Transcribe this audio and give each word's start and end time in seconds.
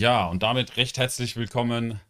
Ja, 0.00 0.28
und 0.28 0.42
damit 0.42 0.78
recht 0.78 0.96
herzlich 0.96 1.36
willkommen 1.36 2.00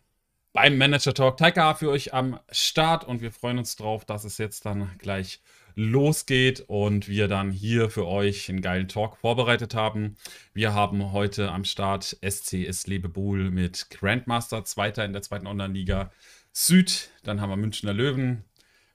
beim 0.52 0.78
Manager 0.78 1.12
Talk. 1.12 1.38
Taika 1.38 1.74
für 1.74 1.90
euch 1.90 2.14
am 2.14 2.38
Start 2.52 3.02
und 3.02 3.20
wir 3.20 3.32
freuen 3.32 3.58
uns 3.58 3.74
drauf, 3.74 4.04
dass 4.04 4.22
es 4.22 4.38
jetzt 4.38 4.64
dann 4.64 4.92
gleich 4.98 5.40
losgeht 5.74 6.60
und 6.68 7.08
wir 7.08 7.26
dann 7.26 7.50
hier 7.50 7.90
für 7.90 8.06
euch 8.06 8.48
einen 8.48 8.62
geilen 8.62 8.86
Talk 8.86 9.16
vorbereitet 9.16 9.74
haben. 9.74 10.14
Wir 10.54 10.72
haben 10.72 11.10
heute 11.10 11.50
am 11.50 11.64
Start 11.64 12.16
SCS 12.24 12.86
Lebebuhl 12.86 13.50
mit 13.50 13.90
Grandmaster, 13.90 14.64
Zweiter 14.64 15.04
in 15.04 15.12
der 15.12 15.22
zweiten 15.22 15.48
Online-Liga 15.48 16.12
Süd. 16.52 17.10
Dann 17.24 17.40
haben 17.40 17.50
wir 17.50 17.56
Münchner 17.56 17.92
Löwen, 17.92 18.44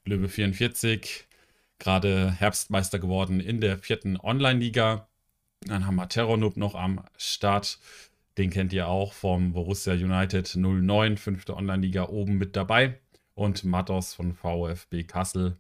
Löwe 0.06 0.30
44, 0.30 1.26
gerade 1.80 2.32
Herbstmeister 2.32 3.00
geworden 3.00 3.42
in 3.42 3.60
der 3.60 3.78
vierten 3.78 4.18
Online-Liga. 4.18 5.10
Dann 5.68 5.86
haben 5.86 5.96
wir 5.96 6.08
Terranub 6.08 6.56
noch 6.56 6.76
am 6.76 7.04
Start. 7.18 7.78
Den 8.38 8.50
kennt 8.50 8.74
ihr 8.74 8.88
auch 8.88 9.14
vom 9.14 9.54
Borussia 9.54 9.94
United 9.94 10.56
09, 10.56 11.18
fünfte 11.18 11.56
Online-Liga 11.56 12.10
oben 12.10 12.38
mit 12.38 12.56
dabei. 12.56 13.00
Und 13.34 13.64
Matos 13.64 14.14
von 14.14 14.34
VfB 14.34 15.04
Kassel 15.04 15.58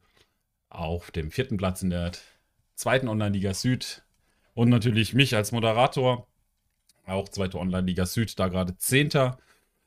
auf 0.70 1.12
dem 1.12 1.32
vierten 1.32 1.58
Platz 1.58 1.82
in 1.82 1.90
der 1.90 2.12
zweiten 2.76 3.08
Online-Liga 3.08 3.54
Süd. 3.54 4.04
Und 4.54 4.70
natürlich 4.70 5.14
mich 5.14 5.36
als 5.36 5.52
Moderator, 5.52 6.28
auch 7.06 7.30
zweite 7.30 7.60
Online-Liga 7.60 8.06
Süd, 8.06 8.38
da 8.40 8.48
gerade 8.48 8.78
Zehnter. 8.78 9.38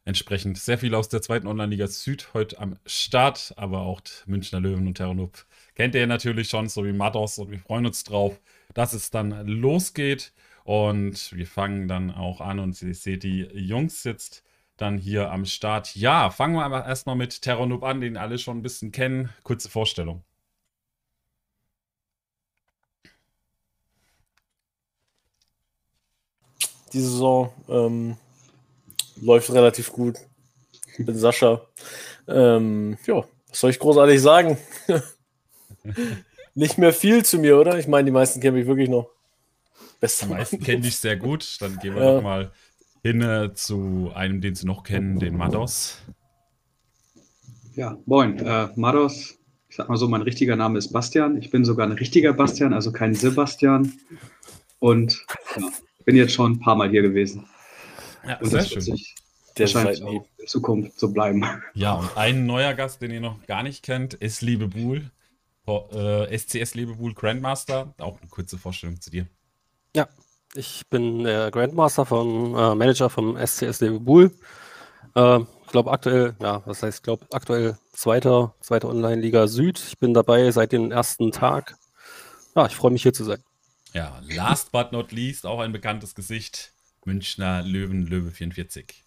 Entsprechend 0.05 0.57
sehr 0.57 0.79
viel 0.79 0.95
aus 0.95 1.11
der 1.11 1.21
zweiten 1.21 1.47
Online-Liga 1.47 1.87
Süd 1.87 2.33
heute 2.33 2.59
am 2.59 2.79
Start, 2.87 3.53
aber 3.57 3.81
auch 3.81 4.01
Münchner 4.27 4.61
Löwen 4.61 4.87
und 4.87 4.95
Terranub 4.95 5.47
kennt 5.75 5.95
ihr 5.95 6.07
natürlich 6.07 6.49
schon, 6.49 6.69
so 6.69 6.85
wie 6.85 6.93
Matos. 6.93 7.39
Und 7.39 7.51
wir 7.51 7.59
freuen 7.59 7.85
uns 7.85 8.05
drauf, 8.05 8.41
dass 8.75 8.95
es 8.95 9.11
dann 9.11 9.47
losgeht. 9.47 10.33
Und 10.69 11.33
wir 11.33 11.47
fangen 11.47 11.89
dann 11.89 12.11
auch 12.11 12.43
an 12.43 12.59
und 12.59 12.83
ihr 12.83 12.95
seht, 12.95 13.23
die 13.23 13.45
Jungs 13.55 14.05
jetzt 14.05 14.45
dann 14.77 14.99
hier 14.99 15.31
am 15.33 15.47
Start. 15.47 15.97
Ja, 15.97 16.29
fangen 16.29 16.57
wir 16.57 16.63
aber 16.63 16.85
erstmal 16.85 17.17
mit 17.17 17.41
Terranub 17.41 17.83
an, 17.83 18.03
den 18.03 18.19
alle 18.19 18.39
schon 18.39 18.59
ein 18.59 18.63
bisschen 18.63 18.93
kennen. 18.93 19.31
Kurze 19.45 19.71
Vorstellung. 19.71 20.25
Die 26.93 27.01
Saison 27.01 27.51
ähm, 27.71 28.19
läuft 29.23 29.51
relativ 29.51 29.91
gut. 29.91 30.19
Ich 30.99 31.07
bin 31.07 31.17
Sascha. 31.17 31.63
Ähm, 32.27 32.99
ja, 33.07 33.25
was 33.49 33.61
soll 33.61 33.71
ich 33.71 33.79
großartig 33.79 34.21
sagen? 34.21 34.59
Nicht 36.55 36.77
mehr 36.77 36.93
viel 36.93 37.25
zu 37.25 37.39
mir, 37.39 37.59
oder? 37.59 37.79
Ich 37.79 37.89
meine, 37.89 38.05
die 38.05 38.13
meisten 38.13 38.43
kennen 38.43 38.59
mich 38.59 38.67
wirklich 38.67 38.91
noch. 38.91 39.18
Beste 40.01 40.27
die 40.27 40.33
meisten 40.33 40.61
kennen 40.61 40.83
dich 40.83 40.97
sehr 40.97 41.17
gut. 41.17 41.57
Dann 41.61 41.79
gehen 41.79 41.95
wir 41.95 42.03
ja. 42.03 42.15
doch 42.15 42.23
mal 42.23 42.53
hin 43.03 43.23
äh, 43.23 43.53
zu 43.55 44.11
einem, 44.15 44.41
den 44.41 44.55
sie 44.55 44.67
noch 44.67 44.83
kennen, 44.83 45.19
den 45.19 45.37
Mados. 45.37 45.99
Ja, 47.75 47.99
moin. 48.07 48.39
Äh, 48.39 48.69
Mados, 48.77 49.39
ich 49.69 49.77
sag 49.77 49.89
mal 49.89 49.97
so, 49.97 50.09
mein 50.09 50.23
richtiger 50.23 50.57
Name 50.57 50.79
ist 50.79 50.93
Bastian. 50.93 51.37
Ich 51.39 51.51
bin 51.51 51.65
sogar 51.65 51.87
ein 51.87 51.93
richtiger 51.93 52.33
Bastian, 52.33 52.73
also 52.73 52.93
kein 52.93 53.15
Sebastian. 53.15 53.93
Und 54.79 55.25
ja, 55.57 55.69
bin 56.05 56.17
jetzt 56.17 56.33
schon 56.33 56.53
ein 56.53 56.61
paar 56.61 56.77
Mal 56.77 56.91
hier 56.91 57.03
gewesen. 57.03 57.47
Ja, 58.27 58.39
und 58.39 58.51
sehr 58.51 58.61
das 58.61 58.69
schön. 58.71 58.81
Sich 58.83 59.15
wahrscheinlich 59.57 60.03
auch 60.03 60.27
in 60.39 60.47
Zukunft 60.47 60.99
so 60.99 61.13
bleiben. 61.13 61.45
Ja, 61.75 61.95
und 61.95 62.17
ein 62.17 62.47
neuer 62.47 62.75
Gast, 62.75 63.03
den 63.03 63.11
ihr 63.11 63.21
noch 63.21 63.45
gar 63.47 63.63
nicht 63.63 63.83
kennt, 63.85 64.15
ist 64.15 64.43
Liebe 64.43 64.69
Buhl 64.69 65.11
äh, 65.69 66.37
SCS 66.37 66.75
Lebewohl 66.75 67.15
Grandmaster. 67.15 67.95
Auch 67.99 68.21
eine 68.21 68.29
kurze 68.29 68.59
Vorstellung 68.59 69.01
zu 69.01 69.11
dir. 69.11 69.27
Ja, 69.99 70.07
ich 70.55 70.87
bin 70.89 71.25
der 71.25 71.51
Grandmaster 71.51 72.07
von 72.07 72.55
äh, 72.55 72.75
Manager 72.77 73.11
vom 73.11 73.37
SCS 73.37 73.81
Lebewohl. 73.81 74.31
Äh, 75.17 75.41
ich 75.41 75.73
glaube 75.73 75.91
aktuell, 75.91 76.37
ja, 76.41 76.63
was 76.67 76.85
heißt, 76.85 76.99
ich 76.99 77.03
glaube 77.03 77.27
aktuell 77.33 77.77
zweiter, 77.91 78.55
zweiter 78.61 78.91
Online-Liga 78.91 79.49
Süd. 79.49 79.77
Ich 79.81 79.99
bin 79.99 80.15
dabei 80.15 80.53
seit 80.53 80.71
dem 80.71 80.93
ersten 80.93 81.33
Tag. 81.33 81.77
Ja, 82.55 82.67
ich 82.67 82.77
freue 82.77 82.93
mich 82.93 83.03
hier 83.03 83.13
zu 83.13 83.25
sein. 83.25 83.43
Ja, 83.93 84.21
last 84.29 84.71
but 84.71 84.93
not 84.93 85.11
least 85.11 85.45
auch 85.45 85.59
ein 85.59 85.73
bekanntes 85.73 86.15
Gesicht. 86.15 86.73
Münchner 87.05 87.63
Löwen, 87.65 88.07
Löwe 88.07 88.31
44. 88.31 89.03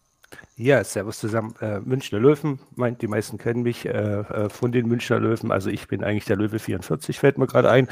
Ja, 0.58 0.84
servus 0.84 1.20
zusammen. 1.20 1.56
Äh, 1.62 1.80
Münchner 1.80 2.20
Löwen, 2.20 2.60
meint, 2.76 3.02
die 3.02 3.08
meisten 3.08 3.38
kennen 3.38 3.64
mich 3.64 3.86
äh, 3.86 3.92
äh, 3.92 4.50
von 4.50 4.74
den 4.74 4.90
Münchner 4.90 5.22
Löwen. 5.22 5.54
Also 5.54 5.70
ich 5.70 5.88
bin 5.88 6.04
eigentlich 6.04 6.26
der 6.26 6.36
Löwe 6.36 6.60
44, 6.60 7.18
fällt 7.18 7.38
mir 7.38 7.48
gerade 7.48 7.70
ein. 7.72 7.88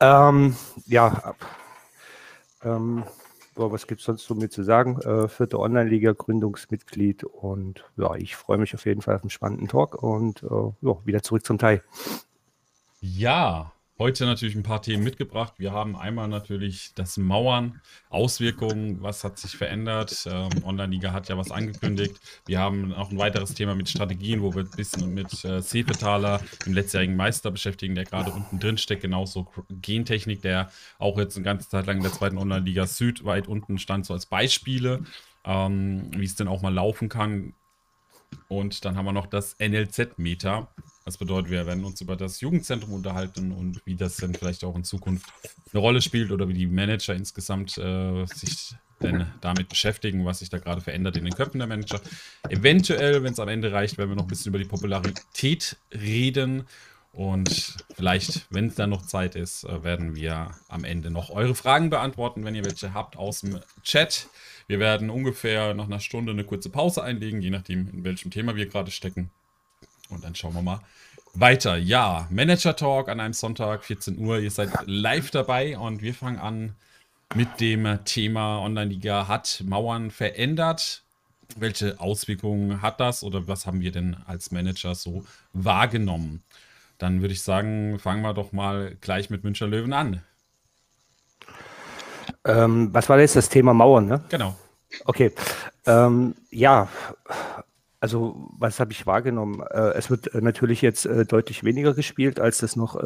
Ähm, 0.00 0.56
ja, 0.86 1.36
ähm, 2.64 3.04
boah, 3.54 3.72
was 3.72 3.86
gibt 3.86 4.00
es 4.00 4.06
sonst 4.06 4.24
so 4.24 4.34
mir 4.34 4.48
zu 4.48 4.62
sagen? 4.62 5.00
Äh, 5.02 5.28
vierte 5.28 5.58
Online-Liga, 5.58 6.12
Gründungsmitglied 6.12 7.24
und 7.24 7.84
ja, 7.96 8.14
ich 8.14 8.36
freue 8.36 8.58
mich 8.58 8.74
auf 8.74 8.84
jeden 8.86 9.02
Fall 9.02 9.16
auf 9.16 9.22
einen 9.22 9.30
spannenden 9.30 9.68
Talk 9.68 10.02
und 10.02 10.42
äh, 10.42 10.46
ja, 10.46 10.96
wieder 11.04 11.22
zurück 11.22 11.44
zum 11.44 11.58
Teil. 11.58 11.82
Ja, 13.00 13.72
Heute 14.02 14.24
natürlich 14.24 14.56
ein 14.56 14.64
paar 14.64 14.82
Themen 14.82 15.04
mitgebracht. 15.04 15.52
Wir 15.58 15.70
haben 15.70 15.94
einmal 15.94 16.26
natürlich 16.26 16.92
das 16.96 17.18
Mauern, 17.18 17.80
Auswirkungen, 18.10 19.00
was 19.00 19.22
hat 19.22 19.38
sich 19.38 19.52
verändert. 19.56 20.26
Ähm, 20.28 20.50
Online-Liga 20.64 21.12
hat 21.12 21.28
ja 21.28 21.38
was 21.38 21.52
angekündigt. 21.52 22.16
Wir 22.44 22.58
haben 22.58 22.92
auch 22.94 23.12
ein 23.12 23.18
weiteres 23.18 23.54
Thema 23.54 23.76
mit 23.76 23.88
Strategien, 23.88 24.42
wo 24.42 24.56
wir 24.56 24.64
ein 24.64 24.70
bisschen 24.72 25.14
mit 25.14 25.44
äh, 25.44 25.62
Seefetaler, 25.62 26.40
dem 26.66 26.72
letztjährigen 26.72 27.14
Meister 27.14 27.52
beschäftigen, 27.52 27.94
der 27.94 28.02
gerade 28.02 28.32
unten 28.32 28.58
drin 28.58 28.76
steckt. 28.76 29.02
Genauso 29.02 29.46
Gentechnik, 29.68 30.42
der 30.42 30.72
auch 30.98 31.16
jetzt 31.16 31.36
eine 31.36 31.44
ganze 31.44 31.68
Zeit 31.68 31.86
lang 31.86 31.98
in 31.98 32.02
der 32.02 32.12
zweiten 32.12 32.38
Online-Liga 32.38 32.88
Süd 32.88 33.24
weit 33.24 33.46
unten 33.46 33.78
stand, 33.78 34.04
so 34.04 34.14
als 34.14 34.26
Beispiele, 34.26 35.04
ähm, 35.44 36.10
wie 36.16 36.24
es 36.24 36.34
denn 36.34 36.48
auch 36.48 36.60
mal 36.60 36.74
laufen 36.74 37.08
kann. 37.08 37.54
Und 38.48 38.84
dann 38.84 38.96
haben 38.96 39.04
wir 39.04 39.12
noch 39.12 39.26
das 39.26 39.54
NLZ-Meter. 39.60 40.66
Das 41.04 41.18
bedeutet, 41.18 41.50
wir 41.50 41.66
werden 41.66 41.84
uns 41.84 42.00
über 42.00 42.16
das 42.16 42.40
Jugendzentrum 42.40 42.92
unterhalten 42.92 43.52
und 43.52 43.84
wie 43.84 43.96
das 43.96 44.16
denn 44.16 44.34
vielleicht 44.34 44.64
auch 44.64 44.76
in 44.76 44.84
Zukunft 44.84 45.26
eine 45.72 45.80
Rolle 45.80 46.00
spielt 46.00 46.30
oder 46.30 46.48
wie 46.48 46.54
die 46.54 46.66
Manager 46.66 47.14
insgesamt 47.14 47.76
äh, 47.78 48.24
sich 48.26 48.74
denn 49.02 49.26
damit 49.40 49.68
beschäftigen, 49.68 50.24
was 50.24 50.38
sich 50.38 50.48
da 50.48 50.58
gerade 50.58 50.80
verändert 50.80 51.16
in 51.16 51.24
den 51.24 51.34
Köpfen 51.34 51.58
der 51.58 51.66
Manager. 51.66 52.00
Eventuell, 52.48 53.22
wenn 53.22 53.32
es 53.32 53.40
am 53.40 53.48
Ende 53.48 53.72
reicht, 53.72 53.98
werden 53.98 54.10
wir 54.10 54.16
noch 54.16 54.24
ein 54.24 54.28
bisschen 54.28 54.50
über 54.50 54.58
die 54.58 54.64
Popularität 54.64 55.76
reden. 55.92 56.64
Und 57.12 57.76
vielleicht, 57.94 58.46
wenn 58.48 58.68
es 58.68 58.74
dann 58.74 58.88
noch 58.90 59.04
Zeit 59.04 59.34
ist, 59.34 59.64
äh, 59.64 59.82
werden 59.84 60.16
wir 60.16 60.52
am 60.68 60.84
Ende 60.84 61.10
noch 61.10 61.28
eure 61.30 61.54
Fragen 61.54 61.90
beantworten, 61.90 62.44
wenn 62.44 62.54
ihr 62.54 62.64
welche 62.64 62.94
habt 62.94 63.16
aus 63.16 63.40
dem 63.40 63.60
Chat. 63.82 64.28
Wir 64.66 64.78
werden 64.78 65.10
ungefähr 65.10 65.74
nach 65.74 65.84
einer 65.84 66.00
Stunde 66.00 66.32
eine 66.32 66.44
kurze 66.44 66.70
Pause 66.70 67.02
einlegen, 67.02 67.42
je 67.42 67.50
nachdem, 67.50 67.88
in 67.88 68.04
welchem 68.04 68.30
Thema 68.30 68.56
wir 68.56 68.66
gerade 68.66 68.90
stecken. 68.90 69.30
Und 70.12 70.24
dann 70.24 70.34
schauen 70.34 70.54
wir 70.54 70.62
mal 70.62 70.80
weiter. 71.34 71.76
Ja, 71.76 72.28
Manager 72.30 72.76
Talk 72.76 73.08
an 73.08 73.20
einem 73.20 73.34
Sonntag, 73.34 73.84
14 73.84 74.18
Uhr. 74.18 74.38
Ihr 74.38 74.50
seid 74.50 74.70
live 74.86 75.30
dabei 75.30 75.78
und 75.78 76.02
wir 76.02 76.14
fangen 76.14 76.38
an 76.38 76.74
mit 77.34 77.60
dem 77.60 77.98
Thema 78.04 78.60
Online-Liga 78.60 79.26
hat 79.26 79.62
Mauern 79.66 80.10
verändert. 80.10 81.02
Welche 81.56 81.98
Auswirkungen 81.98 82.82
hat 82.82 83.00
das 83.00 83.22
oder 83.22 83.48
was 83.48 83.66
haben 83.66 83.80
wir 83.80 83.92
denn 83.92 84.16
als 84.26 84.50
Manager 84.50 84.94
so 84.94 85.24
wahrgenommen? 85.52 86.42
Dann 86.98 87.20
würde 87.20 87.32
ich 87.32 87.42
sagen, 87.42 87.98
fangen 87.98 88.22
wir 88.22 88.34
doch 88.34 88.52
mal 88.52 88.96
gleich 89.00 89.30
mit 89.30 89.44
Münchner 89.44 89.66
Löwen 89.66 89.92
an. 89.92 90.22
Ähm, 92.44 92.92
was 92.92 93.08
war 93.08 93.18
jetzt 93.18 93.36
das 93.36 93.48
Thema 93.48 93.72
Mauern, 93.72 94.06
ne? 94.06 94.22
Genau. 94.28 94.56
Okay. 95.04 95.32
Ähm, 95.86 96.34
ja, 96.50 96.88
also, 98.02 98.34
was 98.58 98.80
habe 98.80 98.90
ich 98.90 99.06
wahrgenommen? 99.06 99.62
Äh, 99.70 99.92
es 99.92 100.10
wird 100.10 100.34
äh, 100.34 100.40
natürlich 100.40 100.82
jetzt 100.82 101.06
äh, 101.06 101.24
deutlich 101.24 101.62
weniger 101.62 101.94
gespielt, 101.94 102.40
als 102.40 102.58
das 102.58 102.74
noch 102.74 102.96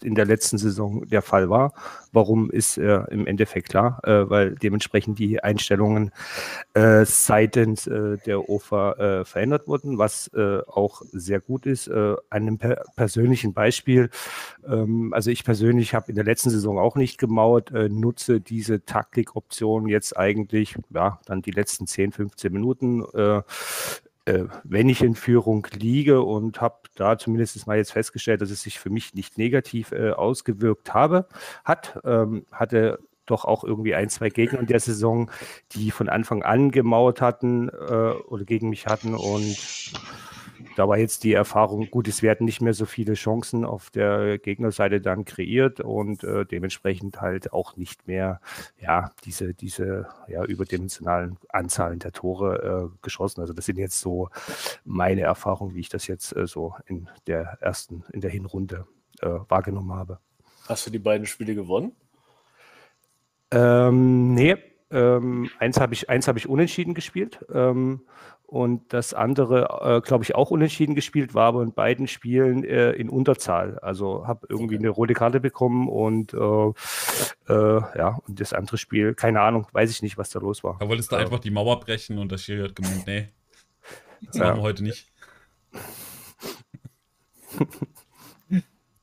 in 0.00 0.14
der 0.14 0.26
letzten 0.26 0.58
Saison 0.58 1.08
der 1.08 1.22
Fall 1.22 1.50
war. 1.50 1.72
Warum 2.12 2.50
ist 2.52 2.78
im 2.78 3.26
Endeffekt 3.26 3.70
klar, 3.70 4.00
weil 4.04 4.54
dementsprechend 4.54 5.18
die 5.18 5.42
Einstellungen 5.42 6.12
seitens 6.74 7.84
der 7.84 8.48
OFA 8.48 9.24
verändert 9.24 9.66
wurden, 9.66 9.98
was 9.98 10.30
auch 10.34 11.02
sehr 11.12 11.40
gut 11.40 11.66
ist. 11.66 11.90
an 11.90 12.18
einem 12.30 12.58
per 12.58 12.84
persönlichen 12.96 13.52
Beispiel, 13.52 14.10
ähm, 14.66 15.12
also 15.12 15.30
ich 15.30 15.44
persönlich 15.44 15.94
habe 15.94 16.10
in 16.10 16.14
der 16.14 16.24
letzten 16.24 16.50
Saison 16.50 16.78
auch 16.78 16.96
nicht 16.96 17.18
gemauert, 17.18 17.72
nutze 17.72 18.40
diese 18.40 18.84
Taktikoption 18.84 19.88
jetzt 19.88 20.16
eigentlich, 20.16 20.76
ja, 20.90 21.20
dann 21.26 21.42
die 21.42 21.50
letzten 21.50 21.86
10, 21.86 22.12
15 22.12 22.52
Minuten 22.52 23.04
äh, 24.26 24.44
wenn 24.64 24.88
ich 24.88 25.02
in 25.02 25.14
Führung 25.14 25.66
liege 25.72 26.22
und 26.22 26.60
habe 26.60 26.76
da 26.94 27.18
zumindest 27.18 27.66
mal 27.66 27.76
jetzt 27.76 27.92
festgestellt, 27.92 28.40
dass 28.40 28.50
es 28.50 28.62
sich 28.62 28.78
für 28.78 28.90
mich 28.90 29.14
nicht 29.14 29.38
negativ 29.38 29.92
äh, 29.92 30.10
ausgewirkt 30.10 30.94
habe, 30.94 31.26
hat, 31.64 32.00
ähm, 32.04 32.46
hatte 32.50 32.98
doch 33.26 33.44
auch 33.44 33.64
irgendwie 33.64 33.94
ein, 33.94 34.08
zwei 34.10 34.28
Gegner 34.28 34.60
in 34.60 34.66
der 34.66 34.80
Saison, 34.80 35.30
die 35.72 35.90
von 35.90 36.08
Anfang 36.08 36.42
an 36.42 36.70
gemauert 36.70 37.20
hatten 37.20 37.68
äh, 37.68 37.72
oder 37.72 38.44
gegen 38.44 38.68
mich 38.68 38.86
hatten 38.86 39.14
und 39.14 39.56
da 40.76 40.88
war 40.88 40.98
jetzt 40.98 41.24
die 41.24 41.32
Erfahrung, 41.32 41.90
gut, 41.90 42.08
es 42.08 42.22
werden 42.22 42.44
nicht 42.44 42.60
mehr 42.60 42.74
so 42.74 42.86
viele 42.86 43.14
Chancen 43.14 43.64
auf 43.64 43.90
der 43.90 44.38
Gegnerseite 44.38 45.00
dann 45.00 45.24
kreiert 45.24 45.80
und 45.80 46.24
äh, 46.24 46.44
dementsprechend 46.44 47.20
halt 47.20 47.52
auch 47.52 47.76
nicht 47.76 48.06
mehr 48.06 48.40
ja, 48.80 49.12
diese, 49.24 49.54
diese 49.54 50.08
ja, 50.28 50.44
überdimensionalen 50.44 51.38
Anzahlen 51.48 51.98
der 51.98 52.12
Tore 52.12 52.90
äh, 52.92 52.98
geschossen. 53.02 53.40
Also 53.40 53.52
das 53.52 53.66
sind 53.66 53.78
jetzt 53.78 54.00
so 54.00 54.28
meine 54.84 55.22
Erfahrungen, 55.22 55.74
wie 55.74 55.80
ich 55.80 55.88
das 55.88 56.06
jetzt 56.06 56.34
äh, 56.36 56.46
so 56.46 56.74
in 56.86 57.08
der 57.26 57.58
ersten, 57.60 58.04
in 58.12 58.20
der 58.20 58.30
Hinrunde 58.30 58.86
äh, 59.20 59.28
wahrgenommen 59.48 59.92
habe. 59.92 60.18
Hast 60.68 60.86
du 60.86 60.90
die 60.90 60.98
beiden 60.98 61.26
Spiele 61.26 61.54
gewonnen? 61.54 61.92
Ähm, 63.50 64.34
nee, 64.34 64.56
ähm, 64.94 65.50
eins 65.58 65.80
habe 65.80 65.92
ich, 65.94 66.02
hab 66.08 66.36
ich 66.36 66.48
unentschieden 66.48 66.94
gespielt. 66.94 67.44
Ähm, 67.52 68.02
und 68.46 68.92
das 68.92 69.14
andere, 69.14 69.96
äh, 69.96 70.00
glaube 70.00 70.22
ich, 70.22 70.34
auch 70.34 70.50
unentschieden 70.50 70.94
gespielt, 70.94 71.34
war 71.34 71.46
aber 71.46 71.62
in 71.62 71.72
beiden 71.72 72.06
Spielen 72.06 72.62
äh, 72.62 72.92
in 72.92 73.08
Unterzahl. 73.08 73.78
Also 73.80 74.28
habe 74.28 74.46
irgendwie 74.48 74.76
okay. 74.76 74.84
eine 74.84 74.90
rote 74.90 75.14
Karte 75.14 75.40
bekommen 75.40 75.88
und 75.88 76.34
äh, 76.34 76.36
äh, 77.48 77.82
ja, 77.98 78.20
und 78.28 78.40
das 78.40 78.52
andere 78.52 78.78
Spiel, 78.78 79.14
keine 79.14 79.40
Ahnung, 79.40 79.66
weiß 79.72 79.90
ich 79.90 80.02
nicht, 80.02 80.18
was 80.18 80.30
da 80.30 80.38
los 80.38 80.62
war. 80.62 80.76
Da 80.78 80.88
wolltest 80.88 81.10
du 81.10 81.16
einfach 81.16 81.40
die 81.40 81.50
Mauer 81.50 81.80
brechen 81.80 82.18
und 82.18 82.30
der 82.30 82.38
Schiri 82.38 82.68
hat 82.68 82.76
gemeint, 82.76 83.06
nee, 83.06 83.28
das 84.26 84.36
machen 84.36 84.58
wir 84.58 84.62
heute 84.62 84.84
nicht. 84.84 85.10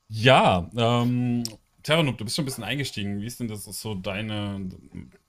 ja, 0.08 0.70
ähm, 0.76 1.42
Terranub, 1.82 2.16
du 2.16 2.24
bist 2.24 2.36
schon 2.36 2.44
ein 2.44 2.46
bisschen 2.46 2.64
eingestiegen. 2.64 3.20
Wie 3.20 3.26
ist 3.26 3.40
denn 3.40 3.48
das 3.48 3.64
so 3.64 3.94
deine 3.94 4.68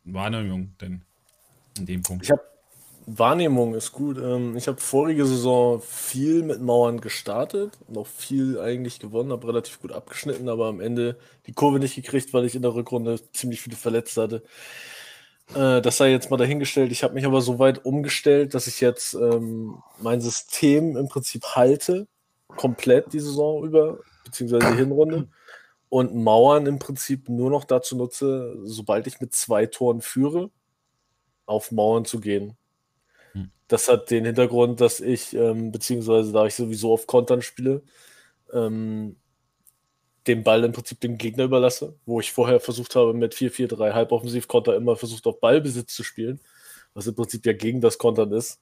Wahrnehmung 0.05 0.75
denn 0.81 1.01
in 1.77 1.85
dem 1.85 2.01
Punkt? 2.01 2.23
Ich 2.23 2.31
habe 2.31 2.41
Wahrnehmung 3.05 3.75
ist 3.75 3.91
gut. 3.91 4.17
Ähm, 4.17 4.55
ich 4.55 4.67
habe 4.67 4.79
vorige 4.79 5.25
Saison 5.25 5.81
viel 5.81 6.44
mit 6.44 6.61
Mauern 6.61 7.01
gestartet 7.01 7.77
und 7.88 7.97
auch 7.97 8.07
viel 8.07 8.59
eigentlich 8.59 9.00
gewonnen, 9.00 9.31
habe 9.31 9.47
relativ 9.47 9.81
gut 9.81 9.91
abgeschnitten, 9.91 10.50
aber 10.50 10.67
am 10.67 10.79
Ende 10.79 11.17
die 11.47 11.53
Kurve 11.53 11.79
nicht 11.79 11.95
gekriegt, 11.95 12.33
weil 12.33 12.45
ich 12.45 12.55
in 12.55 12.61
der 12.61 12.73
Rückrunde 12.73 13.19
ziemlich 13.33 13.61
viele 13.61 13.75
Verletzte 13.75 14.21
hatte. 14.21 14.44
Äh, 15.53 15.81
das 15.81 15.97
sei 15.97 16.11
jetzt 16.11 16.31
mal 16.31 16.38
dahingestellt. 16.38 16.91
Ich 16.91 17.03
habe 17.03 17.13
mich 17.13 17.25
aber 17.25 17.41
so 17.41 17.59
weit 17.59 17.85
umgestellt, 17.85 18.53
dass 18.53 18.67
ich 18.67 18.79
jetzt 18.79 19.13
ähm, 19.15 19.77
mein 20.01 20.21
System 20.21 20.95
im 20.95 21.07
Prinzip 21.09 21.44
halte, 21.56 22.07
komplett 22.47 23.11
die 23.13 23.19
Saison 23.19 23.65
über, 23.65 23.99
beziehungsweise 24.23 24.71
die 24.71 24.77
Hinrunde. 24.77 25.27
Und 25.94 26.16
Mauern 26.16 26.66
im 26.66 26.80
Prinzip 26.80 27.30
nur 27.30 27.51
noch 27.51 27.66
dazu 27.66 27.95
nutze, 27.95 28.57
sobald 28.63 29.06
ich 29.06 29.22
mit 29.22 29.36
zwei 29.36 29.68
Toren 29.68 30.01
führe, 30.01 30.50
auf 31.45 31.72
Mauern 31.72 32.04
zu 32.04 32.19
gehen. 32.19 32.57
Das 33.68 33.88
hat 33.90 34.10
den 34.10 34.25
Hintergrund, 34.25 34.81
dass 34.81 35.00
ich, 35.00 35.36
ähm, 35.36 35.72
beziehungsweise 35.72 36.31
da 36.31 36.48
ich 36.48 36.56
sowieso 36.56 36.94
auf 36.94 37.06
Kontern 37.06 37.44
spiele, 37.44 37.84
ähm, 38.51 39.18
den 40.25 40.44
Ball 40.44 40.63
im 40.63 40.72
Prinzip 40.72 41.00
dem 41.00 41.19
Gegner 41.19 41.44
überlasse, 41.44 41.95
wo 42.07 42.19
ich 42.19 42.31
vorher 42.31 42.60
versucht 42.60 42.95
habe, 42.95 43.13
mit 43.13 43.36
4-4-3 43.36 43.94
Halboffensiv-Konter 43.94 44.75
immer 44.75 44.95
versucht, 44.95 45.28
auf 45.28 45.40
Ballbesitz 45.42 45.94
zu 45.94 46.04
spielen, 46.04 46.40
was 46.95 47.06
im 47.06 47.13
Prinzip 47.13 47.45
ja 47.45 47.54
gegen 47.54 47.81
das 47.81 48.00
Kontern 48.00 48.31
ist. 48.31 48.60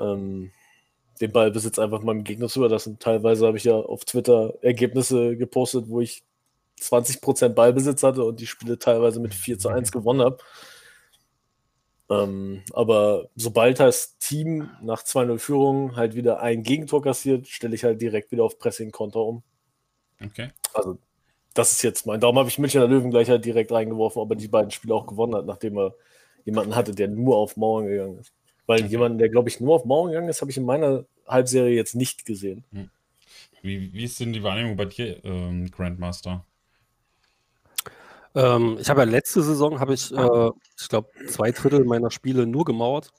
Ähm, 0.00 0.50
den 1.20 1.30
Ballbesitz 1.30 1.78
einfach 1.78 2.02
meinem 2.02 2.24
Gegner 2.24 2.48
zu 2.48 2.60
überlassen. 2.60 2.98
Teilweise 2.98 3.46
habe 3.46 3.58
ich 3.58 3.64
ja 3.64 3.74
auf 3.74 4.06
Twitter 4.06 4.54
Ergebnisse 4.62 5.36
gepostet, 5.36 5.90
wo 5.90 6.00
ich 6.00 6.24
20% 6.82 7.50
Ballbesitz 7.50 8.02
hatte 8.02 8.24
und 8.24 8.40
die 8.40 8.46
Spiele 8.46 8.78
teilweise 8.78 9.20
mit 9.20 9.34
4 9.34 9.58
zu 9.58 9.68
1 9.68 9.92
gewonnen 9.92 10.22
habe. 10.22 10.38
Ähm, 12.10 12.62
aber 12.72 13.28
sobald 13.36 13.80
das 13.80 14.16
Team 14.18 14.70
nach 14.82 15.02
2-0 15.02 15.38
Führung 15.38 15.96
halt 15.96 16.14
wieder 16.14 16.40
ein 16.40 16.62
Gegentor 16.62 17.02
kassiert, 17.02 17.46
stelle 17.48 17.74
ich 17.74 17.84
halt 17.84 18.00
direkt 18.00 18.32
wieder 18.32 18.44
auf 18.44 18.58
Pressing-Konter 18.58 19.20
um. 19.20 19.42
Okay. 20.24 20.50
Also, 20.72 20.98
das 21.54 21.72
ist 21.72 21.82
jetzt 21.82 22.06
mein. 22.06 22.20
Darum 22.20 22.38
habe 22.38 22.48
ich 22.48 22.58
Münchner 22.58 22.86
Löwen 22.86 23.10
gleich 23.10 23.28
halt 23.28 23.44
direkt 23.44 23.72
reingeworfen, 23.72 24.22
ob 24.22 24.30
er 24.30 24.36
die 24.36 24.48
beiden 24.48 24.70
Spiele 24.70 24.94
auch 24.94 25.06
gewonnen 25.06 25.34
hat, 25.34 25.46
nachdem 25.46 25.76
er 25.78 25.94
jemanden 26.44 26.74
hatte, 26.74 26.92
der 26.92 27.08
nur 27.08 27.36
auf 27.36 27.56
Mauern 27.56 27.86
gegangen 27.86 28.18
ist. 28.18 28.32
Weil 28.66 28.80
okay. 28.80 28.90
jemanden, 28.90 29.18
der, 29.18 29.28
glaube 29.28 29.48
ich, 29.48 29.60
nur 29.60 29.74
auf 29.74 29.84
Mauern 29.84 30.10
gegangen 30.10 30.28
ist, 30.28 30.40
habe 30.40 30.50
ich 30.50 30.56
in 30.56 30.64
meiner 30.64 31.04
Halbserie 31.26 31.74
jetzt 31.74 31.94
nicht 31.94 32.24
gesehen. 32.24 32.64
Hm. 32.72 32.90
Wie, 33.62 33.92
wie 33.92 34.04
ist 34.04 34.20
denn 34.20 34.32
die 34.32 34.42
Wahrnehmung 34.42 34.76
bei 34.76 34.86
dir, 34.86 35.22
ähm, 35.24 35.70
Grandmaster? 35.70 36.44
Ähm, 38.34 38.76
ich 38.80 38.90
habe 38.90 39.00
ja 39.00 39.06
letzte 39.06 39.42
Saison, 39.42 39.80
habe 39.80 39.94
ich, 39.94 40.12
äh, 40.12 40.50
ich 40.78 40.88
glaube, 40.88 41.08
zwei 41.28 41.50
Drittel 41.50 41.84
meiner 41.84 42.10
Spiele 42.10 42.46
nur 42.46 42.64
gemauert. 42.64 43.10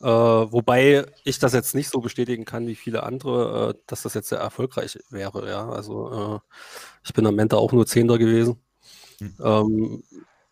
Äh, 0.00 0.06
wobei 0.06 1.06
ich 1.24 1.38
das 1.38 1.52
jetzt 1.52 1.74
nicht 1.74 1.88
so 1.88 2.00
bestätigen 2.00 2.44
kann 2.44 2.66
wie 2.66 2.74
viele 2.74 3.04
andere, 3.04 3.70
äh, 3.70 3.82
dass 3.86 4.02
das 4.02 4.14
jetzt 4.14 4.28
sehr 4.28 4.38
erfolgreich 4.38 4.98
wäre. 5.10 5.48
Ja, 5.48 5.68
also 5.68 6.40
äh, 6.42 6.56
ich 7.04 7.14
bin 7.14 7.26
am 7.26 7.38
Ende 7.38 7.56
auch 7.56 7.72
nur 7.72 7.86
Zehnter 7.86 8.18
gewesen. 8.18 8.60
Mhm. 9.20 9.34
Ähm, 9.42 10.02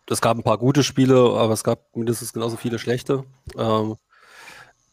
es 0.09 0.21
gab 0.21 0.37
ein 0.37 0.43
paar 0.43 0.57
gute 0.57 0.83
Spiele, 0.83 1.15
aber 1.15 1.53
es 1.53 1.63
gab 1.63 1.95
mindestens 1.95 2.33
genauso 2.33 2.57
viele 2.57 2.79
schlechte. 2.79 3.25
Ähm, 3.57 3.95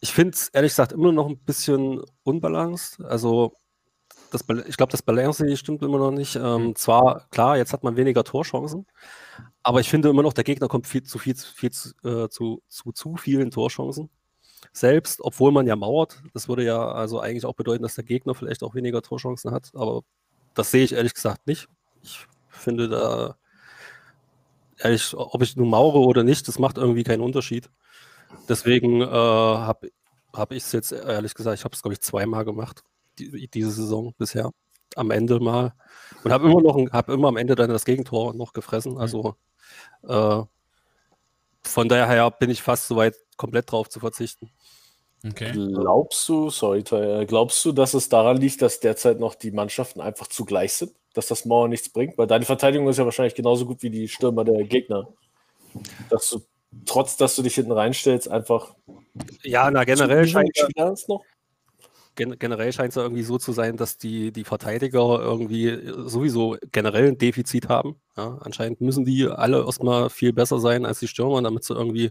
ich 0.00 0.12
finde 0.12 0.34
es 0.34 0.48
ehrlich 0.48 0.72
gesagt 0.72 0.92
immer 0.92 1.12
noch 1.12 1.28
ein 1.28 1.38
bisschen 1.38 2.02
unbalanced. 2.22 3.00
Also 3.04 3.54
das, 4.30 4.44
ich 4.66 4.76
glaube, 4.76 4.92
das 4.92 5.02
Balance 5.02 5.56
stimmt 5.56 5.82
immer 5.82 5.98
noch 5.98 6.10
nicht. 6.10 6.36
Ähm, 6.36 6.68
mhm. 6.68 6.76
Zwar, 6.76 7.28
klar, 7.30 7.56
jetzt 7.56 7.72
hat 7.72 7.84
man 7.84 7.96
weniger 7.96 8.24
Torchancen, 8.24 8.86
aber 9.62 9.80
ich 9.80 9.88
finde 9.88 10.08
immer 10.08 10.22
noch, 10.22 10.32
der 10.32 10.44
Gegner 10.44 10.68
kommt 10.68 10.86
viel 10.86 11.02
zu 11.02 11.18
viel, 11.18 11.34
viel 11.36 11.70
äh, 12.04 12.28
zu, 12.28 12.62
zu, 12.68 12.92
zu 12.92 13.16
vielen 13.16 13.50
Torchancen. 13.50 14.10
Selbst, 14.72 15.20
obwohl 15.22 15.52
man 15.52 15.66
ja 15.66 15.76
mauert, 15.76 16.22
das 16.34 16.48
würde 16.48 16.64
ja 16.64 16.92
also 16.92 17.20
eigentlich 17.20 17.46
auch 17.46 17.54
bedeuten, 17.54 17.82
dass 17.82 17.94
der 17.96 18.04
Gegner 18.04 18.34
vielleicht 18.34 18.62
auch 18.62 18.74
weniger 18.74 19.02
Torchancen 19.02 19.52
hat, 19.52 19.70
aber 19.74 20.02
das 20.54 20.70
sehe 20.70 20.84
ich 20.84 20.92
ehrlich 20.92 21.14
gesagt 21.14 21.46
nicht. 21.46 21.68
Ich 22.02 22.26
finde 22.48 22.88
da, 22.88 23.36
ehrlich, 24.78 25.14
ob 25.16 25.42
ich 25.42 25.56
nun 25.56 25.70
maure 25.70 26.00
oder 26.00 26.22
nicht, 26.24 26.46
das 26.48 26.58
macht 26.58 26.78
irgendwie 26.78 27.04
keinen 27.04 27.22
Unterschied. 27.22 27.70
Deswegen 28.48 29.02
äh, 29.02 29.06
habe 29.06 29.90
hab 30.32 30.52
ich 30.52 30.64
es 30.64 30.72
jetzt 30.72 30.92
ehrlich 30.92 31.34
gesagt, 31.34 31.58
ich 31.58 31.64
habe 31.64 31.74
es 31.74 31.82
glaube 31.82 31.94
ich 31.94 32.00
zweimal 32.00 32.44
gemacht 32.44 32.84
die, 33.20 33.48
diese 33.48 33.70
Saison 33.70 34.14
bisher. 34.18 34.50
Am 34.96 35.10
Ende 35.10 35.38
mal. 35.38 35.74
Und 36.24 36.32
habe 36.32 36.48
immer 36.48 36.60
noch 36.60 36.76
habe 36.92 37.12
immer 37.12 37.28
am 37.28 37.36
Ende 37.36 37.54
dann 37.54 37.70
das 37.70 37.84
Gegentor 37.84 38.34
noch 38.34 38.52
gefressen. 38.52 38.98
Also 38.98 39.36
äh, 40.02 40.42
von 41.62 41.88
daher 41.88 42.30
bin 42.30 42.50
ich 42.50 42.62
fast 42.62 42.88
so 42.88 42.96
weit, 42.96 43.16
komplett 43.36 43.70
drauf 43.70 43.88
zu 43.88 44.00
verzichten. 44.00 44.50
Okay. 45.26 45.52
Glaubst 45.52 46.28
du, 46.28 46.48
sorry, 46.48 46.82
glaubst 46.82 47.64
du, 47.64 47.72
dass 47.72 47.92
es 47.92 48.08
daran 48.08 48.38
liegt, 48.38 48.62
dass 48.62 48.80
derzeit 48.80 49.20
noch 49.20 49.34
die 49.34 49.50
Mannschaften 49.50 50.00
einfach 50.00 50.28
zu 50.28 50.44
gleich 50.44 50.72
sind? 50.72 50.92
Dass 51.12 51.26
das 51.26 51.44
Mauer 51.44 51.68
nichts 51.68 51.90
bringt? 51.90 52.16
Weil 52.16 52.26
deine 52.26 52.44
Verteidigung 52.46 52.88
ist 52.88 52.98
ja 52.98 53.04
wahrscheinlich 53.04 53.34
genauso 53.34 53.66
gut 53.66 53.82
wie 53.82 53.90
die 53.90 54.08
Stürmer 54.08 54.44
der 54.44 54.64
Gegner. 54.64 55.08
Dass 56.08 56.30
du, 56.30 56.40
trotz 56.86 57.16
dass 57.16 57.36
du 57.36 57.42
dich 57.42 57.54
hinten 57.54 57.72
reinstellst, 57.72 58.30
einfach. 58.30 58.74
Ja, 59.42 59.70
na 59.70 59.84
generell 59.84 60.26
scheint 60.26 60.50
noch 61.08 61.24
gen 62.20 62.38
generell 62.38 62.72
scheint 62.72 62.90
es 62.90 62.96
ja 62.96 63.02
irgendwie 63.02 63.22
so 63.22 63.38
zu 63.38 63.52
sein, 63.52 63.76
dass 63.76 63.96
die, 63.96 64.30
die 64.30 64.44
Verteidiger 64.44 65.18
irgendwie 65.20 65.78
sowieso 66.06 66.56
generell 66.70 67.08
ein 67.08 67.18
Defizit 67.18 67.68
haben. 67.68 67.96
Ja, 68.16 68.38
anscheinend 68.42 68.80
müssen 68.80 69.04
die 69.04 69.26
alle 69.26 69.64
erstmal 69.64 70.10
viel 70.10 70.32
besser 70.32 70.60
sein 70.60 70.84
als 70.84 71.00
die 71.00 71.08
Stürmer, 71.08 71.40
damit 71.42 71.64
sie 71.64 71.74
irgendwie, 71.74 72.10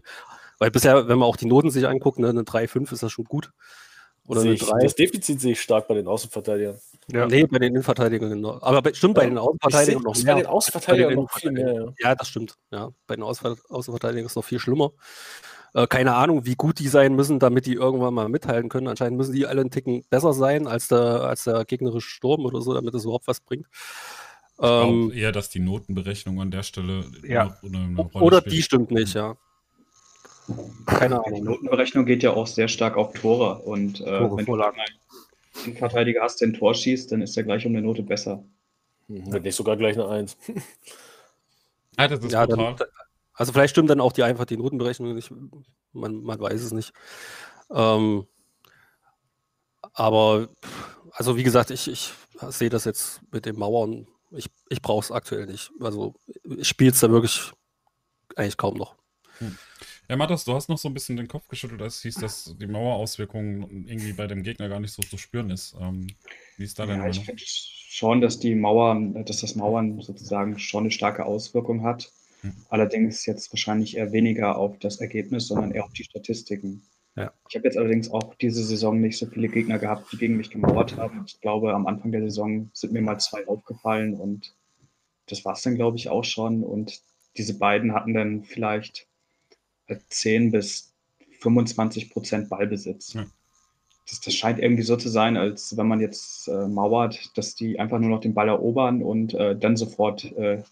weil 0.58 0.70
bisher, 0.70 1.08
wenn 1.08 1.18
man 1.18 1.28
auch 1.28 1.36
die 1.36 1.46
Noten 1.46 1.70
sich 1.70 1.86
anguckt, 1.86 2.18
ne, 2.18 2.28
eine 2.28 2.42
3-5 2.42 2.92
ist 2.92 3.02
das 3.02 3.12
schon 3.12 3.24
gut. 3.24 3.52
Oder 4.26 4.42
eine 4.42 4.56
3. 4.56 4.82
Das 4.82 4.94
Defizit 4.94 5.40
sehe 5.40 5.52
ich 5.52 5.60
stark 5.60 5.88
bei 5.88 5.94
den 5.94 6.06
Außenverteidigern. 6.06 6.78
Ja. 7.12 7.26
Nee, 7.26 7.46
bei 7.46 7.58
den 7.58 7.70
Innenverteidigern 7.74 8.30
genau. 8.30 8.58
Aber 8.60 8.82
bei, 8.82 8.92
stimmt 8.92 9.14
bei 9.14 9.26
den 9.26 9.38
Außenverteidigern 9.38 10.02
noch 10.02 10.16
mehr. 10.16 10.34
Bei 10.34 10.40
den 10.40 10.46
Außenverteidigern 10.46 11.14
noch 11.14 11.30
viel 11.30 11.52
mehr. 11.52 11.74
Ja. 11.74 11.92
ja, 11.98 12.14
das 12.14 12.28
stimmt. 12.28 12.54
Ja, 12.70 12.90
bei 13.06 13.16
den 13.16 13.24
Außenverteidigern 13.24 14.26
ist 14.26 14.32
es 14.32 14.36
noch 14.36 14.44
viel 14.44 14.58
schlimmer. 14.58 14.92
Äh, 15.74 15.86
keine 15.86 16.14
Ahnung, 16.14 16.46
wie 16.46 16.56
gut 16.56 16.78
die 16.78 16.88
sein 16.88 17.14
müssen, 17.14 17.38
damit 17.38 17.66
die 17.66 17.74
irgendwann 17.74 18.14
mal 18.14 18.28
mithalten 18.28 18.68
können. 18.68 18.88
Anscheinend 18.88 19.16
müssen 19.18 19.34
die 19.34 19.46
alle 19.46 19.60
einen 19.60 19.70
Ticken 19.70 20.04
besser 20.10 20.32
sein 20.32 20.66
als 20.66 20.88
der, 20.88 21.22
als 21.22 21.44
der 21.44 21.64
gegnerische 21.64 22.08
Sturm 22.08 22.44
oder 22.44 22.60
so, 22.60 22.74
damit 22.74 22.94
es 22.94 23.04
überhaupt 23.04 23.28
was 23.28 23.40
bringt. 23.40 23.66
Ich 23.72 24.66
ähm, 24.66 25.10
eher, 25.14 25.32
dass 25.32 25.48
die 25.48 25.60
Notenberechnung 25.60 26.40
an 26.40 26.50
der 26.50 26.62
Stelle 26.62 27.04
ja. 27.26 27.56
eine, 27.62 27.78
eine 27.78 28.00
Rolle 28.02 28.24
Oder 28.24 28.38
spielt. 28.38 28.54
die 28.54 28.62
stimmt 28.62 28.90
nicht, 28.90 29.14
ja. 29.14 29.36
Keine 30.86 31.24
Ahnung. 31.24 31.34
Die 31.34 31.40
Notenberechnung 31.40 32.04
geht 32.04 32.22
ja 32.22 32.32
auch 32.32 32.46
sehr 32.46 32.68
stark 32.68 32.96
auf 32.96 33.14
Tore. 33.14 33.60
Und 33.60 34.00
äh, 34.00 34.04
Tore, 34.04 34.36
wenn 34.36 34.44
Vorlagen. 34.44 34.76
du 35.54 35.64
einen 35.64 35.76
Verteidiger 35.76 36.22
hast, 36.22 36.40
der 36.40 36.48
ein 36.48 36.54
Tor 36.54 36.74
schießt, 36.74 37.12
dann 37.12 37.22
ist 37.22 37.36
er 37.36 37.44
gleich 37.44 37.64
um 37.64 37.72
eine 37.72 37.82
Note 37.82 38.02
besser. 38.02 38.44
Wenn 39.08 39.32
hm, 39.32 39.42
nicht 39.42 39.54
sogar 39.54 39.76
gleich 39.76 39.96
eine 39.96 40.08
Eins. 40.08 40.36
ah, 41.96 42.08
das 42.08 42.20
ist 42.20 42.32
ja, 42.32 42.46
dann, 42.46 42.76
also 43.40 43.54
vielleicht 43.54 43.70
stimmt 43.70 43.88
dann 43.88 44.02
auch 44.02 44.12
die 44.12 44.22
einfach 44.22 44.44
die 44.44 44.58
Notenberechnung 44.58 45.14
nicht. 45.14 45.32
Man, 45.92 46.22
man 46.22 46.38
weiß 46.38 46.60
es 46.60 46.72
nicht. 46.72 46.92
Ähm, 47.70 48.26
aber 49.94 50.50
also 51.12 51.38
wie 51.38 51.42
gesagt, 51.42 51.70
ich, 51.70 51.88
ich 51.88 52.12
sehe 52.50 52.68
das 52.68 52.84
jetzt 52.84 53.22
mit 53.32 53.46
den 53.46 53.58
Mauern. 53.58 54.06
Ich, 54.30 54.50
ich 54.68 54.82
brauche 54.82 55.02
es 55.02 55.10
aktuell 55.10 55.46
nicht. 55.46 55.70
Also 55.80 56.14
ich 56.58 56.68
spiele 56.68 56.90
es 56.90 57.00
da 57.00 57.10
wirklich 57.10 57.50
eigentlich 58.36 58.58
kaum 58.58 58.76
noch. 58.76 58.94
Hm. 59.38 59.56
Ja, 60.10 60.16
Mathis, 60.16 60.44
du 60.44 60.52
hast 60.52 60.68
noch 60.68 60.76
so 60.76 60.88
ein 60.88 60.94
bisschen 60.94 61.16
den 61.16 61.26
Kopf 61.28 61.48
geschüttelt, 61.48 61.80
als 61.80 61.96
es 61.96 62.02
hieß, 62.02 62.16
dass 62.16 62.54
die 62.60 62.66
Mauerauswirkungen 62.66 63.86
irgendwie 63.88 64.12
bei 64.12 64.26
dem 64.26 64.42
Gegner 64.42 64.68
gar 64.68 64.80
nicht 64.80 64.92
so 64.92 65.00
zu 65.00 65.16
spüren 65.16 65.48
ist. 65.48 65.74
Ähm, 65.80 66.08
wie 66.58 66.64
ist 66.64 66.78
da 66.78 66.84
deine 66.84 67.04
Ja, 67.04 67.08
ich 67.08 67.24
finde 67.24 67.42
schon, 67.46 68.20
dass 68.20 68.38
die 68.38 68.54
Mauern, 68.54 69.24
dass 69.24 69.40
das 69.40 69.54
Mauern 69.54 69.98
sozusagen 70.02 70.58
schon 70.58 70.82
eine 70.82 70.90
starke 70.90 71.24
Auswirkung 71.24 71.84
hat. 71.84 72.12
Allerdings 72.68 73.26
jetzt 73.26 73.52
wahrscheinlich 73.52 73.96
eher 73.96 74.12
weniger 74.12 74.56
auf 74.56 74.78
das 74.78 75.00
Ergebnis, 75.00 75.48
sondern 75.48 75.72
eher 75.72 75.84
auf 75.84 75.92
die 75.92 76.04
Statistiken. 76.04 76.82
Ja. 77.16 77.32
Ich 77.48 77.56
habe 77.56 77.66
jetzt 77.66 77.76
allerdings 77.76 78.10
auch 78.10 78.34
diese 78.34 78.64
Saison 78.64 79.00
nicht 79.00 79.18
so 79.18 79.26
viele 79.26 79.48
Gegner 79.48 79.78
gehabt, 79.78 80.12
die 80.12 80.16
gegen 80.16 80.36
mich 80.36 80.50
gemauert 80.50 80.96
haben. 80.96 81.24
Ich 81.26 81.40
glaube, 81.40 81.74
am 81.74 81.86
Anfang 81.86 82.12
der 82.12 82.22
Saison 82.22 82.70
sind 82.72 82.92
mir 82.92 83.02
mal 83.02 83.18
zwei 83.18 83.46
aufgefallen 83.46 84.14
und 84.14 84.54
das 85.26 85.44
war 85.44 85.54
es 85.54 85.62
dann, 85.62 85.76
glaube 85.76 85.96
ich, 85.96 86.08
auch 86.08 86.24
schon. 86.24 86.62
Und 86.62 87.00
diese 87.36 87.58
beiden 87.58 87.94
hatten 87.94 88.14
dann 88.14 88.44
vielleicht 88.44 89.06
äh, 89.86 89.96
10 90.08 90.52
bis 90.52 90.94
25 91.40 92.10
Prozent 92.10 92.48
Ballbesitz. 92.48 93.14
Ja. 93.14 93.26
Das, 94.08 94.20
das 94.20 94.34
scheint 94.34 94.58
irgendwie 94.58 94.82
so 94.82 94.96
zu 94.96 95.08
sein, 95.08 95.36
als 95.36 95.76
wenn 95.76 95.86
man 95.86 96.00
jetzt 96.00 96.48
äh, 96.48 96.66
mauert, 96.66 97.36
dass 97.36 97.54
die 97.54 97.78
einfach 97.78 97.98
nur 97.98 98.10
noch 98.10 98.20
den 98.20 98.34
Ball 98.34 98.48
erobern 98.48 99.02
und 99.02 99.34
äh, 99.34 99.56
dann 99.56 99.76
sofort 99.76 100.24
äh, 100.32 100.62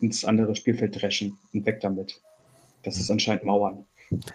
ins 0.00 0.24
andere 0.24 0.54
Spielfeld 0.56 1.00
dreschen 1.00 1.38
und 1.52 1.66
weg 1.66 1.80
damit. 1.80 2.20
Das 2.82 2.98
ist 2.98 3.10
anscheinend 3.10 3.44
Mauern. 3.44 3.84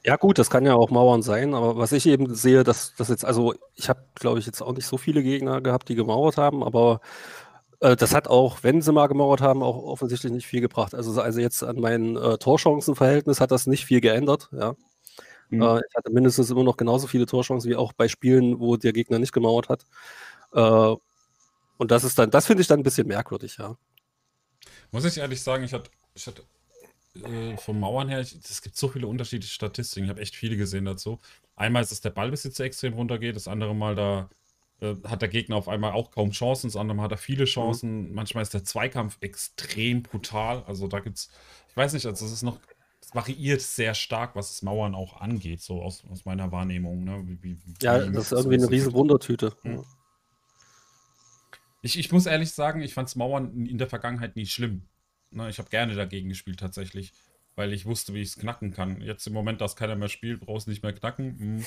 Ja, 0.04 0.18
gut, 0.18 0.38
das 0.38 0.50
kann 0.50 0.66
ja 0.66 0.74
auch 0.76 0.90
Mauern 0.90 1.22
sein, 1.22 1.54
aber 1.54 1.78
was 1.78 1.94
ich 1.94 2.06
eben 2.06 2.34
sehe, 2.36 2.64
dass 2.64 2.94
das 2.98 3.08
jetzt, 3.08 3.24
also 3.24 3.54
ich 3.76 3.88
habe, 3.88 4.04
glaube 4.16 4.40
ich, 4.40 4.46
jetzt 4.46 4.62
auch 4.62 4.74
nicht 4.74 4.86
so 4.86 4.98
viele 4.98 5.24
Gegner 5.24 5.62
gehabt, 5.62 5.88
die 5.88 5.96
gemauert 5.96 6.38
haben, 6.38 6.62
aber 6.62 7.00
äh, 7.80 7.96
das 7.96 8.14
hat 8.14 8.28
auch, 8.28 8.60
wenn 8.64 8.82
sie 8.82 8.92
mal 8.92 9.08
gemauert 9.08 9.42
haben, 9.42 9.64
auch 9.64 9.78
offensichtlich 9.78 10.34
nicht 10.34 10.46
viel 10.46 10.62
gebracht. 10.62 10.94
Also, 10.94 11.20
also 11.22 11.40
jetzt 11.40 11.64
an 11.64 11.80
meinem 11.80 12.18
äh, 12.18 12.38
Torchancenverhältnis 12.38 13.40
hat 13.40 13.52
das 13.52 13.68
nicht 13.68 13.86
viel 13.86 14.02
geändert, 14.02 14.50
ja. 14.52 14.76
Mhm. 15.50 15.62
Äh, 15.62 15.82
ich 15.88 15.96
hatte 15.96 16.12
mindestens 16.12 16.50
immer 16.50 16.64
noch 16.64 16.78
genauso 16.78 17.08
viele 17.08 17.26
Torchancen 17.26 17.70
wie 17.70 17.76
auch 17.76 17.94
bei 17.94 18.08
Spielen, 18.08 18.60
wo 18.60 18.78
der 18.78 18.94
Gegner 18.94 19.20
nicht 19.20 19.34
gemauert 19.34 19.70
hat. 19.70 19.86
Äh, 20.54 20.96
und 21.78 21.92
das 21.92 22.04
ist 22.04 22.20
dann, 22.20 22.30
das 22.30 22.46
finde 22.46 22.62
ich 22.62 22.68
dann 22.68 22.80
ein 22.82 22.84
bisschen 22.84 23.08
merkwürdig, 23.08 23.58
ja. 23.58 23.76
Muss 24.92 25.06
ich 25.06 25.18
ehrlich 25.18 25.42
sagen, 25.42 25.64
ich 25.64 25.74
hatte, 25.74 25.90
ich 26.14 26.28
hatte 26.28 26.44
äh, 27.16 27.58
vom 27.58 27.80
Mauern 27.80 28.10
her, 28.10 28.20
es 28.20 28.62
gibt 28.62 28.76
so 28.78 28.88
viele 28.90 29.08
unterschiedliche 29.08 29.54
Statistiken. 29.54 30.06
Ich 30.06 30.10
habe 30.10 30.22
echt 30.22 30.36
viele 30.36 30.58
gesehen 30.58 30.86
dazu. 30.86 31.20
Einmal 31.56 31.84
ist 31.84 31.92
es 31.92 32.02
der 32.02 32.10
Ballbesitz, 32.10 32.56
der 32.56 32.66
extrem 32.66 32.94
runtergeht. 32.94 33.36
Das 33.36 33.48
andere 33.48 33.74
Mal, 33.76 33.96
da 33.96 34.30
äh, 34.82 34.96
hat 35.08 35.22
der 35.22 35.30
Gegner 35.30 35.56
auf 35.56 35.68
einmal 35.70 35.92
auch 35.94 36.12
kaum 36.12 36.32
Chancen. 36.32 36.68
Das 36.68 36.76
andere 36.76 36.96
Mal 36.96 37.04
hat 37.04 37.12
er 37.12 37.18
viele 37.18 37.46
Chancen. 37.46 38.14
Manchmal 38.14 38.44
ist 38.44 38.54
der 38.54 38.64
Zweikampf 38.64 39.18
extrem 39.22 40.04
brutal. 40.04 40.64
Also 40.68 40.88
da 40.88 41.00
gibt 41.00 41.18
es, 41.18 41.30
ich 41.70 41.78
weiß 41.78 41.94
nicht, 41.94 42.06
also 42.06 42.26
es 42.26 42.32
ist 42.32 42.44
noch, 42.44 42.60
es 43.02 43.14
variiert 43.16 43.62
sehr 43.62 43.94
stark, 43.94 44.36
was 44.36 44.50
das 44.50 44.62
Mauern 44.62 44.96
auch 44.96 45.20
angeht, 45.22 45.62
so 45.62 45.82
aus, 45.82 46.04
aus 46.12 46.26
meiner 46.26 46.52
Wahrnehmung. 46.52 47.04
Ne? 47.04 47.24
Wie, 47.26 47.44
wie, 47.44 47.58
Ja, 47.82 48.06
wie- 48.10 48.14
das 48.14 48.24
ist 48.24 48.30
so 48.30 48.36
irgendwie 48.38 48.56
eine 48.58 48.70
riesen 48.72 48.94
Wundertüte. 48.94 49.54
Mhm. 49.64 49.86
Ich, 51.82 51.98
ich 51.98 52.12
muss 52.12 52.26
ehrlich 52.26 52.52
sagen, 52.52 52.82
ich 52.82 52.94
fand 52.94 53.16
Mauern 53.16 53.66
in 53.66 53.78
der 53.78 53.88
Vergangenheit 53.88 54.36
nie 54.36 54.46
schlimm. 54.46 54.84
Ne, 55.32 55.50
ich 55.50 55.60
habe 55.60 55.70
gerne 55.70 55.96
dagegen 55.96 56.30
gespielt 56.30 56.60
tatsächlich, 56.60 57.14
weil 57.56 57.74
ich 57.74 57.86
wusste, 57.86 58.14
wie 58.14 58.22
ich 58.22 58.30
es 58.30 58.36
knacken 58.36 58.72
kann. 58.72 59.02
Jetzt 59.02 59.26
im 59.28 59.34
Moment, 59.34 59.62
dass 59.62 59.76
keiner 59.76 59.96
mehr 59.96 60.10
spielt, 60.10 60.42
brauchst 60.42 60.68
du 60.68 60.72
nicht 60.72 60.84
mehr 60.84 60.94
knacken. 60.94 61.40
Hm. 61.40 61.66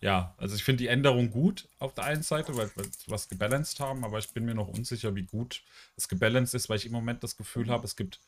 Ja, 0.00 0.34
also 0.36 0.54
ich 0.54 0.62
finde 0.62 0.84
die 0.84 0.88
Änderung 0.88 1.30
gut 1.30 1.68
auf 1.78 1.92
der 1.94 2.04
einen 2.04 2.22
Seite, 2.22 2.56
weil 2.56 2.70
wir 2.76 2.84
was 3.08 3.28
gebalanced 3.28 3.80
haben, 3.80 4.04
aber 4.04 4.18
ich 4.18 4.30
bin 4.30 4.44
mir 4.44 4.54
noch 4.54 4.68
unsicher, 4.68 5.14
wie 5.16 5.24
gut 5.24 5.62
es 5.96 6.08
gebalanced 6.08 6.54
ist, 6.54 6.68
weil 6.68 6.76
ich 6.76 6.86
im 6.86 6.92
Moment 6.92 7.24
das 7.24 7.36
Gefühl 7.36 7.68
habe, 7.68 7.84
es 7.84 7.96
gibt 7.96 8.20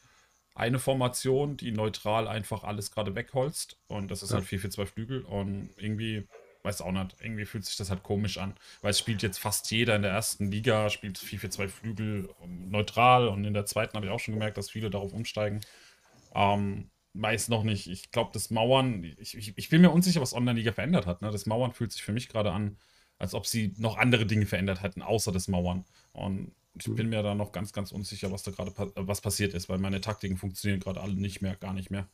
eine 0.55 0.81
Formation, 0.81 1.57
die 1.57 1.71
neutral 1.71 2.27
einfach 2.27 2.65
alles 2.65 2.91
gerade 2.91 3.15
wegholzt 3.15 3.77
und 3.87 4.11
das 4.11 4.25
ist 4.25 4.31
Ja. 4.31 4.37
halt 4.37 4.47
4-4-2 4.47 4.87
Flügel 4.87 5.23
und 5.23 5.71
irgendwie, 5.77 6.27
weiß 6.63 6.83
auch 6.83 6.93
nicht, 6.93 7.17
irgendwie 7.21 7.47
fühlt 7.47 7.65
sich 7.65 7.77
das 7.77 7.91
halt 7.91 8.03
komisch 8.03 8.39
an, 8.39 8.55
weil 8.83 8.91
es 8.91 8.99
spielt 8.99 9.23
jetzt 9.23 9.39
fast 9.39 9.71
jeder 9.71 9.97
in 9.97 10.03
der 10.03 10.11
ersten 10.13 10.51
Liga, 10.51 10.91
spielt 10.91 11.19
4-4-2 11.19 11.69
Flügel 11.69 12.29
neutral 12.47 13.29
und 13.29 13.45
in 13.45 13.55
der 13.55 13.67
zweiten 13.67 13.95
habe 13.97 14.07
ich 14.07 14.13
auch 14.13 14.21
schon 14.21 14.35
gemerkt, 14.35 14.57
dass 14.59 14.71
viele 14.71 14.91
darauf 14.91 15.13
umsteigen. 15.13 15.61
Ähm, 16.35 16.91
weiß 17.15 17.49
noch 17.49 17.65
nicht, 17.65 17.89
ich 17.89 18.11
glaube, 18.11 18.31
das 18.33 18.51
Mauern, 18.51 19.03
ich, 19.19 19.37
ich, 19.37 19.57
ich 19.57 19.69
bin 19.69 19.81
mir 19.81 19.91
unsicher, 19.91 20.21
was 20.21 20.35
Online-Liga 20.35 20.73
verändert 20.73 21.07
hat. 21.07 21.23
Ne? 21.23 21.31
Das 21.31 21.47
Mauern 21.47 21.73
fühlt 21.73 21.93
sich 21.93 22.03
für 22.03 22.13
mich 22.13 22.29
gerade 22.29 22.53
an, 22.53 22.77
als 23.19 23.35
ob 23.35 23.47
sie 23.47 23.75
noch 23.79 23.99
andere 23.99 24.27
Dinge 24.27 24.47
verändert 24.47 24.83
hätten, 24.83 25.03
außer 25.03 25.33
das 25.33 25.49
Mauern. 25.49 25.85
Und 26.13 26.55
ich 26.75 26.95
bin 26.95 27.09
mir 27.09 27.23
da 27.23 27.35
noch 27.35 27.53
ganz, 27.53 27.73
ganz 27.73 27.93
unsicher, 27.93 28.31
was 28.31 28.43
da 28.43 28.53
gerade 28.53 28.73
was 28.95 29.21
passiert 29.21 29.55
ist, 29.55 29.69
weil 29.69 29.79
meine 29.79 30.01
Taktiken 30.01 30.37
funktionieren 30.37 30.81
gerade 30.81 31.01
alle 31.01 31.15
nicht 31.15 31.43
mehr, 31.43 31.57
gar 31.57 31.73
nicht 31.73 31.91
mehr. 31.91 32.09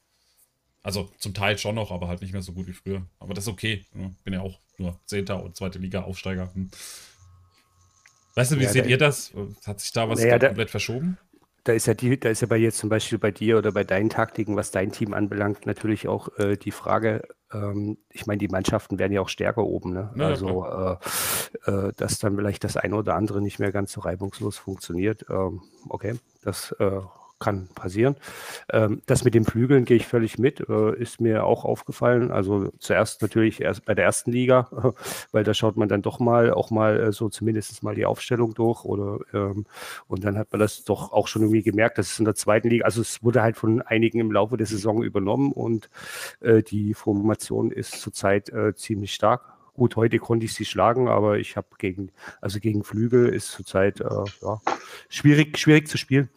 Also 0.87 1.11
zum 1.19 1.35
Teil 1.35 1.59
schon 1.59 1.75
noch, 1.75 1.91
aber 1.91 2.07
halt 2.07 2.21
nicht 2.23 2.33
mehr 2.33 2.43
so 2.43 2.53
gut 2.53 2.69
wie 2.69 2.73
früher. 2.73 3.03
Aber 3.19 3.35
das 3.35 3.43
ist 3.45 3.53
okay. 3.53 3.85
ne? 3.93 4.15
Bin 4.23 4.35
ja 4.35 4.41
auch 4.41 4.61
nur 4.79 4.97
Zehnter 5.05 5.43
und 5.43 5.57
zweite 5.57 5.81
Liga 5.81 6.03
Aufsteiger. 6.05 6.49
Hm. 6.55 6.71
Weißt 8.37 8.53
du, 8.53 8.59
wie 8.61 8.65
Ja, 8.65 8.69
seht 8.71 8.85
da- 8.85 8.89
ihr 8.91 8.99
das? 8.99 9.33
Hat 9.67 9.81
sich 9.81 9.91
da 9.93 10.09
was 10.09 10.21
Naja, 10.21 10.39
da- 10.39 10.47
komplett 10.47 10.71
verschoben? 10.71 11.19
Da 11.65 11.73
ist 11.73 11.87
ja 11.89 11.95
die, 11.95 12.21
da 12.21 12.29
ist 12.29 12.41
ja 12.43 12.47
bei 12.47 12.57
jetzt 12.57 12.79
zum 12.79 12.89
Beispiel 12.89 13.19
bei 13.19 13.33
dir 13.33 13.59
oder 13.59 13.73
bei 13.73 13.83
deinen 13.83 14.11
Taktiken, 14.11 14.55
was 14.55 14.71
dein 14.71 14.93
Team 14.93 15.13
anbelangt, 15.13 15.67
natürlich 15.67 16.07
auch 16.07 16.29
äh, 16.39 16.57
die 16.57 16.71
Frage, 16.71 17.27
ähm, 17.53 17.99
ich 18.13 18.27
meine, 18.27 18.39
die 18.39 18.47
Mannschaften 18.47 19.01
werden 19.01 19.13
ja 19.13 19.21
auch 19.23 19.29
stärker 19.29 19.65
oben, 19.65 19.93
ne? 19.93 20.13
Ja, 20.15 20.23
ja, 20.23 20.29
also 20.29 20.65
äh, 21.67 21.69
äh, 21.89 21.93
dass 21.97 22.21
dann 22.21 22.37
vielleicht 22.37 22.63
das 22.63 22.77
eine 22.77 22.95
oder 22.95 23.17
andere 23.17 23.43
nicht 23.43 23.59
mehr 23.59 23.73
ganz 23.73 23.91
so 23.91 24.03
reibungslos 24.03 24.57
funktioniert. 24.57 25.27
Ähm, 25.29 25.63
okay, 25.89 26.15
das 26.45 26.71
äh, 26.79 27.01
kann 27.39 27.69
passieren. 27.75 28.17
Ähm, 28.73 29.03
das 29.07 29.25
mit 29.25 29.35
den 29.35 29.45
Flügeln 29.45 29.85
gehe 29.85 29.97
ich 29.97 30.07
völlig 30.07 30.39
mit, 30.39 30.61
äh, 30.69 30.97
ist 30.97 31.21
mir 31.21 31.45
auch 31.45 31.65
aufgefallen. 31.65 32.31
Also 32.31 32.71
zuerst 32.79 33.21
natürlich 33.23 33.61
erst 33.61 33.85
bei 33.85 33.95
der 33.95 34.05
ersten 34.05 34.33
Liga, 34.33 34.69
weil 35.33 35.45
da 35.45 35.53
schaut 35.53 35.77
man 35.77 35.89
dann 35.89 36.03
doch 36.03 36.19
mal 36.19 36.53
auch 36.53 36.71
mal 36.71 36.99
äh, 36.99 37.13
so 37.13 37.29
zumindest 37.29 37.83
mal 37.83 37.95
die 37.95 38.07
Aufstellung 38.07 38.55
durch 38.55 38.85
oder 38.85 39.19
ähm, 39.35 39.67
und 40.09 40.25
dann 40.25 40.39
hat 40.39 40.51
man 40.53 40.61
das 40.61 40.85
doch 40.85 41.13
auch 41.13 41.29
schon 41.29 41.43
irgendwie 41.43 41.63
gemerkt, 41.63 41.99
dass 41.99 42.13
es 42.13 42.19
in 42.19 42.25
der 42.25 42.35
zweiten 42.35 42.69
Liga, 42.69 42.85
also 42.85 43.01
es 43.01 43.23
wurde 43.23 43.43
halt 43.43 43.57
von 43.57 43.83
einigen 43.83 44.19
im 44.19 44.33
Laufe 44.33 44.57
der 44.57 44.67
Saison 44.67 45.03
übernommen 45.03 45.53
und 45.53 45.91
äh, 46.41 46.63
die 46.63 46.95
Formation 46.95 47.71
ist 47.71 48.01
zurzeit 48.01 48.49
äh, 48.51 48.75
ziemlich 48.75 49.13
stark. 49.13 49.57
Gut, 49.75 49.97
heute 49.97 50.19
konnte 50.19 50.47
ich 50.47 50.55
sie 50.55 50.65
schlagen, 50.65 51.07
aber 51.07 51.39
ich 51.39 51.59
habe 51.59 51.69
gegen, 51.77 52.11
also 52.41 52.61
gegen 52.61 52.83
Flügel 52.83 53.29
ist 53.29 53.53
zurzeit 53.53 54.01
äh, 54.01 54.25
ja, 54.41 54.59
schwierig, 55.11 55.59
schwierig 55.59 55.87
zu 55.87 55.99
spielen. 55.99 56.31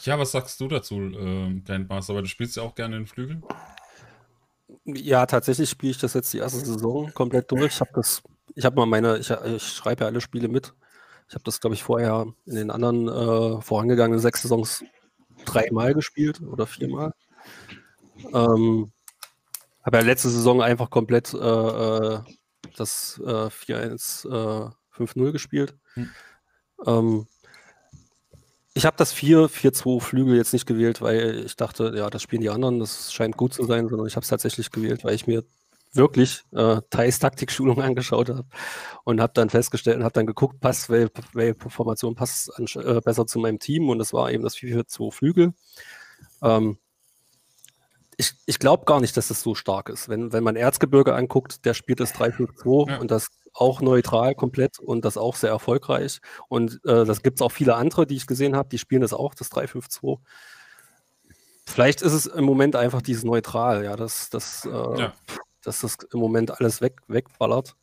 Ja, 0.00 0.18
was 0.18 0.30
sagst 0.30 0.60
du 0.60 0.68
dazu, 0.68 0.94
ähm, 0.94 1.64
Grandmaster? 1.64 2.14
Weil 2.14 2.22
du 2.22 2.28
spielst 2.28 2.56
ja 2.56 2.62
auch 2.62 2.74
gerne 2.74 2.96
den 2.96 3.06
Flügel. 3.06 3.42
Ja, 4.84 5.26
tatsächlich 5.26 5.68
spiele 5.68 5.90
ich 5.90 5.98
das 5.98 6.14
jetzt 6.14 6.32
die 6.32 6.38
erste 6.38 6.64
Saison 6.64 7.12
komplett 7.12 7.50
durch. 7.50 7.74
Ich 7.74 7.80
habe 7.80 7.90
das, 7.94 8.22
ich 8.54 8.64
habe 8.64 8.76
mal 8.76 8.86
meine, 8.86 9.18
ich, 9.18 9.30
ich 9.30 9.62
schreibe 9.62 10.04
ja 10.04 10.06
alle 10.08 10.20
Spiele 10.20 10.48
mit. 10.48 10.74
Ich 11.28 11.34
habe 11.34 11.42
das, 11.42 11.60
glaube 11.60 11.74
ich, 11.74 11.82
vorher 11.82 12.26
in 12.44 12.54
den 12.54 12.70
anderen 12.70 13.08
äh, 13.08 13.60
vorangegangenen 13.60 14.20
sechs 14.20 14.42
Saisons 14.42 14.84
dreimal 15.44 15.92
gespielt 15.92 16.40
oder 16.40 16.66
viermal. 16.66 17.12
Ähm, 18.32 18.92
habe 19.82 19.98
ja 19.98 20.02
letzte 20.04 20.30
Saison 20.30 20.62
einfach 20.62 20.90
komplett 20.90 21.34
äh, 21.34 21.38
äh, 21.38 22.20
das 22.76 23.20
äh, 23.24 23.48
4-1, 23.48 24.28
äh, 24.28 24.70
5-0 24.96 25.32
gespielt. 25.32 25.76
Hm. 25.94 26.10
Ähm, 26.84 27.26
ich 28.74 28.84
habe 28.84 28.96
das 28.98 29.14
4-4-2 29.14 30.00
Flügel 30.00 30.36
jetzt 30.36 30.52
nicht 30.52 30.66
gewählt, 30.66 31.00
weil 31.00 31.44
ich 31.46 31.56
dachte, 31.56 31.94
ja, 31.96 32.10
das 32.10 32.22
spielen 32.22 32.42
die 32.42 32.50
anderen, 32.50 32.78
das 32.78 33.12
scheint 33.12 33.36
gut 33.36 33.54
zu 33.54 33.64
sein, 33.64 33.88
sondern 33.88 34.06
ich 34.06 34.16
habe 34.16 34.24
es 34.24 34.28
tatsächlich 34.28 34.70
gewählt, 34.70 35.02
weil 35.04 35.14
ich 35.14 35.26
mir 35.26 35.44
wirklich 35.92 36.42
äh, 36.52 36.82
Thais 36.90 37.18
Taktikschulung 37.18 37.80
angeschaut 37.82 38.28
habe 38.28 38.44
und 39.04 39.20
habe 39.22 39.32
dann 39.34 39.48
festgestellt 39.48 39.96
und 39.96 40.04
habe 40.04 40.12
dann 40.12 40.26
geguckt, 40.26 40.60
passt, 40.60 40.90
welche, 40.90 41.10
welche 41.32 41.70
Formation 41.70 42.14
passt 42.14 42.52
ansch- 42.58 42.78
äh, 42.80 43.00
besser 43.00 43.26
zu 43.26 43.38
meinem 43.38 43.58
Team 43.58 43.88
und 43.88 43.98
das 43.98 44.12
war 44.12 44.30
eben 44.30 44.42
das 44.44 44.56
4-4-2 44.56 45.10
Flügel. 45.10 45.54
Ähm, 46.42 46.76
ich 48.18 48.32
ich 48.46 48.58
glaube 48.58 48.84
gar 48.84 49.00
nicht, 49.00 49.16
dass 49.16 49.28
das 49.28 49.40
so 49.42 49.54
stark 49.54 49.88
ist. 49.88 50.08
Wenn, 50.08 50.32
wenn 50.32 50.44
man 50.44 50.56
Erzgebirge 50.56 51.14
anguckt, 51.14 51.64
der 51.64 51.72
spielt 51.74 52.00
das 52.00 52.14
3-5-2 52.14 52.90
Ja. 52.90 52.98
und 52.98 53.10
das 53.10 53.28
auch 53.56 53.80
neutral 53.80 54.34
komplett 54.34 54.78
und 54.78 55.04
das 55.04 55.16
auch 55.16 55.36
sehr 55.36 55.50
erfolgreich. 55.50 56.20
Und 56.48 56.80
äh, 56.84 57.04
das 57.04 57.22
gibt 57.22 57.38
es 57.38 57.42
auch 57.42 57.52
viele 57.52 57.74
andere, 57.76 58.06
die 58.06 58.16
ich 58.16 58.26
gesehen 58.26 58.54
habe, 58.56 58.68
die 58.68 58.78
spielen 58.78 59.02
das 59.02 59.12
auch, 59.12 59.34
das 59.34 59.50
3-5-2. 59.50 60.18
Vielleicht 61.66 62.02
ist 62.02 62.12
es 62.12 62.26
im 62.26 62.44
Moment 62.44 62.76
einfach 62.76 63.02
dieses 63.02 63.24
Neutral, 63.24 63.84
ja, 63.84 63.96
dass, 63.96 64.30
dass, 64.30 64.64
äh, 64.66 64.68
Ja. 64.70 65.12
dass 65.62 65.80
das 65.80 65.96
im 66.12 66.20
Moment 66.20 66.60
alles 66.60 66.80
weg, 66.80 67.00
wegballert. 67.08 67.74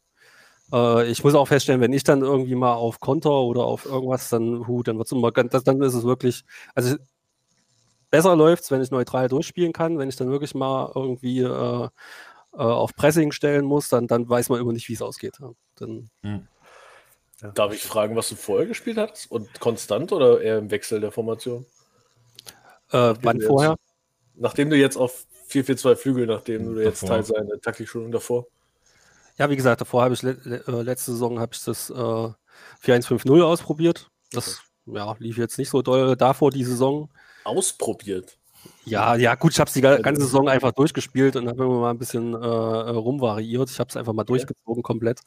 Äh, 0.72 1.10
ich 1.10 1.24
muss 1.24 1.36
auch 1.36 1.48
feststellen, 1.48 1.82
wenn 1.82 1.92
ich 1.94 2.04
dann 2.04 2.22
irgendwie 2.22 2.56
mal 2.56 2.74
auf 2.74 3.00
Konter 3.00 3.32
oder 3.42 3.66
auf 3.66 3.86
irgendwas, 3.86 4.30
dann, 4.30 4.68
hu, 4.68 4.84
dann 4.84 4.98
wird 4.98 5.08
es 5.08 5.12
immer 5.12 5.32
ganz, 5.32 5.52
dann 5.64 5.82
ist 5.82 5.94
es 5.96 6.04
wirklich, 6.04 6.44
also 6.76 6.96
besser 8.10 8.36
läuft 8.36 8.64
es, 8.64 8.72
wenn 8.72 8.82
ich 8.82 8.92
neutral 8.92 9.28
durchspielen 9.28 9.74
kann. 9.74 9.98
Wenn 9.98 10.08
ich 10.08 10.16
dann 10.16 10.30
wirklich 10.30 10.54
mal 10.54 10.92
irgendwie 10.96 11.42
äh, 11.42 11.90
äh, 12.54 12.58
auf 12.58 12.96
Pressing 12.96 13.32
stellen 13.32 13.66
muss, 13.66 13.90
dann, 13.90 14.08
dann 14.08 14.28
weiß 14.30 14.50
man 14.50 14.60
immer 14.60 14.74
nicht, 14.74 14.88
wie 14.90 14.94
es 14.94 15.02
ausgeht. 15.02 15.38
Ja. 15.40 15.52
Dann, 15.76 16.10
Darf 17.56 17.74
ich 17.74 17.84
fragen, 17.84 18.16
was 18.16 18.30
du 18.30 18.36
vorher 18.36 18.68
gespielt 18.68 18.98
hast? 18.98 19.30
Und 19.30 19.60
konstant 19.60 20.14
oder 20.14 20.40
eher 20.42 20.60
im 20.60 20.72
Wechsel 20.72 21.02
der 21.02 21.12
Formation? 21.12 21.66
Äh, 22.92 23.16
wann 23.22 23.38
jetzt- 23.38 23.48
vorher? 23.48 23.76
Nachdem 24.36 24.70
du 24.70 24.78
jetzt 24.78 24.96
auf 24.96 25.26
4-4-2 25.50 25.96
Flügel, 25.96 26.26
nachdem 26.26 26.74
du 26.76 26.82
jetzt 26.82 27.04
Davor. 27.04 27.16
Teil 27.18 27.24
seiner 27.26 27.62
Taktikschulung 27.62 28.12
davor. 28.12 28.48
Ja, 29.38 29.50
wie 29.50 29.56
gesagt, 29.56 29.82
davor 29.82 30.04
habe 30.04 30.14
ich 30.14 30.22
le 30.22 30.38
le 30.44 30.64
äh, 30.68 30.82
letzte 30.84 31.12
Saison 31.12 31.40
habe 31.40 31.54
ich 31.54 31.64
das 31.64 31.90
äh, 31.90 31.94
4-1-5-0 31.94 33.42
ausprobiert. 33.44 34.10
Das 34.32 34.62
ja, 34.86 35.16
lief 35.20 35.38
jetzt 35.38 35.58
nicht 35.58 35.70
so 35.70 35.82
doll. 35.82 36.16
Davor 36.16 36.50
die 36.52 36.64
Saison. 36.64 37.10
Ausprobiert. 37.44 38.38
Ja, 38.86 39.16
ja, 39.16 39.36
gut, 39.36 39.54
ich 39.54 39.60
habe 39.60 39.68
es 39.70 39.74
die 39.74 39.82
ga- 39.82 39.98
ganze 39.98 40.24
Saison 40.24 40.50
einfach 40.50 40.72
durchgespielt 40.74 41.36
und 41.36 41.48
habe 41.48 41.64
immer 41.64 41.80
mal 41.80 41.92
ein 41.92 41.98
bisschen 41.98 42.34
äh, 42.34 42.38
äh, 42.38 42.90
rumvariiert. 42.90 43.70
Ich 43.70 43.80
habe 43.80 43.90
es 43.90 43.96
einfach 43.98 44.14
mal 44.14 44.24
durchgezogen 44.26 44.84
komplett. 44.84 45.22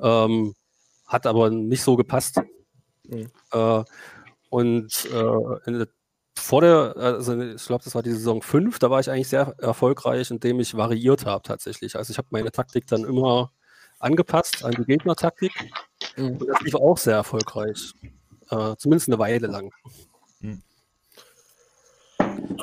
Ähm, 0.00 0.54
hat 1.06 1.26
aber 1.26 1.50
nicht 1.50 1.82
so 1.82 1.96
gepasst. 1.96 2.40
Mhm. 3.06 3.30
Äh, 3.52 3.84
und 4.48 5.08
äh, 5.12 5.86
vor 6.36 6.62
der, 6.62 6.96
also 6.96 7.38
ich 7.40 7.64
glaube, 7.66 7.84
das 7.84 7.94
war 7.94 8.02
die 8.02 8.12
Saison 8.12 8.40
5, 8.40 8.78
da 8.78 8.90
war 8.90 9.00
ich 9.00 9.10
eigentlich 9.10 9.28
sehr 9.28 9.54
erfolgreich, 9.58 10.30
indem 10.30 10.58
ich 10.60 10.74
variiert 10.74 11.26
habe 11.26 11.42
tatsächlich. 11.42 11.96
Also 11.96 12.12
ich 12.12 12.18
habe 12.18 12.28
meine 12.30 12.50
Taktik 12.50 12.86
dann 12.86 13.04
immer 13.04 13.52
angepasst 13.98 14.64
an 14.64 14.72
die 14.72 14.84
Gegnertaktik. 14.84 15.52
Mhm. 16.16 16.38
Und 16.38 16.48
das 16.48 16.60
lief 16.62 16.74
auch 16.76 16.96
sehr 16.96 17.16
erfolgreich. 17.16 17.92
Äh, 18.50 18.74
zumindest 18.78 19.08
eine 19.08 19.18
Weile 19.18 19.46
lang. 19.48 19.70
Ja, 20.40 20.54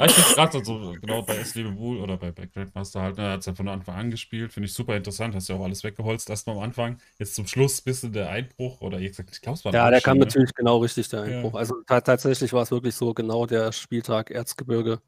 ich 0.05 0.11
finde 0.11 0.35
gerade 0.35 0.65
so, 0.65 0.95
genau 1.01 1.21
bei 1.23 1.35
S. 1.37 1.53
Bull 1.53 1.99
oder 1.99 2.17
bei, 2.17 2.31
bei 2.31 2.45
Grandmaster 2.45 3.01
halt, 3.01 3.17
ne, 3.17 3.31
hat 3.31 3.39
es 3.41 3.45
ja 3.45 3.55
von 3.55 3.67
Anfang 3.67 3.95
an 3.95 4.11
gespielt. 4.11 4.53
Finde 4.53 4.67
ich 4.67 4.73
super 4.73 4.95
interessant. 4.95 5.33
Hast 5.35 5.49
ja 5.49 5.55
auch 5.55 5.63
alles 5.63 5.83
weggeholzt 5.83 6.29
erstmal 6.29 6.57
am 6.57 6.63
Anfang. 6.63 6.97
Jetzt 7.19 7.35
zum 7.35 7.47
Schluss 7.47 7.81
bisschen 7.81 8.13
der 8.13 8.29
Einbruch 8.29 8.81
oder 8.81 8.99
ich 8.99 9.13
glaube, 9.13 9.31
es 9.31 9.65
war 9.65 9.73
Ja, 9.73 9.89
der 9.89 10.01
kam 10.01 10.17
ne? 10.17 10.25
natürlich 10.25 10.53
genau 10.53 10.77
richtig, 10.77 11.09
der 11.09 11.25
Ja. 11.27 11.37
Einbruch. 11.37 11.55
Also 11.55 11.75
ta 11.87 12.01
tatsächlich 12.01 12.53
war 12.53 12.63
es 12.63 12.71
wirklich 12.71 12.95
so 12.95 13.13
genau 13.13 13.45
der 13.45 13.71
Spieltag 13.71 14.31
Erzgebirge. 14.31 15.01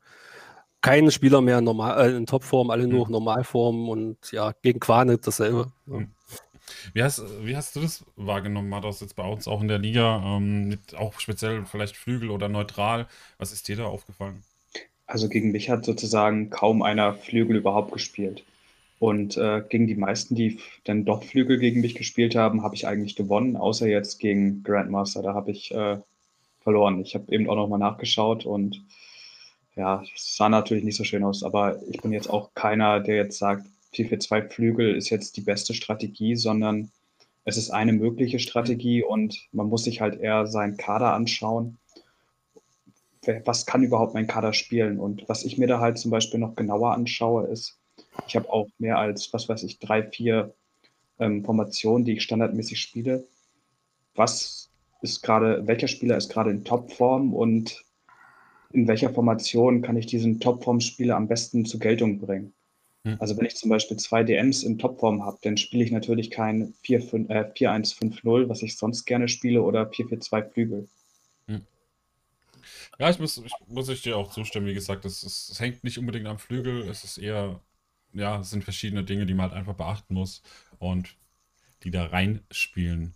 Keine 0.82 1.12
Spieler 1.12 1.42
mehr 1.42 1.60
normal, 1.62 2.14
äh, 2.14 2.16
in 2.16 2.26
Topform, 2.26 2.70
alle 2.70 2.88
nur 2.88 3.06
Mhm. 3.06 3.12
Normalform 3.12 3.90
und 3.90 4.32
ja, 4.32 4.54
gegen 4.62 4.80
Quanet 4.80 5.28
dasselbe. 5.28 5.72
Ja. 5.88 5.98
Mhm. 5.98 6.12
Wie 6.94 7.04
hast, 7.04 7.22
wie 7.46 7.56
hast 7.56 7.76
du 7.76 7.82
das 7.82 8.06
wahrgenommen, 8.16 8.70
Matos, 8.70 9.02
jetzt 9.02 9.16
bei 9.16 9.24
uns 9.28 9.48
auch 9.48 9.62
in 9.62 9.68
der 9.68 9.80
Liga? 9.80 10.22
Ähm, 10.24 10.70
mit 10.70 10.96
auch 10.96 11.20
speziell 11.20 11.66
vielleicht 11.66 11.98
Flügel 11.98 12.30
oder 12.30 12.48
neutral. 12.48 13.08
Was 13.38 13.52
ist 13.52 13.68
dir 13.68 13.76
da 13.76 13.86
aufgefallen? 13.86 14.44
Also 15.10 15.28
gegen 15.28 15.51
mich 15.51 15.72
hat 15.72 15.86
sozusagen 15.86 16.51
kaum 16.51 16.84
einer 16.84 17.16
Flügel 17.16 17.58
überhaupt 17.58 17.92
gespielt. 17.92 18.44
Und 19.00 19.38
äh, 19.38 19.63
gegen 19.68 19.88
die 19.88 19.96
meisten, 19.96 20.36
die 20.36 20.60
dann 20.84 21.04
doch 21.04 21.24
Flügel 21.24 21.58
gegen 21.58 21.82
mich 21.82 21.96
gespielt 21.96 22.36
haben, 22.36 22.62
habe 22.62 22.75
ich 22.75 22.86
eigentlich 22.86 23.16
gewonnen, 23.16 23.58
außer 23.58 23.88
jetzt 23.88 24.20
gegen 24.20 24.62
Grandmaster. 24.62 25.24
Da 25.24 25.34
habe 25.34 25.50
ich 25.50 25.74
äh, 25.74 25.98
verloren. 26.62 27.01
Ich 27.01 27.16
habe 27.16 27.34
eben 27.34 27.50
auch 27.50 27.56
nochmal 27.56 27.80
nachgeschaut 27.80 28.46
und 28.46 28.84
ja, 29.75 30.04
es 30.13 30.36
sah 30.36 30.48
natürlich 30.48 30.84
nicht 30.84 30.98
so 30.98 31.04
schön 31.04 31.24
aus. 31.24 31.42
Aber 31.42 31.82
ich 31.89 32.01
bin 32.01 32.12
jetzt 32.12 32.30
auch 32.30 32.54
keiner, 32.54 33.00
der 33.00 33.16
jetzt 33.16 33.39
sagt, 33.39 33.66
4-4-2 33.96 34.50
Flügel 34.50 34.96
ist 34.96 35.10
jetzt 35.10 35.38
die 35.38 35.42
beste 35.42 35.74
Strategie, 35.74 36.36
sondern 36.36 36.92
es 37.46 37.58
ist 37.58 37.72
eine 37.72 37.94
mögliche 37.94 38.38
Strategie 38.38 39.01
und 39.01 39.48
man 39.54 39.70
muss 39.70 39.86
sich 39.86 40.01
halt 40.01 40.20
eher 40.20 40.46
seinen 40.46 40.78
Kader 40.78 41.13
anschauen 41.16 41.80
was 43.46 43.66
kann 43.66 43.84
überhaupt 43.84 44.14
mein 44.14 44.28
Kader 44.28 44.54
spielen? 44.54 45.00
Und 45.00 45.28
was 45.28 45.44
ich 45.44 45.58
mir 45.58 45.68
da 45.68 45.80
halt 45.80 45.98
zum 45.98 46.12
Beispiel 46.12 46.40
noch 46.40 46.56
genauer 46.56 46.94
anschaue, 46.94 47.48
ist, 47.48 47.80
ich 48.28 48.36
habe 48.36 48.52
auch 48.52 48.68
mehr 48.78 48.98
als, 48.98 49.34
was 49.34 49.50
weiß 49.50 49.64
ich, 49.64 49.80
drei, 49.80 50.04
vier 50.04 50.54
ähm, 51.20 51.44
Formationen, 51.44 52.06
die 52.06 52.14
ich 52.14 52.24
standardmäßig 52.24 52.80
spiele. 52.80 53.28
Was 54.16 54.70
ist 55.02 55.22
gerade, 55.22 55.68
welcher 55.68 55.88
Spieler 55.88 56.18
ist 56.18 56.30
gerade 56.30 56.52
in 56.52 56.64
Topform 56.64 57.34
und 57.34 57.84
in 58.72 58.88
welcher 58.88 59.10
Formation 59.10 59.82
kann 59.82 59.98
ich 59.98 60.06
diesen 60.06 60.39
Topform-Spieler 60.39 61.15
am 61.15 61.28
besten 61.28 61.65
zur 61.65 61.80
Geltung 61.80 62.20
bringen? 62.20 62.54
Hm. 63.04 63.17
Also 63.20 63.36
wenn 63.38 63.46
ich 63.46 63.56
zum 63.56 63.70
Beispiel 63.70 63.98
zwei 63.98 64.24
DMs 64.24 64.63
in 64.63 64.78
Topform 64.78 65.26
habe, 65.26 65.38
dann 65.41 65.58
spiele 65.58 65.84
ich 65.84 65.91
natürlich 65.91 66.32
kein 66.32 66.74
4-5 66.86 67.30
äh, 67.30 67.52
4-1-5-0, 67.52 68.50
was 68.50 68.62
ich 68.62 68.78
sonst 68.78 69.06
gerne 69.06 69.28
spiele, 69.28 69.62
oder 69.62 69.89
4-4-2 69.89 70.52
Flügel. 70.52 70.88
Ja, 73.00 73.10
ich 73.10 73.18
muss, 73.20 73.38
ich, 73.38 73.54
muss 73.68 73.88
ich 73.90 74.02
dir 74.02 74.18
auch 74.18 74.30
zustimmen. 74.32 74.68
Wie 74.68 74.74
gesagt, 74.74 75.06
es, 75.06 75.24
es, 75.24 75.50
es 75.50 75.60
hängt 75.60 75.84
nicht 75.84 75.98
unbedingt 75.98 76.28
am 76.28 76.38
Flügel. 76.38 76.82
Es 76.90 77.04
ist 77.06 77.18
eher, 77.18 77.62
ja, 78.14 78.40
es 78.42 78.50
sind 78.50 78.64
verschiedene 78.64 79.04
Dinge, 79.04 79.26
die 79.26 79.34
man 79.34 79.50
halt 79.50 79.54
einfach 79.60 79.76
beachten 79.76 80.14
muss 80.14 80.42
und 80.80 81.16
die 81.84 81.92
da 81.92 82.06
reinspielen. 82.08 83.16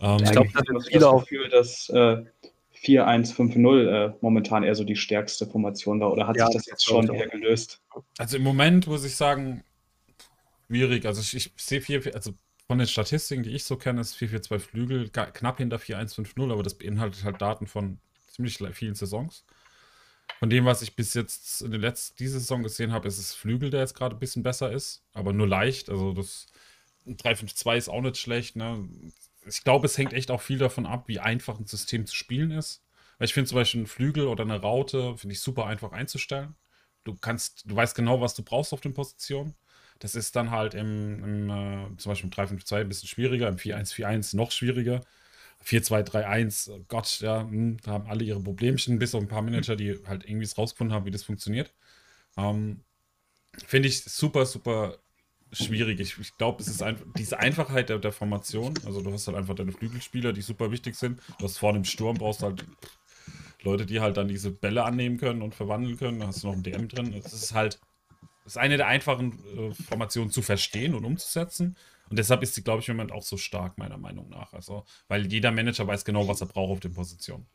Ähm, 0.00 0.22
Ich 0.22 0.30
glaub, 0.32 0.46
Eigentlich 0.46 0.52
das 0.72 0.86
viele 0.86 1.00
das 1.00 1.04
auch- 1.04 1.20
Gefühl, 1.20 1.48
dass 1.50 1.88
äh, 1.90 2.24
4-1-5-0 2.72 3.88
äh, 3.88 4.14
momentan 4.22 4.62
eher 4.62 4.74
so 4.74 4.84
die 4.84 4.96
stärkste 4.96 5.46
Formation 5.46 6.00
war. 6.00 6.10
Oder 6.12 6.26
hat 6.26 6.36
Ja, 6.36 6.46
sich 6.46 6.54
das 6.56 6.66
jetzt 6.66 6.84
schon 6.84 7.08
wieder 7.12 7.26
gelöst? 7.26 7.82
Also 8.18 8.38
im 8.38 8.42
Moment 8.42 8.86
muss 8.86 9.04
ich 9.04 9.16
sagen, 9.16 9.64
schwierig. 10.68 11.04
Also 11.04 11.20
ich, 11.20 11.34
ich 11.36 11.52
sehe 11.62 11.82
4, 11.82 12.14
also 12.14 12.32
von 12.66 12.78
den 12.78 12.86
Statistiken, 12.86 13.42
die 13.42 13.50
ich 13.50 13.64
so 13.64 13.76
kenne, 13.76 14.00
ist 14.00 14.14
4-4-2 14.16 14.58
Flügel 14.58 15.10
knapp 15.10 15.58
hinter 15.58 15.78
4-1-5-0, 15.78 16.50
aber 16.52 16.62
das 16.62 16.74
beinhaltet 16.78 17.22
halt 17.24 17.40
Daten 17.42 17.66
von 17.66 17.98
ziemlich 18.36 18.60
le- 18.60 18.72
vielen 18.74 18.94
Saisons. 18.94 19.44
Von 20.38 20.50
dem, 20.50 20.64
was 20.66 20.82
ich 20.82 20.96
bis 20.96 21.14
jetzt 21.14 21.62
in 21.62 21.70
der 21.70 21.80
letzten 21.80 22.16
diese 22.18 22.38
Saison 22.40 22.62
gesehen 22.62 22.92
habe, 22.92 23.08
ist 23.08 23.18
es 23.18 23.34
Flügel, 23.34 23.70
der 23.70 23.80
jetzt 23.80 23.94
gerade 23.94 24.16
ein 24.16 24.18
bisschen 24.18 24.42
besser 24.42 24.70
ist, 24.72 25.02
aber 25.14 25.32
nur 25.32 25.48
leicht. 25.48 25.88
Also 25.88 26.12
das 26.12 26.46
3-5-2 27.06 27.78
ist 27.78 27.88
auch 27.88 28.02
nicht 28.02 28.18
schlecht. 28.18 28.56
Ne? 28.56 28.88
Ich 29.46 29.62
glaube, 29.64 29.86
es 29.86 29.96
hängt 29.96 30.12
echt 30.12 30.30
auch 30.30 30.42
viel 30.42 30.58
davon 30.58 30.84
ab, 30.86 31.04
wie 31.08 31.20
einfach 31.20 31.58
ein 31.58 31.66
System 31.66 32.04
zu 32.06 32.14
spielen 32.14 32.50
ist. 32.50 32.82
Weil 33.18 33.26
ich 33.26 33.34
finde 33.34 33.48
zum 33.48 33.56
Beispiel 33.56 33.82
ein 33.82 33.86
Flügel 33.86 34.26
oder 34.26 34.44
eine 34.44 34.60
Raute, 34.60 35.16
finde 35.16 35.32
ich 35.32 35.40
super 35.40 35.66
einfach 35.66 35.92
einzustellen. 35.92 36.54
Du 37.04 37.14
kannst, 37.16 37.62
du 37.70 37.74
weißt 37.76 37.94
genau, 37.94 38.20
was 38.20 38.34
du 38.34 38.42
brauchst 38.42 38.72
auf 38.74 38.80
den 38.82 38.92
Positionen. 38.94 39.54
Das 40.00 40.14
ist 40.14 40.36
dann 40.36 40.50
halt 40.50 40.74
im, 40.74 41.24
im 41.24 41.50
äh, 41.50 41.96
zum 41.96 42.10
Beispiel 42.10 42.26
im 42.26 42.30
3-5-2 42.32 42.80
ein 42.80 42.88
bisschen 42.88 43.08
schwieriger, 43.08 43.48
im 43.48 43.56
4-1-4-1 43.58 44.34
noch 44.34 44.50
schwieriger. 44.50 45.00
4-2-3-1, 45.66 46.70
oh 46.70 46.84
Gott, 46.88 47.20
ja, 47.20 47.40
hm, 47.40 47.78
da 47.82 47.92
haben 47.92 48.06
alle 48.06 48.24
ihre 48.24 48.40
Problemchen, 48.40 48.98
bis 48.98 49.14
auf 49.14 49.22
ein 49.22 49.28
paar 49.28 49.42
Manager, 49.42 49.76
die 49.76 49.98
halt 50.06 50.24
irgendwie 50.24 50.44
es 50.44 50.56
rausgefunden 50.56 50.94
haben, 50.94 51.06
wie 51.06 51.10
das 51.10 51.24
funktioniert. 51.24 51.74
Ähm, 52.36 52.84
Finde 53.66 53.88
ich 53.88 54.04
super, 54.04 54.46
super 54.46 54.98
schwierig. 55.52 55.98
Ich, 56.00 56.18
ich 56.18 56.36
glaube, 56.36 56.62
es 56.62 56.68
ist 56.68 56.82
einfach 56.82 57.06
diese 57.16 57.38
Einfachheit 57.38 57.88
der, 57.88 57.98
der 57.98 58.12
Formation. 58.12 58.74
Also 58.84 59.00
du 59.00 59.12
hast 59.12 59.26
halt 59.26 59.36
einfach 59.36 59.54
deine 59.54 59.72
Flügelspieler, 59.72 60.32
die 60.32 60.42
super 60.42 60.70
wichtig 60.70 60.94
sind. 60.96 61.20
Du 61.38 61.44
hast 61.44 61.58
vorne 61.58 61.78
im 61.78 61.84
Sturm, 61.84 62.18
brauchst 62.18 62.42
halt 62.42 62.64
Leute, 63.62 63.86
die 63.86 64.00
halt 64.00 64.16
dann 64.18 64.28
diese 64.28 64.50
Bälle 64.50 64.84
annehmen 64.84 65.16
können 65.16 65.42
und 65.42 65.54
verwandeln 65.54 65.96
können. 65.96 66.20
Da 66.20 66.28
hast 66.28 66.42
du 66.42 66.48
noch 66.48 66.54
einen 66.54 66.62
DM 66.62 66.88
drin. 66.88 67.18
Das 67.22 67.32
ist 67.32 67.54
halt 67.54 67.80
das 68.46 68.52
ist 68.52 68.58
eine 68.58 68.76
der 68.76 68.86
einfachen 68.86 69.42
äh, 69.56 69.74
Formationen 69.74 70.30
zu 70.30 70.40
verstehen 70.40 70.94
und 70.94 71.04
umzusetzen. 71.04 71.76
Und 72.08 72.18
deshalb 72.18 72.42
ist 72.42 72.54
sie, 72.54 72.62
glaube 72.62 72.80
ich, 72.80 72.88
im 72.88 72.96
Moment 72.96 73.12
auch 73.12 73.22
so 73.22 73.36
stark, 73.36 73.78
meiner 73.78 73.98
Meinung 73.98 74.28
nach. 74.28 74.52
Also, 74.52 74.84
weil 75.08 75.26
jeder 75.26 75.50
Manager 75.50 75.86
weiß 75.86 76.04
genau, 76.04 76.28
was 76.28 76.40
er 76.40 76.46
braucht 76.46 76.72
auf 76.72 76.80
den 76.80 76.92
Positionen. 76.92 77.46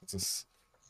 Das 0.00 0.14
ist, 0.14 0.48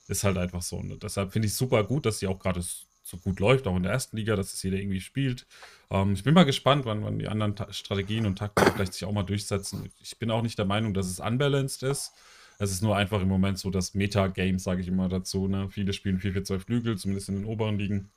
ist 0.08 0.24
halt 0.24 0.38
einfach 0.38 0.62
so. 0.62 0.76
Und 0.76 1.02
deshalb 1.02 1.32
finde 1.32 1.46
ich 1.46 1.52
es 1.52 1.58
super 1.58 1.82
gut, 1.84 2.06
dass 2.06 2.18
sie 2.18 2.26
auch 2.26 2.38
gerade 2.38 2.62
so 3.06 3.16
gut 3.18 3.38
läuft, 3.38 3.66
auch 3.66 3.76
in 3.76 3.84
der 3.84 3.92
ersten 3.92 4.16
Liga, 4.16 4.34
dass 4.34 4.52
es 4.52 4.62
jeder 4.62 4.78
irgendwie 4.78 5.00
spielt. 5.00 5.46
Ähm, 5.90 6.14
ich 6.14 6.24
bin 6.24 6.34
mal 6.34 6.44
gespannt, 6.44 6.84
wann, 6.84 7.04
wann 7.04 7.18
die 7.18 7.28
anderen 7.28 7.54
Ta 7.54 7.72
Strategien 7.72 8.26
und 8.26 8.36
Taktiken 8.36 8.72
vielleicht 8.72 8.94
sich 8.94 9.04
auch 9.04 9.12
mal 9.12 9.22
durchsetzen. 9.22 9.88
Ich 10.00 10.18
bin 10.18 10.30
auch 10.30 10.42
nicht 10.42 10.58
der 10.58 10.64
Meinung, 10.64 10.92
dass 10.92 11.06
es 11.06 11.20
unbalanced 11.20 11.82
ist. 11.84 12.12
Es 12.58 12.72
ist 12.72 12.82
nur 12.82 12.96
einfach 12.96 13.20
im 13.20 13.28
Moment 13.28 13.58
so 13.58 13.70
das 13.70 13.94
Meta-Game, 13.94 14.58
sage 14.58 14.80
ich 14.80 14.88
immer 14.88 15.08
dazu. 15.08 15.46
Ne? 15.46 15.68
Viele 15.70 15.92
spielen 15.92 16.18
4-4-2 16.18 16.58
Flügel, 16.58 16.98
zumindest 16.98 17.28
in 17.28 17.36
den 17.36 17.44
oberen 17.44 17.78
Ligen. 17.78 18.10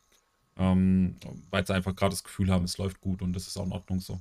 Ähm, 0.58 1.18
weil 1.52 1.66
sie 1.66 1.74
einfach 1.74 1.96
gerade 1.96 2.12
das 2.12 2.24
Gefühl 2.24 2.50
haben, 2.50 2.66
es 2.66 2.78
läuft 2.78 3.00
gut 3.00 3.22
und 3.22 3.34
das 3.34 3.48
ist 3.48 3.58
auch 3.58 3.66
in 3.66 3.72
Ordnung 3.72 4.00
so. 4.00 4.20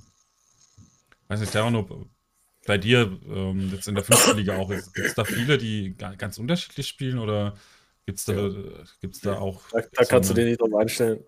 Weiß 1.29 1.39
nicht, 1.39 1.51
Terrano, 1.51 1.87
bei 2.65 2.77
dir 2.77 3.17
ähm, 3.29 3.71
jetzt 3.73 3.87
in 3.87 3.95
der 3.95 4.03
fünften 4.03 4.35
Liga 4.37 4.57
auch, 4.57 4.69
gibt 4.69 4.97
es 4.97 5.13
da 5.15 5.23
viele, 5.23 5.57
die 5.57 5.95
ga- 5.95 6.15
ganz 6.15 6.37
unterschiedlich 6.39 6.87
spielen 6.87 7.19
oder 7.19 7.55
gibt 8.05 8.19
es 8.19 8.25
da, 8.25 8.33
Ja. 8.33 8.49
gibt's 8.99 9.21
da 9.21 9.39
auch. 9.39 9.61
Da, 9.71 9.81
da 9.93 10.03
kannst 10.05 10.27
so 10.29 10.33
du 10.33 10.41
eine- 10.41 10.45
den 10.45 10.49
nicht 10.49 10.61
drauf 10.61 10.73
einstellen. 10.75 11.23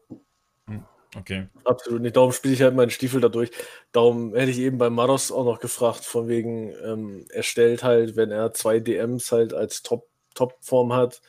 Okay. 1.15 1.49
Absolut 1.65 2.01
nicht. 2.01 2.15
Darum 2.15 2.31
spiele 2.31 2.53
ich 2.53 2.61
halt 2.61 2.73
meinen 2.73 2.89
Stiefel 2.89 3.19
dadurch. 3.19 3.51
Darum 3.91 4.33
hätte 4.33 4.49
ich 4.51 4.59
eben 4.59 4.77
bei 4.77 4.89
Maros 4.89 5.31
auch 5.31 5.43
noch 5.43 5.59
gefragt, 5.59 6.05
von 6.05 6.29
wegen, 6.29 6.73
ähm, 6.85 7.25
er 7.31 7.43
stellt 7.43 7.83
halt, 7.83 8.15
wenn 8.15 8.31
er 8.31 8.53
zwei 8.53 8.79
DMs 8.79 9.31
halt 9.33 9.53
als 9.53 9.83
Top, 9.83 10.07
Topform 10.35 10.93
hat, 10.93 11.21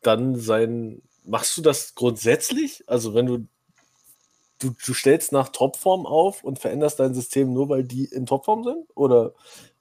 dann 0.00 0.36
sein. 0.36 1.02
Machst 1.26 1.54
du 1.58 1.60
das 1.62 1.94
grundsätzlich? 1.94 2.82
Also, 2.88 3.12
wenn 3.14 3.26
du, 3.26 3.46
du, 4.60 4.70
du 4.84 4.94
stellst 4.94 5.32
nach 5.32 5.48
Topform 5.48 6.06
auf 6.06 6.44
und 6.44 6.58
veränderst 6.58 7.00
dein 7.00 7.14
System 7.14 7.52
nur, 7.52 7.68
weil 7.68 7.84
die 7.84 8.04
in 8.04 8.26
Topform 8.26 8.64
sind? 8.64 8.86
Oder 8.94 9.34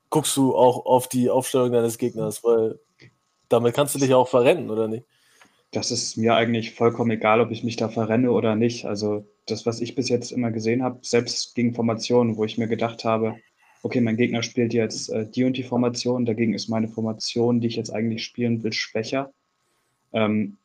guckst 0.10 0.36
du 0.38 0.56
auch 0.56 0.86
auf 0.86 1.08
die 1.08 1.30
Aufstellung 1.30 1.72
deines 1.72 1.98
Gegners? 1.98 2.44
Weil 2.44 2.80
damit 3.50 3.76
kannst 3.76 3.96
du 3.96 4.00
dich 4.00 4.14
auch 4.14 4.28
verrennen, 4.28 4.70
oder 4.70 4.88
nicht? 4.88 5.06
Das 5.72 5.92
ist 5.92 6.18
mir 6.18 6.36
eigentlich 6.36 6.74
vollkommen 6.74 7.12
egal, 7.12 7.42
ob 7.42 7.52
ich 7.52 7.64
mich 7.64 7.76
da 7.76 7.90
verrenne 7.90 8.32
oder 8.32 8.56
nicht. 8.56 8.86
Also 8.86 9.28
das, 9.46 9.66
was 9.66 9.82
ich 9.82 9.94
bis 9.94 10.10
jetzt 10.10 10.32
immer 10.32 10.52
gesehen 10.52 10.84
habe, 10.84 11.00
selbst 11.04 11.54
gegen 11.54 11.76
Formationen, 11.76 12.38
wo 12.38 12.44
ich 12.44 12.58
mir 12.58 12.68
gedacht 12.68 13.06
habe, 13.06 13.36
okay, 13.84 14.02
mein 14.02 14.18
Gegner 14.18 14.42
spielt 14.42 14.74
jetzt 14.74 15.10
äh, 15.10 15.30
die 15.30 15.44
und 15.44 15.58
die 15.58 15.64
Formation, 15.64 16.26
dagegen 16.26 16.54
ist 16.54 16.70
meine 16.70 16.88
Formation, 16.88 17.62
die 17.62 17.68
ich 17.68 17.76
jetzt 17.76 17.92
eigentlich 17.92 18.24
spielen 18.26 18.64
will, 18.64 18.74
schwächer. 18.74 19.32
ähm, 20.12 20.58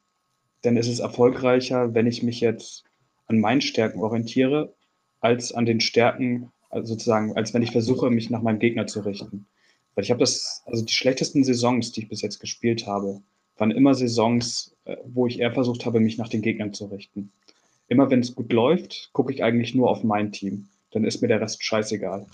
dann 0.63 0.79
ist 0.79 0.89
es 0.89 0.99
erfolgreicher, 0.99 1.95
wenn 1.95 2.07
ich 2.07 2.23
mich 2.23 2.41
jetzt 2.41 2.85
an 3.27 3.39
meinen 3.39 3.61
Stärken 3.61 4.01
orientiere, 4.01 4.75
als 5.21 5.53
an 5.53 5.67
den 5.67 5.81
Stärken, 5.81 6.51
also 6.71 6.95
sozusagen, 6.95 7.37
als 7.37 7.55
wenn 7.55 7.63
ich 7.63 7.73
versuche, 7.73 8.11
mich 8.11 8.31
nach 8.31 8.43
meinem 8.43 8.59
Gegner 8.59 8.87
zu 8.87 9.01
richten. 9.01 9.47
Weil 9.95 10.05
ich 10.05 10.11
habe 10.11 10.21
das, 10.21 10.63
also 10.67 10.85
die 10.85 10.93
schlechtesten 10.93 11.45
Saisons, 11.45 11.93
die 11.93 12.03
ich 12.03 12.09
bis 12.09 12.23
jetzt 12.23 12.41
gespielt 12.41 12.87
habe, 12.87 13.23
waren 13.57 13.71
immer 13.71 13.95
Saisons, 13.95 14.77
äh, 14.85 14.97
wo 15.05 15.27
ich 15.27 15.39
eher 15.39 15.53
versucht 15.53 15.87
habe, 15.87 16.01
mich 16.01 16.19
nach 16.19 16.29
den 16.29 16.43
Gegnern 16.43 16.75
zu 16.75 16.87
richten. 16.87 17.33
Immer 17.89 18.11
wenn 18.11 18.21
es 18.21 18.35
gut 18.35 18.53
läuft, 18.53 19.11
gucke 19.13 19.33
ich 19.33 19.45
eigentlich 19.45 19.75
nur 19.75 19.91
auf 19.91 20.03
mein 20.03 20.33
Team. 20.33 20.69
Dann 20.91 21.05
ist 21.05 21.23
mir 21.23 21.29
der 21.29 21.41
Rest 21.41 21.63
scheißegal. 21.63 22.27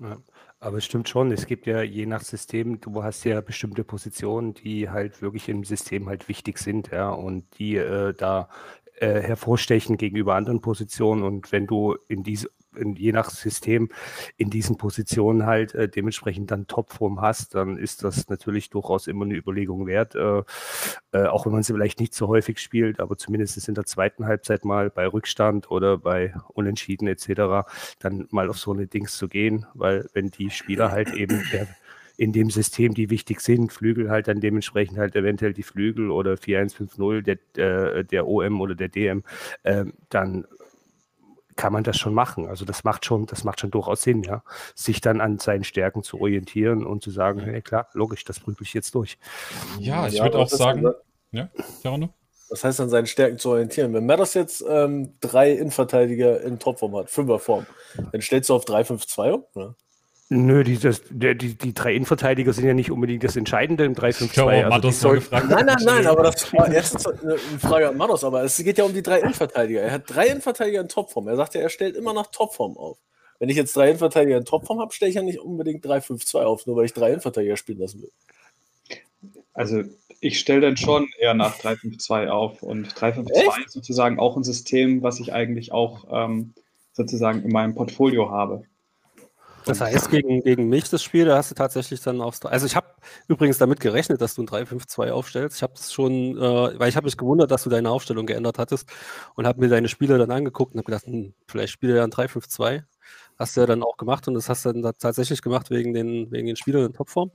Ja. 0.00 0.18
Aber 0.62 0.76
es 0.76 0.84
stimmt 0.84 1.08
schon, 1.08 1.32
es 1.32 1.46
gibt 1.46 1.66
ja 1.66 1.82
je 1.82 2.06
nach 2.06 2.22
System, 2.22 2.80
du 2.80 3.02
hast 3.02 3.24
ja 3.24 3.40
bestimmte 3.40 3.82
Positionen, 3.82 4.54
die 4.54 4.88
halt 4.88 5.20
wirklich 5.20 5.48
im 5.48 5.64
System 5.64 6.08
halt 6.08 6.28
wichtig 6.28 6.58
sind, 6.58 6.92
ja, 6.92 7.10
und 7.10 7.46
die 7.58 7.74
äh, 7.74 8.14
da 8.14 8.48
äh, 9.02 9.20
hervorstechen 9.20 9.96
gegenüber 9.96 10.36
anderen 10.36 10.60
Positionen. 10.60 11.24
Und 11.24 11.50
wenn 11.50 11.66
du 11.66 11.96
in 12.08 12.22
diese 12.22 12.48
in, 12.76 12.96
je 12.96 13.12
nach 13.12 13.30
System 13.30 13.90
in 14.36 14.50
diesen 14.50 14.76
Positionen 14.76 15.46
halt 15.46 15.74
äh, 15.74 15.88
dementsprechend 15.88 16.50
dann 16.50 16.66
Topform 16.66 17.20
hast, 17.20 17.54
dann 17.54 17.76
ist 17.76 18.04
das 18.04 18.28
natürlich 18.28 18.70
durchaus 18.70 19.06
immer 19.06 19.24
eine 19.24 19.34
Überlegung 19.34 19.86
wert, 19.86 20.14
äh, 20.14 20.42
äh, 21.12 21.26
auch 21.26 21.46
wenn 21.46 21.52
man 21.52 21.62
sie 21.62 21.72
vielleicht 21.72 22.00
nicht 22.00 22.14
so 22.14 22.28
häufig 22.28 22.58
spielt, 22.58 23.00
aber 23.00 23.16
zumindest 23.16 23.68
in 23.68 23.74
der 23.74 23.84
zweiten 23.84 24.26
Halbzeit 24.26 24.64
mal 24.64 24.88
bei 24.88 25.06
Rückstand 25.06 25.70
oder 25.70 25.98
bei 25.98 26.34
Unentschieden 26.48 27.08
etc. 27.08 27.68
dann 27.98 28.26
mal 28.30 28.48
auf 28.48 28.58
so 28.58 28.72
eine 28.72 28.86
Dings 28.86 29.16
zu 29.16 29.28
gehen, 29.28 29.66
weil 29.74 30.08
wenn 30.14 30.30
die 30.30 30.50
Spieler 30.50 30.92
halt 30.92 31.12
eben 31.12 31.42
der, 31.52 31.68
in 32.22 32.32
dem 32.32 32.50
System, 32.50 32.94
die 32.94 33.10
wichtig 33.10 33.40
sind, 33.40 33.72
Flügel 33.72 34.08
halt 34.08 34.28
dann 34.28 34.40
dementsprechend 34.40 34.96
halt 34.96 35.16
eventuell 35.16 35.52
die 35.52 35.64
Flügel 35.64 36.12
oder 36.12 36.36
4150 36.36 37.24
der, 37.56 37.96
äh, 37.96 38.04
der 38.04 38.28
OM 38.28 38.60
oder 38.60 38.76
der 38.76 38.88
DM, 38.88 39.24
äh, 39.64 39.86
dann 40.08 40.46
kann 41.56 41.72
man 41.72 41.82
das 41.82 41.98
schon 41.98 42.14
machen. 42.14 42.46
Also 42.46 42.64
das 42.64 42.84
macht 42.84 43.04
schon, 43.04 43.26
das 43.26 43.42
macht 43.42 43.58
schon 43.58 43.72
durchaus 43.72 44.02
Sinn, 44.02 44.22
ja, 44.22 44.44
sich 44.76 45.00
dann 45.00 45.20
an 45.20 45.40
seinen 45.40 45.64
Stärken 45.64 46.04
zu 46.04 46.20
orientieren 46.20 46.86
und 46.86 47.02
zu 47.02 47.10
sagen, 47.10 47.40
hey, 47.40 47.60
klar, 47.60 47.88
logisch, 47.92 48.24
das 48.24 48.38
prüfe 48.38 48.62
ich 48.62 48.72
jetzt 48.72 48.94
durch. 48.94 49.18
Ja, 49.80 50.06
ich 50.06 50.14
ja, 50.14 50.22
würde 50.22 50.38
auch 50.38 50.48
sagen, 50.48 50.88
ja, 51.32 51.50
Jarno? 51.82 52.14
Das 52.50 52.62
heißt, 52.62 52.80
an 52.80 52.88
seinen 52.88 53.06
Stärken 53.06 53.38
zu 53.38 53.50
orientieren. 53.50 53.92
Wenn 53.94 54.06
Matters 54.06 54.34
jetzt 54.34 54.64
ähm, 54.68 55.14
drei 55.20 55.52
Innenverteidiger 55.52 56.40
in 56.42 56.60
Topform 56.60 56.94
hat, 56.94 57.10
Fünferform, 57.10 57.66
dann 58.12 58.20
stellst 58.20 58.48
du 58.48 58.54
auf 58.54 58.64
3-5-2 58.64 59.32
um? 59.32 59.44
Oder? 59.54 59.74
Nö, 60.34 60.64
die, 60.64 60.78
das, 60.78 61.02
die, 61.10 61.36
die 61.36 61.74
drei 61.74 61.94
Innenverteidiger 61.94 62.54
sind 62.54 62.66
ja 62.66 62.72
nicht 62.72 62.90
unbedingt 62.90 63.22
das 63.22 63.36
Entscheidende 63.36 63.84
im 63.84 63.94
3-5-2. 63.94 64.64
Also 64.64 64.90
soll... 64.90 65.22
Nein, 65.30 65.66
nein, 65.66 65.76
nein, 65.84 66.06
aber 66.06 66.22
das 66.22 66.50
war 66.54 66.68
erstens 66.72 67.06
eine 67.06 67.36
Frage 67.36 67.90
an 67.90 67.98
Mados, 67.98 68.24
aber 68.24 68.42
es 68.42 68.56
geht 68.56 68.78
ja 68.78 68.84
um 68.84 68.94
die 68.94 69.02
drei 69.02 69.20
Innenverteidiger. 69.20 69.82
Er 69.82 69.92
hat 69.92 70.04
drei 70.06 70.28
Innenverteidiger 70.28 70.80
in 70.80 70.88
Topform. 70.88 71.28
Er 71.28 71.36
sagt 71.36 71.54
ja, 71.54 71.60
er 71.60 71.68
stellt 71.68 71.96
immer 71.96 72.14
nach 72.14 72.28
Topform 72.28 72.78
auf. 72.78 72.96
Wenn 73.40 73.50
ich 73.50 73.56
jetzt 73.56 73.76
drei 73.76 73.88
Innenverteidiger 73.88 74.38
in 74.38 74.46
Topform 74.46 74.80
habe, 74.80 74.94
stelle 74.94 75.10
ich 75.10 75.16
ja 75.16 75.22
nicht 75.22 75.38
unbedingt 75.38 75.84
3-5-2 75.84 76.42
auf, 76.44 76.66
nur 76.66 76.76
weil 76.76 76.86
ich 76.86 76.94
drei 76.94 77.08
Innenverteidiger 77.08 77.58
spielen 77.58 77.80
lassen 77.80 78.00
will. 78.00 78.12
Also 79.52 79.82
ich 80.20 80.38
stelle 80.38 80.62
dann 80.62 80.78
schon 80.78 81.10
eher 81.18 81.34
nach 81.34 81.58
3-5-2 81.58 82.28
auf 82.28 82.62
und 82.62 82.88
3-5-2 82.94 83.66
ist 83.66 83.72
sozusagen 83.72 84.18
auch 84.18 84.38
ein 84.38 84.44
System, 84.44 85.02
was 85.02 85.20
ich 85.20 85.34
eigentlich 85.34 85.72
auch 85.72 86.06
ähm, 86.10 86.54
sozusagen 86.94 87.42
in 87.42 87.52
meinem 87.52 87.74
Portfolio 87.74 88.30
habe. 88.30 88.64
Das 89.64 89.80
heißt, 89.80 90.10
gegen, 90.10 90.40
gegen 90.42 90.68
mich 90.68 90.88
das 90.90 91.02
Spiel, 91.02 91.24
da 91.24 91.36
hast 91.36 91.50
du 91.50 91.54
tatsächlich 91.54 92.00
dann 92.00 92.20
aufs. 92.20 92.44
Also 92.44 92.66
ich 92.66 92.76
habe 92.76 92.88
übrigens 93.28 93.58
damit 93.58 93.80
gerechnet, 93.80 94.20
dass 94.20 94.34
du 94.34 94.42
ein 94.42 94.48
3-5-2 94.48 95.10
aufstellst. 95.10 95.56
Ich 95.56 95.62
habe 95.62 95.74
es 95.74 95.92
schon, 95.92 96.36
äh, 96.36 96.78
weil 96.78 96.88
ich 96.88 96.96
habe 96.96 97.04
mich 97.04 97.16
gewundert, 97.16 97.50
dass 97.50 97.64
du 97.64 97.70
deine 97.70 97.90
Aufstellung 97.90 98.26
geändert 98.26 98.58
hattest 98.58 98.88
und 99.34 99.46
habe 99.46 99.60
mir 99.60 99.68
deine 99.68 99.88
Spiele 99.88 100.18
dann 100.18 100.30
angeguckt 100.30 100.74
und 100.74 100.78
habe 100.78 100.86
gedacht, 100.86 101.06
hm, 101.06 101.34
vielleicht 101.46 101.72
spielt 101.72 101.92
er 101.92 101.98
ja 101.98 102.04
ein 102.04 102.10
3-5-2. 102.10 102.82
Hast 103.38 103.56
du 103.56 103.60
ja 103.60 103.66
dann 103.66 103.82
auch 103.82 103.96
gemacht 103.96 104.28
und 104.28 104.34
das 104.34 104.48
hast 104.48 104.64
du 104.64 104.72
dann 104.72 104.92
tatsächlich 104.98 105.42
gemacht 105.42 105.70
wegen 105.70 105.94
den, 105.94 106.30
wegen 106.30 106.46
den 106.46 106.56
Spielern 106.56 106.86
in 106.86 106.92
Topform. 106.92 107.30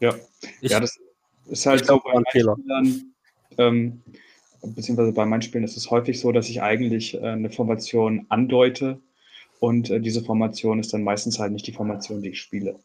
Ja. 0.00 0.14
Ich, 0.60 0.72
ja, 0.72 0.80
das 0.80 0.98
ist 1.46 1.66
halt 1.66 1.86
so 1.86 2.00
bei 2.00 2.22
Fehler. 2.30 2.56
Spielern, 2.58 3.12
ähm, 3.58 4.02
beziehungsweise 4.62 5.12
bei 5.12 5.26
meinen 5.26 5.42
Spielen 5.42 5.64
ist 5.64 5.76
es 5.76 5.90
häufig 5.90 6.20
so, 6.20 6.32
dass 6.32 6.48
ich 6.48 6.62
eigentlich 6.62 7.14
äh, 7.14 7.20
eine 7.20 7.50
Formation 7.50 8.26
andeute 8.28 9.00
und 9.62 9.90
äh, 9.90 10.00
diese 10.00 10.24
Formation 10.24 10.80
ist 10.80 10.92
dann 10.92 11.04
meistens 11.04 11.38
halt 11.38 11.52
nicht 11.52 11.68
die 11.68 11.72
Formation, 11.72 12.20
die 12.20 12.30
ich 12.30 12.40
spiele. 12.40 12.80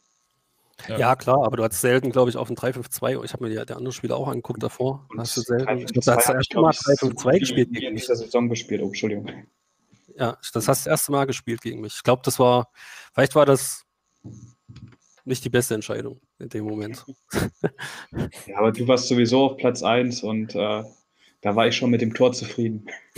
Ja, 0.86 0.96
ja 0.96 1.16
klar, 1.16 1.44
aber 1.44 1.56
du 1.56 1.64
hast 1.64 1.80
selten, 1.80 2.12
glaube 2.12 2.30
ich, 2.30 2.36
auf 2.36 2.48
ein 2.48 2.56
3-5-2, 2.56 3.24
ich 3.24 3.32
habe 3.32 3.42
mir 3.42 3.50
die, 3.50 3.66
der 3.66 3.76
andere 3.76 3.92
Spieler 3.92 4.16
auch 4.16 4.28
angeguckt 4.28 4.62
davor. 4.62 5.04
Und 5.10 5.18
hast 5.18 5.36
du 5.36 5.40
selten, 5.40 5.78
ich 5.78 5.86
glaube, 5.86 6.04
da 6.04 6.16
hast 6.16 6.28
du 6.28 6.34
erst 6.34 6.54
mal 6.54 6.70
3-5-2 6.70 7.40
gespielt 7.40 7.72
gegen 7.72 7.94
mich. 7.94 8.06
Saison 8.06 8.48
gespielt, 8.48 8.80
oh, 8.80 8.86
Entschuldigung. 8.86 9.28
Ja, 10.16 10.38
das 10.52 10.54
hast 10.54 10.66
du 10.66 10.70
das 10.70 10.86
erste 10.86 11.10
Mal 11.10 11.24
gespielt 11.24 11.62
gegen 11.62 11.80
mich. 11.80 11.94
Ich 11.96 12.04
glaube, 12.04 12.22
das 12.24 12.38
war, 12.38 12.68
vielleicht 13.12 13.34
war 13.34 13.44
das 13.44 13.84
nicht 15.24 15.44
die 15.44 15.50
beste 15.50 15.74
Entscheidung 15.74 16.20
in 16.38 16.48
dem 16.48 16.64
Moment. 16.64 17.04
ja, 18.46 18.56
aber 18.56 18.70
du 18.70 18.86
warst 18.86 19.08
sowieso 19.08 19.46
auf 19.46 19.56
Platz 19.56 19.82
1 19.82 20.22
und 20.22 20.54
äh, 20.54 20.84
da 21.40 21.54
war 21.54 21.68
ich 21.68 21.76
schon 21.76 21.90
mit 21.90 22.00
dem 22.00 22.14
Tor 22.14 22.32
zufrieden. 22.32 22.86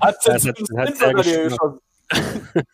hat 0.00 0.26
es 0.26 0.42
schon. 1.54 1.80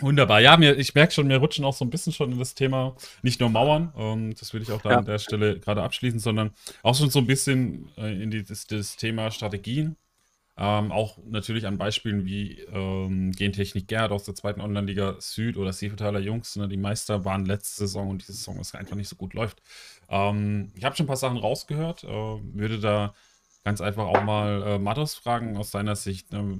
Wunderbar. 0.00 0.40
Ja, 0.40 0.56
mir, 0.56 0.78
ich 0.78 0.94
merke 0.94 1.12
schon, 1.12 1.28
wir 1.28 1.38
rutschen 1.38 1.64
auch 1.64 1.74
so 1.74 1.84
ein 1.84 1.90
bisschen 1.90 2.12
schon 2.12 2.30
in 2.30 2.38
das 2.38 2.54
Thema, 2.54 2.94
nicht 3.22 3.40
nur 3.40 3.50
Mauern, 3.50 3.92
ähm, 3.96 4.34
das 4.38 4.54
will 4.54 4.62
ich 4.62 4.70
auch 4.70 4.80
da 4.80 4.90
ja. 4.90 4.98
an 4.98 5.04
der 5.04 5.18
Stelle 5.18 5.58
gerade 5.58 5.82
abschließen, 5.82 6.20
sondern 6.20 6.52
auch 6.82 6.94
schon 6.94 7.10
so 7.10 7.18
ein 7.18 7.26
bisschen 7.26 7.90
äh, 7.96 8.22
in 8.22 8.30
die, 8.30 8.44
das, 8.44 8.66
das 8.66 8.96
Thema 8.96 9.32
Strategien. 9.32 9.96
Ähm, 10.56 10.90
auch 10.90 11.18
natürlich 11.24 11.66
an 11.66 11.78
Beispielen 11.78 12.26
wie 12.26 12.60
ähm, 12.72 13.30
Gentechnik 13.30 13.86
Gerd 13.86 14.10
aus 14.10 14.24
der 14.24 14.34
zweiten 14.34 14.60
Online-Liga 14.60 15.16
Süd 15.20 15.56
oder 15.56 15.72
Seefetaler 15.72 16.18
Jungs. 16.18 16.56
Ne, 16.56 16.68
die 16.68 16.76
Meister 16.76 17.24
waren 17.24 17.46
letzte 17.46 17.86
Saison 17.86 18.10
und 18.10 18.22
diese 18.22 18.32
Saison 18.32 18.58
ist 18.58 18.74
einfach 18.74 18.96
nicht 18.96 19.08
so 19.08 19.14
gut 19.14 19.34
läuft. 19.34 19.62
Ähm, 20.08 20.72
ich 20.74 20.84
habe 20.84 20.96
schon 20.96 21.04
ein 21.04 21.08
paar 21.08 21.16
Sachen 21.16 21.38
rausgehört. 21.38 22.04
Äh, 22.04 22.08
würde 22.08 22.80
da 22.80 23.14
ganz 23.64 23.80
einfach 23.80 24.06
auch 24.06 24.22
mal 24.22 24.62
äh, 24.62 24.78
Matos 24.78 25.14
fragen 25.14 25.56
aus 25.56 25.70
seiner 25.70 25.96
Sicht. 25.96 26.32
Ne, 26.32 26.58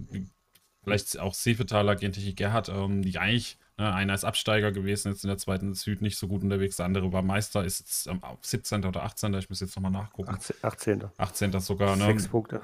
vielleicht 0.82 1.18
auch 1.18 1.34
Seefetaler 1.34 1.96
Gentechnik 1.96 2.36
Gerhard, 2.36 2.68
ähm, 2.68 3.02
die 3.02 3.18
eigentlich 3.18 3.58
Ne, 3.78 3.94
einer 3.94 4.12
ist 4.12 4.24
Absteiger 4.24 4.72
gewesen, 4.72 5.12
jetzt 5.12 5.22
in 5.22 5.28
der 5.28 5.38
zweiten 5.38 5.72
Süd 5.72 6.02
nicht 6.02 6.18
so 6.18 6.26
gut 6.26 6.42
unterwegs. 6.42 6.76
Der 6.76 6.86
andere 6.86 7.12
war 7.12 7.22
Meister, 7.22 7.64
ist 7.64 7.78
jetzt 7.78 8.08
ähm, 8.08 8.20
17. 8.40 8.84
oder 8.84 9.04
18. 9.04 9.32
Ich 9.34 9.48
muss 9.48 9.60
jetzt 9.60 9.76
nochmal 9.76 9.92
nachgucken. 9.92 10.34
18. 10.62 11.04
18. 11.16 11.60
sogar. 11.60 11.94
Ne? 11.94 12.06
Sechs 12.06 12.26
Punkte. 12.26 12.60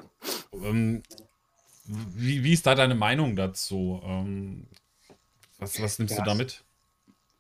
Ähm, 0.53 1.05
wie, 1.85 2.43
wie 2.43 2.53
ist 2.53 2.67
da 2.67 2.75
deine 2.75 2.97
Meinung 2.97 3.37
dazu? 3.37 4.01
Ähm, 4.05 4.67
was, 5.59 5.81
was 5.81 6.01
nimmst 6.01 6.17
ja, 6.17 6.25
du 6.25 6.29
damit? 6.29 6.65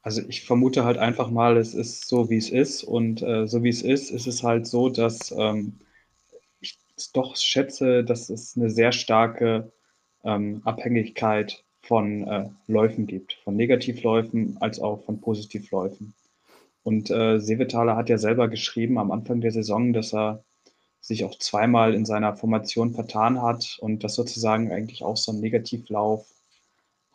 Also 0.05 0.21
ich 0.29 0.45
vermute 0.45 0.85
halt 0.85 0.99
einfach 0.99 1.31
mal, 1.31 1.57
es 1.57 1.73
ist 1.73 2.07
so, 2.09 2.29
wie 2.29 2.37
es 2.37 2.51
ist. 2.51 2.85
Und 2.85 3.23
äh, 3.23 3.49
so 3.49 3.63
wie 3.65 3.71
es 3.71 3.81
ist, 3.81 4.11
ist 4.11 4.27
es 4.27 4.43
halt 4.43 4.67
so, 4.67 4.91
dass 4.91 5.33
ähm, 5.33 5.81
ich 6.61 6.79
doch 7.15 7.37
schätze, 7.37 8.05
dass 8.05 8.29
es 8.29 8.55
eine 8.55 8.69
sehr 8.69 8.93
starke 8.93 9.73
ähm, 10.23 10.61
Abhängigkeit 10.67 11.65
von 11.81 12.29
äh, 12.29 12.51
Läufen 12.67 13.07
gibt, 13.07 13.39
von 13.45 13.57
Negativläufen 13.57 14.59
als 14.61 14.79
auch 14.79 15.03
von 15.05 15.23
Positivläufen. 15.23 16.13
Und 16.83 17.11
äh, 17.11 17.41
Sevetaler 17.41 17.97
hat 17.97 18.11
ja 18.11 18.19
selber 18.19 18.49
geschrieben 18.49 18.99
am 18.99 19.11
Anfang 19.11 19.41
der 19.41 19.53
Saison, 19.53 19.95
dass 19.95 20.13
er 20.13 20.45
sich 21.01 21.25
auch 21.25 21.39
zweimal 21.39 21.95
in 21.95 22.05
seiner 22.05 22.37
Formation 22.37 22.93
vertan 22.93 23.41
hat 23.41 23.79
und 23.81 24.05
das 24.05 24.15
sozusagen 24.15 24.71
eigentlich 24.71 25.03
auch 25.03 25.17
so 25.17 25.33
einen 25.33 25.41
Negativlauf 25.41 26.27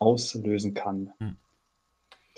auslösen 0.00 0.74
kann. 0.74 1.12
Hm. 1.18 1.36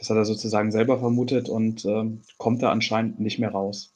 Das 0.02 0.10
hat 0.10 0.16
er 0.16 0.24
sozusagen 0.24 0.72
selber 0.72 0.98
vermutet 0.98 1.48
und 1.48 1.84
ähm, 1.84 2.22
kommt 2.36 2.60
da 2.60 2.72
anscheinend 2.72 3.20
nicht 3.20 3.38
mehr 3.38 3.52
raus. 3.52 3.94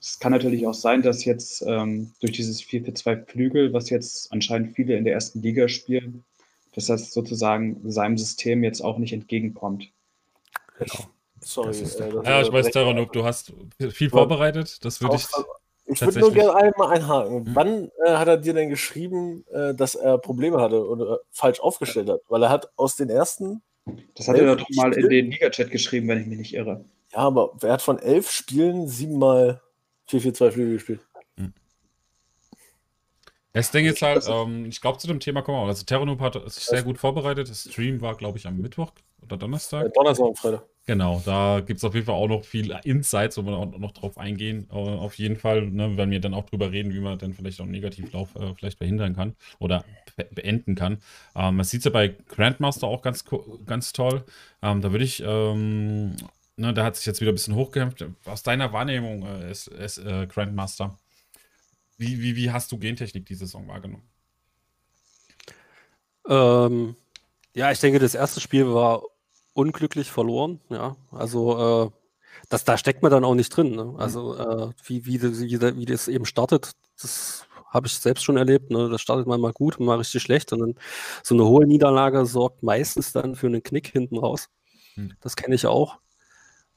Es 0.00 0.18
kann 0.18 0.32
natürlich 0.32 0.66
auch 0.66 0.74
sein, 0.74 1.02
dass 1.02 1.24
jetzt 1.24 1.62
ähm, 1.64 2.10
durch 2.18 2.32
dieses 2.32 2.60
4-4-2 2.60 3.24
Flügel, 3.24 3.72
was 3.72 3.88
jetzt 3.88 4.32
anscheinend 4.32 4.74
viele 4.74 4.96
in 4.96 5.04
der 5.04 5.12
ersten 5.12 5.42
Liga 5.42 5.68
spielen, 5.68 6.24
dass 6.74 6.86
das 6.86 7.12
sozusagen 7.12 7.80
seinem 7.88 8.18
System 8.18 8.64
jetzt 8.64 8.80
auch 8.80 8.98
nicht 8.98 9.12
entgegenkommt. 9.12 9.92
Genau. 10.76 11.04
Sorry. 11.38 11.70
Äh, 11.70 12.24
ja, 12.24 12.42
ich 12.42 12.52
weiß, 12.52 12.72
Terranuk, 12.72 13.12
du 13.12 13.22
hast 13.22 13.52
viel 13.92 14.10
vorbereitet. 14.10 14.84
Das 14.84 15.00
würde 15.00 15.14
ich. 15.14 15.28
Ich 15.86 16.00
würde 16.00 16.18
nur 16.18 16.32
gerne 16.32 16.54
einmal 16.56 16.96
einhaken. 16.96 17.44
Mhm. 17.44 17.54
Wann 17.54 17.90
äh, 18.04 18.16
hat 18.16 18.26
er 18.26 18.38
dir 18.38 18.54
denn 18.54 18.70
geschrieben, 18.70 19.44
äh, 19.52 19.72
dass 19.72 19.94
er 19.94 20.18
Probleme 20.18 20.60
hatte 20.60 20.84
oder 20.84 21.20
falsch 21.30 21.60
aufgestellt 21.60 22.08
hat? 22.08 22.22
Weil 22.28 22.42
er 22.42 22.50
hat 22.50 22.72
aus 22.74 22.96
den 22.96 23.08
ersten. 23.08 23.62
Das 24.14 24.28
hat 24.28 24.36
er 24.36 24.56
doch 24.56 24.66
mal 24.70 24.92
Spielen, 24.92 25.04
in 25.04 25.10
den 25.10 25.30
Liga-Chat 25.30 25.70
geschrieben, 25.70 26.08
wenn 26.08 26.20
ich 26.20 26.26
mich 26.26 26.38
nicht 26.38 26.54
irre. 26.54 26.84
Ja, 27.12 27.18
aber 27.18 27.52
er 27.62 27.72
hat 27.72 27.82
von 27.82 27.98
elf 27.98 28.30
Spielen 28.30 28.88
siebenmal 28.88 29.60
4-4-2 30.08 30.50
Flügel 30.50 30.74
gespielt. 30.74 31.00
Das 33.52 33.72
Ding 33.72 33.84
ist 33.84 34.00
halt, 34.00 34.24
ähm, 34.28 34.66
ich 34.66 34.80
glaube, 34.80 34.98
zu 34.98 35.08
dem 35.08 35.18
Thema 35.18 35.42
kommen 35.42 35.58
wir 35.58 35.62
auch. 35.62 35.68
Also, 35.68 35.84
Terranoob 35.84 36.20
hat 36.20 36.34
sich 36.50 36.64
sehr 36.64 36.84
gut 36.84 36.98
vorbereitet. 36.98 37.50
Das 37.50 37.68
Stream 37.68 38.00
war, 38.00 38.14
glaube 38.14 38.38
ich, 38.38 38.46
am 38.46 38.58
Mittwoch 38.58 38.92
oder 39.22 39.36
Donnerstag. 39.36 39.86
Ja, 39.86 39.88
Donnerstag 39.88 40.26
und 40.26 40.38
Freitag. 40.38 40.62
Genau, 40.86 41.20
da 41.24 41.60
gibt 41.60 41.78
es 41.78 41.84
auf 41.84 41.94
jeden 41.94 42.06
Fall 42.06 42.14
auch 42.14 42.28
noch 42.28 42.44
viel 42.44 42.76
Insights, 42.84 43.36
wo 43.36 43.42
wir 43.42 43.56
auch 43.56 43.78
noch 43.78 43.92
drauf 43.92 44.18
eingehen. 44.18 44.68
Äh, 44.70 44.74
auf 44.74 45.14
jeden 45.14 45.36
Fall, 45.36 45.66
ne, 45.66 45.96
wenn 45.96 46.10
wir 46.10 46.20
dann 46.20 46.34
auch 46.34 46.46
drüber 46.46 46.70
reden, 46.70 46.94
wie 46.94 47.00
man 47.00 47.18
dann 47.18 47.32
vielleicht 47.32 47.60
auch 47.60 47.64
einen 47.64 47.72
Negativlauf 47.72 48.34
äh, 48.36 48.54
vielleicht 48.56 48.78
verhindern 48.78 49.14
kann 49.14 49.36
oder 49.58 49.84
beenden 50.24 50.74
kann. 50.74 50.98
Ähm, 51.34 51.56
man 51.56 51.64
sieht 51.64 51.80
es 51.80 51.84
ja 51.84 51.90
bei 51.90 52.08
Grandmaster 52.08 52.86
auch 52.86 53.02
ganz, 53.02 53.24
ganz 53.66 53.92
toll. 53.92 54.24
Ähm, 54.62 54.80
da 54.80 54.92
würde 54.92 55.04
ich, 55.04 55.22
ähm, 55.24 56.16
ne, 56.56 56.74
da 56.74 56.84
hat 56.84 56.96
sich 56.96 57.06
jetzt 57.06 57.20
wieder 57.20 57.32
ein 57.32 57.34
bisschen 57.34 57.54
hochgekämpft. 57.54 58.04
Aus 58.24 58.42
deiner 58.42 58.72
Wahrnehmung 58.72 59.24
äh, 59.24 59.50
ist, 59.50 59.68
ist 59.68 59.98
äh, 59.98 60.26
Grandmaster. 60.26 60.98
Wie, 61.98 62.20
wie, 62.22 62.36
wie 62.36 62.50
hast 62.50 62.72
du 62.72 62.78
Gentechnik 62.78 63.26
diese 63.26 63.40
Saison 63.46 63.68
wahrgenommen? 63.68 64.08
Ähm, 66.28 66.96
ja, 67.54 67.70
ich 67.72 67.80
denke, 67.80 67.98
das 67.98 68.14
erste 68.14 68.40
Spiel 68.40 68.72
war 68.72 69.02
unglücklich 69.52 70.10
verloren. 70.10 70.60
Ja, 70.70 70.96
also 71.10 71.88
äh, 71.88 71.90
das, 72.48 72.64
da 72.64 72.78
steckt 72.78 73.02
man 73.02 73.10
dann 73.10 73.24
auch 73.24 73.34
nicht 73.34 73.54
drin. 73.54 73.74
Ne? 73.74 73.94
Also 73.98 74.36
äh, 74.36 74.72
wie, 74.84 75.04
wie, 75.06 75.22
wie, 75.22 75.60
wie 75.60 75.84
das 75.84 76.08
eben 76.08 76.24
startet, 76.24 76.72
das 77.00 77.46
habe 77.70 77.86
ich 77.86 77.94
selbst 77.94 78.24
schon 78.24 78.36
erlebt. 78.36 78.70
Ne? 78.70 78.88
Das 78.90 79.00
startet 79.00 79.26
man 79.26 79.40
mal 79.40 79.52
gut 79.52 79.78
und 79.78 79.86
mal 79.86 79.98
richtig 79.98 80.22
schlecht. 80.22 80.52
Und 80.52 80.58
dann 80.58 80.74
so 81.22 81.34
eine 81.34 81.44
hohe 81.44 81.66
Niederlage 81.66 82.26
sorgt 82.26 82.62
meistens 82.62 83.12
dann 83.12 83.36
für 83.36 83.46
einen 83.46 83.62
Knick 83.62 83.88
hinten 83.88 84.18
raus. 84.18 84.48
Hm. 84.94 85.12
Das 85.20 85.36
kenne 85.36 85.54
ich 85.54 85.66
auch. 85.66 85.98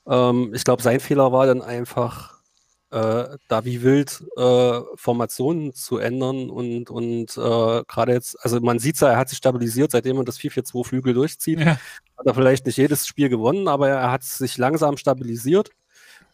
Ähm, 0.07 0.53
ich 0.53 0.63
glaube, 0.63 0.83
sein 0.83 0.99
Fehler 0.99 1.31
war 1.31 1.47
dann 1.47 1.61
einfach, 1.61 2.41
äh, 2.91 3.37
da 3.47 3.65
wie 3.65 3.81
wild 3.81 4.23
äh, 4.37 4.79
Formationen 4.95 5.73
zu 5.73 5.97
ändern 5.97 6.51
und, 6.51 6.91
und 6.91 7.35
äh, 7.37 7.83
gerade 7.87 8.13
jetzt, 8.13 8.37
also 8.43 8.59
man 8.59 8.77
sieht 8.77 8.99
ja, 8.99 9.09
er 9.09 9.17
hat 9.17 9.29
sich 9.29 9.39
stabilisiert, 9.39 9.91
seitdem 9.91 10.17
er 10.17 10.25
das 10.25 10.37
4-4-2 10.39 10.85
Flügel 10.85 11.13
durchzieht. 11.15 11.59
Ja. 11.59 11.77
Hat 12.17 12.27
er 12.27 12.35
vielleicht 12.35 12.67
nicht 12.67 12.77
jedes 12.77 13.07
Spiel 13.07 13.29
gewonnen, 13.29 13.67
aber 13.67 13.89
er 13.89 14.11
hat 14.11 14.23
sich 14.23 14.57
langsam 14.57 14.97
stabilisiert 14.97 15.71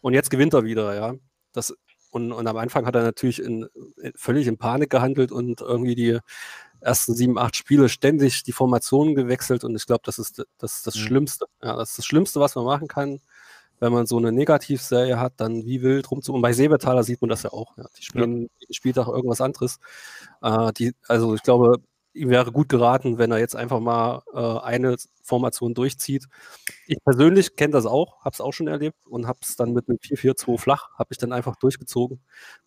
und 0.02 0.12
jetzt 0.12 0.30
gewinnt 0.30 0.52
er 0.52 0.64
wieder, 0.64 0.94
ja. 0.94 1.14
Das, 1.52 1.74
und, 2.10 2.32
und 2.32 2.46
am 2.46 2.56
Anfang 2.56 2.86
hat 2.86 2.94
er 2.94 3.02
natürlich 3.02 3.40
in, 3.42 3.68
völlig 4.14 4.46
in 4.46 4.58
Panik 4.58 4.90
gehandelt 4.90 5.32
und 5.32 5.60
irgendwie 5.60 5.94
die 5.94 6.18
ersten 6.80 7.14
sieben, 7.14 7.38
acht 7.38 7.56
Spiele 7.56 7.88
ständig 7.88 8.42
die 8.42 8.52
Formationen 8.52 9.14
gewechselt 9.14 9.64
und 9.64 9.76
ich 9.76 9.86
glaube, 9.86 10.02
das 10.04 10.18
ist 10.18 10.44
das, 10.58 10.82
das 10.82 10.94
mhm. 10.96 11.00
Schlimmste. 11.00 11.46
Ja, 11.62 11.76
das 11.76 11.90
ist 11.90 11.98
das 11.98 12.06
Schlimmste, 12.06 12.40
was 12.40 12.54
man 12.54 12.64
machen 12.64 12.88
kann 12.88 13.20
wenn 13.80 13.92
man 13.92 14.06
so 14.06 14.18
eine 14.18 14.30
Negativserie 14.30 15.18
hat, 15.18 15.34
dann 15.38 15.64
wie 15.64 15.82
wild 15.82 16.10
rumzu. 16.10 16.34
Und 16.34 16.42
bei 16.42 16.52
Seebetaler 16.52 17.02
sieht 17.02 17.20
man 17.22 17.30
das 17.30 17.42
ja 17.42 17.52
auch. 17.52 17.76
Ja. 17.78 17.86
Die 17.98 18.02
spielen 18.02 18.42
ja. 18.42 18.48
jeden 18.58 18.74
Spieltag 18.74 19.08
irgendwas 19.08 19.40
anderes. 19.40 19.78
Äh, 20.42 20.72
die, 20.74 20.92
also 21.08 21.34
ich 21.34 21.42
glaube, 21.42 21.78
ihm 22.12 22.30
wäre 22.30 22.52
gut 22.52 22.68
geraten, 22.68 23.18
wenn 23.18 23.30
er 23.30 23.38
jetzt 23.38 23.56
einfach 23.56 23.80
mal 23.80 24.22
äh, 24.32 24.64
eine 24.64 24.96
Formation 25.22 25.74
durchzieht. 25.74 26.26
Ich 26.86 26.98
persönlich 27.04 27.56
kenne 27.56 27.72
das 27.72 27.86
auch, 27.86 28.24
habe 28.24 28.34
es 28.34 28.40
auch 28.40 28.52
schon 28.52 28.68
erlebt 28.68 29.06
und 29.06 29.26
habe 29.26 29.38
es 29.42 29.56
dann 29.56 29.72
mit 29.72 29.88
einem 29.88 29.98
4-4-2 29.98 30.58
flach, 30.58 30.90
habe 30.98 31.08
ich 31.12 31.18
dann 31.18 31.32
einfach 31.32 31.56
durchgezogen, 31.56 32.20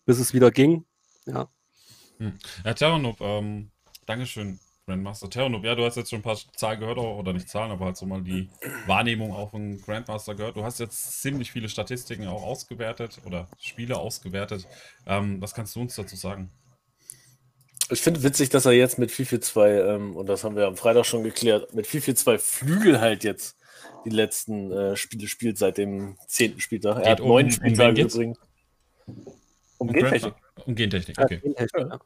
bis 0.06 0.18
es 0.18 0.32
wieder 0.34 0.50
ging. 0.50 0.84
Ja. 1.26 1.48
Hm. 2.18 2.38
Ja, 2.64 2.74
Terranop, 2.74 3.20
ähm, 3.20 3.70
Dankeschön 4.06 4.58
Grandmaster 4.86 5.30
Terranop, 5.30 5.64
ja, 5.64 5.74
du 5.74 5.84
hast 5.84 5.96
jetzt 5.96 6.10
schon 6.10 6.18
ein 6.18 6.22
paar 6.22 6.36
Zahlen 6.56 6.78
gehört, 6.78 6.98
oder 6.98 7.32
nicht 7.32 7.48
Zahlen, 7.48 7.70
aber 7.70 7.86
halt 7.86 7.96
so 7.96 8.04
mal 8.04 8.22
die 8.22 8.50
Wahrnehmung 8.86 9.32
auch 9.32 9.50
von 9.50 9.80
Grandmaster 9.80 10.34
gehört. 10.34 10.56
Du 10.56 10.64
hast 10.64 10.78
jetzt 10.78 11.22
ziemlich 11.22 11.52
viele 11.52 11.70
Statistiken 11.70 12.26
auch 12.26 12.42
ausgewertet 12.42 13.20
oder 13.24 13.48
Spiele 13.58 13.96
ausgewertet. 13.96 14.68
Ähm, 15.06 15.40
was 15.40 15.54
kannst 15.54 15.74
du 15.74 15.80
uns 15.80 15.94
dazu 15.94 16.16
sagen? 16.16 16.50
Ich 17.90 18.00
finde 18.00 18.22
witzig, 18.22 18.48
dass 18.48 18.66
er 18.66 18.72
jetzt 18.72 18.98
mit 18.98 19.10
442, 19.10 19.88
ähm, 19.88 20.16
und 20.16 20.28
das 20.28 20.44
haben 20.44 20.56
wir 20.56 20.66
am 20.66 20.76
Freitag 20.76 21.04
schon 21.04 21.22
geklärt, 21.22 21.74
mit 21.74 21.86
442 21.86 22.40
Flügel 22.40 23.00
halt 23.00 23.24
jetzt 23.24 23.56
die 24.04 24.10
letzten 24.10 24.72
äh, 24.72 24.96
Spiele 24.96 25.28
spielt 25.28 25.58
seit 25.58 25.78
dem 25.78 26.16
10. 26.26 26.60
Spieltag. 26.60 26.96
Er 26.96 27.02
Geht 27.02 27.10
hat 27.10 27.20
um, 27.20 27.28
neun 27.28 27.50
Spieltage 27.50 28.02
um 28.02 28.08
übrigens. 28.08 28.38
Um, 29.06 29.88
um 29.88 29.92
Gentechnik. 29.92 30.34
Um 30.66 30.74
Gentechnik, 30.74 31.18
okay. 31.18 31.40
Ja, 31.42 31.66
Gentechnik. 31.66 32.00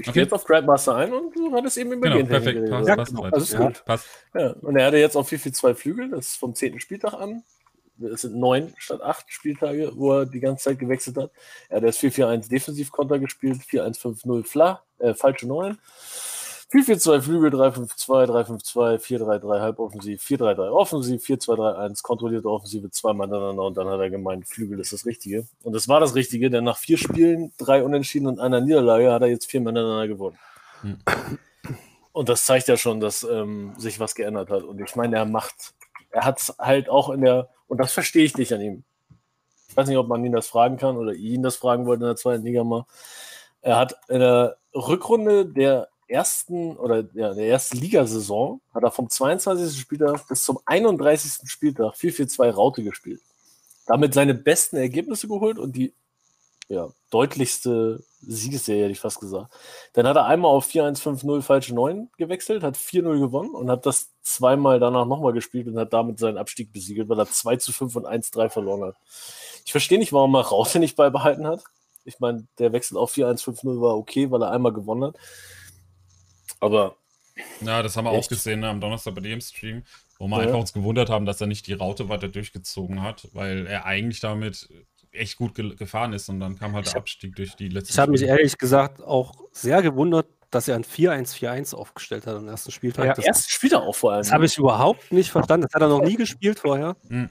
Ich 0.00 0.06
okay. 0.06 0.14
gehe 0.14 0.22
jetzt 0.22 0.32
auf 0.32 0.44
Grandmaster 0.44 0.94
ein 0.94 1.12
und 1.12 1.34
du 1.34 1.52
hattest 1.52 1.76
eben 1.76 1.92
über 1.92 2.08
genau, 2.08 2.24
perfekt, 2.24 2.70
passt, 2.70 2.88
ja, 2.88 2.96
passt, 2.96 3.10
genau. 3.10 3.24
Also 3.24 3.38
ist 3.38 3.52
ja, 3.52 3.58
gut. 3.58 3.84
Passt. 3.84 4.06
Ja, 4.32 4.52
und 4.52 4.76
er 4.76 4.86
hatte 4.86 4.96
jetzt 4.96 5.16
auf 5.16 5.28
4-4-2 5.30 5.74
Flügel, 5.74 6.10
das 6.10 6.28
ist 6.28 6.36
vom 6.36 6.54
10. 6.54 6.78
Spieltag 6.78 7.14
an. 7.14 7.42
Es 8.00 8.22
sind 8.22 8.36
neun 8.36 8.74
statt 8.78 9.02
acht 9.02 9.32
Spieltage, 9.32 9.92
wo 9.94 10.12
er 10.12 10.26
die 10.26 10.40
ganze 10.40 10.64
Zeit 10.64 10.78
gewechselt 10.78 11.16
hat. 11.16 11.30
Er 11.68 11.78
hat 11.78 11.84
jetzt 11.84 12.00
4-4-1 12.00 12.48
Defensivkonter 12.48 13.18
gespielt, 13.18 13.60
4-1-5-0 13.62 14.44
Fla, 14.44 14.82
äh, 14.98 15.14
falsche 15.14 15.46
9. 15.46 15.78
4-4-2 16.70 17.22
Flügel, 17.22 17.50
3-5-2, 17.50 18.26
3-5-2, 18.26 18.98
4-3-3 18.98 19.60
Halboffensiv, 19.60 20.22
4-3-3 20.22 20.70
Offensiv, 20.70 21.24
4-2-3-1 21.24 22.02
kontrollierte 22.02 22.50
Offensive, 22.50 22.90
zweimal 22.90 23.26
hintereinander 23.26 23.62
und 23.62 23.76
dann 23.78 23.88
hat 23.88 24.00
er 24.00 24.10
gemeint, 24.10 24.46
Flügel 24.46 24.78
ist 24.78 24.92
das 24.92 25.06
Richtige. 25.06 25.46
Und 25.62 25.72
das 25.72 25.88
war 25.88 25.98
das 25.98 26.14
Richtige, 26.14 26.50
denn 26.50 26.64
nach 26.64 26.76
vier 26.76 26.98
Spielen, 26.98 27.52
drei 27.56 27.82
Unentschieden 27.82 28.26
und 28.26 28.38
einer 28.38 28.60
Niederlage 28.60 29.10
hat 29.10 29.22
er 29.22 29.28
jetzt 29.28 29.50
vier 29.50 29.60
hintereinander 29.60 30.08
gewonnen. 30.08 30.38
Hm. 30.82 30.98
Und 32.12 32.28
das 32.28 32.44
zeigt 32.44 32.68
ja 32.68 32.76
schon, 32.76 33.00
dass 33.00 33.22
ähm, 33.22 33.72
sich 33.78 33.98
was 33.98 34.14
geändert 34.14 34.50
hat. 34.50 34.64
Und 34.64 34.78
ich 34.80 34.94
meine, 34.94 35.16
er 35.16 35.24
macht, 35.24 35.72
er 36.10 36.24
hat 36.24 36.40
es 36.40 36.54
halt 36.58 36.90
auch 36.90 37.08
in 37.08 37.22
der, 37.22 37.48
und 37.68 37.78
das 37.78 37.92
verstehe 37.92 38.24
ich 38.24 38.36
nicht 38.36 38.52
an 38.52 38.60
ihm. 38.60 38.84
Ich 39.68 39.76
weiß 39.76 39.86
nicht, 39.88 39.98
ob 39.98 40.08
man 40.08 40.24
ihn 40.24 40.32
das 40.32 40.48
fragen 40.48 40.76
kann 40.76 40.96
oder 40.96 41.12
ihn 41.12 41.42
das 41.42 41.56
fragen 41.56 41.86
wollte 41.86 42.04
in 42.04 42.08
der 42.08 42.16
zweiten 42.16 42.44
Liga 42.44 42.64
mal. 42.64 42.86
Er 43.60 43.76
hat 43.76 43.94
in 44.08 44.20
der 44.20 44.56
Rückrunde 44.74 45.46
der 45.46 45.88
ersten 46.08 46.76
oder 46.76 47.04
ja, 47.12 47.34
der 47.34 47.48
ersten 47.48 47.78
Ligasaison 47.78 48.60
hat 48.72 48.82
er 48.82 48.90
vom 48.90 49.10
22. 49.10 49.78
Spieltag 49.78 50.26
bis 50.26 50.42
zum 50.42 50.58
31. 50.64 51.48
Spieltag 51.48 51.94
4-4-2 51.94 52.50
Raute 52.50 52.82
gespielt. 52.82 53.20
Damit 53.86 54.14
seine 54.14 54.34
besten 54.34 54.76
Ergebnisse 54.76 55.28
geholt 55.28 55.58
und 55.58 55.76
die 55.76 55.94
ja, 56.68 56.88
deutlichste 57.10 58.04
Siegesserie, 58.20 58.82
hätte 58.82 58.92
ich 58.92 59.00
fast 59.00 59.20
gesagt. 59.20 59.54
Dann 59.94 60.06
hat 60.06 60.16
er 60.16 60.26
einmal 60.26 60.50
auf 60.50 60.68
4-1-5-0 60.68 61.42
falsche 61.42 61.74
9 61.74 62.10
gewechselt, 62.18 62.62
hat 62.62 62.76
4-0 62.76 63.18
gewonnen 63.18 63.54
und 63.54 63.70
hat 63.70 63.86
das 63.86 64.10
zweimal 64.22 64.78
danach 64.78 65.06
nochmal 65.06 65.32
gespielt 65.32 65.66
und 65.66 65.78
hat 65.78 65.92
damit 65.92 66.18
seinen 66.18 66.36
Abstieg 66.36 66.72
besiegelt, 66.72 67.08
weil 67.08 67.18
er 67.18 67.30
2 67.30 67.56
zu 67.56 67.72
5 67.72 67.96
und 67.96 68.06
1-3 68.06 68.50
verloren 68.50 68.84
hat. 68.84 68.96
Ich 69.64 69.72
verstehe 69.72 69.98
nicht, 69.98 70.12
warum 70.12 70.34
er 70.34 70.42
Raute 70.42 70.78
nicht 70.78 70.96
beibehalten 70.96 71.46
hat. 71.46 71.64
Ich 72.04 72.20
meine, 72.20 72.46
der 72.58 72.72
Wechsel 72.72 72.96
auf 72.98 73.14
4-1-5-0 73.14 73.80
war 73.80 73.96
okay, 73.96 74.30
weil 74.30 74.42
er 74.42 74.50
einmal 74.50 74.72
gewonnen 74.72 75.04
hat. 75.04 75.16
Aber. 76.60 76.96
Ja, 77.60 77.82
das 77.82 77.96
haben 77.96 78.04
wir 78.04 78.12
echt? 78.12 78.26
auch 78.26 78.28
gesehen 78.28 78.60
ne, 78.60 78.68
am 78.68 78.80
Donnerstag 78.80 79.14
bei 79.14 79.20
dem 79.20 79.40
Stream, 79.40 79.84
wo 80.18 80.26
wir 80.26 80.38
ja. 80.38 80.42
einfach 80.44 80.58
uns 80.58 80.72
gewundert 80.72 81.08
haben, 81.08 81.24
dass 81.24 81.40
er 81.40 81.46
nicht 81.46 81.66
die 81.68 81.74
Raute 81.74 82.08
weiter 82.08 82.28
durchgezogen 82.28 83.02
hat, 83.02 83.28
weil 83.32 83.66
er 83.66 83.84
eigentlich 83.86 84.20
damit 84.20 84.68
echt 85.18 85.36
gut 85.36 85.54
ge 85.54 85.74
gefahren 85.74 86.12
ist 86.12 86.28
und 86.28 86.40
dann 86.40 86.58
kam 86.58 86.74
halt 86.74 86.86
der 86.86 86.96
Abstieg 86.96 87.36
durch 87.36 87.54
die 87.56 87.68
letzten 87.68 87.92
Ich 87.92 87.98
habe 87.98 88.12
mich 88.12 88.22
ehrlich 88.22 88.56
gesagt 88.58 89.02
auch 89.02 89.34
sehr 89.52 89.82
gewundert, 89.82 90.26
dass 90.50 90.68
er 90.68 90.76
ein 90.76 90.84
4-1-4-1 90.84 91.74
aufgestellt 91.74 92.26
hat 92.26 92.36
am 92.36 92.48
ersten 92.48 92.70
Spieltag. 92.70 93.04
Ja, 93.04 93.14
das, 93.14 93.24
ersten 93.24 93.50
Spieltag 93.50 93.82
auch 93.82 93.94
vor 93.94 94.12
allem. 94.12 94.22
Das 94.22 94.32
habe 94.32 94.46
ich 94.46 94.56
überhaupt 94.56 95.12
nicht 95.12 95.30
verstanden. 95.30 95.66
Das 95.66 95.74
hat 95.74 95.82
er 95.82 95.88
noch 95.88 96.02
nie 96.02 96.16
gespielt 96.16 96.58
vorher. 96.60 96.96
Mhm. 97.08 97.28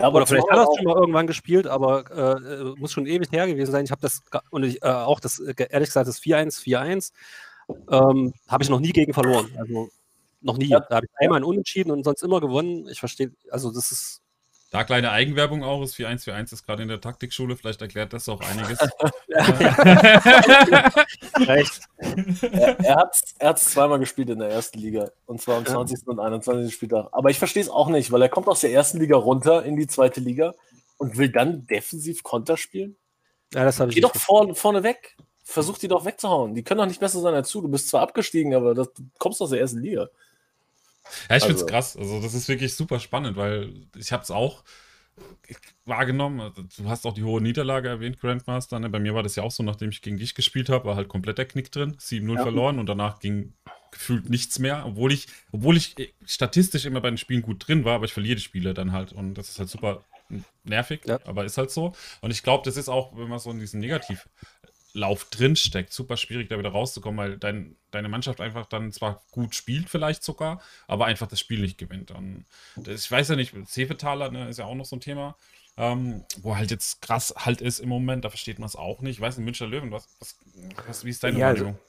Ja, 0.00 0.08
Oder 0.08 0.26
vielleicht 0.26 0.50
hat 0.50 0.58
er 0.58 0.64
es 0.64 0.76
schon 0.76 0.84
mal 0.84 0.96
irgendwann 0.96 1.26
gespielt, 1.26 1.66
aber 1.66 2.10
äh, 2.10 2.80
muss 2.80 2.92
schon 2.92 3.06
ewig 3.06 3.30
her 3.30 3.46
gewesen 3.46 3.70
sein. 3.70 3.84
Ich 3.84 3.90
habe 3.90 4.00
das, 4.00 4.22
und 4.50 4.64
ich, 4.64 4.82
äh, 4.82 4.88
auch 4.88 5.20
das, 5.20 5.38
äh, 5.38 5.54
ehrlich 5.70 5.88
gesagt, 5.88 6.08
das 6.08 6.20
4-1-4-1 6.20 7.12
ähm, 7.90 8.34
habe 8.48 8.64
ich 8.64 8.68
noch 8.70 8.80
nie 8.80 8.90
gegen 8.90 9.12
verloren. 9.12 9.50
Also 9.56 9.90
noch 10.40 10.58
nie. 10.58 10.66
Ja. 10.66 10.80
Da 10.80 10.96
habe 10.96 11.06
ich 11.06 11.12
einmal 11.16 11.40
ein 11.40 11.44
Unentschieden 11.44 11.90
und 11.90 12.04
sonst 12.04 12.22
immer 12.22 12.40
gewonnen. 12.40 12.88
Ich 12.88 13.00
verstehe, 13.00 13.32
also 13.50 13.70
das 13.70 13.92
ist. 13.92 14.21
Da 14.72 14.84
kleine 14.84 15.10
Eigenwerbung 15.10 15.62
auch 15.62 15.82
ist 15.82 15.94
4-1-4-1 15.96 16.54
ist 16.54 16.64
gerade 16.64 16.82
in 16.82 16.88
der 16.88 17.02
Taktikschule, 17.02 17.56
vielleicht 17.56 17.82
erklärt 17.82 18.14
das 18.14 18.26
auch 18.30 18.40
einiges. 18.40 18.78
Recht. 21.46 21.82
er, 22.40 22.80
er 22.80 22.96
hat 22.96 23.58
es 23.58 23.64
zweimal 23.66 23.98
gespielt 23.98 24.30
in 24.30 24.38
der 24.38 24.48
ersten 24.48 24.78
Liga. 24.78 25.10
Und 25.26 25.42
zwar 25.42 25.58
am 25.58 25.66
20. 25.66 26.08
und 26.08 26.18
21. 26.18 26.72
Spieltag. 26.72 27.10
Aber 27.12 27.28
ich 27.28 27.38
verstehe 27.38 27.62
es 27.62 27.68
auch 27.68 27.90
nicht, 27.90 28.12
weil 28.12 28.22
er 28.22 28.30
kommt 28.30 28.48
aus 28.48 28.62
der 28.62 28.72
ersten 28.72 28.98
Liga 28.98 29.16
runter 29.16 29.62
in 29.62 29.76
die 29.76 29.86
zweite 29.86 30.20
Liga 30.20 30.54
und 30.96 31.18
will 31.18 31.28
dann 31.28 31.66
defensiv 31.66 32.22
Konter 32.22 32.56
spielen. 32.56 32.96
Ja, 33.52 33.64
das 33.64 33.78
habe 33.78 33.90
ich. 33.90 33.96
Geh 33.96 34.00
doch 34.00 34.16
vorne, 34.16 34.54
vorne 34.54 34.82
weg 34.82 35.16
versuch 35.44 35.78
die 35.78 35.88
doch 35.88 36.04
wegzuhauen. 36.04 36.54
Die 36.54 36.62
können 36.62 36.78
doch 36.78 36.86
nicht 36.86 37.00
besser 37.00 37.20
sein 37.20 37.34
als 37.34 37.50
du. 37.50 37.60
Du 37.60 37.68
bist 37.68 37.88
zwar 37.88 38.02
abgestiegen, 38.02 38.54
aber 38.54 38.74
das, 38.74 38.92
du 38.92 39.02
kommst 39.18 39.40
aus 39.42 39.50
der 39.50 39.60
ersten 39.60 39.80
Liga. 39.80 40.08
Ja, 41.28 41.36
ich 41.36 41.42
also. 41.42 41.46
finde 41.46 41.60
es 41.62 41.66
krass. 41.66 41.96
Also, 41.96 42.20
das 42.20 42.34
ist 42.34 42.48
wirklich 42.48 42.74
super 42.74 43.00
spannend, 43.00 43.36
weil 43.36 43.72
ich 43.96 44.12
habe 44.12 44.22
es 44.22 44.30
auch 44.30 44.64
wahrgenommen. 45.84 46.52
Du 46.78 46.88
hast 46.88 47.06
auch 47.06 47.14
die 47.14 47.24
hohe 47.24 47.40
Niederlage 47.40 47.88
erwähnt, 47.88 48.18
Grandmaster. 48.20 48.78
Ne? 48.78 48.88
Bei 48.88 48.98
mir 48.98 49.14
war 49.14 49.22
das 49.22 49.36
ja 49.36 49.42
auch 49.42 49.50
so, 49.50 49.62
nachdem 49.62 49.90
ich 49.90 50.00
gegen 50.00 50.16
dich 50.16 50.34
gespielt 50.34 50.68
habe, 50.68 50.86
war 50.86 50.96
halt 50.96 51.08
komplett 51.08 51.38
der 51.38 51.44
Knick 51.46 51.70
drin. 51.70 51.96
7-0 51.96 52.34
ja. 52.34 52.42
verloren 52.42 52.78
und 52.78 52.86
danach 52.86 53.18
ging 53.18 53.52
gefühlt 53.90 54.30
nichts 54.30 54.58
mehr, 54.58 54.86
obwohl 54.86 55.12
ich, 55.12 55.28
obwohl 55.52 55.76
ich 55.76 55.94
statistisch 56.24 56.86
immer 56.86 57.02
bei 57.02 57.10
den 57.10 57.18
Spielen 57.18 57.42
gut 57.42 57.68
drin 57.68 57.84
war, 57.84 57.96
aber 57.96 58.06
ich 58.06 58.12
verliere 58.14 58.36
die 58.36 58.42
Spiele 58.42 58.72
dann 58.72 58.92
halt 58.92 59.12
und 59.12 59.34
das 59.34 59.50
ist 59.50 59.58
halt 59.58 59.68
super 59.68 60.02
nervig, 60.64 61.02
ja. 61.04 61.18
aber 61.26 61.44
ist 61.44 61.58
halt 61.58 61.70
so. 61.70 61.92
Und 62.22 62.30
ich 62.30 62.42
glaube, 62.42 62.64
das 62.64 62.78
ist 62.78 62.88
auch, 62.88 63.14
wenn 63.16 63.28
man 63.28 63.38
so 63.38 63.50
in 63.50 63.60
diesen 63.60 63.80
Negativ 63.80 64.28
Lauf 64.94 65.24
drinsteckt. 65.30 65.92
Super 65.92 66.16
schwierig, 66.16 66.48
da 66.48 66.58
wieder 66.58 66.70
rauszukommen, 66.70 67.18
weil 67.18 67.38
dein, 67.38 67.76
deine 67.90 68.08
Mannschaft 68.08 68.40
einfach 68.40 68.66
dann 68.66 68.92
zwar 68.92 69.22
gut 69.30 69.54
spielt, 69.54 69.88
vielleicht 69.88 70.22
sogar, 70.22 70.60
aber 70.86 71.06
einfach 71.06 71.26
das 71.26 71.40
Spiel 71.40 71.60
nicht 71.60 71.78
gewinnt. 71.78 72.10
Und 72.10 72.44
das, 72.76 73.04
ich 73.04 73.10
weiß 73.10 73.28
ja 73.28 73.36
nicht, 73.36 73.54
Sefetaler 73.66 74.30
ne, 74.30 74.48
ist 74.48 74.58
ja 74.58 74.66
auch 74.66 74.74
noch 74.74 74.84
so 74.84 74.96
ein 74.96 75.00
Thema, 75.00 75.36
ähm, 75.76 76.24
wo 76.42 76.56
halt 76.56 76.70
jetzt 76.70 77.00
krass 77.00 77.34
halt 77.36 77.62
ist 77.62 77.78
im 77.78 77.88
Moment, 77.88 78.24
da 78.24 78.30
versteht 78.30 78.58
man 78.58 78.66
es 78.66 78.76
auch 78.76 79.00
nicht. 79.00 79.16
Ich 79.16 79.20
weiß 79.20 79.38
nicht, 79.38 79.44
Münchner 79.44 79.66
Löwen, 79.66 79.90
was, 79.90 80.08
was, 80.20 80.36
was, 80.86 81.04
wie 81.04 81.10
ist 81.10 81.22
deine 81.22 81.38
Ja, 81.38 81.48
also, 81.48 81.64
Wahrnehmung? 81.64 81.80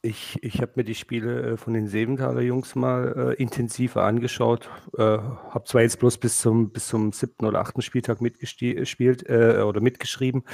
Ich, 0.00 0.38
ich 0.44 0.60
habe 0.60 0.72
mir 0.76 0.84
die 0.84 0.94
Spiele 0.94 1.52
äh, 1.52 1.56
von 1.56 1.74
den 1.74 1.88
Seventhaler 1.88 2.40
Jungs 2.40 2.76
mal 2.76 3.34
äh, 3.36 3.42
intensiver 3.42 4.04
angeschaut. 4.04 4.70
Äh, 4.96 5.02
habe 5.02 5.64
zwar 5.66 5.82
jetzt 5.82 5.98
bloß 5.98 6.18
bis 6.18 6.38
zum, 6.38 6.70
bis 6.70 6.86
zum 6.86 7.12
siebten 7.12 7.44
oder 7.44 7.60
achten 7.60 7.82
Spieltag 7.82 8.20
mitgespielt 8.20 9.28
äh, 9.28 9.62
oder 9.62 9.80
mitgeschrieben, 9.80 10.44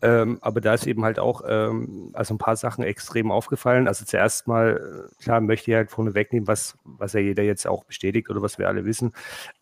ähm, 0.00 0.38
aber 0.42 0.60
da 0.60 0.74
ist 0.74 0.86
eben 0.86 1.04
halt 1.04 1.18
auch 1.18 1.42
ähm, 1.46 2.10
also 2.12 2.34
ein 2.34 2.38
paar 2.38 2.56
Sachen 2.56 2.84
extrem 2.84 3.32
aufgefallen. 3.32 3.88
Also 3.88 4.04
zuerst 4.04 4.46
mal, 4.46 5.08
äh, 5.18 5.22
klar, 5.22 5.40
möchte 5.40 5.70
ich 5.70 5.76
halt 5.76 5.90
vorne 5.90 6.14
wegnehmen, 6.14 6.46
was, 6.46 6.78
was 6.84 7.14
ja 7.14 7.20
jeder 7.20 7.42
jetzt 7.42 7.66
auch 7.66 7.84
bestätigt 7.84 8.30
oder 8.30 8.40
was 8.40 8.58
wir 8.58 8.68
alle 8.68 8.84
wissen, 8.84 9.12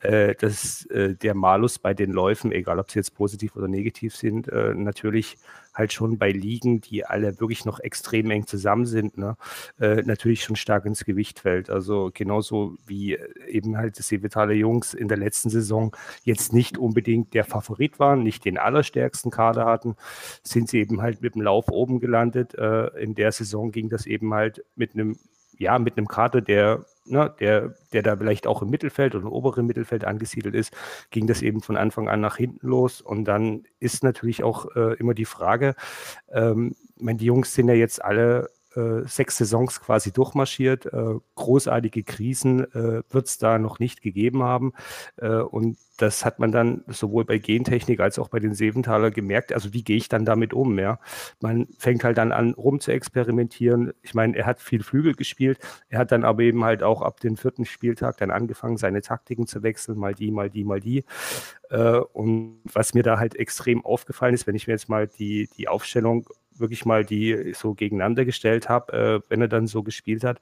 äh, 0.01 0.35
dass 0.35 0.85
äh, 0.87 1.14
der 1.14 1.35
Malus 1.35 1.79
bei 1.79 1.94
den 1.94 2.12
Läufen, 2.12 2.53
egal 2.53 2.79
ob 2.79 2.90
sie 2.90 2.99
jetzt 2.99 3.14
positiv 3.14 3.57
oder 3.57 3.68
negativ 3.68 4.14
sind, 4.14 4.49
äh, 4.49 4.75
natürlich 4.75 5.38
halt 5.76 5.92
schon 5.92 6.18
bei 6.18 6.30
Ligen, 6.30 6.80
die 6.80 7.04
alle 7.04 7.38
wirklich 7.38 7.64
noch 7.64 7.80
extrem 7.80 8.30
eng 8.30 8.46
zusammen 8.46 8.86
sind, 8.86 9.18
ne, 9.18 9.36
äh, 9.78 10.02
natürlich 10.02 10.42
schon 10.42 10.56
stark 10.56 10.86
ins 10.86 11.04
Gewicht 11.04 11.40
fällt. 11.40 11.70
Also 11.70 12.10
genauso 12.12 12.76
wie 12.86 13.14
äh, 13.14 13.28
eben 13.48 13.76
halt 13.76 13.98
die 13.98 14.02
Sevitale 14.02 14.54
Jungs 14.54 14.94
in 14.94 15.08
der 15.08 15.18
letzten 15.18 15.50
Saison 15.50 15.94
jetzt 16.24 16.52
nicht 16.52 16.78
unbedingt 16.78 17.34
der 17.34 17.44
Favorit 17.44 17.98
waren, 17.98 18.22
nicht 18.22 18.44
den 18.44 18.58
allerstärksten 18.58 19.30
Kader 19.30 19.66
hatten, 19.66 19.96
sind 20.42 20.68
sie 20.68 20.78
eben 20.80 21.02
halt 21.02 21.20
mit 21.22 21.34
dem 21.34 21.42
Lauf 21.42 21.68
oben 21.70 22.00
gelandet. 22.00 22.54
Äh, 22.54 22.86
in 23.02 23.14
der 23.14 23.32
Saison 23.32 23.70
ging 23.70 23.88
das 23.88 24.06
eben 24.06 24.32
halt 24.34 24.64
mit 24.74 24.94
einem 24.94 25.18
ja, 25.59 25.79
mit 25.79 25.97
einem 25.97 26.09
Kader, 26.09 26.40
der, 26.40 26.85
ne, 27.05 27.35
der, 27.40 27.75
der 27.92 28.03
da 28.03 28.16
vielleicht 28.16 28.47
auch 28.47 28.62
im 28.62 28.71
Mittelfeld 28.71 29.14
oder 29.14 29.25
im 29.25 29.33
oberen 29.33 29.66
Mittelfeld 29.66 30.05
angesiedelt 30.05 30.55
ist, 30.55 30.73
ging 31.11 31.27
das 31.27 31.42
eben 31.42 31.61
von 31.61 31.77
Anfang 31.77 32.09
an 32.09 32.21
nach 32.21 32.37
hinten 32.37 32.66
los. 32.66 33.01
Und 33.01 33.25
dann 33.25 33.64
ist 33.81 34.05
natürlich 34.05 34.42
auch 34.42 34.75
äh, 34.77 34.95
immer 34.95 35.14
die 35.14 35.25
Frage, 35.25 35.75
ähm, 36.33 36.75
ich 36.97 37.03
meine, 37.03 37.19
die 37.19 37.27
Jungs 37.27 37.55
sind 37.55 37.69
ja 37.69 37.75
jetzt 37.75 38.03
alle 38.03 38.49
äh, 38.76 39.06
sechs 39.06 39.38
Saisons 39.38 39.80
quasi 39.80 40.12
durchmarschiert. 40.12 40.86
Äh, 40.86 41.14
großartige 41.34 42.02
Krisen 42.02 42.64
äh, 42.74 43.02
wird 43.10 43.26
es 43.26 43.38
da 43.38 43.58
noch 43.58 43.78
nicht 43.78 44.02
gegeben 44.02 44.42
haben. 44.42 44.72
Äh, 45.16 45.38
und 45.38 45.78
das 45.96 46.24
hat 46.24 46.38
man 46.38 46.52
dann 46.52 46.84
sowohl 46.88 47.24
bei 47.24 47.38
Gentechnik 47.38 48.00
als 48.00 48.18
auch 48.18 48.28
bei 48.28 48.38
den 48.38 48.54
Seventhaler 48.54 49.10
gemerkt. 49.10 49.52
Also 49.52 49.72
wie 49.72 49.82
gehe 49.82 49.96
ich 49.96 50.08
dann 50.08 50.24
damit 50.24 50.52
um? 50.52 50.78
Ja? 50.78 50.98
Man 51.40 51.68
fängt 51.78 52.04
halt 52.04 52.18
dann 52.18 52.32
an, 52.32 52.54
rum 52.54 52.80
zu 52.80 52.92
experimentieren. 52.92 53.92
Ich 54.02 54.14
meine, 54.14 54.36
er 54.36 54.46
hat 54.46 54.60
viel 54.60 54.82
Flügel 54.82 55.14
gespielt. 55.14 55.58
Er 55.88 55.98
hat 55.98 56.12
dann 56.12 56.24
aber 56.24 56.42
eben 56.42 56.64
halt 56.64 56.82
auch 56.82 57.02
ab 57.02 57.20
dem 57.20 57.36
vierten 57.36 57.64
Spieltag 57.64 58.18
dann 58.18 58.30
angefangen, 58.30 58.76
seine 58.76 59.00
Taktiken 59.00 59.46
zu 59.46 59.62
wechseln. 59.62 59.98
Mal 59.98 60.14
die, 60.14 60.30
mal 60.30 60.50
die, 60.50 60.64
mal 60.64 60.80
die. 60.80 61.04
Äh, 61.70 61.98
und 61.98 62.60
was 62.72 62.94
mir 62.94 63.02
da 63.02 63.18
halt 63.18 63.36
extrem 63.36 63.84
aufgefallen 63.84 64.34
ist, 64.34 64.46
wenn 64.46 64.54
ich 64.54 64.66
mir 64.66 64.74
jetzt 64.74 64.88
mal 64.88 65.06
die, 65.08 65.48
die 65.56 65.68
Aufstellung 65.68 66.26
wirklich 66.59 66.85
mal 66.85 67.05
die 67.05 67.53
so 67.55 67.75
gegeneinander 67.75 68.25
gestellt 68.25 68.69
habe, 68.69 68.92
äh, 68.92 69.31
wenn 69.31 69.40
er 69.40 69.49
dann 69.49 69.66
so 69.66 69.83
gespielt 69.83 70.25
hat, 70.25 70.40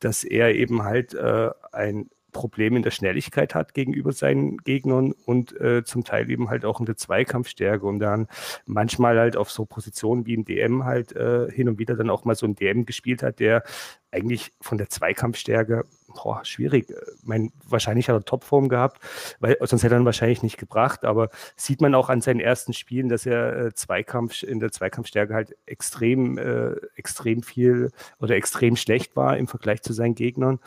dass 0.00 0.24
er 0.24 0.54
eben 0.54 0.82
halt 0.82 1.14
äh, 1.14 1.50
ein 1.72 2.10
Problem 2.32 2.76
in 2.76 2.82
der 2.82 2.90
Schnelligkeit 2.90 3.54
hat 3.54 3.74
gegenüber 3.74 4.12
seinen 4.12 4.58
Gegnern 4.58 5.12
und 5.24 5.58
äh, 5.60 5.82
zum 5.84 6.04
Teil 6.04 6.30
eben 6.30 6.50
halt 6.50 6.64
auch 6.64 6.78
in 6.78 6.86
der 6.86 6.96
Zweikampfstärke 6.96 7.86
und 7.86 8.00
dann 8.00 8.28
manchmal 8.66 9.18
halt 9.18 9.36
auf 9.36 9.50
so 9.50 9.64
Positionen 9.64 10.26
wie 10.26 10.36
ein 10.36 10.44
DM 10.44 10.84
halt 10.84 11.12
äh, 11.16 11.50
hin 11.50 11.68
und 11.68 11.78
wieder 11.78 11.96
dann 11.96 12.10
auch 12.10 12.24
mal 12.24 12.34
so 12.34 12.46
ein 12.46 12.54
DM 12.54 12.84
gespielt 12.84 13.22
hat, 13.22 13.40
der 13.40 13.62
eigentlich 14.10 14.52
von 14.60 14.78
der 14.78 14.88
Zweikampfstärke 14.88 15.84
boah, 16.14 16.44
schwierig. 16.44 16.90
Ich 16.90 16.96
mein, 17.22 17.52
wahrscheinlich 17.66 18.08
hat 18.08 18.16
er 18.16 18.24
Topform 18.24 18.68
gehabt, 18.68 19.00
weil 19.40 19.56
sonst 19.60 19.82
hätte 19.82 19.94
er 19.94 20.00
ihn 20.00 20.04
wahrscheinlich 20.04 20.42
nicht 20.42 20.58
gebracht. 20.58 21.04
Aber 21.04 21.30
sieht 21.56 21.80
man 21.80 21.94
auch 21.94 22.08
an 22.08 22.20
seinen 22.20 22.40
ersten 22.40 22.72
Spielen, 22.72 23.08
dass 23.08 23.26
er 23.26 23.66
äh, 23.66 23.74
Zweikampf 23.74 24.42
in 24.42 24.60
der 24.60 24.72
Zweikampfstärke 24.72 25.34
halt 25.34 25.56
extrem, 25.66 26.38
äh, 26.38 26.76
extrem 26.96 27.42
viel 27.42 27.90
oder 28.20 28.36
extrem 28.36 28.76
schlecht 28.76 29.16
war 29.16 29.36
im 29.36 29.48
Vergleich 29.48 29.82
zu 29.82 29.92
seinen 29.92 30.14
Gegnern. 30.14 30.58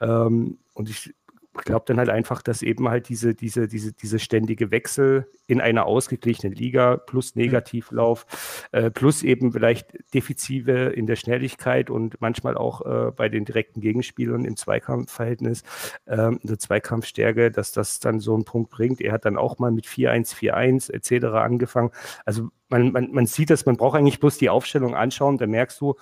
Ähm, 0.00 0.58
und 0.74 0.88
ich 0.88 1.14
glaube 1.54 1.84
dann 1.86 1.98
halt 1.98 2.08
einfach, 2.08 2.42
dass 2.42 2.62
eben 2.62 2.88
halt 2.88 3.08
diese, 3.08 3.34
diese, 3.34 3.68
diese, 3.68 3.92
diese 3.92 4.18
ständige 4.18 4.70
Wechsel 4.70 5.26
in 5.46 5.60
einer 5.60 5.86
ausgeglichenen 5.86 6.54
Liga 6.54 6.96
plus 6.96 7.34
Negativlauf, 7.34 8.26
äh, 8.72 8.90
plus 8.90 9.22
eben 9.22 9.52
vielleicht 9.52 9.92
Defizite 10.14 10.72
in 10.72 11.06
der 11.06 11.16
Schnelligkeit 11.16 11.90
und 11.90 12.20
manchmal 12.20 12.56
auch 12.56 12.80
äh, 12.86 13.10
bei 13.12 13.28
den 13.28 13.44
direkten 13.44 13.80
Gegenspielern 13.80 14.44
im 14.44 14.56
Zweikampfverhältnis, 14.56 15.62
äh, 16.06 16.28
in 16.28 16.40
der 16.42 16.58
Zweikampfstärke, 16.58 17.50
dass 17.50 17.72
das 17.72 18.00
dann 18.00 18.20
so 18.20 18.34
einen 18.34 18.44
Punkt 18.44 18.70
bringt. 18.70 19.00
Er 19.00 19.12
hat 19.12 19.24
dann 19.24 19.36
auch 19.36 19.58
mal 19.58 19.70
mit 19.70 19.86
4-1, 19.86 20.34
4-1 20.34 20.90
etc. 20.92 21.26
angefangen. 21.26 21.90
Also 22.24 22.48
man, 22.70 22.92
man, 22.92 23.12
man 23.12 23.26
sieht 23.26 23.50
das, 23.50 23.66
man 23.66 23.76
braucht 23.76 23.98
eigentlich 23.98 24.20
bloß 24.20 24.38
die 24.38 24.48
Aufstellung 24.48 24.94
anschauen, 24.94 25.36
da 25.36 25.46
merkst 25.46 25.80
du, 25.80 25.96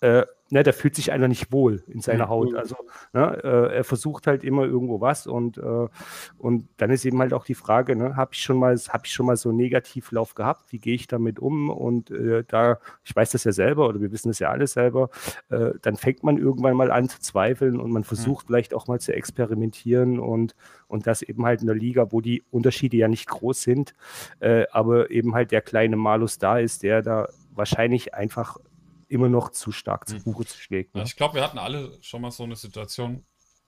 äh, 0.00 0.24
ne, 0.54 0.62
der 0.62 0.72
fühlt 0.72 0.94
sich 0.94 1.10
einfach 1.10 1.26
nicht 1.26 1.50
wohl 1.50 1.82
in 1.88 2.00
seiner 2.00 2.28
Haut. 2.28 2.54
Also 2.54 2.76
ne, 3.12 3.40
äh, 3.42 3.74
er 3.74 3.84
versucht 3.84 4.28
halt 4.28 4.44
immer 4.44 4.62
irgendwo 4.62 5.00
was 5.00 5.26
und, 5.26 5.58
äh, 5.58 5.88
und 6.38 6.68
dann 6.76 6.90
ist 6.90 7.04
eben 7.04 7.18
halt 7.18 7.34
auch 7.34 7.44
die 7.44 7.56
Frage, 7.56 7.96
ne, 7.96 8.14
habe 8.16 8.30
ich 8.34 8.40
schon 8.40 8.56
mal, 8.56 8.78
habe 8.88 9.02
ich 9.04 9.12
schon 9.12 9.26
mal 9.26 9.36
so 9.36 9.48
einen 9.48 9.58
Negativlauf 9.58 10.36
gehabt? 10.36 10.70
Wie 10.70 10.78
gehe 10.78 10.94
ich 10.94 11.08
damit 11.08 11.40
um? 11.40 11.70
Und 11.70 12.12
äh, 12.12 12.44
da, 12.46 12.78
ich 13.02 13.14
weiß 13.14 13.32
das 13.32 13.42
ja 13.42 13.50
selber 13.50 13.88
oder 13.88 14.00
wir 14.00 14.12
wissen 14.12 14.28
das 14.28 14.38
ja 14.38 14.50
alle 14.50 14.68
selber, 14.68 15.10
äh, 15.50 15.72
dann 15.82 15.96
fängt 15.96 16.22
man 16.22 16.38
irgendwann 16.38 16.76
mal 16.76 16.92
an 16.92 17.08
zu 17.08 17.18
zweifeln 17.18 17.80
und 17.80 17.90
man 17.90 18.04
versucht 18.04 18.44
mhm. 18.44 18.46
vielleicht 18.46 18.74
auch 18.74 18.86
mal 18.86 19.00
zu 19.00 19.12
experimentieren 19.12 20.20
und, 20.20 20.54
und 20.86 21.08
das 21.08 21.22
eben 21.22 21.44
halt 21.44 21.62
in 21.62 21.66
der 21.66 21.74
Liga, 21.76 22.12
wo 22.12 22.20
die 22.20 22.44
Unterschiede 22.52 22.96
ja 22.96 23.08
nicht 23.08 23.26
groß 23.26 23.60
sind, 23.60 23.96
äh, 24.38 24.66
aber 24.70 25.10
eben 25.10 25.34
halt 25.34 25.50
der 25.50 25.62
kleine 25.62 25.96
Malus 25.96 26.38
da 26.38 26.60
ist, 26.60 26.84
der 26.84 27.02
da 27.02 27.26
wahrscheinlich 27.56 28.14
einfach 28.14 28.58
immer 29.08 29.28
noch 29.28 29.50
zu 29.50 29.72
stark 29.72 30.08
zu 30.08 30.16
hm. 30.16 30.22
Buche 30.24 30.46
schlägt. 30.46 30.94
Ne? 30.94 31.02
Ich 31.02 31.16
glaube, 31.16 31.34
wir 31.34 31.42
hatten 31.42 31.58
alle 31.58 31.98
schon 32.02 32.22
mal 32.22 32.30
so 32.30 32.44
eine 32.44 32.56
Situation, 32.56 33.24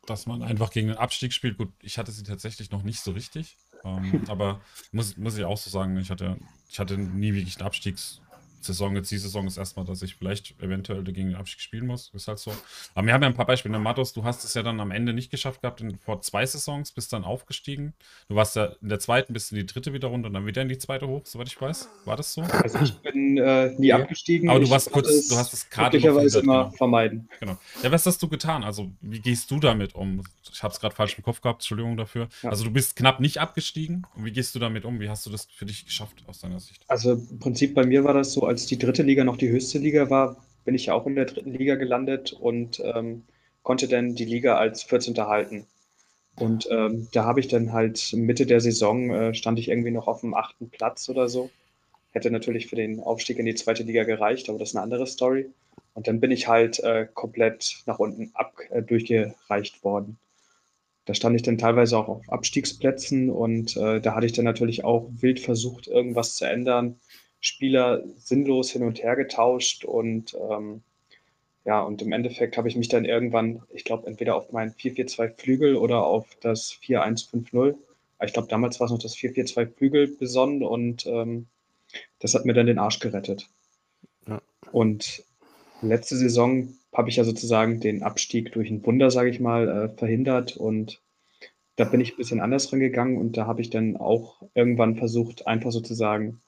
dass 0.06 0.26
man 0.26 0.42
einfach 0.42 0.70
gegen 0.70 0.88
den 0.88 0.96
Abstieg 0.96 1.32
spielt. 1.32 1.58
Gut, 1.58 1.72
ich 1.82 1.98
hatte 1.98 2.12
sie 2.12 2.22
tatsächlich 2.22 2.70
noch 2.70 2.82
nicht 2.82 3.00
so 3.00 3.12
richtig. 3.12 3.56
Ähm, 3.84 4.24
aber 4.28 4.60
muss, 4.92 5.16
muss 5.16 5.36
ich 5.36 5.44
auch 5.44 5.56
so 5.56 5.70
sagen, 5.70 5.96
ich 5.96 6.10
hatte, 6.10 6.38
ich 6.68 6.78
hatte 6.78 6.96
nie 6.98 7.34
wirklich 7.34 7.58
einen 7.58 7.66
Abstiegs- 7.66 8.20
Saison, 8.60 8.96
jetzt 8.96 9.10
die 9.10 9.18
Saison 9.18 9.46
ist 9.46 9.56
erstmal, 9.56 9.84
dass 9.84 10.02
ich 10.02 10.16
vielleicht 10.16 10.60
eventuell 10.60 11.02
gegen 11.04 11.28
den 11.28 11.36
Abstieg 11.36 11.60
spielen 11.60 11.86
muss. 11.86 12.10
Ist 12.14 12.28
halt 12.28 12.38
so. 12.38 12.52
Aber 12.94 13.06
wir 13.06 13.14
haben 13.14 13.22
ja 13.22 13.28
ein 13.28 13.34
paar 13.34 13.46
Beispiele. 13.46 13.78
Matos, 13.78 14.12
du 14.12 14.24
hast 14.24 14.44
es 14.44 14.54
ja 14.54 14.62
dann 14.62 14.80
am 14.80 14.90
Ende 14.90 15.12
nicht 15.12 15.30
geschafft 15.30 15.62
gehabt, 15.62 15.80
in, 15.80 15.98
vor 15.98 16.22
zwei 16.22 16.46
Saisons, 16.46 16.92
bist 16.92 17.12
dann 17.12 17.24
aufgestiegen. 17.24 17.94
Du 18.28 18.36
warst 18.36 18.56
ja 18.56 18.72
in 18.80 18.88
der 18.88 18.98
zweiten, 18.98 19.32
bist 19.32 19.52
in 19.52 19.58
die 19.58 19.66
dritte 19.66 19.92
wieder 19.92 20.08
runter 20.08 20.28
und 20.28 20.34
dann 20.34 20.46
wieder 20.46 20.62
in 20.62 20.68
die 20.68 20.78
zweite 20.78 21.06
hoch, 21.06 21.22
soweit 21.24 21.48
ich 21.48 21.60
weiß. 21.60 21.88
War 22.04 22.16
das 22.16 22.32
so? 22.32 22.42
Also 22.42 22.78
ich 22.80 22.94
bin 22.98 23.38
äh, 23.38 23.74
nie 23.78 23.88
ja. 23.88 23.96
abgestiegen. 23.96 24.48
Aber 24.48 24.60
du 24.60 24.70
warst 24.70 24.90
kurz, 24.90 25.28
du 25.28 25.36
hast 25.36 25.52
das 25.52 25.68
Karte 25.68 25.96
möglicherweise 25.96 26.40
immer 26.40 26.64
genau. 26.64 26.76
vermeiden. 26.76 27.28
Genau. 27.40 27.58
Ja, 27.82 27.92
was 27.92 28.06
hast 28.06 28.22
du 28.22 28.28
getan? 28.28 28.64
Also, 28.64 28.90
wie 29.00 29.20
gehst 29.20 29.50
du 29.50 29.58
damit 29.58 29.94
um? 29.94 30.22
Ich 30.52 30.62
habe 30.62 30.72
es 30.72 30.80
gerade 30.80 30.94
falsch 30.94 31.16
im 31.18 31.24
Kopf 31.24 31.40
gehabt, 31.40 31.62
Entschuldigung 31.62 31.96
dafür. 31.96 32.28
Ja. 32.42 32.50
Also, 32.50 32.64
du 32.64 32.70
bist 32.70 32.96
knapp 32.96 33.20
nicht 33.20 33.38
abgestiegen. 33.38 34.06
Und 34.14 34.24
wie 34.24 34.32
gehst 34.32 34.54
du 34.54 34.58
damit 34.58 34.84
um? 34.84 35.00
Wie 35.00 35.08
hast 35.08 35.26
du 35.26 35.30
das 35.30 35.46
für 35.46 35.66
dich 35.66 35.84
geschafft 35.84 36.22
aus 36.26 36.40
deiner 36.40 36.60
Sicht? 36.60 36.82
Also, 36.88 37.12
im 37.12 37.38
Prinzip 37.38 37.74
bei 37.74 37.84
mir 37.84 38.04
war 38.04 38.14
das 38.14 38.32
so, 38.32 38.46
als 38.46 38.55
die 38.64 38.78
dritte 38.78 39.02
Liga 39.02 39.24
noch 39.24 39.36
noch 39.36 39.40
die 39.40 39.50
höchste 39.50 39.78
Liga 39.78 40.08
war, 40.08 40.36
bin 40.64 40.74
ich 40.74 40.86
ja 40.86 40.94
auch 40.94 41.06
in 41.06 41.14
der 41.14 41.26
dritten 41.26 41.52
Liga 41.52 41.74
gelandet 41.74 42.32
und 42.32 42.80
ähm, 42.82 43.22
konnte 43.62 43.86
dann 43.86 44.14
die 44.14 44.24
Liga 44.24 44.56
als 44.56 44.82
14. 44.82 45.14
halten. 45.18 45.66
Und 46.38 46.66
ähm, 46.70 47.08
da 47.12 47.24
habe 47.24 47.40
ich 47.40 47.48
dann 47.48 47.74
halt 47.74 48.12
Mitte 48.14 48.46
der 48.46 48.60
Saison 48.60 49.10
äh, 49.10 49.34
stand 49.34 49.58
ich 49.58 49.68
irgendwie 49.68 49.90
noch 49.90 50.06
auf 50.06 50.22
dem 50.22 50.34
achten 50.34 50.70
Platz 50.70 51.08
oder 51.10 51.28
so. 51.28 51.50
Hätte 52.12 52.30
natürlich 52.30 52.66
für 52.66 52.76
den 52.76 53.00
Aufstieg 53.00 53.38
in 53.38 53.44
die 53.44 53.54
zweite 53.54 53.82
Liga 53.82 54.04
gereicht, 54.04 54.48
aber 54.48 54.58
das 54.58 54.70
ist 54.70 54.76
eine 54.76 54.84
andere 54.84 55.06
Story. 55.06 55.50
Und 55.92 56.08
dann 56.08 56.20
bin 56.20 56.30
ich 56.30 56.48
halt 56.48 56.80
äh, 56.80 57.06
komplett 57.12 57.82
nach 57.84 57.98
unten 57.98 58.30
ab, 58.34 58.54
äh, 58.70 58.82
durchgereicht 58.82 59.84
worden. 59.84 60.18
Da 61.04 61.12
stand 61.12 61.36
ich 61.36 61.42
dann 61.42 61.58
teilweise 61.58 61.98
auch 61.98 62.08
auf 62.08 62.28
Abstiegsplätzen 62.28 63.28
und 63.30 63.76
äh, 63.76 64.00
da 64.00 64.14
hatte 64.14 64.26
ich 64.26 64.32
dann 64.32 64.46
natürlich 64.46 64.82
auch 64.84 65.08
wild 65.20 65.40
versucht, 65.40 65.88
irgendwas 65.88 66.36
zu 66.36 66.46
ändern. 66.46 66.98
Spieler 67.46 68.02
sinnlos 68.18 68.70
hin 68.70 68.82
und 68.82 69.02
her 69.02 69.16
getauscht 69.16 69.84
und 69.84 70.36
ähm, 70.50 70.82
ja, 71.64 71.82
und 71.82 72.00
im 72.00 72.12
Endeffekt 72.12 72.56
habe 72.56 72.68
ich 72.68 72.76
mich 72.76 72.88
dann 72.88 73.04
irgendwann, 73.04 73.62
ich 73.70 73.84
glaube, 73.84 74.06
entweder 74.06 74.36
auf 74.36 74.52
mein 74.52 74.72
4-4-2 74.72 75.36
Flügel 75.36 75.76
oder 75.76 76.04
auf 76.04 76.26
das 76.40 76.78
4-1-5-0, 76.82 77.74
ich 78.24 78.32
glaube, 78.32 78.48
damals 78.48 78.80
war 78.80 78.86
es 78.86 78.92
noch 78.92 78.98
das 78.98 79.16
4-4-2 79.16 79.76
Flügel 79.76 80.08
besonnen 80.08 80.62
und 80.62 81.06
ähm, 81.06 81.46
das 82.20 82.34
hat 82.34 82.44
mir 82.44 82.54
dann 82.54 82.66
den 82.66 82.78
Arsch 82.78 82.98
gerettet. 83.00 83.48
Ja. 84.26 84.40
Und 84.72 85.24
letzte 85.82 86.16
Saison 86.16 86.74
habe 86.92 87.10
ich 87.10 87.16
ja 87.16 87.24
sozusagen 87.24 87.80
den 87.80 88.02
Abstieg 88.02 88.52
durch 88.52 88.70
ein 88.70 88.84
Wunder, 88.86 89.10
sage 89.10 89.30
ich 89.30 89.40
mal, 89.40 89.68
äh, 89.68 89.88
verhindert 89.96 90.56
und 90.56 91.00
da 91.76 91.84
bin 91.84 92.00
ich 92.00 92.14
ein 92.14 92.16
bisschen 92.16 92.40
anders 92.40 92.72
rangegangen 92.72 93.18
und 93.18 93.36
da 93.36 93.46
habe 93.46 93.60
ich 93.60 93.70
dann 93.70 93.96
auch 93.96 94.42
irgendwann 94.54 94.96
versucht, 94.96 95.46
einfach 95.46 95.72
sozusagen 95.72 96.40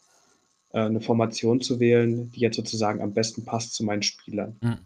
äh, 0.72 0.80
eine 0.80 1.00
Formation 1.00 1.60
zu 1.60 1.80
wählen, 1.80 2.30
die 2.32 2.40
jetzt 2.40 2.56
sozusagen 2.56 3.00
am 3.00 3.14
besten 3.14 3.44
passt 3.44 3.74
zu 3.74 3.84
meinen 3.84 4.02
Spielern. 4.02 4.56
Mhm. 4.60 4.78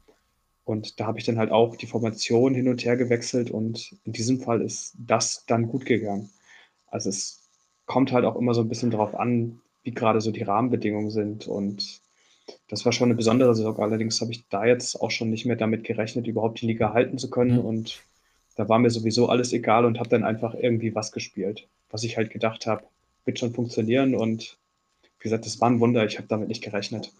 Und 0.64 1.00
da 1.00 1.06
habe 1.06 1.18
ich 1.18 1.24
dann 1.24 1.38
halt 1.38 1.50
auch 1.50 1.76
die 1.76 1.86
Formation 1.86 2.54
hin 2.54 2.68
und 2.68 2.84
her 2.84 2.96
gewechselt 2.96 3.50
und 3.50 3.96
in 4.04 4.12
diesem 4.12 4.40
Fall 4.40 4.62
ist 4.62 4.94
das 4.96 5.44
dann 5.46 5.66
gut 5.66 5.84
gegangen. 5.84 6.30
Also 6.86 7.08
es 7.08 7.42
kommt 7.86 8.12
halt 8.12 8.24
auch 8.24 8.36
immer 8.36 8.54
so 8.54 8.60
ein 8.60 8.68
bisschen 8.68 8.90
darauf 8.90 9.14
an, 9.14 9.60
wie 9.82 9.90
gerade 9.90 10.20
so 10.20 10.30
die 10.30 10.42
Rahmenbedingungen 10.42 11.10
sind 11.10 11.48
und 11.48 12.00
das 12.68 12.84
war 12.84 12.92
schon 12.92 13.08
eine 13.08 13.14
besondere 13.14 13.54
Saison. 13.54 13.78
Allerdings 13.78 14.20
habe 14.20 14.32
ich 14.32 14.48
da 14.48 14.64
jetzt 14.64 15.00
auch 15.00 15.10
schon 15.10 15.30
nicht 15.30 15.46
mehr 15.46 15.56
damit 15.56 15.84
gerechnet, 15.84 16.26
überhaupt 16.26 16.60
die 16.60 16.66
Liga 16.66 16.92
halten 16.92 17.18
zu 17.18 17.30
können. 17.30 17.58
Mhm. 17.58 17.64
Und 17.64 18.02
da 18.56 18.68
war 18.68 18.78
mir 18.78 18.90
sowieso 18.90 19.28
alles 19.28 19.52
egal 19.52 19.84
und 19.84 19.98
habe 19.98 20.08
dann 20.08 20.24
einfach 20.24 20.54
irgendwie 20.54 20.94
was 20.94 21.12
gespielt, 21.12 21.68
was 21.90 22.04
ich 22.04 22.16
halt 22.16 22.30
gedacht 22.30 22.66
habe, 22.66 22.84
wird 23.24 23.38
schon 23.38 23.54
funktionieren. 23.54 24.14
Und 24.14 24.58
wie 25.22 25.28
gesagt, 25.28 25.46
das 25.46 25.60
war 25.60 25.70
ein 25.70 25.80
Wunder. 25.80 26.04
Ich 26.04 26.18
habe 26.18 26.26
damit 26.28 26.48
nicht 26.48 26.62
gerechnet. 26.62 27.12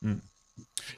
Mhm. 0.00 0.22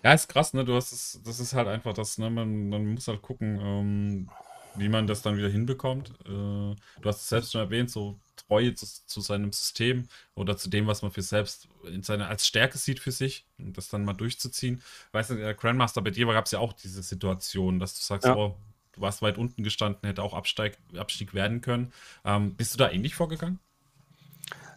Ja, 0.03 0.15
ist 0.15 0.29
krass, 0.29 0.55
ne? 0.55 0.65
Du 0.65 0.75
hast 0.75 0.93
es, 0.93 1.21
das 1.25 1.41
ist 1.41 1.55
halt 1.55 1.69
einfach 1.69 1.93
das, 1.93 2.19
ne? 2.19 2.31
Man, 2.31 2.69
man 2.69 2.95
muss 2.95 3.09
halt 3.09 3.23
gucken, 3.23 3.61
ähm, 3.63 4.31
wie 4.77 4.89
man 4.89 5.07
das 5.07 5.23
dann 5.23 5.37
wieder 5.37 5.49
hinbekommt. 5.49 6.11
Äh, 6.25 6.29
du 6.29 7.05
hast 7.05 7.23
es 7.23 7.29
selbst 7.29 7.53
schon 7.53 7.61
erwähnt, 7.61 7.91
so 7.91 8.19
Treue 8.49 8.75
zu, 8.75 8.87
zu, 8.87 9.21
seinem 9.21 9.53
System 9.53 10.09
oder 10.35 10.57
zu 10.57 10.69
dem, 10.69 10.87
was 10.87 11.03
man 11.03 11.11
für 11.11 11.23
selbst 11.23 11.69
in 11.85 12.03
seine, 12.03 12.29
als 12.29 12.47
Stärke 12.47 12.79
sieht 12.79 13.01
für 13.01 13.13
sich, 13.13 13.47
und 13.59 13.77
das 13.77 13.89
dann 13.89 14.05
mal 14.05 14.13
durchzuziehen. 14.13 14.83
Weißt 15.13 15.31
du, 15.31 15.35
der 15.37 15.55
Grandmaster, 15.55 16.03
bei 16.03 16.11
dir 16.11 16.27
gab 16.27 16.47
es 16.47 16.53
ja 16.53 16.59
auch 16.59 16.73
diese 16.73 17.03
Situation, 17.03 17.79
dass 17.79 17.95
du 17.95 18.03
sagst, 18.03 18.27
ja. 18.27 18.37
oh, 18.37 18.57
du 18.93 19.01
warst 19.01 19.23
weit 19.23 19.39
unten 19.39 19.63
gestanden, 19.63 20.07
hätte 20.07 20.23
auch 20.23 20.35
Absteig, 20.35 20.79
Abstieg 20.97 21.35
werden 21.35 21.61
können. 21.61 21.93
Ähm, 22.25 22.55
bist 22.55 22.75
du 22.75 22.79
da 22.79 22.91
ähnlich 22.91 23.15
vorgegangen? 23.15 23.59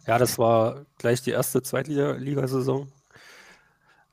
Ja, 0.06 0.18
das 0.18 0.38
war 0.38 0.86
gleich 0.98 1.22
die 1.22 1.30
erste 1.30 1.62
Zweitligasaison. 1.62 2.90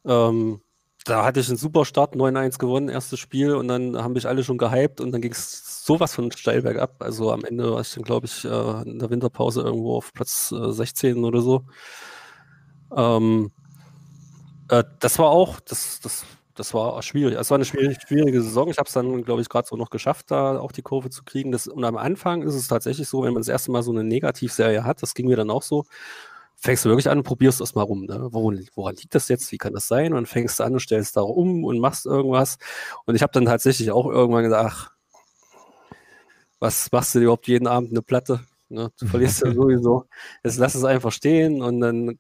Ähm, 0.06 0.62
da 1.06 1.24
hatte 1.24 1.40
ich 1.40 1.48
einen 1.48 1.58
super 1.58 1.86
Start, 1.86 2.16
9-1 2.16 2.60
gewonnen, 2.60 2.90
erstes 2.90 3.20
Spiel 3.20 3.56
und 3.56 3.70
dann 3.70 3.98
haben 3.98 4.14
mich 4.14 4.28
alle 4.28 4.44
schon 4.44 4.58
gehypt 4.58 5.00
und 5.00 5.12
dann 5.12 5.22
ging 5.22 5.32
es 5.32 5.86
sowas 5.86 6.14
von 6.14 6.32
steil 6.32 6.62
bergab. 6.62 7.02
Also 7.02 7.32
am 7.32 7.46
Ende 7.46 7.72
war 7.72 7.82
ich 7.82 7.94
dann, 7.94 8.04
glaube 8.04 8.26
ich, 8.26 8.44
äh, 8.44 8.82
in 8.90 9.00
der 9.00 9.10
Winterpause 9.10 9.62
irgendwo 9.62 9.96
auf 9.96 10.14
Platz 10.14 10.50
16 10.50 11.18
äh, 11.18 11.20
oder 11.20 11.42
so. 11.42 11.66
Ähm, 12.96 13.52
äh, 14.70 14.84
das 15.00 15.20
war 15.20 15.30
auch, 15.30 15.60
das, 15.62 16.00
das, 16.02 16.26
das 16.58 16.74
war 16.74 17.01
schwierig. 17.03 17.38
Es 17.38 17.49
war 17.49 17.55
eine 17.55 17.66
schwierige, 17.66 17.99
schwierige 17.99 18.41
Saison. 18.41 18.70
Ich 18.70 18.78
habe 18.78 18.88
es 18.88 18.93
dann, 18.93 19.24
glaube 19.24 19.41
ich, 19.41 19.49
gerade 19.49 19.68
so 19.68 19.76
noch 19.76 19.89
geschafft, 19.89 20.32
da 20.32 20.60
auch 20.60 20.72
die 20.72 20.82
Kurve 20.82 21.10
zu 21.10 21.24
kriegen. 21.24 21.51
Das, 21.51 21.68
und 21.68 21.84
am 21.84 21.97
Anfang 21.97 22.41
ist 22.41 22.55
es 22.55 22.68
tatsächlich 22.68 23.08
so, 23.08 23.24
wenn 23.24 23.34
man 23.34 23.41
das 23.41 23.47
erste 23.47 23.72
Mal 23.72 23.84
so 23.84 23.91
eine 23.91 24.03
Negativserie 24.03 24.84
hat, 24.84 25.01
das 25.01 25.14
ging 25.14 25.28
mir 25.28 25.38
dann 25.38 25.49
auch 25.49 25.62
so, 25.62 25.86
fängst 26.55 26.84
du 26.86 26.89
wirklich 26.89 27.10
an 27.10 27.20
und 27.20 27.24
probierst 27.24 27.62
das 27.62 27.76
mal 27.76 27.84
rum. 27.84 28.05
Ne? 28.05 28.28
Woran, 28.32 28.66
woran, 28.76 28.95
liegt 28.95 29.14
das 29.16 29.30
jetzt? 29.30 29.51
Wie 29.51 29.58
kann 29.58 29.74
das 29.74 29.88
sein? 29.88 30.14
Und 30.14 30.28
fängst 30.28 30.60
du 30.60 30.64
an 30.64 30.74
und 30.74 30.80
stellst 30.80 31.16
da 31.16 31.22
um 31.22 31.64
und 31.64 31.80
machst 31.80 32.05
irgendwas. 32.05 32.58
Und 33.05 33.16
ich 33.16 33.22
habe 33.22 33.32
dann 33.34 33.45
tatsächlich 33.45 33.91
auch 33.91 34.08
irgendwann 34.08 34.43
gedacht, 34.43 34.66
ach, 34.68 34.91
was 36.60 36.91
machst 36.91 37.14
du 37.14 37.20
überhaupt 37.20 37.47
jeden 37.47 37.68
Abend 37.68 37.91
eine 37.91 38.01
Platte? 38.01 38.41
Ne? 38.70 38.91
Du 38.99 39.05
verlierst 39.05 39.43
ja 39.43 39.51
sowieso. 39.53 40.05
Jetzt 40.43 40.58
lass 40.58 40.76
es 40.76 40.84
einfach 40.84 41.12
stehen 41.12 41.62
und 41.62 41.80
dann 41.80 42.20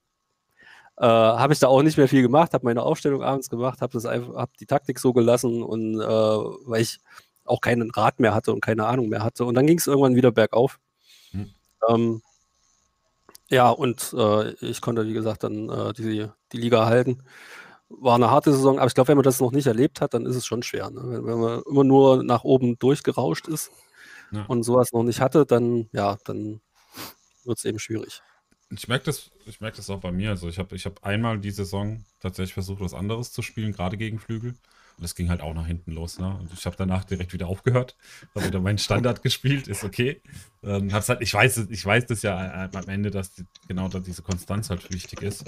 äh, 0.97 1.05
habe 1.05 1.53
ich 1.53 1.59
da 1.59 1.67
auch 1.67 1.83
nicht 1.83 1.97
mehr 1.97 2.07
viel 2.07 2.21
gemacht, 2.21 2.53
habe 2.53 2.65
meine 2.65 2.83
Aufstellung 2.83 3.23
abends 3.23 3.49
gemacht, 3.49 3.81
habe 3.81 3.99
hab 4.35 4.57
die 4.57 4.65
Taktik 4.65 4.99
so 4.99 5.13
gelassen 5.13 5.61
und 5.63 6.01
äh, 6.01 6.05
weil 6.05 6.81
ich 6.81 6.99
auch 7.45 7.61
keinen 7.61 7.91
Rat 7.91 8.19
mehr 8.19 8.33
hatte 8.33 8.51
und 8.51 8.61
keine 8.61 8.85
Ahnung 8.85 9.09
mehr 9.09 9.23
hatte. 9.23 9.45
Und 9.45 9.55
dann 9.55 9.67
ging 9.67 9.77
es 9.77 9.87
irgendwann 9.87 10.15
wieder 10.15 10.31
bergauf. 10.31 10.79
Hm. 11.31 11.53
Ähm, 11.87 12.21
ja, 13.49 13.69
und 13.69 14.13
äh, 14.17 14.51
ich 14.55 14.81
konnte, 14.81 15.07
wie 15.07 15.13
gesagt, 15.13 15.43
dann 15.43 15.69
äh, 15.69 15.93
die, 15.93 16.27
die 16.51 16.57
Liga 16.57 16.85
halten. 16.85 17.23
War 17.89 18.15
eine 18.15 18.29
harte 18.29 18.51
Saison, 18.51 18.79
aber 18.79 18.87
ich 18.87 18.95
glaube, 18.95 19.09
wenn 19.09 19.17
man 19.17 19.23
das 19.23 19.39
noch 19.39 19.51
nicht 19.51 19.67
erlebt 19.67 20.01
hat, 20.01 20.13
dann 20.13 20.25
ist 20.25 20.35
es 20.35 20.45
schon 20.45 20.63
schwer. 20.63 20.89
Ne? 20.89 21.01
Wenn, 21.05 21.25
wenn, 21.25 21.39
man 21.39 21.61
immer 21.69 21.83
nur 21.85 22.23
nach 22.23 22.43
oben 22.43 22.77
durchgerauscht 22.79 23.47
ist 23.47 23.71
ja. 24.31 24.43
und 24.47 24.63
sowas 24.63 24.91
noch 24.91 25.03
nicht 25.03 25.21
hatte, 25.21 25.45
dann, 25.45 25.87
ja, 25.93 26.17
dann 26.25 26.59
wird 27.45 27.59
es 27.59 27.65
eben 27.65 27.79
schwierig. 27.79 28.21
Ich 28.69 28.87
merke 28.87 29.05
das, 29.05 29.31
ich 29.45 29.59
das 29.59 29.89
auch 29.89 29.99
bei 29.99 30.11
mir. 30.11 30.31
Also 30.31 30.49
ich 30.49 30.59
habe 30.59 30.75
ich 30.75 30.85
hab 30.85 31.03
einmal 31.05 31.39
die 31.39 31.51
Saison 31.51 32.03
tatsächlich 32.19 32.53
versucht, 32.53 32.81
was 32.81 32.93
anderes 32.93 33.31
zu 33.31 33.41
spielen, 33.41 33.71
gerade 33.71 33.97
gegen 33.97 34.19
Flügel. 34.19 34.51
Und 34.97 35.03
das 35.03 35.13
ging 35.13 35.29
halt 35.29 35.41
auch 35.41 35.53
nach 35.53 35.67
hinten 35.67 35.91
los. 35.91 36.17
Ne? 36.17 36.27
Und 36.27 36.51
ich 36.51 36.65
habe 36.65 36.75
danach 36.75 37.05
direkt 37.05 37.31
wieder 37.31 37.47
aufgehört, 37.47 37.95
habe 38.35 38.47
wieder 38.47 38.59
meinen 38.59 38.79
Standard 38.79 39.21
gespielt, 39.21 39.67
ist 39.67 39.83
okay. 39.83 40.21
Ähm, 40.63 40.91
hab's 40.91 41.07
halt, 41.07 41.21
ich, 41.21 41.33
weiß, 41.33 41.67
ich 41.69 41.85
weiß 41.85 42.07
das 42.07 42.23
ja 42.23 42.65
äh, 42.65 42.69
am 42.75 42.89
Ende, 42.89 43.11
dass 43.11 43.31
die, 43.33 43.45
genau 43.67 43.89
dass 43.89 44.03
diese 44.03 44.23
Konstanz 44.23 44.69
halt 44.69 44.91
wichtig 44.91 45.21
ist. 45.21 45.45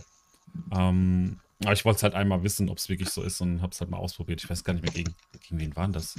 Ähm, 0.72 1.40
aber 1.64 1.74
ich 1.74 1.84
wollte 1.84 1.98
es 1.98 2.04
halt 2.04 2.14
einmal 2.14 2.44
wissen, 2.44 2.70
ob 2.70 2.78
es 2.78 2.90
wirklich 2.90 3.10
so 3.10 3.22
ist 3.22 3.42
und 3.42 3.62
habe 3.62 3.74
es 3.74 3.82
halt 3.82 3.90
mal 3.90 3.98
ausprobiert. 3.98 4.42
Ich 4.42 4.50
weiß 4.50 4.64
gar 4.64 4.74
nicht 4.74 4.84
mehr, 4.84 4.94
gegen, 4.94 5.16
gegen 5.42 5.60
wen 5.60 5.76
waren 5.76 5.92
das? 5.92 6.16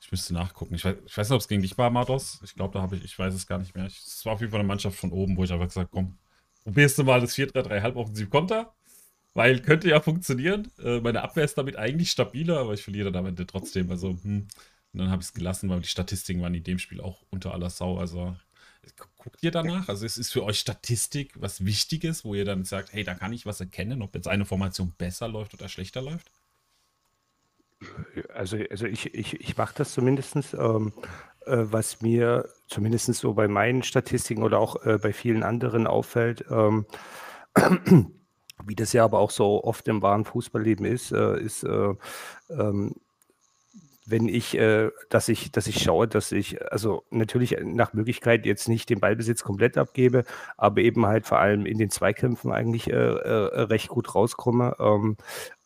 Ich 0.00 0.10
müsste 0.10 0.34
nachgucken. 0.34 0.74
Ich 0.74 0.84
weiß, 0.84 0.96
ich 1.04 1.16
weiß 1.16 1.28
nicht, 1.28 1.34
ob 1.34 1.40
es 1.40 1.48
gegen 1.48 1.62
dich 1.62 1.76
war, 1.78 1.90
Mados. 1.90 2.40
Ich 2.44 2.54
glaube, 2.54 2.74
da 2.74 2.82
habe 2.82 2.96
ich, 2.96 3.04
ich 3.04 3.18
weiß 3.18 3.34
es 3.34 3.46
gar 3.46 3.58
nicht 3.58 3.74
mehr. 3.74 3.86
Es 3.86 4.24
war 4.24 4.34
auf 4.34 4.40
jeden 4.40 4.50
Fall 4.50 4.60
eine 4.60 4.68
Mannschaft 4.68 4.98
von 4.98 5.12
oben, 5.12 5.36
wo 5.36 5.44
ich 5.44 5.52
einfach 5.52 5.68
gesagt 5.68 5.90
komm, 5.92 6.16
probierst 6.64 6.98
du 6.98 7.04
mal 7.04 7.20
das 7.20 7.34
4-3-3 7.34 7.82
halboffensiv 7.82 8.30
Konter. 8.30 8.74
Weil 9.34 9.60
könnte 9.60 9.88
ja 9.88 10.00
funktionieren. 10.00 10.70
Äh, 10.82 11.00
meine 11.00 11.22
Abwehr 11.22 11.44
ist 11.44 11.56
damit 11.56 11.76
eigentlich 11.76 12.10
stabiler, 12.10 12.58
aber 12.58 12.74
ich 12.74 12.82
verliere 12.82 13.12
dann 13.12 13.24
am 13.24 13.28
Ende 13.30 13.46
trotzdem. 13.46 13.90
Also, 13.90 14.10
hm. 14.22 14.48
Und 14.92 15.00
dann 15.00 15.10
habe 15.10 15.22
ich 15.22 15.28
es 15.28 15.34
gelassen, 15.34 15.68
weil 15.68 15.80
die 15.80 15.88
Statistiken 15.88 16.40
waren 16.40 16.54
in 16.54 16.64
dem 16.64 16.78
Spiel 16.78 17.00
auch 17.00 17.22
unter 17.30 17.52
aller 17.52 17.70
Sau. 17.70 17.98
Also, 17.98 18.34
guckt 19.18 19.42
ihr 19.42 19.50
danach? 19.50 19.88
Also, 19.88 20.06
es 20.06 20.18
ist 20.18 20.32
für 20.32 20.44
euch 20.44 20.58
Statistik 20.58 21.34
was 21.36 21.64
Wichtiges, 21.64 22.24
wo 22.24 22.34
ihr 22.34 22.44
dann 22.44 22.64
sagt, 22.64 22.92
hey, 22.92 23.04
da 23.04 23.14
kann 23.14 23.32
ich 23.32 23.46
was 23.46 23.60
erkennen, 23.60 24.02
ob 24.02 24.14
jetzt 24.14 24.28
eine 24.28 24.46
Formation 24.46 24.92
besser 24.96 25.28
läuft 25.28 25.54
oder 25.54 25.68
schlechter 25.68 26.02
läuft? 26.02 26.30
Also, 28.34 28.56
also 28.70 28.86
ich, 28.86 29.14
ich, 29.14 29.40
ich 29.40 29.56
mache 29.56 29.74
das 29.76 29.92
zumindest, 29.92 30.54
ähm, 30.54 30.92
äh, 31.46 31.58
was 31.70 32.00
mir 32.02 32.48
zumindest 32.66 33.12
so 33.14 33.34
bei 33.34 33.48
meinen 33.48 33.82
Statistiken 33.82 34.42
oder 34.42 34.58
auch 34.58 34.84
äh, 34.84 34.98
bei 34.98 35.12
vielen 35.12 35.42
anderen 35.42 35.86
auffällt. 35.86 36.44
Ähm, 36.50 36.86
wie 38.64 38.74
das 38.74 38.92
ja 38.92 39.04
aber 39.04 39.18
auch 39.20 39.30
so 39.30 39.62
oft 39.64 39.86
im 39.88 40.02
wahren 40.02 40.24
Fußballleben 40.24 40.84
ist, 40.84 41.12
äh, 41.12 41.40
ist, 41.40 41.62
äh, 41.62 41.94
ähm, 42.50 42.96
wenn 44.10 44.28
ich, 44.28 44.56
äh, 44.56 44.90
dass 45.10 45.28
ich, 45.28 45.52
dass 45.52 45.66
ich 45.66 45.82
schaue, 45.82 46.08
dass 46.08 46.32
ich, 46.32 46.60
also 46.72 47.04
natürlich 47.10 47.56
nach 47.62 47.92
Möglichkeit 47.92 48.46
jetzt 48.46 48.68
nicht 48.68 48.88
den 48.88 49.00
Ballbesitz 49.00 49.42
komplett 49.42 49.76
abgebe, 49.76 50.24
aber 50.56 50.80
eben 50.80 51.06
halt 51.06 51.26
vor 51.26 51.38
allem 51.38 51.66
in 51.66 51.78
den 51.78 51.90
Zweikämpfen 51.90 52.50
eigentlich 52.52 52.88
äh, 52.88 52.92
äh, 52.92 53.60
recht 53.60 53.88
gut 53.88 54.14
rauskomme. 54.14 54.76
Ähm, 54.78 55.16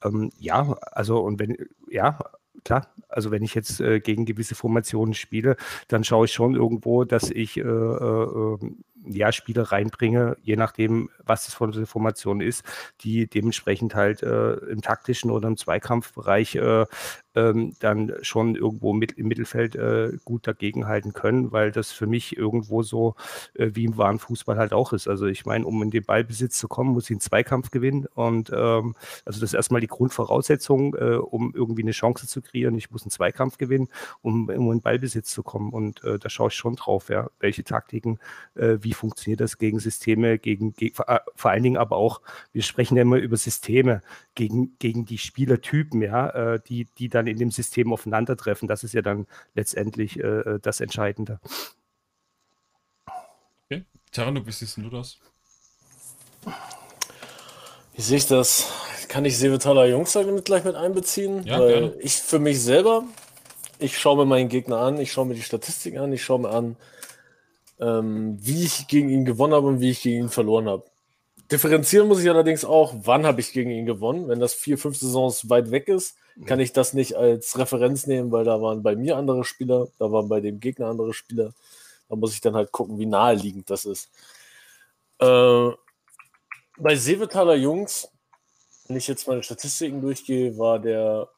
ähm, 0.04 0.30
ja, 0.38 0.76
also 0.92 1.20
und 1.20 1.38
wenn, 1.38 1.56
ja, 1.88 2.18
klar, 2.64 2.88
also 3.08 3.30
wenn 3.30 3.42
ich 3.42 3.54
jetzt 3.54 3.80
äh, 3.80 4.00
gegen 4.00 4.24
gewisse 4.24 4.54
Formationen 4.54 5.14
spiele, 5.14 5.56
dann 5.88 6.04
schaue 6.04 6.26
ich 6.26 6.32
schon 6.32 6.54
irgendwo, 6.54 7.04
dass 7.04 7.30
ich 7.30 7.56
äh, 7.58 7.62
äh, 7.62 8.58
ja, 9.04 9.32
Spiele 9.32 9.72
reinbringe, 9.72 10.36
je 10.42 10.56
nachdem, 10.56 11.10
was 11.24 11.46
das 11.46 11.54
für 11.54 11.64
eine 11.64 11.86
Formation 11.86 12.40
ist, 12.40 12.64
die 13.00 13.26
dementsprechend 13.26 13.94
halt 13.94 14.22
äh, 14.22 14.54
im 14.54 14.80
taktischen 14.80 15.30
oder 15.30 15.48
im 15.48 15.56
Zweikampfbereich 15.56 16.56
äh, 16.56 16.86
ähm, 17.34 17.74
dann 17.80 18.12
schon 18.22 18.56
irgendwo 18.56 18.92
mit, 18.92 19.12
im 19.12 19.28
Mittelfeld 19.28 19.74
äh, 19.76 20.12
gut 20.24 20.46
dagegenhalten 20.46 21.12
können, 21.12 21.52
weil 21.52 21.70
das 21.70 21.92
für 21.92 22.06
mich 22.06 22.36
irgendwo 22.36 22.82
so 22.82 23.14
äh, 23.54 23.70
wie 23.74 23.84
im 23.84 23.96
wahren 23.96 24.18
Fußball 24.18 24.56
halt 24.56 24.72
auch 24.72 24.92
ist. 24.92 25.08
Also 25.08 25.26
ich 25.26 25.46
meine, 25.46 25.66
um 25.66 25.82
in 25.82 25.90
den 25.90 26.04
Ballbesitz 26.04 26.58
zu 26.58 26.68
kommen, 26.68 26.92
muss 26.92 27.04
ich 27.04 27.10
einen 27.12 27.20
Zweikampf 27.20 27.70
gewinnen 27.70 28.06
und 28.14 28.50
ähm, 28.50 28.94
also 29.24 29.40
das 29.40 29.50
ist 29.50 29.54
erstmal 29.54 29.80
die 29.80 29.86
Grundvoraussetzung, 29.86 30.94
äh, 30.94 31.16
um 31.16 31.54
irgendwie 31.54 31.82
eine 31.82 31.92
Chance 31.92 32.26
zu 32.26 32.42
kreieren. 32.42 32.76
Ich 32.76 32.90
muss 32.90 33.02
einen 33.02 33.10
Zweikampf 33.10 33.58
gewinnen, 33.58 33.88
um, 34.20 34.48
um 34.48 34.66
in 34.66 34.78
den 34.78 34.80
Ballbesitz 34.82 35.30
zu 35.30 35.42
kommen 35.42 35.72
und 35.72 36.02
äh, 36.04 36.18
da 36.18 36.28
schaue 36.28 36.48
ich 36.48 36.54
schon 36.54 36.76
drauf, 36.76 37.08
ja, 37.08 37.30
welche 37.40 37.64
Taktiken, 37.64 38.18
äh, 38.54 38.78
wie 38.80 38.92
funktioniert 38.92 39.40
das 39.40 39.58
gegen 39.58 39.78
Systeme, 39.78 40.38
gegen, 40.38 40.74
gegen 40.74 40.94
vor, 40.94 41.06
vor 41.34 41.50
allen 41.50 41.62
Dingen 41.62 41.76
aber 41.76 41.96
auch, 41.96 42.20
wir 42.52 42.62
sprechen 42.62 42.96
ja 42.96 43.02
immer 43.02 43.18
über 43.18 43.36
Systeme, 43.36 44.02
gegen, 44.34 44.76
gegen 44.78 45.04
die 45.04 45.18
Spielertypen, 45.18 46.02
ja, 46.02 46.54
äh, 46.54 46.60
die, 46.66 46.86
die 46.98 47.08
dann 47.22 47.26
in 47.28 47.38
dem 47.38 47.50
System 47.50 47.92
aufeinandertreffen. 47.92 48.68
Das 48.68 48.84
ist 48.84 48.94
ja 48.94 49.02
dann 49.02 49.26
letztendlich 49.54 50.18
äh, 50.18 50.22
äh 50.22 50.58
das 50.60 50.80
Entscheidende. 50.80 51.40
Okay. 53.64 53.84
Tarano, 54.10 54.46
wie 54.46 54.52
siehst 54.52 54.76
du 54.76 54.90
das? 54.90 55.18
Wie 57.94 58.02
sehe 58.02 58.18
ich 58.18 58.26
das? 58.26 58.70
Kann 59.08 59.24
ich 59.24 59.36
Sevetaler 59.36 59.86
Jungs 59.86 60.14
mit 60.14 60.44
gleich 60.44 60.64
mit 60.64 60.74
einbeziehen? 60.74 61.44
Ja, 61.44 61.60
Weil 61.60 61.68
gerne. 61.68 61.94
ich 62.00 62.14
für 62.14 62.38
mich 62.38 62.60
selber, 62.62 63.04
ich 63.78 63.98
schaue 63.98 64.16
mir 64.16 64.24
meinen 64.24 64.48
Gegner 64.48 64.78
an, 64.78 64.98
ich 64.98 65.12
schaue 65.12 65.26
mir 65.26 65.34
die 65.34 65.42
Statistiken 65.42 65.98
an, 65.98 66.12
ich 66.12 66.24
schaue 66.24 66.40
mir 66.40 66.50
an, 66.50 66.76
ähm, 67.78 68.38
wie 68.40 68.64
ich 68.64 68.88
gegen 68.88 69.10
ihn 69.10 69.24
gewonnen 69.24 69.52
habe 69.52 69.66
und 69.66 69.80
wie 69.80 69.90
ich 69.90 70.02
gegen 70.02 70.24
ihn 70.24 70.28
verloren 70.30 70.68
habe. 70.68 70.84
Differenzieren 71.52 72.08
muss 72.08 72.22
ich 72.22 72.30
allerdings 72.30 72.64
auch, 72.64 72.94
wann 73.02 73.26
habe 73.26 73.40
ich 73.40 73.52
gegen 73.52 73.70
ihn 73.70 73.84
gewonnen. 73.86 74.26
Wenn 74.26 74.40
das 74.40 74.54
vier, 74.54 74.78
fünf 74.78 74.96
Saisons 74.96 75.50
weit 75.50 75.70
weg 75.70 75.86
ist, 75.88 76.16
kann 76.46 76.60
ich 76.60 76.72
das 76.72 76.94
nicht 76.94 77.14
als 77.14 77.58
Referenz 77.58 78.06
nehmen, 78.06 78.32
weil 78.32 78.44
da 78.44 78.62
waren 78.62 78.82
bei 78.82 78.96
mir 78.96 79.18
andere 79.18 79.44
Spieler, 79.44 79.88
da 79.98 80.10
waren 80.10 80.28
bei 80.28 80.40
dem 80.40 80.60
Gegner 80.60 80.86
andere 80.86 81.12
Spieler. 81.12 81.52
Da 82.08 82.16
muss 82.16 82.32
ich 82.32 82.40
dann 82.40 82.54
halt 82.54 82.72
gucken, 82.72 82.98
wie 82.98 83.06
naheliegend 83.06 83.68
das 83.68 83.84
ist. 83.84 84.10
Äh, 85.18 85.70
Bei 86.78 86.96
Seevetaler 86.96 87.56
Jungs, 87.56 88.08
wenn 88.88 88.96
ich 88.96 89.06
jetzt 89.06 89.28
meine 89.28 89.42
Statistiken 89.42 90.00
durchgehe, 90.00 90.56
war 90.56 90.78
der, 90.78 91.28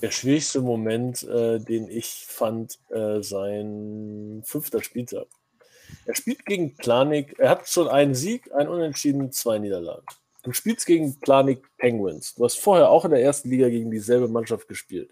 der 0.00 0.10
schwierigste 0.10 0.62
Moment, 0.62 1.22
äh, 1.24 1.60
den 1.60 1.88
ich 1.88 2.24
fand, 2.26 2.78
äh, 2.88 3.22
sein 3.22 4.42
fünfter 4.46 4.82
Spieltag. 4.82 5.26
Er 6.06 6.14
spielt 6.14 6.44
gegen 6.46 6.76
Planik, 6.76 7.38
er 7.38 7.50
hat 7.50 7.68
schon 7.68 7.88
einen 7.88 8.14
Sieg, 8.14 8.52
einen 8.54 8.68
Unentschieden, 8.68 9.32
zwei 9.32 9.58
Niederlagen. 9.58 10.04
Du 10.42 10.52
spielst 10.52 10.86
gegen 10.86 11.18
Planik 11.20 11.64
Penguins. 11.78 12.34
Du 12.34 12.44
hast 12.44 12.58
vorher 12.58 12.90
auch 12.90 13.04
in 13.04 13.12
der 13.12 13.22
ersten 13.22 13.48
Liga 13.48 13.68
gegen 13.68 13.90
dieselbe 13.90 14.26
Mannschaft 14.26 14.66
gespielt. 14.66 15.10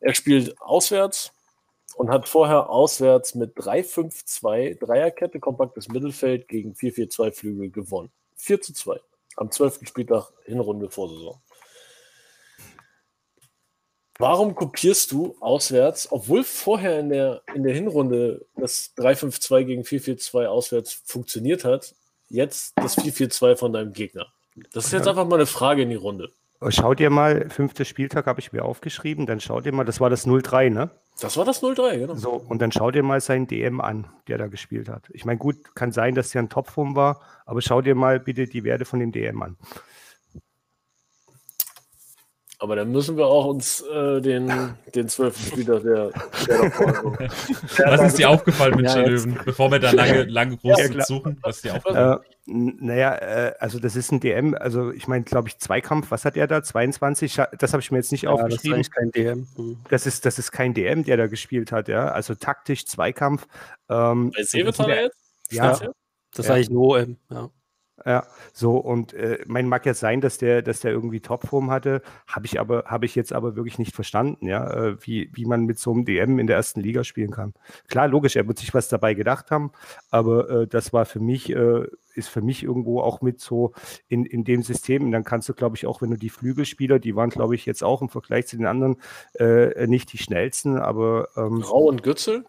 Er 0.00 0.14
spielt 0.14 0.60
auswärts 0.60 1.32
und 1.96 2.10
hat 2.10 2.28
vorher 2.28 2.70
auswärts 2.70 3.34
mit 3.34 3.56
3-5-2 3.56 4.78
Dreierkette, 4.78 5.40
kompaktes 5.40 5.88
Mittelfeld 5.88 6.46
gegen 6.46 6.72
4-4-2 6.74 7.32
Flügel 7.32 7.70
gewonnen. 7.70 8.10
4 8.36 8.60
zu 8.60 8.72
2 8.72 9.00
am 9.36 9.50
12. 9.50 9.80
Spieltag 9.88 10.30
Hinrunde 10.44 10.88
Vorsaison. 10.88 11.40
Warum 14.20 14.56
kopierst 14.56 15.12
du 15.12 15.36
auswärts, 15.38 16.10
obwohl 16.10 16.42
vorher 16.42 16.98
in 16.98 17.08
der, 17.08 17.42
in 17.54 17.62
der 17.62 17.72
Hinrunde 17.72 18.44
das 18.56 18.92
3-5-2 18.96 19.64
gegen 19.64 19.82
4-4-2 19.82 20.46
auswärts 20.46 21.02
funktioniert 21.04 21.64
hat, 21.64 21.94
jetzt 22.28 22.72
das 22.76 22.98
4-4-2 22.98 23.56
von 23.56 23.72
deinem 23.72 23.92
Gegner? 23.92 24.26
Das 24.72 24.86
ist 24.86 24.92
jetzt 24.92 25.06
einfach 25.06 25.24
mal 25.24 25.36
eine 25.36 25.46
Frage 25.46 25.82
in 25.82 25.90
die 25.90 25.96
Runde. 25.96 26.32
Schau 26.70 26.94
dir 26.94 27.10
mal, 27.10 27.48
fünfter 27.50 27.84
Spieltag 27.84 28.26
habe 28.26 28.40
ich 28.40 28.52
mir 28.52 28.64
aufgeschrieben, 28.64 29.26
dann 29.26 29.38
schau 29.38 29.60
dir 29.60 29.72
mal, 29.72 29.84
das 29.84 30.00
war 30.00 30.10
das 30.10 30.26
0-3, 30.26 30.70
ne? 30.70 30.90
Das 31.20 31.36
war 31.36 31.44
das 31.44 31.62
0-3, 31.62 31.98
genau. 31.98 32.14
So, 32.16 32.32
und 32.32 32.60
dann 32.60 32.72
schau 32.72 32.90
dir 32.90 33.04
mal 33.04 33.20
seinen 33.20 33.46
DM 33.46 33.80
an, 33.80 34.08
der 34.26 34.38
da 34.38 34.48
gespielt 34.48 34.88
hat. 34.88 35.04
Ich 35.10 35.24
meine, 35.24 35.38
gut, 35.38 35.76
kann 35.76 35.92
sein, 35.92 36.16
dass 36.16 36.30
der 36.30 36.42
ein 36.42 36.48
Topform 36.48 36.96
war, 36.96 37.20
aber 37.46 37.62
schau 37.62 37.80
dir 37.80 37.94
mal 37.94 38.18
bitte 38.18 38.46
die 38.46 38.64
Werte 38.64 38.84
von 38.84 38.98
dem 38.98 39.12
DM 39.12 39.40
an. 39.40 39.56
Aber 42.60 42.74
dann 42.74 42.90
müssen 42.90 43.16
wir 43.16 43.26
auch 43.26 43.44
uns 43.46 43.82
äh, 43.82 44.20
den, 44.20 44.52
den 44.94 45.08
12. 45.08 45.46
Spieler 45.46 45.78
der, 45.78 46.10
der. 46.48 46.60
Was 47.86 48.02
ist 48.02 48.18
dir 48.18 48.30
aufgefallen 48.30 48.74
mit 48.76 48.86
Ja, 48.86 48.96
Löwen? 49.00 49.38
Bevor 49.44 49.70
wir 49.70 49.78
da 49.78 49.92
lange, 49.92 50.24
lange 50.24 50.56
groß 50.56 50.78
Ja, 50.80 51.04
suchen, 51.04 51.38
was 51.40 51.56
ist 51.56 51.64
dir 51.66 51.74
aufgefallen? 51.76 52.18
Äh, 52.18 52.22
naja, 52.80 53.14
äh, 53.14 53.54
also 53.60 53.78
das 53.78 53.94
ist 53.94 54.10
ein 54.10 54.18
DM, 54.20 54.54
also 54.58 54.90
ich 54.90 55.06
meine, 55.06 55.22
glaube 55.22 55.48
ich, 55.48 55.58
Zweikampf, 55.58 56.10
was 56.10 56.24
hat 56.24 56.36
er 56.36 56.48
da? 56.48 56.62
22? 56.62 57.32
Scha- 57.32 57.48
Das 57.58 57.72
habe 57.74 57.80
ich 57.80 57.92
mir 57.92 57.98
jetzt 57.98 58.10
nicht 58.10 58.22
Ja, 58.22 58.32
das 58.32 58.40
ist 58.40 58.54
aufgeschrieben. 58.58 58.82
kein 58.90 59.10
DM. 59.12 59.46
Hm. 59.54 59.76
Das 59.90 60.06
ist, 60.06 60.26
das 60.26 60.38
ist 60.40 60.50
kein 60.50 60.74
DM, 60.74 61.04
der 61.04 61.16
da 61.16 61.26
gespielt 61.28 61.70
hat, 61.70 61.86
ja. 61.86 62.08
Also 62.08 62.34
taktisch, 62.34 62.86
Zweikampf. 62.86 63.46
Ähm, 63.88 64.32
Bei 64.34 64.42
Seevetaler 64.42 65.02
jetzt? 65.02 65.16
Ja, 65.50 65.70
Das 65.70 65.80
ist 66.38 66.48
Ja. 66.48 66.54
eigentlich 66.54 66.70
nur 66.70 66.96
OM. 66.98 67.16
Ja. 67.30 67.50
Ja, 68.04 68.26
so 68.52 68.76
und 68.76 69.12
äh, 69.14 69.38
mein 69.46 69.68
mag 69.68 69.84
ja 69.84 69.94
sein, 69.94 70.20
dass 70.20 70.38
der, 70.38 70.62
dass 70.62 70.80
der 70.80 70.92
irgendwie 70.92 71.20
Topform 71.20 71.70
hatte, 71.70 72.02
habe 72.26 72.46
ich 72.46 72.60
aber, 72.60 72.84
habe 72.86 73.06
ich 73.06 73.14
jetzt 73.14 73.32
aber 73.32 73.56
wirklich 73.56 73.78
nicht 73.78 73.94
verstanden, 73.94 74.46
ja, 74.46 74.70
äh, 74.70 74.96
wie, 75.00 75.30
wie 75.34 75.44
man 75.44 75.64
mit 75.64 75.78
so 75.78 75.92
einem 75.92 76.04
DM 76.04 76.38
in 76.38 76.46
der 76.46 76.56
ersten 76.56 76.80
Liga 76.80 77.02
spielen 77.02 77.32
kann. 77.32 77.54
Klar, 77.88 78.06
logisch, 78.06 78.36
er 78.36 78.46
wird 78.46 78.58
sich 78.58 78.72
was 78.72 78.88
dabei 78.88 79.14
gedacht 79.14 79.50
haben, 79.50 79.72
aber 80.10 80.48
äh, 80.48 80.66
das 80.66 80.92
war 80.92 81.06
für 81.06 81.20
mich, 81.20 81.50
äh, 81.50 81.86
ist 82.14 82.28
für 82.28 82.42
mich 82.42 82.62
irgendwo 82.62 83.00
auch 83.00 83.20
mit 83.20 83.40
so 83.40 83.72
in, 84.08 84.24
in 84.24 84.44
dem 84.44 84.62
System. 84.62 85.04
Und 85.04 85.12
dann 85.12 85.24
kannst 85.24 85.48
du, 85.48 85.54
glaube 85.54 85.76
ich, 85.76 85.86
auch 85.86 86.00
wenn 86.00 86.10
du 86.10 86.16
die 86.16 86.30
Flügelspieler, 86.30 86.98
die 86.98 87.16
waren, 87.16 87.30
glaube 87.30 87.54
ich, 87.54 87.66
jetzt 87.66 87.82
auch 87.82 88.02
im 88.02 88.08
Vergleich 88.08 88.46
zu 88.46 88.56
den 88.56 88.66
anderen 88.66 88.96
äh, 89.34 89.86
nicht 89.86 90.12
die 90.12 90.18
schnellsten, 90.18 90.78
aber 90.78 91.28
ähm, 91.36 91.62
Rau 91.62 91.84
und 91.88 92.02
Gützel? 92.02 92.44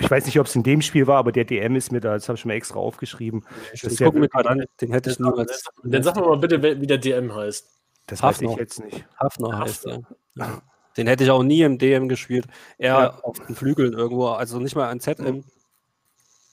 Ich 0.00 0.10
weiß 0.10 0.26
nicht, 0.26 0.38
ob 0.38 0.46
es 0.46 0.54
in 0.54 0.62
dem 0.62 0.80
Spiel 0.82 1.06
war, 1.06 1.18
aber 1.18 1.32
der 1.32 1.44
DM 1.44 1.76
ist 1.76 1.90
mir 1.92 2.00
da, 2.00 2.14
das 2.14 2.28
habe 2.28 2.38
ich 2.38 2.44
mir 2.44 2.54
extra 2.54 2.78
aufgeschrieben. 2.78 3.44
Ich 3.72 3.82
gucke 3.82 4.18
mir 4.18 4.28
gerade 4.28 4.48
an, 4.50 4.64
den 4.80 4.92
hätte 4.92 5.10
ich 5.10 5.18
niemals. 5.18 5.64
Dann 5.82 6.02
sag 6.02 6.16
mir 6.16 6.22
mal 6.22 6.36
bitte, 6.38 6.62
wie 6.62 6.86
der 6.86 6.98
DM 6.98 7.34
heißt. 7.34 7.66
das 8.06 8.22
weiß 8.22 8.40
ich 8.42 8.48
Hafner. 8.48 8.60
jetzt 8.60 8.84
nicht. 8.84 9.04
Hafner 9.18 9.58
heißt 9.58 9.86
er. 9.86 10.02
Ja. 10.36 10.62
Den 10.96 11.06
hätte 11.06 11.24
ich 11.24 11.30
auch 11.30 11.42
nie 11.42 11.62
im 11.62 11.78
DM 11.78 12.08
gespielt. 12.08 12.46
Eher 12.78 12.88
Ja. 12.94 13.18
auf 13.22 13.38
den 13.46 13.54
Flügeln 13.54 13.92
irgendwo, 13.92 14.28
also 14.28 14.58
nicht 14.58 14.74
mal 14.76 14.88
an 14.88 15.00
ZM. 15.00 15.44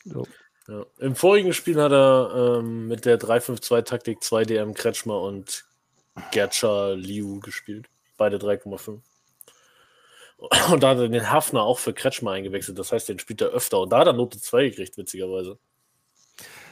So. 0.06 0.28
Ja. 0.68 0.84
Im 1.00 1.16
vorigen 1.16 1.54
Spiel 1.54 1.80
hat 1.82 1.92
er 1.92 2.60
ähm, 2.60 2.88
mit 2.88 3.06
der 3.06 3.20
3-5-2-Taktik 3.20 4.24
2 4.24 4.46
DM 4.46 4.74
Kretschmer 4.74 5.22
und 5.22 5.66
Gertscha 6.32 6.92
Liu 6.94 7.40
gespielt. 7.40 7.88
Beide 8.18 8.38
3,5. 8.38 9.00
Und 10.72 10.84
da 10.84 10.90
hat 10.90 10.98
er 10.98 11.10
den 11.10 11.32
Hafner 11.32 11.64
auch 11.64 11.80
für 11.80 11.94
Kretschmer 11.94 12.32
eingewechselt. 12.32 12.78
Das 12.80 12.92
heißt, 12.92 13.10
den 13.10 13.20
spielt 13.20 13.42
er 13.42 13.50
öfter. 13.50 13.82
Und 13.82 13.92
da 13.92 14.00
hat 14.00 14.08
er 14.08 14.14
Note 14.14 14.40
2 14.40 14.70
gekriegt, 14.70 14.98
witzigerweise. 14.98 15.58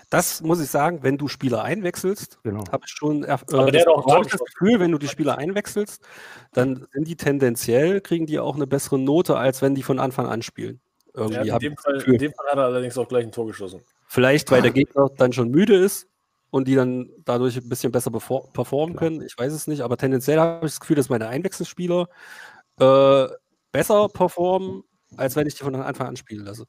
Das 0.09 0.41
muss 0.41 0.61
ich 0.61 0.69
sagen, 0.69 0.99
wenn 1.01 1.17
du 1.17 1.27
Spieler 1.27 1.63
einwechselst, 1.63 2.37
Genau. 2.43 2.63
habe 2.71 2.83
ich 2.85 2.91
schon 2.91 3.23
äh, 3.23 3.37
Aber 3.51 3.71
der 3.71 3.83
das, 3.83 4.27
das 4.27 4.41
Gefühl, 4.41 4.79
wenn 4.79 4.91
du 4.91 4.99
die 4.99 5.07
Spieler 5.07 5.39
einwechselst, 5.39 6.03
dann 6.51 6.85
sind 6.91 7.07
die 7.07 7.15
tendenziell, 7.15 7.99
kriegen 7.99 8.27
die 8.27 8.37
auch 8.39 8.55
eine 8.55 8.67
bessere 8.67 8.99
Note, 8.99 9.37
als 9.37 9.63
wenn 9.63 9.73
die 9.73 9.81
von 9.81 9.99
Anfang 9.99 10.27
an 10.27 10.43
spielen. 10.43 10.81
Ja, 11.15 11.21
Irgendwie 11.21 11.47
in, 11.47 11.53
hab 11.53 11.59
dem 11.61 11.71
ich 11.71 11.75
das 11.77 11.83
Fall, 11.85 11.93
Gefühl. 11.95 12.13
in 12.13 12.19
dem 12.19 12.33
Fall 12.33 12.45
hat 12.47 12.57
er 12.57 12.65
allerdings 12.65 12.97
auch 12.97 13.07
gleich 13.07 13.23
ein 13.25 13.31
Tor 13.31 13.47
geschossen. 13.47 13.81
Vielleicht, 14.07 14.51
weil 14.51 14.61
der 14.61 14.71
Gegner 14.71 15.09
dann 15.17 15.33
schon 15.33 15.49
müde 15.49 15.75
ist 15.75 16.07
und 16.51 16.67
die 16.67 16.75
dann 16.75 17.09
dadurch 17.25 17.57
ein 17.57 17.67
bisschen 17.67 17.91
besser 17.91 18.11
performen 18.11 18.95
können. 18.95 19.23
Ich 19.23 19.35
weiß 19.35 19.51
es 19.51 19.65
nicht, 19.65 19.81
aber 19.81 19.97
tendenziell 19.97 20.39
habe 20.39 20.67
ich 20.67 20.73
das 20.73 20.79
Gefühl, 20.79 20.95
dass 20.95 21.09
meine 21.09 21.27
Einwechselspieler 21.27 22.07
äh, 22.79 23.27
besser 23.73 24.07
performen, 24.07 24.83
als 25.17 25.35
wenn 25.35 25.47
ich 25.47 25.55
die 25.55 25.63
von 25.63 25.75
Anfang 25.75 26.07
an 26.07 26.15
spielen 26.15 26.45
lasse. 26.45 26.65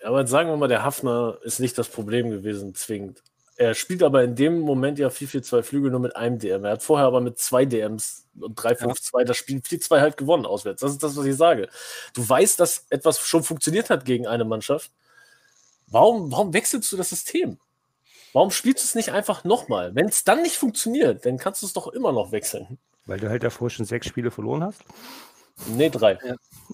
Ja, 0.00 0.08
aber 0.08 0.20
jetzt 0.20 0.30
sagen 0.30 0.48
wir 0.48 0.56
mal, 0.56 0.68
der 0.68 0.82
Hafner 0.82 1.38
ist 1.42 1.60
nicht 1.60 1.78
das 1.78 1.88
Problem 1.88 2.30
gewesen, 2.30 2.74
zwingend. 2.74 3.22
Er 3.56 3.74
spielt 3.74 4.04
aber 4.04 4.22
in 4.22 4.36
dem 4.36 4.60
Moment 4.60 5.00
ja 5.00 5.08
4-4-2 5.08 5.62
Flügel 5.62 5.90
nur 5.90 5.98
mit 5.98 6.14
einem 6.14 6.38
DM. 6.38 6.64
Er 6.64 6.72
hat 6.72 6.82
vorher 6.84 7.08
aber 7.08 7.20
mit 7.20 7.38
zwei 7.38 7.64
DMs 7.64 8.24
und 8.38 8.56
3-5-2 8.56 9.24
das 9.24 9.36
Spiel 9.36 9.58
4-2 9.58 10.00
halt 10.00 10.16
gewonnen 10.16 10.46
auswärts. 10.46 10.80
Das 10.80 10.92
ist 10.92 11.02
das, 11.02 11.16
was 11.16 11.24
ich 11.24 11.36
sage. 11.36 11.68
Du 12.14 12.28
weißt, 12.28 12.60
dass 12.60 12.86
etwas 12.88 13.18
schon 13.18 13.42
funktioniert 13.42 13.90
hat 13.90 14.04
gegen 14.04 14.28
eine 14.28 14.44
Mannschaft. 14.44 14.92
Warum, 15.88 16.30
warum 16.30 16.54
wechselst 16.54 16.92
du 16.92 16.96
das 16.96 17.10
System? 17.10 17.58
Warum 18.32 18.52
spielst 18.52 18.84
du 18.84 18.86
es 18.86 18.94
nicht 18.94 19.10
einfach 19.10 19.42
nochmal? 19.42 19.92
Wenn 19.96 20.06
es 20.06 20.22
dann 20.22 20.42
nicht 20.42 20.56
funktioniert, 20.56 21.26
dann 21.26 21.38
kannst 21.38 21.62
du 21.62 21.66
es 21.66 21.72
doch 21.72 21.88
immer 21.88 22.12
noch 22.12 22.30
wechseln. 22.30 22.78
Weil 23.06 23.18
du 23.18 23.28
halt 23.28 23.42
davor 23.42 23.70
schon 23.70 23.86
sechs 23.86 24.06
Spiele 24.06 24.30
verloren 24.30 24.62
hast. 24.62 24.84
Nee, 25.66 25.90
drei. 25.90 26.18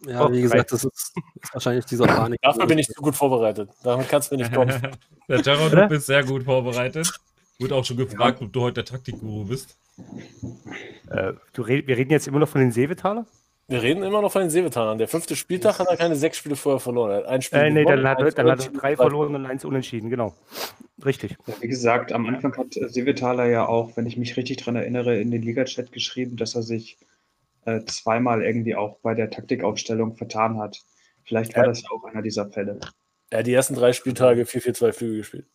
Ja, 0.06 0.26
Oh, 0.26 0.32
wie 0.32 0.42
gesagt, 0.42 0.72
das 0.72 0.84
ist, 0.84 1.14
ist 1.42 1.54
wahrscheinlich 1.54 1.84
dieser 1.86 2.06
Panik. 2.06 2.40
Dafür 2.42 2.66
bin 2.66 2.78
ich 2.78 2.88
zu 2.88 3.00
gut 3.00 3.14
vorbereitet. 3.16 3.70
Damit 3.82 4.08
kannst 4.08 4.30
du 4.30 4.36
mir 4.36 4.42
nicht 4.42 4.54
kommen. 4.54 4.72
Der 5.28 5.42
Terror, 5.42 5.70
du 5.70 5.88
bist 5.88 6.06
sehr 6.06 6.22
gut 6.24 6.44
vorbereitet. 6.44 7.10
Wurde 7.58 7.74
auch 7.76 7.84
schon 7.84 7.96
gefragt, 7.96 8.42
ob 8.42 8.52
du 8.52 8.60
heute 8.62 8.74
der 8.74 8.84
Taktikguru 8.84 9.44
bist. 9.44 9.76
Äh, 11.10 11.32
du 11.52 11.62
red, 11.62 11.86
wir 11.86 11.96
reden 11.96 12.10
jetzt 12.10 12.26
immer 12.26 12.40
noch 12.40 12.48
von 12.48 12.60
den 12.60 12.72
Seevetaler? 12.72 13.26
Wir 13.68 13.80
reden 13.80 14.02
immer 14.02 14.20
noch 14.20 14.30
von 14.30 14.42
den 14.42 14.50
Seevetanern. 14.50 14.98
Der 14.98 15.08
fünfte 15.08 15.34
Spieltag 15.36 15.78
hat 15.78 15.86
er 15.88 15.96
keine 15.96 16.16
sechs 16.16 16.36
Spiele 16.36 16.54
vorher 16.56 16.80
verloren. 16.80 17.12
Er 17.12 17.16
hat 17.18 17.26
ein 17.26 17.40
Spiel 17.40 17.58
Äh, 17.60 17.70
nee, 17.70 17.80
gewonnen, 17.84 18.02
dann 18.02 18.08
hat, 18.10 18.20
er- 18.20 18.30
dann 18.32 18.50
hat 18.50 18.66
er 18.66 18.72
drei 18.72 18.94
verloren 18.96 19.34
und 19.34 19.46
eins 19.46 19.64
unentschieden, 19.64 20.10
genau. 20.10 20.34
Richtig. 21.02 21.36
Ja, 21.46 21.54
wie 21.60 21.68
gesagt, 21.68 22.12
am 22.12 22.26
Anfang 22.26 22.54
hat 22.58 22.74
Sievetaler 22.74 23.46
ja 23.46 23.66
auch, 23.66 23.96
wenn 23.96 24.04
ich 24.04 24.18
mich 24.18 24.36
richtig 24.36 24.58
dran 24.58 24.76
erinnere, 24.76 25.18
in 25.18 25.30
den 25.30 25.40
Liga-Chat 25.40 25.92
geschrieben, 25.92 26.36
dass 26.36 26.54
er 26.54 26.62
sich 26.62 26.98
äh, 27.66 27.84
zweimal 27.86 28.42
irgendwie 28.42 28.74
auch 28.76 28.98
bei 29.00 29.14
der 29.14 29.30
Taktikaufstellung 29.30 30.16
vertan 30.16 30.58
hat. 30.58 30.80
Vielleicht 31.24 31.54
war 31.56 31.64
Ja. 31.64 31.68
das 31.70 31.82
ja 31.82 31.90
auch 31.90 32.04
einer 32.04 32.22
dieser 32.22 32.50
Fälle. 32.50 32.80
Er 33.30 33.38
hat 33.40 33.46
die 33.46 33.54
ersten 33.54 33.74
drei 33.74 33.92
Spieltage 33.92 34.44
4-4-2 34.46 34.92
Flügel 34.92 35.16
gespielt. 35.18 35.46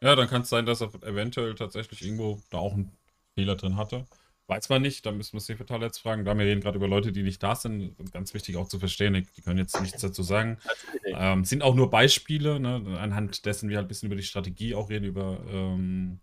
Ja, 0.00 0.16
dann 0.16 0.28
kann 0.28 0.42
es 0.42 0.48
sein, 0.48 0.66
dass 0.66 0.80
er 0.80 0.90
eventuell 1.02 1.54
tatsächlich 1.54 2.02
irgendwo 2.02 2.40
da 2.50 2.58
auch 2.58 2.72
einen 2.74 2.92
Fehler 3.34 3.54
drin 3.56 3.76
hatte. 3.76 4.04
Weiß 4.48 4.68
man 4.68 4.82
nicht, 4.82 5.06
da 5.06 5.12
müssen 5.12 5.34
wir 5.34 5.40
Seevetal 5.40 5.80
jetzt 5.82 5.98
fragen. 5.98 6.24
Da 6.24 6.36
wir 6.36 6.44
reden 6.44 6.60
gerade 6.60 6.76
über 6.76 6.88
Leute, 6.88 7.12
die 7.12 7.22
nicht 7.22 7.42
da 7.42 7.54
sind. 7.54 7.94
Ganz 8.12 8.34
wichtig 8.34 8.56
auch 8.56 8.66
zu 8.68 8.80
verstehen, 8.80 9.26
die 9.36 9.42
können 9.42 9.58
jetzt 9.58 9.80
nichts 9.80 10.02
dazu 10.02 10.22
sagen. 10.24 10.58
Ähm, 11.06 11.44
sind 11.44 11.62
auch 11.62 11.76
nur 11.76 11.88
Beispiele, 11.90 12.58
ne, 12.58 12.98
anhand 12.98 13.46
dessen 13.46 13.68
wir 13.68 13.76
halt 13.76 13.86
ein 13.86 13.88
bisschen 13.88 14.08
über 14.08 14.16
die 14.16 14.24
Strategie 14.24 14.74
auch 14.74 14.90
reden, 14.90 15.04
über 15.04 15.40
ähm, 15.48 16.20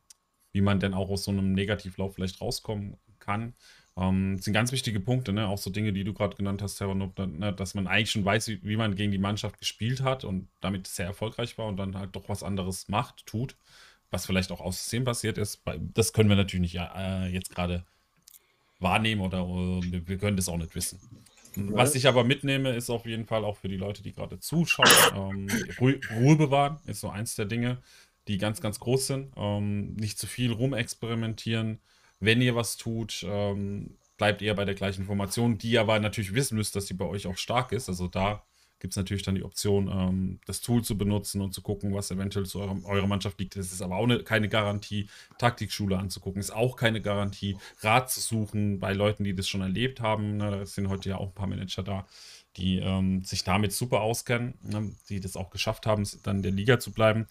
wie 0.51 0.61
man 0.61 0.79
denn 0.79 0.93
auch 0.93 1.09
aus 1.09 1.23
so 1.23 1.31
einem 1.31 1.53
Negativlauf 1.53 2.15
vielleicht 2.15 2.41
rauskommen 2.41 2.97
kann. 3.19 3.53
Ähm, 3.99 4.35
das 4.37 4.45
sind 4.45 4.53
ganz 4.53 4.71
wichtige 4.71 4.99
Punkte, 4.99 5.33
ne? 5.33 5.47
auch 5.47 5.57
so 5.57 5.69
Dinge, 5.71 5.93
die 5.93 6.03
du 6.05 6.13
gerade 6.13 6.35
genannt 6.37 6.61
hast, 6.61 6.77
Terranop, 6.77 7.17
ne? 7.19 7.53
dass 7.53 7.73
man 7.75 7.87
eigentlich 7.87 8.11
schon 8.11 8.25
weiß, 8.25 8.47
wie, 8.49 8.63
wie 8.63 8.77
man 8.77 8.95
gegen 8.95 9.11
die 9.11 9.17
Mannschaft 9.19 9.59
gespielt 9.59 10.01
hat 10.01 10.23
und 10.23 10.47
damit 10.61 10.87
sehr 10.87 11.07
erfolgreich 11.07 11.57
war 11.57 11.67
und 11.67 11.77
dann 11.77 11.97
halt 11.97 12.15
doch 12.15 12.29
was 12.29 12.43
anderes 12.43 12.87
macht, 12.89 13.25
tut, 13.25 13.55
was 14.11 14.25
vielleicht 14.25 14.51
auch 14.51 14.61
aus 14.61 14.79
System 14.79 15.05
passiert 15.05 15.37
ist. 15.37 15.61
Das 15.93 16.13
können 16.13 16.29
wir 16.29 16.37
natürlich 16.37 16.73
nicht 16.73 16.75
äh, 16.95 17.27
jetzt 17.27 17.51
gerade 17.51 17.85
wahrnehmen 18.79 19.21
oder 19.21 19.39
äh, 19.41 20.07
wir- 20.07 20.17
können 20.17 20.37
das 20.37 20.49
auch 20.49 20.57
nicht 20.57 20.75
wissen. 20.75 20.99
Was 21.55 21.95
ich 21.95 22.07
aber 22.07 22.23
mitnehme, 22.23 22.71
ist 22.75 22.89
auf 22.89 23.05
jeden 23.05 23.25
Fall 23.25 23.43
auch 23.43 23.57
für 23.57 23.67
die 23.67 23.77
Leute, 23.77 24.03
die 24.03 24.13
gerade 24.13 24.39
zuschauen, 24.39 24.87
ähm, 25.15 25.47
Ruhe, 25.79 25.99
Ruhe 26.11 26.35
bewahren 26.37 26.79
ist 26.85 27.01
so 27.01 27.09
eins 27.09 27.35
der 27.35 27.45
Dinge, 27.45 27.79
die 28.27 28.37
ganz, 28.37 28.61
ganz 28.61 28.79
groß 28.79 29.07
sind. 29.07 29.33
Ähm, 29.35 29.95
nicht 29.95 30.19
zu 30.19 30.27
viel 30.27 30.51
rumexperimentieren. 30.53 31.79
Wenn 32.19 32.41
ihr 32.41 32.55
was 32.55 32.77
tut, 32.77 33.25
ähm, 33.27 33.97
bleibt 34.17 34.41
eher 34.41 34.55
bei 34.55 34.65
der 34.65 34.75
gleichen 34.75 35.05
Formation, 35.05 35.57
die 35.57 35.71
ihr 35.71 35.81
aber 35.81 35.99
natürlich 35.99 36.33
wissen 36.33 36.57
müsst, 36.57 36.75
dass 36.75 36.85
die 36.85 36.93
bei 36.93 37.05
euch 37.05 37.27
auch 37.27 37.37
stark 37.37 37.71
ist. 37.71 37.89
Also 37.89 38.07
da 38.07 38.43
gibt 38.79 38.93
es 38.93 38.97
natürlich 38.97 39.23
dann 39.23 39.35
die 39.35 39.43
Option, 39.43 39.89
ähm, 39.91 40.39
das 40.45 40.61
Tool 40.61 40.83
zu 40.83 40.97
benutzen 40.97 41.41
und 41.41 41.53
zu 41.53 41.61
gucken, 41.61 41.93
was 41.93 42.11
eventuell 42.11 42.45
zu 42.45 42.61
eurem, 42.61 42.85
eurer 42.85 43.07
Mannschaft 43.07 43.39
liegt. 43.39 43.55
Das 43.55 43.71
ist 43.71 43.81
aber 43.81 43.97
auch 43.97 44.03
eine, 44.03 44.23
keine 44.23 44.47
Garantie. 44.49 45.09
Taktikschule 45.37 45.97
anzugucken 45.97 46.39
ist 46.39 46.51
auch 46.51 46.75
keine 46.77 47.01
Garantie. 47.01 47.57
Rat 47.81 48.09
zu 48.09 48.21
suchen 48.21 48.79
bei 48.79 48.93
Leuten, 48.93 49.23
die 49.23 49.35
das 49.35 49.47
schon 49.49 49.61
erlebt 49.61 49.99
haben. 49.99 50.37
Ne, 50.37 50.51
da 50.51 50.65
sind 50.65 50.89
heute 50.89 51.09
ja 51.09 51.17
auch 51.17 51.27
ein 51.27 51.35
paar 51.35 51.47
Manager 51.47 51.83
da, 51.83 52.07
die 52.55 52.77
ähm, 52.79 53.23
sich 53.23 53.43
damit 53.43 53.73
super 53.73 54.01
auskennen, 54.01 54.57
ne, 54.63 54.95
die 55.09 55.19
das 55.19 55.35
auch 55.35 55.49
geschafft 55.49 55.85
haben, 55.85 56.07
dann 56.23 56.37
in 56.37 56.43
der 56.43 56.51
Liga 56.51 56.79
zu 56.79 56.91
bleiben. 56.91 57.27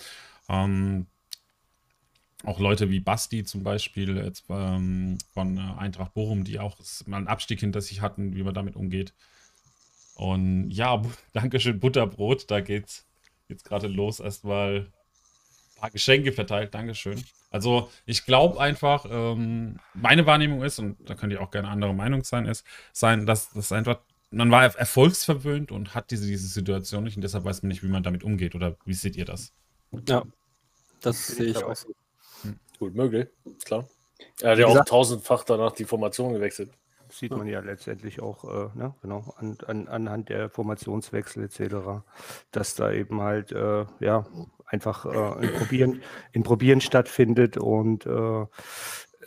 Ähm, 0.48 1.06
auch 2.44 2.60
Leute 2.60 2.90
wie 2.90 3.00
Basti 3.00 3.44
zum 3.44 3.62
Beispiel 3.64 4.16
jetzt, 4.16 4.44
ähm, 4.48 5.18
von 5.34 5.58
äh, 5.58 5.60
Eintracht 5.78 6.14
Bochum, 6.14 6.44
die 6.44 6.60
auch 6.60 6.76
mal 7.06 7.16
einen 7.16 7.28
Abstieg 7.28 7.60
hinter 7.60 7.80
sich 7.80 8.00
hatten, 8.00 8.36
wie 8.36 8.42
man 8.42 8.54
damit 8.54 8.76
umgeht. 8.76 9.12
Und 10.14 10.70
ja, 10.70 11.02
Dankeschön, 11.32 11.80
Butterbrot. 11.80 12.50
Da 12.50 12.60
geht's 12.60 13.06
jetzt 13.48 13.64
gerade 13.64 13.88
los. 13.88 14.20
Erstmal 14.20 14.80
ein 14.80 15.80
paar 15.80 15.90
Geschenke 15.90 16.32
verteilt. 16.32 16.74
Dankeschön. 16.74 17.22
Also, 17.50 17.90
ich 18.04 18.24
glaube 18.24 18.60
einfach, 18.60 19.06
ähm, 19.10 19.78
meine 19.94 20.26
Wahrnehmung 20.26 20.62
ist, 20.62 20.78
und 20.78 20.96
da 21.08 21.14
könnt 21.14 21.32
ihr 21.32 21.40
auch 21.40 21.50
gerne 21.50 21.68
andere 21.68 21.94
Meinung 21.94 22.22
sein, 22.22 22.44
ist, 22.44 22.64
sein, 22.92 23.26
dass 23.26 23.50
das 23.50 23.72
einfach, 23.72 24.00
man 24.30 24.50
war 24.50 24.64
erfolgsverwöhnt 24.64 25.72
und 25.72 25.94
hat 25.94 26.10
diese, 26.10 26.26
diese 26.26 26.46
Situation 26.46 27.04
nicht 27.04 27.16
und 27.16 27.22
deshalb 27.22 27.44
weiß 27.44 27.62
man 27.62 27.68
nicht, 27.68 27.82
wie 27.82 27.88
man 27.88 28.02
damit 28.02 28.22
umgeht. 28.22 28.54
Oder 28.54 28.76
wie 28.84 28.94
seht 28.94 29.16
ihr 29.16 29.24
das? 29.24 29.52
Ja, 30.06 30.24
das 31.00 31.26
sehe 31.28 31.46
ich 31.46 31.64
auch 31.64 31.74
so. 31.74 31.94
Gut 32.78 32.94
möglich, 32.94 33.28
klar. 33.64 33.88
Er 34.40 34.52
hat 34.52 34.58
ja 34.58 34.66
auch 34.66 34.84
tausendfach 34.84 35.44
danach 35.44 35.72
die 35.72 35.84
Formation 35.84 36.32
gewechselt. 36.32 36.70
Sieht 37.10 37.30
man 37.30 37.46
ja 37.46 37.60
letztendlich 37.60 38.20
auch, 38.20 38.44
äh, 38.44 38.78
ne, 38.78 38.94
genau, 39.00 39.34
an, 39.38 39.56
an, 39.66 39.88
anhand 39.88 40.28
der 40.28 40.50
Formationswechsel 40.50 41.44
etc., 41.44 42.02
dass 42.52 42.74
da 42.74 42.92
eben 42.92 43.22
halt, 43.22 43.50
äh, 43.52 43.86
ja, 44.00 44.26
einfach 44.66 45.06
äh, 45.06 45.46
ein, 45.46 45.54
Probieren, 45.54 46.02
ein 46.34 46.42
Probieren 46.42 46.80
stattfindet 46.80 47.56
und 47.56 48.04
äh, 48.04 48.46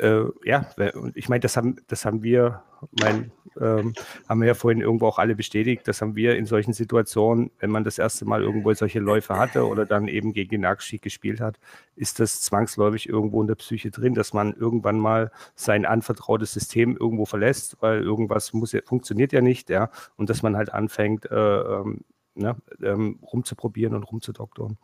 äh, 0.02 0.26
ja, 0.44 0.66
ich 1.14 1.30
meine, 1.30 1.42
das 1.42 1.56
haben, 1.58 1.78
das 1.88 2.06
haben 2.06 2.24
wir, 2.24 2.64
mein, 3.00 3.32
ähm, 3.60 3.94
haben 4.28 4.42
wir 4.42 4.48
ja 4.48 4.54
vorhin 4.56 4.82
irgendwo 4.82 5.06
auch 5.06 5.20
alle 5.20 5.36
bestätigt, 5.36 5.88
das 5.88 6.02
haben 6.02 6.16
wir 6.16 6.36
in 6.36 6.48
solchen 6.48 6.74
Situationen, 6.74 7.52
wenn 7.60 7.70
man 7.70 7.84
das 7.84 8.00
erste 8.00 8.26
Mal 8.26 8.42
irgendwo 8.42 8.74
solche 8.74 9.00
Läufe 9.00 9.38
hatte 9.38 9.68
oder 9.68 9.86
dann 9.86 10.08
eben 10.08 10.34
gegen 10.34 10.50
den 10.50 10.66
Abstieg 10.66 11.04
gespielt 11.04 11.40
hat, 11.40 11.60
ist 11.96 12.20
das 12.20 12.42
zwangsläufig 12.42 13.08
irgendwo 13.08 13.42
in 13.42 13.48
der 13.48 13.56
Psyche 13.56 13.92
drin, 13.92 14.16
dass 14.16 14.34
man 14.34 14.54
irgendwann 14.54 15.00
mal 15.00 15.32
sein 15.56 15.86
anvertrautes 15.86 16.52
System 16.52 16.98
irgendwo 16.98 17.26
verlässt, 17.26 17.78
weil 17.82 18.02
irgendwas 18.02 18.54
muss 18.54 18.76
funktioniert 18.86 19.34
ja 19.34 19.42
nicht, 19.42 19.70
ja, 19.70 19.92
und 20.18 20.30
dass 20.30 20.42
man 20.42 20.58
halt 20.58 20.74
anfängt, 20.74 21.30
äh, 21.30 21.36
ähm, 21.36 22.00
ne, 22.34 22.56
ähm, 22.82 23.20
rumzuprobieren 23.22 23.94
und 23.94 24.04
rumzudoktoren. 24.04 24.78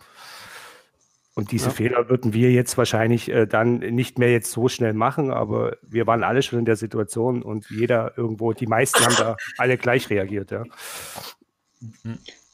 Und 1.37 1.51
diese 1.51 1.67
ja. 1.67 1.71
Fehler 1.71 2.09
würden 2.09 2.33
wir 2.33 2.51
jetzt 2.51 2.79
wahrscheinlich 2.79 3.29
äh, 3.29 3.45
dann 3.45 3.77
nicht 3.77 4.17
mehr 4.17 4.31
jetzt 4.31 4.51
so 4.51 4.69
schnell 4.69 4.93
machen, 4.93 5.29
aber 5.29 5.77
wir 5.83 6.07
waren 6.07 6.23
alle 6.23 6.41
schon 6.41 6.57
in 6.57 6.65
der 6.65 6.77
Situation 6.77 7.43
und 7.43 7.69
jeder 7.69 8.17
irgendwo, 8.17 8.53
die 8.53 8.65
meisten 8.65 9.05
haben 9.05 9.15
da 9.19 9.37
alle 9.59 9.77
gleich 9.77 10.09
reagiert, 10.09 10.49
ja. 10.49 10.63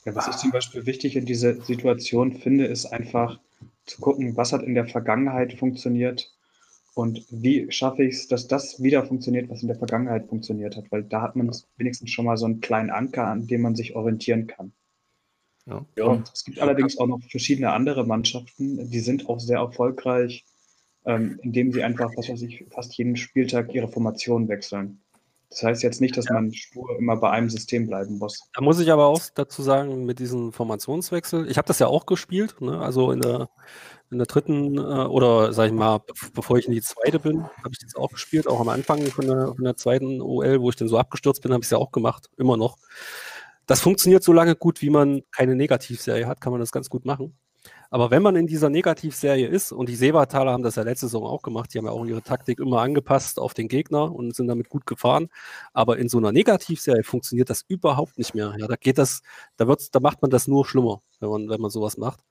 Ja, 0.03 0.15
was 0.15 0.27
ich 0.27 0.35
zum 0.35 0.51
Beispiel 0.51 0.85
wichtig 0.85 1.15
in 1.15 1.25
dieser 1.25 1.61
Situation 1.61 2.33
finde, 2.33 2.65
ist 2.65 2.85
einfach 2.87 3.39
zu 3.85 4.01
gucken, 4.01 4.35
was 4.35 4.51
hat 4.51 4.63
in 4.63 4.75
der 4.75 4.85
Vergangenheit 4.85 5.53
funktioniert 5.53 6.33
und 6.93 7.25
wie 7.29 7.71
schaffe 7.71 8.03
ich 8.03 8.15
es, 8.15 8.27
dass 8.27 8.49
das 8.49 8.83
wieder 8.83 9.05
funktioniert, 9.05 9.49
was 9.49 9.61
in 9.61 9.69
der 9.69 9.77
Vergangenheit 9.77 10.27
funktioniert 10.27 10.75
hat, 10.75 10.91
weil 10.91 11.03
da 11.03 11.21
hat 11.21 11.37
man 11.37 11.49
wenigstens 11.77 12.11
schon 12.11 12.25
mal 12.25 12.35
so 12.35 12.47
einen 12.47 12.59
kleinen 12.59 12.89
Anker, 12.89 13.27
an 13.27 13.47
dem 13.47 13.61
man 13.61 13.75
sich 13.75 13.95
orientieren 13.95 14.47
kann. 14.47 14.73
Ja. 15.65 15.85
Und 16.05 16.29
es 16.33 16.43
gibt 16.43 16.59
allerdings 16.59 16.97
auch 16.97 17.07
noch 17.07 17.21
verschiedene 17.29 17.71
andere 17.71 18.05
Mannschaften, 18.05 18.89
die 18.89 18.99
sind 18.99 19.29
auch 19.29 19.39
sehr 19.39 19.59
erfolgreich, 19.59 20.45
ähm, 21.05 21.39
indem 21.41 21.71
sie 21.71 21.83
einfach, 21.83 22.11
was 22.15 22.29
weiß 22.29 22.41
ich, 22.41 22.65
fast 22.69 22.97
jeden 22.97 23.15
Spieltag 23.15 23.73
ihre 23.73 23.87
Formation 23.87 24.47
wechseln. 24.47 24.99
Das 25.53 25.61
heißt 25.61 25.83
jetzt 25.83 26.01
nicht, 26.01 26.17
dass 26.17 26.27
man 26.29 26.51
stur 26.51 26.97
immer 26.97 27.15
bei 27.15 27.29
einem 27.29 27.47
System 27.47 27.85
bleiben 27.85 28.17
muss. 28.17 28.39
Da 28.55 28.61
muss 28.61 28.79
ich 28.79 28.91
aber 28.91 29.05
auch 29.05 29.21
dazu 29.35 29.61
sagen, 29.61 30.03
mit 30.03 30.17
diesem 30.17 30.51
Formationswechsel, 30.51 31.47
ich 31.47 31.57
habe 31.57 31.67
das 31.67 31.77
ja 31.77 31.85
auch 31.85 32.07
gespielt, 32.07 32.59
ne? 32.59 32.79
also 32.79 33.11
in 33.11 33.21
der, 33.21 33.49
in 34.09 34.17
der 34.17 34.25
dritten 34.25 34.79
äh, 34.79 34.79
oder 34.79 35.53
sag 35.53 35.67
ich 35.67 35.73
mal, 35.73 36.01
bevor 36.33 36.57
ich 36.57 36.65
in 36.65 36.73
die 36.73 36.81
zweite 36.81 37.19
bin, 37.19 37.43
habe 37.43 37.69
ich 37.71 37.77
das 37.77 37.95
auch 37.95 38.09
gespielt, 38.09 38.47
auch 38.47 38.59
am 38.61 38.69
Anfang 38.69 39.05
von 39.05 39.27
der, 39.27 39.53
von 39.53 39.63
der 39.63 39.77
zweiten 39.77 40.21
OL, 40.21 40.59
wo 40.59 40.71
ich 40.71 40.75
dann 40.75 40.87
so 40.87 40.97
abgestürzt 40.97 41.43
bin, 41.43 41.53
habe 41.53 41.61
ich 41.61 41.67
es 41.67 41.71
ja 41.71 41.77
auch 41.77 41.91
gemacht, 41.91 42.31
immer 42.37 42.57
noch. 42.57 42.77
Das 43.65 43.81
funktioniert 43.81 44.23
so 44.23 44.33
lange 44.33 44.55
gut, 44.55 44.81
wie 44.81 44.89
man 44.89 45.21
keine 45.31 45.55
Negativserie 45.55 46.27
hat, 46.27 46.41
kann 46.41 46.51
man 46.51 46.59
das 46.59 46.71
ganz 46.71 46.89
gut 46.89 47.05
machen. 47.05 47.37
Aber 47.89 48.11
wenn 48.11 48.23
man 48.23 48.35
in 48.35 48.47
dieser 48.47 48.69
Negativserie 48.69 49.47
ist, 49.47 49.71
und 49.71 49.87
die 49.87 49.95
Seebataler 49.95 50.51
haben 50.51 50.63
das 50.63 50.75
ja 50.75 50.83
letzte 50.83 51.05
Saison 51.05 51.25
auch 51.25 51.43
gemacht, 51.43 51.73
die 51.73 51.77
haben 51.77 51.85
ja 51.85 51.91
auch 51.91 52.03
ihre 52.05 52.23
Taktik 52.23 52.59
immer 52.59 52.81
angepasst 52.81 53.39
auf 53.39 53.53
den 53.53 53.67
Gegner 53.67 54.11
und 54.11 54.35
sind 54.35 54.47
damit 54.47 54.67
gut 54.69 54.85
gefahren. 54.85 55.29
Aber 55.73 55.97
in 55.97 56.09
so 56.09 56.17
einer 56.17 56.31
Negativserie 56.31 57.03
funktioniert 57.03 57.49
das 57.49 57.63
überhaupt 57.67 58.17
nicht 58.17 58.33
mehr. 58.33 58.55
Ja, 58.57 58.67
da 58.67 58.75
geht 58.75 58.97
das, 58.97 59.21
da 59.57 59.67
wird's, 59.67 59.91
da 59.91 59.99
macht 59.99 60.21
man 60.21 60.31
das 60.31 60.47
nur 60.47 60.65
schlimmer, 60.65 61.01
wenn 61.19 61.29
man, 61.29 61.49
wenn 61.49 61.61
man 61.61 61.69
sowas 61.71 61.97
macht. 61.97 62.21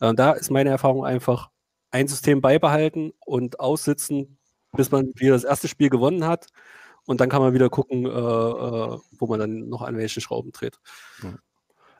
Äh, 0.00 0.14
da 0.14 0.32
ist 0.32 0.50
meine 0.50 0.70
Erfahrung 0.70 1.04
einfach, 1.04 1.50
ein 1.90 2.08
System 2.08 2.40
beibehalten 2.40 3.12
und 3.24 3.60
aussitzen, 3.60 4.38
bis 4.72 4.90
man 4.90 5.12
wieder 5.16 5.34
das 5.34 5.44
erste 5.44 5.68
Spiel 5.68 5.90
gewonnen 5.90 6.26
hat 6.26 6.48
und 7.06 7.20
dann 7.20 7.28
kann 7.28 7.42
man 7.42 7.54
wieder 7.54 7.68
gucken, 7.68 8.06
äh, 8.06 8.08
äh, 8.08 8.98
wo 9.18 9.26
man 9.26 9.38
dann 9.38 9.68
noch 9.68 9.82
an 9.82 9.96
welchen 9.96 10.20
Schrauben 10.20 10.52
dreht. 10.52 10.78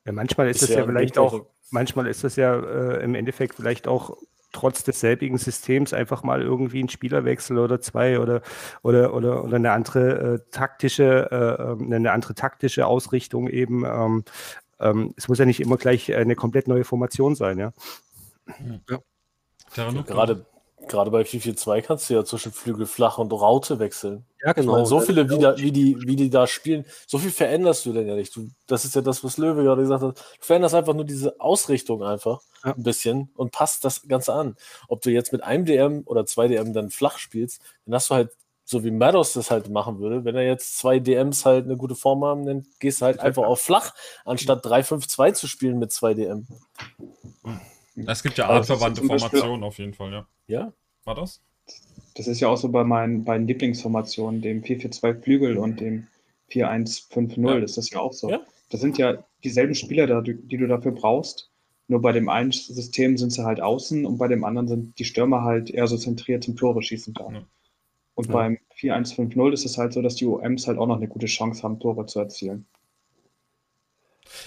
Ja, 0.04 0.12
manchmal 0.12 0.48
ist, 0.48 0.56
ist 0.56 0.70
das 0.70 0.70
ja, 0.70 0.80
ja 0.80 0.86
vielleicht 0.86 1.18
auch, 1.18 1.46
manchmal 1.70 2.06
ist 2.06 2.24
das 2.24 2.36
ja 2.36 2.54
äh, 2.58 3.02
im 3.02 3.14
Endeffekt 3.14 3.54
vielleicht 3.54 3.88
auch 3.88 4.16
trotz 4.52 4.84
desselbigen 4.84 5.36
Systems 5.36 5.92
einfach 5.92 6.22
mal 6.22 6.40
irgendwie 6.40 6.82
ein 6.82 6.88
Spielerwechsel 6.88 7.58
oder 7.58 7.80
zwei 7.80 8.20
oder 8.20 8.40
oder 8.82 9.12
oder, 9.12 9.44
oder 9.44 9.56
eine 9.56 9.72
andere 9.72 10.34
äh, 10.34 10.38
taktische 10.50 11.28
äh, 11.30 11.62
ähm, 11.62 11.92
eine 11.92 12.12
andere 12.12 12.34
taktische 12.34 12.86
Ausrichtung 12.86 13.48
eben. 13.48 13.84
Ähm, 13.84 14.24
ähm, 14.80 15.14
es 15.16 15.28
muss 15.28 15.38
ja 15.38 15.44
nicht 15.44 15.60
immer 15.60 15.76
gleich 15.76 16.14
eine 16.14 16.36
komplett 16.36 16.68
neue 16.68 16.84
Formation 16.84 17.34
sein, 17.34 17.58
ja. 17.58 17.72
ja. 18.88 19.00
Gerade 19.74 20.46
Gerade 20.94 21.10
bei 21.10 21.22
4-4-2 21.22 21.82
kannst 21.82 22.08
du 22.08 22.14
ja 22.14 22.24
zwischen 22.24 22.52
Flügel 22.52 22.86
flach 22.86 23.18
und 23.18 23.32
Raute 23.32 23.80
wechseln. 23.80 24.24
Ja, 24.44 24.52
genau. 24.52 24.74
Meine, 24.74 24.86
so 24.86 25.00
viele, 25.00 25.28
wie, 25.28 25.40
da, 25.40 25.58
wie, 25.58 25.72
die, 25.72 25.96
wie 26.06 26.14
die 26.14 26.30
da 26.30 26.46
spielen, 26.46 26.84
so 27.08 27.18
viel 27.18 27.32
veränderst 27.32 27.84
du 27.84 27.92
denn 27.92 28.06
ja 28.06 28.14
nicht. 28.14 28.36
Du, 28.36 28.48
das 28.68 28.84
ist 28.84 28.94
ja 28.94 29.00
das, 29.00 29.24
was 29.24 29.36
Löwe 29.36 29.64
gerade 29.64 29.82
gesagt 29.82 30.04
hat. 30.04 30.18
Du 30.18 30.22
veränderst 30.38 30.76
einfach 30.76 30.94
nur 30.94 31.04
diese 31.04 31.40
Ausrichtung 31.40 32.04
einfach 32.04 32.42
ja. 32.64 32.74
ein 32.74 32.82
bisschen 32.84 33.28
und 33.34 33.50
passt 33.50 33.84
das 33.84 34.06
Ganze 34.06 34.34
an. 34.34 34.54
Ob 34.86 35.02
du 35.02 35.10
jetzt 35.10 35.32
mit 35.32 35.42
einem 35.42 35.64
DM 35.64 36.02
oder 36.06 36.26
zwei 36.26 36.46
DM 36.46 36.72
dann 36.72 36.90
flach 36.90 37.18
spielst, 37.18 37.60
dann 37.86 37.96
hast 37.96 38.10
du 38.10 38.14
halt, 38.14 38.30
so 38.64 38.84
wie 38.84 38.92
Mados 38.92 39.32
das 39.32 39.50
halt 39.50 39.68
machen 39.68 39.98
würde, 39.98 40.24
wenn 40.24 40.36
er 40.36 40.46
jetzt 40.46 40.78
zwei 40.78 41.00
DMs 41.00 41.44
halt 41.44 41.64
eine 41.64 41.76
gute 41.76 41.96
Form 41.96 42.24
haben, 42.24 42.46
dann 42.46 42.66
gehst 42.78 43.00
du 43.00 43.06
halt 43.06 43.18
einfach 43.18 43.42
auf 43.42 43.60
flach, 43.60 43.94
anstatt 44.24 44.64
3-5-2 44.64 45.32
zu 45.34 45.48
spielen 45.48 45.80
mit 45.80 45.90
zwei 45.90 46.14
DM. 46.14 46.46
Es 47.96 48.22
gibt 48.22 48.38
ja 48.38 48.48
artverwandte 48.48 49.02
Formationen 49.02 49.64
auf 49.64 49.78
jeden 49.78 49.94
Fall, 49.94 50.12
ja. 50.12 50.26
Ja. 50.46 50.72
War 51.04 51.14
das? 51.14 51.40
Das 52.14 52.28
ist 52.28 52.40
ja 52.40 52.48
auch 52.48 52.56
so 52.56 52.68
bei 52.68 52.84
meinen 52.84 53.24
beiden 53.24 53.46
Lieblingsformationen, 53.46 54.40
dem 54.40 54.62
4-4-2 54.62 55.22
Flügel 55.22 55.58
und 55.58 55.80
dem 55.80 56.06
4-1-5-0, 56.50 57.58
ja. 57.58 57.58
ist 57.58 57.76
das 57.76 57.90
ja 57.90 58.00
auch 58.00 58.12
so. 58.12 58.30
Ja. 58.30 58.40
Das 58.70 58.80
sind 58.80 58.98
ja 58.98 59.24
dieselben 59.42 59.74
Spieler, 59.74 60.06
da, 60.06 60.20
die 60.20 60.56
du 60.56 60.66
dafür 60.66 60.92
brauchst. 60.92 61.50
Nur 61.86 62.00
bei 62.00 62.12
dem 62.12 62.28
einen 62.28 62.52
System 62.52 63.18
sind 63.18 63.30
sie 63.30 63.44
halt 63.44 63.60
außen 63.60 64.06
und 64.06 64.16
bei 64.16 64.28
dem 64.28 64.44
anderen 64.44 64.68
sind 64.68 64.98
die 64.98 65.04
Stürmer 65.04 65.42
halt 65.42 65.70
eher 65.70 65.86
so 65.86 65.98
zentriert 65.98 66.42
zum 66.42 66.56
Tore 66.56 66.82
schießen 66.82 67.12
da. 67.12 67.30
Ja. 67.30 67.44
Und 68.14 68.26
ja. 68.28 68.32
beim 68.32 68.58
4-1-5-0 68.78 69.52
ist 69.52 69.66
es 69.66 69.76
halt 69.76 69.92
so, 69.92 70.00
dass 70.00 70.14
die 70.14 70.26
OMs 70.26 70.66
halt 70.66 70.78
auch 70.78 70.86
noch 70.86 70.96
eine 70.96 71.08
gute 71.08 71.26
Chance 71.26 71.62
haben, 71.62 71.78
Tore 71.80 72.06
zu 72.06 72.20
erzielen. 72.20 72.66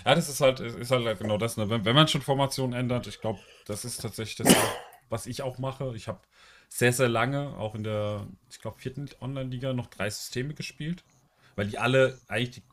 Ja, 0.05 0.15
das 0.15 0.29
ist 0.29 0.41
halt, 0.41 0.59
ist 0.59 0.91
halt 0.91 1.19
genau 1.19 1.37
das. 1.37 1.57
Ne? 1.57 1.69
Wenn, 1.69 1.85
wenn 1.85 1.95
man 1.95 2.07
schon 2.07 2.21
Formationen 2.21 2.77
ändert, 2.77 3.07
ich 3.07 3.21
glaube, 3.21 3.39
das 3.65 3.85
ist 3.85 4.01
tatsächlich 4.01 4.37
das, 4.37 4.55
was 5.09 5.27
ich 5.27 5.41
auch 5.41 5.57
mache. 5.57 5.93
Ich 5.95 6.07
habe 6.07 6.19
sehr, 6.69 6.93
sehr 6.93 7.09
lange, 7.09 7.57
auch 7.57 7.75
in 7.75 7.83
der, 7.83 8.27
ich 8.49 8.59
glaube, 8.59 8.79
vierten 8.79 9.09
Online-Liga, 9.21 9.73
noch 9.73 9.87
drei 9.87 10.09
Systeme 10.09 10.53
gespielt, 10.53 11.03
weil 11.55 11.67
die 11.67 11.77
alle 11.77 12.19
eigentlich 12.27 12.51
die, 12.51 12.63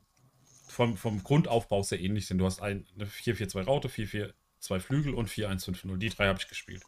vom, 0.68 0.96
vom 0.96 1.22
Grundaufbau 1.22 1.82
sehr 1.82 2.00
ähnlich 2.00 2.26
sind. 2.26 2.38
Du 2.38 2.46
hast 2.46 2.60
ein, 2.60 2.86
eine 2.96 3.06
4-4-2 3.06 3.64
Raute, 3.64 3.88
4-4-2 3.88 4.80
Flügel 4.80 5.14
und 5.14 5.28
4-1-5-0. 5.28 5.96
Die 5.98 6.08
drei 6.08 6.26
habe 6.26 6.38
ich 6.40 6.48
gespielt. 6.48 6.82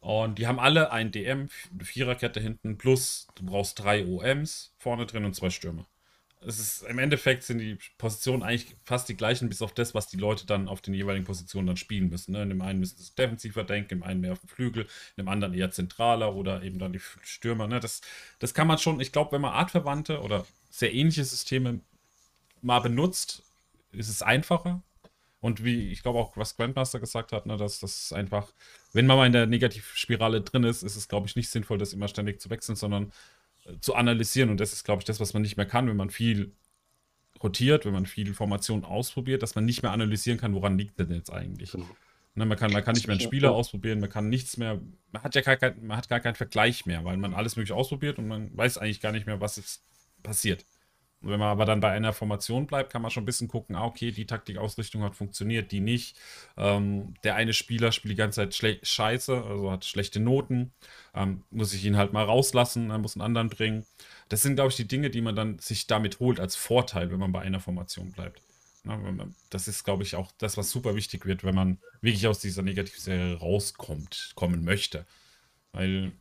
Und 0.00 0.38
die 0.38 0.46
haben 0.46 0.58
alle 0.58 0.92
ein 0.92 1.12
DM, 1.12 1.48
eine 1.72 1.84
Viererkette 1.84 2.40
hinten, 2.40 2.76
plus 2.76 3.26
du 3.36 3.46
brauchst 3.46 3.78
drei 3.78 4.06
OMs 4.06 4.74
vorne 4.78 5.06
drin 5.06 5.24
und 5.24 5.34
zwei 5.34 5.50
Stürmer 5.50 5.86
es 6.46 6.58
ist 6.58 6.82
im 6.84 6.98
Endeffekt 6.98 7.42
sind 7.42 7.58
die 7.58 7.78
Positionen 7.98 8.42
eigentlich 8.42 8.76
fast 8.84 9.08
die 9.08 9.16
gleichen, 9.16 9.48
bis 9.48 9.62
auf 9.62 9.72
das, 9.72 9.94
was 9.94 10.08
die 10.08 10.16
Leute 10.16 10.46
dann 10.46 10.68
auf 10.68 10.80
den 10.80 10.94
jeweiligen 10.94 11.24
Positionen 11.24 11.66
dann 11.66 11.76
spielen 11.76 12.10
müssen. 12.10 12.32
Ne? 12.32 12.42
In 12.42 12.48
dem 12.50 12.62
einen 12.62 12.80
müssen 12.80 12.98
sie 12.98 13.14
defensiver 13.14 13.64
denken, 13.64 13.94
im 13.94 14.02
einen 14.02 14.20
mehr 14.20 14.32
auf 14.32 14.40
dem 14.40 14.48
Flügel, 14.48 14.82
in 15.16 15.24
dem 15.24 15.28
anderen 15.28 15.54
eher 15.54 15.70
zentraler 15.70 16.34
oder 16.34 16.62
eben 16.62 16.78
dann 16.78 16.92
die 16.92 17.00
Stürmer. 17.22 17.66
Ne? 17.66 17.80
Das, 17.80 18.00
das 18.38 18.54
kann 18.54 18.66
man 18.66 18.78
schon, 18.78 19.00
ich 19.00 19.12
glaube, 19.12 19.32
wenn 19.32 19.40
man 19.40 19.52
artverwandte 19.52 20.20
oder 20.20 20.46
sehr 20.70 20.92
ähnliche 20.92 21.24
Systeme 21.24 21.80
mal 22.62 22.80
benutzt, 22.80 23.42
ist 23.92 24.08
es 24.08 24.22
einfacher. 24.22 24.82
Und 25.40 25.62
wie 25.62 25.92
ich 25.92 26.02
glaube 26.02 26.18
auch, 26.18 26.36
was 26.38 26.56
Grandmaster 26.56 27.00
gesagt 27.00 27.32
hat, 27.32 27.44
ne, 27.44 27.58
dass 27.58 27.78
das 27.78 28.14
einfach, 28.14 28.50
wenn 28.94 29.06
man 29.06 29.18
mal 29.18 29.26
in 29.26 29.32
der 29.34 29.46
Negativspirale 29.46 30.40
drin 30.40 30.64
ist, 30.64 30.82
ist 30.82 30.96
es, 30.96 31.06
glaube 31.06 31.26
ich, 31.26 31.36
nicht 31.36 31.50
sinnvoll, 31.50 31.76
das 31.76 31.92
immer 31.92 32.08
ständig 32.08 32.40
zu 32.40 32.48
wechseln, 32.48 32.76
sondern 32.76 33.12
zu 33.80 33.94
analysieren. 33.94 34.50
Und 34.50 34.60
das 34.60 34.72
ist, 34.72 34.84
glaube 34.84 35.00
ich, 35.00 35.04
das, 35.04 35.20
was 35.20 35.34
man 35.34 35.42
nicht 35.42 35.56
mehr 35.56 35.66
kann, 35.66 35.88
wenn 35.88 35.96
man 35.96 36.10
viel 36.10 36.52
rotiert, 37.42 37.84
wenn 37.84 37.92
man 37.92 38.06
viel 38.06 38.26
Informationen 38.26 38.84
ausprobiert, 38.84 39.42
dass 39.42 39.54
man 39.54 39.64
nicht 39.64 39.82
mehr 39.82 39.92
analysieren 39.92 40.38
kann, 40.38 40.54
woran 40.54 40.78
liegt 40.78 40.98
denn 40.98 41.10
jetzt 41.10 41.30
eigentlich. 41.30 41.72
Genau. 41.72 41.88
Ne, 42.36 42.46
man, 42.46 42.58
kann, 42.58 42.72
man 42.72 42.82
kann 42.82 42.94
nicht 42.94 43.06
mehr 43.06 43.14
einen 43.14 43.20
Spieler 43.20 43.52
ausprobieren, 43.52 44.00
man 44.00 44.10
kann 44.10 44.28
nichts 44.28 44.56
mehr, 44.56 44.80
man 45.12 45.22
hat 45.22 45.36
ja 45.36 45.40
gar, 45.40 45.56
kein, 45.56 45.86
man 45.86 45.96
hat 45.96 46.08
gar 46.08 46.18
keinen 46.18 46.34
Vergleich 46.34 46.84
mehr, 46.84 47.04
weil 47.04 47.16
man 47.16 47.32
alles 47.32 47.54
mögliche 47.54 47.76
ausprobiert 47.76 48.18
und 48.18 48.26
man 48.26 48.56
weiß 48.56 48.78
eigentlich 48.78 49.00
gar 49.00 49.12
nicht 49.12 49.26
mehr, 49.26 49.40
was 49.40 49.54
jetzt 49.56 49.84
passiert. 50.24 50.64
Und 51.24 51.30
wenn 51.30 51.40
man 51.40 51.48
aber 51.48 51.64
dann 51.64 51.80
bei 51.80 51.90
einer 51.90 52.12
Formation 52.12 52.66
bleibt, 52.66 52.92
kann 52.92 53.00
man 53.00 53.10
schon 53.10 53.22
ein 53.22 53.26
bisschen 53.26 53.48
gucken, 53.48 53.76
ah, 53.76 53.84
okay, 53.84 54.10
die 54.10 54.26
Taktikausrichtung 54.26 55.02
hat 55.02 55.16
funktioniert, 55.16 55.72
die 55.72 55.80
nicht. 55.80 56.18
Ähm, 56.58 57.14
der 57.24 57.34
eine 57.34 57.54
Spieler 57.54 57.92
spielt 57.92 58.12
die 58.12 58.16
ganze 58.16 58.48
Zeit 58.48 58.86
scheiße, 58.86 59.42
also 59.42 59.70
hat 59.70 59.86
schlechte 59.86 60.20
Noten. 60.20 60.72
Ähm, 61.14 61.42
muss 61.50 61.72
ich 61.72 61.82
ihn 61.84 61.96
halt 61.96 62.12
mal 62.12 62.24
rauslassen, 62.24 62.90
dann 62.90 63.00
muss 63.00 63.16
einen 63.16 63.22
anderen 63.22 63.48
bringen. 63.48 63.86
Das 64.28 64.42
sind, 64.42 64.56
glaube 64.56 64.68
ich, 64.70 64.76
die 64.76 64.86
Dinge, 64.86 65.08
die 65.08 65.22
man 65.22 65.34
dann 65.34 65.58
sich 65.60 65.86
damit 65.86 66.20
holt 66.20 66.40
als 66.40 66.56
Vorteil, 66.56 67.10
wenn 67.10 67.18
man 67.18 67.32
bei 67.32 67.40
einer 67.40 67.60
Formation 67.60 68.12
bleibt. 68.12 68.42
Na, 68.82 68.98
man, 68.98 69.34
das 69.48 69.66
ist, 69.66 69.84
glaube 69.84 70.02
ich, 70.02 70.16
auch 70.16 70.30
das, 70.36 70.58
was 70.58 70.70
super 70.70 70.94
wichtig 70.94 71.24
wird, 71.24 71.42
wenn 71.42 71.54
man 71.54 71.78
wirklich 72.02 72.26
aus 72.26 72.40
dieser 72.40 72.60
Negativserie 72.60 73.38
rauskommt, 73.38 74.32
kommen 74.34 74.62
möchte. 74.62 75.06
Weil, 75.72 76.12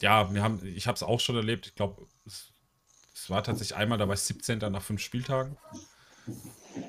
ja, 0.00 0.32
wir 0.32 0.42
haben, 0.42 0.64
ich 0.64 0.86
habe 0.86 0.94
es 0.94 1.02
auch 1.02 1.18
schon 1.18 1.34
erlebt, 1.34 1.66
ich 1.66 1.74
glaube, 1.74 2.06
es 2.24 2.52
es 3.16 3.30
war 3.30 3.42
tatsächlich 3.42 3.76
einmal, 3.76 3.96
da 3.96 4.06
war 4.06 4.14
ich 4.14 4.20
17. 4.20 4.58
nach 4.58 4.82
fünf 4.82 5.00
Spieltagen. 5.00 5.56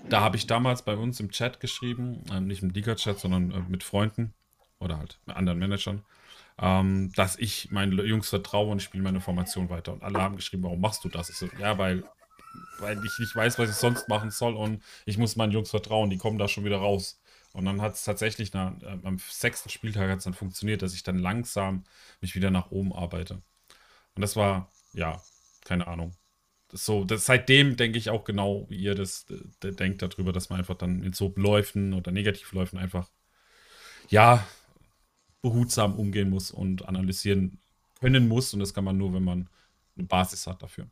Da 0.09 0.19
habe 0.19 0.35
ich 0.35 0.45
damals 0.45 0.81
bei 0.81 0.95
uns 0.95 1.19
im 1.21 1.31
Chat 1.31 1.61
geschrieben, 1.61 2.21
äh, 2.29 2.41
nicht 2.41 2.61
im 2.61 2.69
Liga-Chat, 2.69 3.17
sondern 3.17 3.51
äh, 3.51 3.59
mit 3.69 3.83
Freunden 3.83 4.33
oder 4.79 4.97
halt 4.97 5.19
mit 5.25 5.37
anderen 5.37 5.57
Managern, 5.57 6.03
ähm, 6.59 7.13
dass 7.15 7.37
ich 7.37 7.71
meinen 7.71 7.97
Jungs 8.05 8.29
vertraue 8.29 8.71
und 8.71 8.79
ich 8.79 8.83
spiele 8.83 9.03
meine 9.03 9.21
Formation 9.21 9.69
weiter. 9.69 9.93
Und 9.93 10.03
alle 10.03 10.21
haben 10.21 10.35
geschrieben, 10.35 10.63
warum 10.63 10.81
machst 10.81 11.05
du 11.05 11.09
das? 11.09 11.29
Ich 11.29 11.37
so, 11.37 11.47
ja, 11.59 11.77
weil, 11.77 12.03
weil 12.79 12.97
ich 13.05 13.19
nicht 13.19 13.33
weiß, 13.33 13.57
was 13.57 13.69
ich 13.69 13.77
sonst 13.77 14.09
machen 14.09 14.29
soll 14.29 14.55
und 14.55 14.83
ich 15.05 15.17
muss 15.17 15.37
meinen 15.37 15.53
Jungs 15.53 15.69
vertrauen, 15.69 16.09
die 16.09 16.17
kommen 16.17 16.37
da 16.37 16.49
schon 16.49 16.65
wieder 16.65 16.77
raus. 16.77 17.21
Und 17.53 17.63
dann 17.63 17.81
hat 17.81 17.93
es 17.93 18.03
tatsächlich 18.03 18.51
nach, 18.51 18.73
äh, 18.81 18.97
am 19.03 19.17
sechsten 19.29 19.69
Spieltag 19.69 20.09
hat's 20.09 20.25
dann 20.25 20.33
funktioniert, 20.33 20.81
dass 20.81 20.93
ich 20.93 21.03
dann 21.03 21.19
langsam 21.19 21.85
mich 22.19 22.35
wieder 22.35 22.51
nach 22.51 22.69
oben 22.69 22.91
arbeite. 22.91 23.41
Und 24.15 24.21
das 24.21 24.35
war, 24.35 24.69
ja, 24.93 25.21
keine 25.67 25.87
Ahnung. 25.87 26.13
So, 26.71 27.03
das, 27.03 27.25
seitdem 27.25 27.77
denke 27.77 27.97
ich 27.97 28.09
auch 28.09 28.23
genau, 28.23 28.65
wie 28.69 28.77
ihr 28.77 28.95
das 28.95 29.25
äh, 29.63 29.71
denkt 29.71 30.01
darüber, 30.01 30.33
dass 30.33 30.49
man 30.49 30.59
einfach 30.59 30.75
dann 30.75 31.03
in 31.03 31.13
so 31.13 31.33
Läufen 31.35 31.93
oder 31.93 32.11
Negativläufen 32.11 32.79
einfach, 32.79 33.09
ja, 34.09 34.45
behutsam 35.41 35.95
umgehen 35.95 36.29
muss 36.29 36.51
und 36.51 36.87
analysieren 36.87 37.59
können 37.99 38.27
muss. 38.27 38.53
Und 38.53 38.61
das 38.61 38.73
kann 38.73 38.83
man 38.83 38.97
nur, 38.97 39.13
wenn 39.13 39.23
man 39.23 39.49
eine 39.95 40.07
Basis 40.07 40.47
hat 40.47 40.61
dafür. 40.61 40.87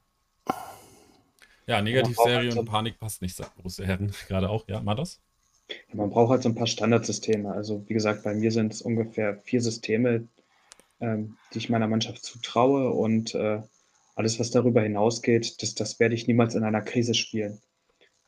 Ja, 1.67 1.81
Negativserie 1.81 2.49
halt 2.49 2.57
und 2.57 2.65
Panik 2.65 2.99
passt 2.99 3.21
nicht, 3.21 3.35
sagt 3.35 3.55
Borussia 3.55 3.85
Herren 3.85 4.13
gerade 4.27 4.49
auch. 4.49 4.67
Ja, 4.67 4.81
mal 4.81 4.95
das? 4.95 5.19
Man 5.93 6.09
braucht 6.11 6.31
halt 6.31 6.43
so 6.43 6.49
ein 6.49 6.55
paar 6.55 6.67
Standardsysteme. 6.67 7.51
Also, 7.51 7.83
wie 7.87 7.93
gesagt, 7.93 8.23
bei 8.23 8.33
mir 8.35 8.51
sind 8.51 8.73
es 8.73 8.81
ungefähr 8.81 9.37
vier 9.37 9.61
Systeme, 9.61 10.27
ähm, 11.01 11.37
die 11.53 11.57
ich 11.57 11.69
meiner 11.69 11.87
Mannschaft 11.87 12.23
zutraue 12.23 12.91
und 12.91 13.33
äh, 13.33 13.61
alles, 14.15 14.39
was 14.39 14.49
darüber 14.49 14.81
hinausgeht, 14.81 15.61
das, 15.61 15.75
das 15.75 15.99
werde 15.99 16.15
ich 16.15 16.27
niemals 16.27 16.55
in 16.55 16.63
einer 16.63 16.81
Krise 16.81 17.13
spielen. 17.13 17.59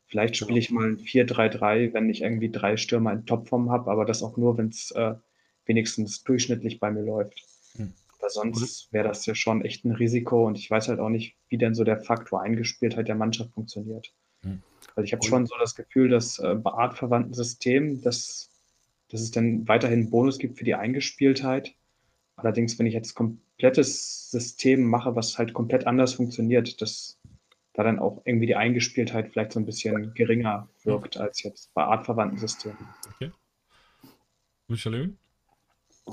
Vielleicht 0.06 0.38
spiele 0.38 0.60
ich 0.60 0.72
mal 0.72 0.88
ein 0.88 0.98
4-3-3, 0.98 1.94
wenn 1.94 2.10
ich 2.10 2.22
irgendwie 2.22 2.50
drei 2.50 2.78
Stürmer 2.78 3.12
in 3.14 3.26
Topform 3.26 3.72
habe, 3.72 3.92
aber 3.92 4.06
das 4.06 4.24
auch 4.24 4.38
nur, 4.38 4.58
wenn 4.58 4.70
es 4.70 4.92
äh, 4.92 5.16
wenigstens 5.66 6.24
durchschnittlich 6.24 6.80
bei 6.80 6.92
mir 6.92 7.02
läuft. 7.02 7.44
Hm. 7.76 7.94
Weil 8.20 8.30
sonst 8.30 8.92
wäre 8.92 9.08
das 9.08 9.26
ja 9.26 9.36
schon 9.36 9.64
echt 9.64 9.86
ein 9.86 9.92
Risiko 9.92 10.48
und 10.48 10.58
ich 10.58 10.72
weiß 10.72 10.88
halt 10.88 11.00
auch 11.00 11.10
nicht, 11.10 11.36
wie 11.50 11.58
denn 11.58 11.76
so 11.76 11.84
der 11.84 12.00
Faktor 12.02 12.42
Eingespieltheit 12.42 13.08
der 13.08 13.16
Mannschaft 13.16 13.54
funktioniert. 13.54 14.14
Hm. 14.44 14.62
Also 14.96 15.06
ich 15.06 15.14
habe 15.14 15.26
schon 15.26 15.46
so 15.46 15.56
das 15.60 15.76
Gefühl, 15.76 16.10
dass 16.10 16.40
äh, 16.40 16.56
bei 16.56 16.72
artverwandten 16.72 17.34
Systemen, 17.34 18.02
dass, 18.02 18.50
dass 19.10 19.22
es 19.22 19.32
dann 19.32 19.68
weiterhin 19.68 20.02
einen 20.02 20.10
Bonus 20.10 20.40
gibt 20.40 20.58
für 20.58 20.66
die 20.66 20.76
Eingespieltheit. 20.76 21.76
Allerdings, 22.38 22.80
wenn 22.80 22.86
ich 22.86 22.94
jetzt 22.94 23.14
komplettes 23.58 24.30
System 24.30 24.84
mache, 24.84 25.16
was 25.16 25.38
halt 25.38 25.54
komplett 25.54 25.88
anders 25.88 26.14
funktioniert, 26.14 26.80
dass 26.82 27.18
da 27.74 27.84
dann 27.84 28.00
auch 28.00 28.22
irgendwie 28.26 28.46
die 28.46 28.56
Eingespieltheit 28.56 29.30
vielleicht 29.30 29.52
so 29.52 29.60
ein 29.60 29.66
bisschen 29.66 30.14
geringer 30.14 30.68
wirkt 30.84 31.18
als 31.18 31.42
jetzt 31.44 31.74
bei 31.74 31.84
artverwandten 31.84 32.38
Systemen. 32.38 32.78
Okay. 33.16 33.32
Michael? 34.68 35.16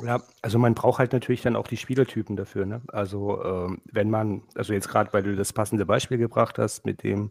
Ja, 0.02 0.22
also 0.42 0.58
man 0.58 0.74
braucht 0.74 0.98
halt 0.98 1.12
natürlich 1.12 1.42
dann 1.42 1.54
auch 1.54 1.68
die 1.68 1.76
Spielertypen 1.76 2.34
dafür. 2.34 2.66
Ne? 2.66 2.82
Also 2.88 3.42
ähm, 3.44 3.82
wenn 3.92 4.10
man, 4.10 4.42
also 4.54 4.72
jetzt 4.72 4.88
gerade, 4.88 5.12
weil 5.12 5.22
du 5.22 5.36
das 5.36 5.52
passende 5.52 5.86
Beispiel 5.86 6.18
gebracht 6.18 6.58
hast 6.58 6.84
mit 6.84 7.02
dem, 7.02 7.30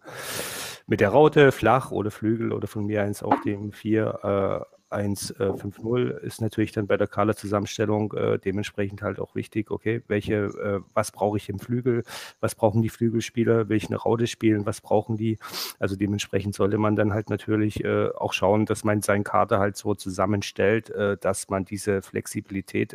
mit 0.87 0.99
der 0.99 1.09
Raute, 1.09 1.51
flach 1.51 1.91
oder 1.91 2.11
Flügel 2.11 2.53
oder 2.53 2.67
von 2.67 2.85
mir 2.85 3.03
eins 3.03 3.23
auf 3.23 3.41
dem 3.41 3.71
4 3.71 4.65
1.5.0 4.93 6.21
äh, 6.21 6.25
ist 6.25 6.41
natürlich 6.41 6.71
dann 6.71 6.87
bei 6.87 6.97
der 6.97 7.07
Kader-Zusammenstellung 7.07 8.13
äh, 8.13 8.39
dementsprechend 8.39 9.01
halt 9.01 9.19
auch 9.19 9.35
wichtig, 9.35 9.71
okay, 9.71 10.01
welche, 10.07 10.35
äh, 10.35 10.79
was 10.93 11.11
brauche 11.11 11.37
ich 11.37 11.49
im 11.49 11.59
Flügel, 11.59 12.03
was 12.39 12.55
brauchen 12.55 12.81
die 12.81 12.89
Flügelspieler, 12.89 13.69
eine 13.69 13.97
Raute 13.97 14.27
spielen, 14.27 14.65
was 14.65 14.81
brauchen 14.81 15.17
die? 15.17 15.37
Also 15.79 15.95
dementsprechend 15.95 16.55
sollte 16.55 16.77
man 16.77 16.95
dann 16.95 17.13
halt 17.13 17.29
natürlich 17.29 17.83
äh, 17.83 18.09
auch 18.09 18.33
schauen, 18.33 18.65
dass 18.65 18.83
man 18.83 19.01
seinen 19.01 19.23
Kader 19.23 19.59
halt 19.59 19.77
so 19.77 19.95
zusammenstellt, 19.95 20.89
äh, 20.89 21.17
dass 21.17 21.49
man 21.49 21.65
diese 21.65 22.01
Flexibilität 22.01 22.93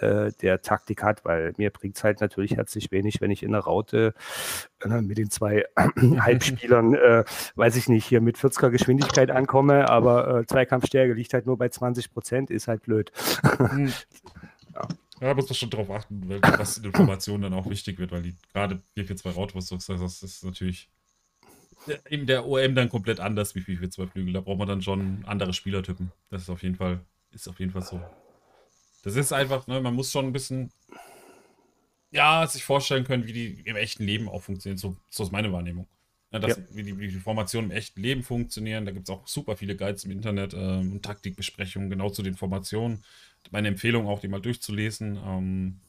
äh, 0.00 0.14
äh, 0.14 0.32
der 0.40 0.62
Taktik 0.62 1.02
hat, 1.02 1.24
weil 1.24 1.54
mir 1.56 1.70
bringt 1.70 1.96
es 1.96 2.04
halt 2.04 2.20
natürlich 2.20 2.56
herzlich 2.56 2.90
wenig, 2.90 3.20
wenn 3.20 3.30
ich 3.30 3.42
in 3.42 3.52
der 3.52 3.60
Raute 3.60 4.14
äh, 4.82 5.00
mit 5.00 5.18
den 5.18 5.30
zwei 5.30 5.64
Halbspielern, 5.76 6.94
äh, 6.94 7.24
weiß 7.54 7.76
ich 7.76 7.88
nicht, 7.88 8.04
hier 8.04 8.20
mit 8.20 8.36
40er 8.36 8.70
Geschwindigkeit 8.70 9.30
ankomme, 9.30 9.88
aber 9.88 10.40
äh, 10.40 10.46
Zweikampfstärke 10.46 11.14
liegt 11.14 11.32
halt 11.34 11.46
nur 11.46 11.58
bei 11.58 11.68
20 11.68 12.12
Prozent, 12.12 12.50
ist 12.50 12.68
halt 12.68 12.82
blöd. 12.82 13.12
Hm. 13.42 13.92
ja. 14.74 14.88
Ja, 15.20 15.32
muss 15.32 15.48
man 15.48 15.54
schon 15.54 15.70
darauf 15.70 15.90
achten, 15.90 16.28
was 16.42 16.78
in 16.78 16.84
Informationen 16.84 17.44
dann 17.44 17.54
auch 17.54 17.70
wichtig 17.70 17.98
wird, 18.00 18.10
weil 18.10 18.22
die 18.22 18.34
gerade 18.52 18.82
442 18.94 19.36
Raute, 19.36 19.54
was 19.54 19.68
du 19.68 19.78
sagst, 19.78 20.02
das 20.02 20.22
ist 20.22 20.44
natürlich 20.44 20.90
in 22.08 22.26
der 22.26 22.46
OM 22.46 22.74
dann 22.74 22.88
komplett 22.88 23.20
anders 23.20 23.54
wie 23.54 23.60
442 23.60 24.12
Flügel. 24.12 24.32
Da 24.32 24.40
braucht 24.40 24.58
man 24.58 24.68
dann 24.68 24.82
schon 24.82 25.24
andere 25.26 25.52
Spielertypen. 25.52 26.10
Das 26.30 26.42
ist 26.42 26.50
auf 26.50 26.62
jeden 26.64 26.74
Fall, 26.74 27.00
ist 27.30 27.48
auf 27.48 27.60
jeden 27.60 27.70
Fall 27.70 27.82
so. 27.82 28.00
Das 29.04 29.16
ist 29.16 29.32
einfach, 29.32 29.66
ne, 29.66 29.80
man 29.80 29.94
muss 29.94 30.10
schon 30.10 30.26
ein 30.26 30.32
bisschen, 30.32 30.70
ja, 32.10 32.46
sich 32.46 32.64
vorstellen 32.64 33.04
können, 33.04 33.26
wie 33.26 33.32
die 33.32 33.60
im 33.64 33.76
echten 33.76 34.04
Leben 34.04 34.28
auch 34.28 34.42
funktionieren. 34.42 34.78
So, 34.78 34.96
so 35.10 35.24
ist 35.24 35.32
meine 35.32 35.52
Wahrnehmung. 35.52 35.86
Ja, 36.32 36.38
dass, 36.38 36.56
ja. 36.56 36.62
wie, 36.70 36.82
die, 36.82 36.98
wie 36.98 37.08
die 37.08 37.20
Formationen 37.20 37.70
im 37.70 37.76
echten 37.76 38.00
Leben 38.00 38.22
funktionieren. 38.22 38.86
Da 38.86 38.92
gibt 38.92 39.08
es 39.08 39.14
auch 39.14 39.26
super 39.28 39.56
viele 39.56 39.76
Guides 39.76 40.04
im 40.04 40.10
Internet 40.10 40.54
ähm, 40.54 40.92
und 40.92 41.04
Taktikbesprechungen 41.04 41.90
genau 41.90 42.08
zu 42.08 42.22
den 42.22 42.34
Formationen. 42.34 43.04
Meine 43.50 43.68
Empfehlung 43.68 44.08
auch, 44.08 44.20
die 44.20 44.28
mal 44.28 44.40
durchzulesen. 44.40 45.16
Ähm, 45.22 45.80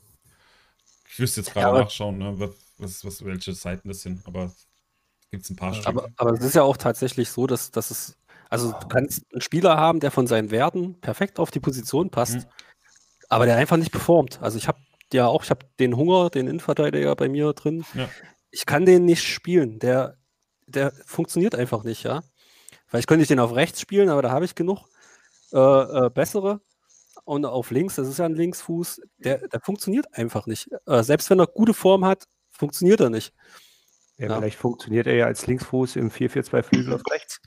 ich 1.08 1.18
wüsste 1.18 1.40
jetzt 1.40 1.54
gerade 1.54 1.78
ja, 1.78 1.84
nachschauen, 1.84 2.18
ne, 2.18 2.52
was, 2.78 3.06
was, 3.06 3.24
welche 3.24 3.54
Seiten 3.54 3.88
das 3.88 4.02
sind, 4.02 4.28
aber 4.28 4.54
gibt 5.32 5.46
es 5.46 5.50
ein 5.50 5.56
paar 5.56 5.74
Stück. 5.74 5.88
Aber, 5.88 6.10
aber 6.18 6.34
es 6.34 6.44
ist 6.44 6.56
ja 6.56 6.64
auch 6.64 6.76
tatsächlich 6.76 7.30
so, 7.30 7.48
dass, 7.48 7.72
dass 7.72 7.92
es, 7.92 8.18
also 8.50 8.74
du 8.74 8.88
kannst 8.90 9.24
einen 9.32 9.42
Spieler 9.42 9.78
haben, 9.78 10.02
der 10.02 10.12
von 10.12 10.28
seinen 10.28 10.52
Werten 10.52 11.00
perfekt 11.00 11.40
auf 11.40 11.50
die 11.50 11.62
Position 11.62 12.10
passt. 12.10 12.36
Mhm 12.36 12.46
aber 13.30 13.46
der 13.46 13.58
einfach 13.58 13.78
nicht 13.78 13.92
performt. 13.92 14.40
Also 14.42 14.58
ich 14.58 14.68
habe 14.68 14.80
ja 15.14 15.28
auch, 15.28 15.44
ich 15.44 15.50
habe 15.50 15.66
den 15.80 15.96
Hunger, 15.96 16.30
den 16.30 16.48
Innenverteidiger 16.48 17.16
bei 17.16 17.30
mir 17.30 17.54
drin. 17.54 17.86
Ja. 17.94 18.10
Ich 18.52 18.66
kann 18.66 18.86
den 18.86 19.06
nicht 19.06 19.24
spielen. 19.24 19.80
Der, 19.80 20.18
der 20.68 20.92
funktioniert 21.06 21.56
einfach 21.56 21.84
nicht, 21.84 22.04
ja. 22.04 22.24
Vielleicht 22.88 23.08
könnte 23.08 23.24
ich 23.24 23.28
den 23.28 23.40
auf 23.40 23.56
rechts 23.56 23.82
spielen, 23.82 24.10
aber 24.10 24.22
da 24.22 24.32
habe 24.32 24.46
ich 24.46 24.56
genug 24.56 24.88
äh, 25.52 25.58
äh, 25.58 26.10
bessere. 26.10 26.62
Und 27.24 27.46
auf 27.46 27.72
links, 27.72 27.96
das 27.96 28.08
ist 28.08 28.20
ja 28.20 28.26
ein 28.26 28.36
Linksfuß, 28.36 29.02
der, 29.18 29.48
der 29.48 29.60
funktioniert 29.60 30.06
einfach 30.14 30.46
nicht. 30.46 30.70
Äh, 30.86 31.02
selbst 31.02 31.30
wenn 31.30 31.40
er 31.40 31.48
gute 31.48 31.74
Form 31.74 32.06
hat, 32.06 32.26
funktioniert 32.52 33.00
er 33.00 33.10
nicht. 33.10 33.34
Ja, 34.18 34.28
ja, 34.28 34.38
vielleicht 34.38 34.58
funktioniert 34.58 35.08
er 35.08 35.16
ja 35.16 35.26
als 35.26 35.46
Linksfuß 35.46 35.98
im 35.98 36.10
4-4-2 36.10 36.64
Flügel 36.64 36.94
auf 36.94 37.02
rechts. 37.12 37.42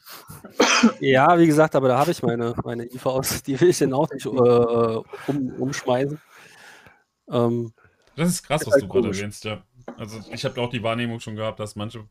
Ja, 1.01 1.39
wie 1.39 1.47
gesagt, 1.47 1.75
aber 1.75 1.89
da 1.89 1.99
habe 1.99 2.11
ich 2.11 2.23
meine, 2.23 2.55
meine 2.63 2.85
IVs, 2.85 3.43
die 3.43 3.59
will 3.59 3.71
ich 3.71 3.79
dann 3.79 3.95
auch 3.95 4.09
nicht 4.11 4.27
äh, 4.27 4.29
um, 4.29 5.53
umschmeißen. 5.59 6.21
Ähm, 7.31 7.73
das 8.17 8.29
ist 8.29 8.43
krass, 8.43 8.67
was 8.67 8.75
halt 8.75 8.83
du 8.85 8.89
gerade 8.89 9.09
erwähnst, 9.09 9.45
ja. 9.45 9.63
Also 9.97 10.21
ich 10.31 10.45
habe 10.45 10.61
auch 10.61 10.69
die 10.69 10.83
Wahrnehmung 10.83 11.21
schon 11.21 11.37
gehabt, 11.37 11.59
dass 11.59 11.75
manche 11.75 12.07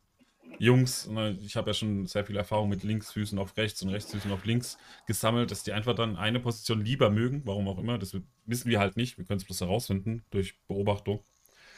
Jungs, 0.57 1.07
ne, 1.07 1.37
ich 1.43 1.55
habe 1.55 1.69
ja 1.69 1.73
schon 1.75 2.07
sehr 2.07 2.25
viel 2.25 2.35
Erfahrung 2.35 2.69
mit 2.69 2.83
Linksfüßen 2.83 3.37
auf 3.37 3.55
rechts 3.57 3.83
und 3.83 3.89
Rechtsfüßen 3.89 4.31
auf 4.31 4.43
links 4.45 4.77
gesammelt, 5.05 5.51
dass 5.51 5.63
die 5.63 5.73
einfach 5.73 5.93
dann 5.93 6.15
eine 6.15 6.39
Position 6.39 6.83
lieber 6.83 7.11
mögen, 7.11 7.43
warum 7.45 7.67
auch 7.67 7.77
immer. 7.77 7.99
Das 7.99 8.17
wissen 8.45 8.69
wir 8.69 8.79
halt 8.79 8.97
nicht, 8.97 9.19
wir 9.19 9.25
können 9.25 9.39
es 9.39 9.45
bloß 9.45 9.61
herausfinden 9.61 10.23
durch 10.31 10.55
Beobachtung 10.67 11.23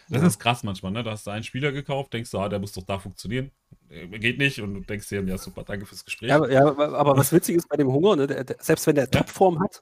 Das 0.10 0.24
ist 0.24 0.40
krass 0.40 0.64
manchmal, 0.64 0.92
ne? 0.92 1.04
Da 1.04 1.12
hast 1.12 1.28
du 1.28 1.32
einen 1.32 1.44
Spieler 1.44 1.72
gekauft, 1.72 2.14
denkst 2.14 2.32
du, 2.32 2.40
ah, 2.40 2.50
der 2.50 2.60
muss 2.60 2.72
doch 2.74 2.84
da 2.84 2.98
funktionieren. 3.00 3.52
Äh, 3.90 4.08
Geht 4.20 4.38
nicht 4.40 4.60
und 4.62 4.74
du 4.74 4.80
denkst 4.82 5.08
dir, 5.10 5.22
ja 5.24 5.38
super, 5.38 5.64
danke 5.64 5.86
fürs 5.86 6.04
Gespräch. 6.04 6.30
Ja, 6.30 6.38
aber- 6.38 6.52
ja, 6.52 6.66
aber 6.66 7.16
was 7.18 7.32
witzig 7.32 7.56
ist 7.56 7.70
bei 7.70 7.78
dem 7.78 7.88
Hunger, 7.92 8.16
ne, 8.16 8.28
der, 8.28 8.44
der, 8.44 8.58
selbst 8.60 8.88
wenn 8.88 8.96
der 8.96 9.10
Topform 9.10 9.60
hat, 9.62 9.82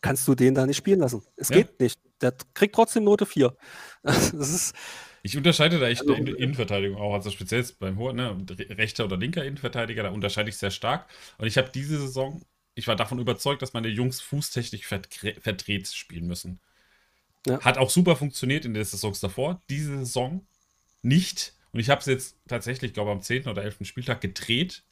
kannst 0.00 0.26
du 0.28 0.34
den 0.34 0.54
da 0.54 0.66
nicht 0.66 0.76
spielen 0.76 1.00
lassen. 1.00 1.22
Es 1.36 1.48
Ja. 1.48 1.56
geht 1.56 1.80
nicht. 1.80 1.98
Der 2.20 2.32
kriegt 2.54 2.74
trotzdem 2.74 3.04
Note 3.04 3.26
4. 3.26 3.56
Das 4.02 4.32
ist, 4.32 4.74
Ich 5.22 5.36
unterscheide 5.36 5.80
da 5.80 5.88
echt 5.88 6.02
Also, 6.02 6.14
in 6.14 6.26
der 6.26 6.38
Innenverteidigung 6.38 6.96
auch, 7.00 7.14
also 7.14 7.30
speziell 7.30 7.64
beim 7.80 7.98
Hohen, 7.98 8.16
ne, 8.16 8.36
re- 8.50 8.78
rechter 8.78 9.04
oder 9.06 9.16
linker 9.16 9.44
Innenverteidiger, 9.44 10.04
da 10.04 10.10
unterscheide 10.10 10.48
ich 10.48 10.56
sehr 10.56 10.70
stark. 10.70 11.06
Und 11.38 11.46
ich 11.48 11.58
habe 11.58 11.70
diese 11.74 11.98
Saison, 11.98 12.42
ich 12.76 12.86
war 12.86 12.94
davon 12.94 13.18
überzeugt, 13.18 13.62
dass 13.62 13.72
meine 13.72 13.88
Jungs 13.88 14.20
Fußtechnik 14.20 14.84
verdre- 14.84 15.40
verdreht 15.40 15.88
spielen 15.88 16.26
müssen. 16.28 16.60
Ja. 17.46 17.60
Hat 17.60 17.78
auch 17.78 17.90
super 17.90 18.16
funktioniert 18.16 18.64
in 18.64 18.74
der 18.74 18.84
Saison 18.84 19.14
davor. 19.20 19.62
Diese 19.70 19.98
Saison 19.98 20.44
nicht. 21.02 21.54
Und 21.72 21.80
ich 21.80 21.90
habe 21.90 22.00
es 22.00 22.06
jetzt 22.06 22.36
tatsächlich, 22.48 22.92
glaube 22.94 23.10
am 23.10 23.20
10. 23.22 23.46
oder 23.48 23.62
11. 23.64 23.78
Spieltag 23.86 24.20
gedreht. 24.20 24.82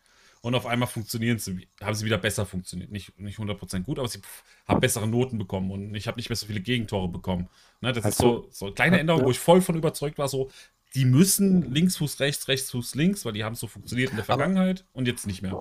Und 0.42 0.55
auf 0.55 0.66
einmal 0.66 0.86
funktionieren 0.88 1.38
sie, 1.38 1.66
haben 1.82 1.94
sie 1.94 2.05
wieder 2.05 2.18
besser 2.18 2.44
funktioniert. 2.44 2.90
Nicht, 2.90 3.18
nicht 3.18 3.38
100% 3.38 3.80
gut, 3.84 3.98
aber 3.98 4.09
sie 4.09 4.20
haben 4.68 4.78
bessere 4.80 5.09
Noten 5.09 5.38
bekommen 5.38 5.70
und 5.70 5.94
ich 5.94 6.07
habe 6.07 6.18
nicht 6.18 6.28
mehr 6.28 6.36
so 6.36 6.44
viele 6.46 6.61
Gegentore 6.61 7.09
bekommen. 7.09 7.48
Ne, 7.80 7.92
das 7.94 8.05
ist 8.05 8.20
Also- 8.20 8.42
so, 8.42 8.48
so 8.50 8.66
eine 8.66 8.74
kleine 8.74 9.00
Änderung, 9.00 9.24
wo 9.24 9.30
ich 9.30 9.38
voll 9.38 9.62
von 9.62 9.74
überzeugt 9.74 10.18
war, 10.18 10.28
so, 10.28 10.50
die 10.94 11.07
müssen 11.07 11.72
Linksfuß 11.72 12.20
rechts, 12.20 12.46
Rechtsfuß 12.46 12.94
links, 12.94 13.24
weil 13.24 13.32
die 13.32 13.42
haben 13.42 13.55
so 13.55 13.66
funktioniert 13.66 14.11
in 14.11 14.16
der 14.16 14.24
Aber- 14.28 14.34
Vergangenheit 14.36 14.84
und 14.92 15.09
jetzt 15.09 15.26
nicht 15.26 15.40
mehr. 15.40 15.55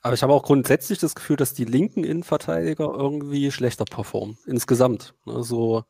aber 0.00 0.14
ich 0.14 0.22
habe 0.22 0.32
auch 0.32 0.42
grundsätzlich 0.44 0.98
das 0.98 1.14
Gefühl, 1.14 1.36
dass 1.36 1.52
die 1.52 1.66
linken 1.66 2.02
Innenverteidiger 2.02 2.86
irgendwie 2.90 3.52
schlechter 3.52 3.84
performen. 3.84 4.38
Insgesamt. 4.46 5.12
Ne, 5.26 5.42
so 5.44 5.84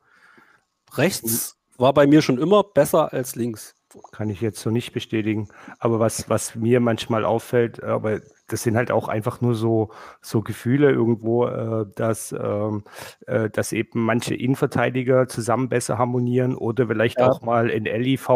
rechts 0.98 1.56
war 1.78 1.92
bei 1.92 2.06
mir 2.06 2.22
schon 2.22 2.38
immer 2.38 2.62
besser 2.62 3.12
als 3.12 3.34
links. 3.34 3.74
Kann 4.10 4.30
ich 4.30 4.40
jetzt 4.40 4.60
so 4.60 4.70
nicht 4.70 4.92
bestätigen. 4.92 5.48
Aber 5.78 6.00
was, 6.00 6.28
was 6.30 6.54
mir 6.54 6.80
manchmal 6.80 7.24
auffällt, 7.26 7.82
aber 7.82 8.20
das 8.48 8.62
sind 8.62 8.76
halt 8.76 8.90
auch 8.90 9.08
einfach 9.08 9.40
nur 9.42 9.54
so, 9.54 9.90
so 10.22 10.40
Gefühle 10.42 10.90
irgendwo, 10.90 11.46
äh, 11.46 11.86
dass, 11.94 12.32
ähm, 12.32 12.84
äh, 13.26 13.50
dass 13.50 13.72
eben 13.72 14.02
manche 14.04 14.34
Innenverteidiger 14.34 15.28
zusammen 15.28 15.68
besser 15.68 15.98
harmonieren 15.98 16.54
oder 16.54 16.86
vielleicht 16.86 17.18
Ja. 17.18 17.30
auch 17.30 17.42
mal 17.42 17.70
ein 17.70 17.84
LIV 17.84 18.28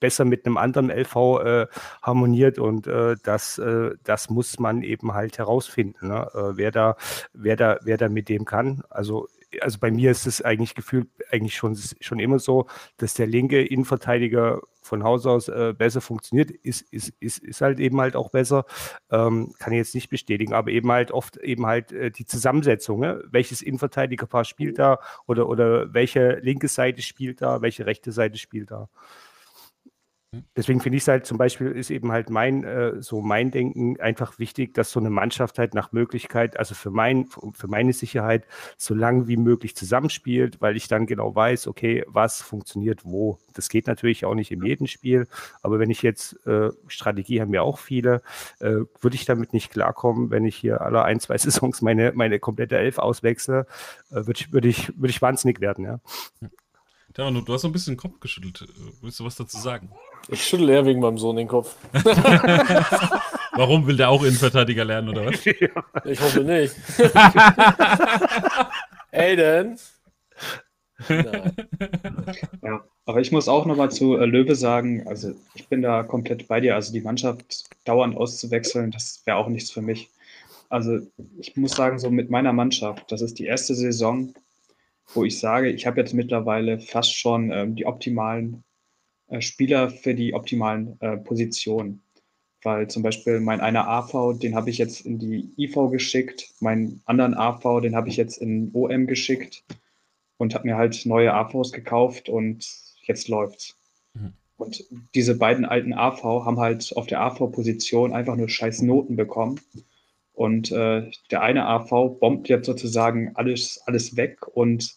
besser 0.00 0.24
mit 0.26 0.44
einem 0.46 0.56
anderen 0.58 0.90
LV 0.90 1.16
äh, 1.44 1.66
harmoniert 2.02 2.58
und 2.58 2.86
das, 3.22 3.60
das 4.04 4.30
muss 4.30 4.58
man 4.58 4.82
eben 4.82 5.12
halt 5.14 5.38
herausfinden, 5.38 6.08
ne? 6.08 6.26
wer, 6.54 6.70
da, 6.70 6.96
wer, 7.32 7.56
da, 7.56 7.78
wer 7.82 7.96
da 7.98 8.08
mit 8.08 8.28
dem 8.28 8.44
kann. 8.44 8.82
Also 8.90 9.28
also 9.60 9.78
bei 9.78 9.90
mir 9.90 10.10
ist 10.10 10.26
es 10.26 10.42
eigentlich 10.42 10.74
gefühlt 10.74 11.08
eigentlich 11.30 11.56
schon, 11.56 11.76
schon 12.00 12.20
immer 12.20 12.38
so, 12.38 12.66
dass 12.96 13.14
der 13.14 13.26
linke 13.26 13.62
Innenverteidiger 13.62 14.60
von 14.82 15.04
Haus 15.04 15.26
aus 15.26 15.48
äh, 15.48 15.74
besser 15.76 16.00
funktioniert, 16.00 16.50
ist, 16.50 16.82
ist, 16.92 17.12
ist, 17.20 17.38
ist 17.38 17.60
halt 17.60 17.80
eben 17.80 18.00
halt 18.00 18.16
auch 18.16 18.30
besser. 18.30 18.64
Ähm, 19.10 19.52
kann 19.58 19.72
ich 19.72 19.78
jetzt 19.78 19.94
nicht 19.94 20.08
bestätigen, 20.08 20.54
aber 20.54 20.70
eben 20.70 20.90
halt 20.90 21.12
oft 21.12 21.36
eben 21.36 21.66
halt 21.66 21.92
äh, 21.92 22.10
die 22.10 22.24
Zusammensetzung, 22.24 23.00
ne? 23.00 23.22
welches 23.30 23.62
Innenverteidigerpaar 23.62 24.44
spielt 24.44 24.78
da 24.78 24.98
oder, 25.26 25.48
oder 25.48 25.92
welche 25.92 26.38
linke 26.40 26.68
Seite 26.68 27.02
spielt 27.02 27.42
da, 27.42 27.62
welche 27.62 27.86
rechte 27.86 28.12
Seite 28.12 28.38
spielt 28.38 28.70
da. 28.70 28.88
Deswegen 30.54 30.80
finde 30.80 30.96
ich 30.96 31.02
es 31.02 31.08
halt 31.08 31.26
zum 31.26 31.38
Beispiel, 31.38 31.72
ist 31.72 31.90
eben 31.90 32.12
halt 32.12 32.30
mein, 32.30 32.62
äh, 32.62 33.02
so 33.02 33.20
mein 33.20 33.50
Denken 33.50 33.98
einfach 33.98 34.38
wichtig, 34.38 34.74
dass 34.74 34.92
so 34.92 35.00
eine 35.00 35.10
Mannschaft 35.10 35.58
halt 35.58 35.74
nach 35.74 35.90
Möglichkeit, 35.90 36.56
also 36.56 36.76
für, 36.76 36.92
mein, 36.92 37.26
für 37.26 37.66
meine 37.66 37.92
Sicherheit, 37.92 38.46
so 38.76 38.94
lang 38.94 39.26
wie 39.26 39.36
möglich 39.36 39.74
zusammenspielt, 39.74 40.60
weil 40.60 40.76
ich 40.76 40.86
dann 40.86 41.06
genau 41.06 41.34
weiß, 41.34 41.66
okay, 41.66 42.04
was 42.06 42.42
funktioniert 42.42 43.04
wo. 43.04 43.38
Das 43.54 43.68
geht 43.68 43.88
natürlich 43.88 44.24
auch 44.24 44.36
nicht 44.36 44.52
in 44.52 44.64
jedem 44.64 44.86
Spiel, 44.86 45.26
aber 45.62 45.80
wenn 45.80 45.90
ich 45.90 46.02
jetzt, 46.02 46.46
äh, 46.46 46.70
Strategie 46.86 47.40
haben 47.40 47.52
ja 47.52 47.62
auch 47.62 47.78
viele, 47.80 48.22
äh, 48.60 48.84
würde 49.00 49.16
ich 49.16 49.24
damit 49.24 49.52
nicht 49.52 49.72
klarkommen, 49.72 50.30
wenn 50.30 50.44
ich 50.44 50.54
hier 50.54 50.80
alle 50.80 51.02
ein, 51.02 51.18
zwei 51.18 51.38
Saisons 51.38 51.82
meine, 51.82 52.12
meine 52.14 52.38
komplette 52.38 52.78
Elf 52.78 52.98
auswechsle, 52.98 53.66
äh, 54.10 54.14
würde 54.14 54.38
ich, 54.38 54.52
würde 54.52 54.68
ich, 54.68 54.96
würde 54.96 55.10
ich 55.10 55.20
wahnsinnig 55.20 55.60
werden, 55.60 55.84
ja. 55.84 56.00
Tja, 57.14 57.28
du, 57.30 57.40
du 57.40 57.52
hast 57.52 57.62
so 57.62 57.68
ein 57.68 57.72
bisschen 57.72 57.94
den 57.94 58.00
Kopf 58.00 58.20
geschüttelt. 58.20 58.64
Willst 59.02 59.18
du 59.18 59.24
was 59.24 59.34
dazu 59.34 59.58
sagen? 59.58 59.90
Ich 60.28 60.44
schüttel 60.44 60.68
eher 60.68 60.86
wegen 60.86 61.00
meinem 61.00 61.18
Sohn 61.18 61.36
den 61.36 61.48
Kopf. 61.48 61.74
Warum 63.52 63.86
will 63.86 63.96
der 63.96 64.10
auch 64.10 64.22
Innenverteidiger 64.22 64.84
lernen 64.84 65.08
oder 65.08 65.26
was? 65.26 65.44
Ich 66.04 66.20
hoffe 66.20 66.44
nicht. 66.44 66.74
Aiden? 69.12 69.76
Nein. 71.08 71.52
Ja, 72.62 72.84
aber 73.06 73.20
ich 73.20 73.32
muss 73.32 73.48
auch 73.48 73.66
nochmal 73.66 73.90
zu 73.90 74.16
äh, 74.16 74.26
Löwe 74.26 74.54
sagen, 74.54 75.06
also 75.08 75.34
ich 75.54 75.66
bin 75.68 75.82
da 75.82 76.04
komplett 76.04 76.46
bei 76.46 76.60
dir. 76.60 76.76
Also 76.76 76.92
die 76.92 77.00
Mannschaft 77.00 77.64
dauernd 77.84 78.16
auszuwechseln, 78.16 78.92
das 78.92 79.22
wäre 79.24 79.38
auch 79.38 79.48
nichts 79.48 79.70
für 79.72 79.82
mich. 79.82 80.10
Also 80.68 81.00
ich 81.38 81.56
muss 81.56 81.72
sagen, 81.72 81.98
so 81.98 82.10
mit 82.10 82.30
meiner 82.30 82.52
Mannschaft, 82.52 83.10
das 83.10 83.20
ist 83.20 83.40
die 83.40 83.46
erste 83.46 83.74
Saison, 83.74 84.32
wo 85.14 85.24
ich 85.24 85.38
sage, 85.38 85.70
ich 85.70 85.86
habe 85.86 86.00
jetzt 86.00 86.14
mittlerweile 86.14 86.78
fast 86.78 87.16
schon 87.16 87.50
ähm, 87.50 87.74
die 87.74 87.86
optimalen 87.86 88.62
äh, 89.28 89.40
Spieler 89.40 89.90
für 89.90 90.14
die 90.14 90.34
optimalen 90.34 91.00
äh, 91.00 91.16
Positionen. 91.16 92.02
Weil 92.62 92.88
zum 92.88 93.02
Beispiel 93.02 93.40
mein 93.40 93.60
einer 93.60 93.88
AV, 93.88 94.38
den 94.38 94.54
habe 94.54 94.68
ich 94.68 94.78
jetzt 94.78 95.06
in 95.06 95.18
die 95.18 95.50
IV 95.56 95.90
geschickt, 95.90 96.52
meinen 96.60 97.00
anderen 97.06 97.34
AV, 97.34 97.80
den 97.80 97.96
habe 97.96 98.08
ich 98.08 98.16
jetzt 98.16 98.36
in 98.36 98.70
OM 98.74 99.06
geschickt 99.06 99.64
und 100.36 100.54
habe 100.54 100.68
mir 100.68 100.76
halt 100.76 101.06
neue 101.06 101.32
AVs 101.32 101.72
gekauft 101.72 102.28
und 102.28 102.68
jetzt 103.02 103.28
läuft's. 103.28 103.76
Mhm. 104.12 104.34
Und 104.58 104.84
diese 105.14 105.38
beiden 105.38 105.64
alten 105.64 105.94
AV 105.94 106.22
haben 106.44 106.60
halt 106.60 106.94
auf 106.96 107.06
der 107.06 107.22
AV-Position 107.22 108.12
einfach 108.12 108.36
nur 108.36 108.50
scheiß 108.50 108.82
Noten 108.82 109.16
bekommen. 109.16 109.58
Und 110.40 110.72
äh, 110.72 111.10
der 111.30 111.42
eine 111.42 111.66
AV 111.66 112.18
bombt 112.18 112.48
jetzt 112.48 112.64
sozusagen 112.64 113.32
alles, 113.34 113.78
alles 113.84 114.16
weg 114.16 114.38
und 114.48 114.96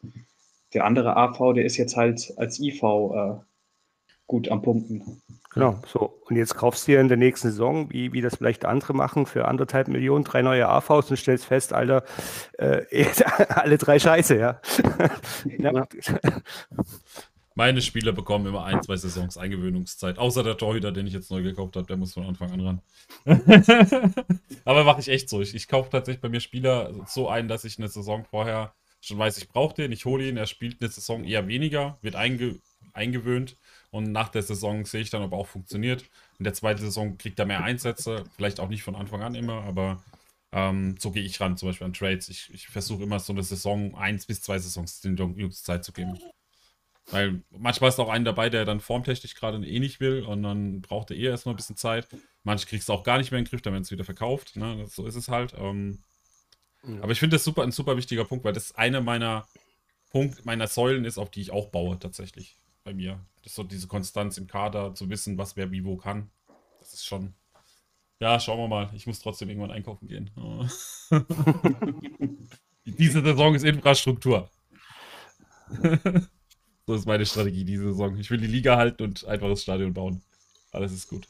der 0.73 0.85
andere 0.85 1.17
AV, 1.17 1.51
der 1.51 1.65
ist 1.65 1.75
jetzt 1.75 1.97
halt 1.97 2.33
als 2.37 2.61
IV 2.61 2.81
äh, 2.81 3.33
gut 4.25 4.47
am 4.49 4.61
Punkten. 4.61 5.21
Genau, 5.53 5.81
so. 5.85 6.17
Und 6.29 6.37
jetzt 6.37 6.55
kaufst 6.55 6.87
du 6.87 6.93
dir 6.93 7.01
in 7.01 7.09
der 7.09 7.17
nächsten 7.17 7.49
Saison, 7.49 7.91
wie, 7.91 8.13
wie 8.13 8.21
das 8.21 8.37
vielleicht 8.37 8.63
andere 8.63 8.93
machen, 8.93 9.25
für 9.25 9.45
anderthalb 9.45 9.89
Millionen 9.89 10.23
drei 10.23 10.43
neue 10.43 10.69
AVs 10.69 11.09
und 11.11 11.17
stellst 11.17 11.43
fest, 11.43 11.73
Alter, 11.73 12.05
äh, 12.57 12.85
alle 13.49 13.77
drei 13.77 13.99
Scheiße, 13.99 14.37
ja. 14.37 14.61
ja. 15.57 15.85
Meine 17.55 17.81
Spieler 17.81 18.13
bekommen 18.13 18.47
immer 18.47 18.63
ein, 18.63 18.81
zwei 18.81 18.95
Saisons 18.95 19.37
Eingewöhnungszeit. 19.37 20.17
Außer 20.17 20.43
der 20.43 20.57
Torhüter, 20.57 20.91
den 20.91 21.05
ich 21.05 21.13
jetzt 21.13 21.29
neu 21.29 21.43
gekauft 21.43 21.75
habe, 21.75 21.85
der 21.85 21.97
muss 21.97 22.13
von 22.13 22.25
Anfang 22.25 22.51
an 22.51 22.59
ran. 22.61 22.81
Aber 24.65 24.83
mache 24.83 25.01
ich 25.01 25.09
echt 25.09 25.29
so. 25.29 25.41
Ich, 25.41 25.53
ich 25.53 25.67
kaufe 25.67 25.89
tatsächlich 25.89 26.21
bei 26.21 26.29
mir 26.29 26.39
Spieler 26.39 26.91
so 27.05 27.29
ein, 27.29 27.47
dass 27.47 27.63
ich 27.63 27.77
eine 27.77 27.89
Saison 27.89 28.25
vorher 28.25 28.73
schon 29.01 29.17
weiß, 29.17 29.37
ich 29.37 29.49
brauche 29.49 29.75
den, 29.75 29.91
ich 29.91 30.05
hole 30.05 30.27
ihn, 30.27 30.37
er 30.37 30.47
spielt 30.47 30.81
eine 30.81 30.89
Saison 30.89 31.23
eher 31.25 31.47
weniger, 31.47 31.97
wird 32.01 32.15
einge 32.15 32.59
eingewöhnt 32.93 33.57
und 33.89 34.11
nach 34.11 34.29
der 34.29 34.43
Saison 34.43 34.85
sehe 34.85 35.01
ich 35.01 35.09
dann, 35.09 35.23
ob 35.23 35.31
er 35.31 35.39
auch 35.39 35.47
funktioniert. 35.47 36.03
In 36.37 36.43
der 36.43 36.53
zweiten 36.53 36.81
Saison 36.81 37.17
kriegt 37.17 37.39
er 37.39 37.45
mehr 37.45 37.63
Einsätze, 37.63 38.23
vielleicht 38.35 38.59
auch 38.59 38.69
nicht 38.69 38.83
von 38.83 38.95
Anfang 38.95 39.23
an 39.23 39.33
immer, 39.33 39.63
aber 39.63 40.03
ähm, 40.51 40.95
so 40.99 41.09
gehe 41.09 41.23
ich 41.23 41.41
ran, 41.41 41.57
zum 41.57 41.69
Beispiel 41.69 41.85
an 41.85 41.93
Trades. 41.93 42.29
Ich, 42.29 42.53
ich 42.53 42.67
versuche 42.67 43.01
immer 43.03 43.19
so 43.19 43.33
eine 43.33 43.41
Saison, 43.41 43.95
eins 43.95 44.27
bis 44.27 44.43
zwei 44.43 44.59
Saisons 44.59 45.01
den 45.01 45.17
Jungs 45.17 45.63
Zeit 45.63 45.83
zu 45.83 45.91
geben. 45.91 46.19
Weil 47.11 47.43
manchmal 47.49 47.89
ist 47.89 47.99
auch 47.99 48.09
einer 48.09 48.25
dabei, 48.25 48.49
der 48.49 48.65
dann 48.65 48.79
formtechnisch 48.79 49.35
gerade 49.35 49.57
eh 49.65 49.79
nicht 49.79 49.99
will 49.99 50.23
und 50.23 50.43
dann 50.43 50.81
braucht 50.81 51.11
er 51.11 51.17
eh 51.17 51.25
erstmal 51.25 51.53
ein 51.53 51.57
bisschen 51.57 51.75
Zeit. 51.75 52.07
Manche 52.43 52.65
kriegst 52.65 52.87
du 52.89 52.93
auch 52.93 53.03
gar 53.03 53.17
nicht 53.17 53.31
mehr 53.31 53.39
in 53.39 53.45
den 53.45 53.49
Griff, 53.49 53.61
dann 53.61 53.73
werden 53.73 53.83
es 53.83 53.91
wieder 53.91 54.05
verkauft. 54.05 54.55
Ne? 54.55 54.85
So 54.87 55.05
ist 55.05 55.15
es 55.15 55.27
halt. 55.27 55.53
Ähm, 55.57 55.99
Ja. 56.85 57.01
Aber 57.01 57.11
ich 57.11 57.19
finde 57.19 57.35
das 57.35 57.43
super, 57.43 57.63
ein 57.63 57.71
super 57.71 57.95
wichtiger 57.97 58.25
Punkt, 58.25 58.43
weil 58.43 58.53
das 58.53 58.75
eine 58.75 59.01
meiner 59.01 59.47
Punkt, 60.11 60.45
meiner 60.45 60.67
Säulen 60.67 61.05
ist, 61.05 61.17
auf 61.17 61.31
die 61.31 61.41
ich 61.41 61.51
auch 61.51 61.69
baue 61.69 61.97
tatsächlich 61.97 62.57
bei 62.83 62.93
mir. 62.93 63.19
Das 63.37 63.51
ist 63.51 63.55
so 63.55 63.63
diese 63.63 63.87
Konstanz 63.87 64.37
im 64.37 64.47
Kader, 64.47 64.93
zu 64.93 65.09
wissen, 65.09 65.37
was 65.37 65.55
wer 65.55 65.71
wie 65.71 65.85
wo 65.85 65.97
kann. 65.97 66.29
Das 66.79 66.93
ist 66.93 67.05
schon. 67.05 67.33
Ja, 68.19 68.39
schauen 68.39 68.59
wir 68.59 68.67
mal. 68.67 68.89
Ich 68.93 69.07
muss 69.07 69.19
trotzdem 69.19 69.49
irgendwann 69.49 69.71
einkaufen 69.71 70.07
gehen. 70.07 70.29
diese 72.85 73.21
Saison 73.21 73.55
ist 73.55 73.63
Infrastruktur. 73.63 74.49
so 76.85 76.95
ist 76.95 77.05
meine 77.05 77.25
Strategie 77.25 77.63
diese 77.63 77.85
Saison. 77.85 78.17
Ich 78.17 78.29
will 78.29 78.39
die 78.39 78.47
Liga 78.47 78.77
halten 78.77 79.03
und 79.03 79.25
einfaches 79.25 79.63
Stadion 79.63 79.93
bauen. 79.93 80.21
Alles 80.71 80.91
ist 80.91 81.07
gut. 81.07 81.27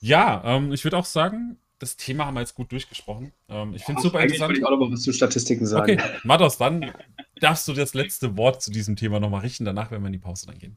Ja, 0.00 0.42
ähm, 0.44 0.72
ich 0.72 0.84
würde 0.84 0.96
auch 0.96 1.04
sagen, 1.04 1.56
das 1.78 1.96
Thema 1.96 2.26
haben 2.26 2.34
wir 2.34 2.40
jetzt 2.40 2.54
gut 2.54 2.72
durchgesprochen. 2.72 3.32
Ähm, 3.48 3.74
ich 3.74 3.84
finde 3.84 4.00
es 4.00 4.02
super 4.02 4.20
interessant. 4.20 4.48
wollte 4.48 4.60
ich 4.60 4.66
auch 4.66 4.70
noch 4.70 4.78
mal 4.78 4.92
was 4.92 5.02
zu 5.02 5.12
Statistiken 5.12 5.66
sagen. 5.66 5.98
Okay, 5.98 6.10
Matos, 6.24 6.58
dann 6.58 6.92
darfst 7.40 7.68
du 7.68 7.72
das 7.72 7.94
letzte 7.94 8.36
Wort 8.36 8.62
zu 8.62 8.70
diesem 8.70 8.96
Thema 8.96 9.20
nochmal 9.20 9.42
richten. 9.42 9.64
Danach 9.64 9.90
werden 9.90 10.02
wir 10.02 10.08
in 10.08 10.14
die 10.14 10.18
Pause 10.18 10.46
dann 10.46 10.58
gehen. 10.58 10.76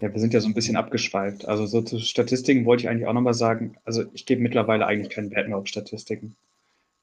Ja, 0.00 0.12
wir 0.12 0.20
sind 0.20 0.34
ja 0.34 0.40
so 0.40 0.48
ein 0.48 0.54
bisschen 0.54 0.76
abgeschweift. 0.76 1.46
Also 1.46 1.66
so 1.66 1.82
zu 1.82 1.98
Statistiken 2.00 2.64
wollte 2.64 2.84
ich 2.84 2.88
eigentlich 2.88 3.06
auch 3.06 3.12
nochmal 3.12 3.34
sagen, 3.34 3.76
also 3.84 4.04
ich 4.14 4.26
gebe 4.26 4.42
mittlerweile 4.42 4.86
eigentlich 4.86 5.10
keinen 5.10 5.30
Wert 5.30 5.48
mehr 5.48 5.58
auf 5.58 5.66
Statistiken. 5.66 6.34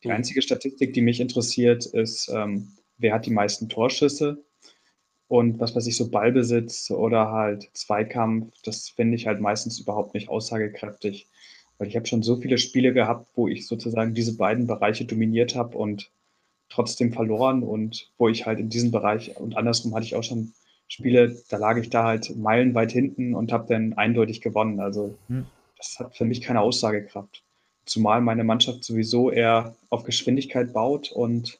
Die 0.03 0.11
einzige 0.11 0.41
Statistik, 0.41 0.93
die 0.93 1.01
mich 1.01 1.19
interessiert, 1.19 1.85
ist, 1.85 2.29
ähm, 2.29 2.69
wer 2.97 3.13
hat 3.13 3.25
die 3.25 3.31
meisten 3.31 3.69
Torschüsse. 3.69 4.43
Und 5.29 5.59
was 5.59 5.75
weiß 5.75 5.85
ich, 5.85 5.95
so 5.95 6.09
Ballbesitz 6.09 6.89
oder 6.89 7.31
halt 7.31 7.69
Zweikampf, 7.73 8.51
das 8.63 8.89
finde 8.89 9.15
ich 9.15 9.27
halt 9.27 9.39
meistens 9.39 9.79
überhaupt 9.79 10.15
nicht 10.15 10.27
aussagekräftig. 10.27 11.27
Weil 11.77 11.87
ich 11.87 11.95
habe 11.95 12.07
schon 12.07 12.23
so 12.23 12.37
viele 12.37 12.57
Spiele 12.57 12.93
gehabt, 12.93 13.29
wo 13.35 13.47
ich 13.47 13.67
sozusagen 13.67 14.15
diese 14.15 14.35
beiden 14.35 14.65
Bereiche 14.65 15.05
dominiert 15.05 15.55
habe 15.55 15.77
und 15.77 16.09
trotzdem 16.67 17.13
verloren 17.13 17.61
und 17.61 18.11
wo 18.17 18.27
ich 18.27 18.47
halt 18.47 18.59
in 18.59 18.69
diesem 18.69 18.91
Bereich 18.91 19.37
und 19.37 19.55
andersrum 19.55 19.93
hatte 19.95 20.05
ich 20.05 20.15
auch 20.15 20.23
schon 20.23 20.53
Spiele, 20.87 21.37
da 21.49 21.57
lag 21.57 21.77
ich 21.77 21.91
da 21.91 22.05
halt 22.05 22.35
meilenweit 22.35 22.91
hinten 22.91 23.35
und 23.35 23.51
habe 23.51 23.67
dann 23.71 23.93
eindeutig 23.93 24.41
gewonnen. 24.41 24.79
Also 24.79 25.15
hm. 25.27 25.45
das 25.77 25.99
hat 25.99 26.17
für 26.17 26.25
mich 26.25 26.41
keine 26.41 26.61
Aussagekraft. 26.61 27.43
Zumal 27.85 28.21
meine 28.21 28.43
Mannschaft 28.43 28.83
sowieso 28.83 29.29
eher 29.29 29.75
auf 29.89 30.03
Geschwindigkeit 30.03 30.73
baut 30.73 31.11
und 31.11 31.59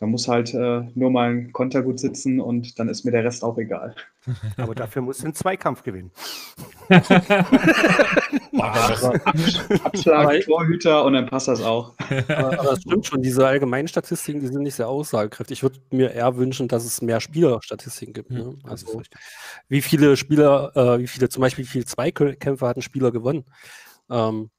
da 0.00 0.06
muss 0.06 0.28
halt 0.28 0.54
äh, 0.54 0.82
nur 0.94 1.10
mal 1.10 1.30
ein 1.30 1.52
Konter 1.52 1.82
gut 1.82 1.98
sitzen 1.98 2.40
und 2.40 2.78
dann 2.78 2.88
ist 2.88 3.04
mir 3.04 3.10
der 3.10 3.24
Rest 3.24 3.42
auch 3.42 3.58
egal. 3.58 3.96
Aber 4.56 4.74
dafür 4.74 5.02
muss 5.02 5.24
ein 5.24 5.34
Zweikampf 5.34 5.82
gewinnen. 5.82 6.12
Abschlag, 9.84 10.40
Torhüter 10.44 11.04
und 11.04 11.14
dann 11.14 11.26
passt 11.26 11.48
das 11.48 11.62
auch. 11.62 11.94
Aber, 12.28 12.56
das 12.62 12.82
stimmt 12.82 13.06
schon, 13.06 13.22
diese 13.22 13.46
allgemeinen 13.46 13.88
Statistiken, 13.88 14.40
die 14.40 14.46
sind 14.46 14.62
nicht 14.62 14.76
sehr 14.76 14.88
aussagekräftig. 14.88 15.58
Ich 15.58 15.62
würde 15.62 15.80
mir 15.90 16.12
eher 16.12 16.36
wünschen, 16.36 16.68
dass 16.68 16.84
es 16.84 17.02
mehr 17.02 17.20
Spielerstatistiken 17.20 18.14
gibt. 18.14 18.30
Ne? 18.30 18.56
Also 18.64 19.02
wie 19.68 19.82
viele 19.82 20.16
Spieler, 20.16 20.72
äh, 20.76 21.00
wie 21.00 21.08
viele, 21.08 21.28
zum 21.28 21.40
Beispiel 21.40 21.64
wie 21.64 21.68
viele 21.68 21.84
Zweikämpfe 21.84 22.66
hat 22.66 22.76
ein 22.76 22.82
Spieler 22.82 23.10
gewonnen? 23.10 23.44
Ähm, 24.10 24.50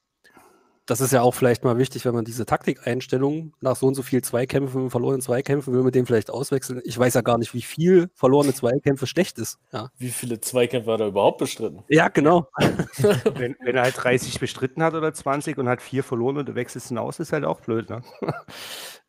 das 0.89 1.01
ist 1.01 1.13
ja 1.13 1.21
auch 1.21 1.35
vielleicht 1.35 1.63
mal 1.63 1.77
wichtig, 1.77 2.05
wenn 2.05 2.15
man 2.15 2.25
diese 2.25 2.45
Taktikeinstellung 2.45 3.53
nach 3.61 3.75
so 3.75 3.87
und 3.87 3.95
so 3.95 4.01
viel 4.01 4.23
Zweikämpfen, 4.23 4.89
verlorenen 4.89 5.21
Zweikämpfen, 5.21 5.73
will 5.73 5.83
man 5.83 5.91
den 5.91 6.05
vielleicht 6.05 6.31
auswechseln. 6.31 6.81
Ich 6.83 6.97
weiß 6.97 7.13
ja 7.13 7.21
gar 7.21 7.37
nicht, 7.37 7.53
wie 7.53 7.61
viel 7.61 8.09
verlorene 8.15 8.53
Zweikämpfe 8.53 9.05
schlecht 9.05 9.37
ist. 9.37 9.59
Ja. 9.71 9.91
Wie 9.97 10.09
viele 10.09 10.41
Zweikämpfe 10.41 10.91
hat 10.91 11.01
er 11.01 11.07
überhaupt 11.07 11.37
bestritten? 11.37 11.83
Ja, 11.89 12.07
genau. 12.07 12.47
wenn, 12.57 13.55
wenn, 13.63 13.75
er 13.75 13.83
halt 13.83 13.95
30 13.97 14.39
bestritten 14.39 14.81
hat 14.81 14.95
oder 14.95 15.13
20 15.13 15.57
und 15.57 15.69
hat 15.69 15.81
vier 15.81 16.03
verloren 16.03 16.37
und 16.37 16.49
du 16.49 16.55
wechselst 16.55 16.89
ihn 16.89 16.97
aus, 16.97 17.19
ist 17.19 17.33
halt 17.33 17.45
auch 17.45 17.61
blöd. 17.61 17.89
Ne? 17.89 18.01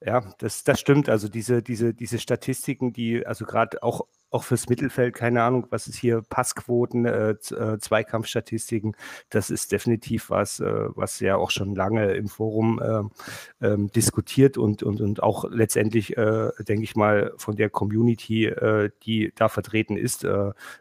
Ja, 0.03 0.23
das, 0.39 0.65
das 0.65 0.81
stimmt. 0.81 1.11
Also 1.11 1.29
diese, 1.29 1.63
diese, 1.63 1.93
diese 1.93 2.19
Statistiken, 2.19 2.93
die, 2.95 3.27
also 3.27 3.45
gerade 3.45 3.83
auch, 3.83 4.07
auch 4.31 4.45
fürs 4.45 4.69
Mittelfeld, 4.69 5.15
keine 5.15 5.43
Ahnung, 5.43 5.67
was 5.69 5.89
ist 5.89 5.97
hier, 5.99 6.23
Passquoten, 6.23 7.05
äh, 7.05 7.31
äh, 7.33 7.79
Zweikampfstatistiken, 7.79 8.97
das 9.29 9.51
ist 9.51 9.73
definitiv 9.73 10.31
was, 10.31 10.61
äh, 10.61 10.89
was 10.97 11.21
ja 11.21 11.37
auch 11.37 11.51
schon 11.51 11.70
lange 11.75 12.13
im 12.13 12.29
Forum 12.29 12.81
äh, 12.81 13.67
ähm, 13.67 13.91
diskutiert 13.93 14.59
und, 14.59 14.83
und, 14.83 15.01
und 15.01 15.23
auch 15.23 15.45
letztendlich, 15.51 16.17
äh, 16.17 16.51
denke 16.61 16.85
ich 16.85 16.97
mal, 16.97 17.33
von 17.37 17.57
der 17.57 17.71
Community, 17.71 18.47
äh, 18.47 18.91
die 19.05 19.33
da 19.35 19.49
vertreten 19.49 19.97
ist, 19.97 20.27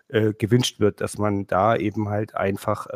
gewünscht 0.09 0.79
wird, 0.79 1.01
dass 1.01 1.17
man 1.17 1.45
da 1.45 1.75
eben 1.75 2.09
halt 2.09 2.35
einfach 2.35 2.87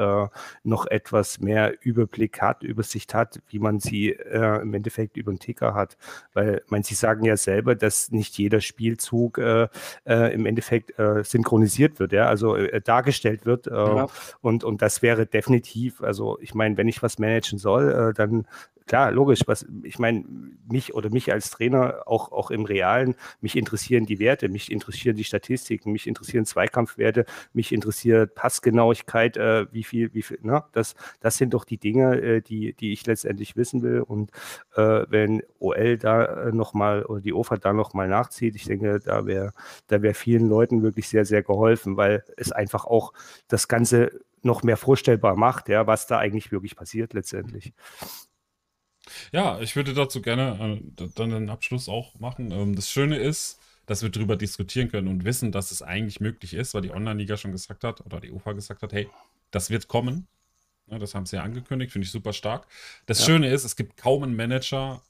noch 0.63 0.87
etwas 0.87 1.39
mehr 1.39 1.73
Überblick 1.81 2.41
hat, 2.41 2.63
Übersicht 2.63 3.13
hat, 3.13 3.39
wie 3.49 3.59
man 3.59 3.79
sie 3.79 4.09
im 4.09 4.73
Endeffekt 4.73 5.17
über 5.17 5.31
den 5.31 5.39
Ticker 5.39 5.73
hat. 5.73 5.97
Weil, 6.33 6.61
mein, 6.67 6.83
Sie 6.83 6.95
sagen 6.95 7.23
ja 7.23 7.37
selber, 7.37 7.75
dass 7.75 8.11
nicht 8.11 8.37
jeder 8.37 8.61
Spielzug 8.61 9.37
äh, 9.37 9.67
äh, 10.05 10.33
im 10.33 10.45
Endeffekt 10.45 10.97
äh, 10.99 11.23
synchronisiert 11.23 11.99
wird, 11.99 12.13
ja, 12.13 12.27
also 12.27 12.55
äh, 12.55 12.81
dargestellt 12.81 13.45
wird. 13.45 13.67
Äh, 13.67 13.71
ja. 13.71 14.07
und, 14.41 14.63
und 14.63 14.81
das 14.81 15.01
wäre 15.01 15.25
definitiv, 15.25 16.01
also 16.01 16.37
ich 16.41 16.53
meine, 16.53 16.77
wenn 16.77 16.87
ich 16.87 17.01
was 17.01 17.19
managen 17.19 17.59
soll, 17.59 17.91
äh, 17.91 18.13
dann 18.13 18.47
klar, 18.85 19.11
logisch, 19.11 19.41
was 19.47 19.65
ich 19.83 19.99
meine, 19.99 20.23
mich 20.69 20.93
oder 20.93 21.09
mich 21.09 21.31
als 21.31 21.49
Trainer, 21.51 22.03
auch, 22.05 22.31
auch 22.31 22.51
im 22.51 22.65
Realen, 22.65 23.15
mich 23.41 23.55
interessieren 23.55 24.05
die 24.05 24.19
Werte, 24.19 24.49
mich 24.49 24.71
interessieren 24.71 25.15
die 25.15 25.23
Statistiken, 25.23 25.91
mich 25.91 26.07
interessieren 26.07 26.45
Zweikampfwerte, 26.45 27.25
mich 27.53 27.71
interessiert 27.71 28.35
Passgenauigkeit, 28.35 29.37
äh, 29.37 29.65
wie 29.71 29.83
viel, 29.83 30.13
wie 30.13 30.21
viel, 30.21 30.39
ne? 30.41 30.63
Das, 30.71 30.95
das 31.19 31.37
sind 31.37 31.53
doch 31.53 31.65
die 31.65 31.77
Dinge, 31.77 32.19
äh, 32.21 32.41
die, 32.41 32.73
die 32.73 32.93
ich 32.93 33.05
letztendlich 33.05 33.55
wissen 33.55 33.81
will. 33.81 34.01
Und 34.01 34.31
äh, 34.75 35.05
wenn 35.09 35.43
OL 35.59 35.97
da 35.97 36.47
äh, 36.47 36.51
nochmal 36.51 37.03
oder 37.03 37.21
die 37.21 37.33
OFA 37.33 37.57
da 37.57 37.73
nochmal 37.73 38.07
nachzieht, 38.07 38.55
ich 38.55 38.65
denke, 38.65 38.99
da 38.99 39.25
wäre 39.25 39.53
da 39.87 40.01
wäre 40.01 40.13
vielen 40.13 40.47
Leuten 40.47 40.83
wirklich 40.83 41.07
sehr, 41.09 41.25
sehr 41.25 41.43
geholfen, 41.43 41.97
weil 41.97 42.23
es 42.37 42.51
einfach 42.51 42.85
auch 42.85 43.13
das 43.47 43.67
Ganze 43.67 44.11
noch 44.41 44.63
mehr 44.63 44.77
vorstellbar 44.77 45.35
macht, 45.35 45.69
ja, 45.69 45.87
was 45.87 46.07
da 46.07 46.17
eigentlich 46.19 46.51
wirklich 46.51 46.75
passiert 46.75 47.13
letztendlich. 47.13 47.73
Ja, 49.31 49.59
ich 49.59 49.75
würde 49.75 49.93
dazu 49.93 50.21
gerne 50.21 50.79
äh, 50.99 51.07
dann 51.15 51.29
den 51.29 51.49
Abschluss 51.49 51.89
auch 51.89 52.19
machen. 52.19 52.51
Ähm, 52.51 52.75
das 52.75 52.89
Schöne 52.89 53.17
ist, 53.17 53.59
dass 53.85 54.01
wir 54.01 54.09
darüber 54.09 54.35
diskutieren 54.35 54.89
können 54.89 55.07
und 55.07 55.25
wissen, 55.25 55.51
dass 55.51 55.71
es 55.71 55.81
eigentlich 55.81 56.19
möglich 56.19 56.53
ist, 56.53 56.73
weil 56.73 56.81
die 56.81 56.91
Online-Liga 56.91 57.37
schon 57.37 57.51
gesagt 57.51 57.83
hat 57.83 58.01
oder 58.05 58.19
die 58.21 58.31
UFA 58.31 58.53
gesagt 58.53 58.81
hat, 58.81 58.93
hey, 58.93 59.09
das 59.51 59.69
wird 59.69 59.87
kommen. 59.87 60.27
Ja, 60.87 60.99
das 60.99 61.15
haben 61.15 61.25
sie 61.25 61.37
ja 61.37 61.43
angekündigt, 61.43 61.91
finde 61.91 62.05
ich 62.05 62.11
super 62.11 62.33
stark. 62.33 62.67
Das 63.05 63.19
ja. 63.19 63.25
Schöne 63.25 63.49
ist, 63.49 63.63
es 63.63 63.75
gibt 63.75 63.97
kaum 63.97 64.23
einen 64.23 64.35
Manager, 64.35 65.01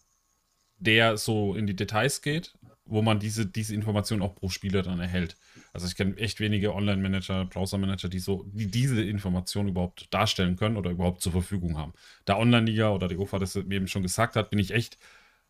der 0.78 1.18
so 1.18 1.56
in 1.56 1.68
die 1.68 1.76
Details 1.76 2.22
geht, 2.22 2.54
wo 2.86 3.02
man 3.02 3.20
diese, 3.20 3.46
diese 3.46 3.74
Information 3.74 4.22
auch 4.22 4.36
pro 4.36 4.50
Spieler 4.50 4.82
dann 4.82 5.00
erhält. 5.00 5.36
Also 5.72 5.88
ich 5.88 5.96
kenne 5.96 6.18
echt 6.18 6.40
wenige 6.40 6.76
Online-Manager, 6.76 7.46
Browser-Manager, 7.46 8.10
die 8.10 8.20
so, 8.20 8.46
die 8.52 8.68
diese 8.68 9.02
Information 9.02 9.68
überhaupt 9.70 10.14
darstellen 10.14 10.56
können 10.56 10.78
oder 10.78 10.92
überhaupt 10.92 11.22
zur 11.22 11.32
Verfügung 11.32 11.78
haben. 11.78 11.94
Da 12.26 12.38
Online-Liga 12.38 12.90
oder 12.90 13.08
die 13.08 13.18
UFA 13.18 13.40
das 13.40 13.56
eben 13.56 13.88
schon 13.88 14.04
gesagt 14.04 14.36
hat, 14.36 14.50
bin 14.50 14.60
ich 14.60 14.72
echt 14.72 14.98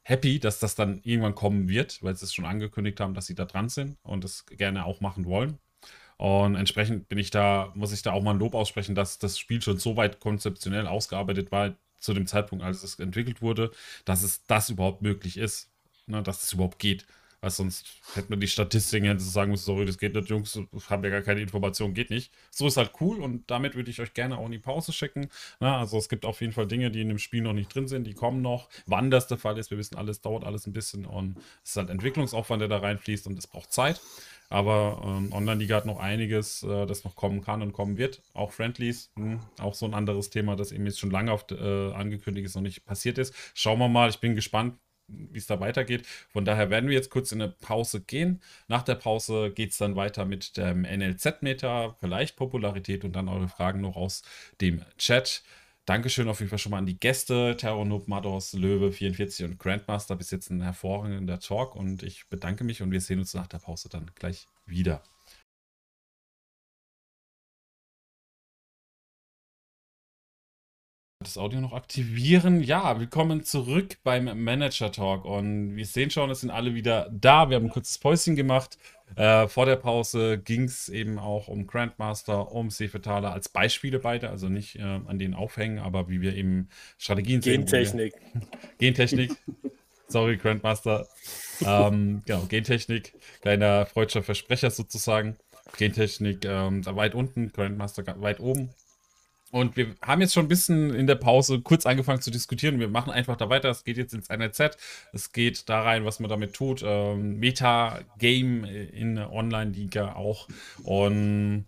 happy, 0.03 0.39
dass 0.39 0.59
das 0.59 0.75
dann 0.75 1.01
irgendwann 1.03 1.35
kommen 1.35 1.69
wird, 1.69 2.03
weil 2.03 2.15
sie 2.15 2.25
es 2.25 2.33
schon 2.33 2.45
angekündigt 2.45 2.99
haben, 2.99 3.13
dass 3.13 3.25
sie 3.25 3.35
da 3.35 3.45
dran 3.45 3.69
sind 3.69 3.97
und 4.03 4.23
das 4.23 4.45
gerne 4.45 4.85
auch 4.85 5.01
machen 5.01 5.25
wollen. 5.25 5.57
Und 6.17 6.55
entsprechend 6.55 7.09
bin 7.09 7.17
ich 7.17 7.31
da, 7.31 7.71
muss 7.75 7.91
ich 7.91 8.01
da 8.01 8.11
auch 8.11 8.21
mal 8.21 8.31
ein 8.31 8.39
Lob 8.39 8.53
aussprechen, 8.53 8.95
dass 8.95 9.17
das 9.19 9.39
Spiel 9.39 9.61
schon 9.61 9.77
so 9.79 9.97
weit 9.97 10.19
konzeptionell 10.19 10.87
ausgearbeitet 10.87 11.51
war 11.51 11.75
zu 11.97 12.13
dem 12.13 12.27
Zeitpunkt, 12.27 12.63
als 12.63 12.83
es 12.83 12.99
entwickelt 12.99 13.41
wurde, 13.41 13.71
dass 14.05 14.23
es 14.23 14.45
das 14.45 14.69
überhaupt 14.69 15.01
möglich 15.01 15.37
ist, 15.37 15.71
ne, 16.05 16.21
dass 16.21 16.43
es 16.43 16.53
überhaupt 16.53 16.79
geht. 16.79 17.05
Weil 17.43 17.51
sonst 17.51 17.85
hätte 18.15 18.29
man 18.29 18.39
die 18.39 18.47
Statistiken 18.47 19.05
hätte 19.05 19.21
sagen 19.21 19.51
müssen, 19.51 19.65
sorry, 19.65 19.85
das 19.85 19.97
geht 19.97 20.15
nicht, 20.15 20.29
Jungs, 20.29 20.57
haben 20.89 21.03
ja 21.03 21.09
gar 21.09 21.21
keine 21.23 21.41
Informationen, 21.41 21.93
geht 21.93 22.09
nicht. 22.09 22.31
So 22.49 22.67
ist 22.67 22.77
halt 22.77 22.93
cool 23.01 23.19
und 23.19 23.51
damit 23.51 23.75
würde 23.75 23.91
ich 23.91 23.99
euch 23.99 24.13
gerne 24.13 24.37
auch 24.37 24.45
in 24.45 24.53
die 24.53 24.59
Pause 24.59 24.93
schicken. 24.93 25.27
Na, 25.59 25.77
also 25.77 25.97
es 25.97 26.07
gibt 26.07 26.23
auf 26.23 26.39
jeden 26.39 26.53
Fall 26.53 26.67
Dinge, 26.67 26.89
die 26.89 27.01
in 27.01 27.09
dem 27.09 27.19
Spiel 27.19 27.41
noch 27.41 27.51
nicht 27.51 27.75
drin 27.75 27.89
sind, 27.89 28.07
die 28.07 28.13
kommen 28.13 28.41
noch. 28.41 28.69
Wann 28.85 29.11
das 29.11 29.27
der 29.27 29.37
Fall 29.37 29.57
ist, 29.57 29.71
wir 29.71 29.77
wissen 29.77 29.97
alles, 29.97 30.21
dauert 30.21 30.45
alles 30.45 30.67
ein 30.67 30.71
bisschen 30.71 31.05
und 31.05 31.35
es 31.65 31.71
ist 31.71 31.75
halt 31.75 31.89
Entwicklungsaufwand, 31.89 32.61
der 32.61 32.69
da 32.69 32.77
reinfließt 32.77 33.27
und 33.27 33.37
es 33.37 33.45
braucht 33.45 33.73
Zeit. 33.73 33.99
Aber 34.49 35.01
ähm, 35.03 35.33
Online-Liga 35.33 35.75
hat 35.75 35.85
noch 35.85 35.99
einiges, 35.99 36.63
äh, 36.63 36.85
das 36.85 37.03
noch 37.03 37.17
kommen 37.17 37.41
kann 37.41 37.61
und 37.61 37.73
kommen 37.73 37.97
wird. 37.97 38.21
Auch 38.33 38.53
Friendlies, 38.53 39.11
mh, 39.15 39.31
hm, 39.31 39.39
auch 39.59 39.73
so 39.73 39.85
ein 39.85 39.93
anderes 39.93 40.29
Thema, 40.29 40.55
das 40.55 40.71
eben 40.71 40.85
jetzt 40.85 40.99
schon 40.99 41.11
lange 41.11 41.33
auf, 41.33 41.45
äh, 41.51 41.91
angekündigt 41.91 42.45
ist 42.45 42.55
und 42.55 42.63
nicht 42.63 42.85
passiert 42.85 43.17
ist. 43.17 43.33
Schauen 43.53 43.79
wir 43.79 43.89
mal, 43.89 44.09
ich 44.09 44.19
bin 44.19 44.35
gespannt, 44.35 44.75
wie 45.31 45.37
es 45.37 45.47
da 45.47 45.59
weitergeht. 45.59 46.05
Von 46.31 46.45
daher 46.45 46.69
werden 46.69 46.89
wir 46.89 46.95
jetzt 46.95 47.09
kurz 47.09 47.31
in 47.31 47.41
eine 47.41 47.51
Pause 47.51 48.01
gehen. 48.01 48.41
Nach 48.67 48.83
der 48.83 48.95
Pause 48.95 49.51
geht 49.51 49.71
es 49.71 49.77
dann 49.77 49.95
weiter 49.95 50.25
mit 50.25 50.57
dem 50.57 50.81
NLZ-Meter, 50.81 51.95
vielleicht 51.99 52.35
Popularität 52.35 53.03
und 53.03 53.15
dann 53.15 53.29
eure 53.29 53.47
Fragen 53.47 53.81
noch 53.81 53.95
aus 53.95 54.23
dem 54.61 54.83
Chat. 54.97 55.43
Dankeschön 55.85 56.29
auf 56.29 56.39
jeden 56.39 56.49
Fall 56.49 56.59
schon 56.59 56.71
mal 56.71 56.77
an 56.77 56.85
die 56.85 56.97
Gäste, 56.97 57.57
Terror 57.57 57.85
Mados, 58.07 58.53
Löwe 58.53 58.93
44 58.93 59.45
und 59.45 59.59
Grandmaster. 59.59 60.15
Bis 60.15 60.31
jetzt 60.31 60.49
ein 60.49 60.61
hervorragender 60.61 61.39
Talk 61.39 61.75
und 61.75 62.03
ich 62.03 62.27
bedanke 62.29 62.63
mich 62.63 62.81
und 62.81 62.91
wir 62.91 63.01
sehen 63.01 63.19
uns 63.19 63.33
nach 63.33 63.47
der 63.47 63.59
Pause 63.59 63.89
dann 63.89 64.09
gleich 64.15 64.47
wieder. 64.65 65.03
Das 71.23 71.37
Audio 71.37 71.61
noch 71.61 71.73
aktivieren. 71.73 72.61
Ja, 72.61 72.99
willkommen 72.99 73.43
zurück 73.43 73.97
beim 74.03 74.43
Manager 74.43 74.91
Talk. 74.91 75.23
Und 75.23 75.75
wir 75.75 75.85
sehen 75.85 76.09
schon, 76.09 76.29
es 76.29 76.41
sind 76.41 76.49
alle 76.49 76.75
wieder 76.75 77.09
da. 77.11 77.49
Wir 77.49 77.55
haben 77.55 77.65
ein 77.65 77.69
kurzes 77.69 77.97
Päuschen 77.97 78.35
gemacht. 78.35 78.77
Äh, 79.15 79.47
vor 79.47 79.65
der 79.65 79.77
Pause 79.77 80.37
ging 80.37 80.63
es 80.63 80.89
eben 80.89 81.19
auch 81.19 81.47
um 81.47 81.65
Grandmaster, 81.65 82.51
um 82.51 82.69
Sefetala 82.69 83.31
als 83.31 83.47
Beispiele 83.47 83.99
beide, 83.99 84.29
also 84.29 84.49
nicht 84.49 84.75
äh, 84.75 84.81
an 84.81 85.17
denen 85.17 85.33
aufhängen, 85.33 85.79
aber 85.79 86.09
wie 86.09 86.19
wir 86.19 86.35
eben 86.35 86.67
Strategien 86.97 87.41
sehen. 87.41 87.61
Gentechnik. 87.61 88.13
Gentechnik. 88.79 89.31
Sorry, 90.07 90.37
Grandmaster. 90.37 91.07
ähm, 91.65 92.21
genau, 92.25 92.41
Gentechnik. 92.49 93.13
Kleiner 93.41 93.85
freudscher 93.85 94.23
Versprecher 94.23 94.71
sozusagen. 94.71 95.37
Gentechnik 95.77 96.43
ähm, 96.45 96.85
weit 96.85 97.15
unten, 97.15 97.51
Grandmaster 97.53 98.03
weit 98.21 98.39
oben. 98.41 98.69
Und 99.53 99.77
wir 99.77 99.95
haben 100.01 100.19
jetzt 100.19 100.33
schon 100.33 100.45
ein 100.45 100.49
bisschen 100.49 100.95
in 100.95 101.05
der 101.05 101.13
Pause 101.13 101.61
kurz 101.61 101.85
angefangen 101.85 102.21
zu 102.21 102.31
diskutieren. 102.31 102.79
Wir 102.79 102.87
machen 102.87 103.13
einfach 103.13 103.37
da 103.37 103.49
weiter. 103.49 103.69
Es 103.69 103.83
geht 103.83 103.97
jetzt 103.97 104.15
ins 104.15 104.29
NLZ. 104.29 104.75
Es 105.13 105.31
geht 105.31 105.69
da 105.69 105.83
rein, 105.83 106.05
was 106.05 106.19
man 106.19 106.27
damit 106.27 106.53
tut. 106.53 106.81
Ähm, 106.83 107.37
Meta-Game 107.37 108.65
in 108.65 109.19
Online-Liga 109.19 110.13
auch. 110.15 110.47
Und 110.81 111.67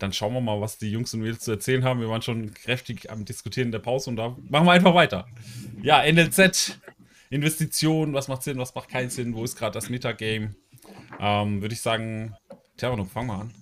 dann 0.00 0.12
schauen 0.12 0.34
wir 0.34 0.40
mal, 0.40 0.60
was 0.60 0.78
die 0.78 0.90
Jungs 0.90 1.14
und 1.14 1.20
Mädels 1.20 1.44
zu 1.44 1.52
erzählen 1.52 1.84
haben. 1.84 2.00
Wir 2.00 2.08
waren 2.08 2.20
schon 2.20 2.52
kräftig 2.52 3.12
am 3.12 3.24
Diskutieren 3.24 3.68
in 3.68 3.72
der 3.72 3.78
Pause 3.78 4.10
und 4.10 4.16
da 4.16 4.36
machen 4.48 4.66
wir 4.66 4.72
einfach 4.72 4.96
weiter. 4.96 5.28
Ja, 5.84 6.02
NLZ, 6.02 6.80
Investitionen, 7.30 8.12
was 8.12 8.26
macht 8.26 8.42
Sinn, 8.42 8.58
was 8.58 8.74
macht 8.74 8.88
keinen 8.88 9.10
Sinn, 9.10 9.36
wo 9.36 9.44
ist 9.44 9.56
gerade 9.56 9.74
das 9.74 9.88
Metagame? 9.88 10.56
Ähm, 11.20 11.62
Würde 11.62 11.74
ich 11.74 11.80
sagen, 11.80 12.34
Terranuk, 12.76 13.08
fang 13.08 13.28
mal 13.28 13.42
an. 13.42 13.54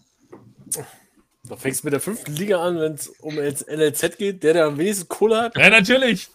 Da 1.48 1.56
fängst 1.56 1.82
du 1.82 1.86
mit 1.86 1.92
der 1.92 2.00
fünften 2.00 2.34
Liga 2.34 2.62
an, 2.62 2.78
wenn 2.78 2.94
es 2.94 3.08
um 3.08 3.36
NLZ 3.36 4.18
geht, 4.18 4.42
der, 4.42 4.52
der 4.52 4.66
am 4.66 4.78
wenigsten 4.78 5.08
Kohle 5.08 5.42
hat. 5.42 5.56
Ja, 5.56 5.70
natürlich. 5.70 6.28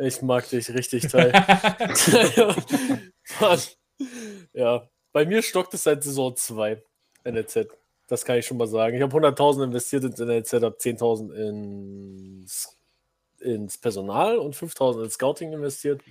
Ich 0.00 0.22
mag 0.22 0.48
dich 0.48 0.72
richtig, 0.72 1.08
Teil. 1.08 1.32
Ja, 4.52 4.88
bei 5.12 5.24
mir 5.24 5.42
stockt 5.42 5.74
es 5.74 5.84
seit 5.84 6.02
Saison 6.02 6.34
2 6.34 6.82
NLZ. 7.24 7.68
Das 8.08 8.24
kann 8.24 8.38
ich 8.38 8.46
schon 8.46 8.56
mal 8.56 8.66
sagen. 8.66 8.96
Ich 8.96 9.02
habe 9.02 9.16
100.000 9.16 9.64
investiert 9.64 10.04
ins 10.04 10.18
NLZ, 10.18 10.52
habe 10.54 10.76
10.000 10.76 11.32
ins, 11.34 12.76
ins 13.38 13.78
Personal 13.78 14.38
und 14.38 14.56
5.000 14.56 15.04
ins 15.04 15.14
Scouting 15.14 15.52
investiert. 15.52 16.02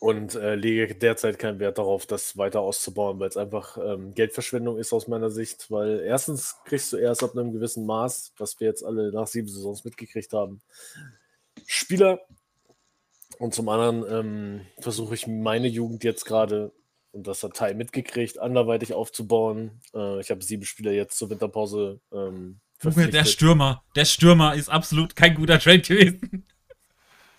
Und 0.00 0.34
äh, 0.34 0.54
lege 0.54 0.94
derzeit 0.94 1.38
keinen 1.38 1.60
Wert 1.60 1.76
darauf, 1.76 2.06
das 2.06 2.38
weiter 2.38 2.60
auszubauen, 2.60 3.20
weil 3.20 3.28
es 3.28 3.36
einfach 3.36 3.76
ähm, 3.76 4.14
Geldverschwendung 4.14 4.78
ist 4.78 4.94
aus 4.94 5.08
meiner 5.08 5.28
Sicht. 5.28 5.70
Weil 5.70 6.00
erstens 6.00 6.56
kriegst 6.64 6.94
du 6.94 6.96
erst 6.96 7.22
ab 7.22 7.36
einem 7.36 7.52
gewissen 7.52 7.84
Maß, 7.84 8.32
was 8.38 8.58
wir 8.58 8.66
jetzt 8.66 8.82
alle 8.82 9.12
nach 9.12 9.26
sieben 9.26 9.48
Saisons 9.48 9.84
mitgekriegt 9.84 10.32
haben, 10.32 10.62
Spieler. 11.66 12.20
Und 13.38 13.54
zum 13.54 13.68
anderen 13.68 14.04
ähm, 14.10 14.66
versuche 14.78 15.14
ich 15.14 15.26
meine 15.26 15.68
Jugend 15.68 16.02
jetzt 16.02 16.24
gerade, 16.24 16.72
und 17.12 17.26
das 17.26 17.42
hat 17.42 17.56
Teil 17.56 17.74
mitgekriegt, 17.74 18.38
anderweitig 18.38 18.94
aufzubauen. 18.94 19.82
Äh, 19.94 20.20
ich 20.20 20.30
habe 20.30 20.42
sieben 20.42 20.64
Spieler 20.64 20.92
jetzt 20.92 21.18
zur 21.18 21.28
Winterpause. 21.28 22.00
Ähm, 22.10 22.60
der 22.82 23.26
Stürmer, 23.26 23.84
der 23.94 24.06
Stürmer 24.06 24.54
ist 24.54 24.70
absolut 24.70 25.14
kein 25.14 25.34
guter 25.34 25.58
Trade 25.58 25.80
gewesen. 25.80 26.46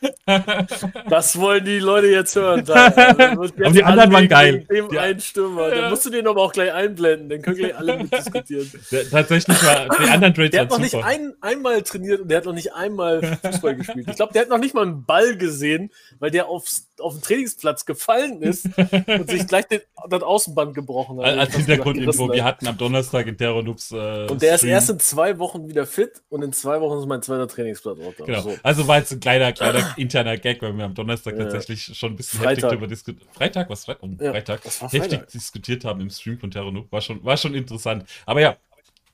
Das 1.10 1.38
wollen 1.40 1.66
die 1.66 1.80
Leute 1.80 2.08
jetzt 2.08 2.36
hören. 2.36 2.68
Aber 2.70 3.48
die 3.72 3.84
anderen 3.84 4.12
waren 4.12 4.28
geil. 4.28 4.66
Dem 4.72 4.90
Die- 4.90 5.00
einen 5.00 5.20
Stürmer. 5.20 5.70
Ja. 5.70 5.82
Da 5.82 5.90
musst 5.90 6.06
du 6.06 6.10
den 6.10 6.28
aber 6.28 6.42
auch 6.42 6.52
gleich 6.54 6.74
einblenden, 6.74 7.30
dann 7.30 7.42
können 7.42 7.58
gleich 7.58 7.76
alle 7.78 7.98
mitdiskutieren. 7.98 8.72
Der, 8.92 9.10
tatsächlich 9.10 9.64
war 9.64 9.88
die 10.00 10.10
anderen 10.10 10.34
Trades 10.34 10.52
Der 10.52 10.62
hat 10.62 10.70
noch 10.70 10.76
waren 10.78 10.82
nicht 10.82 10.92
super. 10.92 11.06
ein, 11.06 11.34
einmal 11.42 11.82
trainiert 11.82 12.22
und 12.22 12.30
der 12.30 12.38
hat 12.38 12.46
noch 12.46 12.54
nicht 12.54 12.74
einmal 12.74 13.22
Fußball 13.44 13.76
gespielt. 13.76 14.08
Ich 14.10 14.16
glaube, 14.16 14.34
der 14.34 14.44
hat 14.44 14.50
noch 14.50 14.58
nicht 14.58 14.74
mal 14.74 14.84
einen 14.84 15.06
Ball 15.06 15.38
gesehen, 15.38 15.92
weil 16.20 16.32
der 16.32 16.48
aufs, 16.48 16.91
auf 17.02 17.14
den 17.16 17.22
Trainingsplatz 17.22 17.86
gefallen 17.86 18.42
ist 18.42 18.66
und 19.08 19.30
sich 19.30 19.48
gleich 19.48 19.66
den, 19.68 19.82
das 20.10 20.24
Außenband 20.24 20.74
gebrochen 20.76 21.18
hat. 21.20 21.26
Als 21.38 21.56
Hintergrundinfo, 21.56 22.32
wir 22.32 22.44
hat. 22.44 22.56
hatten 22.56 22.68
am 22.68 22.78
Donnerstag 22.78 23.28
in 23.28 23.38
Terranux 23.38 23.92
äh, 23.92 24.28
Und 24.30 24.42
der 24.42 24.56
ist 24.56 24.62
Stream. 24.62 24.72
erst 24.74 24.90
in 24.90 25.00
zwei 25.00 25.38
Wochen 25.40 25.68
wieder 25.68 25.86
fit 25.86 26.22
und 26.30 26.44
in 26.44 26.54
zwei 26.54 26.80
Wochen 26.80 27.00
ist 27.00 27.06
mein 27.08 27.22
zweiter 27.22 27.48
Trainingsplatz. 27.48 27.98
Auch 28.00 28.26
Genau. 28.26 28.42
So. 28.42 28.56
Also 28.64 28.88
war 28.88 29.00
jetzt 29.00 29.12
ein 29.12 29.20
kleiner, 29.20 29.52
kleiner 29.52 29.94
interner 29.98 30.38
Gag, 30.38 30.62
weil 30.62 30.74
wir 30.78 30.86
am 30.86 30.94
Donnerstag 30.94 31.34
Ja. 31.38 31.44
tatsächlich 31.44 31.84
schon 31.98 32.14
ein 32.14 32.16
bisschen 32.16 32.40
Freitag. 32.40 32.50
heftig 32.52 32.70
darüber 32.70 32.88
diskutiert 32.88 33.28
Freitag, 33.34 33.70
was 33.70 33.86
Freitag? 33.86 34.04
Oh, 34.04 34.10
Ja, 34.24 34.32
Freitag. 34.32 34.64
war 34.66 34.90
Heftig 34.90 35.02
Freitag. 35.02 35.28
diskutiert 35.32 35.86
haben 35.86 36.02
im 36.02 36.10
Stream 36.10 36.40
von 36.40 36.52
Terranuk. 36.52 36.92
War 36.92 37.02
schon, 37.02 37.24
war 37.24 37.38
schon 37.38 37.54
interessant. 37.56 38.06
Aber 38.26 38.42
ja, 38.42 38.56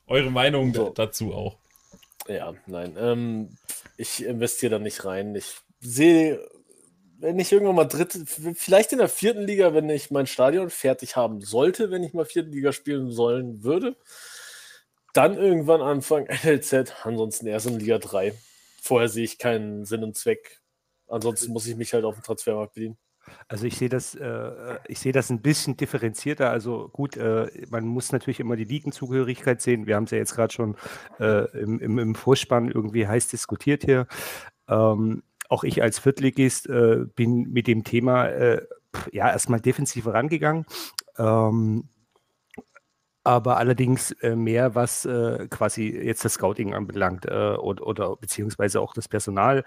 eure 0.07 0.29
Meinung 0.31 0.73
So. 0.73 0.89
dazu 0.89 1.33
auch. 1.33 1.57
Ja, 2.27 2.53
nein. 2.65 2.95
Ähm, 2.99 3.49
ich 3.97 4.23
investiere 4.25 4.71
da 4.71 4.79
nicht 4.79 5.05
rein. 5.05 5.33
Ich 5.35 5.55
sehe, 5.79 6.39
wenn 7.19 7.39
ich 7.39 7.51
irgendwann 7.51 7.75
mal 7.75 7.85
dritte, 7.85 8.25
vielleicht 8.25 8.91
in 8.91 8.99
der 8.99 9.09
vierten 9.09 9.41
Liga, 9.41 9.73
wenn 9.73 9.89
ich 9.89 10.11
mein 10.11 10.27
Stadion 10.27 10.69
fertig 10.69 11.15
haben 11.15 11.41
sollte, 11.41 11.91
wenn 11.91 12.03
ich 12.03 12.13
mal 12.13 12.25
vierten 12.25 12.51
Liga 12.51 12.71
spielen 12.71 13.11
sollen 13.11 13.63
würde, 13.63 13.95
dann 15.13 15.35
irgendwann 15.35 15.81
anfangen 15.81 16.27
NLZ, 16.43 16.93
ansonsten 17.03 17.47
erst 17.47 17.67
in 17.67 17.79
Liga 17.79 17.97
3. 17.97 18.33
Vorher 18.81 19.09
sehe 19.09 19.23
ich 19.23 19.37
keinen 19.37 19.85
Sinn 19.85 20.03
und 20.03 20.15
Zweck. 20.15 20.61
Ansonsten 21.07 21.51
muss 21.51 21.67
ich 21.67 21.75
mich 21.75 21.93
halt 21.93 22.05
auf 22.05 22.15
dem 22.15 22.23
Transfermarkt 22.23 22.75
bedienen. 22.75 22.97
Also 23.47 23.65
ich 23.65 23.77
sehe 23.77 23.89
das, 23.89 24.15
äh, 24.15 24.77
ich 24.87 24.99
sehe 24.99 25.11
das 25.11 25.29
ein 25.29 25.41
bisschen 25.41 25.75
differenzierter. 25.75 26.49
Also 26.49 26.89
gut, 26.89 27.17
äh, 27.17 27.47
man 27.69 27.85
muss 27.85 28.11
natürlich 28.11 28.39
immer 28.39 28.55
die 28.55 28.63
Ligenzugehörigkeit 28.63 29.61
sehen. 29.61 29.85
Wir 29.85 29.95
haben 29.95 30.05
es 30.05 30.11
ja 30.11 30.17
jetzt 30.17 30.35
gerade 30.35 30.53
schon 30.53 30.77
äh, 31.19 31.49
im, 31.59 31.79
im, 31.79 31.99
im 31.99 32.15
Vorspann 32.15 32.71
irgendwie 32.71 33.07
heiß 33.07 33.27
diskutiert 33.27 33.83
hier. 33.83 34.07
Ähm, 34.69 35.23
auch 35.49 35.63
ich 35.63 35.81
als 35.81 35.99
Viertligist 35.99 36.67
äh, 36.67 37.05
bin 37.15 37.51
mit 37.51 37.67
dem 37.67 37.83
Thema 37.83 38.27
äh, 38.27 38.65
ja 39.11 39.29
erstmal 39.29 39.59
defensiv 39.59 40.07
rangegangen. 40.07 40.65
Ähm, 41.17 41.89
aber 43.27 43.57
allerdings 43.57 44.13
äh, 44.21 44.37
mehr, 44.37 44.73
was 44.73 45.03
äh, 45.03 45.49
quasi 45.49 45.89
jetzt 45.89 46.23
das 46.23 46.35
Scouting 46.35 46.73
anbelangt 46.73 47.25
äh, 47.25 47.55
oder, 47.57 47.85
oder 47.85 48.15
beziehungsweise 48.15 48.79
auch 48.79 48.93
das 48.93 49.09
Personal. 49.09 49.65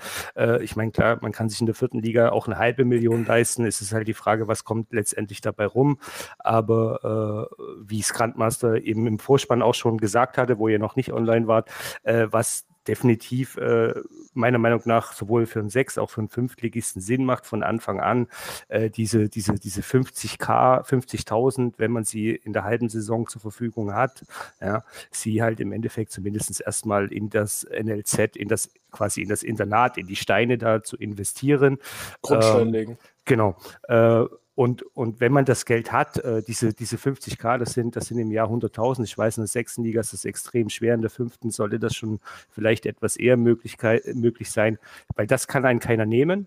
Ich 0.62 0.76
meine, 0.76 0.92
klar, 0.92 1.18
man 1.20 1.32
kann 1.32 1.50
sich 1.50 1.60
in 1.60 1.66
der 1.66 1.74
vierten 1.74 2.00
Liga 2.00 2.30
auch 2.30 2.46
eine 2.46 2.56
halbe 2.56 2.86
Million 2.86 3.26
leisten. 3.26 3.66
Es 3.66 3.82
ist 3.82 3.92
halt 3.92 4.08
die 4.08 4.14
Frage, 4.14 4.48
was 4.48 4.64
kommt 4.64 4.94
letztendlich 4.94 5.42
dabei 5.42 5.66
rum. 5.66 5.98
Aber 6.38 7.48
wie 7.82 8.00
es 8.00 8.14
Grandmaster 8.14 8.76
eben 8.82 9.06
im 9.06 9.18
Vorspann 9.18 9.60
auch 9.60 9.74
schon 9.74 9.98
gesagt 9.98 10.38
hatte, 10.38 10.58
wo 10.58 10.68
ihr 10.68 10.78
noch 10.78 10.96
nicht 10.96 11.12
online 11.12 11.46
wart, 11.46 11.70
was 12.04 12.66
definitiv 12.88 13.56
äh, 13.56 13.94
meiner 14.32 14.58
Meinung 14.58 14.82
nach 14.84 15.12
sowohl 15.12 15.46
für 15.46 15.60
einen 15.60 15.70
Sechs- 15.70 15.98
auch 15.98 16.10
für 16.10 16.20
einen 16.20 16.28
Fünftligisten 16.28 17.02
Sinn 17.02 17.24
macht, 17.24 17.46
von 17.46 17.62
Anfang 17.62 18.00
an 18.00 18.26
äh, 18.68 18.90
diese, 18.90 19.28
diese, 19.28 19.54
diese 19.54 19.82
50k, 19.82 20.84
50.000, 20.84 21.74
wenn 21.76 21.90
man 21.92 22.04
sie 22.04 22.30
in 22.30 22.52
der 22.52 22.64
halben 22.64 22.88
Saison 22.88 23.26
zur 23.28 23.40
Verfügung 23.40 23.94
hat, 23.94 24.24
ja, 24.60 24.84
sie 25.10 25.42
halt 25.42 25.60
im 25.60 25.72
Endeffekt 25.72 26.12
zumindest 26.12 26.60
erstmal 26.60 27.12
in 27.12 27.30
das 27.30 27.64
NLZ, 27.64 28.36
in 28.36 28.48
das 28.48 28.70
quasi 28.90 29.22
in 29.22 29.28
das 29.28 29.42
Internat, 29.42 29.98
in 29.98 30.06
die 30.06 30.16
Steine 30.16 30.58
da 30.58 30.82
zu 30.82 30.96
investieren. 30.96 31.78
Grundstein 32.22 32.68
Ähm, 32.68 32.72
legen. 32.72 32.98
Genau. 33.24 33.56
Äh, 33.88 34.24
und, 34.60 34.82
und 34.94 35.20
wenn 35.20 35.32
man 35.32 35.46
das 35.46 35.64
Geld 35.64 35.90
hat, 35.90 36.18
äh, 36.18 36.42
diese, 36.42 36.74
diese 36.74 36.98
50k, 36.98 37.56
das 37.56 37.72
sind, 37.72 37.96
das 37.96 38.08
sind 38.08 38.18
im 38.18 38.30
Jahr 38.30 38.50
100.000. 38.50 39.04
Ich 39.04 39.16
weiß, 39.16 39.38
in 39.38 39.44
der 39.44 39.48
sechsten 39.48 39.82
Liga 39.82 40.02
ist 40.02 40.12
das 40.12 40.26
extrem 40.26 40.68
schwer. 40.68 40.92
In 40.92 41.00
der 41.00 41.08
fünften 41.08 41.50
sollte 41.50 41.78
das 41.78 41.96
schon 41.96 42.20
vielleicht 42.50 42.84
etwas 42.84 43.16
eher 43.16 43.38
Möglichkeit, 43.38 44.02
möglich 44.14 44.50
sein, 44.50 44.78
weil 45.16 45.26
das 45.26 45.48
kann 45.48 45.64
einen 45.64 45.80
keiner 45.80 46.04
nehmen. 46.04 46.46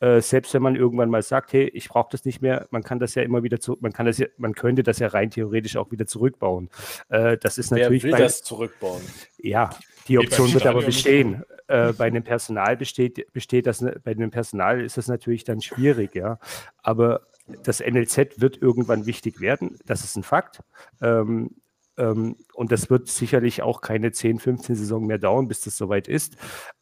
Äh, 0.00 0.20
selbst 0.20 0.52
wenn 0.52 0.60
man 0.60 0.76
irgendwann 0.76 1.08
mal 1.08 1.22
sagt, 1.22 1.54
hey, 1.54 1.66
ich 1.68 1.88
brauche 1.88 2.10
das 2.12 2.26
nicht 2.26 2.42
mehr, 2.42 2.66
man 2.72 2.82
kann 2.82 2.98
das 2.98 3.14
ja 3.14 3.22
immer 3.22 3.42
wieder 3.42 3.58
zurück, 3.58 3.80
man 3.80 3.94
kann 3.94 4.04
das 4.04 4.18
ja, 4.18 4.26
man 4.36 4.52
könnte 4.52 4.82
das 4.82 4.98
ja 4.98 5.06
rein 5.06 5.30
theoretisch 5.30 5.78
auch 5.78 5.90
wieder 5.90 6.06
zurückbauen. 6.06 6.68
Äh, 7.08 7.38
das 7.38 7.56
ist 7.56 7.70
Wer 7.70 7.84
natürlich 7.84 8.02
will 8.02 8.10
bei, 8.10 8.18
das 8.18 8.42
zurückbauen? 8.42 9.00
ja, 9.38 9.70
die 10.08 10.18
Option 10.18 10.52
wird 10.52 10.66
aber 10.66 10.82
bestehen. 10.82 11.42
Äh, 11.68 11.94
bei 11.94 12.04
einem 12.04 12.22
Personal 12.22 12.76
besteht, 12.76 13.32
besteht 13.32 13.66
das, 13.66 13.82
bei 14.04 14.10
einem 14.10 14.30
Personal 14.30 14.82
ist 14.82 14.98
das 14.98 15.08
natürlich 15.08 15.44
dann 15.44 15.62
schwierig, 15.62 16.14
ja. 16.14 16.38
Aber 16.82 17.22
das 17.62 17.80
NLZ 17.80 18.40
wird 18.40 18.60
irgendwann 18.60 19.06
wichtig 19.06 19.40
werden, 19.40 19.78
das 19.86 20.04
ist 20.04 20.16
ein 20.16 20.22
Fakt. 20.22 20.62
Ähm, 21.00 21.56
ähm, 21.98 22.36
und 22.54 22.72
das 22.72 22.90
wird 22.90 23.08
sicherlich 23.08 23.62
auch 23.62 23.80
keine 23.80 24.12
10, 24.12 24.38
15 24.38 24.76
Saison 24.76 25.06
mehr 25.06 25.18
dauern, 25.18 25.48
bis 25.48 25.62
das 25.62 25.76
soweit 25.76 26.08
ist. 26.08 26.36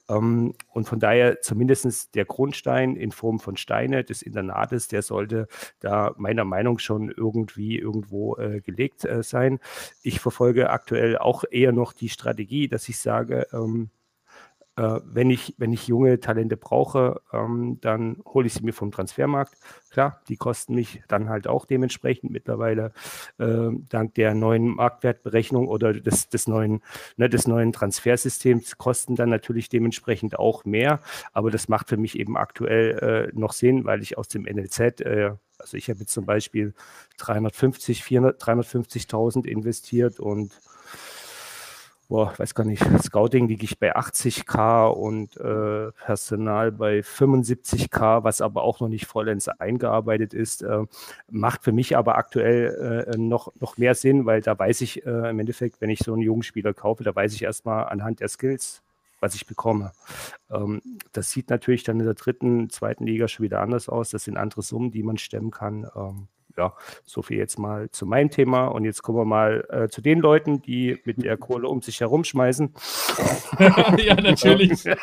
Ähm, 0.08 0.54
und 0.72 0.88
von 0.88 0.98
daher 0.98 1.40
zumindest 1.40 2.14
der 2.14 2.24
Grundstein 2.24 2.96
in 2.96 3.12
Form 3.12 3.40
von 3.40 3.56
Steine 3.56 4.04
des 4.04 4.22
Internates, 4.22 4.88
der 4.88 5.02
sollte 5.02 5.48
da 5.80 6.14
meiner 6.16 6.44
Meinung 6.44 6.78
schon 6.78 7.10
irgendwie 7.10 7.78
irgendwo 7.78 8.36
äh, 8.36 8.60
gelegt 8.60 9.04
äh, 9.04 9.22
sein. 9.22 9.60
Ich 10.02 10.20
verfolge 10.20 10.70
aktuell 10.70 11.16
auch 11.18 11.44
eher 11.50 11.72
noch 11.72 11.92
die 11.92 12.08
Strategie, 12.08 12.68
dass 12.68 12.88
ich 12.88 12.98
sage, 12.98 13.46
ähm, 13.52 13.90
äh, 14.76 15.00
wenn, 15.04 15.30
ich, 15.30 15.54
wenn 15.58 15.72
ich 15.72 15.86
junge 15.86 16.18
Talente 16.18 16.56
brauche, 16.56 17.20
ähm, 17.32 17.78
dann 17.80 18.16
hole 18.26 18.46
ich 18.46 18.54
sie 18.54 18.64
mir 18.64 18.72
vom 18.72 18.90
Transfermarkt. 18.90 19.54
Klar, 19.90 20.20
die 20.28 20.36
kosten 20.36 20.74
mich 20.74 21.02
dann 21.06 21.28
halt 21.28 21.46
auch 21.46 21.64
dementsprechend 21.64 22.32
mittlerweile 22.32 22.92
äh, 23.38 23.68
dank 23.88 24.14
der 24.14 24.34
neuen 24.34 24.66
Marktwertberechnung 24.66 25.68
oder 25.68 25.92
des, 25.92 26.28
des, 26.28 26.48
neuen, 26.48 26.82
ne, 27.16 27.28
des 27.28 27.46
neuen 27.46 27.72
Transfersystems 27.72 28.76
kosten 28.76 29.14
dann 29.14 29.30
natürlich 29.30 29.68
dementsprechend 29.68 30.38
auch 30.38 30.64
mehr. 30.64 31.00
Aber 31.32 31.50
das 31.50 31.68
macht 31.68 31.88
für 31.88 31.96
mich 31.96 32.18
eben 32.18 32.36
aktuell 32.36 33.30
äh, 33.32 33.38
noch 33.38 33.52
Sinn, 33.52 33.84
weil 33.84 34.02
ich 34.02 34.18
aus 34.18 34.28
dem 34.28 34.42
NLZ, 34.42 35.00
äh, 35.02 35.32
also 35.58 35.76
ich 35.76 35.88
habe 35.88 36.00
jetzt 36.00 36.12
zum 36.12 36.26
Beispiel 36.26 36.74
350, 37.18 38.02
400, 38.02 38.42
350.000 38.42 39.46
investiert 39.46 40.18
und 40.18 40.52
boah, 42.08 42.32
weiß 42.36 42.54
gar 42.54 42.64
nicht, 42.64 42.84
Scouting 43.02 43.48
liege 43.48 43.64
ich 43.64 43.78
bei 43.78 43.96
80k 43.96 44.88
und 44.88 45.36
äh, 45.36 45.92
Personal 46.04 46.72
bei 46.72 47.00
75k, 47.00 48.24
was 48.24 48.40
aber 48.40 48.62
auch 48.62 48.80
noch 48.80 48.88
nicht 48.88 49.06
vollends 49.06 49.48
eingearbeitet 49.48 50.34
ist, 50.34 50.62
äh, 50.62 50.84
macht 51.30 51.64
für 51.64 51.72
mich 51.72 51.96
aber 51.96 52.16
aktuell 52.16 53.06
äh, 53.08 53.16
noch, 53.16 53.52
noch 53.60 53.76
mehr 53.78 53.94
Sinn, 53.94 54.26
weil 54.26 54.40
da 54.40 54.58
weiß 54.58 54.80
ich 54.82 55.04
äh, 55.06 55.30
im 55.30 55.38
Endeffekt, 55.38 55.80
wenn 55.80 55.90
ich 55.90 56.00
so 56.00 56.12
einen 56.12 56.22
jungen 56.22 56.42
Spieler 56.42 56.74
kaufe, 56.74 57.04
da 57.04 57.14
weiß 57.14 57.34
ich 57.34 57.42
erstmal 57.42 57.86
anhand 57.86 58.20
der 58.20 58.28
Skills, 58.28 58.82
was 59.20 59.34
ich 59.34 59.46
bekomme. 59.46 59.92
Ähm, 60.50 60.82
das 61.12 61.30
sieht 61.30 61.50
natürlich 61.50 61.82
dann 61.82 61.98
in 61.98 62.06
der 62.06 62.14
dritten, 62.14 62.70
zweiten 62.70 63.06
Liga 63.06 63.28
schon 63.28 63.44
wieder 63.44 63.60
anders 63.60 63.88
aus. 63.88 64.10
Das 64.10 64.24
sind 64.24 64.36
andere 64.36 64.62
Summen, 64.62 64.90
die 64.90 65.02
man 65.02 65.18
stemmen 65.18 65.50
kann. 65.50 65.86
Ähm, 65.96 66.28
ja, 66.56 66.74
so 67.04 67.22
viel 67.22 67.38
jetzt 67.38 67.58
mal 67.58 67.90
zu 67.90 68.06
meinem 68.06 68.30
Thema. 68.30 68.66
Und 68.66 68.84
jetzt 68.84 69.02
kommen 69.02 69.18
wir 69.18 69.24
mal 69.24 69.66
äh, 69.70 69.88
zu 69.88 70.00
den 70.00 70.20
Leuten, 70.20 70.62
die 70.62 71.00
mit 71.04 71.22
der 71.22 71.36
Kohle 71.36 71.68
um 71.68 71.82
sich 71.82 72.00
herumschmeißen. 72.00 72.74
ja, 73.98 74.14
natürlich. 74.14 74.86
äh, 74.86 74.96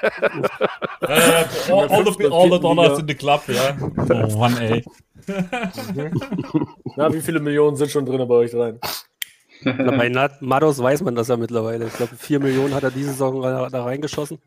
all, 1.02 1.88
all, 1.90 2.06
the, 2.06 2.26
all 2.28 2.52
the 2.52 2.60
dollars 2.60 2.99
in 2.99 3.07
the 3.07 3.15
club, 3.15 3.41
ja. 3.48 3.76
Oh 4.10 4.38
Mann, 4.38 4.57
ey. 4.57 4.84
Na, 6.95 7.14
wie 7.14 7.22
viele 7.22 7.40
Millionen 7.40 7.76
sind 7.76 7.91
schon 7.91 8.06
drin 8.06 8.28
bei 8.28 8.36
euch 8.36 8.53
rein? 8.56 8.80
Bei 9.64 10.30
Mados 10.40 10.82
weiß 10.82 11.03
man 11.03 11.15
das 11.15 11.28
ja 11.28 11.38
mittlerweile. 11.38 11.86
Ich 11.86 11.94
glaube, 11.94 12.15
4 12.15 12.40
Millionen 12.40 12.73
hat 12.73 12.84
er 12.84 12.91
diese 12.91 13.11
Saison 13.11 13.41
da, 13.41 13.69
da 13.69 13.84
reingeschossen. 13.84 14.40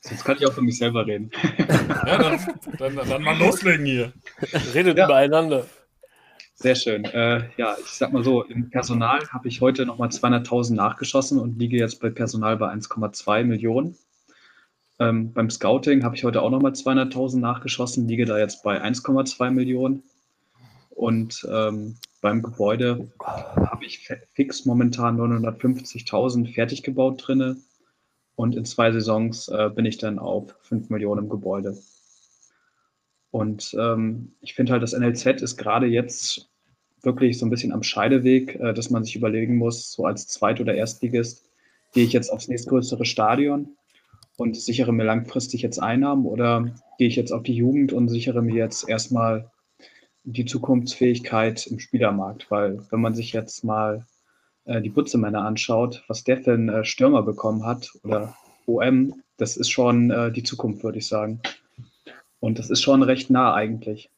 Sonst 0.00 0.24
kann 0.24 0.36
ich 0.38 0.46
auch 0.46 0.52
für 0.52 0.62
mich 0.62 0.78
selber 0.78 1.06
reden. 1.06 1.30
Ja, 2.06 2.18
dann, 2.18 2.38
dann, 2.78 3.08
dann 3.08 3.22
mal 3.22 3.36
loslegen 3.38 3.84
hier. 3.84 4.12
Redet 4.74 4.96
Ja. 4.96 5.04
übereinander. 5.06 5.66
Sehr 6.54 6.74
schön. 6.74 7.04
Äh, 7.04 7.48
ja, 7.56 7.76
ich 7.78 7.90
sag 7.90 8.12
mal 8.12 8.24
so, 8.24 8.42
im 8.44 8.70
Personal 8.70 9.20
habe 9.30 9.46
ich 9.48 9.60
heute 9.60 9.84
nochmal 9.86 10.08
200.000 10.08 10.74
nachgeschossen 10.74 11.38
und 11.38 11.58
liege 11.58 11.76
jetzt 11.76 12.00
bei 12.00 12.10
Personal 12.10 12.56
bei 12.56 12.68
1,2 12.72 13.44
Millionen. 13.44 13.96
Ähm, 14.98 15.32
beim 15.32 15.50
Scouting 15.50 16.02
habe 16.02 16.16
ich 16.16 16.24
heute 16.24 16.42
auch 16.42 16.50
nochmal 16.50 16.72
200.000 16.72 17.38
nachgeschossen, 17.38 18.08
liege 18.08 18.24
da 18.24 18.38
jetzt 18.38 18.62
bei 18.64 18.82
1,2 18.82 19.50
Millionen. 19.50 20.02
Und 20.90 21.46
ähm, 21.48 21.96
beim 22.20 22.42
Gebäude 22.42 23.08
habe 23.24 23.84
ich 23.84 24.08
fix 24.34 24.64
momentan 24.64 25.16
950.000 25.16 26.52
fertig 26.52 26.82
gebaut 26.82 27.22
drinne. 27.24 27.56
Und 28.38 28.54
in 28.54 28.64
zwei 28.64 28.92
Saisons 28.92 29.48
äh, 29.48 29.68
bin 29.68 29.84
ich 29.84 29.98
dann 29.98 30.20
auf 30.20 30.54
5 30.62 30.90
Millionen 30.90 31.24
im 31.24 31.28
Gebäude. 31.28 31.76
Und 33.32 33.76
ähm, 33.76 34.36
ich 34.40 34.54
finde 34.54 34.70
halt, 34.70 34.82
das 34.84 34.96
NLZ 34.96 35.42
ist 35.42 35.56
gerade 35.56 35.86
jetzt 35.86 36.48
wirklich 37.02 37.36
so 37.36 37.44
ein 37.44 37.50
bisschen 37.50 37.72
am 37.72 37.82
Scheideweg, 37.82 38.54
äh, 38.60 38.72
dass 38.72 38.90
man 38.90 39.02
sich 39.02 39.16
überlegen 39.16 39.56
muss, 39.56 39.90
so 39.90 40.04
als 40.04 40.28
Zweit- 40.28 40.60
oder 40.60 40.72
Erstligist, 40.72 41.50
gehe 41.92 42.04
ich 42.04 42.12
jetzt 42.12 42.30
aufs 42.30 42.46
nächstgrößere 42.46 43.04
Stadion 43.04 43.76
und 44.36 44.56
sichere 44.56 44.92
mir 44.92 45.02
langfristig 45.02 45.62
jetzt 45.62 45.82
Einnahmen 45.82 46.24
oder 46.24 46.72
gehe 46.96 47.08
ich 47.08 47.16
jetzt 47.16 47.32
auf 47.32 47.42
die 47.42 47.56
Jugend 47.56 47.92
und 47.92 48.06
sichere 48.06 48.40
mir 48.40 48.54
jetzt 48.54 48.88
erstmal 48.88 49.50
die 50.22 50.44
Zukunftsfähigkeit 50.44 51.66
im 51.66 51.80
Spielermarkt, 51.80 52.52
weil 52.52 52.86
wenn 52.92 53.00
man 53.00 53.16
sich 53.16 53.32
jetzt 53.32 53.64
mal 53.64 54.06
äh, 54.68 54.82
die 54.82 54.90
Butzemänner 54.90 55.44
anschaut, 55.44 56.04
was 56.08 56.24
der 56.24 56.38
für 56.38 56.52
einen 56.52 56.68
äh, 56.68 56.84
Stürmer 56.84 57.22
bekommen 57.22 57.64
hat 57.64 57.90
oder 58.04 58.36
OM, 58.66 59.22
das 59.38 59.56
ist 59.56 59.70
schon 59.70 60.10
äh, 60.10 60.30
die 60.30 60.42
Zukunft, 60.42 60.84
würde 60.84 60.98
ich 60.98 61.08
sagen. 61.08 61.40
Und 62.38 62.58
das 62.58 62.70
ist 62.70 62.82
schon 62.82 63.02
recht 63.02 63.30
nah 63.30 63.54
eigentlich. 63.54 64.10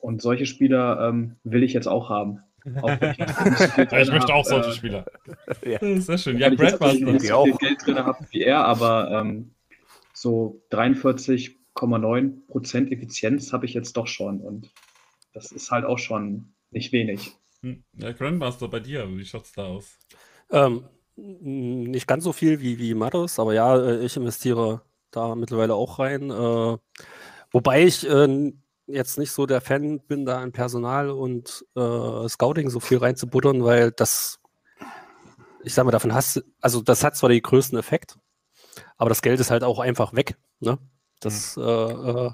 Und 0.00 0.22
solche 0.22 0.46
Spieler 0.46 1.08
ähm, 1.08 1.36
will 1.44 1.62
ich 1.62 1.74
jetzt 1.74 1.86
auch 1.86 2.08
haben. 2.08 2.40
Auch 2.80 2.90
ich 2.90 3.18
Ja, 3.18 3.98
ich 4.00 4.10
möchte 4.10 4.32
hab, 4.32 4.40
auch 4.40 4.44
solche 4.44 4.70
äh, 4.70 4.72
Spieler. 4.72 5.04
Ja. 5.64 5.78
Sehr 6.00 6.18
schön. 6.18 6.38
Ja, 6.38 6.50
ich 6.50 6.58
jetzt 6.58 6.78
Grandmaster. 6.78 7.12
nicht 7.12 7.26
so 7.26 7.34
auch. 7.34 7.44
viel 7.44 7.56
Geld 7.56 7.86
drin 7.86 7.96
habe 7.96 8.26
wie 8.30 8.42
er, 8.42 8.64
aber 8.64 9.10
ähm, 9.10 9.52
so 10.14 10.62
43,9 10.70 12.46
Prozent 12.46 12.92
Effizienz 12.92 13.52
habe 13.52 13.66
ich 13.66 13.74
jetzt 13.74 13.96
doch 13.96 14.06
schon. 14.06 14.40
Und 14.40 14.70
das 15.34 15.52
ist 15.52 15.70
halt 15.70 15.84
auch 15.84 15.98
schon 15.98 16.54
nicht 16.70 16.92
wenig. 16.92 17.36
Ja, 17.94 18.12
Grandmaster, 18.12 18.68
bei 18.68 18.80
dir, 18.80 19.08
wie 19.16 19.24
schaut's 19.24 19.52
da 19.52 19.66
aus? 19.66 19.98
Ähm, 20.50 20.84
nicht 21.16 22.06
ganz 22.06 22.24
so 22.24 22.32
viel 22.32 22.60
wie, 22.60 22.78
wie 22.78 22.94
Mados, 22.94 23.38
aber 23.38 23.54
ja, 23.54 23.76
äh, 23.76 24.04
ich 24.04 24.16
investiere 24.16 24.82
da 25.10 25.34
mittlerweile 25.34 25.74
auch 25.74 25.98
rein. 25.98 26.30
Äh, 26.30 26.78
wobei 27.50 27.84
ich 27.84 28.08
äh, 28.08 28.52
jetzt 28.86 29.18
nicht 29.18 29.30
so 29.30 29.46
der 29.46 29.60
Fan 29.60 30.00
bin, 30.00 30.26
da 30.26 30.42
in 30.42 30.52
Personal 30.52 31.10
und 31.10 31.64
äh, 31.76 32.28
Scouting 32.28 32.70
so 32.70 32.80
viel 32.80 32.98
reinzubuttern, 32.98 33.64
weil 33.64 33.92
das, 33.92 34.40
ich 35.62 35.74
sag 35.74 35.84
mal, 35.84 35.92
davon 35.92 36.14
hast 36.14 36.36
du, 36.36 36.40
also 36.60 36.82
das 36.82 37.04
hat 37.04 37.16
zwar 37.16 37.30
den 37.30 37.42
größten 37.42 37.78
Effekt, 37.78 38.18
aber 38.96 39.08
das 39.08 39.22
Geld 39.22 39.40
ist 39.40 39.50
halt 39.50 39.64
auch 39.64 39.78
einfach 39.78 40.14
weg. 40.14 40.36
Ne? 40.60 40.78
Das, 41.20 41.56
äh, 41.56 41.60
äh, 41.62 42.32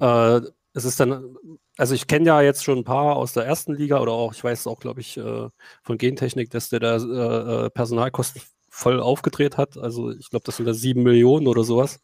äh, 0.00 0.40
es 0.74 0.84
ist 0.84 1.00
dann, 1.00 1.36
also 1.76 1.94
ich 1.94 2.06
kenne 2.06 2.26
ja 2.26 2.40
jetzt 2.42 2.64
schon 2.64 2.78
ein 2.78 2.84
paar 2.84 3.16
aus 3.16 3.32
der 3.32 3.44
ersten 3.44 3.74
Liga 3.74 4.00
oder 4.00 4.12
auch, 4.12 4.34
ich 4.34 4.44
weiß 4.44 4.66
auch, 4.66 4.78
glaube 4.78 5.00
ich, 5.00 5.16
äh, 5.16 5.48
von 5.82 5.98
Gentechnik, 5.98 6.50
dass 6.50 6.68
der 6.68 6.80
da 6.80 6.96
äh, 6.96 7.66
äh, 7.66 7.70
Personalkosten 7.70 8.42
voll 8.68 9.00
aufgedreht 9.00 9.56
hat. 9.56 9.76
Also 9.78 10.10
ich 10.10 10.30
glaube, 10.30 10.44
das 10.44 10.56
sind 10.56 10.66
da 10.66 10.74
sieben 10.74 11.02
Millionen 11.02 11.46
oder 11.46 11.64
sowas. 11.64 12.00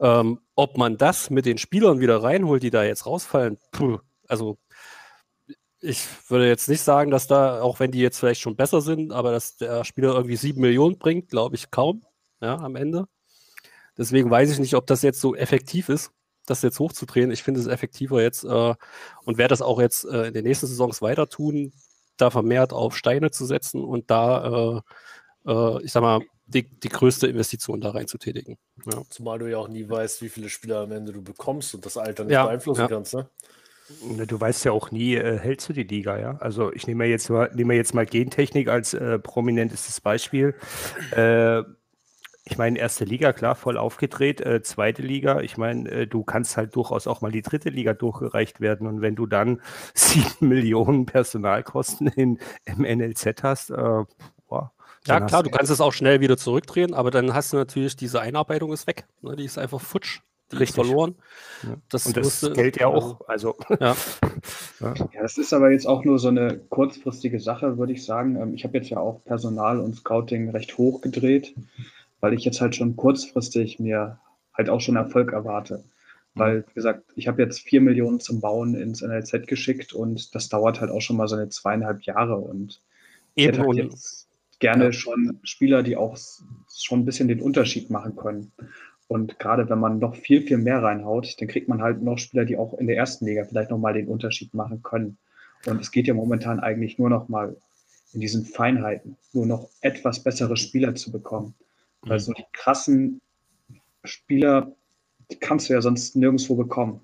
Ähm, 0.00 0.40
ob 0.54 0.78
man 0.78 0.96
das 0.96 1.30
mit 1.30 1.46
den 1.46 1.58
Spielern 1.58 2.00
wieder 2.00 2.22
reinholt, 2.22 2.62
die 2.62 2.70
da 2.70 2.84
jetzt 2.84 3.06
rausfallen, 3.06 3.58
puh, 3.72 3.98
also 4.28 4.58
ich 5.80 6.06
würde 6.28 6.46
jetzt 6.46 6.68
nicht 6.68 6.82
sagen, 6.82 7.10
dass 7.10 7.26
da, 7.26 7.62
auch 7.62 7.80
wenn 7.80 7.90
die 7.90 8.00
jetzt 8.00 8.18
vielleicht 8.18 8.40
schon 8.40 8.56
besser 8.56 8.80
sind, 8.80 9.12
aber 9.12 9.32
dass 9.32 9.56
der 9.56 9.84
Spieler 9.84 10.14
irgendwie 10.14 10.36
sieben 10.36 10.60
Millionen 10.60 10.98
bringt, 10.98 11.30
glaube 11.30 11.56
ich 11.56 11.70
kaum, 11.70 12.04
ja, 12.40 12.56
am 12.56 12.76
Ende. 12.76 13.06
Deswegen 13.96 14.30
weiß 14.30 14.50
ich 14.50 14.58
nicht, 14.58 14.74
ob 14.74 14.86
das 14.86 15.02
jetzt 15.02 15.20
so 15.20 15.34
effektiv 15.34 15.88
ist, 15.88 16.12
das 16.50 16.62
jetzt 16.62 16.78
hochzudrehen. 16.78 17.30
Ich 17.30 17.42
finde 17.42 17.60
es 17.60 17.66
effektiver 17.66 18.22
jetzt 18.22 18.44
äh, 18.44 18.74
und 19.24 19.38
werde 19.38 19.52
das 19.52 19.62
auch 19.62 19.80
jetzt 19.80 20.04
äh, 20.04 20.28
in 20.28 20.34
den 20.34 20.44
nächsten 20.44 20.66
Saisons 20.66 21.00
weiter 21.02 21.28
tun, 21.28 21.72
da 22.16 22.30
vermehrt 22.30 22.72
auf 22.72 22.96
Steine 22.96 23.30
zu 23.30 23.46
setzen 23.46 23.82
und 23.82 24.10
da, 24.10 24.82
äh, 25.46 25.50
äh, 25.50 25.82
ich 25.82 25.92
sag 25.92 26.02
mal, 26.02 26.20
die, 26.46 26.64
die 26.64 26.88
größte 26.88 27.28
Investition 27.28 27.80
da 27.80 27.90
rein 27.90 28.08
zu 28.08 28.18
tätigen. 28.18 28.58
Ja. 28.84 29.02
Zumal 29.08 29.38
du 29.38 29.46
ja 29.46 29.58
auch 29.58 29.68
nie 29.68 29.88
weißt, 29.88 30.20
wie 30.20 30.28
viele 30.28 30.48
Spieler 30.48 30.80
am 30.80 30.92
Ende 30.92 31.12
du 31.12 31.22
bekommst 31.22 31.74
und 31.74 31.86
das 31.86 31.96
Alter 31.96 32.24
nicht 32.24 32.32
Ja, 32.32 32.46
beeinflussen 32.46 32.82
ja. 32.82 32.88
kannst. 32.88 33.14
Ne? 33.14 33.28
Na, 34.02 34.24
Du 34.24 34.40
weißt 34.40 34.64
ja 34.64 34.72
auch 34.72 34.90
nie, 34.90 35.14
äh, 35.14 35.38
hältst 35.38 35.68
du 35.68 35.72
die 35.72 35.84
Liga, 35.84 36.18
ja? 36.18 36.36
Also 36.38 36.72
ich 36.72 36.86
nehme 36.86 37.06
jetzt 37.06 37.30
mal, 37.30 37.50
nehme 37.54 37.74
jetzt 37.74 37.94
mal 37.94 38.06
Gentechnik 38.06 38.68
als 38.68 38.94
äh, 38.94 39.18
prominentestes 39.18 40.00
Beispiel. 40.00 40.54
Äh, 41.12 41.62
ich 42.44 42.56
meine, 42.58 42.78
erste 42.78 43.04
Liga, 43.04 43.32
klar, 43.32 43.54
voll 43.54 43.76
aufgedreht. 43.76 44.40
Äh, 44.40 44.62
zweite 44.62 45.02
Liga, 45.02 45.40
ich 45.40 45.56
meine, 45.58 45.88
äh, 45.90 46.06
du 46.06 46.24
kannst 46.24 46.56
halt 46.56 46.74
durchaus 46.74 47.06
auch 47.06 47.20
mal 47.20 47.30
die 47.30 47.42
dritte 47.42 47.68
Liga 47.68 47.92
durchgereicht 47.92 48.60
werden. 48.60 48.86
Und 48.86 49.00
wenn 49.02 49.14
du 49.14 49.26
dann 49.26 49.60
sieben 49.94 50.48
Millionen 50.48 51.06
Personalkosten 51.06 52.08
in, 52.08 52.38
im 52.64 52.80
NLZ 52.82 53.42
hast, 53.42 53.70
äh, 53.70 53.74
boah, 54.48 54.72
Ja, 55.06 55.18
dann 55.20 55.26
klar, 55.26 55.42
du 55.42 55.50
kannst 55.50 55.70
es 55.70 55.80
auch 55.80 55.92
schnell 55.92 56.20
wieder 56.20 56.36
zurückdrehen, 56.36 56.94
aber 56.94 57.10
dann 57.10 57.34
hast 57.34 57.52
du 57.52 57.56
natürlich 57.58 57.96
diese 57.96 58.20
Einarbeitung 58.20 58.72
ist 58.72 58.86
weg. 58.86 59.06
Ne? 59.22 59.36
Die 59.36 59.44
ist 59.44 59.58
einfach 59.58 59.80
futsch. 59.80 60.20
Die 60.52 60.56
Richtig. 60.56 60.78
ist 60.78 60.86
verloren. 60.88 61.14
Ja. 61.62 61.76
Das 61.90 62.06
Und 62.06 62.16
das 62.16 62.24
musste- 62.24 62.52
Geld 62.54 62.76
ja 62.80 62.88
auch. 62.88 63.20
Also, 63.28 63.54
Ja. 63.80 63.94
Ja, 64.80 64.94
das 65.22 65.38
ist 65.38 65.52
aber 65.52 65.70
jetzt 65.70 65.86
auch 65.86 66.04
nur 66.04 66.18
so 66.18 66.26
eine 66.28 66.58
kurzfristige 66.70 67.38
Sache, 67.38 67.78
würde 67.78 67.92
ich 67.92 68.04
sagen. 68.04 68.36
Ähm, 68.36 68.54
Ich 68.54 68.64
habe 68.64 68.76
jetzt 68.78 68.88
ja 68.90 68.98
auch 68.98 69.22
Personal 69.24 69.78
und 69.78 69.94
Scouting 69.94 70.50
recht 70.50 70.76
hoch 70.78 71.02
gedreht, 71.02 71.54
weil 72.20 72.34
ich 72.34 72.44
jetzt 72.44 72.60
halt 72.60 72.76
schon 72.76 72.96
kurzfristig 72.96 73.78
mir 73.78 74.18
halt 74.54 74.68
auch 74.68 74.80
schon 74.80 74.96
Erfolg 74.96 75.32
erwarte. 75.32 75.84
Weil, 76.34 76.64
wie 76.68 76.74
gesagt, 76.74 77.04
ich 77.16 77.26
habe 77.26 77.42
jetzt 77.42 77.60
vier 77.60 77.80
Millionen 77.80 78.20
zum 78.20 78.40
Bauen 78.40 78.74
ins 78.74 79.02
NLZ 79.02 79.46
geschickt 79.48 79.92
und 79.92 80.34
das 80.34 80.48
dauert 80.48 80.80
halt 80.80 80.90
auch 80.90 81.00
schon 81.00 81.16
mal 81.16 81.26
so 81.26 81.34
eine 81.34 81.48
zweieinhalb 81.48 82.02
Jahre. 82.02 82.36
Und 82.36 82.80
ich 83.34 83.46
Eben 83.46 83.56
hätte 83.56 83.66
halt 83.66 83.76
jetzt 83.76 84.28
gerne 84.60 84.84
Ja. 84.86 84.92
schon 84.92 85.40
Spieler, 85.42 85.82
die 85.82 85.96
auch 85.96 86.16
schon 86.72 87.00
ein 87.00 87.04
bisschen 87.04 87.28
den 87.28 87.40
Unterschied 87.40 87.90
machen 87.90 88.14
können. 88.14 88.52
Und 89.08 89.40
gerade 89.40 89.68
wenn 89.68 89.80
man 89.80 89.98
noch 89.98 90.14
viel, 90.14 90.42
viel 90.42 90.58
mehr 90.58 90.82
reinhaut, 90.82 91.34
dann 91.40 91.48
kriegt 91.48 91.68
man 91.68 91.82
halt 91.82 92.00
noch 92.00 92.18
Spieler, 92.18 92.44
die 92.44 92.56
auch 92.56 92.74
in 92.78 92.86
der 92.86 92.96
ersten 92.96 93.26
Liga 93.26 93.44
vielleicht 93.44 93.70
nochmal 93.70 93.94
den 93.94 94.06
Unterschied 94.06 94.54
machen 94.54 94.84
können. 94.84 95.18
Und 95.66 95.80
es 95.80 95.90
geht 95.90 96.06
ja 96.06 96.14
momentan 96.14 96.60
eigentlich 96.60 96.96
nur 96.98 97.10
noch 97.10 97.28
mal 97.28 97.56
in 98.12 98.20
diesen 98.20 98.44
Feinheiten, 98.44 99.16
nur 99.32 99.46
noch 99.46 99.68
etwas 99.80 100.22
bessere 100.22 100.56
Spieler 100.56 100.94
zu 100.94 101.10
bekommen. 101.10 101.54
Weil 102.02 102.18
Mhm. 102.18 102.22
so 102.22 102.32
die 102.32 102.44
krassen 102.52 103.20
Spieler, 104.04 104.72
die 105.30 105.36
kannst 105.36 105.68
du 105.68 105.74
ja 105.74 105.82
sonst 105.82 106.16
nirgendwo 106.16 106.56
bekommen. 106.56 107.00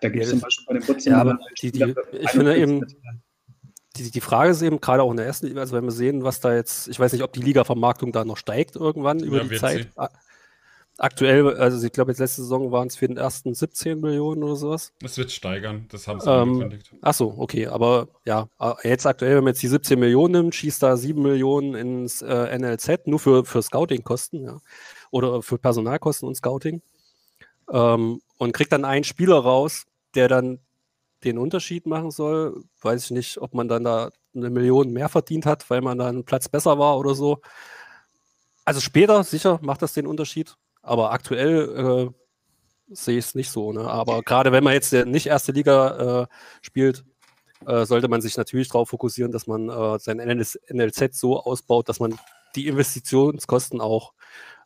Da 0.00 0.08
gibt 0.08 0.24
es 0.24 0.30
Ja, 0.30 0.36
zum 0.36 0.40
Beispiel 0.40 0.64
bei 0.66 0.74
den 0.74 0.86
Butzen 0.86 1.12
Ja, 1.12 1.20
aber 1.20 1.38
die- 1.60 1.70
die- 1.72 1.94
ich 2.12 2.30
finde 2.30 2.56
eben- 2.56 2.86
die, 3.96 4.10
die 4.10 4.20
Frage 4.20 4.50
ist 4.50 4.62
eben, 4.62 4.80
gerade 4.80 5.02
auch 5.02 5.10
in 5.10 5.18
der 5.18 5.26
ersten 5.26 5.46
Liga, 5.46 5.60
also 5.60 5.76
wenn 5.76 5.84
wir 5.84 5.92
sehen, 5.92 6.24
was 6.24 6.40
da 6.40 6.54
jetzt, 6.54 6.88
ich 6.88 6.98
weiß 6.98 7.12
nicht, 7.12 7.22
ob 7.22 7.32
die 7.32 7.42
Liga-Vermarktung 7.42 8.10
da 8.12 8.24
noch 8.24 8.38
steigt 8.38 8.76
irgendwann 8.76 9.20
über 9.20 9.38
Ja, 9.42 9.44
die 9.44 9.56
Zeit. 9.56 9.90
sie. 9.94 10.08
Aktuell, 10.96 11.56
also 11.56 11.84
ich 11.84 11.92
glaube, 11.92 12.12
jetzt 12.12 12.20
letzte 12.20 12.42
Saison 12.42 12.70
waren 12.70 12.86
es 12.86 12.94
für 12.94 13.08
den 13.08 13.16
ersten 13.16 13.52
17 13.52 14.00
Millionen 14.00 14.44
oder 14.44 14.54
sowas. 14.54 14.92
Das 15.00 15.18
wird 15.18 15.32
steigern, 15.32 15.86
das 15.90 16.06
haben 16.06 16.20
sie 16.20 16.30
Ähm, 16.30 16.50
angekündigt. 16.50 16.94
Ach 17.02 17.14
so, 17.14 17.34
okay, 17.36 17.66
aber 17.66 18.08
ja, 18.24 18.48
jetzt 18.84 19.04
aktuell, 19.04 19.36
wenn 19.36 19.44
man 19.44 19.54
jetzt 19.54 19.62
die 19.62 19.68
17 19.68 19.98
Millionen 19.98 20.32
nimmt, 20.32 20.54
schießt 20.54 20.80
da 20.82 20.96
7 20.96 21.20
Millionen 21.20 21.74
ins 21.74 22.22
äh, 22.22 22.58
NLZ, 22.58 23.06
nur 23.06 23.18
für, 23.18 23.44
für 23.44 23.60
Scouting-Kosten, 23.60 24.44
ja, 24.44 24.58
oder 25.10 25.42
für 25.42 25.58
Personalkosten 25.58 26.28
und 26.28 26.36
Scouting, 26.36 26.80
ähm, 27.72 28.20
und 28.38 28.52
kriegt 28.52 28.70
dann 28.70 28.84
einen 28.84 29.04
Spieler 29.04 29.38
raus, 29.38 29.86
der 30.14 30.28
dann 30.28 30.60
den 31.24 31.38
Unterschied 31.38 31.86
machen 31.86 32.12
soll. 32.12 32.62
Weiß 32.82 33.04
ich 33.04 33.10
nicht, 33.10 33.38
ob 33.38 33.54
man 33.54 33.66
dann 33.66 33.82
da 33.82 34.10
eine 34.34 34.50
Million 34.50 34.92
mehr 34.92 35.08
verdient 35.08 35.46
hat, 35.46 35.68
weil 35.70 35.80
man 35.80 35.98
da 35.98 36.06
einen 36.06 36.24
Platz 36.24 36.48
besser 36.48 36.78
war 36.78 36.98
oder 36.98 37.14
so. 37.14 37.40
Also 38.64 38.80
später, 38.80 39.24
sicher, 39.24 39.58
macht 39.62 39.82
das 39.82 39.92
den 39.92 40.06
Unterschied, 40.06 40.56
aber 40.84 41.12
aktuell 41.12 42.10
äh, 42.10 42.94
sehe 42.94 43.18
ich 43.18 43.26
es 43.26 43.34
nicht 43.34 43.50
so. 43.50 43.72
Ne? 43.72 43.80
Aber 43.80 44.22
gerade 44.22 44.52
wenn 44.52 44.64
man 44.64 44.74
jetzt 44.74 44.92
äh, 44.92 45.04
nicht 45.04 45.26
erste 45.26 45.52
Liga 45.52 46.22
äh, 46.22 46.26
spielt, 46.62 47.04
äh, 47.66 47.84
sollte 47.86 48.08
man 48.08 48.20
sich 48.20 48.36
natürlich 48.36 48.68
darauf 48.68 48.90
fokussieren, 48.90 49.32
dass 49.32 49.46
man 49.46 49.68
äh, 49.68 49.98
sein 49.98 50.18
NLS, 50.18 50.58
NLZ 50.68 51.14
so 51.18 51.40
ausbaut, 51.40 51.88
dass 51.88 52.00
man 52.00 52.18
die 52.54 52.68
Investitionskosten 52.68 53.80
auch 53.80 54.12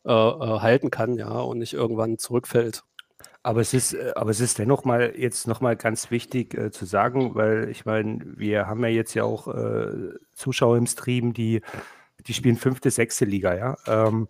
äh, 0.05 0.11
halten 0.11 0.91
kann, 0.91 1.17
ja, 1.17 1.29
und 1.29 1.59
nicht 1.59 1.73
irgendwann 1.73 2.17
zurückfällt. 2.17 2.83
Aber 3.41 3.61
es 3.61 3.73
ist, 3.73 3.95
aber 4.15 4.31
es 4.31 4.41
ist 4.41 4.59
dennoch 4.59 4.83
mal 4.83 5.13
jetzt 5.17 5.47
noch 5.47 5.61
mal 5.61 5.75
ganz 5.75 6.11
wichtig 6.11 6.55
äh, 6.55 6.71
zu 6.71 6.85
sagen, 6.85 7.35
weil 7.35 7.69
ich 7.69 7.85
meine, 7.85 8.19
wir 8.37 8.67
haben 8.67 8.83
ja 8.83 8.89
jetzt 8.89 9.13
ja 9.13 9.23
auch 9.23 9.47
äh, 9.47 10.13
Zuschauer 10.33 10.77
im 10.77 10.87
Stream, 10.87 11.33
die, 11.33 11.61
die 12.27 12.33
spielen 12.33 12.57
fünfte, 12.57 12.91
sechste 12.91 13.25
Liga, 13.25 13.55
ja. 13.55 13.77
Ähm, 13.87 14.27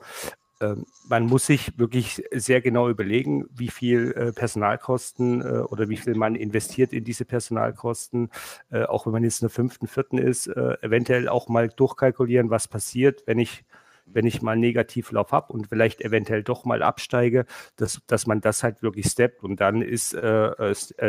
man 1.07 1.26
muss 1.26 1.45
sich 1.45 1.77
wirklich 1.77 2.23
sehr 2.31 2.61
genau 2.61 2.90
überlegen, 2.90 3.45
wie 3.52 3.69
viel 3.69 4.11
äh, 4.11 4.31
Personalkosten 4.34 5.41
äh, 5.41 5.60
oder 5.60 5.90
wie 5.90 5.98
viel 5.98 6.15
man 6.15 6.36
investiert 6.36 6.91
in 6.91 7.03
diese 7.03 7.26
Personalkosten, 7.26 8.30
äh, 8.69 8.84
auch 8.84 9.06
wenn 9.06 9.14
man 9.14 9.23
jetzt 9.23 9.41
in 9.41 9.48
der 9.48 9.53
fünften, 9.53 9.88
vierten 9.88 10.18
ist, 10.18 10.48
eventuell 10.48 11.30
auch 11.30 11.48
mal 11.48 11.69
durchkalkulieren, 11.69 12.49
was 12.49 12.68
passiert, 12.68 13.23
wenn 13.26 13.40
ich 13.40 13.64
wenn 14.11 14.26
ich 14.26 14.41
mal 14.41 14.53
einen 14.53 14.61
Negativlauf 14.61 15.31
habe 15.31 15.53
und 15.53 15.68
vielleicht 15.68 16.02
eventuell 16.02 16.41
doch 16.41 16.65
mal 16.65 16.81
absteige, 16.81 17.45
dass, 17.76 18.02
dass 18.07 18.26
man 18.26 18.41
das 18.41 18.64
halt 18.64 18.81
wirklich 18.81 19.06
steppt 19.06 19.44
und 19.44 19.61
dann 19.61 19.84
ist 19.84 20.18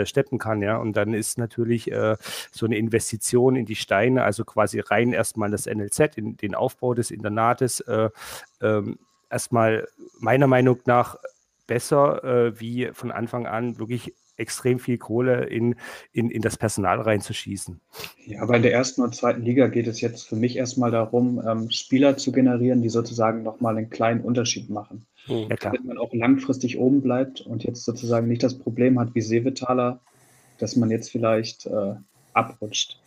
steppen 0.05 0.39
kann, 0.39 0.61
ja. 0.61 0.77
Und 0.77 0.99
dann 0.99 1.15
ist 1.15 1.39
natürlich 1.39 1.91
so 2.53 2.67
eine 2.67 2.77
Investition 2.77 3.57
in 3.57 3.65
die 3.65 3.75
Steine, 3.75 4.23
also 4.23 4.45
quasi 4.45 4.81
rein 4.81 5.15
erstmal 5.15 5.51
das 5.51 5.65
NLZ, 5.65 6.19
in 6.19 6.37
den 6.37 6.55
Aufbau 6.55 6.93
des 6.93 7.11
Internates, 7.11 7.81
äh, 7.81 8.11
ähm, 8.61 8.99
erstmal 9.31 9.89
meiner 10.19 10.47
Meinung 10.47 10.79
nach 10.87 11.17
besser, 11.67 12.25
äh, 12.25 12.61
wie 12.61 12.91
von 12.93 13.11
Anfang 13.11 13.47
an 13.47 13.79
wirklich 13.79 14.15
extrem 14.41 14.79
viel 14.79 14.99
Kohle 14.99 15.45
in, 15.45 15.77
in, 16.13 16.31
in 16.31 16.43
das 16.43 16.57
Personal 16.57 17.01
reinzuschießen. 17.01 17.79
Ja, 18.27 18.43
aber 18.43 18.57
in 18.57 18.63
der 18.63 18.73
ersten 18.73 19.03
und 19.03 19.15
zweiten 19.15 19.43
Liga 19.43 19.69
geht 19.69 19.87
es 19.87 20.01
jetzt 20.01 20.27
für 20.27 20.35
mich 20.35 20.57
erstmal 20.57 20.91
darum, 20.91 21.41
ähm, 21.47 21.71
Spieler 21.71 22.17
zu 22.17 22.33
generieren, 22.33 22.83
die 22.83 22.89
sozusagen 22.89 23.43
nochmal 23.43 23.77
einen 23.77 23.91
kleinen 23.91 24.23
Unterschied 24.23 24.71
machen. 24.71 25.07
Ja, 25.27 25.55
damit 25.61 25.85
man 25.85 25.99
auch 25.99 26.13
langfristig 26.13 26.79
oben 26.79 27.03
bleibt 27.03 27.43
und 27.43 27.63
jetzt 27.63 27.85
sozusagen 27.85 28.27
nicht 28.27 28.43
das 28.43 28.59
Problem 28.59 28.99
hat 28.99 29.15
wie 29.15 29.21
Seevetaler, 29.21 30.01
dass 30.59 30.77
man 30.77 30.91
jetzt 30.91 31.11
vielleicht 31.11 31.67
äh, 31.67 31.95
abrutscht. 32.33 32.99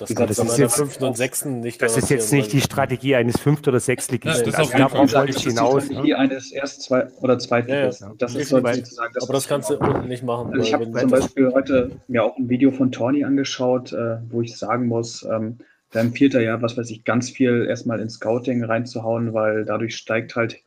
Das, 0.00 0.36
das 0.36 0.38
ist 0.38 0.58
jetzt, 0.58 0.76
fünften 0.76 1.04
und 1.04 1.16
sechsten 1.16 1.60
nicht. 1.60 1.80
Das 1.80 1.96
ist 1.96 2.10
jetzt 2.10 2.32
nicht 2.32 2.52
die 2.52 2.60
Strategie 2.60 3.14
eines 3.14 3.38
Fünft- 3.38 3.68
oder 3.68 3.80
Sechstligisten. 3.80 4.46
Ja, 4.46 4.50
das 4.50 4.72
also 4.72 4.78
darauf 4.78 5.12
wollte 5.12 5.30
ich 5.30 5.42
hinaus. 5.44 5.82
Die 5.84 5.92
Strategie 5.92 6.12
ne? 6.12 6.18
eines 6.18 6.52
Erst-, 6.52 6.82
Zwei- 6.82 7.08
oder 7.20 7.38
Zweitligisten. 7.38 8.08
Ja, 8.08 8.12
ja. 8.12 8.16
Das 8.18 8.34
ist 8.34 8.48
sozusagen 8.48 9.12
das. 9.14 9.22
Aber 9.22 9.32
das 9.32 9.46
kannst 9.46 9.70
du 9.70 9.78
unten 9.78 10.08
nicht 10.08 10.22
machen. 10.22 10.52
Also 10.52 10.62
ich 10.62 10.72
habe 10.72 10.90
zum 10.90 11.10
Beispiel 11.10 11.52
heute 11.52 11.90
mir 12.08 12.24
auch 12.24 12.36
ein 12.36 12.48
Video 12.48 12.70
von 12.70 12.90
Tony 12.90 13.24
angeschaut, 13.24 13.92
äh, 13.92 14.18
wo 14.28 14.42
ich 14.42 14.56
sagen 14.56 14.86
muss, 14.86 15.22
ähm, 15.22 15.58
da 15.90 16.00
empfiehlt 16.00 16.34
er 16.34 16.42
ja, 16.42 16.62
was 16.62 16.76
weiß 16.76 16.90
ich, 16.90 17.04
ganz 17.04 17.30
viel 17.30 17.66
erstmal 17.68 18.00
in 18.00 18.08
Scouting 18.08 18.64
reinzuhauen, 18.64 19.34
weil 19.34 19.64
dadurch 19.64 19.96
steigt 19.96 20.36
halt 20.36 20.62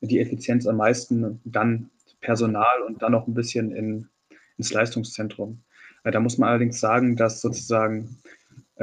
die 0.00 0.20
Effizienz 0.20 0.66
am 0.66 0.76
meisten, 0.76 1.40
dann 1.44 1.90
Personal 2.20 2.82
und 2.86 3.02
dann 3.02 3.12
noch 3.12 3.26
ein 3.26 3.34
bisschen 3.34 3.72
in, 3.72 4.08
ins 4.58 4.72
Leistungszentrum. 4.72 5.60
Da 6.04 6.20
muss 6.20 6.38
man 6.38 6.50
allerdings 6.50 6.80
sagen, 6.80 7.16
dass 7.16 7.40
sozusagen 7.40 8.18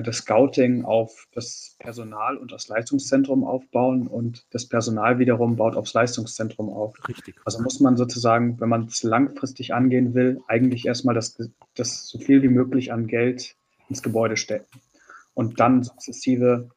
das 0.06 0.18
Scouting 0.18 0.86
auf 0.86 1.28
das 1.34 1.76
Personal 1.80 2.38
und 2.38 2.52
das 2.52 2.68
Leistungszentrum 2.68 3.44
aufbauen 3.44 4.08
und 4.08 4.46
das 4.52 4.68
Personal 4.68 5.18
wiederum 5.18 5.56
baut 5.56 5.76
aufs 5.76 5.94
Leistungszentrum 5.94 6.70
auf. 6.70 6.94
Richtig. 7.08 7.36
Also 7.46 7.62
muss 7.64 7.80
man 7.80 7.98
sozusagen, 7.98 8.60
wenn 8.60 8.70
man 8.70 8.86
es 8.86 9.04
langfristig 9.04 9.74
angehen 9.74 10.14
will, 10.14 10.42
eigentlich 10.48 10.86
erstmal 10.86 11.16
das, 11.16 11.38
das 11.76 12.08
so 12.08 12.20
viel 12.20 12.44
wie 12.44 12.50
möglich 12.50 12.92
an 12.92 13.08
Geld 13.08 13.56
ins 13.90 14.04
Gebäude 14.04 14.38
stecken 14.38 14.82
und 15.34 15.60
dann 15.60 15.84
sukzessive 15.84 16.70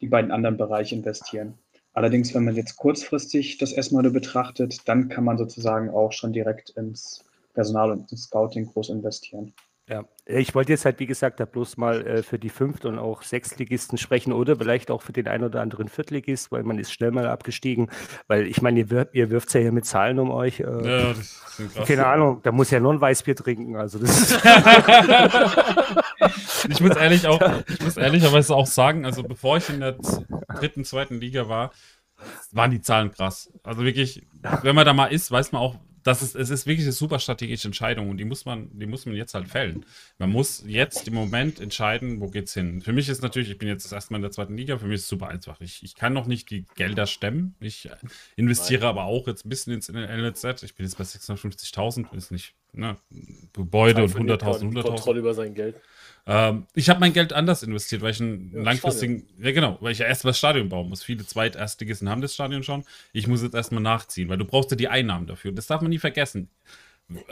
die 0.00 0.08
beiden 0.08 0.30
anderen 0.30 0.56
Bereiche 0.56 0.94
investieren. 0.94 1.58
Allerdings, 1.94 2.34
wenn 2.34 2.44
man 2.44 2.56
jetzt 2.56 2.76
kurzfristig 2.76 3.58
das 3.58 3.72
erstmal 3.72 4.02
nur 4.02 4.12
betrachtet, 4.12 4.88
dann 4.88 5.08
kann 5.08 5.24
man 5.24 5.36
sozusagen 5.36 5.90
auch 5.90 6.12
schon 6.12 6.32
direkt 6.32 6.70
ins 6.70 7.24
Personal 7.52 7.90
und 7.90 8.10
ins 8.10 8.24
Scouting 8.24 8.66
groß 8.66 8.88
investieren. 8.88 9.52
Ja, 9.88 10.04
ich 10.26 10.54
wollte 10.54 10.70
jetzt 10.70 10.84
halt, 10.84 11.00
wie 11.00 11.06
gesagt, 11.06 11.40
da 11.40 11.44
bloß 11.44 11.76
mal 11.76 12.06
äh, 12.06 12.22
für 12.22 12.38
die 12.38 12.50
Fünft- 12.50 12.84
und 12.84 13.00
auch 13.00 13.22
Sechstligisten 13.22 13.98
sprechen 13.98 14.32
oder 14.32 14.54
vielleicht 14.56 14.92
auch 14.92 15.02
für 15.02 15.12
den 15.12 15.26
einen 15.26 15.42
oder 15.42 15.60
anderen 15.60 15.88
Viertligist, 15.88 16.52
weil 16.52 16.62
man 16.62 16.78
ist 16.78 16.92
schnell 16.92 17.10
mal 17.10 17.26
abgestiegen. 17.26 17.90
Weil 18.28 18.46
ich 18.46 18.62
meine, 18.62 18.78
ihr, 18.78 18.90
wir, 18.90 19.08
ihr 19.12 19.30
wirft 19.30 19.48
es 19.48 19.54
ja 19.54 19.60
hier 19.60 19.72
mit 19.72 19.84
Zahlen 19.84 20.20
um 20.20 20.30
euch. 20.30 20.60
Äh, 20.60 21.08
ja. 21.08 21.14
Keine 21.84 22.06
Ahnung, 22.06 22.40
da 22.44 22.52
muss 22.52 22.70
ja 22.70 22.78
nur 22.78 22.92
ein 22.92 23.00
Weißbier 23.00 23.34
trinken. 23.34 23.74
Also 23.74 23.98
das 23.98 24.32
ich 26.68 26.80
muss 26.80 26.96
ehrlich 26.96 27.26
auch, 27.26 27.40
ich 27.66 27.80
muss 27.82 27.96
ehrlicherweise 27.96 28.54
auch 28.54 28.66
sagen, 28.66 29.04
also 29.04 29.24
bevor 29.24 29.56
ich 29.56 29.68
in 29.68 29.80
der 29.80 29.96
dritten, 30.60 30.84
zweiten 30.84 31.20
Liga 31.20 31.48
war, 31.48 31.72
waren 32.52 32.70
die 32.70 32.80
Zahlen 32.80 33.10
krass. 33.10 33.52
Also 33.64 33.82
wirklich, 33.82 34.24
wenn 34.62 34.76
man 34.76 34.86
da 34.86 34.92
mal 34.92 35.06
ist, 35.06 35.32
weiß 35.32 35.50
man 35.50 35.60
auch, 35.60 35.74
das 36.02 36.22
ist, 36.22 36.34
es 36.34 36.50
ist 36.50 36.66
wirklich 36.66 36.86
eine 36.86 36.92
super 36.92 37.18
strategische 37.18 37.68
Entscheidung 37.68 38.10
und 38.10 38.16
die 38.16 38.24
muss 38.24 38.44
man, 38.44 38.70
die 38.72 38.86
muss 38.86 39.06
man 39.06 39.14
jetzt 39.14 39.34
halt 39.34 39.48
fällen. 39.48 39.84
Man 40.18 40.30
muss 40.30 40.64
jetzt 40.66 41.06
im 41.08 41.14
Moment 41.14 41.60
entscheiden, 41.60 42.20
wo 42.20 42.28
geht's 42.28 42.54
hin. 42.54 42.80
Für 42.80 42.92
mich 42.92 43.08
ist 43.08 43.22
natürlich, 43.22 43.50
ich 43.50 43.58
bin 43.58 43.68
jetzt 43.68 43.84
das 43.84 43.92
erste 43.92 44.12
Mal 44.12 44.18
in 44.18 44.22
der 44.22 44.30
zweiten 44.30 44.56
Liga, 44.56 44.78
für 44.78 44.86
mich 44.86 44.96
ist 44.96 45.02
es 45.02 45.08
super 45.08 45.28
einfach. 45.28 45.60
Ich, 45.60 45.82
ich 45.82 45.94
kann 45.94 46.12
noch 46.12 46.26
nicht 46.26 46.50
die 46.50 46.66
Gelder 46.74 47.06
stemmen. 47.06 47.54
Ich 47.60 47.88
investiere 48.36 48.82
Nein. 48.82 48.90
aber 48.90 49.04
auch 49.04 49.26
jetzt 49.26 49.44
ein 49.44 49.48
bisschen 49.48 49.72
ins 49.72 49.88
NLZ. 49.88 50.62
Ich 50.62 50.74
bin 50.74 50.86
jetzt 50.86 50.98
bei 50.98 51.04
650.000, 51.04 52.14
ist 52.14 52.30
nicht, 52.30 52.54
ne, 52.72 52.96
Gebäude 53.52 54.02
und 54.04 54.14
100.000, 54.14 54.72
100.000. 54.72 54.82
Kontrolle 54.82 55.18
über 55.20 55.34
sein 55.34 55.54
Geld. 55.54 55.76
Ähm, 56.26 56.66
ich 56.74 56.88
habe 56.88 57.00
mein 57.00 57.12
Geld 57.12 57.32
anders 57.32 57.62
investiert, 57.62 58.02
weil 58.02 58.12
ich 58.12 58.20
einen 58.20 58.52
ja, 58.52 58.62
langfristigen, 58.62 59.20
Stadion. 59.20 59.44
ja 59.44 59.52
genau, 59.52 59.78
weil 59.80 59.92
ich 59.92 59.98
ja 59.98 60.06
erst 60.06 60.24
das 60.24 60.38
Stadion 60.38 60.68
bauen 60.68 60.88
muss. 60.88 61.02
Viele 61.02 61.26
Zweiterstligisten 61.26 62.08
haben 62.08 62.20
das 62.20 62.34
Stadion 62.34 62.62
schon. 62.62 62.84
Ich 63.12 63.26
muss 63.26 63.42
jetzt 63.42 63.54
erstmal 63.54 63.82
nachziehen, 63.82 64.28
weil 64.28 64.38
du 64.38 64.44
brauchst 64.44 64.70
ja 64.70 64.76
die 64.76 64.88
Einnahmen 64.88 65.26
dafür. 65.26 65.52
Das 65.52 65.66
darf 65.66 65.80
man 65.80 65.90
nie 65.90 65.98
vergessen. 65.98 66.48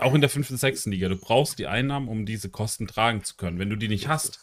Auch 0.01 0.15
in 0.15 0.21
der 0.21 0.31
fünften, 0.31 0.57
sechsten 0.57 0.91
Liga. 0.91 1.09
Du 1.09 1.17
brauchst 1.17 1.59
die 1.59 1.69
Einnahmen, 1.69 2.09
um 2.09 2.27
diese 2.27 2.51
Kosten 2.51 2.87
tragen 2.87 3.23
zu 3.23 3.37
können. 3.37 3.59
Wenn 3.59 3.71
du 3.71 3.77
die 3.77 3.89
nicht 3.89 4.09
hast, 4.09 4.41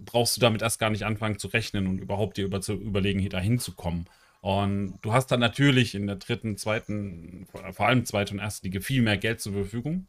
brauchst 0.00 0.36
du 0.36 0.40
damit 0.40 0.62
erst 0.62 0.80
gar 0.80 0.90
nicht 0.90 1.04
anfangen 1.04 1.38
zu 1.38 1.48
rechnen 1.48 1.86
und 1.86 1.98
überhaupt 1.98 2.38
dir 2.38 2.46
über 2.46 2.60
zu 2.62 2.72
überlegen, 2.72 3.20
hier 3.20 3.30
dahin 3.30 3.58
zu 3.58 3.72
kommen. 3.72 4.06
Und 4.40 4.98
du 5.02 5.12
hast 5.12 5.28
dann 5.28 5.38
natürlich 5.38 5.94
in 5.94 6.06
der 6.06 6.16
dritten, 6.16 6.56
zweiten, 6.56 7.46
vor 7.72 7.86
allem 7.86 8.04
zweiten 8.06 8.34
und 8.34 8.40
ersten 8.40 8.66
Liga 8.66 8.80
viel 8.80 9.02
mehr 9.02 9.18
Geld 9.18 9.40
zur 9.40 9.52
Verfügung. 9.52 10.08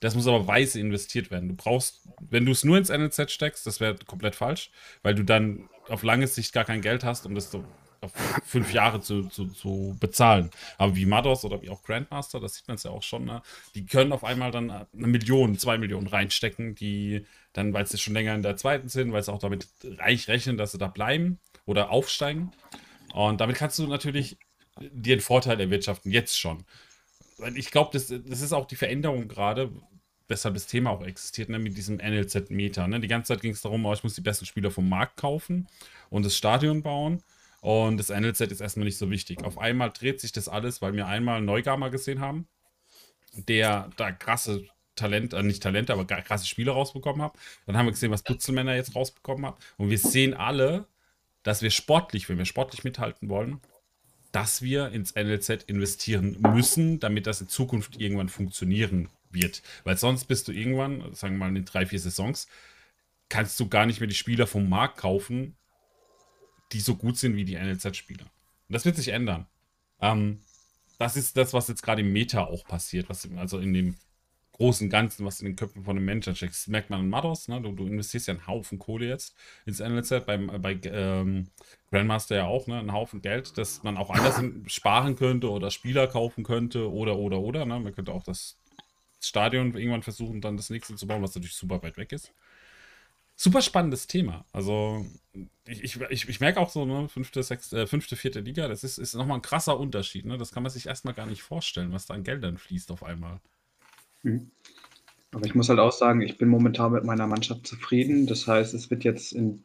Das 0.00 0.14
muss 0.14 0.26
aber 0.26 0.46
weise 0.46 0.78
investiert 0.80 1.30
werden. 1.30 1.48
Du 1.48 1.56
brauchst, 1.56 2.08
wenn 2.20 2.46
du 2.46 2.52
es 2.52 2.64
nur 2.64 2.78
ins 2.78 2.88
NLZ 2.88 3.30
steckst, 3.30 3.66
das 3.66 3.80
wäre 3.80 3.96
komplett 4.06 4.36
falsch, 4.36 4.70
weil 5.02 5.14
du 5.14 5.24
dann 5.24 5.68
auf 5.88 6.02
lange 6.02 6.26
Sicht 6.26 6.52
gar 6.52 6.64
kein 6.64 6.82
Geld 6.82 7.02
hast, 7.04 7.26
um 7.26 7.34
das 7.34 7.50
so 7.50 7.64
auf 8.00 8.12
fünf 8.44 8.72
Jahre 8.72 9.00
zu, 9.00 9.24
zu, 9.24 9.46
zu 9.46 9.96
bezahlen. 9.98 10.50
Aber 10.76 10.94
wie 10.94 11.06
Mados 11.06 11.44
oder 11.44 11.60
wie 11.62 11.70
auch 11.70 11.82
Grandmaster, 11.82 12.38
das 12.38 12.54
sieht 12.54 12.68
man 12.68 12.76
es 12.76 12.84
ja 12.84 12.92
auch 12.92 13.02
schon, 13.02 13.24
ne? 13.24 13.42
die 13.74 13.86
können 13.86 14.12
auf 14.12 14.24
einmal 14.24 14.50
dann 14.50 14.70
eine 14.70 14.86
Million, 14.92 15.58
zwei 15.58 15.78
Millionen 15.78 16.06
reinstecken, 16.06 16.74
die 16.74 17.26
dann, 17.52 17.72
weil 17.72 17.86
sie 17.86 17.98
schon 17.98 18.14
länger 18.14 18.34
in 18.34 18.42
der 18.42 18.56
zweiten 18.56 18.88
sind, 18.88 19.12
weil 19.12 19.22
sie 19.22 19.32
auch 19.32 19.40
damit 19.40 19.68
reich 19.82 20.28
rechnen, 20.28 20.56
dass 20.56 20.72
sie 20.72 20.78
da 20.78 20.86
bleiben 20.86 21.40
oder 21.66 21.90
aufsteigen. 21.90 22.52
Und 23.14 23.40
damit 23.40 23.56
kannst 23.56 23.78
du 23.78 23.86
natürlich 23.88 24.38
dir 24.78 25.14
einen 25.14 25.20
Vorteil 25.20 25.58
erwirtschaften, 25.58 26.12
jetzt 26.12 26.38
schon 26.38 26.64
ich 27.54 27.70
glaube, 27.70 27.90
das, 27.92 28.08
das 28.08 28.40
ist 28.40 28.52
auch 28.52 28.66
die 28.66 28.76
Veränderung 28.76 29.28
gerade, 29.28 29.70
weshalb 30.28 30.54
das 30.54 30.66
Thema 30.66 30.90
auch 30.90 31.04
existiert, 31.04 31.48
ne, 31.48 31.58
mit 31.58 31.76
diesem 31.76 31.96
NLZ-Meter. 31.96 32.86
Ne? 32.86 33.00
Die 33.00 33.08
ganze 33.08 33.32
Zeit 33.32 33.40
ging 33.40 33.52
es 33.52 33.62
darum, 33.62 33.84
oh, 33.86 33.92
ich 33.92 34.04
muss 34.04 34.14
die 34.14 34.20
besten 34.20 34.46
Spieler 34.46 34.70
vom 34.70 34.88
Markt 34.88 35.16
kaufen 35.16 35.68
und 36.10 36.24
das 36.24 36.36
Stadion 36.36 36.82
bauen. 36.82 37.22
Und 37.60 37.96
das 37.96 38.10
NLZ 38.10 38.40
ist 38.52 38.60
erstmal 38.60 38.84
nicht 38.84 38.98
so 38.98 39.10
wichtig. 39.10 39.42
Auf 39.42 39.58
einmal 39.58 39.90
dreht 39.90 40.20
sich 40.20 40.30
das 40.30 40.48
alles, 40.48 40.80
weil 40.80 40.94
wir 40.94 41.06
einmal 41.06 41.40
Neugamer 41.40 41.90
gesehen 41.90 42.20
haben, 42.20 42.46
der 43.32 43.90
da 43.96 44.12
krasse 44.12 44.64
Talent, 44.94 45.32
äh, 45.32 45.42
nicht 45.42 45.62
Talente, 45.62 45.92
aber 45.92 46.04
krasse 46.04 46.46
Spieler 46.46 46.72
rausbekommen 46.72 47.22
hat. 47.22 47.34
Dann 47.66 47.76
haben 47.76 47.86
wir 47.86 47.92
gesehen, 47.92 48.10
was 48.10 48.22
Putzelmänner 48.22 48.76
jetzt 48.76 48.94
rausbekommen 48.94 49.46
hat. 49.46 49.56
Und 49.76 49.90
wir 49.90 49.98
sehen 49.98 50.34
alle, 50.34 50.86
dass 51.42 51.62
wir 51.62 51.70
sportlich, 51.70 52.28
wenn 52.28 52.38
wir 52.38 52.44
sportlich 52.44 52.84
mithalten 52.84 53.28
wollen, 53.28 53.60
dass 54.32 54.62
wir 54.62 54.90
ins 54.92 55.14
NLZ 55.14 55.64
investieren 55.66 56.36
müssen, 56.40 57.00
damit 57.00 57.26
das 57.26 57.40
in 57.40 57.48
Zukunft 57.48 58.00
irgendwann 58.00 58.28
funktionieren 58.28 59.08
wird. 59.30 59.62
Weil 59.84 59.96
sonst 59.96 60.24
bist 60.24 60.48
du 60.48 60.52
irgendwann, 60.52 61.14
sagen 61.14 61.34
wir 61.36 61.48
mal 61.48 61.56
in 61.56 61.64
drei, 61.64 61.86
vier 61.86 62.00
Saisons, 62.00 62.48
kannst 63.28 63.58
du 63.60 63.68
gar 63.68 63.86
nicht 63.86 64.00
mehr 64.00 64.08
die 64.08 64.14
Spieler 64.14 64.46
vom 64.46 64.68
Markt 64.68 64.98
kaufen, 64.98 65.56
die 66.72 66.80
so 66.80 66.96
gut 66.96 67.16
sind 67.16 67.36
wie 67.36 67.44
die 67.44 67.56
NLZ-Spieler. 67.56 68.24
Und 68.24 68.72
das 68.72 68.84
wird 68.84 68.96
sich 68.96 69.08
ändern. 69.08 69.46
Ähm, 70.00 70.40
das 70.98 71.16
ist 71.16 71.36
das, 71.36 71.52
was 71.52 71.68
jetzt 71.68 71.82
gerade 71.82 72.02
im 72.02 72.12
Meta 72.12 72.44
auch 72.44 72.64
passiert, 72.64 73.08
was 73.08 73.28
also 73.36 73.58
in 73.58 73.72
dem 73.72 73.96
großen 74.58 74.90
Ganzen, 74.90 75.24
was 75.24 75.40
in 75.40 75.46
den 75.46 75.56
Köpfen 75.56 75.84
von 75.84 75.96
den 75.96 76.04
Menschen 76.04 76.34
steckt. 76.34 76.52
Das 76.52 76.66
merkt 76.66 76.90
man 76.90 77.00
an 77.00 77.08
Mados, 77.08 77.48
ne? 77.48 77.60
du, 77.62 77.72
du, 77.72 77.86
investierst 77.86 78.26
ja 78.26 78.34
einen 78.34 78.46
Haufen 78.46 78.78
Kohle 78.78 79.06
jetzt 79.06 79.36
ins 79.66 79.78
NLZ, 79.78 80.26
beim, 80.26 80.50
bei 80.60 80.78
ähm, 80.84 81.48
Grandmaster 81.90 82.36
ja 82.36 82.46
auch, 82.46 82.66
ne? 82.66 82.78
einen 82.78 82.92
Haufen 82.92 83.22
Geld, 83.22 83.56
das 83.56 83.84
man 83.84 83.96
auch 83.96 84.10
anders 84.10 84.42
sparen 84.66 85.14
könnte 85.14 85.50
oder 85.50 85.70
Spieler 85.70 86.08
kaufen 86.08 86.42
könnte 86.42 86.90
oder, 86.92 87.16
oder, 87.16 87.38
oder. 87.38 87.64
Ne? 87.64 87.78
Man 87.78 87.94
könnte 87.94 88.12
auch 88.12 88.24
das 88.24 88.58
Stadion 89.20 89.76
irgendwann 89.76 90.02
versuchen, 90.02 90.40
dann 90.40 90.56
das 90.56 90.70
nächste 90.70 90.96
zu 90.96 91.06
bauen, 91.06 91.22
was 91.22 91.34
natürlich 91.34 91.56
super 91.56 91.82
weit 91.82 91.96
weg 91.96 92.12
ist. 92.12 92.32
Super 93.36 93.62
spannendes 93.62 94.08
Thema. 94.08 94.44
Also, 94.52 95.06
ich, 95.64 95.84
ich, 95.84 96.00
ich, 96.10 96.28
ich 96.28 96.40
merke 96.40 96.58
auch 96.58 96.70
so, 96.70 96.84
ne, 96.84 97.08
fünfte, 97.08 97.44
sechste, 97.44 97.82
äh, 97.82 97.86
fünfte, 97.86 98.16
vierte 98.16 98.40
Liga, 98.40 98.66
das 98.66 98.82
ist, 98.82 98.98
ist 98.98 99.14
nochmal 99.14 99.38
ein 99.38 99.42
krasser 99.42 99.78
Unterschied. 99.78 100.24
Ne? 100.24 100.36
Das 100.38 100.50
kann 100.50 100.64
man 100.64 100.72
sich 100.72 100.86
erstmal 100.86 101.14
gar 101.14 101.26
nicht 101.26 101.42
vorstellen, 101.42 101.92
was 101.92 102.06
da 102.06 102.14
an 102.14 102.24
Geldern 102.24 102.58
fließt 102.58 102.90
auf 102.90 103.04
einmal. 103.04 103.40
Mhm. 104.22 104.50
Aber 105.32 105.44
ich 105.44 105.54
muss 105.54 105.68
halt 105.68 105.78
auch 105.78 105.92
sagen, 105.92 106.22
ich 106.22 106.38
bin 106.38 106.48
momentan 106.48 106.92
mit 106.92 107.04
meiner 107.04 107.26
Mannschaft 107.26 107.66
zufrieden. 107.66 108.26
Das 108.26 108.46
heißt, 108.46 108.72
es 108.74 108.90
wird 108.90 109.04
jetzt 109.04 109.32
in 109.32 109.62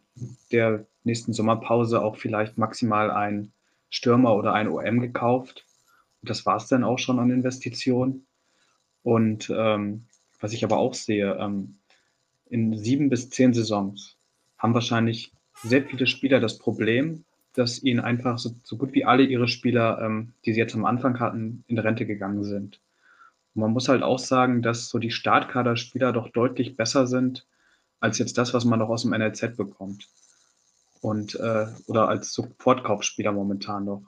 der 0.51 0.85
nächsten 1.03 1.33
Sommerpause 1.33 2.01
auch 2.01 2.17
vielleicht 2.17 2.57
maximal 2.57 3.11
ein 3.11 3.53
Stürmer 3.89 4.35
oder 4.35 4.53
ein 4.53 4.67
OM 4.67 4.99
gekauft. 4.99 5.65
Und 6.21 6.29
das 6.29 6.45
war 6.45 6.57
es 6.57 6.67
dann 6.67 6.83
auch 6.83 6.99
schon 6.99 7.19
an 7.19 7.31
Investitionen. 7.31 8.25
Und 9.03 9.51
ähm, 9.55 10.05
was 10.39 10.53
ich 10.53 10.63
aber 10.63 10.77
auch 10.77 10.93
sehe, 10.93 11.37
ähm, 11.39 11.75
in 12.49 12.77
sieben 12.77 13.09
bis 13.09 13.29
zehn 13.29 13.53
Saisons 13.53 14.17
haben 14.57 14.73
wahrscheinlich 14.73 15.31
sehr 15.63 15.83
viele 15.83 16.07
Spieler 16.07 16.39
das 16.39 16.57
Problem, 16.57 17.23
dass 17.53 17.81
ihnen 17.81 17.99
einfach 17.99 18.37
so, 18.37 18.51
so 18.63 18.77
gut 18.77 18.93
wie 18.93 19.05
alle 19.05 19.23
ihre 19.23 19.47
Spieler, 19.47 20.01
ähm, 20.01 20.33
die 20.45 20.53
sie 20.53 20.59
jetzt 20.59 20.75
am 20.75 20.85
Anfang 20.85 21.19
hatten, 21.19 21.63
in 21.67 21.77
Rente 21.77 22.05
gegangen 22.05 22.43
sind. 22.43 22.79
Und 23.55 23.61
man 23.61 23.71
muss 23.71 23.89
halt 23.89 24.03
auch 24.03 24.19
sagen, 24.19 24.61
dass 24.61 24.89
so 24.89 24.99
die 24.99 25.11
Startkaderspieler 25.11 26.11
doch 26.11 26.29
deutlich 26.29 26.75
besser 26.75 27.07
sind 27.07 27.45
als 27.99 28.17
jetzt 28.17 28.37
das, 28.37 28.53
was 28.53 28.65
man 28.65 28.79
noch 28.79 28.89
aus 28.89 29.03
dem 29.03 29.11
NLZ 29.11 29.55
bekommt. 29.55 30.09
Und, 30.99 31.35
äh, 31.35 31.67
oder 31.87 32.09
als 32.09 32.33
Sofortkaufspieler 32.33 33.31
momentan 33.31 33.85
noch. 33.85 34.03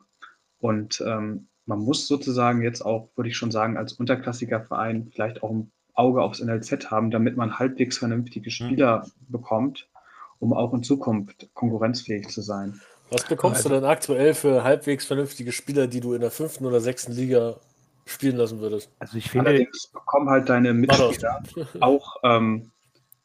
Und 0.59 1.01
ähm, 1.05 1.47
man 1.65 1.79
muss 1.79 2.07
sozusagen 2.07 2.61
jetzt 2.61 2.81
auch, 2.85 3.09
würde 3.15 3.29
ich 3.29 3.37
schon 3.37 3.51
sagen, 3.51 3.77
als 3.77 3.93
unterklassiger 3.93 4.61
Verein 4.61 5.09
vielleicht 5.13 5.43
auch 5.43 5.49
ein 5.49 5.71
Auge 5.93 6.21
aufs 6.21 6.41
NLZ 6.41 6.91
haben, 6.91 7.09
damit 7.09 7.37
man 7.37 7.57
halbwegs 7.57 7.97
vernünftige 7.97 8.51
Spieler 8.51 9.05
mhm. 9.05 9.31
bekommt, 9.31 9.89
um 10.39 10.53
auch 10.53 10.73
in 10.73 10.83
Zukunft 10.83 11.49
konkurrenzfähig 11.53 12.27
zu 12.27 12.41
sein. 12.41 12.81
Was 13.11 13.25
bekommst 13.25 13.57
also, 13.57 13.69
du 13.69 13.75
denn 13.75 13.85
aktuell 13.85 14.33
für 14.33 14.63
halbwegs 14.63 15.05
vernünftige 15.05 15.51
Spieler, 15.51 15.87
die 15.87 16.01
du 16.01 16.13
in 16.13 16.21
der 16.21 16.31
fünften 16.31 16.65
oder 16.65 16.81
sechsten 16.81 17.13
Liga 17.13 17.55
spielen 18.05 18.37
lassen 18.37 18.59
würdest? 18.59 18.91
Also 18.99 19.17
ich 19.17 19.29
finde, 19.29 19.49
Allerdings 19.49 19.87
bekommen 19.87 20.29
halt 20.29 20.49
deine 20.49 20.73
Mitspieler 20.73 21.43
auch 21.79 22.17
ähm, 22.23 22.71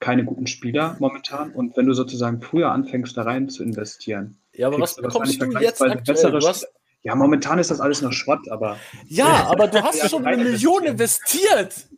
keine 0.01 0.25
guten 0.25 0.47
Spieler 0.47 0.97
momentan. 0.99 1.53
Und 1.53 1.77
wenn 1.77 1.87
du 1.87 1.93
sozusagen 1.93 2.41
früher 2.41 2.73
anfängst, 2.73 3.17
da 3.17 3.23
rein 3.23 3.49
zu 3.49 3.63
investieren, 3.63 4.39
ja, 4.55 4.67
aber 4.67 4.81
was 4.81 4.97
bekommst 4.97 5.41
du 5.41 5.47
jetzt 5.59 5.81
aktuell? 5.83 6.33
Du 6.33 6.47
hast, 6.47 6.67
ja, 7.03 7.15
momentan 7.15 7.59
ist 7.59 7.71
das 7.71 7.81
alles 7.81 8.03
noch 8.03 8.13
Schrott, 8.13 8.51
aber. 8.51 8.79
Ja, 9.07 9.47
aber 9.51 9.69
du 9.69 9.83
hast 9.83 10.09
schon 10.11 10.27
eine 10.27 10.43
Million 10.43 10.85
investiert. 10.85 11.89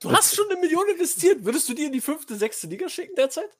Du 0.00 0.10
hast 0.10 0.34
schon 0.34 0.46
eine 0.50 0.58
Million 0.60 0.88
investiert. 0.88 1.44
Würdest 1.44 1.68
du 1.68 1.74
die 1.74 1.84
in 1.84 1.92
die 1.92 2.00
fünfte, 2.00 2.34
sechste 2.34 2.66
Liga 2.66 2.88
schicken 2.88 3.14
derzeit? 3.16 3.50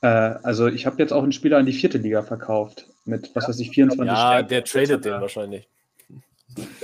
Äh, 0.00 0.06
also 0.06 0.68
ich 0.68 0.86
habe 0.86 0.96
jetzt 0.98 1.12
auch 1.12 1.22
einen 1.22 1.32
Spieler 1.32 1.58
in 1.58 1.66
die 1.66 1.72
vierte 1.72 1.98
Liga 1.98 2.22
verkauft. 2.22 2.88
Mit, 3.04 3.34
was 3.34 3.48
weiß 3.48 3.58
ich, 3.58 3.70
24 3.70 4.06
Ja, 4.06 4.16
Stärken. 4.16 4.48
der 4.48 4.64
tradet 4.64 5.04
den 5.04 5.20
wahrscheinlich. 5.20 5.68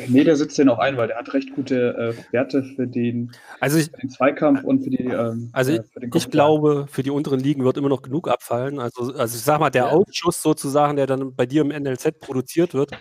Nee, 0.08 0.24
der 0.24 0.36
sitzt 0.36 0.58
den 0.58 0.68
auch 0.68 0.78
ein, 0.78 0.96
weil 0.96 1.08
der 1.08 1.18
hat 1.18 1.32
recht 1.34 1.54
gute 1.54 2.14
äh, 2.16 2.32
Werte 2.32 2.62
für 2.62 2.86
den, 2.86 3.32
also 3.60 3.78
ich, 3.78 3.90
für 3.90 4.00
den, 4.00 4.10
Zweikampf 4.10 4.64
und 4.64 4.82
für 4.82 4.90
die. 4.90 5.04
Ähm, 5.04 5.50
also 5.52 5.72
äh, 5.72 5.82
ich, 6.00 6.14
ich 6.14 6.30
glaube, 6.30 6.86
für 6.90 7.02
die 7.02 7.10
unteren 7.10 7.40
Ligen 7.40 7.64
wird 7.64 7.76
immer 7.76 7.88
noch 7.88 8.02
genug 8.02 8.28
abfallen. 8.28 8.78
Also, 8.78 9.12
also 9.14 9.36
ich 9.36 9.42
sag 9.42 9.60
mal, 9.60 9.70
der 9.70 9.84
ja. 9.84 9.90
Ausschuss 9.90 10.42
sozusagen, 10.42 10.96
der 10.96 11.06
dann 11.06 11.34
bei 11.34 11.46
dir 11.46 11.62
im 11.62 11.68
NLZ 11.68 12.20
produziert 12.20 12.74
wird, 12.74 12.92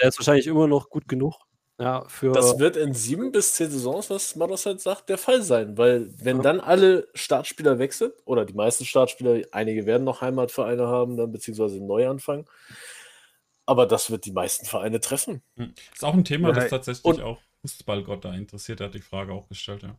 der 0.00 0.08
ist 0.08 0.18
wahrscheinlich 0.18 0.46
immer 0.46 0.66
noch 0.66 0.90
gut 0.90 1.08
genug. 1.08 1.34
Ja, 1.78 2.04
für 2.08 2.32
das 2.32 2.58
wird 2.58 2.76
in 2.78 2.94
sieben 2.94 3.32
bis 3.32 3.54
zehn 3.54 3.70
Saisons, 3.70 4.08
was 4.08 4.34
Maros 4.34 4.64
halt 4.64 4.80
sagt, 4.80 5.10
der 5.10 5.18
Fall 5.18 5.42
sein, 5.42 5.76
weil 5.76 6.10
wenn 6.16 6.38
ja. 6.38 6.42
dann 6.42 6.60
alle 6.60 7.06
Startspieler 7.12 7.78
wechseln, 7.78 8.12
oder 8.24 8.46
die 8.46 8.54
meisten 8.54 8.86
Startspieler, 8.86 9.42
einige 9.52 9.84
werden 9.84 10.04
noch 10.04 10.22
Heimatvereine 10.22 10.86
haben, 10.86 11.18
dann 11.18 11.32
beziehungsweise 11.32 11.76
einen 11.76 11.86
Neuanfang, 11.86 12.48
aber 13.66 13.86
das 13.86 14.10
wird 14.10 14.24
die 14.24 14.32
meisten 14.32 14.64
Vereine 14.64 15.00
treffen. 15.00 15.42
Hm. 15.56 15.74
Ist 15.92 16.04
auch 16.04 16.14
ein 16.14 16.24
Thema, 16.24 16.48
ja, 16.48 16.54
das 16.54 16.70
tatsächlich 16.70 17.04
und, 17.04 17.20
auch 17.20 17.40
Fußballgott 17.62 18.24
da 18.24 18.34
interessiert. 18.34 18.80
Er 18.80 18.86
hat 18.86 18.94
die 18.94 19.00
Frage 19.00 19.32
auch 19.32 19.48
gestellt, 19.48 19.82
ja. 19.82 19.96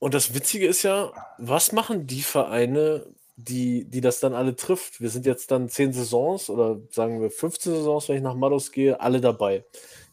Und 0.00 0.12
das 0.12 0.34
Witzige 0.34 0.66
ist 0.66 0.82
ja, 0.82 1.12
was 1.38 1.72
machen 1.72 2.06
die 2.06 2.22
Vereine, 2.22 3.06
die, 3.36 3.84
die 3.86 4.00
das 4.00 4.20
dann 4.20 4.34
alle 4.34 4.54
trifft? 4.54 5.00
Wir 5.00 5.08
sind 5.08 5.24
jetzt 5.24 5.50
dann 5.50 5.68
zehn 5.68 5.92
Saisons 5.92 6.50
oder 6.50 6.80
sagen 6.90 7.22
wir 7.22 7.30
15 7.30 7.72
Saisons, 7.72 8.08
wenn 8.08 8.16
ich 8.16 8.22
nach 8.22 8.34
Mados 8.34 8.70
gehe, 8.70 9.00
alle 9.00 9.20
dabei. 9.20 9.64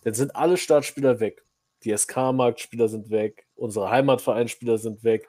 Dann 0.03 0.13
sind 0.13 0.35
alle 0.35 0.57
Startspieler 0.57 1.19
weg. 1.19 1.43
Die 1.83 1.95
SK-Marktspieler 1.97 2.87
sind 2.87 3.09
weg, 3.09 3.47
unsere 3.55 3.89
Heimatvereinspieler 3.89 4.77
sind 4.77 5.03
weg, 5.03 5.27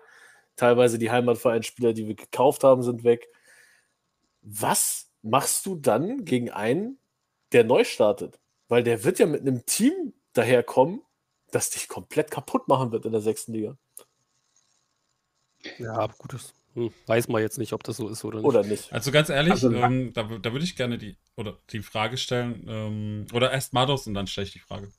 teilweise 0.54 0.98
die 0.98 1.10
Heimatvereinspieler, 1.10 1.94
die 1.94 2.06
wir 2.06 2.14
gekauft 2.14 2.62
haben, 2.62 2.82
sind 2.82 3.04
weg. 3.04 3.26
Was 4.42 5.10
machst 5.22 5.64
du 5.66 5.76
dann 5.76 6.24
gegen 6.24 6.50
einen, 6.50 6.98
der 7.52 7.64
neu 7.64 7.84
startet. 7.84 8.38
Weil 8.68 8.82
der 8.82 9.04
wird 9.04 9.18
ja 9.18 9.26
mit 9.26 9.42
einem 9.42 9.66
Team 9.66 10.14
daherkommen, 10.32 11.02
das 11.50 11.70
dich 11.70 11.88
komplett 11.88 12.30
kaputt 12.30 12.68
machen 12.68 12.92
wird 12.92 13.04
in 13.04 13.12
der 13.12 13.20
sechsten 13.20 13.52
Liga. 13.52 13.76
Ja, 15.78 16.06
gutes. 16.18 16.54
Hm, 16.74 16.90
weiß 17.06 17.28
man 17.28 17.42
jetzt 17.42 17.58
nicht, 17.58 17.74
ob 17.74 17.84
das 17.84 17.98
so 17.98 18.08
ist 18.08 18.24
oder 18.24 18.38
nicht. 18.38 18.46
Oder 18.46 18.64
nicht. 18.64 18.92
Also 18.92 19.12
ganz 19.12 19.28
ehrlich, 19.28 19.52
also, 19.52 19.70
ähm, 19.72 20.12
da, 20.14 20.22
da 20.22 20.52
würde 20.52 20.64
ich 20.64 20.74
gerne 20.74 20.96
die, 20.96 21.16
oder 21.36 21.58
die 21.70 21.82
Frage 21.82 22.16
stellen, 22.16 22.66
ähm, 22.66 23.26
oder 23.34 23.52
erst 23.52 23.74
Mados 23.74 24.06
und 24.06 24.14
dann 24.14 24.26
stelle 24.26 24.46
ich 24.46 24.54
die 24.54 24.58
Frage. 24.58 24.90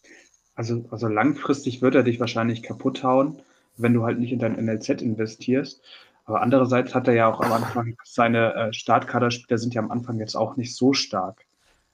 Also, 0.56 0.86
also 0.92 1.08
langfristig 1.08 1.82
wird 1.82 1.96
er 1.96 2.04
dich 2.04 2.20
wahrscheinlich 2.20 2.62
kaputt 2.62 3.04
hauen, 3.04 3.42
wenn 3.76 3.94
du 3.94 4.04
halt 4.04 4.20
nicht 4.20 4.32
in 4.32 4.40
dein 4.40 4.64
NLZ 4.64 5.02
investierst. 5.02 5.82
Aber 6.26 6.42
andererseits 6.42 6.94
hat 6.94 7.08
er 7.08 7.16
ja 7.16 7.28
auch 7.28 7.42
am 7.42 7.52
Anfang 7.52 7.98
seine 8.04 8.54
äh, 8.54 8.74
Startkaderspieler 8.74 9.58
sind 9.58 9.74
ja 9.74 9.82
am 9.82 9.92
Anfang 9.92 10.20
jetzt 10.20 10.36
auch 10.36 10.56
nicht 10.56 10.76
so 10.76 10.94
stark. 10.94 11.46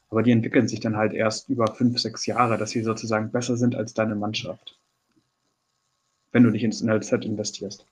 Aber 0.09 0.23
die 0.23 0.31
entwickeln 0.31 0.67
sich 0.67 0.79
dann 0.79 0.97
halt 0.97 1.13
erst 1.13 1.49
über 1.49 1.67
fünf, 1.75 1.99
sechs 1.99 2.25
Jahre, 2.25 2.57
dass 2.57 2.71
sie 2.71 2.81
sozusagen 2.81 3.31
besser 3.31 3.57
sind 3.57 3.75
als 3.75 3.93
deine 3.93 4.15
Mannschaft. 4.15 4.79
Wenn 6.31 6.43
du 6.43 6.49
nicht 6.49 6.63
ins 6.63 6.81
NLZ 6.81 7.25
investierst. 7.25 7.85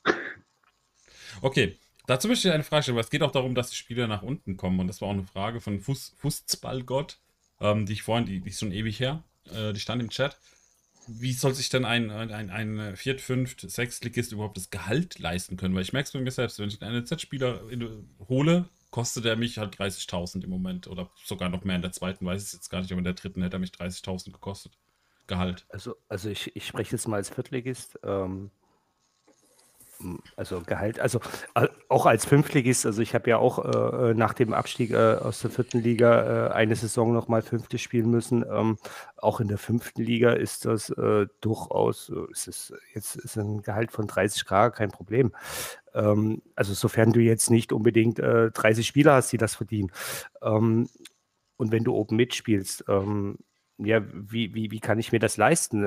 Okay, 1.42 1.78
dazu 2.08 2.28
möchte 2.28 2.48
ich 2.48 2.54
eine 2.54 2.64
Frage 2.64 2.84
stellen, 2.84 2.96
weil 2.96 3.04
es 3.04 3.10
geht 3.10 3.22
auch 3.22 3.32
darum, 3.32 3.54
dass 3.54 3.70
die 3.70 3.76
Spieler 3.76 4.08
nach 4.08 4.24
unten 4.24 4.58
kommen. 4.58 4.80
Und 4.80 4.88
das 4.88 5.02
war 5.02 5.10
auch 5.10 5.14
eine 5.14 5.24
Frage 5.24 5.62
von 5.62 5.80
Fuß, 5.80 6.16
Fußballgott, 6.18 7.20
ähm, 7.62 7.86
die 7.86 7.94
ich 7.94 8.02
vorhin, 8.02 8.26
die, 8.26 8.40
die 8.40 8.50
ist 8.50 8.60
schon 8.60 8.72
ewig 8.72 9.00
her, 9.00 9.24
äh, 9.54 9.74
die 9.74 9.80
stand 9.80 10.02
im 10.02 10.10
Chat. 10.10 10.38
Wie 11.08 11.34
soll 11.34 11.54
sich 11.54 11.70
denn 11.70 11.86
ein, 11.86 12.12
ein, 12.12 12.50
ein 12.50 12.96
Viert-, 12.98 13.22
Fünft-, 13.22 13.70
Sechstligist 13.70 14.34
überhaupt 14.34 14.58
das 14.58 14.72
Gehalt 14.72 15.20
leisten 15.20 15.56
können? 15.56 15.74
Weil 15.74 15.84
ich 15.84 15.94
merke 15.94 16.08
es 16.08 16.14
bei 16.14 16.20
mir 16.20 16.32
selbst, 16.32 16.60
wenn 16.60 16.68
ich 16.68 16.82
einen 16.82 16.98
NLZ-Spieler 16.98 17.62
hole, 18.28 18.66
kostet 18.92 19.26
er 19.26 19.36
mich 19.36 19.58
halt 19.58 19.76
30.000 19.76 20.44
im 20.44 20.50
Moment 20.50 20.88
oder 20.88 21.10
sogar 21.24 21.50
noch 21.50 21.64
mehr 21.64 21.76
in 21.76 21.82
der 21.82 21.92
zweiten, 21.92 22.26
weiß 22.26 22.48
ich 22.48 22.54
jetzt 22.54 22.70
gar 22.70 22.82
nicht, 22.82 22.92
aber 22.92 23.00
in 23.00 23.06
der 23.06 23.14
dritten 23.14 23.42
hätte 23.42 23.58
er 23.58 23.60
mich 23.60 23.72
30.000 23.72 24.32
gekostet. 24.32 24.78
Gehalt. 25.28 25.66
Also, 25.70 25.96
also 26.08 26.30
ich, 26.30 26.56
ich 26.56 26.66
spreche 26.66 26.94
jetzt 26.94 27.08
mal 27.08 27.18
als 27.18 27.30
Viertligist. 27.30 28.00
Ähm, 28.04 28.50
also 30.36 30.62
Gehalt, 30.62 31.00
also 31.00 31.20
äh, 31.56 31.68
auch 31.90 32.06
als 32.06 32.26
Fünftligist, 32.26 32.86
also 32.86 33.02
ich 33.02 33.16
habe 33.16 33.30
ja 33.30 33.38
auch 33.38 33.66
äh, 33.66 34.14
nach 34.14 34.34
dem 34.34 34.54
Abstieg 34.54 34.92
äh, 34.92 35.16
aus 35.16 35.42
der 35.42 35.50
vierten 35.50 35.82
Liga 35.82 36.50
äh, 36.50 36.54
eine 36.54 36.76
Saison 36.76 37.14
nochmal 37.14 37.42
fünfte 37.42 37.78
spielen 37.78 38.10
müssen. 38.10 38.46
Ähm, 38.50 38.78
auch 39.18 39.40
in 39.40 39.48
der 39.48 39.58
fünften 39.58 40.04
Liga 40.04 40.32
ist 40.32 40.66
das 40.66 40.90
äh, 40.92 41.28
durchaus, 41.42 42.10
äh, 42.10 42.32
ist 42.32 42.48
es, 42.48 42.74
jetzt 42.94 43.16
ist 43.16 43.38
ein 43.38 43.62
Gehalt 43.62 43.92
von 43.92 44.08
30 44.08 44.46
Grad 44.46 44.76
kein 44.76 44.92
Problem. 44.92 45.34
Ähm, 45.98 46.42
also 46.56 46.74
sofern 46.74 47.12
du 47.12 47.20
jetzt 47.20 47.50
nicht 47.50 47.74
unbedingt 47.74 48.20
30 48.20 48.88
Spieler 48.88 49.14
hast, 49.14 49.32
die 49.32 49.38
das 49.38 49.56
verdienen. 49.56 49.92
Ähm, 50.42 50.88
und 51.58 51.72
wenn 51.72 51.84
du 51.84 51.94
oben 51.94 52.16
mitspielst, 52.16 52.86
ähm, 52.88 53.40
ja, 53.80 54.02
wie, 54.14 54.54
wie, 54.54 54.72
wie 54.72 54.80
kann 54.80 55.00
ich 55.00 55.12
mir 55.12 55.20
das 55.20 55.38
leisten? 55.38 55.84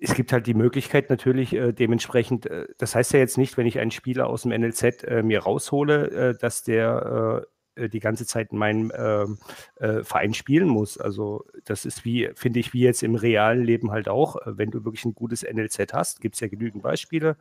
es 0.00 0.14
gibt 0.14 0.32
halt 0.32 0.46
die 0.46 0.54
Möglichkeit 0.54 1.10
natürlich 1.10 1.52
äh, 1.54 1.72
dementsprechend, 1.72 2.46
äh, 2.46 2.66
das 2.78 2.94
heißt 2.94 3.12
ja 3.12 3.18
jetzt 3.18 3.38
nicht, 3.38 3.56
wenn 3.56 3.66
ich 3.66 3.78
einen 3.78 3.90
Spieler 3.90 4.28
aus 4.28 4.42
dem 4.42 4.52
NLZ 4.52 5.04
äh, 5.04 5.22
mir 5.22 5.40
raushole, 5.40 6.10
äh, 6.10 6.38
dass 6.38 6.62
der 6.62 7.44
äh, 7.76 7.84
äh, 7.84 7.88
die 7.88 8.00
ganze 8.00 8.26
Zeit 8.26 8.52
in 8.52 8.58
meinem 8.58 8.92
ähm, 8.96 9.38
Verein 10.04 10.34
spielen 10.34 10.68
muss. 10.68 10.98
Also 10.98 11.44
das 11.64 11.84
ist 11.84 12.04
wie, 12.04 12.30
finde 12.34 12.60
ich, 12.60 12.72
wie 12.72 12.80
jetzt 12.80 13.02
im 13.02 13.14
realen 13.14 13.64
Leben 13.64 13.90
halt 13.90 14.08
auch, 14.08 14.36
wenn 14.44 14.70
du 14.70 14.84
wirklich 14.84 15.04
ein 15.04 15.14
gutes 15.14 15.42
NLZ 15.42 15.92
hast, 15.92 16.20
gibt 16.20 16.34
es 16.34 16.40
ja 16.40 16.48
genügend 16.48 16.82
Beispiele. 16.82 17.36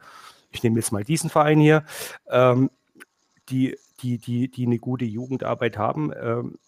Ich 0.51 0.63
nehme 0.63 0.77
jetzt 0.77 0.91
mal 0.91 1.03
diesen 1.03 1.29
Verein 1.29 1.59
hier, 1.59 1.83
ähm, 2.29 2.69
die, 3.49 3.77
die, 4.01 4.17
die, 4.17 4.49
die 4.49 4.65
eine 4.65 4.79
gute 4.79 5.05
Jugendarbeit 5.05 5.77
haben. 5.77 6.11
Ähm, 6.19 6.59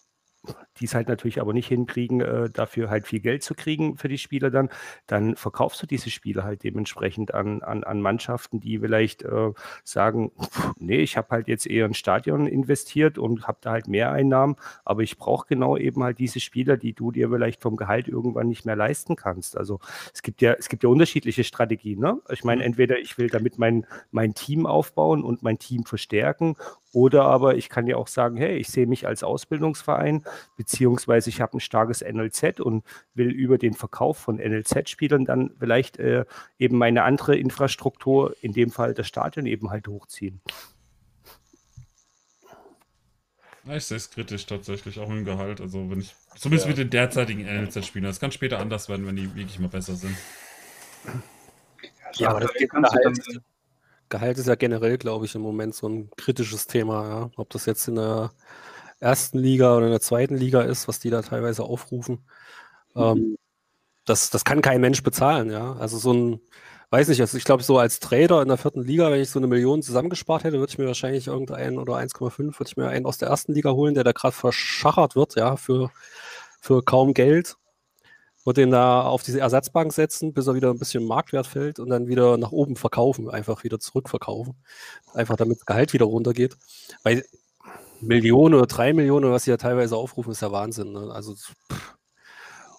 die 0.78 0.86
es 0.86 0.94
halt 0.94 1.08
natürlich 1.08 1.40
aber 1.40 1.52
nicht 1.52 1.68
hinkriegen, 1.68 2.20
äh, 2.20 2.50
dafür 2.50 2.88
halt 2.88 3.06
viel 3.06 3.20
Geld 3.20 3.42
zu 3.42 3.54
kriegen 3.54 3.96
für 3.98 4.08
die 4.08 4.18
Spieler 4.18 4.50
dann, 4.50 4.70
dann 5.06 5.36
verkaufst 5.36 5.82
du 5.82 5.86
diese 5.86 6.10
Spiele 6.10 6.44
halt 6.44 6.64
dementsprechend 6.64 7.34
an, 7.34 7.62
an, 7.62 7.84
an 7.84 8.00
Mannschaften, 8.00 8.60
die 8.60 8.78
vielleicht 8.78 9.22
äh, 9.22 9.52
sagen, 9.84 10.32
pff, 10.40 10.72
nee, 10.78 10.98
ich 11.00 11.16
habe 11.16 11.28
halt 11.30 11.48
jetzt 11.48 11.66
eher 11.66 11.84
ein 11.84 11.94
Stadion 11.94 12.46
investiert 12.46 13.18
und 13.18 13.46
habe 13.46 13.58
da 13.60 13.72
halt 13.72 13.88
mehr 13.88 14.12
Einnahmen, 14.12 14.56
aber 14.84 15.02
ich 15.02 15.18
brauche 15.18 15.46
genau 15.46 15.76
eben 15.76 16.02
halt 16.02 16.18
diese 16.18 16.40
Spieler, 16.40 16.76
die 16.76 16.94
du 16.94 17.12
dir 17.12 17.28
vielleicht 17.28 17.60
vom 17.60 17.76
Gehalt 17.76 18.08
irgendwann 18.08 18.48
nicht 18.48 18.64
mehr 18.64 18.76
leisten 18.76 19.16
kannst. 19.16 19.58
Also 19.58 19.80
es 20.14 20.22
gibt 20.22 20.40
ja, 20.40 20.54
es 20.54 20.68
gibt 20.68 20.82
ja 20.82 20.88
unterschiedliche 20.88 21.44
Strategien. 21.44 22.00
Ne? 22.00 22.18
Ich 22.30 22.44
meine, 22.44 22.62
mhm. 22.62 22.66
entweder 22.68 22.98
ich 22.98 23.18
will 23.18 23.28
damit 23.28 23.58
mein, 23.58 23.86
mein 24.10 24.34
Team 24.34 24.64
aufbauen 24.64 25.22
und 25.22 25.42
mein 25.42 25.58
Team 25.58 25.84
verstärken 25.84 26.56
Oder 26.92 27.24
aber 27.24 27.56
ich 27.56 27.68
kann 27.68 27.86
ja 27.86 27.96
auch 27.96 28.08
sagen, 28.08 28.36
hey, 28.36 28.56
ich 28.56 28.68
sehe 28.68 28.86
mich 28.86 29.06
als 29.06 29.22
Ausbildungsverein, 29.22 30.24
beziehungsweise 30.56 31.30
ich 31.30 31.40
habe 31.40 31.56
ein 31.56 31.60
starkes 31.60 32.02
NLZ 32.02 32.60
und 32.60 32.84
will 33.14 33.30
über 33.30 33.58
den 33.58 33.74
Verkauf 33.74 34.18
von 34.18 34.36
NLZ-Spielern 34.36 35.24
dann 35.24 35.52
vielleicht 35.58 35.98
äh, 35.98 36.24
eben 36.58 36.78
meine 36.78 37.04
andere 37.04 37.36
Infrastruktur, 37.36 38.34
in 38.40 38.52
dem 38.52 38.70
Fall 38.70 38.94
das 38.94 39.06
Stadion, 39.06 39.46
eben 39.46 39.70
halt 39.70 39.86
hochziehen. 39.86 40.40
Ich 43.68 43.84
sehe 43.84 43.98
es 43.98 44.10
kritisch 44.10 44.46
tatsächlich, 44.46 44.98
auch 44.98 45.08
mit 45.08 45.18
dem 45.18 45.24
Gehalt. 45.24 45.60
Also 45.60 45.90
wenn 45.90 46.00
ich, 46.00 46.14
zumindest 46.36 46.66
ja. 46.66 46.70
mit 46.70 46.78
den 46.78 46.90
derzeitigen 46.90 47.42
NLZ-Spielern. 47.44 48.08
Das 48.08 48.18
kann 48.18 48.32
später 48.32 48.58
anders 48.58 48.88
werden, 48.88 49.06
wenn 49.06 49.16
die 49.16 49.34
wirklich 49.36 49.58
mal 49.60 49.68
besser 49.68 49.94
sind. 49.94 50.16
Ja, 52.14 52.30
aber 52.30 52.40
das 52.40 52.52
Gehalt, 52.54 53.42
Gehalt 54.10 54.38
ist 54.38 54.48
ja 54.48 54.56
generell, 54.56 54.98
glaube 54.98 55.24
ich, 55.24 55.34
im 55.34 55.42
Moment 55.42 55.74
so 55.74 55.88
ein 55.88 56.10
kritisches 56.16 56.66
Thema. 56.66 57.08
Ja? 57.08 57.30
Ob 57.36 57.48
das 57.50 57.66
jetzt 57.66 57.88
in 57.88 57.94
der 57.96 58.32
ersten 59.00 59.38
Liga 59.38 59.76
oder 59.76 59.86
in 59.86 59.92
der 59.92 60.00
zweiten 60.00 60.36
Liga 60.36 60.60
ist, 60.62 60.88
was 60.88 60.98
die 61.00 61.10
da 61.10 61.22
teilweise 61.22 61.64
aufrufen. 61.64 62.26
Ähm, 62.94 63.02
mhm. 63.02 63.18
Ähm, 63.18 63.36
das, 64.04 64.30
das 64.30 64.44
kann 64.44 64.62
kein 64.62 64.80
Mensch 64.80 65.02
bezahlen, 65.02 65.50
ja. 65.50 65.74
Also 65.74 65.98
so 65.98 66.12
ein, 66.12 66.40
weiß 66.90 67.08
nicht, 67.08 67.20
also 67.20 67.36
ich 67.36 67.44
glaube, 67.44 67.62
so 67.62 67.78
als 67.78 68.00
Trader 68.00 68.42
in 68.42 68.48
der 68.48 68.56
vierten 68.56 68.82
Liga, 68.82 69.10
wenn 69.10 69.20
ich 69.20 69.30
so 69.30 69.38
eine 69.38 69.46
Million 69.46 69.82
zusammengespart 69.82 70.44
hätte, 70.44 70.58
würde 70.58 70.70
ich 70.70 70.78
mir 70.78 70.86
wahrscheinlich 70.86 71.28
irgendeinen 71.28 71.78
oder 71.78 71.94
1,5, 71.94 72.38
würde 72.38 72.64
ich 72.66 72.76
mir 72.76 72.88
einen 72.88 73.06
aus 73.06 73.18
der 73.18 73.28
ersten 73.28 73.52
Liga 73.52 73.70
holen, 73.72 73.94
der 73.94 74.04
da 74.04 74.12
gerade 74.12 74.34
verschachert 74.34 75.16
wird, 75.16 75.36
ja, 75.36 75.56
für, 75.56 75.90
für 76.60 76.82
kaum 76.82 77.14
Geld. 77.14 77.56
Würde 78.44 78.62
den 78.62 78.70
da 78.70 79.02
auf 79.02 79.22
diese 79.22 79.40
Ersatzbank 79.40 79.92
setzen, 79.92 80.32
bis 80.32 80.46
er 80.46 80.54
wieder 80.54 80.70
ein 80.70 80.78
bisschen 80.78 81.04
Marktwert 81.04 81.46
fällt 81.46 81.78
und 81.78 81.90
dann 81.90 82.08
wieder 82.08 82.38
nach 82.38 82.52
oben 82.52 82.76
verkaufen, 82.76 83.28
einfach 83.28 83.64
wieder 83.64 83.78
zurückverkaufen. 83.78 84.54
Einfach 85.12 85.36
damit 85.36 85.58
das 85.58 85.66
Gehalt 85.66 85.92
wieder 85.92 86.06
runtergeht. 86.06 86.56
Weil 87.02 87.24
Millionen 88.00 88.54
oder 88.54 88.66
drei 88.66 88.92
Millionen, 88.92 89.30
was 89.30 89.44
sie 89.44 89.50
ja 89.50 89.56
teilweise 89.56 89.96
aufrufen, 89.96 90.32
ist 90.32 90.42
ja 90.42 90.52
Wahnsinn. 90.52 90.92
Ne? 90.92 91.10
Also, 91.12 91.34
pff. 91.34 91.96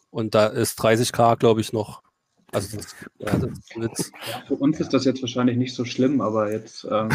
und 0.09 0.33
da 0.35 0.47
ist 0.47 0.79
30k, 0.79 1.37
glaube 1.37 1.61
ich, 1.61 1.73
noch 1.73 2.01
also 2.51 2.77
das, 2.77 2.95
ja, 3.19 3.37
das 3.37 3.99
ist 3.99 4.11
für 4.47 4.55
uns 4.55 4.79
ist 4.79 4.93
das 4.93 5.05
jetzt 5.05 5.21
wahrscheinlich 5.21 5.57
nicht 5.57 5.73
so 5.73 5.85
schlimm, 5.85 6.19
aber 6.21 6.51
jetzt, 6.51 6.85
ähm, 6.89 7.09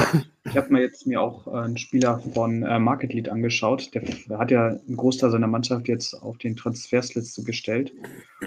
ich 0.44 0.56
habe 0.56 0.72
mir 0.72 0.80
jetzt 0.80 1.06
mir 1.06 1.20
auch 1.20 1.46
äh, 1.46 1.64
einen 1.64 1.76
Spieler 1.76 2.20
von 2.34 2.62
äh, 2.62 2.78
Market 2.78 3.12
Lead 3.12 3.28
angeschaut. 3.28 3.94
Der, 3.94 4.02
der, 4.02 4.38
hat 4.38 4.50
ja 4.50 4.68
einen 4.68 4.96
Großteil 4.96 5.30
seiner 5.30 5.46
Mannschaft 5.46 5.88
jetzt 5.88 6.14
auf 6.14 6.38
den 6.38 6.56
Transfersliste 6.56 7.42
gestellt. 7.42 7.92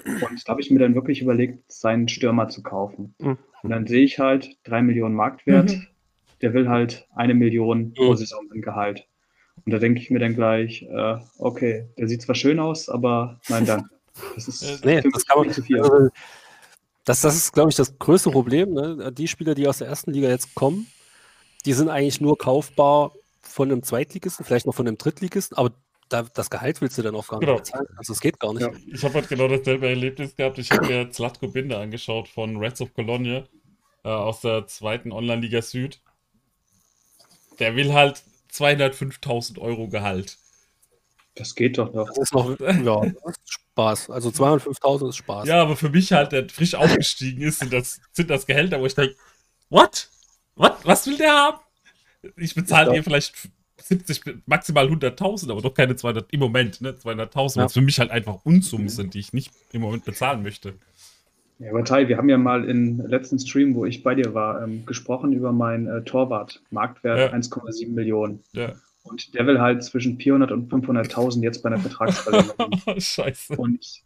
Und 0.04 0.42
da 0.44 0.50
habe 0.50 0.60
ich 0.60 0.70
mir 0.70 0.80
dann 0.80 0.94
wirklich 0.94 1.22
überlegt, 1.22 1.70
seinen 1.70 2.08
Stürmer 2.08 2.48
zu 2.48 2.62
kaufen. 2.62 3.14
Mhm. 3.18 3.38
Und 3.62 3.70
dann 3.70 3.86
sehe 3.86 4.02
ich 4.02 4.18
halt 4.18 4.56
drei 4.64 4.82
Millionen 4.82 5.14
Marktwert. 5.14 5.70
Mhm. 5.70 5.86
Der 6.42 6.54
will 6.54 6.68
halt 6.68 7.06
eine 7.14 7.34
Million 7.34 7.92
pro 7.94 8.12
mhm. 8.12 8.16
Saison 8.16 8.48
im 8.52 8.62
Gehalt. 8.62 9.06
Und 9.64 9.72
da 9.72 9.78
denke 9.78 10.00
ich 10.00 10.10
mir 10.10 10.18
dann 10.18 10.34
gleich, 10.34 10.82
äh, 10.82 11.16
okay, 11.38 11.86
der 11.98 12.08
sieht 12.08 12.22
zwar 12.22 12.34
schön 12.34 12.58
aus, 12.58 12.88
aber 12.88 13.38
nein, 13.48 13.66
danke. 13.66 13.90
Das 14.34 14.48
ist 14.48 14.84
nee, 14.84 15.00
das 15.00 15.26
kann 15.26 15.38
man, 15.38 15.50
zu 15.50 15.62
viel. 15.62 16.10
Das, 17.10 17.22
das 17.22 17.34
ist, 17.34 17.52
glaube 17.52 17.70
ich, 17.70 17.76
das 17.76 17.98
größte 17.98 18.30
Problem. 18.30 18.72
Ne? 18.72 19.10
Die 19.12 19.26
Spieler, 19.26 19.56
die 19.56 19.66
aus 19.66 19.78
der 19.78 19.88
ersten 19.88 20.12
Liga 20.12 20.28
jetzt 20.28 20.54
kommen, 20.54 20.86
die 21.64 21.72
sind 21.72 21.88
eigentlich 21.88 22.20
nur 22.20 22.38
kaufbar 22.38 23.10
von 23.42 23.68
einem 23.68 23.82
Zweitligisten, 23.82 24.44
vielleicht 24.44 24.64
noch 24.64 24.76
von 24.76 24.86
einem 24.86 24.96
Drittligisten, 24.96 25.58
aber 25.58 25.72
da, 26.08 26.22
das 26.22 26.50
Gehalt 26.50 26.80
willst 26.80 26.98
du 26.98 27.02
dann 27.02 27.16
auch 27.16 27.26
gar 27.26 27.40
genau. 27.40 27.54
nicht 27.54 27.64
bezahlen. 27.64 27.88
Also 27.96 28.12
es 28.12 28.20
geht 28.20 28.38
gar 28.38 28.52
nicht. 28.54 28.62
Ja, 28.62 28.70
ich 28.86 29.02
habe 29.02 29.14
halt 29.14 29.28
genau 29.28 29.48
dasselbe 29.48 29.88
Erlebnis 29.88 30.36
gehabt. 30.36 30.58
Ich 30.58 30.70
habe 30.70 30.86
mir 30.86 31.10
Zlatko 31.10 31.48
Binder 31.48 31.80
angeschaut 31.80 32.28
von 32.28 32.56
Reds 32.58 32.80
of 32.80 32.94
Cologne 32.94 33.48
äh, 34.04 34.08
aus 34.08 34.40
der 34.42 34.68
zweiten 34.68 35.10
Online-Liga 35.10 35.62
Süd. 35.62 36.00
Der 37.58 37.74
will 37.74 37.92
halt 37.92 38.22
205.000 38.52 39.58
Euro 39.58 39.88
Gehalt. 39.88 40.38
Das 41.34 41.54
geht 41.54 41.78
doch 41.78 41.92
noch. 41.92 42.08
Das 42.08 42.18
ist 42.18 42.34
noch, 42.34 42.58
ja, 42.58 43.02
ist 43.04 43.52
Spaß. 43.52 44.10
Also 44.10 44.30
205.000 44.30 45.08
ist 45.10 45.16
Spaß. 45.16 45.48
Ja, 45.48 45.62
aber 45.62 45.76
für 45.76 45.88
mich 45.88 46.12
halt, 46.12 46.32
der 46.32 46.48
frisch 46.48 46.74
aufgestiegen 46.74 47.42
ist, 47.42 47.60
sind 47.60 47.72
das, 47.72 48.00
sind 48.12 48.30
das 48.30 48.46
Gehälter, 48.46 48.80
wo 48.80 48.86
ich 48.86 48.94
denke, 48.94 49.16
what? 49.68 50.08
what? 50.56 50.76
Was 50.84 51.06
will 51.06 51.16
der 51.16 51.32
haben? 51.32 51.58
Ich 52.36 52.54
bezahle 52.54 52.92
dir 52.92 53.02
vielleicht 53.02 53.34
70, 53.78 54.42
maximal 54.46 54.86
100.000, 54.86 55.50
aber 55.50 55.62
doch 55.62 55.74
keine 55.74 55.96
200, 55.96 56.32
im 56.32 56.40
Moment, 56.40 56.80
ne, 56.80 56.92
200.000, 56.92 57.58
ja. 57.58 57.64
was 57.64 57.72
für 57.72 57.80
mich 57.80 57.98
halt 57.98 58.10
einfach 58.10 58.44
Unsummen 58.44 58.88
sind, 58.88 59.14
die 59.14 59.20
ich 59.20 59.32
nicht 59.32 59.52
im 59.72 59.80
Moment 59.80 60.04
bezahlen 60.04 60.42
möchte. 60.42 60.74
Ja, 61.58 61.70
aber 61.70 61.84
Tai, 61.84 62.08
wir 62.08 62.16
haben 62.16 62.28
ja 62.28 62.38
mal 62.38 62.64
im 62.64 63.06
letzten 63.06 63.38
Stream, 63.38 63.74
wo 63.74 63.84
ich 63.84 64.02
bei 64.02 64.14
dir 64.14 64.32
war, 64.32 64.62
ähm, 64.62 64.86
gesprochen 64.86 65.32
über 65.32 65.52
meinen 65.52 65.86
äh, 65.86 66.02
Torwart, 66.02 66.62
Marktwert 66.70 67.32
ja. 67.32 67.36
1,7 67.36 67.90
Millionen. 67.90 68.42
Ja. 68.52 68.72
Und 69.10 69.34
der 69.34 69.46
will 69.46 69.60
halt 69.60 69.82
zwischen 69.82 70.18
400 70.18 70.52
und 70.52 70.72
500.000 70.72 71.42
jetzt 71.42 71.62
bei 71.62 71.68
einer 71.68 71.80
Vertragsverlängerung. 71.80 72.70
Scheiße. 72.98 73.56
Und 73.56 74.02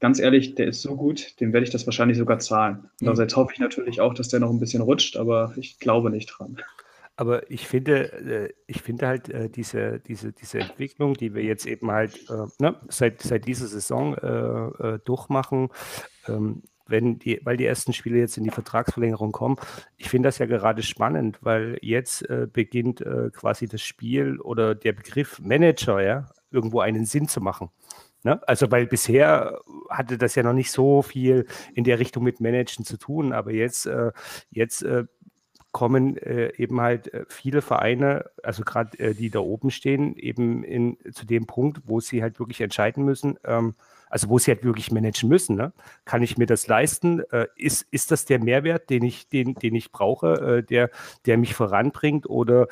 ganz 0.00 0.18
ehrlich, 0.18 0.56
der 0.56 0.66
ist 0.66 0.82
so 0.82 0.96
gut, 0.96 1.40
dem 1.40 1.52
werde 1.52 1.64
ich 1.64 1.70
das 1.70 1.86
wahrscheinlich 1.86 2.18
sogar 2.18 2.40
zahlen. 2.40 2.90
Andererseits 3.00 3.36
hoffe 3.36 3.52
ich 3.54 3.60
natürlich 3.60 4.00
auch, 4.00 4.12
dass 4.12 4.28
der 4.28 4.40
noch 4.40 4.50
ein 4.50 4.58
bisschen 4.58 4.82
rutscht, 4.82 5.16
aber 5.16 5.54
ich 5.56 5.78
glaube 5.78 6.10
nicht 6.10 6.26
dran. 6.26 6.56
Aber 7.16 7.50
ich 7.50 7.68
finde, 7.68 8.12
äh, 8.12 8.52
ich 8.66 8.82
finde 8.82 9.06
halt 9.06 9.28
äh, 9.28 9.50
diese, 9.50 10.00
diese, 10.00 10.32
diese 10.32 10.58
Entwicklung, 10.58 11.14
die 11.14 11.34
wir 11.34 11.44
jetzt 11.44 11.66
eben 11.66 11.90
halt 11.90 12.16
äh, 12.30 12.46
ne, 12.58 12.76
seit, 12.88 13.20
seit 13.20 13.46
dieser 13.46 13.66
Saison 13.66 14.14
äh, 14.14 14.98
durchmachen, 15.04 15.68
ähm, 16.26 16.62
wenn 16.90 17.18
die, 17.18 17.40
weil 17.44 17.56
die 17.56 17.66
ersten 17.66 17.92
Spiele 17.92 18.18
jetzt 18.18 18.36
in 18.36 18.44
die 18.44 18.50
Vertragsverlängerung 18.50 19.32
kommen. 19.32 19.56
Ich 19.96 20.08
finde 20.08 20.28
das 20.28 20.38
ja 20.38 20.46
gerade 20.46 20.82
spannend, 20.82 21.38
weil 21.40 21.78
jetzt 21.82 22.28
äh, 22.28 22.46
beginnt 22.52 23.00
äh, 23.00 23.30
quasi 23.32 23.66
das 23.66 23.82
Spiel 23.82 24.40
oder 24.40 24.74
der 24.74 24.92
Begriff 24.92 25.38
Manager, 25.40 26.02
ja, 26.02 26.26
irgendwo 26.50 26.80
einen 26.80 27.06
Sinn 27.06 27.28
zu 27.28 27.40
machen. 27.40 27.70
Ne? 28.22 28.40
Also, 28.46 28.70
weil 28.70 28.86
bisher 28.86 29.58
hatte 29.88 30.18
das 30.18 30.34
ja 30.34 30.42
noch 30.42 30.52
nicht 30.52 30.70
so 30.70 31.02
viel 31.02 31.46
in 31.74 31.84
der 31.84 31.98
Richtung 31.98 32.22
mit 32.22 32.40
Managen 32.40 32.84
zu 32.84 32.98
tun, 32.98 33.32
aber 33.32 33.52
jetzt, 33.52 33.86
äh, 33.86 34.12
jetzt 34.50 34.82
äh, 34.82 35.04
kommen 35.72 36.16
äh, 36.18 36.52
eben 36.56 36.80
halt 36.80 37.12
äh, 37.14 37.24
viele 37.28 37.62
Vereine, 37.62 38.30
also 38.42 38.62
gerade 38.62 38.98
äh, 38.98 39.14
die 39.14 39.30
da 39.30 39.38
oben 39.38 39.70
stehen, 39.70 40.16
eben 40.16 40.64
in, 40.64 40.98
zu 41.12 41.24
dem 41.24 41.46
Punkt, 41.46 41.82
wo 41.84 42.00
sie 42.00 42.22
halt 42.22 42.38
wirklich 42.38 42.60
entscheiden 42.60 43.04
müssen, 43.04 43.38
ähm, 43.44 43.74
also 44.10 44.28
wo 44.28 44.38
sie 44.38 44.50
halt 44.50 44.64
wirklich 44.64 44.90
managen 44.90 45.28
müssen. 45.28 45.56
Ne? 45.56 45.72
Kann 46.04 46.22
ich 46.22 46.36
mir 46.36 46.46
das 46.46 46.66
leisten? 46.66 47.20
Äh, 47.30 47.46
ist, 47.56 47.86
ist 47.90 48.10
das 48.10 48.26
der 48.26 48.40
Mehrwert, 48.40 48.90
den 48.90 49.04
ich, 49.04 49.28
den, 49.28 49.54
den 49.54 49.74
ich 49.74 49.92
brauche, 49.92 50.58
äh, 50.58 50.62
der, 50.62 50.90
der 51.24 51.38
mich 51.38 51.54
voranbringt 51.54 52.28
oder, 52.28 52.66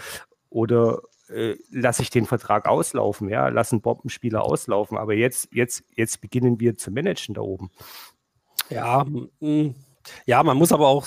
oder 0.50 1.00
äh, 1.30 1.56
lasse 1.70 2.02
ich 2.02 2.10
den 2.10 2.26
Vertrag 2.26 2.66
auslaufen, 2.66 3.28
ja, 3.28 3.48
lassen 3.48 3.80
Bombenspieler 3.80 4.42
auslaufen. 4.42 4.98
Aber 4.98 5.14
jetzt, 5.14 5.48
jetzt, 5.52 5.84
jetzt 5.94 6.20
beginnen 6.20 6.60
wir 6.60 6.76
zu 6.76 6.90
managen 6.90 7.34
da 7.34 7.40
oben. 7.40 7.70
Ja, 8.70 9.06
ja, 10.26 10.42
man 10.42 10.56
muss 10.56 10.72
aber 10.72 10.88
auch 10.88 11.06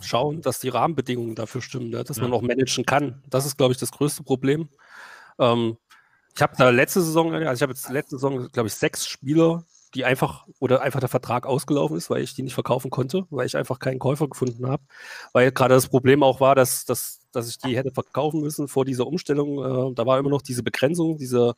schauen, 0.00 0.42
dass 0.42 0.60
die 0.60 0.68
Rahmenbedingungen 0.68 1.34
dafür 1.34 1.60
stimmen, 1.60 1.90
ne? 1.90 2.04
dass 2.04 2.18
ja. 2.18 2.22
man 2.22 2.32
auch 2.32 2.42
managen 2.42 2.84
kann. 2.84 3.22
Das 3.28 3.46
ist, 3.46 3.56
glaube 3.56 3.72
ich, 3.72 3.78
das 3.78 3.92
größte 3.92 4.22
Problem. 4.22 4.68
Ähm, 5.38 5.76
ich 6.34 6.42
habe 6.42 6.54
da 6.56 6.70
letzte 6.70 7.02
Saison, 7.02 7.34
also 7.34 7.52
ich 7.52 7.62
habe 7.62 7.72
jetzt 7.72 7.90
letzte 7.90 8.16
Saison, 8.16 8.48
glaube 8.52 8.68
ich, 8.68 8.74
sechs 8.74 9.06
Spieler, 9.06 9.64
die 9.94 10.04
einfach 10.04 10.46
oder 10.60 10.82
einfach 10.82 11.00
der 11.00 11.08
Vertrag 11.08 11.46
ausgelaufen 11.46 11.96
ist, 11.96 12.10
weil 12.10 12.22
ich 12.22 12.34
die 12.34 12.42
nicht 12.42 12.54
verkaufen 12.54 12.90
konnte, 12.90 13.26
weil 13.30 13.46
ich 13.46 13.56
einfach 13.56 13.78
keinen 13.78 13.98
Käufer 13.98 14.28
gefunden 14.28 14.68
habe. 14.68 14.82
Weil 15.32 15.50
gerade 15.50 15.74
das 15.74 15.88
Problem 15.88 16.22
auch 16.22 16.40
war, 16.40 16.54
dass, 16.54 16.84
dass, 16.84 17.20
dass 17.32 17.48
ich 17.48 17.58
die 17.58 17.76
hätte 17.76 17.90
verkaufen 17.90 18.40
müssen 18.40 18.68
vor 18.68 18.84
dieser 18.84 19.06
Umstellung. 19.06 19.90
Äh, 19.90 19.94
da 19.94 20.06
war 20.06 20.18
immer 20.18 20.30
noch 20.30 20.42
diese 20.42 20.62
Begrenzung, 20.62 21.18
diese 21.18 21.54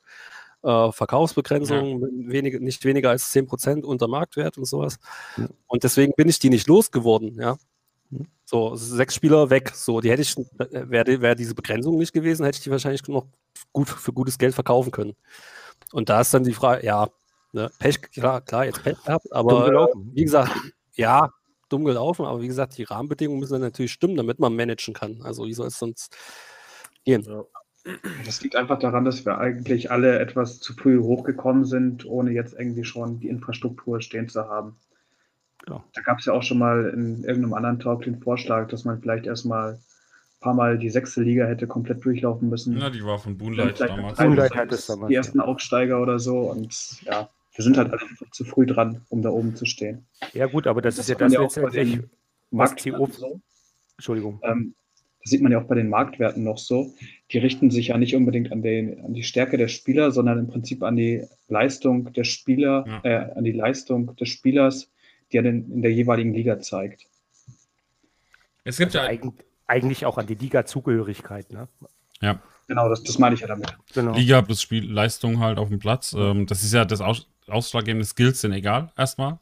äh, 0.62 0.92
Verkaufsbegrenzung, 0.92 2.00
ja. 2.00 2.08
wenig, 2.32 2.60
nicht 2.60 2.84
weniger 2.84 3.10
als 3.10 3.32
10% 3.34 3.82
unter 3.82 4.08
Marktwert 4.08 4.56
und 4.56 4.64
sowas. 4.64 4.98
Ja. 5.36 5.48
Und 5.66 5.84
deswegen 5.84 6.12
bin 6.16 6.28
ich 6.28 6.38
die 6.38 6.50
nicht 6.50 6.68
losgeworden, 6.68 7.38
ja. 7.38 7.56
So, 8.44 8.76
sechs 8.76 9.14
Spieler 9.14 9.50
weg. 9.50 9.72
So, 9.74 10.00
die 10.00 10.10
hätte 10.10 10.22
ich, 10.22 10.36
äh, 10.36 10.90
wäre 10.90 11.20
wär 11.20 11.34
diese 11.34 11.54
Begrenzung 11.54 11.96
nicht 11.98 12.12
gewesen, 12.12 12.44
hätte 12.44 12.58
ich 12.58 12.64
die 12.64 12.70
wahrscheinlich 12.70 13.06
noch 13.08 13.26
gut 13.72 13.88
für 13.88 14.12
gutes 14.12 14.38
Geld 14.38 14.54
verkaufen 14.54 14.90
können. 14.90 15.14
Und 15.92 16.08
da 16.08 16.20
ist 16.20 16.34
dann 16.34 16.44
die 16.44 16.52
Frage, 16.52 16.84
ja, 16.84 17.08
ne, 17.52 17.70
Pech, 17.78 18.02
klar, 18.02 18.40
klar, 18.40 18.66
jetzt 18.66 18.82
Pech 18.82 19.02
gehabt, 19.04 19.32
aber 19.32 19.88
wie 20.12 20.24
gesagt, 20.24 20.52
ja, 20.94 21.30
dumm 21.68 21.84
gelaufen, 21.84 22.26
aber 22.26 22.42
wie 22.42 22.48
gesagt, 22.48 22.76
die 22.76 22.84
Rahmenbedingungen 22.84 23.40
müssen 23.40 23.54
dann 23.54 23.62
natürlich 23.62 23.92
stimmen, 23.92 24.16
damit 24.16 24.38
man 24.38 24.54
managen 24.54 24.94
kann. 24.94 25.22
Also 25.22 25.46
wie 25.46 25.54
soll 25.54 25.68
es 25.68 25.78
sonst 25.78 26.14
gehen? 27.04 27.22
Ja. 27.26 27.44
Das 28.24 28.40
liegt 28.42 28.54
einfach 28.54 28.78
daran, 28.78 29.04
dass 29.04 29.24
wir 29.24 29.38
eigentlich 29.38 29.90
alle 29.90 30.20
etwas 30.20 30.60
zu 30.60 30.72
früh 30.72 31.00
hochgekommen 31.00 31.64
sind, 31.64 32.06
ohne 32.06 32.30
jetzt 32.30 32.54
irgendwie 32.54 32.84
schon 32.84 33.18
die 33.18 33.28
Infrastruktur 33.28 34.00
stehen 34.00 34.28
zu 34.28 34.46
haben. 34.46 34.76
Ja. 35.68 35.84
Da 35.94 36.00
gab 36.02 36.18
es 36.18 36.26
ja 36.26 36.32
auch 36.32 36.42
schon 36.42 36.58
mal 36.58 36.90
in 36.90 37.24
irgendeinem 37.24 37.54
anderen 37.54 37.78
Talk 37.78 38.02
den 38.02 38.20
Vorschlag, 38.20 38.68
dass 38.68 38.84
man 38.84 39.00
vielleicht 39.00 39.26
erstmal 39.26 39.74
ein 39.74 39.78
paar 40.40 40.54
Mal 40.54 40.78
die 40.78 40.90
sechste 40.90 41.22
Liga 41.22 41.46
hätte 41.46 41.66
komplett 41.66 42.04
durchlaufen 42.04 42.48
müssen. 42.48 42.76
Ja, 42.78 42.90
die 42.90 43.04
war 43.04 43.18
von 43.18 43.38
Boonlight 43.38 43.80
damals. 43.80 44.18
Boonlight 44.18 44.54
hat 44.56 44.72
es 44.72 44.86
damals. 44.86 45.08
Die 45.08 45.14
ersten 45.14 45.40
Aufsteiger 45.40 46.00
oder 46.02 46.18
so 46.18 46.50
und 46.50 47.00
ja, 47.02 47.28
wir 47.54 47.62
sind 47.64 47.76
halt 47.76 47.92
einfach 47.92 48.08
zu 48.32 48.44
früh 48.44 48.66
dran, 48.66 49.02
um 49.08 49.22
da 49.22 49.30
oben 49.30 49.54
zu 49.54 49.66
stehen. 49.66 50.04
Ja 50.32 50.46
gut, 50.46 50.66
aber 50.66 50.82
das, 50.82 50.96
das 50.96 51.08
ist 51.08 51.20
ja 51.20 51.28
das 51.28 51.32
letztendlich, 51.32 52.00
was 52.50 52.74
die 52.74 52.92
oben... 52.92 53.12
Entschuldigung. 53.96 54.40
Ähm, 54.42 54.74
das 55.22 55.30
sieht 55.30 55.42
man 55.42 55.52
ja 55.52 55.60
auch 55.60 55.68
bei 55.68 55.76
den 55.76 55.88
Marktwerten 55.88 56.42
noch 56.42 56.58
so, 56.58 56.92
die 57.30 57.38
richten 57.38 57.70
sich 57.70 57.88
ja 57.88 57.98
nicht 57.98 58.16
unbedingt 58.16 58.50
an, 58.50 58.62
den, 58.62 59.04
an 59.04 59.14
die 59.14 59.22
Stärke 59.22 59.56
der 59.56 59.68
Spieler, 59.68 60.10
sondern 60.10 60.38
im 60.40 60.48
Prinzip 60.48 60.82
an 60.82 60.96
die 60.96 61.24
Leistung 61.48 62.12
der 62.14 62.24
Spieler, 62.24 62.84
Ja. 62.88 63.00
äh, 63.04 63.32
an 63.36 63.44
die 63.44 63.52
Leistung 63.52 64.16
des 64.16 64.30
Spielers, 64.30 64.90
die 65.32 65.38
er 65.38 65.42
denn 65.42 65.70
in 65.70 65.82
der 65.82 65.92
jeweiligen 65.92 66.34
Liga 66.34 66.60
zeigt. 66.60 67.06
Es 68.64 68.76
gibt 68.76 68.94
Also 68.94 68.98
ja. 68.98 69.10
eigen, 69.10 69.34
eigentlich 69.66 70.06
auch 70.06 70.18
an 70.18 70.26
die 70.26 70.34
Liga-Zugehörigkeit. 70.34 71.50
Ne? 71.52 71.68
Ja. 72.20 72.40
Genau, 72.68 72.88
das, 72.88 73.02
das 73.02 73.18
meine 73.18 73.34
ich 73.34 73.40
ja 73.40 73.48
damit. 73.48 73.76
Genau. 73.92 74.14
Liga 74.14 74.42
plus 74.42 74.62
Spielleistung 74.62 75.40
halt 75.40 75.58
auf 75.58 75.68
dem 75.68 75.78
Platz. 75.78 76.14
Ähm, 76.16 76.46
das 76.46 76.62
ist 76.62 76.72
ja 76.72 76.84
das 76.84 77.00
Aus 77.00 77.28
ausschlaggebende 77.48 78.06
Skills 78.06 78.40
sind 78.40 78.52
egal, 78.52 78.92
erstmal. 78.96 79.40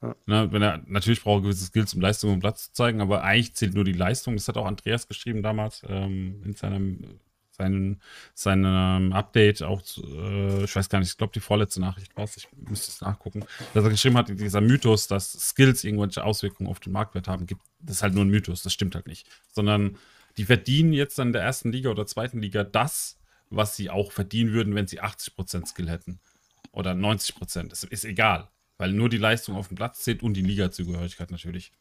Ja. 0.00 0.16
Ne, 0.26 0.52
wenn 0.52 0.62
er, 0.62 0.82
natürlich 0.86 1.22
braucht 1.22 1.40
er 1.40 1.42
gewisse 1.42 1.66
Skills, 1.66 1.94
um 1.94 2.00
Leistung 2.00 2.30
auf 2.30 2.36
dem 2.36 2.40
Platz 2.40 2.64
zu 2.64 2.72
zeigen, 2.72 3.00
aber 3.00 3.22
eigentlich 3.22 3.54
zählt 3.54 3.74
nur 3.74 3.84
die 3.84 3.92
Leistung. 3.92 4.34
Das 4.34 4.48
hat 4.48 4.56
auch 4.56 4.66
Andreas 4.66 5.06
geschrieben 5.06 5.42
damals 5.42 5.82
ähm, 5.88 6.42
in 6.44 6.54
seinem, 6.54 7.20
seinen, 7.52 8.00
seinem 8.34 9.12
Update, 9.12 9.62
auch, 9.62 9.82
äh, 9.98 10.64
ich 10.64 10.74
weiß 10.74 10.88
gar 10.88 10.98
nicht, 10.98 11.10
ich 11.10 11.16
glaube 11.16 11.32
die 11.32 11.40
vorletzte 11.40 11.80
Nachricht 11.80 12.16
war 12.16 12.24
es, 12.24 12.36
ich 12.36 12.48
müsste 12.56 12.90
es 12.90 13.00
nachgucken, 13.00 13.44
dass 13.74 13.84
er 13.84 13.90
geschrieben 13.90 14.16
hat, 14.16 14.28
dieser 14.28 14.60
Mythos, 14.60 15.06
dass 15.06 15.32
Skills 15.32 15.84
irgendwelche 15.84 16.24
Auswirkungen 16.24 16.68
auf 16.68 16.80
den 16.80 16.92
Marktwert 16.92 17.28
haben, 17.28 17.46
gibt, 17.46 17.62
das 17.80 17.96
ist 17.96 18.02
halt 18.02 18.14
nur 18.14 18.24
ein 18.24 18.30
Mythos, 18.30 18.62
das 18.62 18.72
stimmt 18.72 18.94
halt 18.94 19.06
nicht. 19.06 19.28
Sondern 19.52 19.98
die 20.36 20.44
verdienen 20.44 20.92
jetzt 20.92 21.18
in 21.18 21.32
der 21.32 21.42
ersten 21.42 21.72
Liga 21.72 21.90
oder 21.90 22.06
zweiten 22.06 22.40
Liga 22.40 22.64
das, 22.64 23.18
was 23.50 23.76
sie 23.76 23.90
auch 23.90 24.12
verdienen 24.12 24.52
würden, 24.52 24.74
wenn 24.74 24.86
sie 24.86 25.02
80% 25.02 25.66
Skill 25.66 25.90
hätten. 25.90 26.20
Oder 26.72 26.92
90%. 26.92 27.68
Das 27.68 27.84
ist 27.84 28.04
egal. 28.04 28.48
Weil 28.78 28.92
nur 28.92 29.10
die 29.10 29.18
Leistung 29.18 29.56
auf 29.56 29.68
dem 29.68 29.76
Platz 29.76 30.00
zählt 30.00 30.22
und 30.22 30.34
die 30.34 30.42
Liga-Zugehörigkeit 30.42 31.30
natürlich. 31.30 31.72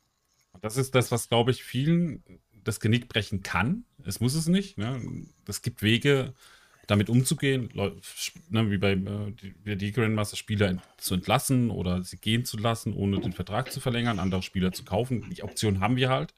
Und 0.52 0.66
das 0.66 0.76
ist 0.76 0.94
das, 0.96 1.12
was, 1.12 1.30
glaube 1.30 1.52
ich, 1.52 1.64
vielen 1.64 2.24
das 2.64 2.80
Genick 2.80 3.08
brechen 3.08 3.44
kann. 3.44 3.86
Es 4.06 4.20
muss 4.20 4.36
es 4.36 4.48
nicht. 4.48 4.78
Ne? 4.78 5.02
Es 5.48 5.62
gibt 5.62 5.82
Wege, 5.82 6.34
damit 6.92 7.10
umzugehen, 7.10 7.70
ne, 8.50 8.70
wie 8.70 8.78
bei 8.78 8.92
äh, 8.94 9.76
die, 9.76 9.92
Grandmaster-Spieler 9.94 10.82
zu 10.98 11.14
entlassen 11.14 11.70
oder 11.70 12.04
sie 12.04 12.18
gehen 12.18 12.44
zu 12.44 12.58
lassen, 12.58 12.94
ohne 12.94 13.22
den 13.22 13.32
Vertrag 13.32 13.72
zu 13.72 13.80
verlängern, 13.80 14.20
andere 14.20 14.42
Spieler 14.42 14.74
zu 14.74 14.84
kaufen. 14.84 15.30
Die 15.30 15.42
Option 15.42 15.80
haben 15.80 15.96
wir 15.96 16.10
halt. 16.10 16.34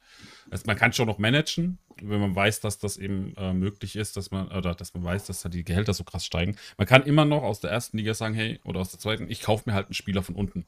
Also 0.51 0.65
man 0.67 0.75
kann 0.75 0.93
schon 0.93 1.07
noch 1.07 1.17
managen, 1.17 1.79
wenn 2.01 2.19
man 2.19 2.35
weiß, 2.35 2.59
dass 2.59 2.77
das 2.77 2.97
eben 2.97 3.33
äh, 3.35 3.53
möglich 3.53 3.95
ist, 3.95 4.15
dass 4.15 4.29
man, 4.29 4.49
oder 4.49 4.75
dass 4.75 4.93
man 4.93 5.03
weiß, 5.03 5.25
dass 5.25 5.41
da 5.41 5.49
die 5.49 5.63
Gehälter 5.63 5.93
so 5.93 6.03
krass 6.03 6.25
steigen. 6.25 6.55
Man 6.77 6.87
kann 6.87 7.03
immer 7.03 7.25
noch 7.25 7.41
aus 7.41 7.59
der 7.59 7.71
ersten 7.71 7.97
Liga 7.97 8.13
sagen, 8.13 8.35
hey, 8.35 8.59
oder 8.63 8.79
aus 8.81 8.91
der 8.91 8.99
zweiten, 8.99 9.31
ich 9.31 9.41
kaufe 9.41 9.63
mir 9.67 9.75
halt 9.75 9.87
einen 9.87 9.95
Spieler 9.95 10.21
von 10.21 10.35
unten, 10.35 10.65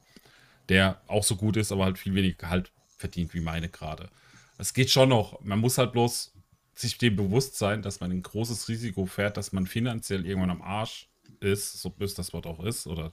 der 0.70 1.00
auch 1.08 1.24
so 1.24 1.36
gut 1.36 1.58
ist, 1.58 1.72
aber 1.72 1.86
halt 1.86 2.00
viel 2.00 2.16
weniger 2.16 2.38
Gehalt 2.38 2.72
verdient 2.98 3.34
wie 3.34 3.42
meine 3.42 3.70
gerade. 3.70 4.10
Es 4.58 4.74
geht 4.74 4.90
schon 4.90 5.10
noch. 5.10 5.42
Man 5.42 5.60
muss 5.60 5.78
halt 5.78 5.92
bloß 5.92 6.34
sich 6.76 6.98
dem 6.98 7.16
bewusst 7.16 7.58
sein, 7.58 7.82
dass 7.82 8.00
man 8.00 8.12
ein 8.12 8.22
großes 8.22 8.68
Risiko 8.68 9.06
fährt, 9.06 9.38
dass 9.38 9.54
man 9.54 9.66
finanziell 9.66 10.26
irgendwann 10.26 10.50
am 10.50 10.62
Arsch 10.62 11.10
ist, 11.40 11.82
so 11.82 11.90
böse 11.90 12.16
das 12.16 12.34
Wort 12.34 12.46
auch 12.46 12.64
ist, 12.64 12.88
oder 12.88 13.12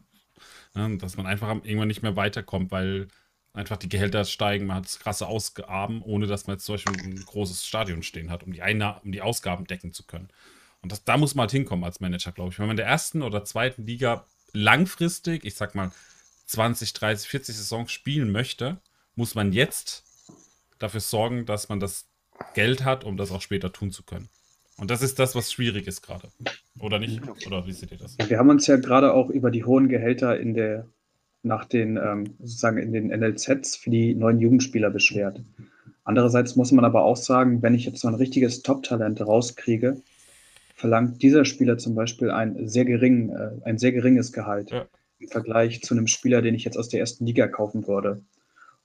ne, 0.75 0.99
dass 0.99 1.17
man 1.17 1.27
einfach 1.27 1.49
irgendwann 1.49 1.89
nicht 1.89 2.03
mehr 2.03 2.17
weiterkommt, 2.17 2.71
weil 2.71 3.09
einfach 3.53 3.77
die 3.77 3.89
Gehälter 3.89 4.25
steigen, 4.25 4.67
man 4.67 4.79
hat 4.79 4.99
krasse 4.99 5.27
Ausgaben, 5.27 6.03
ohne 6.03 6.27
dass 6.27 6.47
man 6.47 6.57
jetzt 6.57 6.65
zum 6.65 6.75
Beispiel 6.75 7.01
ein 7.01 7.25
großes 7.25 7.67
Stadion 7.67 8.03
stehen 8.03 8.31
hat, 8.31 8.43
um 8.43 8.53
die, 8.53 8.63
Einna 8.63 9.01
um 9.05 9.13
die 9.13 9.23
Ausgaben 9.23 9.67
decken 9.67 9.93
zu 9.93 10.05
können. 10.05 10.29
Und 10.81 10.91
das, 10.91 11.05
da 11.05 11.17
muss 11.17 11.35
man 11.35 11.45
halt 11.45 11.53
hinkommen 11.53 11.85
als 11.85 12.01
Manager, 12.01 12.33
glaube 12.33 12.51
ich. 12.51 12.59
Wenn 12.59 12.67
man 12.67 12.75
in 12.75 12.79
der 12.79 12.87
ersten 12.87 13.23
oder 13.23 13.45
zweiten 13.45 13.87
Liga 13.87 14.27
langfristig, 14.53 15.45
ich 15.45 15.55
sag 15.55 15.75
mal 15.75 15.93
20, 16.47 16.93
30, 16.93 17.29
40 17.29 17.57
Saisons 17.57 17.93
spielen 17.93 18.33
möchte, 18.33 18.81
muss 19.15 19.35
man 19.35 19.53
jetzt 19.53 20.05
dafür 20.83 21.01
sorgen, 21.01 21.47
dass 21.47 21.69
man 21.69 21.81
das 21.81 22.07
Geld 22.55 22.85
hat, 22.85 23.05
um 23.05 23.17
das 23.17 23.31
auch 23.31 23.41
später 23.43 23.73
tun 23.73 23.91
zu 23.93 24.03
können. 24.03 24.29
Und 24.79 24.91
das 24.91 25.03
ist 25.03 25.19
das, 25.19 25.35
was 25.35 25.53
schwierig 25.53 25.87
ist 25.87 26.03
gerade. 26.03 26.29
Oder 26.81 26.99
nicht? 26.99 27.21
Oder 27.47 27.67
wie 27.67 27.73
seht 27.73 27.93
ihr 27.93 27.99
das? 27.99 28.17
Wir 28.27 28.39
haben 28.39 28.49
uns 28.49 28.67
ja 28.67 28.77
gerade 28.77 29.13
auch 29.13 29.29
über 29.31 29.51
die 29.51 29.65
hohen 29.65 29.89
Gehälter 29.89 30.39
in 30.41 30.55
der, 30.55 30.87
nach 31.43 31.67
den, 31.67 31.97
ähm, 31.99 32.35
sozusagen 32.41 32.79
in 32.79 32.93
den 32.93 33.09
NLZs 33.09 33.77
für 33.77 33.91
die 33.91 34.15
neuen 34.15 34.41
Jugendspieler 34.41 34.91
beschwert. 34.91 35.41
Andererseits 36.05 36.57
muss 36.57 36.73
man 36.73 36.85
aber 36.85 37.05
auch 37.05 37.17
sagen, 37.17 37.63
wenn 37.63 37.75
ich 37.75 37.85
jetzt 37.85 38.01
so 38.01 38.09
ein 38.09 38.15
richtiges 38.15 38.63
Top-Talent 38.63 39.21
rauskriege, 39.21 40.03
verlangt 40.75 41.23
dieser 41.23 41.45
Spieler 41.45 41.79
zum 41.79 41.95
Beispiel 41.95 42.31
ein 42.31 42.67
sehr, 42.67 42.85
gering, 42.85 43.31
äh, 43.31 43.51
ein 43.65 43.79
sehr 43.79 43.93
geringes 43.93 44.33
Gehalt 44.33 44.71
Ja. 44.73 44.87
im 45.21 45.29
Vergleich 45.29 45.83
zu 45.83 45.95
einem 45.95 46.09
Spieler, 46.09 46.43
den 46.43 46.55
ich 46.57 46.65
jetzt 46.65 46.77
aus 46.77 46.89
der 46.89 46.99
ersten 47.01 47.25
Liga 47.27 47.47
kaufen 47.47 47.87
würde. 47.87 48.23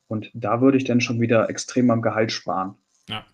Und 0.07 0.31
da 0.33 0.61
würde 0.61 0.77
ich 0.77 0.85
dann 0.85 1.01
schon 1.01 1.19
wieder 1.19 1.49
extrem 1.49 1.91
am 1.91 2.01
Gehalt 2.01 2.31
sparen. 2.31 2.75
Ja. 3.09 3.25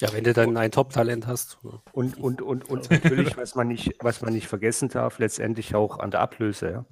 Ja, 0.00 0.12
wenn 0.12 0.24
du 0.24 0.32
dann 0.32 0.56
ein 0.56 0.70
Top-Talent 0.70 1.26
hast. 1.26 1.58
Und, 1.92 2.18
und, 2.18 2.40
und, 2.42 2.68
und 2.68 2.90
natürlich, 2.90 3.36
was 3.36 3.54
man, 3.54 3.68
nicht, 3.68 3.96
was 4.00 4.22
man 4.22 4.32
nicht 4.32 4.46
vergessen 4.46 4.88
darf, 4.88 5.18
letztendlich 5.18 5.74
auch 5.74 5.98
an 5.98 6.10
der 6.10 6.20
Ablöse. 6.20 6.70
Ja. 6.70 6.84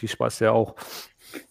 Die 0.00 0.08
Spaß 0.08 0.40
ja 0.40 0.50
auch. 0.50 0.74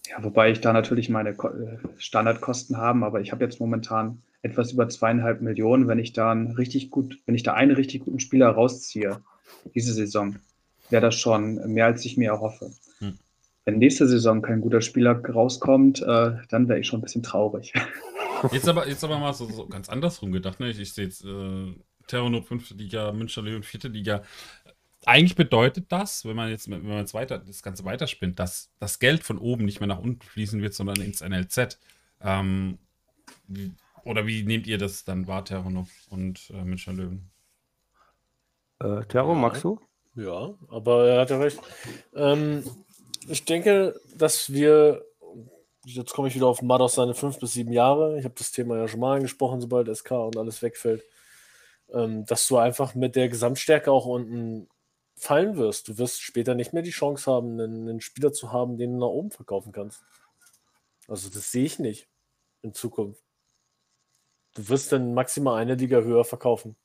Ja, 0.08 0.24
wobei 0.24 0.52
ich 0.52 0.62
da 0.62 0.74
natürlich 0.74 1.10
meine 1.10 1.30
äh, 1.30 1.78
Standardkosten 1.98 2.78
habe, 2.78 3.06
aber 3.06 3.22
ich 3.22 3.32
habe 3.32 3.44
jetzt 3.44 3.60
momentan 3.60 4.22
etwas 4.42 4.72
über 4.72 4.88
zweieinhalb 4.90 5.42
Millionen, 5.42 5.88
wenn 5.88 6.00
ich 6.00 6.14
da 6.14 6.32
einen 6.32 6.52
richtig 6.52 6.92
gut, 6.92 7.20
wenn 7.26 7.36
ich 7.36 7.44
da 7.44 7.54
einen 7.54 7.76
richtig 7.76 8.04
guten 8.04 8.20
Spieler 8.20 8.50
rausziehe, 8.50 9.22
diese 9.74 9.94
Saison, 9.94 10.36
wäre 10.90 11.02
das 11.02 11.16
schon 11.16 11.56
mehr, 11.74 11.86
als 11.86 12.06
ich 12.06 12.18
mir 12.18 12.32
erhoffe. 12.32 12.72
Wenn 13.66 13.80
nächste 13.80 14.08
Saison 14.08 14.44
kein 14.44 14.62
guter 14.62 14.82
Spieler 14.82 15.20
rauskommt, 15.24 16.02
äh, 16.02 16.36
dann 16.50 16.70
wäre 16.70 16.80
ich 16.80 16.88
schon 16.88 17.00
ein 17.00 17.04
bisschen 17.04 17.24
traurig. 17.24 17.74
Jetzt 18.52 18.68
aber, 18.68 18.88
jetzt 18.88 19.04
aber 19.04 19.18
mal 19.18 19.34
so, 19.34 19.50
so 19.50 19.66
ganz 19.66 19.90
andersrum 19.90 20.32
gedacht. 20.32 20.60
Ne? 20.60 20.70
Ich, 20.70 20.80
ich 20.80 20.94
sehe 20.94 21.06
jetzt 21.06 21.24
äh, 21.24 21.74
Terranot 22.06 22.46
5. 22.46 22.72
Liga, 22.72 23.12
Münster 23.12 23.42
Löwen 23.42 23.64
4. 23.64 23.90
Liga. 23.90 24.22
Eigentlich 25.06 25.36
bedeutet 25.36 25.92
das, 25.92 26.26
wenn 26.26 26.36
man 26.36 26.50
jetzt, 26.50 26.70
wenn 26.70 26.86
man 26.86 26.98
jetzt 26.98 27.14
weiter, 27.14 27.40
das 27.40 27.64
Ganze 27.64 27.86
weiterspinnt, 27.86 28.38
dass 28.38 28.72
das 28.80 29.00
Geld 29.00 29.24
von 29.24 29.40
oben 29.40 29.66
nicht 29.66 29.80
mehr 29.80 29.88
nach 29.88 30.00
unten 30.00 30.22
fließen 30.22 30.62
wird, 30.62 30.74
sondern 30.74 31.02
ins 31.02 31.22
NLZ. 31.22 31.80
Ähm, 32.22 32.78
wie, 33.48 33.72
oder 34.04 34.28
wie 34.28 34.44
nehmt 34.44 34.68
ihr 34.68 34.78
das 34.78 35.06
dann 35.06 35.28
wahr, 35.28 35.46
Terranot 35.46 35.88
und 36.10 36.52
äh, 36.52 36.64
Münster 36.64 36.94
Löwen? 36.94 37.32
Äh, 38.80 39.06
Terro, 39.06 39.34
magst 39.34 39.64
du? 39.64 39.80
Ja, 40.16 40.54
aber 40.70 41.08
er 41.08 41.22
hat 41.22 41.30
ja 41.30 41.38
recht. 41.38 41.60
Ähm, 42.16 42.64
ich 43.28 43.46
denke, 43.46 44.00
dass 44.16 44.52
wir, 44.52 45.06
jetzt 45.84 46.14
komme 46.14 46.28
ich 46.28 46.36
wieder 46.36 46.48
auf 46.48 46.62
Mados 46.62 46.96
seine 46.96 47.14
fünf 47.14 47.40
bis 47.40 47.54
sieben 47.54 47.72
Jahre. 47.72 48.18
Ich 48.20 48.26
habe 48.26 48.36
das 48.38 48.52
Thema 48.52 48.78
ja 48.78 48.88
schon 48.88 49.00
mal 49.00 49.18
angesprochen, 49.18 49.62
sobald 49.62 49.96
SK 49.96 50.12
und 50.12 50.38
alles 50.38 50.62
wegfällt, 50.62 51.04
ähm, 51.94 52.26
dass 52.26 52.48
du 52.48 52.58
einfach 52.58 52.96
mit 52.96 53.16
der 53.16 53.30
Gesamtstärke 53.30 53.92
auch 53.92 54.06
unten 54.06 54.68
fallen 55.16 55.58
wirst. 55.58 55.88
Du 55.88 55.98
wirst 55.98 56.22
später 56.22 56.56
nicht 56.56 56.74
mehr 56.74 56.84
die 56.84 56.92
Chance 56.92 57.32
haben, 57.32 57.60
einen, 57.60 57.90
einen 57.90 58.02
Spieler 58.02 58.34
zu 58.34 58.52
haben, 58.52 58.78
den 58.78 58.94
du 58.94 59.00
nach 59.00 59.08
oben 59.08 59.32
verkaufen 59.32 59.72
kannst. 59.72 60.04
Also 61.08 61.30
das 61.30 61.52
sehe 61.52 61.66
ich 61.66 61.80
nicht 61.80 62.08
in 62.62 62.74
Zukunft. 62.74 63.22
Du 64.56 64.68
wirst 64.70 64.92
dann 64.92 65.14
maximal 65.14 65.58
eine 65.62 65.76
Liga 65.76 66.00
höher 66.00 66.26
verkaufen. 66.26 66.76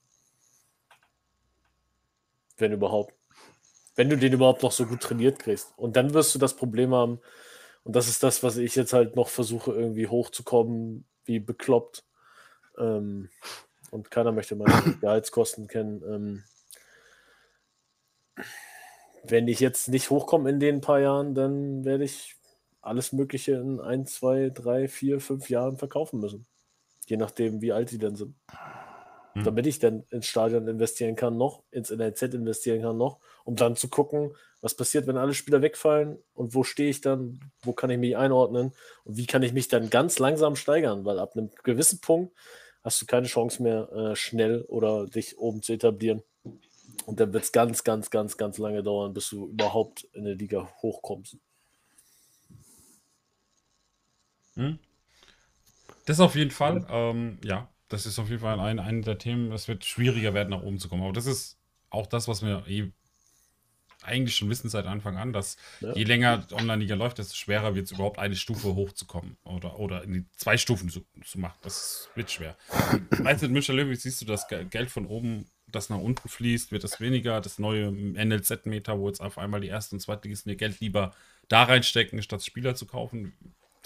Wenn 2.57 2.73
überhaupt. 2.73 3.15
Wenn 4.01 4.09
du 4.09 4.17
den 4.17 4.33
überhaupt 4.33 4.63
noch 4.63 4.73
so 4.73 4.87
gut 4.87 5.03
trainiert 5.03 5.39
kriegst. 5.39 5.75
Und 5.77 5.95
dann 5.95 6.15
wirst 6.15 6.35
du 6.35 6.39
das 6.39 6.57
Problem 6.57 6.95
haben, 6.95 7.21
und 7.85 7.95
das 7.95 8.09
ist 8.09 8.23
das, 8.23 8.43
was 8.43 8.57
ich 8.57 8.75
jetzt 8.75 8.95
halt 8.95 9.15
noch 9.15 9.29
versuche, 9.29 9.73
irgendwie 9.73 10.07
hochzukommen, 10.07 11.05
wie 11.27 11.39
bekloppt. 11.39 12.03
Ähm, 12.79 13.29
und 13.91 14.11
keiner 14.11 14.33
möchte 14.33 14.57
meine 14.57 14.97
Gehaltskosten 15.03 15.69
kennen. 15.69 16.03
Ähm, 18.39 18.45
wenn 19.25 19.49
ich 19.49 19.61
jetzt 19.61 19.89
nicht 19.89 20.09
hochkomme 20.09 20.49
in 20.49 20.61
den 20.61 20.81
paar 20.81 21.01
Jahren, 21.01 21.35
dann 21.35 21.85
werde 21.85 22.05
ich 22.05 22.37
alles 22.81 23.13
Mögliche 23.13 23.53
in 23.57 23.81
ein, 23.81 24.07
zwei, 24.07 24.49
drei, 24.49 24.89
vier, 24.89 25.21
fünf 25.21 25.51
Jahren 25.51 25.77
verkaufen 25.77 26.21
müssen. 26.21 26.47
Je 27.05 27.19
nachdem, 27.19 27.61
wie 27.61 27.73
alt 27.73 27.91
die 27.91 27.99
denn 27.99 28.17
sind. 28.17 28.35
Hm. 29.35 29.45
Damit 29.45 29.67
ich 29.67 29.79
dann 29.79 30.05
ins 30.11 30.27
Stadion 30.27 30.67
investieren 30.67 31.17
kann, 31.17 31.37
noch, 31.37 31.63
ins 31.71 31.91
NLZ 31.91 32.23
investieren 32.35 32.83
kann, 32.83 32.97
noch, 32.97 33.19
um 33.45 33.57
dann 33.57 33.77
zu 33.77 33.89
gucken, 33.89 34.35
was 34.61 34.75
passiert, 34.75 35.07
wenn 35.07 35.17
alle 35.17 35.35
Spieler 35.35 35.63
wegfallen 35.63 36.19
und 36.35 36.55
wo 36.55 36.65
stehe 36.65 36.91
ich 36.91 37.01
dann, 37.01 37.41
wo 37.63 37.73
kann 37.73 37.91
ich 37.91 37.99
mich 37.99 38.17
einordnen 38.17 38.73
und 39.05 39.17
wie 39.17 39.27
kann 39.27 39.43
ich 39.43 39.53
mich 39.53 39.69
dann 39.69 39.89
ganz 39.89 40.19
langsam 40.19 40.57
steigern, 40.57 41.05
weil 41.05 41.19
ab 41.19 41.33
einem 41.35 41.51
gewissen 41.63 42.01
Punkt 42.01 42.35
hast 42.83 43.01
du 43.01 43.07
keine 43.07 43.27
Chance 43.27 43.63
mehr, 43.63 43.91
äh, 43.93 44.17
schnell 44.17 44.63
oder 44.63 45.07
dich 45.07 45.39
oben 45.39 45.63
zu 45.63 45.73
etablieren. 45.73 46.23
Und 47.07 47.21
dann 47.21 47.33
wird 47.33 47.45
es 47.45 47.53
ganz, 47.53 47.85
ganz, 47.85 48.11
ganz, 48.11 48.37
ganz 48.37 48.59
lange 48.59 48.83
dauern, 48.83 49.15
bis 49.15 49.31
du 49.31 49.49
überhaupt 49.49 50.05
in 50.13 50.25
der 50.25 50.35
Liga 50.35 50.69
hochkommst. 50.83 51.37
Hm? 54.55 54.79
Das 56.07 56.21
auf 56.21 56.35
jeden 56.35 56.51
Fall, 56.51 56.87
ähm, 56.91 57.39
ja, 57.45 57.69
das 57.91 58.07
ist 58.07 58.19
auf 58.19 58.31
jeden 58.31 58.41
Fall 58.41 58.59
ein, 58.59 58.79
ein 58.79 59.03
der 59.03 59.19
Themen, 59.19 59.51
das 59.51 59.69
wird 59.69 59.85
schwieriger 59.85 60.33
werden, 60.33 60.49
nach 60.51 60.63
oben 60.63 60.79
zu 60.79 60.89
kommen. 60.89 61.03
Aber 61.03 61.13
das 61.13 61.27
ist 61.27 61.59
auch 61.91 62.07
das, 62.07 62.27
was 62.29 62.41
wir 62.43 62.65
eh 62.67 62.91
eigentlich 64.03 64.35
schon 64.37 64.49
wissen 64.49 64.71
seit 64.71 64.87
Anfang 64.87 65.19
an, 65.19 65.35
dass 65.35 65.57
Ja. 65.81 65.93
je 65.95 66.05
länger 66.05 66.39
die 66.39 66.55
Online-Liga 66.55 66.95
läuft, 66.95 67.19
desto 67.19 67.35
schwerer 67.35 67.75
wird 67.75 67.85
es 67.87 67.93
überhaupt 67.93 68.19
eine 68.19 68.35
Stufe 68.35 68.75
hochzukommen 68.75 69.37
oder, 69.45 69.79
oder 69.79 70.03
in 70.05 70.13
die 70.15 70.25
zwei 70.37 70.57
Stufen 70.57 70.89
zu, 70.89 71.05
zu 71.23 71.39
machen. 71.39 71.59
Das 71.63 72.09
wird 72.15 72.31
schwer. 72.31 72.57
Meinst 73.23 73.43
du, 73.43 73.49
Mischa 73.49 73.75
Löw, 73.75 73.91
wie 73.91 73.97
siehst 73.97 74.23
du 74.23 74.25
das 74.25 74.49
Ge- 74.49 74.65
Geld 74.65 74.91
von 74.91 75.05
oben, 75.05 75.51
das 75.67 75.91
nach 75.91 75.99
unten 75.99 76.31
fließt, 76.31 76.73
wird 76.73 76.83
das 76.83 76.99
weniger? 77.01 77.43
Das 77.43 77.59
neue 77.59 77.93
NLZ-Meter, 77.93 78.99
wo 78.99 79.09
jetzt 79.09 79.21
auf 79.21 79.37
einmal 79.37 79.61
die 79.61 79.69
ersten 79.69 79.97
und 79.97 80.01
zweitligisten 80.01 80.49
ihr 80.51 80.57
Geld 80.57 80.81
lieber 80.81 81.13
da 81.49 81.65
reinstecken, 81.65 82.23
statt 82.23 82.43
Spieler 82.43 82.75
zu 82.75 82.87
kaufen. 82.87 83.35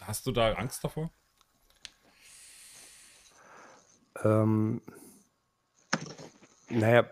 Hast 0.00 0.26
du 0.28 0.32
da 0.32 0.52
Angst 0.52 0.84
davor? 0.84 1.10
Ähm, 4.22 4.80
naja, 6.70 7.04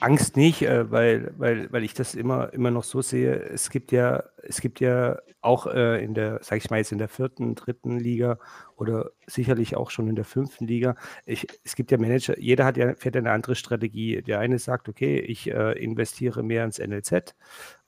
Angst 0.00 0.36
nicht, 0.36 0.62
äh, 0.62 0.90
weil, 0.90 1.32
weil, 1.38 1.72
weil 1.72 1.82
ich 1.82 1.94
das 1.94 2.14
immer, 2.14 2.52
immer 2.52 2.70
noch 2.70 2.84
so 2.84 3.00
sehe. 3.00 3.34
Es 3.36 3.70
gibt 3.70 3.90
ja, 3.92 4.22
es 4.42 4.60
gibt 4.60 4.80
ja 4.80 5.18
auch 5.40 5.66
äh, 5.66 6.04
in 6.04 6.14
der, 6.14 6.40
sag 6.42 6.58
ich 6.58 6.70
mal 6.70 6.76
jetzt 6.76 6.92
in 6.92 6.98
der 6.98 7.08
vierten, 7.08 7.54
dritten 7.54 7.98
Liga 7.98 8.38
oder 8.76 9.10
sicherlich 9.26 9.76
auch 9.76 9.90
schon 9.90 10.08
in 10.08 10.16
der 10.16 10.24
fünften 10.24 10.66
Liga. 10.66 10.96
Ich, 11.24 11.46
es 11.64 11.74
gibt 11.74 11.90
ja 11.90 11.98
Manager, 11.98 12.38
jeder 12.38 12.64
hat 12.66 12.76
ja, 12.76 12.94
fährt 12.94 13.16
eine 13.16 13.30
andere 13.30 13.54
Strategie. 13.54 14.20
Der 14.22 14.40
eine 14.40 14.58
sagt, 14.58 14.88
okay, 14.88 15.18
ich 15.20 15.50
äh, 15.50 15.72
investiere 15.82 16.42
mehr 16.42 16.64
ins 16.64 16.78
NLZ 16.78 17.34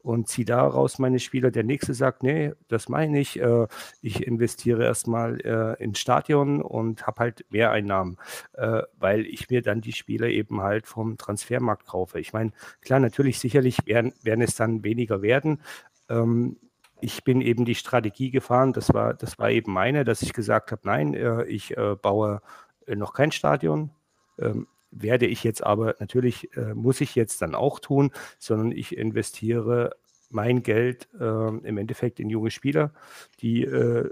und 0.07 0.29
ziehe 0.29 0.45
daraus 0.45 1.01
meine 1.01 1.19
Spieler. 1.19 1.51
Der 1.51 1.65
nächste 1.65 1.93
sagt, 1.93 2.23
nee, 2.23 2.53
das 2.69 2.89
meine 2.89 3.19
ich. 3.19 3.41
Äh, 3.41 3.67
ich 4.03 4.25
investiere 4.25 4.85
erstmal 4.85 5.41
äh, 5.41 5.83
ins 5.83 5.99
Stadion 5.99 6.63
und 6.63 7.09
habe 7.09 7.21
halt 7.21 7.45
Mehreinnahmen, 7.51 8.17
äh, 8.53 8.83
weil 9.01 9.27
ich 9.27 9.51
mir 9.51 9.63
dann 9.63 9.81
die 9.81 9.93
Spieler 9.93 10.29
eben 10.29 10.63
halt 10.63 10.87
vom 10.87 11.19
Transfermarkt 11.19 11.89
kaufe. 11.89 12.21
Ich 12.21 12.33
meine, 12.33 12.53
klar, 12.83 13.01
natürlich, 13.01 13.41
sicherlich 13.41 13.85
werden, 13.87 14.13
werden 14.23 14.43
es 14.43 14.55
dann 14.55 14.85
weniger 14.85 15.23
werden. 15.23 15.61
Ähm, 16.09 16.57
ich 17.01 17.25
bin 17.25 17.41
eben 17.41 17.65
die 17.65 17.75
Strategie 17.75 18.31
gefahren, 18.31 18.73
das 18.73 18.95
war, 18.95 19.13
das 19.13 19.41
war 19.41 19.51
eben 19.51 19.73
meine, 19.73 20.05
dass 20.05 20.23
ich 20.23 20.33
gesagt 20.33 20.71
habe, 20.71 20.83
nein, 20.85 21.15
äh, 21.15 21.45
ich 21.47 21.77
äh, 21.77 21.97
baue 22.01 22.43
äh, 22.87 22.95
noch 22.95 23.13
kein 23.13 23.33
Stadion. 23.33 23.91
Ähm, 24.39 24.69
werde 24.91 25.27
ich 25.27 25.45
jetzt 25.45 25.63
aber 25.63 25.97
natürlich, 26.01 26.57
äh, 26.57 26.75
muss 26.75 27.01
ich 27.01 27.15
jetzt 27.15 27.43
dann 27.43 27.55
auch 27.55 27.81
tun, 27.81 28.13
sondern 28.39 28.73
ich 28.73 28.97
investiere 28.97 29.97
mein 30.31 30.63
Geld 30.63 31.09
äh, 31.21 31.49
im 31.49 31.79
Endeffekt 31.79 32.21
in 32.21 32.31
junge 32.31 32.51
Spieler, 32.51 32.93
die 33.41 33.65
äh, 33.65 34.11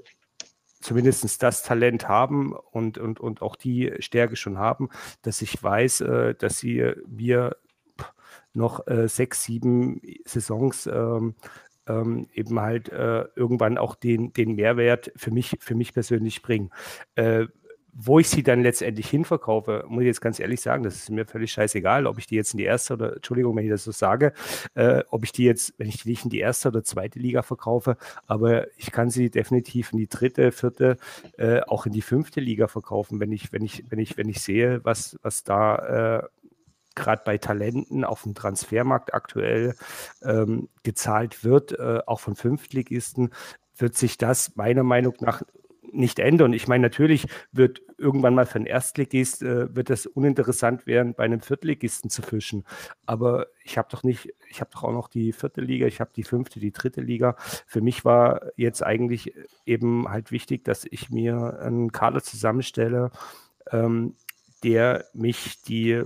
zumindest 0.80 1.42
das 1.42 1.62
Talent 1.62 2.08
haben 2.08 2.52
und, 2.52 2.98
und, 2.98 3.18
und 3.18 3.42
auch 3.42 3.56
die 3.56 3.92
Stärke 4.00 4.36
schon 4.36 4.58
haben, 4.58 4.90
dass 5.22 5.42
ich 5.42 5.60
weiß, 5.62 6.02
äh, 6.02 6.34
dass 6.34 6.58
sie 6.58 6.92
mir 7.08 7.56
noch 8.52 8.86
äh, 8.86 9.08
sechs, 9.08 9.42
sieben 9.44 10.00
Saisons 10.24 10.86
ähm, 10.86 11.34
ähm, 11.86 12.28
eben 12.32 12.60
halt 12.60 12.88
äh, 12.90 13.24
irgendwann 13.34 13.78
auch 13.78 13.94
den, 13.94 14.32
den 14.32 14.54
Mehrwert 14.54 15.12
für 15.16 15.30
mich, 15.30 15.56
für 15.60 15.74
mich 15.74 15.92
persönlich 15.92 16.42
bringen. 16.42 16.70
Wo 17.96 18.18
ich 18.18 18.28
sie 18.28 18.42
dann 18.42 18.62
letztendlich 18.62 19.08
hinverkaufe, 19.08 19.84
muss 19.88 20.02
ich 20.02 20.06
jetzt 20.08 20.20
ganz 20.20 20.40
ehrlich 20.40 20.60
sagen, 20.60 20.82
das 20.82 20.96
ist 20.96 21.10
mir 21.10 21.26
völlig 21.26 21.52
scheißegal, 21.52 22.06
ob 22.06 22.18
ich 22.18 22.26
die 22.26 22.34
jetzt 22.34 22.52
in 22.52 22.58
die 22.58 22.64
erste 22.64 22.94
oder, 22.94 23.14
Entschuldigung, 23.14 23.54
wenn 23.56 23.64
ich 23.64 23.70
das 23.70 23.84
so 23.84 23.92
sage, 23.92 24.32
äh, 24.74 25.04
ob 25.10 25.22
ich 25.22 25.30
die 25.30 25.44
jetzt, 25.44 25.74
wenn 25.78 25.88
ich 25.88 26.02
die 26.02 26.08
nicht 26.10 26.24
in 26.24 26.30
die 26.30 26.40
erste 26.40 26.68
oder 26.68 26.82
zweite 26.82 27.20
Liga 27.20 27.42
verkaufe, 27.42 27.96
aber 28.26 28.66
ich 28.76 28.90
kann 28.90 29.10
sie 29.10 29.30
definitiv 29.30 29.92
in 29.92 29.98
die 29.98 30.08
dritte, 30.08 30.50
vierte, 30.50 30.96
äh, 31.38 31.60
auch 31.60 31.86
in 31.86 31.92
die 31.92 32.02
fünfte 32.02 32.40
Liga 32.40 32.66
verkaufen, 32.66 33.20
wenn 33.20 33.30
ich, 33.30 33.52
wenn 33.52 33.62
ich, 33.62 33.84
wenn 33.88 34.00
ich, 34.00 34.16
wenn 34.16 34.28
ich 34.28 34.42
sehe, 34.42 34.84
was, 34.84 35.16
was 35.22 35.44
da 35.44 36.18
äh, 36.18 36.28
gerade 36.94 37.22
bei 37.24 37.38
Talenten 37.38 38.04
auf 38.04 38.22
dem 38.22 38.34
Transfermarkt 38.34 39.14
aktuell 39.14 39.74
ähm, 40.22 40.68
gezahlt 40.82 41.44
wird, 41.44 41.78
äh, 41.78 42.00
auch 42.06 42.20
von 42.20 42.36
Fünftligisten, 42.36 43.30
wird 43.76 43.96
sich 43.96 44.18
das 44.18 44.54
meiner 44.56 44.84
Meinung 44.84 45.14
nach 45.20 45.42
nicht 45.94 46.18
ändern. 46.18 46.52
Ich 46.52 46.68
meine, 46.68 46.82
natürlich 46.82 47.26
wird 47.52 47.82
irgendwann 47.98 48.34
mal 48.34 48.46
für 48.46 48.56
einen 48.56 48.66
Erstligist, 48.66 49.42
äh, 49.42 49.74
wird 49.74 49.90
es 49.90 50.06
uninteressant 50.06 50.86
werden, 50.86 51.14
bei 51.14 51.24
einem 51.24 51.40
Viertligisten 51.40 52.10
zu 52.10 52.22
fischen. 52.22 52.64
Aber 53.06 53.46
ich 53.62 53.78
habe 53.78 53.88
doch 53.90 54.02
nicht, 54.02 54.34
ich 54.50 54.60
habe 54.60 54.70
doch 54.72 54.84
auch 54.84 54.92
noch 54.92 55.08
die 55.08 55.32
vierte 55.32 55.60
Liga, 55.60 55.86
ich 55.86 56.00
habe 56.00 56.10
die 56.14 56.24
fünfte, 56.24 56.60
die 56.60 56.72
dritte 56.72 57.00
Liga. 57.00 57.36
Für 57.66 57.80
mich 57.80 58.04
war 58.04 58.50
jetzt 58.56 58.82
eigentlich 58.82 59.34
eben 59.66 60.08
halt 60.08 60.30
wichtig, 60.30 60.64
dass 60.64 60.84
ich 60.84 61.10
mir 61.10 61.60
einen 61.60 61.92
Kader 61.92 62.22
zusammenstelle, 62.22 63.10
ähm, 63.70 64.14
der 64.62 65.04
mich 65.12 65.62
die 65.62 66.04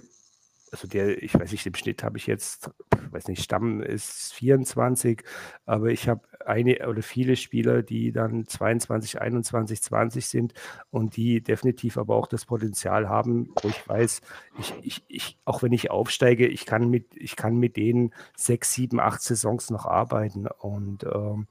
also 0.72 0.86
der, 0.86 1.22
ich 1.22 1.34
weiß 1.34 1.52
nicht, 1.52 1.66
im 1.66 1.74
Schnitt 1.74 2.02
habe 2.02 2.18
ich 2.18 2.26
jetzt, 2.26 2.70
weiß 3.10 3.28
nicht, 3.28 3.42
Stamm 3.42 3.82
ist 3.82 4.32
24, 4.34 5.22
aber 5.66 5.88
ich 5.88 6.08
habe 6.08 6.22
eine 6.44 6.88
oder 6.88 7.02
viele 7.02 7.36
Spieler, 7.36 7.82
die 7.82 8.12
dann 8.12 8.46
22, 8.46 9.20
21, 9.20 9.82
20 9.82 10.26
sind 10.26 10.54
und 10.90 11.16
die 11.16 11.40
definitiv 11.42 11.98
aber 11.98 12.16
auch 12.16 12.26
das 12.26 12.46
Potenzial 12.46 13.08
haben, 13.08 13.52
wo 13.62 13.68
ich 13.68 13.88
weiß, 13.88 14.20
ich, 14.58 14.74
ich, 14.82 15.04
ich, 15.08 15.38
auch 15.44 15.62
wenn 15.62 15.72
ich 15.72 15.90
aufsteige, 15.90 16.46
ich 16.46 16.66
kann 16.66 16.88
mit, 16.88 17.16
ich 17.16 17.36
kann 17.36 17.56
mit 17.56 17.76
denen 17.76 18.14
sechs, 18.36 18.72
sieben, 18.72 19.00
acht 19.00 19.22
Saisons 19.22 19.70
noch 19.70 19.86
arbeiten 19.86 20.46
und 20.46 21.04
ähm, 21.04 21.46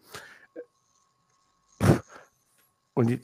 und 2.94 3.20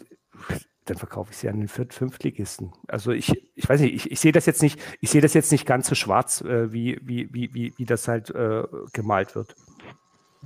dann 0.85 0.97
verkaufe 0.97 1.31
ich 1.31 1.37
sie 1.37 1.49
an 1.49 1.59
den 1.59 1.67
Viert-, 1.67 1.93
Fünftligisten. 1.93 2.73
Also 2.87 3.11
ich, 3.11 3.31
ich 3.55 3.67
weiß 3.67 3.81
nicht, 3.81 3.93
ich, 3.93 4.11
ich 4.11 4.19
sehe 4.19 4.31
das 4.31 4.45
jetzt 4.45 4.61
nicht, 4.61 4.79
ich 4.99 5.09
sehe 5.09 5.21
das 5.21 5.33
jetzt 5.33 5.51
nicht 5.51 5.65
ganz 5.65 5.87
so 5.87 5.95
schwarz, 5.95 6.41
äh, 6.41 6.71
wie, 6.73 6.99
wie, 7.01 7.33
wie, 7.33 7.53
wie, 7.53 7.73
wie 7.77 7.85
das 7.85 8.07
halt 8.07 8.29
äh, 8.31 8.63
gemalt 8.91 9.35
wird. 9.35 9.55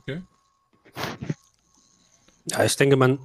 Okay. 0.01 0.22
Ja, 2.51 2.64
ich 2.64 2.76
denke, 2.76 2.95
man, 2.95 3.19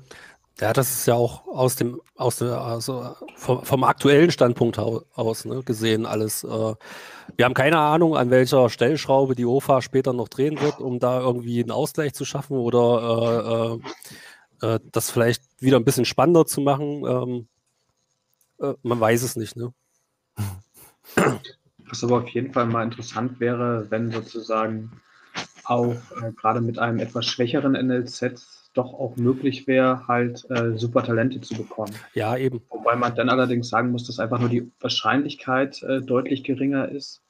ja, 0.60 0.72
das 0.72 0.90
ist 0.90 1.06
ja 1.06 1.14
auch 1.14 1.46
aus 1.46 1.76
dem, 1.76 2.00
aus 2.16 2.36
der, 2.36 2.60
also 2.60 3.14
vom, 3.36 3.64
vom 3.64 3.84
aktuellen 3.84 4.30
Standpunkt 4.30 4.78
aus 4.78 5.44
ne, 5.44 5.62
gesehen 5.62 6.06
alles. 6.06 6.44
Äh, 6.44 6.74
wir 7.36 7.44
haben 7.44 7.54
keine 7.54 7.78
Ahnung, 7.78 8.16
an 8.16 8.30
welcher 8.30 8.68
Stellschraube 8.68 9.34
die 9.34 9.46
OFA 9.46 9.82
später 9.82 10.12
noch 10.12 10.28
drehen 10.28 10.60
wird, 10.60 10.80
um 10.80 10.98
da 10.98 11.20
irgendwie 11.20 11.60
einen 11.60 11.70
Ausgleich 11.70 12.14
zu 12.14 12.24
schaffen 12.24 12.56
oder 12.56 13.78
äh, 14.62 14.80
das 14.90 15.10
vielleicht 15.10 15.42
wieder 15.60 15.76
ein 15.76 15.84
bisschen 15.84 16.04
spannender 16.04 16.46
zu 16.46 16.60
machen. 16.60 17.04
Ähm, 17.06 17.48
äh, 18.60 18.74
man 18.82 19.00
weiß 19.00 19.22
es 19.22 19.36
nicht, 19.36 19.56
ne? 19.56 19.72
Was 21.88 22.04
aber 22.04 22.18
auf 22.18 22.28
jeden 22.28 22.52
Fall 22.52 22.66
mal 22.66 22.84
interessant 22.84 23.38
wäre, 23.40 23.90
wenn 23.90 24.10
sozusagen 24.10 24.92
auch 25.64 25.94
äh, 26.22 26.32
gerade 26.32 26.60
mit 26.60 26.78
einem 26.78 26.98
etwas 26.98 27.26
schwächeren 27.26 27.72
NLZ 27.72 28.70
doch 28.74 28.94
auch 28.94 29.16
möglich 29.16 29.66
wäre, 29.66 30.08
halt 30.08 30.48
äh, 30.50 30.78
super 30.78 31.02
Talente 31.02 31.40
zu 31.40 31.54
bekommen. 31.54 31.92
Ja, 32.14 32.36
eben. 32.36 32.62
Wobei 32.70 32.96
man 32.96 33.14
dann 33.14 33.28
allerdings 33.28 33.68
sagen 33.68 33.90
muss, 33.90 34.06
dass 34.06 34.18
einfach 34.18 34.38
nur 34.38 34.48
die 34.48 34.70
Wahrscheinlichkeit 34.80 35.82
äh, 35.82 36.00
deutlich 36.00 36.42
geringer 36.42 36.88
ist. 36.88 37.20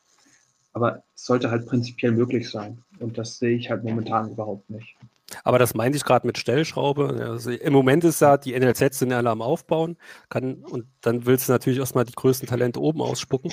Aber 0.73 1.03
es 1.15 1.25
sollte 1.25 1.51
halt 1.51 1.67
prinzipiell 1.67 2.13
möglich 2.13 2.49
sein. 2.49 2.83
Und 3.01 3.19
das 3.19 3.39
sehe 3.39 3.57
ich 3.57 3.71
halt 3.71 3.83
momentan 3.83 4.31
überhaupt 4.31 4.71
nicht. 4.71 4.97
Aber 5.45 5.59
das 5.59 5.75
meinte 5.75 5.97
ich 5.97 6.05
gerade 6.05 6.27
mit 6.27 6.39
Stellschraube. 6.39 7.29
Also 7.31 7.51
Im 7.51 7.73
Moment 7.73 8.05
ist 8.05 8.21
ja, 8.21 8.37
die 8.37 8.59
NLZs 8.59 8.99
sind 8.99 9.11
ja 9.11 9.19
alle 9.19 9.31
am 9.31 9.43
Aufbauen. 9.43 9.97
Kann, 10.29 10.65
und 10.65 10.87
dann 11.01 11.27
willst 11.27 11.49
du 11.49 11.53
natürlich 11.53 11.79
erstmal 11.79 12.05
die 12.05 12.13
größten 12.13 12.49
Talente 12.49 12.81
oben 12.81 13.03
ausspucken. 13.03 13.53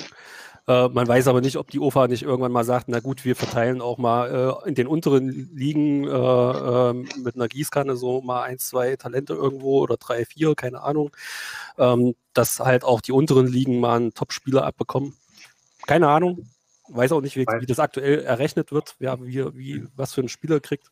Äh, 0.69 0.87
man 0.89 1.07
weiß 1.07 1.27
aber 1.27 1.41
nicht, 1.41 1.57
ob 1.57 1.71
die 1.71 1.79
OFA 1.79 2.07
nicht 2.07 2.21
irgendwann 2.21 2.51
mal 2.51 2.63
sagt, 2.63 2.89
na 2.89 2.99
gut, 2.99 3.25
wir 3.25 3.35
verteilen 3.35 3.81
auch 3.81 3.97
mal 3.97 4.61
äh, 4.65 4.69
in 4.69 4.75
den 4.75 4.85
unteren 4.85 5.49
Ligen 5.55 6.05
äh, 6.05 6.09
äh, 6.09 6.93
mit 6.93 7.35
einer 7.35 7.47
Gießkanne 7.47 7.95
so 7.95 8.21
mal 8.21 8.43
ein, 8.43 8.59
zwei 8.59 8.95
Talente 8.95 9.33
irgendwo 9.33 9.79
oder 9.79 9.97
drei, 9.97 10.25
vier, 10.25 10.53
keine 10.55 10.81
Ahnung. 10.83 11.09
Ähm, 11.79 12.13
dass 12.33 12.59
halt 12.59 12.83
auch 12.83 13.01
die 13.01 13.11
unteren 13.11 13.47
Ligen 13.47 13.79
mal 13.79 13.95
einen 13.95 14.13
Top-Spieler 14.13 14.63
abbekommen. 14.63 15.15
Keine 15.87 16.07
Ahnung. 16.07 16.47
Weiß 16.87 17.11
auch 17.11 17.21
nicht, 17.21 17.35
wie, 17.35 17.45
wie 17.45 17.65
das 17.65 17.79
aktuell 17.79 18.19
errechnet 18.21 18.71
wird, 18.71 18.95
wer 18.99 19.19
wie, 19.23 19.45
wie, 19.55 19.87
was 19.95 20.13
für 20.13 20.21
einen 20.21 20.29
Spieler 20.29 20.59
kriegt. 20.59 20.91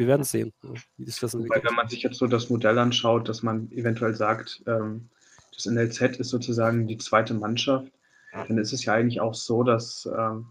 Wir 0.00 0.06
werden 0.06 0.22
es 0.22 0.30
sehen, 0.30 0.50
wie 0.96 1.04
das 1.04 1.22
Weil 1.22 1.42
entwickelt. 1.42 1.64
wenn 1.66 1.74
man 1.74 1.88
sich 1.88 2.02
jetzt 2.02 2.16
so 2.16 2.26
das 2.26 2.48
Modell 2.48 2.78
anschaut, 2.78 3.28
dass 3.28 3.42
man 3.42 3.70
eventuell 3.70 4.14
sagt, 4.14 4.62
ähm, 4.66 5.10
das 5.54 5.66
NLZ 5.66 6.16
ist 6.16 6.30
sozusagen 6.30 6.86
die 6.86 6.96
zweite 6.96 7.34
Mannschaft, 7.34 7.92
dann 8.32 8.56
ist 8.56 8.72
es 8.72 8.82
ja 8.86 8.94
eigentlich 8.94 9.20
auch 9.20 9.34
so, 9.34 9.62
dass 9.62 10.08
ähm, 10.10 10.46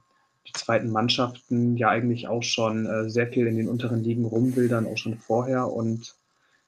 die 0.45 0.51
zweiten 0.51 0.91
Mannschaften 0.91 1.75
ja 1.77 1.89
eigentlich 1.89 2.27
auch 2.27 2.43
schon 2.43 2.85
äh, 2.85 3.09
sehr 3.09 3.25
viel 3.25 3.47
in 3.47 3.57
den 3.57 3.69
unteren 3.69 4.03
Ligen 4.03 4.25
rumwildern, 4.25 4.85
auch 4.85 4.97
schon 4.97 5.17
vorher 5.17 5.65
und 5.65 6.13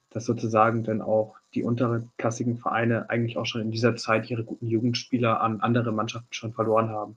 dass 0.09 0.25
sozusagen 0.25 0.83
dann 0.83 1.03
auch 1.03 1.35
die 1.53 1.61
unterklassigen 1.61 2.57
Vereine 2.57 3.11
eigentlich 3.11 3.37
auch 3.37 3.45
schon 3.45 3.61
in 3.61 3.69
dieser 3.69 3.95
Zeit 3.95 4.31
ihre 4.31 4.43
guten 4.43 4.65
Jugendspieler 4.65 5.39
an 5.39 5.61
andere 5.61 5.91
Mannschaften 5.91 6.33
schon 6.33 6.53
verloren 6.53 6.89
haben. 6.89 7.15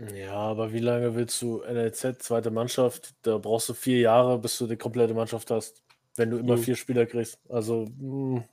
Ja, 0.00 0.34
aber 0.34 0.72
wie 0.72 0.78
lange 0.78 1.14
willst 1.14 1.40
du 1.42 1.62
NLZ, 1.62 2.22
zweite 2.22 2.50
Mannschaft? 2.50 3.14
Da 3.22 3.36
brauchst 3.38 3.68
du 3.68 3.74
vier 3.74 3.98
Jahre, 4.00 4.38
bis 4.38 4.56
du 4.58 4.66
die 4.66 4.76
komplette 4.76 5.12
Mannschaft 5.14 5.50
hast, 5.50 5.82
wenn 6.16 6.30
du 6.30 6.38
immer 6.38 6.56
Mhm. 6.56 6.62
vier 6.64 6.74
Spieler 6.76 7.04
kriegst. 7.06 7.38
Also, 7.50 7.86
mh, 7.98 8.44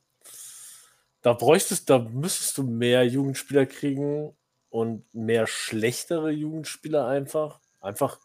da 1.21 1.33
bräuchtest, 1.33 1.89
da 1.89 1.99
müsstest 1.99 2.57
du 2.57 2.63
mehr 2.63 3.03
Jugendspieler 3.05 3.65
kriegen 3.65 4.35
und 4.69 5.03
mehr 5.13 5.47
schlechtere 5.47 6.31
Jugendspieler 6.31 7.07
einfach. 7.07 7.59
Einfach, 7.81 8.19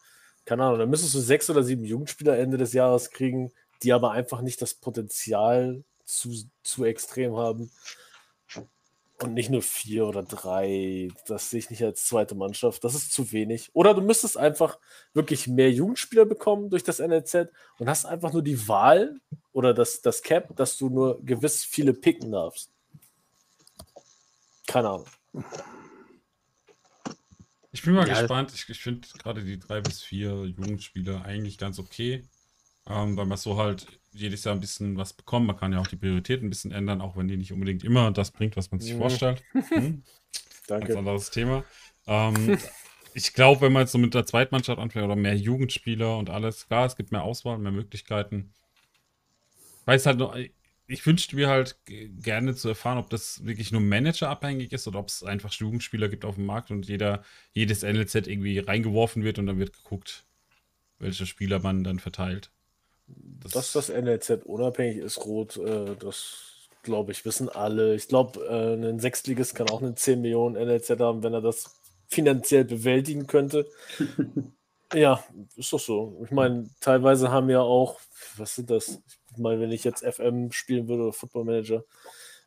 keine 0.45 0.63
Ahnung, 0.63 0.79
dann 0.79 0.89
müsstest 0.89 1.15
du 1.15 1.19
sechs 1.19 1.49
oder 1.49 1.63
sieben 1.63 1.83
Jugendspieler 1.83 2.37
Ende 2.37 2.57
des 2.57 2.73
Jahres 2.73 3.11
kriegen, 3.11 3.51
die 3.81 3.93
aber 3.93 4.11
einfach 4.11 4.41
nicht 4.41 4.61
das 4.61 4.73
Potenzial 4.75 5.83
zu, 6.05 6.33
zu 6.63 6.85
extrem 6.85 7.35
haben. 7.35 7.71
Und 9.23 9.35
nicht 9.35 9.49
nur 9.49 9.61
vier 9.61 10.05
oder 10.05 10.21
drei. 10.21 11.07
Das 11.27 11.49
sehe 11.49 11.59
ich 11.59 11.69
nicht 11.69 11.81
als 11.81 12.03
zweite 12.03 12.35
Mannschaft. 12.35 12.83
Das 12.83 12.93
ist 12.93 13.13
zu 13.13 13.31
wenig. 13.31 13.69
Oder 13.73 13.93
du 13.93 14.01
müsstest 14.01 14.37
einfach 14.37 14.77
wirklich 15.13 15.47
mehr 15.47 15.71
Jugendspieler 15.71 16.25
bekommen 16.25 16.69
durch 16.69 16.83
das 16.83 16.99
NLZ 16.99 17.47
und 17.79 17.87
hast 17.87 18.03
einfach 18.05 18.33
nur 18.33 18.43
die 18.43 18.67
Wahl 18.67 19.15
oder 19.53 19.73
das, 19.73 20.01
das 20.01 20.23
Cap, 20.23 20.53
dass 20.57 20.75
du 20.75 20.89
nur 20.89 21.23
gewiss 21.23 21.63
viele 21.63 21.93
picken 21.93 22.33
darfst. 22.33 22.69
Keine 24.67 24.89
Ahnung. 24.89 25.05
Ich 27.71 27.81
bin 27.81 27.93
mal 27.93 28.05
Ja, 28.05 28.19
gespannt. 28.19 28.51
Ich, 28.53 28.67
ich 28.67 28.81
finde 28.81 29.07
gerade 29.19 29.41
die 29.45 29.57
drei 29.57 29.79
bis 29.79 30.03
vier 30.03 30.43
Jugendspieler 30.45 31.23
eigentlich 31.23 31.57
ganz 31.57 31.79
okay. 31.79 32.27
Ähm, 32.87 33.15
weil 33.15 33.25
man 33.25 33.37
so 33.37 33.57
halt 33.57 33.87
jedes 34.13 34.43
Jahr 34.43 34.53
ein 34.55 34.61
bisschen 34.61 34.97
was 34.97 35.13
bekommt. 35.13 35.47
Man 35.47 35.57
kann 35.57 35.73
ja 35.73 35.79
auch 35.79 35.87
die 35.87 35.95
Prioritäten 35.95 36.47
ein 36.47 36.49
bisschen 36.49 36.71
ändern, 36.71 37.01
auch 37.01 37.15
wenn 37.17 37.27
die 37.27 37.37
nicht 37.37 37.51
unbedingt 37.53 37.83
immer 37.83 38.11
das 38.11 38.31
bringt, 38.31 38.55
was 38.57 38.71
man 38.71 38.79
sich 38.79 38.93
Mhm. 38.93 38.97
vorstellt. 38.99 39.43
Hm? 39.73 40.03
Ganz 40.79 40.95
Danke. 40.95 40.97
anderes 40.97 41.31
Thema. 41.31 41.63
Ähm, 42.07 42.57
ich 43.13 43.33
glaube, 43.33 43.61
wenn 43.61 43.73
man 43.73 43.81
jetzt 43.83 43.91
so 43.91 43.97
mit 43.97 44.13
der 44.13 44.25
Zweitmannschaft 44.25 44.79
anfängt 44.79 45.05
oder 45.05 45.15
mehr 45.15 45.35
Jugendspieler 45.35 46.17
und 46.17 46.29
alles, 46.29 46.67
klar, 46.67 46.85
es 46.85 46.95
gibt 46.95 47.11
mehr 47.11 47.23
Auswahl, 47.23 47.57
mehr 47.57 47.71
Möglichkeiten. 47.71 48.51
Weiß 49.85 50.05
halt 50.05 50.17
nur, 50.17 50.35
ich 50.87 51.05
wünschte 51.05 51.35
mir 51.35 51.49
halt 51.49 51.77
gerne 51.85 52.55
zu 52.55 52.69
erfahren, 52.69 52.97
ob 52.97 53.09
das 53.09 53.45
wirklich 53.45 53.71
nur 53.71 53.81
Manager 53.81 54.29
abhängig 54.29 54.71
ist 54.71 54.87
oder 54.87 54.99
ob 54.99 55.09
es 55.09 55.23
einfach 55.23 55.51
Jugendspieler 55.53 56.09
gibt 56.09 56.25
auf 56.25 56.35
dem 56.35 56.45
Markt 56.45 56.71
und 56.71 56.87
jeder, 56.87 57.23
jedes 57.53 57.83
NLZ 57.83 58.27
irgendwie 58.27 58.59
reingeworfen 58.59 59.23
wird 59.23 59.39
und 59.39 59.47
dann 59.47 59.59
wird 59.59 59.73
geguckt, 59.73 60.25
welche 60.99 61.25
Spieler 61.25 61.59
man 61.59 61.83
dann 61.83 61.99
verteilt. 61.99 62.51
Dass 63.51 63.73
das 63.73 63.89
NLZ 63.89 64.45
unabhängig 64.45 64.97
ist, 64.97 65.25
Rot, 65.25 65.57
äh, 65.57 65.95
das 65.99 66.53
glaube 66.83 67.11
ich, 67.11 67.25
wissen 67.25 67.49
alle. 67.49 67.95
Ich 67.95 68.07
glaube, 68.07 68.45
äh, 68.45 68.73
ein 68.75 68.99
Sechstligist 68.99 69.55
kann 69.55 69.69
auch 69.69 69.81
einen 69.81 69.95
10 69.95 70.21
Millionen 70.21 70.55
NLZ 70.55 70.99
haben, 70.99 71.23
wenn 71.23 71.33
er 71.33 71.41
das 71.41 71.75
finanziell 72.07 72.65
bewältigen 72.65 73.25
könnte. 73.25 73.65
ja, 74.93 75.23
ist 75.55 75.73
doch 75.73 75.79
so. 75.79 76.21
Ich 76.23 76.31
meine, 76.31 76.69
teilweise 76.79 77.31
haben 77.31 77.49
ja 77.49 77.61
auch, 77.61 77.99
was 78.37 78.55
sind 78.55 78.69
das? 78.69 79.01
Ich 79.31 79.37
meine, 79.37 79.59
wenn 79.61 79.71
ich 79.71 79.83
jetzt 79.83 80.05
FM 80.05 80.51
spielen 80.51 80.87
würde 80.87 81.03
oder 81.03 81.13
Football 81.13 81.45
Manager, 81.45 81.83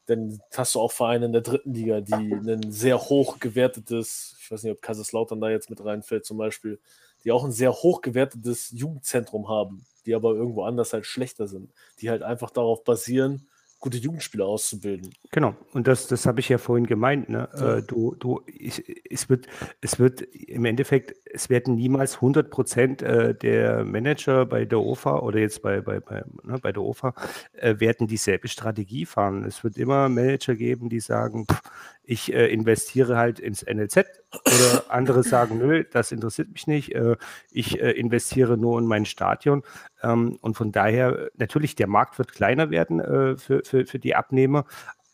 dann 0.07 0.41
hast 0.57 0.75
du 0.75 0.81
auch 0.81 0.93
Vereine 0.93 1.27
in 1.27 1.33
der 1.33 1.43
dritten 1.43 1.75
Liga, 1.75 2.01
die 2.01 2.13
ein 2.15 2.73
sehr 2.73 3.01
hoch 3.01 3.39
gewertetes, 3.39 4.37
ich 4.41 4.51
weiß 4.51 4.63
nicht, 4.63 4.73
ob 4.73 4.83
Kaiserslautern 4.83 5.41
da 5.41 5.51
jetzt 5.51 5.71
mit 5.71 5.85
reinfällt 5.85 6.25
zum 6.25 6.39
Beispiel, 6.39 6.81
die 7.25 7.33
auch 7.33 7.45
ein 7.45 7.53
sehr 7.53 7.73
hoch 7.73 8.01
gewertetes 8.01 8.71
Jugendzentrum 8.73 9.49
haben, 9.49 9.85
die 10.07 10.15
aber 10.15 10.35
irgendwo 10.35 10.65
anders 10.65 10.93
halt 10.93 11.07
schlechter 11.07 11.49
sind, 11.49 11.73
die 12.01 12.11
halt 12.11 12.23
einfach 12.23 12.51
darauf 12.51 12.85
basieren, 12.85 13.49
gute 13.79 13.99
Jugendspieler 13.99 14.47
auszubilden. 14.47 15.11
Genau, 15.31 15.55
und 15.73 15.87
das, 15.87 16.09
das 16.09 16.27
habe 16.27 16.41
ich 16.41 16.49
ja 16.49 16.59
vorhin 16.59 16.87
gemeint. 16.87 17.29
Ne? 17.29 17.49
Ja. 17.55 17.77
Äh, 17.77 17.83
du, 17.83 18.15
du, 18.19 18.41
ich, 18.47 18.83
es, 19.11 19.29
wird, 19.29 19.47
es 19.81 19.99
wird 19.99 20.23
im 20.23 20.65
Endeffekt, 20.65 21.15
es 21.27 21.51
werden 21.51 21.77
niemals 21.77 22.17
100 22.17 22.51
Prozent 22.51 23.03
äh, 23.03 23.35
der 23.35 23.85
Manager 23.85 24.47
bei 24.47 24.65
der 24.65 24.81
OFA 24.81 25.19
oder 25.19 25.39
jetzt 25.39 25.63
bei, 25.63 25.81
bei, 25.81 26.01
bei, 26.01 26.25
ne, 26.43 26.59
bei 26.61 26.73
der 26.73 26.83
OFA 26.83 27.15
äh, 27.53 27.79
werden 27.79 28.07
dieselbe 28.07 28.49
Strategie 28.49 29.07
fahren. 29.07 29.45
Es 29.45 29.63
wird 29.63 29.77
immer 29.77 30.09
Manager 30.09 30.55
geben, 30.55 30.89
die 30.89 31.01
sagen, 31.01 31.47
pff, 31.51 31.61
ich 32.09 32.33
investiere 32.33 33.17
halt 33.17 33.41
ins 33.41 33.65
NLZ 33.67 34.07
oder 34.45 34.85
andere 34.89 35.23
sagen, 35.23 35.59
nö, 35.59 35.85
das 35.91 36.13
interessiert 36.13 36.51
mich 36.53 36.67
nicht, 36.67 36.95
äh, 36.95 37.17
ich 37.51 37.81
äh, 37.81 37.93
investiere 37.93 38.57
nur 38.57 38.79
in 38.79 38.87
mein 38.87 39.07
Stadion. 39.07 39.63
Ähm, 40.03 40.39
und 40.41 40.57
von 40.57 40.73
daher, 40.73 41.31
natürlich, 41.37 41.75
der 41.77 41.87
Markt 41.87 42.19
wird 42.19 42.33
kleiner 42.33 42.71
werden 42.71 43.01
äh, 43.01 43.37
für, 43.37 43.63
für, 43.65 43.87
für 43.87 43.99
die 43.99 44.15
Abnehmer, 44.15 44.65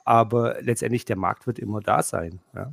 aber 0.05 0.61
letztendlich 0.61 1.05
der 1.05 1.17
Markt 1.17 1.47
wird 1.47 1.59
immer 1.59 1.81
da 1.81 2.03
sein. 2.03 2.41
Ja? 2.55 2.73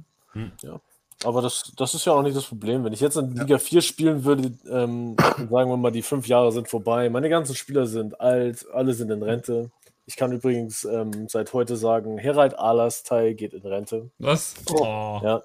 Aber 1.26 1.42
das, 1.42 1.74
das 1.76 1.94
ist 1.94 2.06
ja 2.06 2.14
auch 2.14 2.22
nicht 2.22 2.38
das 2.38 2.46
Problem. 2.46 2.84
Wenn 2.84 2.94
ich 2.94 3.02
jetzt 3.02 3.18
in 3.18 3.36
Liga 3.36 3.58
4 3.58 3.82
spielen 3.82 4.24
würde, 4.24 4.54
ähm, 4.70 5.18
sagen 5.38 5.70
wir 5.70 5.78
mal, 5.78 5.92
die 5.92 6.02
fünf 6.02 6.28
Jahre 6.28 6.52
sind 6.52 6.70
vorbei, 6.70 7.10
meine 7.10 7.30
ganzen 7.30 7.56
Spieler 7.56 7.88
sind 7.88 8.22
alt, 8.22 8.66
alle 8.74 8.94
sind 8.94 9.12
in 9.12 9.22
Rente. 9.22 9.70
Ich 10.06 10.16
kann 10.16 10.32
übrigens 10.32 10.86
ähm, 10.86 11.28
seit 11.28 11.54
heute 11.54 11.76
sagen, 11.76 12.18
Herald 12.18 12.58
Alastai 12.58 13.34
geht 13.34 13.54
in 13.54 13.62
Rente. 13.62 14.10
Was? 14.18 14.56
Oh. 14.72 15.20
Ja, 15.22 15.44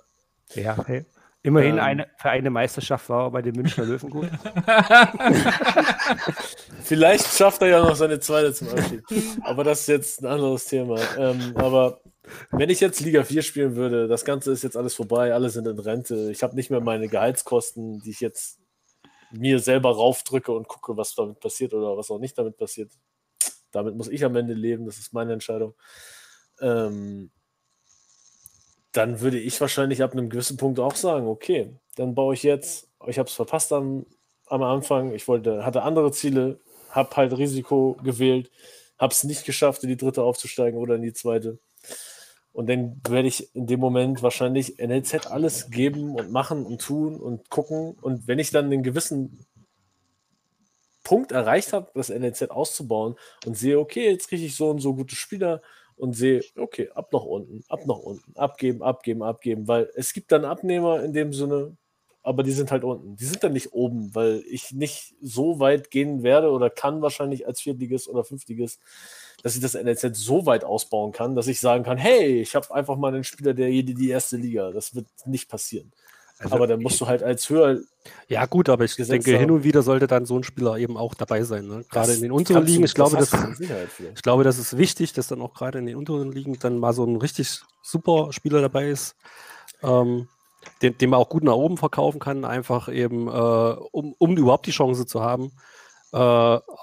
Ja, 0.52 0.76
hey. 0.86 1.04
Immerhin 1.42 1.74
Ähm. 1.74 1.80
eine, 1.80 2.06
für 2.16 2.30
eine 2.30 2.48
Meisterschaft 2.48 3.06
war 3.10 3.26
er 3.26 3.30
bei 3.30 3.42
den 3.42 3.54
Münchner 3.54 3.84
Löwen 3.84 4.08
gut. 4.08 4.28
Vielleicht 6.82 7.26
schafft 7.26 7.60
er 7.60 7.68
ja 7.68 7.84
noch 7.84 7.96
seine 7.96 8.18
zweite 8.18 8.54
zum 8.54 8.68
Abschied. 8.68 9.02
Aber 9.42 9.62
das 9.62 9.80
ist 9.80 9.88
jetzt 9.88 10.22
ein 10.22 10.26
anderes 10.26 10.64
Thema. 10.64 10.98
Ähm, 11.18 11.52
aber 11.56 12.00
wenn 12.50 12.70
ich 12.70 12.80
jetzt 12.80 13.00
Liga 13.00 13.24
4 13.24 13.42
spielen 13.42 13.76
würde, 13.76 14.08
das 14.08 14.24
Ganze 14.24 14.52
ist 14.52 14.62
jetzt 14.62 14.76
alles 14.76 14.94
vorbei, 14.94 15.34
alle 15.34 15.50
sind 15.50 15.68
in 15.68 15.78
Rente. 15.78 16.30
Ich 16.30 16.42
habe 16.42 16.54
nicht 16.54 16.70
mehr 16.70 16.80
meine 16.80 17.08
Gehaltskosten, 17.08 18.00
die 18.00 18.10
ich 18.10 18.20
jetzt 18.20 18.58
mir 19.30 19.58
selber 19.58 19.94
raufdrücke 19.94 20.52
und 20.52 20.66
gucke, 20.68 20.96
was 20.96 21.14
damit 21.14 21.40
passiert 21.40 21.74
oder 21.74 21.96
was 21.98 22.10
auch 22.10 22.18
nicht 22.18 22.38
damit 22.38 22.56
passiert. 22.56 22.92
Damit 23.70 23.96
muss 23.96 24.08
ich 24.08 24.24
am 24.24 24.36
Ende 24.36 24.54
leben, 24.54 24.86
das 24.86 24.96
ist 24.98 25.12
meine 25.12 25.32
Entscheidung. 25.34 25.74
Ähm, 26.60 27.30
dann 28.94 29.20
würde 29.20 29.38
ich 29.38 29.60
wahrscheinlich 29.60 30.02
ab 30.02 30.12
einem 30.12 30.30
gewissen 30.30 30.56
Punkt 30.56 30.78
auch 30.78 30.94
sagen, 30.94 31.26
okay, 31.26 31.70
dann 31.96 32.14
baue 32.14 32.34
ich 32.34 32.44
jetzt, 32.44 32.88
ich 33.06 33.18
habe 33.18 33.28
es 33.28 33.34
verpasst 33.34 33.72
am, 33.72 34.06
am 34.46 34.62
Anfang, 34.62 35.12
ich 35.12 35.26
wollte, 35.26 35.66
hatte 35.66 35.82
andere 35.82 36.12
Ziele, 36.12 36.60
habe 36.90 37.14
halt 37.16 37.36
Risiko 37.36 37.96
gewählt, 38.04 38.52
habe 38.96 39.12
es 39.12 39.24
nicht 39.24 39.44
geschafft, 39.44 39.82
in 39.82 39.88
die 39.88 39.96
dritte 39.96 40.22
aufzusteigen 40.22 40.78
oder 40.78 40.94
in 40.94 41.02
die 41.02 41.12
zweite. 41.12 41.58
Und 42.52 42.68
dann 42.68 43.00
werde 43.08 43.26
ich 43.26 43.52
in 43.56 43.66
dem 43.66 43.80
Moment 43.80 44.22
wahrscheinlich 44.22 44.78
NLZ 44.78 45.26
alles 45.26 45.70
geben 45.70 46.14
und 46.14 46.30
machen 46.30 46.64
und 46.64 46.80
tun 46.80 47.18
und 47.18 47.50
gucken. 47.50 47.96
Und 48.00 48.28
wenn 48.28 48.38
ich 48.38 48.52
dann 48.52 48.66
einen 48.66 48.84
gewissen 48.84 49.44
Punkt 51.02 51.32
erreicht 51.32 51.72
habe, 51.72 51.90
das 51.94 52.10
NLZ 52.10 52.50
auszubauen 52.50 53.16
und 53.44 53.58
sehe, 53.58 53.80
okay, 53.80 54.08
jetzt 54.08 54.28
kriege 54.28 54.44
ich 54.44 54.54
so 54.54 54.70
und 54.70 54.78
so 54.78 54.94
gute 54.94 55.16
Spieler 55.16 55.62
und 55.96 56.14
sehe, 56.14 56.42
okay, 56.56 56.90
ab 56.94 57.12
nach 57.12 57.22
unten, 57.24 57.64
ab 57.68 57.86
nach 57.86 57.98
unten, 57.98 58.36
abgeben, 58.36 58.82
abgeben, 58.82 59.22
abgeben, 59.22 59.68
weil 59.68 59.90
es 59.94 60.12
gibt 60.12 60.32
dann 60.32 60.44
Abnehmer 60.44 61.02
in 61.02 61.12
dem 61.12 61.32
Sinne, 61.32 61.76
aber 62.22 62.42
die 62.42 62.52
sind 62.52 62.70
halt 62.70 62.84
unten. 62.84 63.16
Die 63.16 63.24
sind 63.26 63.44
dann 63.44 63.52
nicht 63.52 63.72
oben, 63.74 64.14
weil 64.14 64.42
ich 64.48 64.72
nicht 64.72 65.14
so 65.20 65.60
weit 65.60 65.90
gehen 65.90 66.22
werde 66.22 66.50
oder 66.50 66.70
kann 66.70 67.02
wahrscheinlich 67.02 67.46
als 67.46 67.60
Viertligist 67.60 68.08
oder 68.08 68.24
Fünftligist, 68.24 68.80
dass 69.42 69.54
ich 69.54 69.60
das 69.60 69.74
NLZ 69.74 70.16
so 70.16 70.46
weit 70.46 70.64
ausbauen 70.64 71.12
kann, 71.12 71.36
dass 71.36 71.48
ich 71.48 71.60
sagen 71.60 71.84
kann, 71.84 71.98
hey, 71.98 72.40
ich 72.40 72.54
habe 72.56 72.74
einfach 72.74 72.96
mal 72.96 73.14
einen 73.14 73.24
Spieler, 73.24 73.52
der 73.52 73.70
jede 73.70 73.92
die 73.94 74.08
erste 74.08 74.38
Liga. 74.38 74.70
Das 74.72 74.94
wird 74.94 75.06
nicht 75.26 75.50
passieren. 75.50 75.92
Also 76.38 76.56
aber 76.56 76.66
dann 76.66 76.82
musst 76.82 77.00
du 77.00 77.06
halt 77.06 77.22
als 77.22 77.48
höher 77.48 77.78
Ja, 78.28 78.44
gut, 78.46 78.68
aber 78.68 78.84
ich 78.84 78.96
denke, 78.96 79.32
haben. 79.32 79.40
hin 79.40 79.50
und 79.50 79.64
wieder 79.64 79.82
sollte 79.82 80.06
dann 80.06 80.26
so 80.26 80.36
ein 80.36 80.42
Spieler 80.42 80.76
eben 80.78 80.96
auch 80.96 81.14
dabei 81.14 81.44
sein. 81.44 81.66
Ne? 81.66 81.84
Gerade 81.90 82.08
Das 82.08 82.16
in 82.16 82.22
den 82.22 82.32
unteren 82.32 82.66
Ligen. 82.66 82.84
Ich 82.84 82.94
glaube, 82.94 83.16
das 83.16 83.30
das, 83.30 83.60
ich 83.60 84.22
glaube, 84.22 84.42
das 84.44 84.58
ist 84.58 84.76
wichtig, 84.76 85.12
dass 85.12 85.28
dann 85.28 85.40
auch 85.40 85.54
gerade 85.54 85.78
in 85.78 85.86
den 85.86 85.96
unteren 85.96 86.32
Ligen 86.32 86.58
dann 86.58 86.78
mal 86.78 86.92
so 86.92 87.04
ein 87.04 87.16
richtig 87.16 87.60
super 87.82 88.32
Spieler 88.32 88.60
dabei 88.60 88.88
ist, 88.88 89.14
ähm, 89.82 90.28
den, 90.82 90.98
den 90.98 91.10
man 91.10 91.20
auch 91.20 91.28
gut 91.28 91.44
nach 91.44 91.54
oben 91.54 91.76
verkaufen 91.76 92.18
kann, 92.18 92.44
einfach 92.44 92.88
eben, 92.88 93.28
äh, 93.28 93.30
um, 93.92 94.14
um 94.18 94.36
überhaupt 94.36 94.66
die 94.66 94.70
Chance 94.72 95.06
zu 95.06 95.22
haben, 95.22 95.52
äh, 96.14 96.16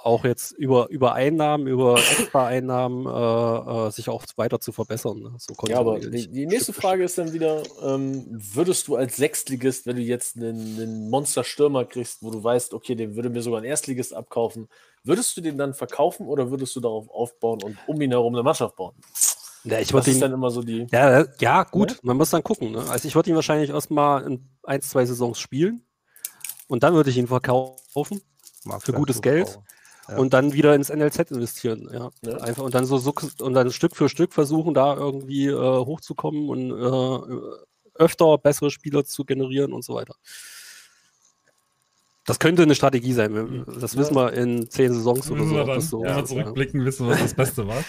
auch 0.04 0.26
jetzt 0.26 0.52
über, 0.52 0.90
über 0.90 1.14
Einnahmen, 1.14 1.66
über 1.66 1.98
extra 1.98 2.48
Einnahmen 2.48 3.06
äh, 3.06 3.88
äh, 3.88 3.92
sich 3.92 4.10
auch 4.10 4.26
weiter 4.36 4.60
zu 4.60 4.74
verbessern. 4.74 5.20
Ne? 5.20 5.36
So 5.38 5.56
Ja, 5.70 5.80
aber 5.80 6.00
die, 6.00 6.28
die 6.30 6.46
nächste 6.46 6.74
Frage 6.74 7.06
ist 7.06 7.18
dann 7.18 7.32
wieder, 7.32 7.64
ähm, 7.82 8.26
würdest 8.30 8.90
du 8.90 8.98
als 8.98 9.16
Sechstligist, 9.16 9.86
wenn 9.86 9.96
du 9.96 10.02
jetzt 10.02 10.36
einen, 10.36 10.78
einen 10.78 11.10
Monster-Stürmer 11.10 11.86
kriegst, 11.86 12.22
wo 12.24 12.30
du 12.30 12.44
weißt, 12.44 12.74
okay, 12.74 12.94
den 12.96 13.16
würde 13.16 13.30
mir 13.30 13.42
sogar 13.42 13.62
ein 13.62 13.66
Erstligist 13.66 14.14
abkaufen, 14.14 14.68
würdest 15.06 15.38
du 15.38 15.42
den 15.42 15.58
dann 15.58 15.74
verkaufen 15.76 16.28
oder 16.28 16.52
würdest 16.52 16.76
du 16.76 16.82
darauf 16.82 17.10
aufbauen 17.10 17.64
und 17.64 17.78
um 17.88 18.02
ihn 18.02 18.12
herum 18.12 18.36
eine 18.36 18.44
Mannschaft 18.44 18.76
bauen? 18.76 18.96
Ja, 19.64 19.80
ich 19.80 19.88
Das 19.88 19.94
würde 19.94 20.10
ist 20.10 20.18
ihn, 20.18 20.22
dann 20.22 20.34
immer 20.34 20.52
so 20.52 20.62
die. 20.62 20.88
Ja, 20.92 21.22
äh, 21.22 21.28
ja, 21.40 21.64
gut, 21.64 22.00
man 22.04 22.18
muss 22.18 22.32
dann 22.32 22.44
gucken. 22.44 22.72
Ne? 22.72 22.84
Also 22.90 23.08
ich 23.08 23.16
würde 23.16 23.30
ihn 23.30 23.36
wahrscheinlich 23.38 23.70
erstmal 23.70 24.24
in 24.24 24.50
ein, 24.64 24.82
zwei 24.82 25.06
Saisons 25.06 25.40
spielen 25.40 25.86
und 26.68 26.84
dann 26.84 26.96
würde 26.96 27.12
ich 27.12 27.18
ihn 27.18 27.28
verkaufen 27.28 28.22
Mag 28.66 28.82
für 28.84 28.94
gutes 28.94 29.22
Geld. 29.22 29.60
Ja. 30.10 30.18
und 30.18 30.34
dann 30.34 30.52
wieder 30.52 30.74
ins 30.76 30.90
NLZ 30.90 31.32
investieren. 31.32 31.90
Ja. 31.94 32.10
Ja. 32.22 32.38
Einfach 32.38 32.64
und 32.64 32.74
dann 32.76 32.86
so 32.86 32.96
und 33.40 33.54
dann 33.54 33.72
Stück 33.72 33.96
für 33.96 34.10
Stück 34.10 34.34
versuchen, 34.34 34.74
da 34.74 34.96
irgendwie 34.96 35.46
äh, 35.48 35.56
hochzukommen 35.86 36.50
und 36.50 36.72
äh, 36.72 37.42
öfter 37.96 38.38
bessere 38.40 38.72
Spieler 38.72 39.06
zu 39.06 39.24
generieren 39.26 39.74
und 39.74 39.84
so 39.86 39.94
weiter. 39.96 40.16
Das 42.26 42.40
könnte 42.40 42.64
eine 42.64 42.76
Strategie 42.76 43.14
sein. 43.14 43.34
Wir- 43.34 43.66
Das 43.80 43.98
wissen 43.98 44.16
wir 44.16 44.34
in 44.34 44.70
zehn 44.70 44.94
Saisons 44.94 45.30
oder 45.32 45.44
so. 45.44 45.52
wir 45.56 45.66
dann, 45.66 45.76
das 45.76 45.90
so 45.90 46.02
wir 46.02 46.10
ja. 46.10 46.26
zurückblicken, 46.26 46.86
wissen, 46.86 47.08
was 47.08 47.20
das 47.20 47.34
Beste 47.34 47.68
war. 47.68 47.84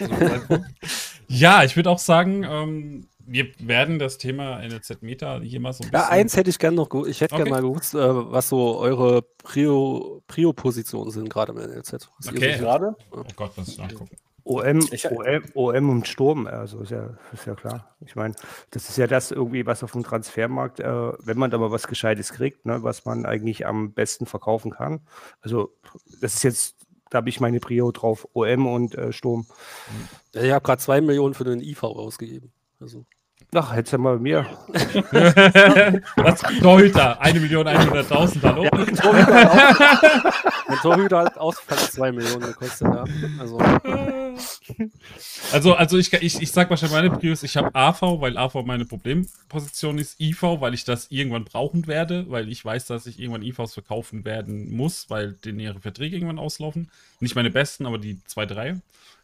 ja, 1.28 1.64
ich 1.64 1.76
würde 1.76 1.90
auch 1.90 1.98
sagen, 1.98 2.42
ähm, 2.44 3.08
wir 3.26 3.48
werden 3.58 3.98
das 3.98 4.18
Thema 4.18 4.58
NLZ 4.60 5.02
Meta 5.02 5.40
hier 5.40 5.60
mal 5.60 5.72
so 5.72 5.84
ein 5.84 5.90
Ja, 5.92 6.08
eins 6.08 6.36
hätte 6.36 6.50
ich 6.50 6.58
gerne 6.58 6.76
noch, 6.76 6.88
ich 7.06 7.20
hätte 7.20 7.34
Okay. 7.34 7.44
gerne 7.44 7.62
mal 7.62 7.62
gewusst, 7.68 7.94
äh, 7.94 7.98
was 7.98 8.48
so 8.48 8.78
eure 8.78 9.22
Prio- 9.42 10.22
Prio-Positionen 10.26 11.10
sind, 11.10 11.30
gerade 11.30 11.52
im 11.52 11.58
NLZ. 11.58 12.08
Was 12.18 12.28
Okay. 12.28 12.58
Gerade? 12.58 12.96
Oh 13.10 13.22
Gott, 13.36 13.52
was 13.56 13.68
ich 13.68 13.78
nachgucken. 13.78 14.16
OM, 14.44 14.88
OM, 15.12 15.44
OM 15.54 15.90
und 15.90 16.08
Sturm, 16.08 16.48
also 16.48 16.80
ist 16.80 16.90
ja, 16.90 17.16
ist 17.32 17.46
ja 17.46 17.54
klar. 17.54 17.94
Ich 18.04 18.16
meine, 18.16 18.34
das 18.72 18.88
ist 18.88 18.96
ja 18.98 19.06
das 19.06 19.30
irgendwie, 19.30 19.66
was 19.66 19.84
auf 19.84 19.92
dem 19.92 20.02
Transfermarkt, 20.02 20.80
äh, 20.80 21.12
wenn 21.20 21.38
man 21.38 21.52
da 21.52 21.58
mal 21.58 21.70
was 21.70 21.86
Gescheites 21.86 22.32
kriegt, 22.32 22.66
ne, 22.66 22.82
was 22.82 23.04
man 23.04 23.24
eigentlich 23.24 23.66
am 23.66 23.92
besten 23.92 24.26
verkaufen 24.26 24.72
kann. 24.72 25.06
Also, 25.42 25.72
das 26.20 26.34
ist 26.34 26.42
jetzt, 26.42 26.76
da 27.10 27.18
habe 27.18 27.28
ich 27.28 27.38
meine 27.38 27.60
Prio 27.60 27.92
drauf, 27.92 28.26
OM 28.32 28.66
und 28.66 28.96
äh, 28.96 29.12
Sturm. 29.12 29.46
Ich 30.32 30.50
habe 30.50 30.64
gerade 30.64 30.82
zwei 30.82 31.00
Millionen 31.00 31.34
für 31.34 31.44
den 31.44 31.60
IV 31.60 31.84
ausgegeben. 31.84 32.52
Also, 32.82 33.04
Ach, 33.54 33.74
hättest 33.74 33.92
du 33.92 33.98
mal 33.98 34.16
bei 34.16 34.22
mir. 34.22 34.46
Was? 36.16 36.40
Torhüter, 36.60 37.20
1.100.000, 37.22 38.42
hallo? 38.42 38.66
mein 40.68 40.78
Torhüter 40.78 41.18
hat 41.18 41.36
aus 41.38 41.58
fast 41.58 41.92
zwei 41.92 42.12
Millionen 42.12 42.46
gekostet, 42.46 42.88
ja. 42.94 43.04
Also, 43.38 43.58
Also, 45.52 45.74
also 45.74 45.98
ich, 45.98 46.12
ich, 46.14 46.40
ich 46.40 46.50
sag 46.52 46.70
wahrscheinlich 46.70 46.96
meine 46.96 47.10
Prios, 47.10 47.42
ich 47.42 47.56
habe 47.56 47.74
AV, 47.74 48.00
weil 48.20 48.38
AV 48.38 48.62
meine 48.64 48.84
Problemposition 48.86 49.98
ist, 49.98 50.18
IV, 50.20 50.42
weil 50.60 50.72
ich 50.72 50.84
das 50.84 51.10
irgendwann 51.10 51.44
brauchen 51.44 51.86
werde, 51.86 52.24
weil 52.30 52.48
ich 52.48 52.64
weiß, 52.64 52.86
dass 52.86 53.06
ich 53.06 53.18
irgendwann 53.20 53.42
IVs 53.42 53.74
verkaufen 53.74 54.24
werden 54.24 54.74
muss, 54.74 55.10
weil 55.10 55.32
denen 55.32 55.60
ihre 55.60 55.80
Verträge 55.80 56.16
irgendwann 56.16 56.38
auslaufen. 56.38 56.90
Nicht 57.20 57.34
meine 57.34 57.50
besten, 57.50 57.84
aber 57.86 57.98
die 57.98 58.22
zwei, 58.24 58.46
drei. 58.46 58.80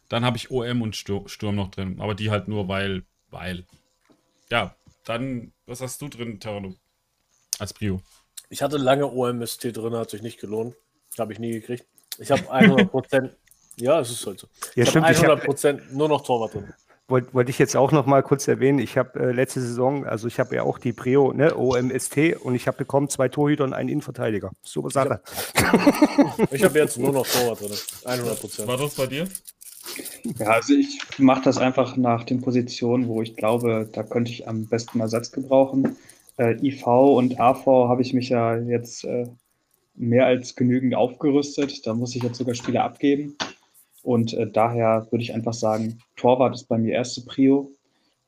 Dann 0.07 0.23
habe 0.25 0.37
ich 0.37 0.51
OM 0.51 0.81
und 0.81 0.95
Stur- 0.95 1.27
Sturm 1.29 1.55
noch 1.55 1.71
drin, 1.71 1.97
aber 1.99 2.15
die 2.15 2.29
halt 2.31 2.47
nur, 2.47 2.67
weil, 2.67 3.03
weil. 3.31 3.65
Ja, 4.51 4.75
dann, 5.05 5.53
was 5.65 5.81
hast 5.81 6.01
du 6.01 6.07
drin, 6.07 6.39
Terrano? 6.39 6.75
Als 7.59 7.73
Prio. 7.73 8.01
Ich 8.49 8.61
hatte 8.61 8.77
lange 8.77 9.11
OMST 9.11 9.75
drin, 9.75 9.95
hat 9.95 10.09
sich 10.09 10.21
nicht 10.21 10.39
gelohnt. 10.39 10.75
Habe 11.17 11.33
ich 11.33 11.39
nie 11.39 11.51
gekriegt. 11.51 11.85
Ich 12.17 12.31
habe 12.31 12.41
100%. 12.41 13.29
ja, 13.77 13.99
es 13.99 14.11
ist 14.11 14.25
halt 14.25 14.39
so. 14.39 14.47
Ja, 14.75 14.83
ich 14.83 14.89
stimmt. 14.89 15.05
habe 15.05 15.13
Ich 15.13 15.23
hab, 15.23 15.43
100% 15.43 15.91
nur 15.91 16.09
noch 16.09 16.21
Torwart 16.21 16.53
drin. 16.53 16.73
wollte 17.07 17.33
wollt 17.33 17.49
ich 17.49 17.59
jetzt 17.59 17.75
auch 17.75 17.91
noch 17.91 18.05
mal 18.05 18.23
kurz 18.23 18.47
erwähnen, 18.47 18.79
ich 18.79 18.97
habe 18.97 19.19
äh, 19.19 19.31
letzte 19.31 19.61
Saison, 19.61 20.05
also 20.05 20.27
ich 20.27 20.39
habe 20.39 20.55
ja 20.55 20.63
auch 20.63 20.79
die 20.79 20.93
Prio, 20.93 21.33
ne, 21.33 21.55
OMST 21.55 22.37
und 22.41 22.55
ich 22.55 22.67
habe 22.67 22.77
bekommen 22.77 23.09
zwei 23.09 23.29
Torhüter 23.29 23.63
und 23.63 23.73
einen 23.73 23.89
Innenverteidiger. 23.89 24.51
Super 24.63 24.89
Sache. 24.89 25.21
Ich 26.51 26.63
habe 26.63 26.79
jetzt 26.79 26.97
nur 26.97 27.11
noch 27.11 27.27
Torwart 27.27 27.61
drin. 27.61 27.71
100%. 27.71 28.67
War 28.67 28.77
das 28.77 28.95
bei 28.95 29.07
dir? 29.07 29.27
Ja, 30.37 30.47
also 30.47 30.73
ich 30.73 30.99
mache 31.17 31.43
das 31.43 31.57
einfach 31.57 31.97
nach 31.97 32.23
den 32.23 32.41
Positionen, 32.41 33.07
wo 33.07 33.21
ich 33.21 33.35
glaube, 33.35 33.89
da 33.91 34.03
könnte 34.03 34.31
ich 34.31 34.47
am 34.47 34.65
besten 34.67 34.99
Ersatz 34.99 35.31
gebrauchen. 35.31 35.97
Äh, 36.37 36.55
IV 36.65 36.85
und 36.87 37.39
AV 37.39 37.65
habe 37.65 38.01
ich 38.01 38.13
mich 38.13 38.29
ja 38.29 38.57
jetzt 38.57 39.03
äh, 39.05 39.27
mehr 39.95 40.25
als 40.25 40.55
genügend 40.55 40.95
aufgerüstet. 40.95 41.85
Da 41.85 41.93
muss 41.93 42.15
ich 42.15 42.23
jetzt 42.23 42.37
sogar 42.37 42.55
Spieler 42.55 42.83
abgeben. 42.83 43.35
Und 44.03 44.33
äh, 44.33 44.49
daher 44.49 45.07
würde 45.09 45.23
ich 45.23 45.33
einfach 45.33 45.53
sagen, 45.53 45.99
Torwart 46.15 46.55
ist 46.55 46.67
bei 46.67 46.77
mir 46.77 46.93
erste 46.93 47.21
Prio, 47.21 47.71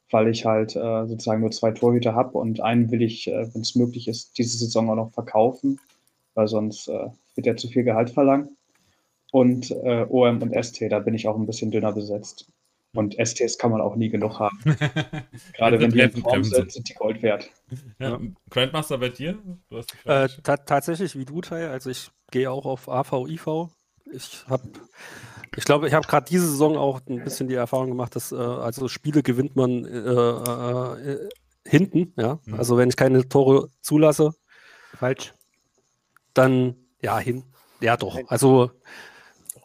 weil 0.09 0.27
ich 0.27 0.45
halt 0.45 0.75
äh, 0.75 1.07
sozusagen 1.07 1.41
nur 1.41 1.51
zwei 1.51 1.71
Torhüter 1.71 2.13
habe 2.13 2.37
und 2.37 2.59
einen 2.59 2.91
will 2.91 3.01
ich, 3.01 3.27
äh, 3.27 3.53
wenn 3.53 3.61
es 3.61 3.75
möglich 3.75 4.07
ist, 4.07 4.37
diese 4.37 4.57
Saison 4.57 4.89
auch 4.89 4.95
noch 4.95 5.13
verkaufen, 5.13 5.79
weil 6.33 6.47
sonst 6.47 6.89
äh, 6.89 7.07
wird 7.35 7.47
er 7.47 7.57
zu 7.57 7.69
viel 7.69 7.83
Gehalt 7.83 8.09
verlangen 8.09 8.57
und 9.31 9.71
äh, 9.71 10.05
OM 10.09 10.41
und 10.41 10.63
ST, 10.63 10.81
da 10.91 10.99
bin 10.99 11.13
ich 11.13 11.27
auch 11.27 11.37
ein 11.37 11.45
bisschen 11.45 11.71
dünner 11.71 11.91
besetzt. 11.93 12.51
Und 12.93 13.15
STs 13.15 13.57
kann 13.57 13.71
man 13.71 13.79
auch 13.79 13.95
nie 13.95 14.09
genug 14.09 14.39
haben. 14.39 14.59
Gerade 15.53 15.79
wenn 15.79 15.91
die 15.91 16.09
Form 16.09 16.23
treffen 16.23 16.43
sind, 16.43 16.71
sind 16.73 16.89
die 16.89 16.93
Gold 16.93 17.21
wert. 17.21 17.49
Ja. 17.99 18.19
Grandmaster 18.49 18.97
bei 18.97 19.07
dir? 19.07 19.37
Du 19.69 19.77
hast 19.77 19.93
die 19.93 20.09
äh, 20.09 20.27
ta 20.43 20.57
tatsächlich 20.57 21.17
wie 21.17 21.23
du, 21.23 21.39
Tai. 21.39 21.69
Also, 21.69 21.89
ich 21.89 22.11
gehe 22.31 22.51
auch 22.51 22.65
auf 22.65 22.89
AV, 22.89 23.29
IV. 23.29 23.69
Ich 24.11 24.43
habe, 24.49 24.63
ich 25.55 25.63
glaube, 25.63 25.87
ich 25.87 25.93
habe 25.93 26.05
gerade 26.05 26.25
diese 26.29 26.45
Saison 26.49 26.75
auch 26.75 26.99
ein 27.07 27.23
bisschen 27.23 27.47
die 27.47 27.53
Erfahrung 27.55 27.87
gemacht, 27.87 28.13
dass 28.17 28.33
äh, 28.33 28.35
also 28.35 28.89
Spiele 28.89 29.23
gewinnt 29.23 29.55
man 29.55 29.85
äh, 29.85 29.97
äh, 29.97 31.11
äh, 31.13 31.29
hinten. 31.65 32.13
Ja, 32.17 32.39
Mhm. 32.45 32.55
also 32.55 32.75
wenn 32.75 32.89
ich 32.89 32.97
keine 32.97 33.25
Tore 33.29 33.69
zulasse, 33.81 34.33
Falsch. 34.97 35.33
dann 36.33 36.75
ja 37.01 37.17
hin. 37.19 37.45
Ja, 37.79 37.95
doch. 37.95 38.19
Also 38.27 38.71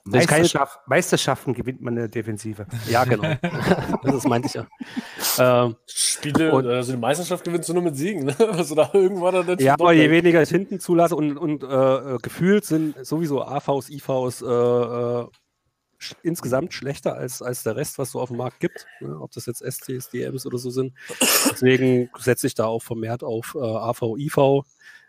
Meisterschaft, 0.07 0.81
Meisterschaften 0.87 1.55
gewinnt 1.55 1.81
man 1.81 1.95
in 1.95 2.01
der 2.01 2.09
Defensive. 2.09 2.67
ja, 2.89 3.05
genau. 3.05 3.35
das 4.03 4.25
meinte 4.25 4.49
ich 4.49 4.55
ja. 4.55 4.67
Ähm, 5.39 5.77
Spiele, 5.87 6.53
Und- 6.53 6.67
also 6.67 6.93
die 6.93 6.99
Meisterschaft 6.99 7.45
gewinnst 7.45 7.69
du 7.69 7.75
nur 7.75 7.83
mit 7.83 7.97
Siegen. 7.97 8.25
Ne? 8.27 8.37
Also 8.57 8.75
da 8.75 8.91
irgendwann 8.93 9.35
dann 9.35 9.47
nicht 9.47 9.61
Ja, 9.61 9.75
aber 9.75 9.93
je 9.93 10.11
weniger 10.11 10.43
ich 10.43 10.49
hinten 10.49 10.81
zulasse 10.81 11.17
und, 11.17 11.37
und 11.37 11.63
äh, 11.63 11.67
äh, 11.67 12.19
gefühlt 12.19 12.65
sind 12.65 13.05
sowieso 13.05 13.43
AVs, 13.43 13.91
IVs 13.91 14.43
äh, 14.43 14.47
äh, 14.47 15.27
sch 15.99 16.15
insgesamt 16.23 16.73
schlechter 16.75 17.15
als, 17.17 17.43
als 17.43 17.63
der 17.63 17.77
Rest, 17.77 17.99
was 17.99 18.13
so 18.13 18.21
auf 18.21 18.29
dem 18.29 18.37
Markt 18.39 18.61
gibt. 18.61 18.87
Ne? 19.01 19.19
Ob 19.21 19.33
das 19.33 19.47
jetzt 19.47 19.63
STs, 19.65 20.11
DMs 20.11 20.47
oder 20.47 20.59
so 20.59 20.71
sind. 20.71 20.95
Deswegen 21.51 22.11
setze 22.19 22.47
ich 22.47 22.55
da 22.55 22.67
auch 22.67 22.83
vermehrt 22.83 23.23
auf 23.25 23.57
äh, 23.59 23.61
AV, 23.65 24.17
IV, 24.19 24.37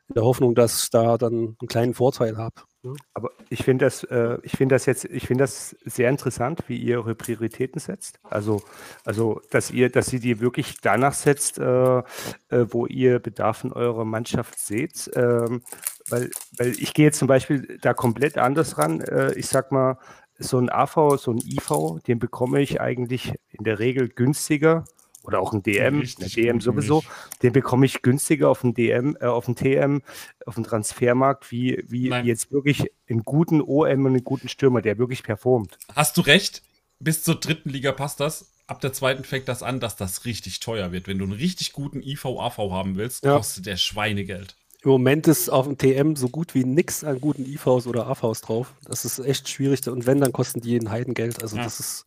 in 0.10 0.14
der 0.16 0.24
Hoffnung, 0.24 0.56
dass 0.56 0.84
ich 0.84 0.90
da 0.90 1.18
dann 1.18 1.34
einen 1.60 1.68
kleinen 1.68 1.94
Vorteil 1.94 2.38
habe. 2.38 2.56
Ne? 2.88 2.96
Aber 3.14 3.32
ich 3.50 3.64
finde 3.64 3.86
das, 3.86 4.04
äh, 4.04 4.38
ich 4.44 4.54
finde 4.54 4.76
das 4.76 4.86
jetzt, 4.86 5.06
ich 5.06 5.28
finde 5.28 5.44
das 5.44 5.76
sehr 5.86 6.10
interessant, 6.10 6.64
wie 6.68 6.78
ihr 6.78 6.98
eure 6.98 7.16
Prioritäten 7.16 7.80
setzt. 7.80 8.20
Also, 8.24 8.62
also, 9.06 9.42
dass 9.52 9.72
ihr, 9.72 9.90
dass 9.90 10.12
ihr 10.14 10.20
die 10.20 10.40
wirklich 10.40 10.80
danach 10.82 11.14
setzt, 11.14 11.60
äh, 11.60 11.98
äh, 11.98 12.04
wo 12.50 12.86
ihr 12.86 13.20
Bedarf 13.20 13.64
in 13.64 13.74
eurer 13.74 14.06
Mannschaft 14.06 14.60
seht. 14.60 15.10
Ähm, 15.16 15.62
weil, 16.10 16.30
weil 16.58 16.70
ich 16.70 16.94
gehe 16.94 17.06
jetzt 17.06 17.20
zum 17.20 17.28
Beispiel 17.28 17.78
da 17.82 17.94
komplett 17.94 18.38
anders 18.38 18.78
ran. 18.78 19.02
Äh, 19.02 19.34
ich 19.34 19.48
sag 19.48 19.72
mal, 19.72 19.98
so 20.40 20.60
ein 20.60 20.70
AV, 20.70 21.18
so 21.18 21.32
ein 21.32 21.40
IV, 21.40 22.02
den 22.06 22.20
bekomme 22.20 22.62
ich 22.62 22.80
eigentlich 22.80 23.34
in 23.50 23.64
der 23.64 23.80
Regel 23.80 24.08
günstiger. 24.10 24.86
Oder 25.28 25.42
auch 25.42 25.52
ein 25.52 25.62
DM, 25.62 26.00
Richtig 26.00 26.36
DM 26.36 26.62
sowieso, 26.62 27.04
den 27.44 27.52
bekomme 27.52 27.86
ich 27.86 28.02
günstiger 28.02 28.50
auf 28.50 28.62
dem 28.62 28.74
DM, 28.74 29.18
äh, 29.20 29.26
auf 29.26 29.44
dem 29.46 29.56
TM, 29.58 30.02
auf 30.46 30.56
dem 30.56 30.64
Transfermarkt, 30.64 31.52
wie, 31.52 31.84
wie 31.88 32.08
Nein. 32.08 32.26
jetzt 32.26 32.52
wirklich 32.52 32.90
einen 33.10 33.24
guten 33.24 33.62
OM 33.62 34.06
und 34.06 34.08
einen 34.08 34.24
guten 34.24 34.48
Stürmer, 34.48 34.82
der 34.82 34.98
wirklich 34.98 35.24
performt. 35.24 35.78
Hast 35.94 36.16
du 36.16 36.22
recht, 36.22 36.64
bis 37.00 37.24
zur 37.24 37.36
dritten 37.36 37.70
Liga 37.70 37.92
passt 37.92 38.22
das. 38.22 38.54
Ab 38.68 38.80
der 38.80 38.94
zweiten 38.94 39.26
fängt 39.26 39.50
das 39.50 39.64
an, 39.64 39.82
dass 39.82 39.98
das 39.98 40.24
richtig 40.24 40.62
teuer 40.62 40.94
wird. 40.94 41.08
Wenn 41.10 41.18
du 41.20 41.26
einen 41.26 41.34
richtig 41.34 41.74
guten 41.74 42.02
IV-AV 42.02 42.58
haben 42.72 42.96
willst, 42.96 43.26
Ja. 43.26 43.36
kostet 43.36 43.66
der 43.66 43.76
Schweinegeld. 43.78 44.56
Im 44.84 44.92
Moment 44.92 45.28
ist 45.28 45.50
auf 45.50 45.66
dem 45.68 45.78
TM 45.78 46.16
so 46.16 46.30
gut 46.30 46.54
wie 46.56 46.64
nichts 46.64 47.04
an 47.04 47.20
guten 47.20 47.46
IVs 47.46 47.86
oder 47.88 48.08
AVs 48.08 48.42
drauf. 48.42 48.74
Das 48.86 49.04
ist 49.04 49.20
echt 49.20 49.50
schwierig. 49.50 49.86
Und 49.90 50.06
wenn, 50.06 50.22
dann 50.22 50.32
kosten 50.32 50.62
die 50.62 50.78
ein 50.78 50.90
Heidengeld. 50.90 51.42
Also 51.42 51.58
Ja. 51.58 51.64
das 51.64 51.80
ist 51.82 52.06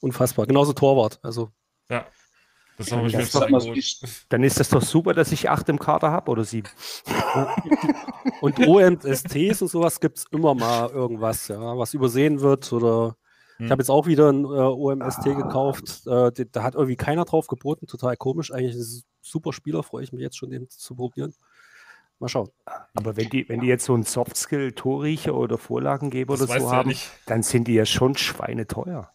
unfassbar. 0.00 0.46
Genauso 0.46 0.72
Torwart. 0.72 1.18
Also 1.22 1.50
Ja. 1.90 2.06
Das 2.78 2.92
habe 2.92 3.08
ich 3.08 3.14
mir 3.16 3.74
die, 3.74 3.84
Dann 4.28 4.44
ist 4.44 4.60
das 4.60 4.68
doch 4.68 4.82
super, 4.82 5.12
dass 5.12 5.32
ich 5.32 5.50
acht 5.50 5.68
im 5.68 5.78
Kader 5.78 6.10
habe 6.12 6.30
oder 6.30 6.44
sieben. 6.44 6.68
Und 8.40 8.58
OMSTs 8.66 9.62
und 9.62 9.68
sowas 9.68 9.98
gibt 10.00 10.18
es 10.18 10.24
immer 10.30 10.54
mal 10.54 10.88
irgendwas, 10.90 11.48
ja, 11.48 11.76
was 11.76 11.92
übersehen 11.94 12.40
wird. 12.40 12.72
Oder 12.72 13.16
ich 13.58 13.64
Hm. 13.64 13.70
habe 13.70 13.82
jetzt 13.82 13.90
auch 13.90 14.06
wieder 14.06 14.30
ein 14.32 14.44
äh, 14.44 14.48
OMST 14.48 15.24
gekauft. 15.24 16.06
Äh, 16.06 16.30
die- 16.32 16.50
da 16.50 16.62
hat 16.62 16.74
irgendwie 16.76 16.94
keiner 16.96 17.24
drauf 17.24 17.48
geboten. 17.48 17.86
Total 17.88 18.16
komisch. 18.16 18.52
Eigentlich 18.52 18.76
ist 18.76 18.80
es 18.92 18.98
ein 19.00 19.04
super 19.22 19.52
Spieler, 19.52 19.82
freue 19.82 20.04
ich 20.04 20.12
mich 20.12 20.22
jetzt 20.22 20.38
schon, 20.38 20.50
den 20.50 20.68
zu 20.70 20.94
probieren. 20.94 21.34
Mal 22.20 22.28
schauen. 22.28 22.48
Aber 22.94 23.16
wenn 23.16 23.28
die, 23.30 23.48
wenn 23.48 23.60
die 23.60 23.66
jetzt 23.66 23.84
so 23.84 23.94
einen 23.94 24.04
Softskill-Torriecher 24.04 25.34
oder 25.34 25.58
Vorlagengeber 25.58 26.34
Das 26.36 26.48
oder 26.48 26.60
so 26.60 26.66
ja 26.66 26.72
haben, 26.72 26.88
nicht. 26.90 27.10
dann 27.26 27.42
sind 27.42 27.66
die 27.66 27.74
ja 27.74 27.84
schon 27.86 28.16
schweineteuer. 28.16 29.10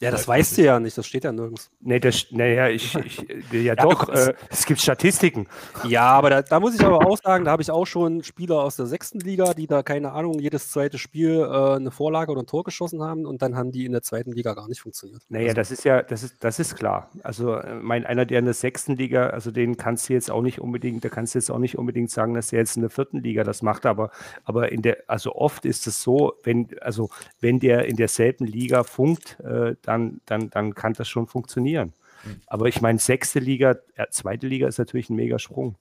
Ja, 0.00 0.10
das 0.10 0.26
Weiß 0.26 0.40
weißt 0.40 0.58
du 0.58 0.62
ja 0.62 0.80
nicht. 0.80 0.96
Das 0.96 1.06
steht 1.06 1.24
ja 1.24 1.32
nirgends. 1.32 1.70
Nee, 1.80 2.00
das, 2.00 2.26
naja, 2.30 2.68
ich, 2.68 2.94
ich, 2.94 3.18
ja, 3.52 3.58
Ja, 3.60 3.76
doch, 3.76 4.08
äh, 4.08 4.32
es 4.48 4.64
gibt 4.64 4.80
Statistiken. 4.80 5.46
Ja, 5.86 6.04
aber 6.04 6.30
da, 6.30 6.42
da 6.42 6.58
muss 6.58 6.74
ich 6.74 6.80
aber 6.80 7.06
auch 7.06 7.18
sagen, 7.18 7.44
da 7.44 7.50
habe 7.50 7.60
ich 7.60 7.70
auch 7.70 7.84
schon 7.86 8.22
Spieler 8.24 8.62
aus 8.62 8.76
der 8.76 8.86
sechsten 8.86 9.20
Liga, 9.20 9.52
die 9.52 9.66
da, 9.66 9.82
keine 9.82 10.12
Ahnung, 10.12 10.38
jedes 10.38 10.70
zweite 10.70 10.96
Spiel 10.96 11.40
äh, 11.40 11.74
eine 11.76 11.90
Vorlage 11.90 12.32
oder 12.32 12.40
ein 12.40 12.46
Tor 12.46 12.64
geschossen 12.64 13.02
haben 13.02 13.26
und 13.26 13.42
dann 13.42 13.56
haben 13.56 13.72
die 13.72 13.84
in 13.84 13.92
der 13.92 14.00
zweiten 14.00 14.32
Liga 14.32 14.54
gar 14.54 14.68
nicht 14.68 14.80
funktioniert. 14.80 15.20
Naja, 15.28 15.48
Also, 15.48 15.56
das 15.56 15.70
ist 15.70 15.84
ja, 15.84 16.02
das 16.02 16.22
ist, 16.22 16.36
das 16.40 16.58
ist 16.58 16.76
klar. 16.76 17.10
Also, 17.22 17.56
äh, 17.56 17.74
mein, 17.74 18.06
einer, 18.06 18.24
der 18.24 18.38
in 18.38 18.46
der 18.46 18.54
sechsten 18.54 18.96
Liga, 18.96 19.26
also 19.26 19.50
den 19.50 19.76
kannst 19.76 20.08
du 20.08 20.14
jetzt 20.14 20.30
auch 20.30 20.40
nicht 20.40 20.60
unbedingt, 20.62 21.04
da 21.04 21.10
kannst 21.10 21.34
du 21.34 21.38
jetzt 21.38 21.50
auch 21.50 21.58
nicht 21.58 21.76
unbedingt 21.76 22.10
sagen, 22.10 22.32
dass 22.32 22.48
der 22.48 22.60
jetzt 22.60 22.74
in 22.74 22.80
der 22.80 22.90
vierten 22.90 23.20
Liga 23.22 23.44
das 23.44 23.60
macht, 23.60 23.84
aber, 23.84 24.10
aber 24.44 24.72
in 24.72 24.80
der, 24.80 24.96
also 25.08 25.34
oft 25.34 25.66
ist 25.66 25.86
es 25.86 26.00
so, 26.00 26.32
wenn, 26.42 26.68
also 26.80 27.10
wenn 27.40 27.60
der 27.60 27.84
in 27.84 27.96
derselben 27.96 28.46
Liga 28.46 28.82
funkt, 28.82 29.38
äh, 29.40 29.74
dann, 29.90 30.20
dann, 30.26 30.50
dann 30.50 30.74
kann 30.74 30.92
das 30.92 31.08
schon 31.08 31.26
funktionieren. 31.26 31.92
Mhm. 32.24 32.40
Aber 32.46 32.66
ich 32.66 32.80
meine, 32.80 33.00
sechste 33.00 33.40
Liga, 33.40 33.76
äh, 33.96 34.06
zweite 34.10 34.46
Liga 34.46 34.68
ist 34.68 34.78
natürlich 34.78 35.10
ein 35.10 35.16
mega 35.16 35.38
Sprung. 35.38 35.74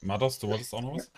Mados, 0.00 0.38
du 0.38 0.48
wolltest 0.48 0.72
auch 0.74 0.80
noch 0.82 0.96
was? 0.96 1.10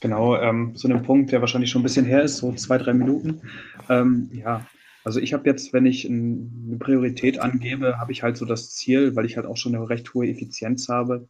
Genau, 0.00 0.36
ähm, 0.36 0.76
zu 0.76 0.86
einem 0.86 1.02
Punkt, 1.02 1.32
der 1.32 1.40
wahrscheinlich 1.40 1.70
schon 1.70 1.80
ein 1.80 1.84
bisschen 1.84 2.04
her 2.04 2.22
ist, 2.22 2.36
so 2.36 2.52
zwei, 2.52 2.78
drei 2.78 2.92
Minuten. 2.92 3.40
Ähm, 3.88 4.30
ja, 4.32 4.66
Also 5.02 5.20
ich 5.20 5.32
habe 5.34 5.48
jetzt, 5.48 5.72
wenn 5.72 5.86
ich 5.86 6.08
eine 6.08 6.78
Priorität 6.78 7.38
angebe, 7.38 7.98
habe 7.98 8.12
ich 8.12 8.22
halt 8.22 8.36
so 8.36 8.44
das 8.44 8.70
Ziel, 8.70 9.16
weil 9.16 9.26
ich 9.26 9.36
halt 9.36 9.46
auch 9.46 9.56
schon 9.56 9.74
eine 9.74 9.88
recht 9.88 10.14
hohe 10.14 10.28
Effizienz 10.28 10.88
habe, 10.88 11.28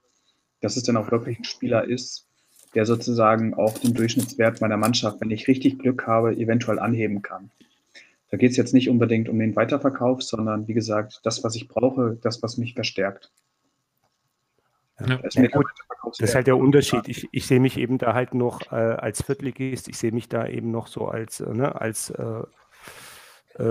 dass 0.61 0.77
es 0.77 0.83
dann 0.85 0.97
auch 0.97 1.11
wirklich 1.11 1.39
ein 1.39 1.45
Spieler 1.45 1.85
ist, 1.85 2.27
der 2.75 2.87
sozusagen 2.87 3.55
auch 3.55 3.79
den 3.79 3.95
Durchschnittswert 3.95 4.61
meiner 4.61 4.77
Mannschaft, 4.77 5.21
wenn 5.21 5.31
ich 5.31 5.49
richtig 5.49 5.79
Glück 5.79 6.07
habe, 6.07 6.37
eventuell 6.37 6.79
anheben 6.79 7.23
kann. 7.23 7.51
Da 8.35 8.39
geht 8.39 8.51
es 8.51 8.56
jetzt 8.56 8.74
nicht 8.74 8.90
unbedingt 8.90 9.28
um 9.28 9.39
den 9.39 9.55
Weiterverkauf, 9.55 10.20
sondern 10.20 10.66
wie 10.66 10.74
gesagt, 10.74 11.20
das, 11.23 11.44
was 11.44 11.55
ich 11.55 11.69
brauche, 11.69 12.19
das, 12.20 12.43
was 12.43 12.56
mich 12.56 12.74
verstärkt. 12.74 13.31
Ja. 14.98 15.19
Das, 15.19 15.35
ja, 15.35 15.47
gut, 15.47 15.66
das 16.05 16.19
ist 16.19 16.35
halt 16.35 16.48
der 16.48 16.56
Unterschied. 16.56 17.06
Ich, 17.06 17.28
ich 17.31 17.47
sehe 17.47 17.61
mich 17.61 17.78
eben 17.78 17.97
da 17.97 18.12
halt 18.12 18.35
noch 18.35 18.73
äh, 18.73 18.74
als 18.74 19.23
Viertligist, 19.23 19.86
ich 19.86 19.98
sehe 19.98 20.11
mich 20.11 20.28
da 20.28 20.48
eben 20.48 20.73
noch 20.73 20.89
so 20.89 21.06
als, 21.06 21.39
äh, 21.39 21.55
ne, 21.55 21.81
als 21.81 22.11
äh, 22.11 22.43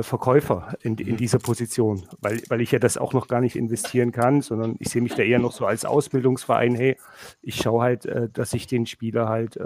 Verkäufer 0.01 0.77
in, 0.81 0.97
in 0.97 1.17
dieser 1.17 1.39
Position, 1.39 2.05
weil, 2.21 2.41
weil 2.47 2.61
ich 2.61 2.71
ja 2.71 2.79
das 2.79 2.97
auch 2.97 3.11
noch 3.11 3.27
gar 3.27 3.41
nicht 3.41 3.57
investieren 3.57 4.13
kann, 4.13 4.41
sondern 4.41 4.75
ich 4.79 4.89
sehe 4.89 5.01
mich 5.01 5.13
da 5.13 5.23
eher 5.23 5.39
noch 5.39 5.51
so 5.51 5.65
als 5.65 5.83
Ausbildungsverein, 5.83 6.75
hey, 6.75 6.97
ich 7.41 7.57
schaue 7.57 7.81
halt, 7.81 8.05
äh, 8.05 8.29
dass 8.31 8.53
ich 8.53 8.65
den 8.65 8.85
Spieler 8.85 9.27
halt 9.27 9.57
äh, 9.57 9.63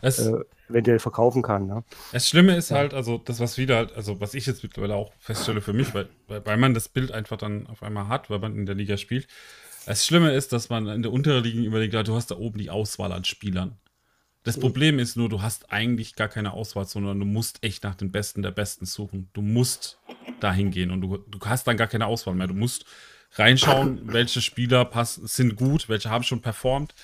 es, 0.00 0.18
äh, 0.18 0.38
eventuell 0.68 0.98
verkaufen 0.98 1.42
kann. 1.42 1.66
Ne? 1.66 1.84
Das 2.12 2.28
Schlimme 2.28 2.56
ist 2.56 2.70
ja. 2.70 2.78
halt, 2.78 2.94
also 2.94 3.18
das, 3.18 3.40
was 3.40 3.58
wieder 3.58 3.76
halt, 3.76 3.94
also 3.94 4.20
was 4.20 4.34
ich 4.34 4.46
jetzt 4.46 4.62
mittlerweile 4.62 4.94
auch 4.94 5.12
feststelle 5.18 5.60
für 5.60 5.74
mich, 5.74 5.94
weil, 5.94 6.08
weil 6.28 6.56
man 6.56 6.72
das 6.72 6.88
Bild 6.88 7.12
einfach 7.12 7.36
dann 7.36 7.66
auf 7.66 7.82
einmal 7.82 8.08
hat, 8.08 8.30
weil 8.30 8.38
man 8.38 8.56
in 8.56 8.66
der 8.66 8.74
Liga 8.74 8.96
spielt. 8.96 9.26
Das 9.84 10.06
Schlimme 10.06 10.32
ist, 10.32 10.52
dass 10.52 10.70
man 10.70 10.86
in 10.86 11.02
der 11.02 11.12
unteren 11.12 11.42
Liga 11.42 11.60
überlegt, 11.60 11.94
du 12.08 12.14
hast 12.14 12.30
da 12.30 12.36
oben 12.36 12.58
die 12.58 12.70
Auswahl 12.70 13.12
an 13.12 13.24
Spielern. 13.24 13.76
Das 14.44 14.58
Problem 14.58 14.98
ist 14.98 15.16
nur, 15.16 15.28
du 15.28 15.40
hast 15.40 15.72
eigentlich 15.72 16.16
gar 16.16 16.28
keine 16.28 16.52
Auswahl, 16.52 16.84
sondern 16.84 17.18
du 17.20 17.24
musst 17.24 17.62
echt 17.62 17.84
nach 17.84 17.94
den 17.94 18.10
Besten 18.10 18.42
der 18.42 18.50
Besten 18.50 18.86
suchen. 18.86 19.28
Du 19.34 19.40
musst 19.40 19.98
dahin 20.40 20.70
gehen 20.70 20.90
und 20.90 21.00
du, 21.00 21.18
du 21.18 21.38
hast 21.44 21.66
dann 21.66 21.76
gar 21.76 21.86
keine 21.86 22.06
Auswahl 22.06 22.34
mehr. 22.34 22.48
Du 22.48 22.54
musst 22.54 22.84
reinschauen, 23.34 24.12
welche 24.12 24.40
Spieler 24.40 24.84
passen, 24.84 25.26
sind 25.26 25.56
gut, 25.56 25.88
welche 25.88 26.10
haben 26.10 26.24
schon 26.24 26.42
performt, 26.42 26.94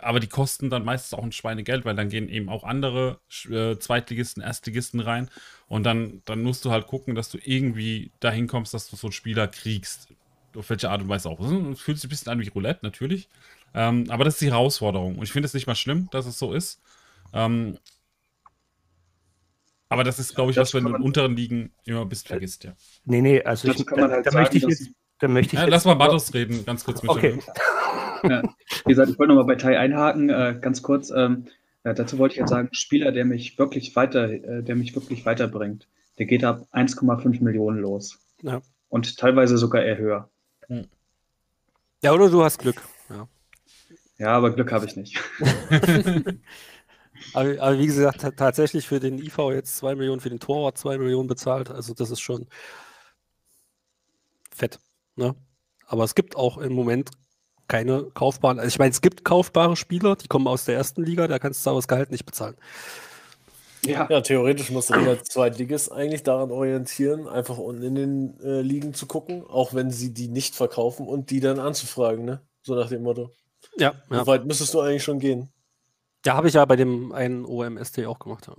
aber 0.00 0.20
die 0.20 0.26
kosten 0.26 0.70
dann 0.70 0.84
meistens 0.84 1.18
auch 1.18 1.22
ein 1.22 1.32
Schweinegeld, 1.32 1.84
weil 1.84 1.94
dann 1.94 2.08
gehen 2.08 2.28
eben 2.28 2.48
auch 2.48 2.64
andere 2.64 3.20
äh, 3.50 3.76
Zweitligisten, 3.76 4.42
Erstligisten 4.42 5.00
rein 5.00 5.28
und 5.68 5.84
dann, 5.84 6.22
dann 6.24 6.42
musst 6.42 6.64
du 6.64 6.70
halt 6.70 6.86
gucken, 6.86 7.14
dass 7.14 7.30
du 7.30 7.38
irgendwie 7.42 8.10
dahin 8.20 8.46
kommst, 8.46 8.72
dass 8.72 8.88
du 8.88 8.96
so 8.96 9.08
einen 9.08 9.12
Spieler 9.12 9.48
kriegst. 9.48 10.08
Auf 10.54 10.70
welche 10.70 10.88
Art 10.88 11.02
und 11.02 11.10
Weise 11.10 11.28
auch. 11.28 11.38
Es 11.38 11.80
fühlt 11.80 11.98
sich 11.98 12.06
ein 12.06 12.08
bisschen 12.08 12.32
an 12.32 12.40
wie 12.40 12.48
Roulette, 12.48 12.80
natürlich. 12.82 13.28
Ähm, 13.76 14.06
aber 14.08 14.24
das 14.24 14.34
ist 14.34 14.40
die 14.40 14.50
Herausforderung. 14.50 15.16
Und 15.16 15.22
ich 15.22 15.32
finde 15.32 15.46
es 15.46 15.54
nicht 15.54 15.66
mal 15.66 15.74
schlimm, 15.74 16.08
dass 16.10 16.24
es 16.24 16.38
so 16.38 16.54
ist. 16.54 16.80
Ähm, 17.34 17.78
aber 19.90 20.02
das 20.02 20.18
ist, 20.18 20.34
glaube 20.34 20.50
ich, 20.50 20.56
was, 20.56 20.72
wenn 20.74 20.84
du 20.84 20.94
in 20.94 21.02
unteren 21.02 21.36
Ligen 21.36 21.70
immer 21.84 22.06
bist, 22.06 22.26
vergisst, 22.26 22.64
ja. 22.64 22.72
Nee, 23.04 23.20
nee, 23.20 23.42
also 23.42 23.68
ich, 23.68 23.84
da, 23.84 24.08
halt 24.08 24.26
da 24.26 24.30
sagen, 24.30 24.42
möchte 24.42 24.56
ich 24.56 24.64
jetzt. 24.64 24.90
Da 25.18 25.28
möchte 25.28 25.56
ich 25.56 25.62
ja, 25.62 25.68
lass 25.68 25.84
mal 25.84 25.94
Batos 25.94 26.34
reden, 26.34 26.64
ganz 26.66 26.84
kurz 26.84 27.02
mit 27.02 27.10
Okay. 27.10 27.38
ja, 28.28 28.42
wie 28.84 28.90
gesagt, 28.90 29.10
ich 29.10 29.18
wollte 29.18 29.34
nochmal 29.34 29.46
bei 29.46 29.54
Tai 29.54 29.78
einhaken, 29.78 30.28
äh, 30.28 30.58
ganz 30.60 30.82
kurz. 30.82 31.10
Ähm, 31.10 31.46
äh, 31.84 31.94
dazu 31.94 32.18
wollte 32.18 32.34
ich 32.34 32.40
jetzt 32.40 32.50
sagen, 32.50 32.68
Spieler, 32.72 33.12
der 33.12 33.24
mich 33.24 33.58
wirklich 33.58 33.94
weiter, 33.94 34.30
äh, 34.30 34.62
der 34.62 34.74
mich 34.74 34.94
wirklich 34.94 35.24
weiterbringt, 35.24 35.86
der 36.18 36.26
geht 36.26 36.44
ab 36.44 36.66
1,5 36.72 37.42
Millionen 37.42 37.78
los. 37.78 38.18
Ja. 38.42 38.60
Und 38.88 39.16
teilweise 39.18 39.56
sogar 39.56 39.82
eher 39.82 39.98
höher. 39.98 40.30
Hm. 40.66 40.86
Ja, 42.02 42.12
oder 42.12 42.28
du 42.28 42.42
hast 42.42 42.58
Glück. 42.58 42.82
Ja. 43.08 43.28
Ja, 44.18 44.28
aber 44.28 44.50
Glück 44.50 44.72
habe 44.72 44.86
ich 44.86 44.96
nicht. 44.96 45.18
aber, 47.34 47.60
aber, 47.60 47.78
wie 47.78 47.86
gesagt, 47.86 48.26
tatsächlich 48.36 48.86
für 48.86 49.00
den 49.00 49.18
IV 49.18 49.38
jetzt 49.52 49.76
2 49.76 49.94
Millionen, 49.94 50.20
für 50.20 50.30
den 50.30 50.40
Torwart 50.40 50.78
2 50.78 50.98
Millionen 50.98 51.28
bezahlt. 51.28 51.70
Also 51.70 51.92
das 51.92 52.10
ist 52.10 52.20
schon 52.20 52.46
fett. 54.50 54.78
Ne? 55.16 55.34
Aber 55.86 56.04
es 56.04 56.14
gibt 56.14 56.36
auch 56.36 56.58
im 56.58 56.72
Moment 56.72 57.10
keine 57.68 58.04
kaufbaren. 58.04 58.58
Also 58.58 58.68
ich 58.68 58.78
meine, 58.78 58.92
es 58.92 59.00
gibt 59.00 59.24
kaufbare 59.24 59.76
Spieler, 59.76 60.16
die 60.16 60.28
kommen 60.28 60.46
aus 60.46 60.64
der 60.64 60.76
ersten 60.76 61.04
Liga, 61.04 61.26
da 61.28 61.38
kannst 61.38 61.66
du 61.66 61.70
aber 61.70 61.78
das 61.78 61.88
Gehalt 61.88 62.10
nicht 62.10 62.24
bezahlen. 62.24 62.56
Ja. 63.84 64.08
ja, 64.10 64.20
theoretisch 64.20 64.70
musst 64.70 64.90
du 64.90 64.94
dich 64.94 65.06
als 65.06 65.28
Zweitligist 65.28 65.92
eigentlich 65.92 66.24
daran 66.24 66.50
orientieren, 66.50 67.28
einfach 67.28 67.58
unten 67.58 67.82
in 67.82 67.94
den 67.94 68.40
äh, 68.40 68.60
Ligen 68.60 68.94
zu 68.94 69.06
gucken, 69.06 69.44
auch 69.46 69.74
wenn 69.74 69.92
sie 69.92 70.12
die 70.12 70.26
nicht 70.26 70.56
verkaufen 70.56 71.06
und 71.06 71.30
die 71.30 71.38
dann 71.38 71.60
anzufragen, 71.60 72.24
ne? 72.24 72.40
So 72.62 72.74
nach 72.74 72.88
dem 72.88 73.04
Motto. 73.04 73.30
Ja. 73.76 73.94
ja. 74.10 74.18
So 74.20 74.26
weit 74.26 74.46
müsstest 74.46 74.74
du 74.74 74.80
eigentlich 74.80 75.04
schon 75.04 75.18
gehen. 75.18 75.48
Ja, 76.24 76.34
habe 76.34 76.48
ich 76.48 76.54
ja 76.54 76.64
bei 76.64 76.76
dem 76.76 77.12
einen 77.12 77.44
OMST 77.44 78.04
auch 78.06 78.18
gemacht. 78.18 78.46
Ja. 78.46 78.56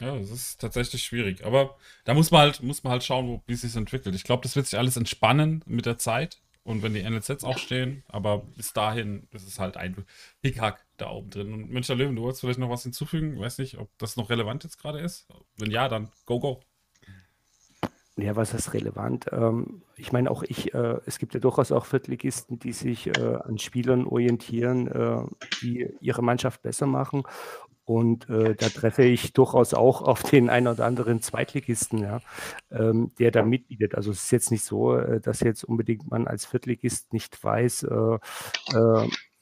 Ja, 0.00 0.16
das 0.18 0.30
ist 0.30 0.60
tatsächlich 0.60 1.02
schwierig. 1.02 1.44
Aber 1.44 1.76
da 2.04 2.14
muss 2.14 2.30
man 2.30 2.40
halt, 2.40 2.62
muss 2.62 2.82
man 2.82 2.92
halt 2.92 3.04
schauen, 3.04 3.42
wie 3.46 3.52
es 3.52 3.60
sich 3.60 3.76
entwickelt. 3.76 4.14
Ich 4.14 4.24
glaube, 4.24 4.42
das 4.42 4.56
wird 4.56 4.66
sich 4.66 4.78
alles 4.78 4.96
entspannen 4.96 5.62
mit 5.66 5.84
der 5.84 5.98
Zeit 5.98 6.40
und 6.62 6.82
wenn 6.82 6.94
die 6.94 7.02
NLZs 7.02 7.44
auch 7.44 7.58
stehen. 7.58 8.02
Aber 8.08 8.38
bis 8.56 8.72
dahin 8.72 9.28
ist 9.32 9.46
es 9.46 9.58
halt 9.58 9.76
ein 9.76 10.06
Hickhack 10.42 10.84
da 10.96 11.10
oben 11.10 11.30
drin. 11.30 11.52
Und 11.52 11.70
Münchner 11.70 11.96
Löwen, 11.96 12.16
du 12.16 12.22
wolltest 12.22 12.40
vielleicht 12.40 12.58
noch 12.58 12.70
was 12.70 12.82
hinzufügen? 12.82 13.34
Ich 13.34 13.40
weiß 13.40 13.58
nicht, 13.58 13.78
ob 13.78 13.90
das 13.98 14.16
noch 14.16 14.30
relevant 14.30 14.64
jetzt 14.64 14.80
gerade 14.80 15.00
ist. 15.00 15.28
Wenn 15.58 15.70
ja, 15.70 15.88
dann 15.88 16.10
go, 16.24 16.40
go. 16.40 16.62
Ja, 18.22 18.36
was 18.36 18.54
ist 18.54 18.74
relevant? 18.74 19.26
Ähm, 19.32 19.82
ich 19.96 20.12
meine, 20.12 20.30
auch 20.30 20.42
ich, 20.42 20.74
äh, 20.74 20.98
es 21.06 21.18
gibt 21.18 21.34
ja 21.34 21.40
durchaus 21.40 21.72
auch 21.72 21.86
Viertligisten, 21.86 22.58
die 22.58 22.72
sich 22.72 23.06
äh, 23.06 23.36
an 23.42 23.58
Spielern 23.58 24.06
orientieren, 24.06 24.88
äh, 24.88 25.22
die 25.62 25.88
ihre 26.00 26.22
Mannschaft 26.22 26.62
besser 26.62 26.86
machen. 26.86 27.22
Und 27.84 28.28
äh, 28.28 28.54
da 28.54 28.68
treffe 28.68 29.02
ich 29.02 29.32
durchaus 29.32 29.74
auch 29.74 30.02
auf 30.02 30.22
den 30.22 30.48
einen 30.50 30.68
oder 30.68 30.84
anderen 30.84 31.22
Zweitligisten, 31.22 31.98
ja, 31.98 32.20
ähm, 32.70 33.12
der 33.18 33.30
da 33.32 33.42
mitbietet. 33.42 33.94
Also 33.96 34.12
es 34.12 34.24
ist 34.24 34.30
jetzt 34.30 34.50
nicht 34.52 34.64
so, 34.64 34.96
äh, 34.96 35.20
dass 35.20 35.40
jetzt 35.40 35.64
unbedingt 35.64 36.08
man 36.10 36.28
als 36.28 36.46
Viertligist 36.46 37.12
nicht 37.12 37.42
weiß, 37.42 37.84
äh, 37.84 38.18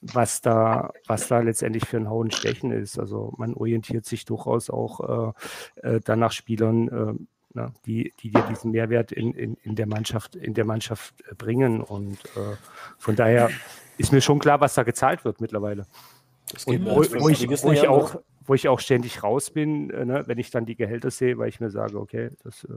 was 0.01 0.41
da, 0.41 0.91
was 1.07 1.27
da 1.27 1.39
letztendlich 1.41 1.85
für 1.85 1.97
ein 1.97 2.09
Hauen 2.09 2.31
Stechen 2.31 2.71
ist. 2.71 2.97
Also 2.97 3.33
man 3.37 3.53
orientiert 3.53 4.05
sich 4.05 4.25
durchaus 4.25 4.69
auch 4.69 5.33
dann 5.81 6.19
nach 6.19 6.31
Spielern, 6.31 7.27
ne, 7.59 7.73
die, 7.85 8.13
die 8.21 8.31
dir 8.31 8.41
diesen 8.43 8.71
Mehrwert 8.71 9.11
in, 9.11 9.33
in, 9.33 9.55
in, 9.63 9.75
der 9.75 9.87
Mannschaft, 9.87 10.35
in 10.35 10.53
der 10.53 10.65
Mannschaft 10.65 11.13
äh, 11.29 11.35
bringen. 11.35 11.81
Und 11.81 12.17
äh, 12.35 12.55
von 12.97 13.15
daher 13.15 13.49
ist 13.97 14.11
mir 14.11 14.21
schon 14.21 14.39
klar, 14.39 14.61
was 14.61 14.73
da 14.73 14.83
gezahlt 14.83 15.25
wird 15.25 15.41
mittlerweile. 15.41 15.85
Und 16.65 16.85
wo, 16.85 16.95
wo, 16.95 17.29
ich, 17.29 17.63
wo, 17.63 17.71
ich, 17.71 17.87
auch, 17.87 18.15
wo 18.45 18.53
ich 18.55 18.67
auch 18.67 18.79
ständig 18.79 19.21
raus 19.21 19.51
bin, 19.51 19.89
äh, 19.91 20.05
ne, 20.05 20.23
wenn 20.25 20.39
ich 20.39 20.49
dann 20.49 20.65
die 20.65 20.75
Gehälter 20.75 21.11
sehe, 21.11 21.37
weil 21.37 21.49
ich 21.49 21.59
mir 21.59 21.69
sage, 21.69 21.99
okay, 21.99 22.29
das 22.43 22.63
äh, 22.63 22.69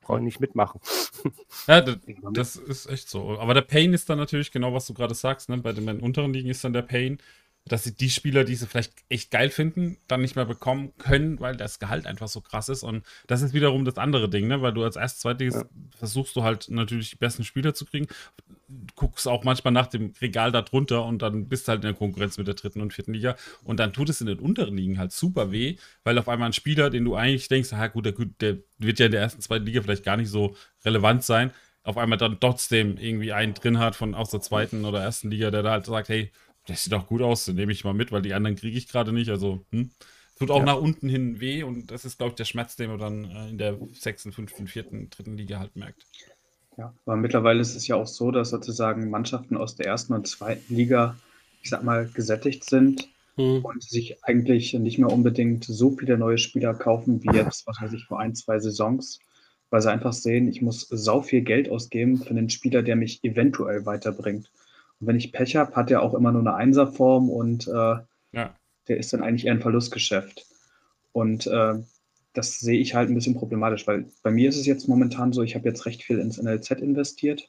brauche 0.00 0.18
ich 0.18 0.24
nicht 0.24 0.40
mitmachen. 0.40 0.80
Ja, 1.66 1.80
das, 1.80 1.98
das, 2.32 2.56
ist 2.56 2.86
echt 2.88 3.08
so. 3.08 3.38
Aber 3.38 3.52
der 3.52 3.62
Pain 3.62 3.92
ist 3.92 4.08
dann 4.08 4.18
natürlich 4.18 4.52
genau, 4.52 4.72
was 4.72 4.86
du 4.86 4.94
gerade 4.94 5.14
sagst. 5.14 5.48
Ne? 5.48 5.58
Bei 5.58 5.72
den 5.72 6.00
unteren 6.00 6.32
Ligen 6.32 6.48
ist 6.48 6.62
dann 6.62 6.72
der 6.72 6.82
Pain, 6.82 7.18
dass 7.68 7.84
sie 7.84 7.94
die 7.94 8.10
Spieler, 8.10 8.44
die 8.44 8.54
sie 8.54 8.66
vielleicht 8.66 8.92
echt 9.08 9.30
geil 9.30 9.50
finden, 9.50 9.98
dann 10.08 10.20
nicht 10.20 10.36
mehr 10.36 10.44
bekommen 10.44 10.92
können, 10.98 11.40
weil 11.40 11.56
das 11.56 11.78
Gehalt 11.78 12.06
einfach 12.06 12.28
so 12.28 12.40
krass 12.40 12.68
ist. 12.68 12.82
Und 12.82 13.04
das 13.26 13.42
ist 13.42 13.52
wiederum 13.52 13.84
das 13.84 13.98
andere 13.98 14.28
Ding, 14.28 14.48
ne? 14.48 14.62
weil 14.62 14.72
du 14.72 14.82
als 14.82 14.96
erst 14.96 15.20
zweites 15.20 15.54
ja. 15.54 15.64
versuchst 15.96 16.34
du 16.36 16.42
halt 16.42 16.68
natürlich 16.70 17.10
die 17.10 17.16
besten 17.16 17.44
Spieler 17.44 17.74
zu 17.74 17.84
kriegen. 17.84 18.06
Guckst 18.96 19.28
auch 19.28 19.44
manchmal 19.44 19.72
nach 19.72 19.86
dem 19.86 20.12
Regal 20.20 20.52
da 20.52 20.62
drunter 20.62 21.04
und 21.04 21.22
dann 21.22 21.48
bist 21.48 21.68
du 21.68 21.70
halt 21.70 21.84
in 21.84 21.88
der 21.88 21.94
Konkurrenz 21.94 22.36
mit 22.38 22.46
der 22.46 22.54
dritten 22.54 22.80
und 22.80 22.92
vierten 22.92 23.14
Liga. 23.14 23.36
Und 23.64 23.80
dann 23.80 23.92
tut 23.92 24.08
es 24.08 24.20
in 24.20 24.26
den 24.26 24.40
unteren 24.40 24.76
Ligen 24.76 24.98
halt 24.98 25.12
super 25.12 25.52
weh, 25.52 25.76
weil 26.04 26.18
auf 26.18 26.28
einmal 26.28 26.48
ein 26.48 26.52
Spieler, 26.52 26.90
den 26.90 27.04
du 27.04 27.14
eigentlich 27.14 27.48
denkst, 27.48 27.72
ah 27.72 27.86
gut, 27.86 28.06
der, 28.06 28.14
der 28.40 28.58
wird 28.78 28.98
ja 28.98 29.06
in 29.06 29.12
der 29.12 29.20
ersten, 29.20 29.40
zweiten 29.40 29.66
Liga 29.66 29.82
vielleicht 29.82 30.04
gar 30.04 30.16
nicht 30.16 30.30
so 30.30 30.56
relevant 30.84 31.24
sein, 31.24 31.52
auf 31.88 31.96
einmal 31.96 32.18
dann 32.18 32.38
trotzdem 32.38 32.98
irgendwie 32.98 33.32
einen 33.32 33.54
drin 33.54 33.78
hat 33.78 33.96
von 33.96 34.14
aus 34.14 34.30
der 34.30 34.42
zweiten 34.42 34.84
oder 34.84 35.00
ersten 35.00 35.30
Liga, 35.30 35.50
der 35.50 35.62
da 35.62 35.70
halt 35.70 35.86
sagt, 35.86 36.10
hey, 36.10 36.30
das 36.68 36.84
sieht 36.84 36.94
auch 36.94 37.06
gut 37.06 37.22
aus, 37.22 37.46
den 37.46 37.56
nehme 37.56 37.72
ich 37.72 37.84
mal 37.84 37.94
mit, 37.94 38.12
weil 38.12 38.22
die 38.22 38.34
anderen 38.34 38.56
kriege 38.56 38.76
ich 38.76 38.88
gerade 38.88 39.12
nicht. 39.12 39.30
Also, 39.30 39.64
hm. 39.70 39.90
Tut 40.38 40.52
auch 40.52 40.60
ja. 40.60 40.66
nach 40.66 40.76
unten 40.76 41.08
hin 41.08 41.40
weh 41.40 41.64
und 41.64 41.90
das 41.90 42.04
ist, 42.04 42.18
glaube 42.18 42.30
ich, 42.30 42.36
der 42.36 42.44
Schmerz, 42.44 42.76
den 42.76 42.90
man 42.90 42.98
dann 43.00 43.24
äh, 43.24 43.48
in 43.48 43.58
der 43.58 43.76
sechsten, 43.92 44.30
fünften, 44.30 44.68
vierten, 44.68 45.10
dritten 45.10 45.36
Liga 45.36 45.58
halt 45.58 45.74
merkt. 45.74 46.06
Ja, 46.76 46.94
aber 47.06 47.16
mittlerweile 47.16 47.60
ist 47.60 47.74
es 47.74 47.88
ja 47.88 47.96
auch 47.96 48.06
so, 48.06 48.30
dass 48.30 48.50
sozusagen 48.50 49.10
Mannschaften 49.10 49.56
aus 49.56 49.74
der 49.74 49.86
ersten 49.86 50.12
und 50.12 50.28
zweiten 50.28 50.72
Liga, 50.72 51.16
ich 51.60 51.70
sag 51.70 51.82
mal, 51.82 52.08
gesättigt 52.14 52.64
sind 52.64 53.08
hm. 53.34 53.64
und 53.64 53.82
sich 53.82 54.22
eigentlich 54.22 54.74
nicht 54.74 54.98
mehr 54.98 55.10
unbedingt 55.10 55.64
so 55.64 55.90
viele 55.90 56.16
neue 56.16 56.38
Spieler 56.38 56.72
kaufen 56.72 57.20
wie 57.24 57.36
jetzt, 57.36 57.66
was 57.66 57.80
weiß 57.80 57.92
ich, 57.94 58.04
vor 58.04 58.20
ein, 58.20 58.36
zwei 58.36 58.60
Saisons, 58.60 59.18
weil 59.70 59.82
sie 59.82 59.90
einfach 59.90 60.12
sehen, 60.12 60.46
ich 60.46 60.62
muss 60.62 60.82
sau 60.88 61.20
viel 61.20 61.40
Geld 61.40 61.68
ausgeben 61.68 62.18
für 62.18 62.30
einen 62.30 62.48
Spieler, 62.48 62.82
der 62.84 62.94
mich 62.94 63.24
eventuell 63.24 63.86
weiterbringt. 63.86 64.52
Und 65.00 65.06
wenn 65.06 65.16
ich 65.16 65.32
Pech 65.32 65.56
habe, 65.56 65.74
hat 65.74 65.90
er 65.90 66.02
auch 66.02 66.14
immer 66.14 66.32
nur 66.32 66.40
eine 66.40 66.54
Einserform 66.54 67.30
und 67.30 67.68
äh, 67.68 67.96
ja. 68.32 68.54
der 68.88 68.96
ist 68.96 69.12
dann 69.12 69.22
eigentlich 69.22 69.46
eher 69.46 69.52
ein 69.52 69.60
Verlustgeschäft. 69.60 70.46
Und 71.12 71.46
äh, 71.46 71.74
das 72.34 72.60
sehe 72.60 72.78
ich 72.78 72.94
halt 72.94 73.08
ein 73.08 73.14
bisschen 73.14 73.36
problematisch, 73.36 73.86
weil 73.86 74.06
bei 74.22 74.30
mir 74.30 74.48
ist 74.48 74.56
es 74.56 74.66
jetzt 74.66 74.88
momentan 74.88 75.32
so, 75.32 75.42
ich 75.42 75.54
habe 75.54 75.68
jetzt 75.68 75.86
recht 75.86 76.02
viel 76.02 76.18
ins 76.18 76.40
NLZ 76.40 76.70
investiert. 76.72 77.48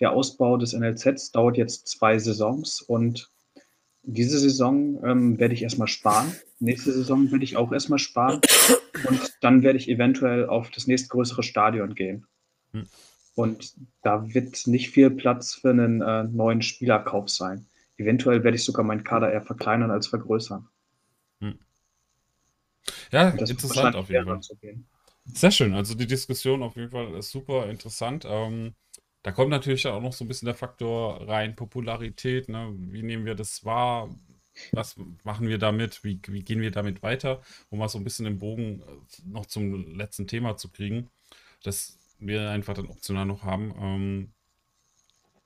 Der 0.00 0.12
Ausbau 0.12 0.56
des 0.56 0.74
NLZs 0.74 1.32
dauert 1.32 1.56
jetzt 1.56 1.88
zwei 1.88 2.18
Saisons 2.18 2.82
und 2.82 3.30
diese 4.02 4.38
Saison 4.38 5.02
ähm, 5.04 5.38
werde 5.38 5.54
ich 5.54 5.62
erstmal 5.62 5.88
sparen. 5.88 6.34
Nächste 6.60 6.92
Saison 6.92 7.30
werde 7.30 7.44
ich 7.44 7.56
auch 7.56 7.72
erstmal 7.72 7.98
sparen. 7.98 8.40
Und 9.06 9.36
dann 9.42 9.62
werde 9.62 9.78
ich 9.78 9.88
eventuell 9.88 10.46
auf 10.46 10.70
das 10.70 10.86
nächstgrößere 10.86 11.42
Stadion 11.42 11.94
gehen. 11.94 12.26
Hm. 12.72 12.86
Und 13.38 13.74
da 14.02 14.34
wird 14.34 14.66
nicht 14.66 14.90
viel 14.90 15.10
Platz 15.10 15.54
für 15.54 15.70
einen 15.70 16.02
äh, 16.02 16.24
neuen 16.24 16.60
Spielerkauf 16.60 17.30
sein. 17.30 17.68
Eventuell 17.96 18.42
werde 18.42 18.56
ich 18.56 18.64
sogar 18.64 18.84
meinen 18.84 19.04
Kader 19.04 19.32
eher 19.32 19.42
verkleinern 19.42 19.92
als 19.92 20.08
vergrößern. 20.08 20.66
Hm. 21.40 21.56
Ja, 23.12 23.28
interessant 23.28 23.94
auf 23.94 24.10
jeden 24.10 24.24
Fall. 24.24 24.40
Sehr 25.24 25.52
schön. 25.52 25.72
Also 25.74 25.94
die 25.94 26.08
Diskussion 26.08 26.64
auf 26.64 26.74
jeden 26.74 26.90
Fall 26.90 27.14
ist 27.14 27.30
super 27.30 27.70
interessant. 27.70 28.26
Ähm, 28.28 28.74
da 29.22 29.30
kommt 29.30 29.50
natürlich 29.50 29.86
auch 29.86 30.02
noch 30.02 30.12
so 30.12 30.24
ein 30.24 30.28
bisschen 30.28 30.46
der 30.46 30.56
Faktor 30.56 31.28
rein, 31.28 31.54
Popularität. 31.54 32.48
Ne? 32.48 32.74
Wie 32.76 33.04
nehmen 33.04 33.24
wir 33.24 33.36
das 33.36 33.64
wahr? 33.64 34.12
Was 34.72 34.96
machen 35.22 35.46
wir 35.46 35.58
damit? 35.58 36.02
Wie, 36.02 36.20
wie 36.26 36.42
gehen 36.42 36.60
wir 36.60 36.72
damit 36.72 37.04
weiter? 37.04 37.40
Um 37.70 37.78
mal 37.78 37.88
so 37.88 37.98
ein 37.98 38.04
bisschen 38.04 38.24
den 38.24 38.40
Bogen 38.40 38.82
äh, 38.82 39.28
noch 39.28 39.46
zum 39.46 39.94
letzten 39.94 40.26
Thema 40.26 40.56
zu 40.56 40.70
kriegen, 40.72 41.08
das 41.62 41.98
wir 42.18 42.50
einfach 42.50 42.74
dann 42.74 42.86
optional 42.86 43.26
noch 43.26 43.42
haben. 43.42 43.74
Ähm, 43.80 44.32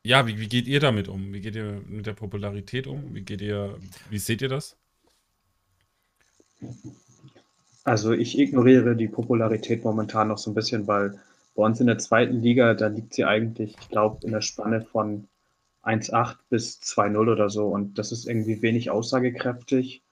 ja, 0.05 0.27
wie, 0.27 0.39
wie 0.41 0.49
geht 0.49 0.67
ihr 0.67 0.81
damit 0.81 1.09
um? 1.09 1.33
Wie 1.33 1.41
geht 1.41 1.55
ihr 1.55 1.83
mit 1.87 2.07
der 2.07 2.15
Popularität 2.15 2.87
um? 2.87 3.15
Wie 3.15 3.23
geht 3.23 3.41
ihr, 3.41 3.79
wie 4.11 4.19
seht 4.19 4.43
ihr 4.43 4.49
das? 4.49 4.77
Also 7.85 8.13
ich 8.13 8.39
ignoriere 8.39 8.97
die 8.97 9.09
Popularität 9.09 9.85
momentan 9.85 10.29
noch 10.29 10.39
so 10.39 10.51
ein 10.51 10.55
bisschen, 10.55 10.87
weil 10.87 11.21
bei 11.55 11.65
uns 11.65 11.81
in 11.81 11.87
der 11.87 11.99
zweiten 11.99 12.41
Liga, 12.41 12.75
da 12.75 12.87
liegt 12.87 13.15
sie 13.15 13.25
eigentlich, 13.25 13.77
ich 13.81 13.89
glaube, 13.89 14.25
in 14.25 14.33
der 14.33 14.41
Spanne 14.41 14.83
von 14.83 15.29
1,8 15.83 16.37
bis 16.49 16.81
2,0 16.81 17.31
oder 17.31 17.51
so. 17.51 17.67
Und 17.67 17.99
das 17.99 18.13
ist 18.13 18.27
irgendwie 18.27 18.63
wenig 18.63 18.91
aussagekräftig. 18.91 20.03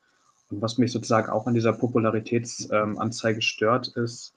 Und 0.51 0.61
was 0.61 0.79
mich 0.79 0.93
sozusagen 0.93 1.31
auch 1.31 1.47
an 1.47 1.55
dieser 1.55 1.73
Popularitätsanzeige 1.73 3.37
ähm, 3.37 3.43
stört, 3.43 3.89
ist, 3.89 4.35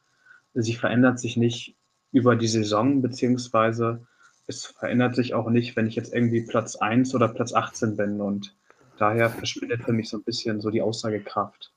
sie 0.54 0.76
verändert 0.76 1.20
sich 1.20 1.38
nicht 1.38 1.76
über 2.14 2.36
die 2.36 2.48
Saison, 2.48 3.02
beziehungsweise 3.02 4.08
es 4.48 4.66
verändert 4.66 5.16
sich 5.16 5.34
auch 5.34 5.50
nicht, 5.50 5.76
wenn 5.76 5.88
ich 5.88 5.96
jetzt 5.96 6.14
irgendwie 6.14 6.42
Platz 6.42 6.76
1 6.76 7.14
oder 7.16 7.28
Platz 7.28 7.54
18 7.54 7.98
bin. 7.98 8.22
Und 8.22 8.56
daher 8.98 9.30
verschwindet 9.30 9.84
für 9.84 9.94
mich 9.94 10.10
so 10.10 10.18
ein 10.18 10.24
bisschen 10.24 10.62
so 10.62 10.70
die 10.70 10.82
Aussagekraft. 10.82 11.72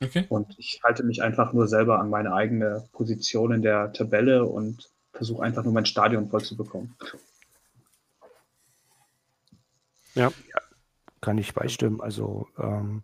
Okay. 0.00 0.26
Und 0.28 0.54
ich 0.58 0.80
halte 0.84 1.02
mich 1.02 1.22
einfach 1.22 1.52
nur 1.52 1.66
selber 1.66 1.98
an 1.98 2.10
meine 2.10 2.32
eigene 2.32 2.88
Position 2.92 3.52
in 3.52 3.62
der 3.62 3.92
Tabelle 3.92 4.44
und 4.44 4.88
versuche 5.12 5.42
einfach 5.42 5.64
nur 5.64 5.72
mein 5.72 5.86
Stadion 5.86 6.28
voll 6.28 6.42
zu 6.42 6.56
bekommen. 6.56 6.94
Ja. 10.14 10.28
ja 10.28 10.60
kann 11.20 11.38
ich 11.38 11.54
beistimmen. 11.54 12.00
Also 12.00 12.48
ähm, 12.58 13.02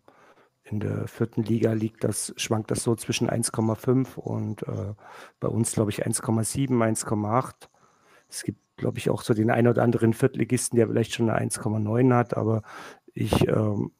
in 0.67 0.79
der 0.79 1.07
vierten 1.07 1.43
Liga 1.43 1.73
liegt 1.73 2.03
das, 2.03 2.33
schwankt 2.37 2.71
das 2.71 2.83
so 2.83 2.95
zwischen 2.95 3.29
1,5 3.29 4.15
und 4.15 4.63
äh, 4.63 4.93
bei 5.39 5.47
uns, 5.47 5.73
glaube 5.73 5.91
ich, 5.91 6.05
1,7, 6.05 6.69
1,8. 6.69 7.53
Es 8.27 8.43
gibt, 8.43 8.59
glaube 8.77 8.97
ich, 8.97 9.11
auch 9.11 9.21
so 9.21 9.35
den 9.35 9.51
einen 9.51 9.67
oder 9.67 9.83
anderen 9.83 10.13
Viertligisten, 10.13 10.75
der 10.77 10.87
vielleicht 10.87 11.13
schon 11.13 11.29
eine 11.29 11.49
1,9 11.49 12.13
hat, 12.15 12.35
aber 12.35 12.63
ich 13.13 13.47
ähm, 13.47 13.91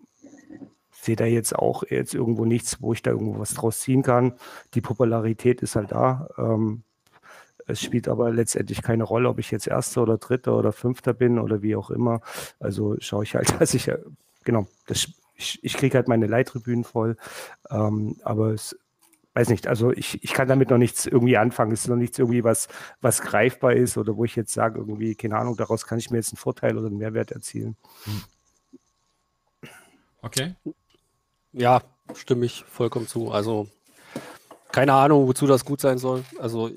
sehe 0.89 1.15
da 1.15 1.25
jetzt 1.25 1.55
auch 1.55 1.83
jetzt 1.83 2.15
irgendwo 2.15 2.45
nichts, 2.45 2.81
wo 2.81 2.93
ich 2.93 3.03
da 3.03 3.11
irgendwo 3.11 3.39
was 3.39 3.53
draus 3.53 3.81
ziehen 3.81 4.01
kann. 4.01 4.33
Die 4.73 4.81
Popularität 4.81 5.61
ist 5.61 5.75
halt 5.75 5.91
da. 5.91 6.27
Ähm, 6.39 6.81
es 7.67 7.79
spielt 7.79 8.07
aber 8.07 8.31
letztendlich 8.31 8.81
keine 8.81 9.03
Rolle, 9.03 9.29
ob 9.29 9.37
ich 9.37 9.51
jetzt 9.51 9.67
Erster 9.67 10.01
oder 10.01 10.17
Dritter 10.17 10.57
oder 10.57 10.71
Fünfter 10.71 11.13
bin 11.13 11.37
oder 11.37 11.61
wie 11.61 11.75
auch 11.75 11.91
immer. 11.91 12.21
Also 12.59 12.95
schaue 12.99 13.23
ich 13.23 13.35
halt, 13.35 13.53
dass 13.61 13.75
ich, 13.75 13.91
genau, 14.43 14.65
das, 14.87 15.07
ich, 15.35 15.63
ich 15.63 15.73
kriege 15.75 15.97
halt 15.97 16.07
meine 16.07 16.27
Leittribünen 16.27 16.83
voll. 16.83 17.17
Ähm, 17.69 18.17
aber 18.23 18.49
es, 18.49 18.77
weiß 19.33 19.49
nicht, 19.49 19.67
also 19.67 19.91
ich, 19.91 20.23
ich 20.23 20.33
kann 20.33 20.47
damit 20.47 20.69
noch 20.69 20.77
nichts 20.77 21.05
irgendwie 21.05 21.37
anfangen. 21.37 21.71
Es 21.71 21.81
ist 21.81 21.89
noch 21.89 21.97
nichts 21.97 22.17
irgendwie, 22.17 22.43
was, 22.43 22.69
was 23.01 23.21
greifbar 23.21 23.73
ist 23.73 23.97
oder 23.97 24.15
wo 24.15 24.23
ich 24.23 24.35
jetzt 24.35 24.53
sage, 24.53 24.79
irgendwie, 24.79 25.13
keine 25.15 25.37
Ahnung, 25.37 25.57
daraus 25.57 25.85
kann 25.85 25.99
ich 25.99 26.09
mir 26.09 26.17
jetzt 26.17 26.31
einen 26.31 26.37
Vorteil 26.37 26.77
oder 26.77 26.87
einen 26.87 26.97
Mehrwert 26.97 27.31
erzielen. 27.31 27.75
Hm. 28.05 28.23
Okay. 30.21 30.55
Ja, 31.51 31.81
stimme 32.15 32.45
ich 32.45 32.63
vollkommen 32.63 33.07
zu. 33.07 33.31
Also 33.31 33.67
keine 34.71 34.93
Ahnung, 34.93 35.27
wozu 35.27 35.47
das 35.47 35.65
gut 35.65 35.81
sein 35.81 35.97
soll. 35.97 36.23
Also 36.39 36.69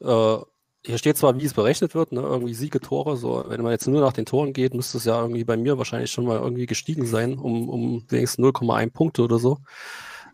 äh, 0.00 0.38
hier 0.86 0.98
steht 0.98 1.16
zwar, 1.16 1.38
wie 1.40 1.44
es 1.44 1.54
berechnet 1.54 1.94
wird, 1.94 2.12
ne? 2.12 2.20
irgendwie 2.20 2.54
Siege, 2.54 2.80
Tore. 2.80 3.16
So, 3.16 3.44
wenn 3.48 3.62
man 3.62 3.72
jetzt 3.72 3.86
nur 3.86 4.00
nach 4.00 4.12
den 4.12 4.26
Toren 4.26 4.52
geht, 4.52 4.74
müsste 4.74 4.98
es 4.98 5.04
ja 5.04 5.20
irgendwie 5.20 5.44
bei 5.44 5.56
mir 5.56 5.78
wahrscheinlich 5.78 6.10
schon 6.10 6.26
mal 6.26 6.38
irgendwie 6.38 6.66
gestiegen 6.66 7.06
sein, 7.06 7.38
um, 7.38 7.68
um 7.68 8.04
wenigstens 8.08 8.44
0,1 8.44 8.90
Punkte 8.90 9.22
oder 9.22 9.38
so. 9.38 9.58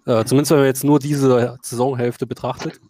Äh, 0.07 0.25
zumindest 0.25 0.51
wenn 0.51 0.59
man 0.59 0.67
jetzt 0.67 0.85
nur 0.85 0.99
diese 0.99 1.59
Saisonhälfte 1.63 2.27
betrachtet. 2.27 2.81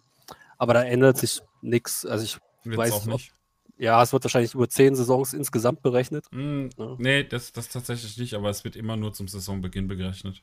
Aber 0.56 0.74
da 0.74 0.82
ändert 0.82 1.18
sich 1.18 1.40
nichts. 1.60 2.06
Also 2.06 2.24
ich 2.24 2.38
Wird's 2.64 2.78
weiß 2.78 2.92
auch 2.92 3.06
nicht. 3.06 3.32
Ja, 3.76 4.02
es 4.02 4.12
wird 4.12 4.24
wahrscheinlich 4.24 4.54
über 4.54 4.68
zehn 4.68 4.94
Saisons 4.94 5.32
insgesamt 5.32 5.80
berechnet. 5.82 6.26
Mm, 6.32 6.68
ja. 6.76 6.96
Nee, 6.98 7.24
das, 7.24 7.52
das 7.52 7.70
tatsächlich 7.70 8.18
nicht, 8.18 8.34
aber 8.34 8.50
es 8.50 8.62
wird 8.62 8.76
immer 8.76 8.96
nur 8.96 9.14
zum 9.14 9.26
Saisonbeginn 9.26 9.88
berechnet. 9.88 10.42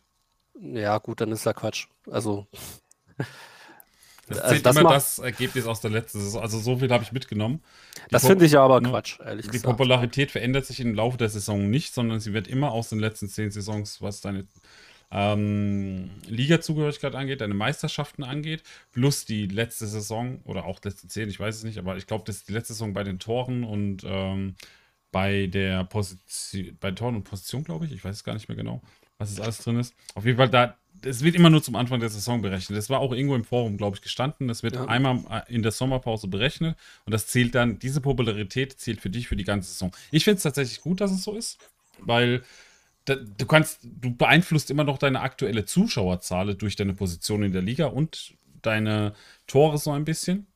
Ja, 0.59 0.97
gut, 0.97 1.21
dann 1.21 1.31
ist 1.31 1.45
ja 1.45 1.53
Quatsch. 1.53 1.87
Also. 2.09 2.47
Das 4.27 4.39
also 4.39 4.53
zählt 4.53 4.65
das 4.65 4.75
immer 4.75 4.89
das 4.89 5.19
Ergebnis 5.19 5.65
aus 5.65 5.79
der 5.79 5.91
letzten 5.91 6.19
Saison. 6.19 6.41
Also 6.41 6.59
so 6.59 6.77
viel 6.77 6.89
habe 6.91 7.03
ich 7.03 7.11
mitgenommen. 7.11 7.63
Die 8.07 8.11
das 8.11 8.25
finde 8.27 8.45
ich 8.45 8.57
aber 8.57 8.81
ne, 8.81 8.89
Quatsch, 8.89 9.19
ehrlich 9.19 9.45
die 9.45 9.51
gesagt. 9.51 9.65
Die 9.65 9.67
Popularität 9.67 10.31
verändert 10.31 10.65
sich 10.65 10.79
im 10.79 10.93
Laufe 10.93 11.17
der 11.17 11.29
Saison 11.29 11.69
nicht, 11.69 11.93
sondern 11.93 12.19
sie 12.19 12.33
wird 12.33 12.47
immer 12.47 12.71
aus 12.71 12.89
den 12.89 12.99
letzten 12.99 13.29
zehn 13.29 13.51
Saisons, 13.51 14.01
was 14.01 14.21
deine 14.21 14.45
ähm, 15.11 16.09
Liga-Zugehörigkeit 16.27 17.15
angeht, 17.15 17.41
deine 17.41 17.53
Meisterschaften 17.53 18.23
angeht, 18.23 18.63
plus 18.91 19.25
die 19.25 19.47
letzte 19.47 19.87
Saison 19.87 20.41
oder 20.43 20.65
auch 20.65 20.79
letzte 20.83 21.07
zehn, 21.07 21.29
ich 21.29 21.39
weiß 21.39 21.55
es 21.55 21.63
nicht, 21.63 21.77
aber 21.77 21.95
ich 21.97 22.07
glaube, 22.07 22.25
das 22.25 22.37
ist 22.37 22.49
die 22.49 22.53
letzte 22.53 22.73
Saison 22.73 22.93
bei 22.93 23.03
den 23.03 23.19
Toren 23.19 23.63
und 23.63 24.03
ähm, 24.05 24.55
bei 25.11 25.47
der 25.47 25.85
Position, 25.85 26.77
bei 26.79 26.91
Toren 26.91 27.15
und 27.15 27.23
Position, 27.23 27.63
glaube 27.63 27.85
ich, 27.85 27.93
ich 27.93 28.03
weiß 28.03 28.17
es 28.17 28.23
gar 28.23 28.33
nicht 28.33 28.49
mehr 28.49 28.57
genau, 28.57 28.81
was 29.17 29.31
es 29.31 29.39
alles 29.39 29.59
drin 29.59 29.79
ist. 29.79 29.95
Auf 30.15 30.25
jeden 30.25 30.37
Fall, 30.37 30.49
da, 30.49 30.75
es 31.03 31.23
wird 31.23 31.35
immer 31.35 31.49
nur 31.49 31.63
zum 31.63 31.75
Anfang 31.75 31.99
der 31.99 32.09
Saison 32.09 32.41
berechnet. 32.41 32.77
Das 32.77 32.89
war 32.89 32.99
auch 32.99 33.11
irgendwo 33.11 33.35
im 33.35 33.43
Forum, 33.43 33.77
glaube 33.77 33.95
ich, 33.95 34.01
gestanden. 34.01 34.47
Das 34.47 34.63
wird 34.63 34.75
ja. 34.75 34.85
einmal 34.85 35.19
äh, 35.29 35.53
in 35.53 35.63
der 35.63 35.71
Sommerpause 35.71 36.27
berechnet 36.27 36.77
und 37.05 37.11
das 37.11 37.27
zählt 37.27 37.55
dann, 37.55 37.79
diese 37.79 38.01
Popularität 38.01 38.79
zählt 38.79 39.01
für 39.01 39.09
dich 39.09 39.27
für 39.27 39.35
die 39.35 39.43
ganze 39.43 39.71
Saison. 39.71 39.91
Ich 40.11 40.23
finde 40.23 40.37
es 40.37 40.43
tatsächlich 40.43 40.81
gut, 40.81 41.01
dass 41.01 41.11
es 41.11 41.23
so 41.23 41.33
ist, 41.33 41.59
weil 41.99 42.43
du 43.15 43.45
kannst, 43.45 43.79
du 43.83 44.13
beeinflusst 44.13 44.69
immer 44.69 44.83
noch 44.83 44.97
deine 44.97 45.21
aktuelle 45.21 45.65
Zuschauerzahl 45.65 46.55
durch 46.55 46.75
deine 46.75 46.93
Position 46.93 47.43
in 47.43 47.53
der 47.53 47.61
Liga 47.61 47.87
und 47.87 48.33
deine 48.61 49.13
Tore 49.47 49.77
so 49.77 49.91
ein 49.91 50.05
bisschen 50.05 50.47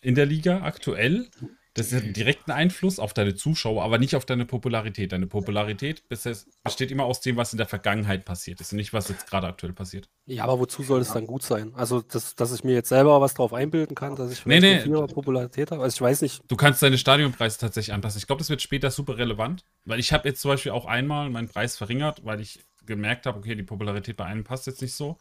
in 0.00 0.14
der 0.14 0.26
Liga 0.26 0.62
aktuell. 0.62 1.28
Das 1.74 1.92
hat 1.92 2.02
einen 2.02 2.12
direkten 2.12 2.50
Einfluss 2.50 2.98
auf 2.98 3.14
deine 3.14 3.36
Zuschauer, 3.36 3.84
aber 3.84 3.98
nicht 3.98 4.16
auf 4.16 4.24
deine 4.24 4.44
Popularität. 4.44 5.12
Deine 5.12 5.28
Popularität 5.28 6.02
besteht 6.08 6.90
immer 6.90 7.04
aus 7.04 7.20
dem, 7.20 7.36
was 7.36 7.52
in 7.52 7.58
der 7.58 7.68
Vergangenheit 7.68 8.24
passiert 8.24 8.60
ist 8.60 8.72
und 8.72 8.76
nicht, 8.76 8.92
was 8.92 9.08
jetzt 9.08 9.28
gerade 9.28 9.46
aktuell 9.46 9.72
passiert. 9.72 10.08
Ja, 10.26 10.44
aber 10.44 10.58
wozu 10.58 10.82
soll 10.82 11.00
es 11.00 11.12
dann 11.12 11.28
gut 11.28 11.44
sein? 11.44 11.72
Also, 11.76 12.00
dass, 12.00 12.34
dass 12.34 12.52
ich 12.52 12.64
mir 12.64 12.72
jetzt 12.72 12.88
selber 12.88 13.20
was 13.20 13.34
drauf 13.34 13.52
einbilden 13.52 13.94
kann, 13.94 14.16
dass 14.16 14.32
ich 14.32 14.40
vielleicht 14.40 14.62
nee, 14.62 14.84
nee. 14.84 15.06
Popularität 15.14 15.70
habe? 15.70 15.82
Also, 15.82 15.94
ich 15.94 16.00
weiß 16.00 16.22
nicht. 16.22 16.42
Du 16.48 16.56
kannst 16.56 16.82
deine 16.82 16.98
Stadionpreise 16.98 17.58
tatsächlich 17.58 17.94
anpassen. 17.94 18.18
Ich 18.18 18.26
glaube, 18.26 18.40
das 18.40 18.50
wird 18.50 18.62
später 18.62 18.90
super 18.90 19.16
relevant, 19.16 19.64
weil 19.84 20.00
ich 20.00 20.12
habe 20.12 20.28
jetzt 20.28 20.40
zum 20.40 20.50
Beispiel 20.50 20.72
auch 20.72 20.86
einmal 20.86 21.30
meinen 21.30 21.48
Preis 21.48 21.76
verringert, 21.76 22.24
weil 22.24 22.40
ich 22.40 22.58
gemerkt 22.84 23.26
habe, 23.26 23.38
okay, 23.38 23.54
die 23.54 23.62
Popularität 23.62 24.16
bei 24.16 24.24
einem 24.24 24.42
passt 24.42 24.66
jetzt 24.66 24.82
nicht 24.82 24.94
so. 24.94 25.18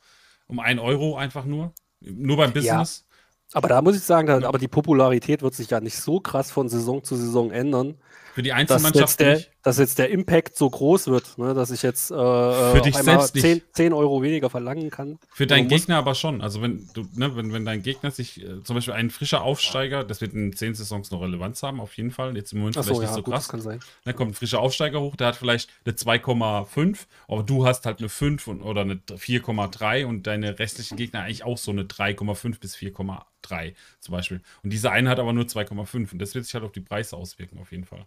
Um 0.48 0.60
einen 0.60 0.80
Euro 0.80 1.16
einfach 1.16 1.46
nur. 1.46 1.74
Nur 2.02 2.38
beim 2.38 2.54
Business. 2.54 3.06
Ja. 3.06 3.09
Aber 3.54 3.68
da 3.68 3.82
muss 3.82 3.96
ich 3.96 4.04
sagen, 4.04 4.28
da, 4.28 4.48
aber 4.48 4.60
die 4.60 4.68
Popularität 4.68 5.42
wird 5.42 5.56
sich 5.56 5.70
ja 5.70 5.80
nicht 5.80 5.98
so 5.98 6.20
krass 6.20 6.52
von 6.52 6.70
Saison 6.70 7.04
zu 7.04 7.16
Saison 7.16 7.52
ändern. 7.52 7.96
Für 8.34 8.44
die 8.44 8.54
Einzelmannschaft 8.54 9.20
der, 9.20 9.42
dass 9.61 9.77
jetzt 9.77 9.99
der 9.99 10.10
Impact 10.10 10.56
so 10.56 10.69
groß 10.69 11.07
wird, 11.07 11.38
ne, 11.38 11.53
dass 11.53 11.72
ich 11.72 11.81
jetzt 11.81 12.11
äh, 12.11 12.15
Für 12.15 12.81
dich 12.81 12.95
selbst 12.95 13.36
10, 13.36 13.61
10, 13.73 13.94
Euro 13.94 14.22
weniger 14.22 14.49
verlangen 14.49 14.90
kann. 14.90 15.19
Für 15.34 15.48
deinen 15.48 15.68
Gegner 15.68 15.98
aber 15.98 16.15
schon. 16.15 16.41
Also 16.41 16.61
wenn 16.61 16.90
du, 16.94 17.06
ne, 17.15 17.36
wenn, 17.36 17.52
wenn 17.52 17.65
dein 17.65 17.84
Gegner 17.84 18.11
sich, 18.11 18.41
äh, 18.41 18.64
zum 18.64 18.76
Beispiel 18.76 18.94
ein 18.94 19.10
frischer 19.10 19.41
Aufsteiger, 19.41 20.03
das 20.03 20.22
wird 20.22 20.34
in 20.34 20.53
10 20.53 20.76
Saisons 20.76 21.11
noch 21.11 21.22
Relevanz 21.22 21.61
haben, 21.61 21.81
auf 21.81 21.98
jeden 21.98 22.11
Fall. 22.11 22.36
Jetzt 22.38 22.53
im 22.53 22.60
Moment 22.60 22.77
Ach 22.77 22.84
vielleicht 22.84 22.95
so, 22.95 23.02
nicht 23.02 23.10
ja, 23.10 23.15
so 23.15 23.23
gut, 23.23 23.34
krass. 23.34 23.49
kann 23.49 23.61
sein. 23.61 23.80
Dann 24.06 24.15
kommt 24.15 24.31
ein 24.31 24.36
frischer 24.36 24.60
Aufsteiger 24.60 25.02
hoch, 25.02 25.15
der 25.15 25.27
hat 25.27 25.36
vielleicht 25.36 25.69
eine 25.86 25.94
2,5, 25.94 26.98
aber 27.27 27.44
du 27.44 27.65
hast 27.65 27.86
halt 27.86 27.99
eine 27.99 28.10
5 28.10 28.48
und, 28.48 28.61
oder 28.61 28.81
eine 28.81 28.95
4,3 28.95 30.06
und 30.06 30.26
deine 30.26 30.57
restlichen 30.60 30.95
Gegner 30.95 31.22
eigentlich 31.22 31.44
auch 31.44 31.57
so 31.57 31.72
eine 31.72 31.84
3,5 31.84 32.60
bis 32.60 32.76
4,8. 32.76 33.23
3 33.41 33.73
zum 33.99 34.11
Beispiel. 34.14 34.41
Und 34.64 34.72
diese 34.72 34.91
eine 34.91 35.10
hat 35.10 35.19
aber 35.19 35.34
nur 35.34 35.45
2,5 35.45 36.11
und 36.11 36.19
das 36.19 36.36
wird 36.36 36.45
sich 36.45 36.53
halt 36.53 36.64
auf 36.64 36.72
die 36.72 36.81
Preise 36.81 37.15
auswirken, 37.15 37.57
auf 37.60 37.72
jeden 37.72 37.86
Fall. 37.86 38.06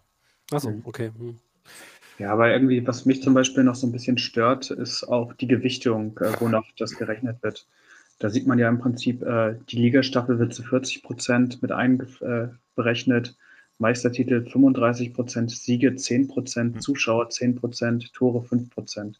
Achso, 0.51 0.71
mhm. 0.71 0.81
okay. 0.85 1.11
Hm. 1.17 1.39
Ja, 2.19 2.31
aber 2.31 2.51
irgendwie, 2.51 2.85
was 2.85 3.05
mich 3.05 3.21
zum 3.23 3.33
Beispiel 3.33 3.63
noch 3.63 3.75
so 3.75 3.87
ein 3.87 3.91
bisschen 3.91 4.17
stört, 4.17 4.69
ist 4.69 5.03
auch 5.03 5.33
die 5.33 5.47
Gewichtung, 5.47 6.17
äh, 6.19 6.39
wonach 6.39 6.65
das 6.77 6.95
gerechnet 6.95 7.41
wird. 7.41 7.67
Da 8.19 8.29
sieht 8.29 8.45
man 8.45 8.59
ja 8.59 8.69
im 8.69 8.79
Prinzip, 8.79 9.23
äh, 9.23 9.55
die 9.69 9.77
Ligastaffel 9.77 10.37
wird 10.37 10.53
zu 10.53 10.63
40 10.63 11.03
Prozent 11.03 11.61
mit 11.61 11.71
einberechnet. 11.71 13.27
Äh, 13.27 13.31
Meistertitel 13.79 14.45
35 14.45 15.13
Prozent, 15.13 15.51
Siege 15.51 15.95
10 15.95 16.27
Prozent, 16.27 16.75
Mhm. 16.75 16.79
Zuschauer 16.81 17.29
10 17.29 17.55
Prozent, 17.55 18.13
Tore 18.13 18.43
5 18.43 18.69
Prozent. 18.69 19.19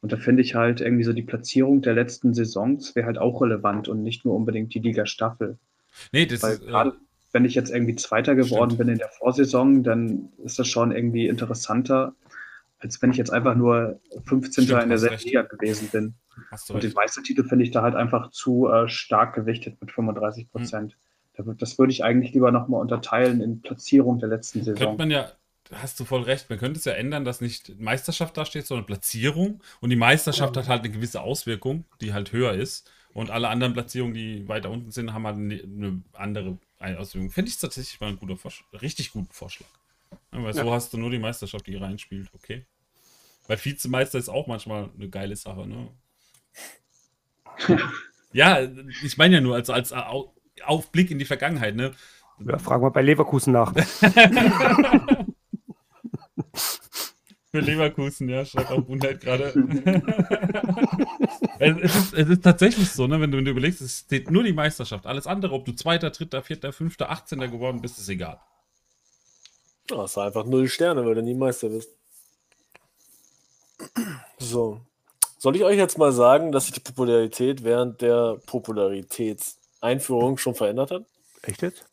Und 0.00 0.12
da 0.12 0.16
finde 0.16 0.42
ich 0.42 0.54
halt 0.54 0.80
irgendwie 0.80 1.04
so 1.04 1.12
die 1.12 1.22
Platzierung 1.22 1.82
der 1.82 1.94
letzten 1.94 2.32
Saisons 2.32 2.94
wäre 2.94 3.06
halt 3.06 3.18
auch 3.18 3.42
relevant 3.42 3.88
und 3.88 4.02
nicht 4.02 4.24
nur 4.24 4.34
unbedingt 4.34 4.72
die 4.72 4.78
Liga-Staffel. 4.78 5.58
Nee, 6.12 6.26
das 6.26 6.42
Weil 6.42 6.54
ist, 6.54 6.62
äh, 6.62 6.66
gerade 6.66 6.96
wenn 7.32 7.44
ich 7.44 7.54
jetzt 7.54 7.70
irgendwie 7.70 7.94
Zweiter 7.96 8.34
geworden 8.34 8.70
Stimmt. 8.70 8.78
bin 8.78 8.88
in 8.88 8.98
der 8.98 9.08
Vorsaison, 9.08 9.82
dann 9.82 10.30
ist 10.44 10.58
das 10.58 10.68
schon 10.68 10.92
irgendwie 10.92 11.26
interessanter, 11.28 12.14
als 12.78 13.00
wenn 13.02 13.10
ich 13.10 13.16
jetzt 13.18 13.32
einfach 13.32 13.54
nur 13.54 14.00
15. 14.26 14.64
Stimmt, 14.64 14.82
in 14.82 14.88
der. 14.90 15.18
Liga 15.18 15.42
gewesen 15.42 15.88
bin. 15.92 16.14
Und 16.70 16.82
den. 16.82 16.92
Meistertitel 16.94 17.44
finde 17.44 17.64
ich 17.64 17.70
da 17.70 17.82
halt 17.82 17.94
einfach 17.94 18.30
zu 18.30 18.68
äh, 18.68 18.88
stark 18.88 19.34
gewichtet 19.34 19.76
mit 19.80 19.92
35 19.92 20.44
Hm. 20.44 20.50
Prozent. 20.50 20.96
Würd- 21.36 21.58
Das 21.58 21.78
würde 21.78 21.92
ich 21.92 22.02
eigentlich 22.04 22.32
lieber 22.32 22.50
nochmal 22.52 22.80
unterteilen 22.80 23.40
in 23.40 23.60
Platzierung 23.62 24.18
der 24.18 24.28
letzten 24.28 24.60
Könnte 24.64 24.78
Saison. 24.78 24.96
man 24.96 25.10
ja, 25.10 25.30
hast 25.72 26.00
du 26.00 26.04
voll 26.04 26.22
recht, 26.22 26.50
man 26.50 26.58
könnte 26.58 26.78
es 26.78 26.84
ja 26.84 26.92
ändern, 26.92 27.24
dass 27.24 27.40
nicht 27.40 27.78
Meisterschaft 27.80 28.36
da 28.36 28.44
steht, 28.44 28.66
sondern 28.66 28.86
Platzierung. 28.86 29.60
Und 29.80 29.90
die 29.90 29.96
Meisterschaft 29.96 30.56
hat 30.56 30.68
halt 30.68 30.80
eine 30.84 30.90
gewisse 30.90 31.20
Auswirkung, 31.20 31.84
die 32.00 32.12
halt 32.12 32.32
höher 32.32 32.52
ist. 32.54 32.90
Und 33.12 33.30
alle 33.30 33.48
anderen 33.48 33.72
Platzierungen, 33.72 34.14
die 34.14 34.46
weiter 34.48 34.70
unten 34.70 34.90
sind, 34.90 35.12
haben 35.12 35.26
halt 35.26 35.36
eine, 35.36 36.02
eine 36.80 36.98
Auswirkung. 36.98 37.30
Finde 37.30 37.50
ich 37.50 37.58
tatsächlich 37.58 38.00
mal 38.00 38.08
ein 38.08 38.18
guter 38.18 38.36
Vorschlag, 38.36 38.66
richtig 38.82 39.12
guten 39.12 39.32
Vorschlag. 39.32 39.68
Ja, 40.32 40.42
weil 40.42 40.54
so 40.54 40.72
hast 40.72 40.92
du 40.92 40.98
nur 40.98 41.10
die 41.10 41.18
Meisterschaft, 41.18 41.66
die 41.66 41.76
reinspielt, 41.76 42.28
okay. 42.34 42.66
Weil 43.46 43.64
Vizemeister 43.64 44.18
ist 44.18 44.28
auch 44.28 44.46
manchmal 44.46 44.90
eine 44.96 45.08
geile 45.08 45.36
Sache, 45.36 45.66
ne? 45.66 45.88
ja, 48.32 48.60
ich 49.04 49.16
meine 49.18 49.36
ja 49.36 49.40
nur 49.40 49.54
als, 49.54 49.70
als 49.70 49.92
Au- 49.92 50.34
Aufblick 50.64 51.10
in 51.10 51.18
die 51.18 51.24
Vergangenheit, 51.24 51.76
ne? 51.76 51.92
Ja, 52.44 52.58
fragen 52.58 52.82
wir 52.82 52.90
bei 52.90 53.02
Leverkusen 53.02 53.52
nach. 53.52 53.72
Für 57.52 57.60
Leverkusen, 57.60 58.28
ja, 58.28 58.44
schreibt 58.44 58.70
auch 58.70 58.82
Bundheit 58.82 59.20
gerade. 59.20 59.46
es, 61.58 61.76
es, 61.82 61.96
ist, 61.96 62.14
es 62.14 62.28
ist 62.28 62.44
tatsächlich 62.44 62.88
so, 62.90 63.08
ne, 63.08 63.20
wenn 63.20 63.32
du, 63.32 63.38
wenn 63.38 63.44
du 63.44 63.50
überlegst, 63.50 63.80
es 63.80 64.00
steht 64.00 64.30
nur 64.30 64.44
die 64.44 64.52
Meisterschaft. 64.52 65.04
Alles 65.04 65.26
andere, 65.26 65.54
ob 65.54 65.64
du 65.64 65.72
Zweiter, 65.72 66.10
Dritter, 66.10 66.42
Vierter, 66.42 66.72
Fünfter, 66.72 67.10
18. 67.10 67.40
geworden 67.40 67.80
bist, 67.82 67.98
ist 67.98 68.08
egal. 68.08 68.40
Ja, 69.90 69.98
hast 69.98 70.16
einfach 70.16 70.44
null 70.44 70.68
Sterne, 70.68 71.04
weil 71.04 71.16
du 71.16 71.22
nie 71.22 71.34
Meister 71.34 71.68
bist. 71.68 71.90
So. 74.38 74.80
Soll 75.38 75.56
ich 75.56 75.64
euch 75.64 75.76
jetzt 75.76 75.98
mal 75.98 76.12
sagen, 76.12 76.52
dass 76.52 76.66
sich 76.66 76.74
die 76.74 76.80
Popularität 76.80 77.64
während 77.64 78.00
der 78.00 78.38
Popularitätseinführung 78.46 80.38
schon 80.38 80.54
verändert 80.54 80.92
hat? 80.92 81.04
Echt 81.42 81.62
jetzt? 81.62 81.89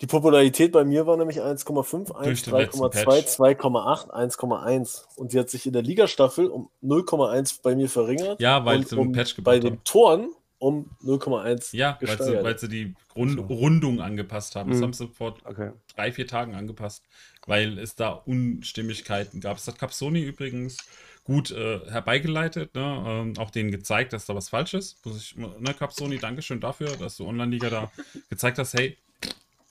Die 0.00 0.06
Popularität 0.06 0.72
bei 0.72 0.84
mir 0.84 1.06
war 1.06 1.16
nämlich 1.16 1.40
1,5, 1.40 2.12
1, 2.12 2.24
Durch 2.24 2.42
den 2.42 2.54
letzten 2.54 2.80
3,2, 2.80 3.04
Patch. 3.04 3.28
2,8, 3.40 4.10
1,1. 4.10 5.04
Und 5.16 5.32
die 5.32 5.38
hat 5.38 5.48
sich 5.50 5.66
in 5.66 5.72
der 5.72 5.82
Ligastaffel 5.82 6.48
um 6.48 6.68
0,1 6.82 7.60
bei 7.62 7.76
mir 7.76 7.88
verringert. 7.88 8.40
Ja, 8.40 8.64
weil 8.64 8.78
und 8.78 8.88
sie 8.88 8.96
um, 8.96 9.12
Patch 9.12 9.36
bei 9.36 9.58
gebaut 9.58 9.64
den 9.64 9.72
haben. 9.74 9.84
Toren 9.84 10.30
um 10.58 10.90
0,1 11.04 11.76
Ja, 11.76 11.98
weil 12.02 12.20
sie, 12.20 12.42
weil 12.42 12.58
sie 12.58 12.68
die 12.68 12.94
Rund, 13.14 13.38
Rundung 13.48 14.00
angepasst 14.00 14.56
haben. 14.56 14.70
Das 14.70 14.78
Mhm. 14.78 14.82
haben 14.82 14.92
sie 14.94 15.08
vor 15.08 15.36
Okay. 15.44 15.70
drei, 15.94 16.10
vier 16.10 16.26
Tagen 16.26 16.54
angepasst, 16.54 17.04
weil 17.46 17.78
es 17.78 17.94
da 17.94 18.10
Unstimmigkeiten 18.10 19.40
gab. 19.40 19.58
Es 19.58 19.68
hat 19.68 19.78
Capsoni 19.78 20.22
übrigens 20.22 20.78
gut 21.22 21.52
äh, 21.52 21.80
herbeigeleitet, 21.88 22.74
ne? 22.74 23.04
ähm, 23.06 23.34
auch 23.38 23.50
denen 23.50 23.70
gezeigt, 23.70 24.12
dass 24.12 24.26
da 24.26 24.34
was 24.34 24.48
falsch 24.48 24.74
ist. 24.74 25.04
Muss 25.06 25.16
ich, 25.18 25.36
ne, 25.36 25.72
Capsoni, 25.72 26.18
Dankeschön 26.18 26.60
dafür, 26.60 26.88
dass 26.96 27.16
du 27.16 27.26
Online-Liga 27.26 27.70
da 27.70 27.90
gezeigt 28.28 28.58
hast, 28.58 28.74
hey, 28.74 28.98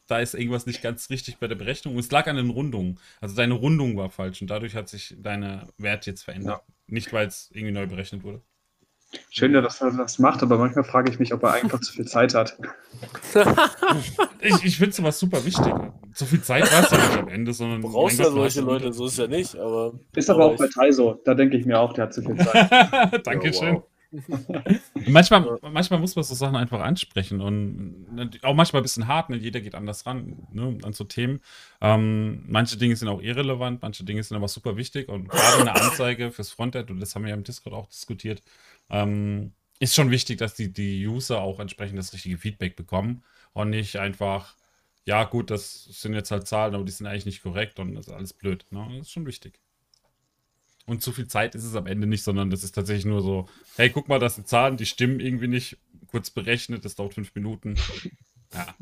da 0.07 0.19
ist 0.19 0.33
irgendwas 0.33 0.65
nicht 0.65 0.81
ganz 0.81 1.09
richtig 1.09 1.37
bei 1.37 1.47
der 1.47 1.55
Berechnung. 1.55 1.95
Und 1.95 1.99
es 2.01 2.11
lag 2.11 2.27
an 2.27 2.35
den 2.35 2.49
Rundungen. 2.49 2.99
Also 3.21 3.35
deine 3.35 3.53
Rundung 3.53 3.97
war 3.97 4.09
falsch 4.09 4.41
und 4.41 4.49
dadurch 4.49 4.75
hat 4.75 4.89
sich 4.89 5.15
deine 5.17 5.67
Wert 5.77 6.05
jetzt 6.05 6.23
verändert. 6.23 6.61
Nicht, 6.87 7.13
weil 7.13 7.27
es 7.27 7.49
irgendwie 7.53 7.73
neu 7.73 7.87
berechnet 7.87 8.23
wurde. 8.23 8.41
Schön, 9.29 9.53
dass 9.53 9.81
er 9.81 9.91
das 9.91 10.19
macht, 10.19 10.41
aber 10.41 10.57
manchmal 10.57 10.83
frage 10.83 11.11
ich 11.11 11.19
mich, 11.19 11.33
ob 11.33 11.43
er 11.43 11.53
einfach 11.53 11.79
zu 11.79 11.93
viel 11.93 12.05
Zeit 12.05 12.33
hat. 12.33 12.57
Ich, 14.45 14.61
ich 14.65 14.77
finde 14.77 14.93
sowas 14.93 15.17
super 15.17 15.45
wichtig. 15.45 15.73
So 16.13 16.25
viel 16.25 16.41
Zeit 16.41 16.69
war 16.69 16.83
es 16.83 16.91
ja 16.91 16.97
nicht 16.97 17.17
am 17.17 17.29
Ende, 17.29 17.53
sondern. 17.53 17.81
Du 17.81 17.89
brauchst 17.89 18.19
ja 18.19 18.29
solche 18.29 18.59
ja 18.59 18.65
Leute, 18.65 18.91
so 18.91 19.05
ist 19.05 19.17
ja 19.17 19.27
nicht, 19.27 19.55
aber. 19.55 19.93
Ist 20.13 20.29
aber 20.29 20.43
auch 20.43 20.57
bei 20.57 20.67
Tai 20.67 20.91
so. 20.91 21.21
Da 21.23 21.33
denke 21.33 21.55
ich 21.55 21.65
mir 21.65 21.79
auch, 21.79 21.93
der 21.93 22.05
hat 22.05 22.13
zu 22.13 22.23
viel 22.23 22.35
Zeit. 22.35 23.25
Dankeschön. 23.25 23.75
wow. 23.75 23.83
Manchmal, 25.07 25.57
manchmal 25.61 25.99
muss 25.99 26.15
man 26.15 26.23
so 26.23 26.35
Sachen 26.35 26.55
einfach 26.55 26.81
ansprechen 26.81 27.41
und 27.41 28.13
ne, 28.13 28.29
auch 28.43 28.53
manchmal 28.53 28.81
ein 28.81 28.83
bisschen 28.83 29.07
hart, 29.07 29.29
ne? 29.29 29.37
jeder 29.37 29.59
geht 29.59 29.75
anders 29.75 30.05
ran 30.05 30.47
ne? 30.51 30.77
an 30.83 30.93
so 30.93 31.03
Themen. 31.03 31.41
Ähm, 31.81 32.43
manche 32.47 32.77
Dinge 32.77 32.95
sind 32.95 33.07
auch 33.07 33.21
irrelevant, 33.21 33.81
manche 33.81 34.03
Dinge 34.03 34.21
sind 34.23 34.37
aber 34.37 34.47
super 34.47 34.77
wichtig 34.77 35.09
und 35.09 35.29
gerade 35.29 35.61
eine 35.61 35.75
Anzeige 35.75 36.31
fürs 36.31 36.51
Frontend, 36.51 36.91
und 36.91 36.99
das 36.99 37.15
haben 37.15 37.23
wir 37.23 37.29
ja 37.29 37.35
im 37.35 37.43
Discord 37.43 37.75
auch 37.75 37.87
diskutiert, 37.87 38.43
ähm, 38.89 39.53
ist 39.79 39.95
schon 39.95 40.11
wichtig, 40.11 40.37
dass 40.37 40.53
die, 40.53 40.71
die 40.71 41.07
User 41.07 41.41
auch 41.41 41.59
entsprechend 41.59 41.97
das 41.97 42.13
richtige 42.13 42.37
Feedback 42.37 42.75
bekommen 42.75 43.23
und 43.53 43.71
nicht 43.71 43.97
einfach, 43.97 44.55
ja 45.05 45.23
gut, 45.23 45.49
das 45.49 45.85
sind 45.85 46.13
jetzt 46.13 46.31
halt 46.31 46.47
Zahlen, 46.47 46.75
aber 46.75 46.85
die 46.85 46.91
sind 46.91 47.07
eigentlich 47.07 47.25
nicht 47.25 47.41
korrekt 47.41 47.79
und 47.79 47.95
das 47.95 48.07
ist 48.07 48.13
alles 48.13 48.33
blöd. 48.33 48.65
Ne? 48.69 48.85
Das 48.91 49.07
ist 49.07 49.11
schon 49.11 49.25
wichtig. 49.25 49.59
Und 50.85 51.01
zu 51.01 51.11
viel 51.11 51.27
Zeit 51.27 51.55
ist 51.55 51.63
es 51.63 51.75
am 51.75 51.87
Ende 51.87 52.07
nicht, 52.07 52.23
sondern 52.23 52.49
das 52.49 52.63
ist 52.63 52.73
tatsächlich 52.73 53.05
nur 53.05 53.21
so, 53.21 53.47
hey, 53.77 53.89
guck 53.89 54.09
mal, 54.09 54.19
das 54.19 54.35
sind 54.35 54.47
Zahlen, 54.47 54.77
die 54.77 54.85
stimmen 54.85 55.19
irgendwie 55.19 55.47
nicht. 55.47 55.77
Kurz 56.07 56.29
berechnet, 56.29 56.85
das 56.85 56.95
dauert 56.95 57.13
fünf 57.13 57.33
Minuten. 57.35 57.75
Ja. 58.53 58.75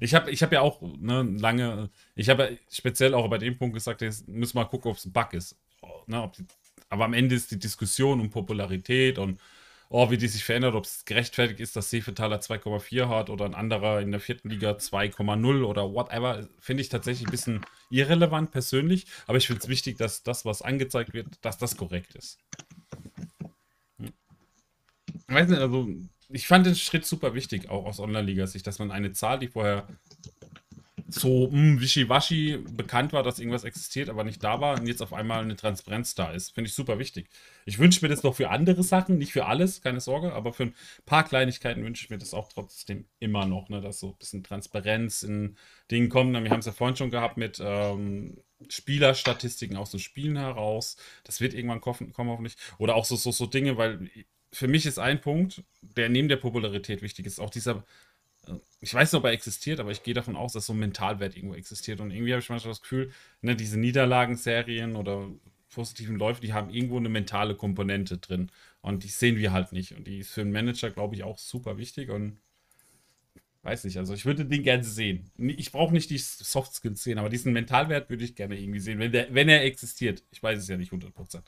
Ich 0.00 0.14
habe 0.14 0.30
ich 0.30 0.42
hab 0.42 0.52
ja 0.52 0.60
auch 0.60 0.82
ne, 0.98 1.22
lange, 1.22 1.88
ich 2.14 2.28
habe 2.28 2.42
ja 2.42 2.58
speziell 2.70 3.14
auch 3.14 3.28
bei 3.30 3.38
dem 3.38 3.56
Punkt 3.56 3.74
gesagt, 3.74 4.02
jetzt 4.02 4.26
müssen 4.28 4.54
wir 4.54 4.62
mal 4.62 4.68
gucken, 4.68 4.90
ob 4.90 4.96
es 4.96 5.04
ein 5.04 5.12
Bug 5.12 5.32
ist. 5.32 5.56
Ne, 6.06 6.22
ob 6.22 6.32
die, 6.34 6.44
aber 6.88 7.06
am 7.06 7.14
Ende 7.14 7.34
ist 7.34 7.50
die 7.50 7.58
Diskussion 7.58 8.20
um 8.20 8.28
Popularität 8.28 9.18
und 9.18 9.40
oh, 9.92 10.10
wie 10.10 10.16
die 10.16 10.26
sich 10.26 10.42
verändert, 10.42 10.74
ob 10.74 10.84
es 10.84 11.04
gerechtfertigt 11.04 11.60
ist, 11.60 11.76
dass 11.76 11.90
Seefetaler 11.90 12.40
2,4 12.40 13.08
hat 13.08 13.28
oder 13.28 13.44
ein 13.44 13.54
anderer 13.54 14.00
in 14.00 14.10
der 14.10 14.20
vierten 14.20 14.48
Liga 14.48 14.70
2,0 14.70 15.64
oder 15.64 15.92
whatever, 15.92 16.48
finde 16.58 16.80
ich 16.80 16.88
tatsächlich 16.88 17.28
ein 17.28 17.30
bisschen 17.30 17.66
irrelevant 17.90 18.50
persönlich. 18.50 19.06
Aber 19.26 19.36
ich 19.36 19.46
finde 19.46 19.60
es 19.60 19.68
wichtig, 19.68 19.98
dass 19.98 20.22
das, 20.22 20.46
was 20.46 20.62
angezeigt 20.62 21.12
wird, 21.12 21.26
dass 21.42 21.58
das 21.58 21.76
korrekt 21.76 22.14
ist. 22.14 22.38
Hm. 23.98 24.12
Ich 25.28 25.34
weiß 25.34 25.50
nicht, 25.50 25.60
also 25.60 25.86
ich 26.30 26.46
fand 26.46 26.64
den 26.64 26.74
Schritt 26.74 27.04
super 27.04 27.34
wichtig, 27.34 27.68
auch 27.68 27.84
aus 27.84 28.00
Online-Liga-Sicht, 28.00 28.66
dass 28.66 28.78
man 28.78 28.90
eine 28.90 29.12
Zahl, 29.12 29.38
die 29.38 29.48
vorher 29.48 29.86
so 31.12 31.48
mh, 31.50 31.80
wischiwaschi 31.80 32.58
bekannt 32.58 33.12
war, 33.12 33.22
dass 33.22 33.38
irgendwas 33.38 33.64
existiert, 33.64 34.08
aber 34.08 34.24
nicht 34.24 34.42
da 34.42 34.60
war 34.60 34.78
und 34.78 34.86
jetzt 34.86 35.02
auf 35.02 35.12
einmal 35.12 35.42
eine 35.42 35.56
Transparenz 35.56 36.14
da 36.14 36.32
ist. 36.32 36.54
Finde 36.54 36.68
ich 36.68 36.74
super 36.74 36.98
wichtig. 36.98 37.28
Ich 37.66 37.78
wünsche 37.78 38.04
mir 38.04 38.08
das 38.08 38.22
noch 38.22 38.34
für 38.34 38.50
andere 38.50 38.82
Sachen, 38.82 39.18
nicht 39.18 39.32
für 39.32 39.46
alles, 39.46 39.82
keine 39.82 40.00
Sorge, 40.00 40.32
aber 40.32 40.52
für 40.52 40.64
ein 40.64 40.74
paar 41.06 41.24
Kleinigkeiten 41.24 41.84
wünsche 41.84 42.04
ich 42.04 42.10
mir 42.10 42.18
das 42.18 42.34
auch 42.34 42.48
trotzdem 42.48 43.06
immer 43.18 43.46
noch, 43.46 43.68
ne, 43.68 43.80
dass 43.80 44.00
so 44.00 44.08
ein 44.08 44.18
bisschen 44.18 44.42
Transparenz 44.42 45.22
in 45.22 45.56
Dingen 45.90 46.08
kommt. 46.08 46.32
Wir 46.32 46.50
haben 46.50 46.60
es 46.60 46.66
ja 46.66 46.72
vorhin 46.72 46.96
schon 46.96 47.10
gehabt 47.10 47.36
mit 47.36 47.60
ähm, 47.62 48.38
Spielerstatistiken 48.68 49.76
aus 49.76 49.90
den 49.90 50.00
Spielen 50.00 50.36
heraus. 50.36 50.96
Das 51.24 51.40
wird 51.40 51.54
irgendwann 51.54 51.80
kommen, 51.80 52.12
kommen 52.12 52.30
hoffentlich. 52.30 52.56
Oder 52.78 52.94
auch 52.94 53.04
so, 53.04 53.16
so, 53.16 53.32
so 53.32 53.46
Dinge, 53.46 53.76
weil 53.76 54.08
für 54.52 54.68
mich 54.68 54.86
ist 54.86 54.98
ein 54.98 55.20
Punkt, 55.20 55.62
der 55.80 56.08
neben 56.08 56.28
der 56.28 56.36
Popularität 56.36 57.02
wichtig 57.02 57.26
ist, 57.26 57.40
auch 57.40 57.50
dieser 57.50 57.84
ich 58.80 58.92
weiß 58.92 59.12
nicht, 59.12 59.18
ob 59.18 59.24
er 59.24 59.32
existiert, 59.32 59.78
aber 59.80 59.92
ich 59.92 60.02
gehe 60.02 60.14
davon 60.14 60.36
aus, 60.36 60.52
dass 60.54 60.66
so 60.66 60.72
ein 60.72 60.78
Mentalwert 60.78 61.36
irgendwo 61.36 61.54
existiert. 61.54 62.00
Und 62.00 62.10
irgendwie 62.10 62.32
habe 62.32 62.42
ich 62.42 62.48
manchmal 62.48 62.72
das 62.72 62.82
Gefühl, 62.82 63.12
ne, 63.40 63.54
diese 63.54 63.78
Niederlagenserien 63.78 64.96
oder 64.96 65.30
positiven 65.72 66.16
Läufe, 66.16 66.40
die 66.40 66.52
haben 66.52 66.70
irgendwo 66.70 66.96
eine 66.96 67.08
mentale 67.08 67.54
Komponente 67.54 68.18
drin. 68.18 68.50
Und 68.80 69.04
die 69.04 69.08
sehen 69.08 69.36
wir 69.36 69.52
halt 69.52 69.72
nicht. 69.72 69.92
Und 69.92 70.06
die 70.06 70.18
ist 70.18 70.32
für 70.32 70.40
einen 70.40 70.52
Manager, 70.52 70.90
glaube 70.90 71.14
ich, 71.14 71.22
auch 71.22 71.38
super 71.38 71.78
wichtig. 71.78 72.10
Und 72.10 72.38
weiß 73.62 73.84
nicht, 73.84 73.96
also 73.98 74.14
ich 74.14 74.26
würde 74.26 74.44
den 74.44 74.62
gerne 74.64 74.82
sehen. 74.82 75.30
Ich 75.38 75.70
brauche 75.70 75.92
nicht 75.92 76.10
die 76.10 76.18
Soft 76.18 76.74
Skills 76.74 77.02
sehen, 77.04 77.18
aber 77.18 77.28
diesen 77.28 77.52
Mentalwert 77.52 78.10
würde 78.10 78.24
ich 78.24 78.34
gerne 78.34 78.58
irgendwie 78.58 78.80
sehen, 78.80 78.98
wenn, 78.98 79.12
der, 79.12 79.32
wenn 79.32 79.48
er 79.48 79.64
existiert. 79.64 80.24
Ich 80.32 80.42
weiß 80.42 80.58
es 80.58 80.68
ja 80.68 80.76
nicht 80.76 80.92
100%. 80.92 81.42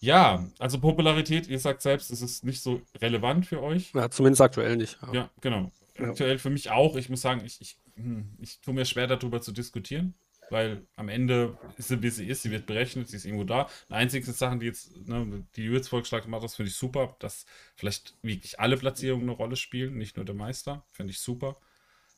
Ja, 0.00 0.46
also 0.58 0.80
Popularität, 0.80 1.46
ihr 1.48 1.58
sagt 1.58 1.82
selbst, 1.82 2.10
es 2.10 2.22
ist 2.22 2.42
nicht 2.44 2.62
so 2.62 2.80
relevant 3.00 3.46
für 3.46 3.62
euch. 3.62 3.92
Ja, 3.94 4.10
zumindest 4.10 4.40
aktuell 4.40 4.76
nicht. 4.76 4.98
Ja, 5.12 5.30
genau. 5.40 5.70
Ja. 5.98 6.08
Aktuell 6.08 6.38
für 6.38 6.48
mich 6.50 6.70
auch. 6.70 6.96
Ich 6.96 7.10
muss 7.10 7.20
sagen, 7.20 7.42
ich, 7.44 7.60
ich, 7.60 7.76
hm, 7.96 8.30
ich 8.38 8.60
tue 8.60 8.72
mir 8.72 8.86
schwer 8.86 9.06
darüber 9.06 9.42
zu 9.42 9.52
diskutieren, 9.52 10.14
weil 10.48 10.86
am 10.96 11.10
Ende 11.10 11.58
ist 11.76 11.88
sie, 11.88 12.02
wie 12.02 12.08
sie 12.08 12.26
ist, 12.26 12.42
sie 12.42 12.50
wird 12.50 12.64
berechnet, 12.64 13.08
sie 13.08 13.16
ist 13.16 13.26
irgendwo 13.26 13.44
da. 13.44 13.68
Die 13.90 13.92
einzigen 13.94 14.32
Sachen, 14.32 14.60
die 14.60 14.66
jetzt, 14.66 14.96
ne, 15.06 15.44
die 15.56 15.64
jetzt 15.64 15.88
vorgeschlagen 15.88 16.34
hast, 16.34 16.56
finde 16.56 16.70
ich 16.70 16.76
super, 16.76 17.16
dass 17.18 17.44
vielleicht 17.76 18.14
wirklich 18.22 18.58
alle 18.58 18.78
Platzierungen 18.78 19.28
eine 19.28 19.36
Rolle 19.36 19.56
spielen, 19.56 19.98
nicht 19.98 20.16
nur 20.16 20.24
der 20.24 20.34
Meister. 20.34 20.82
Finde 20.92 21.10
ich 21.10 21.20
super. 21.20 21.56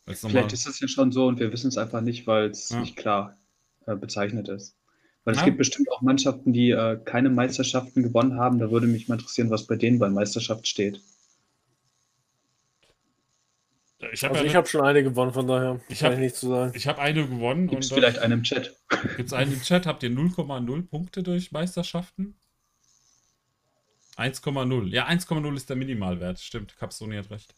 Vielleicht 0.06 0.52
ist 0.52 0.66
es 0.66 0.78
ja 0.80 0.86
schon 0.88 1.10
so 1.12 1.26
und 1.26 1.38
wir 1.40 1.52
wissen 1.52 1.68
es 1.68 1.78
einfach 1.78 2.00
nicht, 2.00 2.26
weil 2.28 2.50
es 2.50 2.70
Ja. 2.70 2.80
nicht 2.80 2.96
klar 2.96 3.36
äh, 3.86 3.96
bezeichnet 3.96 4.48
ist. 4.48 4.76
Weil 5.24 5.34
es 5.34 5.40
Ja. 5.40 5.44
gibt 5.46 5.58
bestimmt 5.58 5.88
auch 5.92 6.02
Mannschaften, 6.02 6.52
die 6.52 6.70
äh, 6.70 6.98
keine 7.04 7.30
Meisterschaften 7.30 8.02
gewonnen 8.02 8.38
haben. 8.38 8.58
Da 8.58 8.70
würde 8.70 8.86
mich 8.88 9.08
mal 9.08 9.14
interessieren, 9.16 9.50
was 9.50 9.66
bei 9.66 9.76
denen 9.76 9.98
bei 9.98 10.08
Meisterschaft 10.10 10.66
steht. 10.66 11.00
Ich 14.12 14.24
habe 14.24 14.34
Also 14.34 14.44
ich 14.44 14.52
ja, 14.52 14.58
habe 14.58 14.66
schon 14.66 14.80
eine 14.80 15.04
gewonnen, 15.04 15.32
von 15.32 15.46
daher 15.46 15.80
Ich 15.88 16.02
hab- 16.02 16.12
ich 16.14 16.18
nichts 16.18 16.40
zu 16.40 16.48
sagen. 16.48 16.72
ich 16.74 16.88
hab 16.88 16.98
eine 16.98 17.26
gewonnen 17.28 17.68
Gibt 17.68 17.84
es 17.84 17.90
und 17.92 17.98
vielleicht 17.98 18.18
einen 18.18 18.32
im 18.32 18.42
Chat? 18.42 18.76
gibt 19.16 19.28
es 19.28 19.32
einen 19.32 19.52
im 19.52 19.62
Chat. 19.62 19.86
Habt 19.86 20.02
ihr 20.02 20.10
0,0 20.10 20.82
Punkte 20.88 21.22
durch 21.22 21.52
Meisterschaften? 21.52 22.34
1,0. 24.16 24.88
Ja, 24.88 25.06
1,0 25.06 25.56
ist 25.56 25.68
der 25.70 25.76
Minimalwert. 25.76 26.40
Stimmt, 26.40 26.76
Capsoni 26.76 27.16
hat 27.16 27.30
recht. 27.30 27.54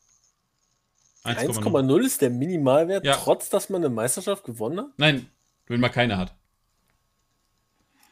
1,0. 1.24 1.62
1,0 1.64 2.04
ist 2.04 2.20
der 2.20 2.28
Minimalwert, 2.30 3.06
Ja. 3.06 3.16
trotz 3.16 3.48
dass 3.48 3.70
man 3.70 3.82
eine 3.82 3.92
Meisterschaft 3.92 4.44
gewonnen 4.44 4.78
hat? 4.80 4.86
Nein, 4.98 5.26
wenn 5.66 5.80
man 5.80 5.90
keine 5.90 6.18
hat. 6.18 6.34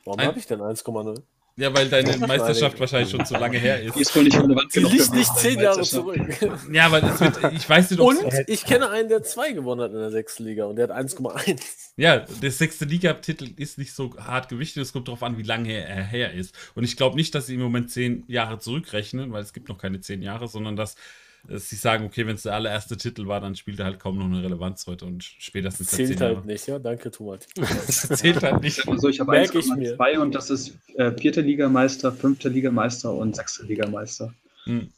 Warum 0.05 0.21
habe 0.21 0.39
ich 0.39 0.47
denn 0.47 0.61
1,0? 0.61 1.23
Ja, 1.57 1.75
weil 1.75 1.89
deine. 1.91 2.17
Meisterschaft 2.17 2.81
wahrscheinlich 2.81 3.11
schon 3.11 3.27
zu 3.27 3.35
lange 3.35 3.59
her 3.59 3.79
Die 3.79 3.89
ist. 3.89 3.97
ist 3.97 4.17
wohl 4.17 4.25
nicht 4.25 4.39
relevant 4.39 4.73
genug 4.73 4.91
liegt 4.93 5.13
nicht 5.13 5.37
zehn 5.37 5.61
Jahre 5.61 5.83
zurück. 5.83 6.19
Ja, 6.73 6.87
aber 6.87 7.03
es 7.03 7.21
wird, 7.21 7.53
ich 7.53 7.69
weiß 7.69 7.91
nicht, 7.91 8.01
ob 8.01 8.09
Und 8.09 8.25
ich 8.47 8.65
kenne 8.65 8.89
einen, 8.89 9.11
der 9.11 9.23
zwei 9.23 9.53
gewonnen 9.53 9.83
hat 9.83 9.91
in 9.93 9.99
der 9.99 10.11
sechsten 10.11 10.45
Liga 10.45 10.65
und 10.65 10.77
der 10.77 10.89
hat 10.89 10.97
1,1. 10.97 11.61
Ja, 11.97 12.21
der 12.21 12.51
sechste 12.51 12.87
Liga-Titel 12.87 13.51
ist 13.57 13.77
nicht 13.77 13.93
so 13.93 14.17
hart 14.17 14.49
gewichtet. 14.49 14.83
Es 14.83 14.95
kommt 14.95 15.09
darauf 15.09 15.23
an, 15.23 15.37
wie 15.37 15.43
lange 15.43 15.75
er 15.75 16.03
her 16.03 16.33
ist. 16.33 16.55
Und 16.75 16.85
ich 16.85 16.97
glaube 16.97 17.17
nicht, 17.17 17.35
dass 17.35 17.49
sie 17.49 17.55
im 17.55 17.61
Moment 17.61 17.91
zehn 17.91 18.25
Jahre 18.29 18.59
zurückrechnen, 18.59 19.31
weil 19.33 19.43
es 19.43 19.53
gibt 19.53 19.69
noch 19.69 19.77
keine 19.77 20.01
zehn 20.01 20.23
Jahre, 20.23 20.49
sondern 20.49 20.75
dass, 20.75 20.97
dass 21.45 21.69
sie 21.69 21.77
sagen, 21.77 22.05
okay, 22.07 22.27
wenn 22.27 22.37
es 22.37 22.43
der 22.43 22.55
allererste 22.55 22.97
Titel 22.97 23.27
war, 23.27 23.41
dann 23.41 23.57
spielt 23.57 23.79
er 23.81 23.87
halt 23.87 23.99
kaum 23.99 24.17
noch 24.19 24.27
eine 24.27 24.43
Relevanz 24.43 24.87
heute 24.87 25.05
und 25.07 25.25
spätestens 25.25 25.91
seit 25.91 25.97
Zählt 25.97 26.09
zehn 26.09 26.21
halt 26.21 26.35
Jahren. 26.37 26.47
nicht, 26.47 26.67
ja. 26.69 26.79
Danke, 26.79 27.11
Thomas. 27.11 27.47
Das 27.57 28.09
zählt 28.21 28.43
halt 28.43 28.63
nicht. 28.63 28.87
Also 28.89 29.09
ich 29.09 29.19
habe 29.21 29.31
Merk 29.33 29.55
ich 29.55 29.67
mir. 29.75 29.97
1,2 29.99 30.19
und 30.19 30.35
das 30.35 30.51
ist 30.51 30.77
äh, 30.97 31.13
vierte 31.13 31.41
Ligameister, 31.41 32.13
fünfte 32.13 32.49
Ligameister 32.49 33.13
und 33.13 33.35
sechste 33.37 33.65
Ligameister. 33.65 34.33
Hm. 34.65 34.93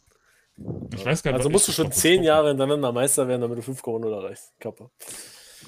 Ich 0.95 1.05
weiß 1.05 1.23
gar 1.23 1.33
nicht, 1.33 1.39
Also 1.39 1.51
musst 1.51 1.67
du 1.69 1.73
schon 1.73 1.91
zehn. 1.91 2.23
Jahre 2.23 2.49
hintereinander 2.49 2.93
Meister 2.93 3.27
werden, 3.27 3.41
damit 3.41 3.59
du 3.59 3.63
5,0 3.63 4.09
erreichst. 4.15 4.53
Kappe. 4.61 4.91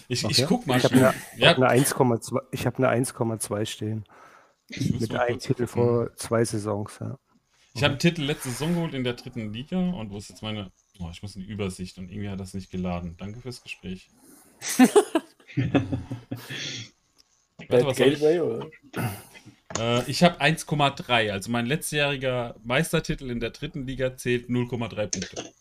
Ich, 0.09 0.25
Okay. 0.25 0.35
ich 0.43 0.47
guck 0.47 0.67
mal. 0.67 0.79
Ich 0.79 0.85
habe 0.85 0.95
eine, 0.95 1.15
ja, 1.37 1.49
hab 1.51 1.57
eine 1.59 1.69
1,2 1.71 2.39
ich 2.53 2.67
hab 2.67 2.79
eine 2.79 2.89
1,2 2.91 3.67
stehen. 3.67 4.05
Mit 5.01 5.15
einem 5.15 5.39
Titel 5.39 5.67
vor 5.67 6.15
zwei 6.17 6.45
Saisons. 6.45 6.99
Ja. 7.01 7.19
Ich 7.77 7.83
habe 7.83 7.93
einen 7.93 7.99
Titel 7.99 8.23
letzte 8.23 8.49
Saison 8.49 8.73
geholt 8.73 8.95
in 8.95 9.05
der 9.05 9.13
dritten 9.13 9.53
Liga 9.53 9.77
und 9.79 10.11
wo 10.11 10.17
ist 10.17 10.31
jetzt 10.31 10.41
meine. 10.43 10.71
Oh, 10.99 11.11
ich 11.13 11.21
muss 11.21 11.37
in 11.37 11.43
die 11.43 11.49
Übersicht 11.49 11.99
und 11.99 12.11
irgendwie 12.11 12.31
hat 12.31 12.41
das 12.41 12.55
nicht 12.55 12.71
geladen. 12.71 13.17
Danke 13.19 13.43
fürs 13.43 13.63
Gespräch. 13.63 14.09
Warte, 17.69 17.87
was? 17.87 17.99
Gateway, 17.99 18.41
oder? 18.41 18.71
Äh, 19.79 20.11
ich 20.11 20.23
habe 20.23 20.41
1,3. 20.41 21.31
Also 21.31 21.51
mein 21.51 21.67
letztjähriger 21.67 22.55
Meistertitel 22.65 23.31
in 23.31 23.41
der 23.41 23.51
dritten 23.51 23.87
Liga 23.87 24.17
zählt 24.17 24.49
0,3 24.49 24.95
Punkte. 25.09 25.53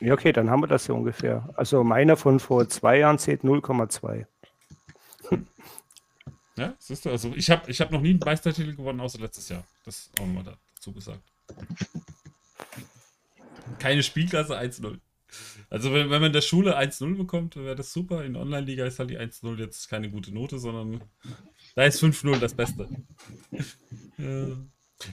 ja, 0.00 0.12
okay, 0.12 0.32
dann 0.32 0.50
haben 0.50 0.64
wir 0.64 0.66
das 0.66 0.88
ja 0.88 0.94
ungefähr. 0.94 1.48
Also 1.54 1.84
meiner 1.84 2.16
von 2.16 2.40
vor 2.40 2.68
zwei 2.68 2.98
Jahren 2.98 3.20
zählt 3.20 3.42
0,2. 3.42 4.26
Ja, 6.56 6.74
siehst 6.78 7.04
du, 7.04 7.10
also 7.10 7.32
ich 7.34 7.50
habe 7.50 7.70
ich 7.70 7.80
hab 7.80 7.90
noch 7.90 8.00
nie 8.00 8.10
einen 8.10 8.18
Meistertitel 8.18 8.74
gewonnen, 8.74 9.00
außer 9.00 9.18
letztes 9.18 9.48
Jahr. 9.48 9.64
Das 9.84 10.10
auch 10.20 10.26
mal 10.26 10.44
dazu 10.44 10.92
gesagt. 10.92 11.22
Keine 13.78 14.02
Spielklasse 14.02 14.58
1-0. 14.58 14.98
Also 15.70 15.92
wenn, 15.92 16.10
wenn 16.10 16.20
man 16.20 16.24
in 16.24 16.32
der 16.34 16.42
Schule 16.42 16.78
1-0 16.78 17.16
bekommt, 17.16 17.56
wäre 17.56 17.74
das 17.74 17.92
super. 17.92 18.24
In 18.24 18.34
der 18.34 18.42
Online-Liga 18.42 18.84
ist 18.84 18.98
halt 18.98 19.10
die 19.10 19.18
1-0 19.18 19.58
jetzt 19.58 19.88
keine 19.88 20.10
gute 20.10 20.32
Note, 20.32 20.58
sondern 20.58 21.00
da 21.74 21.84
ist 21.84 22.02
5-0 22.02 22.38
das 22.38 22.54
Beste. 22.54 22.88
Ja. 24.18 24.46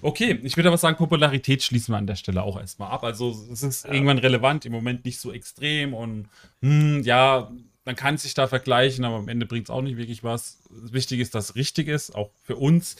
Okay, 0.01 0.39
ich 0.43 0.55
würde 0.55 0.69
aber 0.69 0.77
sagen, 0.77 0.97
Popularität 0.97 1.63
schließen 1.63 1.93
wir 1.93 1.97
an 1.97 2.05
der 2.05 2.15
Stelle 2.15 2.43
auch 2.43 2.59
erstmal 2.59 2.91
ab. 2.91 3.03
Also 3.03 3.31
es 3.51 3.63
ist 3.63 3.85
irgendwann 3.85 4.19
relevant, 4.19 4.65
im 4.65 4.71
Moment 4.71 5.05
nicht 5.05 5.19
so 5.19 5.31
extrem 5.31 5.93
und 5.93 6.27
hm, 6.61 7.01
ja, 7.03 7.51
man 7.89 7.95
kann 7.95 8.19
sich 8.19 8.35
da 8.35 8.45
vergleichen, 8.45 9.03
aber 9.03 9.15
am 9.15 9.29
Ende 9.29 9.47
bringt 9.47 9.65
es 9.65 9.71
auch 9.71 9.81
nicht 9.81 9.97
wirklich 9.97 10.23
was. 10.23 10.59
Wichtig 10.69 11.21
ist, 11.21 11.33
dass 11.33 11.49
es 11.49 11.55
richtig 11.55 11.87
ist, 11.87 12.13
auch 12.13 12.29
für 12.43 12.55
uns. 12.55 12.97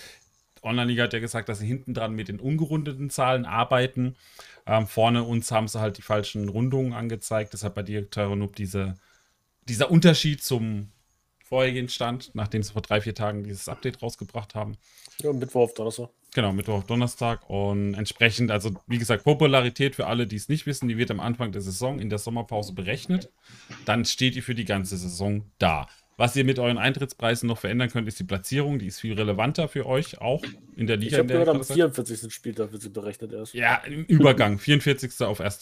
Online-Liga 0.63 1.03
hat 1.03 1.13
ja 1.13 1.19
gesagt, 1.19 1.47
dass 1.47 1.59
sie 1.59 1.67
hinten 1.67 1.93
dran 1.93 2.13
mit 2.13 2.27
den 2.27 2.39
ungerundeten 2.39 3.11
Zahlen 3.11 3.45
arbeiten. 3.45 4.15
Ähm, 4.65 4.87
vorne 4.87 5.25
uns 5.25 5.51
haben 5.51 5.67
sie 5.67 5.79
halt 5.79 5.99
die 5.99 6.01
falschen 6.01 6.49
Rundungen 6.49 6.93
angezeigt. 6.93 7.53
Deshalb 7.53 7.75
bei 7.75 7.83
dir, 7.83 8.09
Tyronub, 8.09 8.55
diese, 8.55 8.95
dieser 9.65 9.91
Unterschied 9.91 10.41
zum 10.43 10.91
vorherigen 11.45 11.87
Stand, 11.87 12.31
nachdem 12.33 12.63
sie 12.63 12.73
vor 12.73 12.81
drei, 12.81 12.99
vier 12.99 13.13
Tagen 13.13 13.43
dieses 13.43 13.69
Update 13.69 14.01
rausgebracht 14.01 14.55
haben. 14.55 14.75
Ja, 15.19 15.31
Mittwoch 15.31 15.65
auf 15.65 15.75
Donnerstag. 15.75 16.09
Genau, 16.33 16.53
Mittwoch 16.53 16.83
Donnerstag. 16.83 17.49
Und 17.49 17.95
entsprechend, 17.95 18.51
also 18.51 18.71
wie 18.87 18.97
gesagt, 18.99 19.23
Popularität 19.23 19.95
für 19.95 20.07
alle, 20.07 20.27
die 20.27 20.35
es 20.35 20.47
nicht 20.49 20.65
wissen, 20.65 20.87
die 20.87 20.97
wird 20.97 21.11
am 21.11 21.19
Anfang 21.19 21.51
der 21.51 21.61
Saison 21.61 21.99
in 21.99 22.09
der 22.09 22.19
Sommerpause 22.19 22.73
berechnet. 22.73 23.29
Dann 23.85 24.05
steht 24.05 24.35
ihr 24.35 24.43
für 24.43 24.55
die 24.55 24.65
ganze 24.65 24.97
Saison 24.97 25.43
da. 25.57 25.87
Was 26.17 26.35
ihr 26.35 26.43
mit 26.43 26.59
euren 26.59 26.77
Eintrittspreisen 26.77 27.47
noch 27.47 27.57
verändern 27.57 27.89
könnt, 27.89 28.07
ist 28.07 28.19
die 28.19 28.25
Platzierung. 28.25 28.77
Die 28.77 28.87
ist 28.87 28.99
viel 28.99 29.13
relevanter 29.13 29.69
für 29.69 29.85
euch, 29.85 30.19
auch 30.19 30.43
in 30.75 30.85
der 30.85 30.97
Ich 30.97 31.05
Liga. 31.05 31.19
habe 31.19 31.27
der 31.27 31.37
ihr 31.37 31.45
gehört, 31.45 31.49
am 31.49 31.55
gerade 31.55 31.63
seid. 31.63 31.75
44. 31.75 32.33
Spieltag 32.33 32.71
wird 32.73 32.81
sie 32.81 32.89
berechnet 32.89 33.31
erst. 33.31 33.53
Ja, 33.53 33.75
im 33.85 34.03
Übergang. 34.03 34.59
44. 34.59 35.21
auf 35.21 35.39
1. 35.39 35.61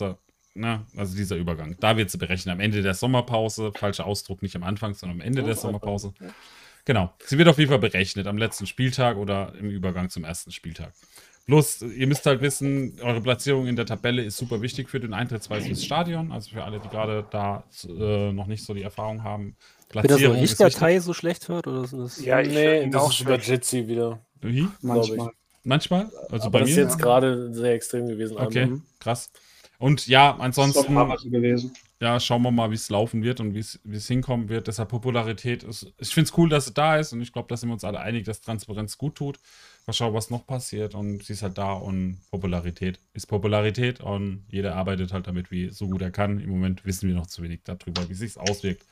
Na, 0.55 0.87
also 0.95 1.15
dieser 1.15 1.35
Übergang. 1.35 1.77
Da 1.79 1.95
wird 1.95 2.09
sie 2.09 2.17
berechnet. 2.17 2.51
Am 2.51 2.59
Ende 2.59 2.81
der 2.81 2.95
Sommerpause. 2.95 3.71
Falscher 3.77 4.07
Ausdruck, 4.07 4.41
nicht 4.41 4.55
am 4.55 4.63
Anfang, 4.63 4.95
sondern 4.95 5.21
am 5.21 5.21
Ende 5.21 5.43
der 5.43 5.55
Sommerpause. 5.55 6.13
Genau. 6.87 7.13
Sie 7.25 7.37
wird 7.37 7.49
auf 7.49 7.57
jeden 7.57 7.69
Fall 7.69 7.79
berechnet 7.79 8.27
am 8.27 8.37
letzten 8.37 8.65
Spieltag 8.65 9.17
oder 9.17 9.51
im 9.59 9.69
Übergang 9.69 10.09
zum 10.09 10.23
ersten 10.23 10.53
Spieltag. 10.53 10.93
Bloß, 11.45 11.81
ihr 11.81 12.07
müsst 12.07 12.25
halt 12.25 12.39
wissen, 12.41 12.97
eure 13.01 13.19
Platzierung 13.19 13.67
in 13.67 13.75
der 13.75 13.85
Tabelle 13.85 14.23
ist 14.23 14.37
super 14.37 14.61
wichtig 14.61 14.89
für 14.89 15.01
den 15.01 15.13
Eintrittspreis 15.13 15.65
fürs 15.67 15.83
Stadion. 15.83 16.31
Also 16.31 16.51
für 16.51 16.63
alle, 16.63 16.79
die 16.79 16.87
gerade 16.87 17.25
da 17.29 17.65
äh, 17.89 18.31
noch 18.31 18.47
nicht 18.47 18.63
so 18.63 18.73
die 18.73 18.83
Erfahrung 18.83 19.23
haben. 19.23 19.57
Wenn 19.91 20.01
das 20.01 20.07
Platzierung 20.07 20.35
eine 20.37 20.45
ist 20.45 20.51
wichtig. 20.51 20.65
Lichtdatei 20.65 20.99
so 21.01 21.13
schlecht 21.13 21.49
wird, 21.49 21.67
oder 21.67 21.85
sind 21.87 21.99
das. 21.99 22.23
Ja, 22.23 22.39
ich 22.39 22.53
nee, 22.53 22.89
das 22.89 23.01
auch 23.01 23.11
ist 23.11 23.19
über 23.19 23.35
schlecht. 23.35 23.49
Jitsi 23.49 23.87
wieder. 23.89 24.25
Wie? 24.39 24.69
Manchmal. 24.81 25.31
Manchmal? 25.65 26.09
Also 26.29 26.45
Aber 26.45 26.51
bei 26.51 26.59
das 26.59 26.69
mir? 26.69 26.71
ist 26.71 26.77
jetzt 26.77 26.99
gerade 26.99 27.53
sehr 27.53 27.73
extrem 27.73 28.07
gewesen. 28.07 28.37
Okay, 28.37 28.61
einmal. 28.61 28.81
krass. 29.01 29.29
Und 29.79 30.07
ja, 30.07 30.35
ansonsten. 30.37 30.95
so 30.95 31.29
gewesen. 31.29 31.71
ja, 32.01 32.19
schauen 32.19 32.41
wir 32.41 32.51
mal, 32.51 32.71
wie 32.71 32.75
es 32.75 32.89
laufen 32.89 33.23
wird 33.23 33.39
und 33.39 33.53
wie 33.53 33.59
es 33.59 33.79
es 33.91 34.07
hinkommen 34.07 34.49
wird. 34.49 34.67
Deshalb 34.67 34.89
Popularität 34.89 35.63
ist. 35.63 35.93
Ich 35.99 36.13
finde 36.13 36.29
es 36.29 36.37
cool, 36.37 36.49
dass 36.49 36.65
sie 36.65 36.73
da 36.73 36.97
ist 36.97 37.13
und 37.13 37.21
ich 37.21 37.31
glaube, 37.31 37.47
da 37.47 37.57
sind 37.57 37.69
wir 37.69 37.73
uns 37.73 37.83
alle 37.83 37.99
einig, 37.99 38.25
dass 38.25 38.41
Transparenz 38.41 38.97
gut 38.97 39.15
tut. 39.15 39.39
Mal 39.85 39.93
schauen, 39.93 40.13
was 40.13 40.29
noch 40.31 40.45
passiert 40.47 40.95
und 40.95 41.23
sie 41.23 41.33
ist 41.33 41.43
halt 41.43 41.57
da 41.57 41.73
und 41.73 42.19
Popularität 42.31 42.99
ist 43.13 43.27
Popularität 43.27 44.01
und 44.01 44.45
jeder 44.49 44.75
arbeitet 44.75 45.13
halt 45.13 45.27
damit, 45.27 45.51
wie 45.51 45.69
so 45.69 45.87
gut 45.87 46.01
er 46.01 46.11
kann. 46.11 46.39
Im 46.39 46.49
Moment 46.49 46.83
wissen 46.85 47.07
wir 47.07 47.15
noch 47.15 47.27
zu 47.27 47.43
wenig 47.43 47.61
darüber, 47.63 48.09
wie 48.09 48.13
sich 48.15 48.37
auswirkt. 48.37 48.83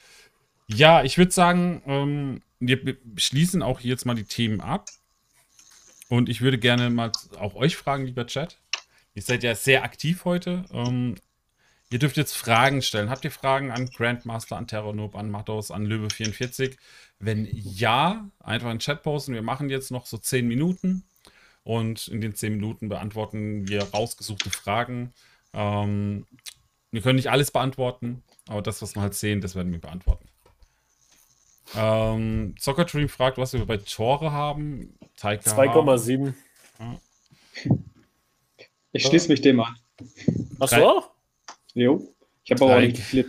Ja, 0.67 1.03
ich 1.03 1.17
würde 1.17 1.31
sagen, 1.31 1.81
ähm, 1.85 2.41
wir 2.59 2.97
schließen 3.17 3.61
auch 3.61 3.81
jetzt 3.81 4.05
mal 4.05 4.15
die 4.15 4.23
Themen 4.23 4.61
ab. 4.61 4.89
Und 6.07 6.29
ich 6.29 6.41
würde 6.41 6.59
gerne 6.59 6.89
mal 6.89 7.11
auch 7.39 7.55
euch 7.55 7.75
fragen, 7.75 8.05
lieber 8.05 8.27
Chat. 8.27 8.59
Ihr 9.15 9.21
seid 9.21 9.43
ja 9.43 9.55
sehr 9.55 9.83
aktiv 9.83 10.25
heute. 10.25 10.65
Ähm, 10.71 11.15
Ihr 11.91 11.99
dürft 11.99 12.17
jetzt 12.17 12.35
Fragen 12.35 12.81
stellen. 12.81 13.09
Habt 13.09 13.25
ihr 13.25 13.31
Fragen 13.31 13.71
an 13.71 13.85
Grandmaster, 13.85 14.57
an 14.57 14.67
Terranop, 14.67 15.15
an 15.15 15.29
Matos, 15.29 15.69
an 15.69 15.85
Löwe44? 15.85 16.75
Wenn 17.19 17.47
ja, 17.51 18.29
einfach 18.39 18.67
in 18.67 18.75
den 18.75 18.79
Chat 18.79 19.03
posten. 19.03 19.33
Wir 19.33 19.43
machen 19.43 19.69
jetzt 19.69 19.91
noch 19.91 20.07
so 20.07 20.17
10 20.17 20.47
Minuten 20.47 21.03
und 21.63 22.07
in 22.07 22.21
den 22.21 22.33
10 22.35 22.53
Minuten 22.53 22.89
beantworten 22.89 23.67
wir 23.67 23.83
rausgesuchte 23.83 24.49
Fragen. 24.49 25.13
Ähm, 25.53 26.25
wir 26.91 27.01
können 27.01 27.17
nicht 27.17 27.29
alles 27.29 27.51
beantworten, 27.51 28.23
aber 28.47 28.61
das, 28.61 28.81
was 28.81 28.95
wir 28.95 29.01
halt 29.01 29.13
sehen, 29.13 29.41
das 29.41 29.55
werden 29.55 29.71
wir 29.71 29.79
beantworten. 29.79 30.27
Ähm, 31.75 32.55
Soccer 32.59 32.85
Dream 32.85 33.09
fragt, 33.09 33.37
was 33.37 33.53
wir 33.53 33.65
bei 33.65 33.77
Tore 33.77 34.31
haben. 34.31 34.97
Taika 35.17 35.51
2,7. 35.51 36.33
Ich 38.95 39.05
schließe 39.05 39.27
mich 39.29 39.41
dem 39.41 39.59
an. 39.59 39.75
Du 39.97 40.65
auch? 40.85 41.11
Jo. 41.73 42.01
Ich 42.45 42.51
habe 42.51 42.63
aber 42.63 42.75
auch 42.77 42.79
nicht 42.79 42.97
viele. 42.97 43.25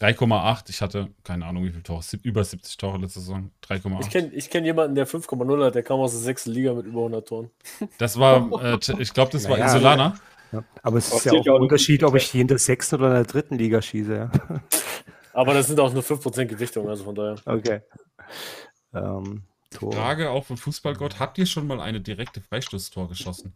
3,8. 0.00 0.70
Ich 0.70 0.82
hatte 0.82 1.08
keine 1.22 1.46
Ahnung, 1.46 1.64
wie 1.64 1.70
viele 1.70 1.82
Tore. 1.84 2.02
Über 2.22 2.44
70 2.44 2.76
Tore 2.76 2.98
letzte 2.98 3.20
Saison. 3.20 3.50
3,8. 3.64 4.00
Ich 4.00 4.10
kenne 4.10 4.30
ich 4.32 4.50
kenn 4.50 4.64
jemanden, 4.64 4.94
der 4.96 5.06
5,0 5.06 5.64
hat, 5.64 5.74
der 5.74 5.82
kam 5.82 6.00
aus 6.00 6.10
der 6.10 6.20
sechsten 6.20 6.50
Liga 6.50 6.74
mit 6.74 6.84
über 6.84 6.98
100 6.98 7.28
Toren. 7.28 7.50
Das 7.98 8.18
war, 8.18 8.50
äh, 8.62 8.78
ich 8.98 9.14
glaube, 9.14 9.30
das 9.32 9.48
war 9.48 9.56
Naja, 9.56 9.72
Insulaner. 9.72 10.18
Ja. 10.52 10.64
Aber 10.82 10.98
es 10.98 11.12
ist 11.12 11.24
ja 11.24 11.32
auch 11.32 11.44
ja 11.44 11.54
ein 11.54 11.62
Unterschied, 11.62 12.02
ob 12.02 12.14
ich 12.16 12.30
die 12.30 12.40
in 12.40 12.48
der 12.48 12.58
sechsten 12.58 12.96
oder 12.96 13.08
in 13.08 13.14
der 13.14 13.24
dritten 13.24 13.56
Liga 13.56 13.80
schieße. 13.80 14.14
Ja. 14.14 14.30
Aber 15.32 15.54
das 15.54 15.68
sind 15.68 15.78
auch 15.78 15.92
nur 15.92 16.02
5% 16.02 16.46
Gewichtung, 16.46 16.88
also 16.88 17.04
von 17.04 17.14
daher. 17.14 17.36
Okay. 17.44 17.80
Ähm, 18.94 19.44
Tor. 19.70 19.92
Frage 19.92 20.30
auch 20.30 20.44
von 20.44 20.56
Fußballgott. 20.56 21.18
Habt 21.18 21.38
ihr 21.38 21.46
schon 21.46 21.66
mal 21.66 21.80
eine 21.80 22.00
direkte 22.00 22.40
Freistoßtor 22.40 23.08
geschossen? 23.08 23.54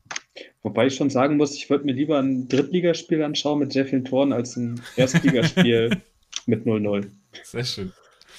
Wobei 0.62 0.86
ich 0.86 0.96
schon 0.96 1.08
sagen 1.10 1.36
muss, 1.36 1.54
ich 1.54 1.70
würde 1.70 1.84
mir 1.84 1.92
lieber 1.92 2.18
ein 2.18 2.48
Drittligaspiel 2.48 3.22
anschauen 3.22 3.58
mit 3.60 3.72
sehr 3.72 3.86
vielen 3.86 4.04
Toren 4.04 4.32
als 4.32 4.56
ein 4.56 4.82
Erstligaspiel 4.96 6.02
mit 6.46 6.66
0-0. 6.66 7.10
Sehr 7.44 7.64
schön. 7.64 7.92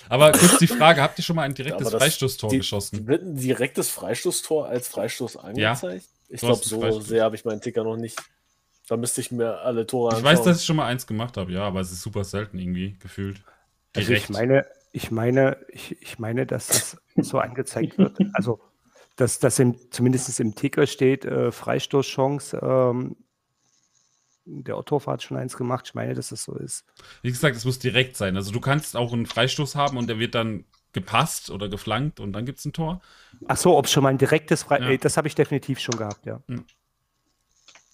Aber 0.10 0.32
kurz 0.34 0.58
die 0.58 0.68
Frage, 0.68 1.02
habt 1.02 1.18
ihr 1.20 1.24
schon 1.24 1.36
mal 1.38 1.44
ein 1.44 1.54
direktes 1.54 1.90
das- 1.90 2.02
Freistoßtor 2.02 2.50
die- 2.50 2.58
geschossen? 2.58 3.08
Wird 3.08 3.24
ein 3.24 3.36
direktes 3.38 3.90
Freistoßtor 3.90 4.68
als 4.68 4.88
Freistoß 4.90 5.38
angezeigt? 5.38 6.06
Ich 6.30 6.42
Du 6.42 6.48
glaube, 6.48 6.64
so 6.64 7.00
sehr 7.02 7.24
habe 7.24 7.36
ich 7.36 7.46
meinen 7.46 7.62
Ticker 7.62 7.84
noch 7.84 7.98
nicht 7.98 8.18
Da 8.88 8.98
müsste 8.98 9.22
ich 9.22 9.32
mir 9.32 9.60
alle 9.62 9.86
Tore 9.88 10.18
Ich 10.18 10.24
weiß, 10.24 10.44
dass 10.44 10.60
ich 10.60 10.66
schon 10.66 10.76
mal 10.78 10.88
eins 10.88 11.06
gemacht 11.08 11.38
habe, 11.38 11.52
ja, 11.52 11.62
aber 11.64 11.80
es 11.82 11.92
ist 11.92 12.02
super 12.02 12.24
selten 12.24 12.58
irgendwie 12.60 12.98
gefühlt. 13.00 13.42
Also 13.96 14.14
ich 14.14 14.30
meine, 14.30 14.66
ich 14.92 15.12
meine, 15.12 15.58
ich, 15.70 16.02
ich 16.02 16.20
meine, 16.20 16.46
dass 16.46 16.68
das 16.68 17.02
so 17.16 17.40
angezeigt 17.40 17.98
wird. 17.98 18.18
Also, 18.34 18.60
dass 19.16 19.40
das 19.40 19.60
im, 19.60 19.76
zumindest 19.92 20.40
im 20.40 20.56
Ticker 20.56 20.88
steht, 20.88 21.26
äh, 21.26 21.52
Freistoßchance. 21.52 22.60
Ähm, 22.62 23.16
der 24.46 24.78
Otto 24.78 25.06
hat 25.06 25.24
schon 25.24 25.38
eins 25.38 25.56
gemacht. 25.56 25.86
Ich 25.88 25.94
meine, 25.94 26.14
dass 26.14 26.30
das 26.30 26.44
so 26.44 26.56
ist. 26.56 26.86
Wie 27.22 27.30
gesagt, 27.30 27.56
es 27.56 27.66
muss 27.66 27.80
direkt 27.80 28.18
sein. 28.18 28.36
Also 28.36 28.52
du 28.52 28.60
kannst 28.60 28.98
auch 28.98 29.14
einen 29.14 29.26
Freistoß 29.26 29.76
haben 29.76 29.98
und 29.98 30.08
der 30.08 30.20
wird 30.20 30.36
dann 30.36 30.66
gepasst 30.94 31.52
oder 31.52 31.70
geflankt 31.70 32.20
und 32.20 32.34
dann 32.34 32.46
gibt 32.46 32.60
es 32.60 32.66
ein 32.66 32.74
Tor. 32.74 33.02
Ach 33.48 33.58
so, 33.58 33.78
ob 33.78 33.86
es 33.86 33.92
schon 33.92 34.04
mal 34.04 34.10
ein 34.10 34.18
direktes 34.18 34.64
Freistoß, 34.64 34.90
ja. 34.90 34.98
das 34.98 35.16
habe 35.16 35.28
ich 35.28 35.36
definitiv 35.36 35.80
schon 35.80 35.96
gehabt, 35.96 36.26
ja. 36.26 36.42
Hm. 36.48 36.66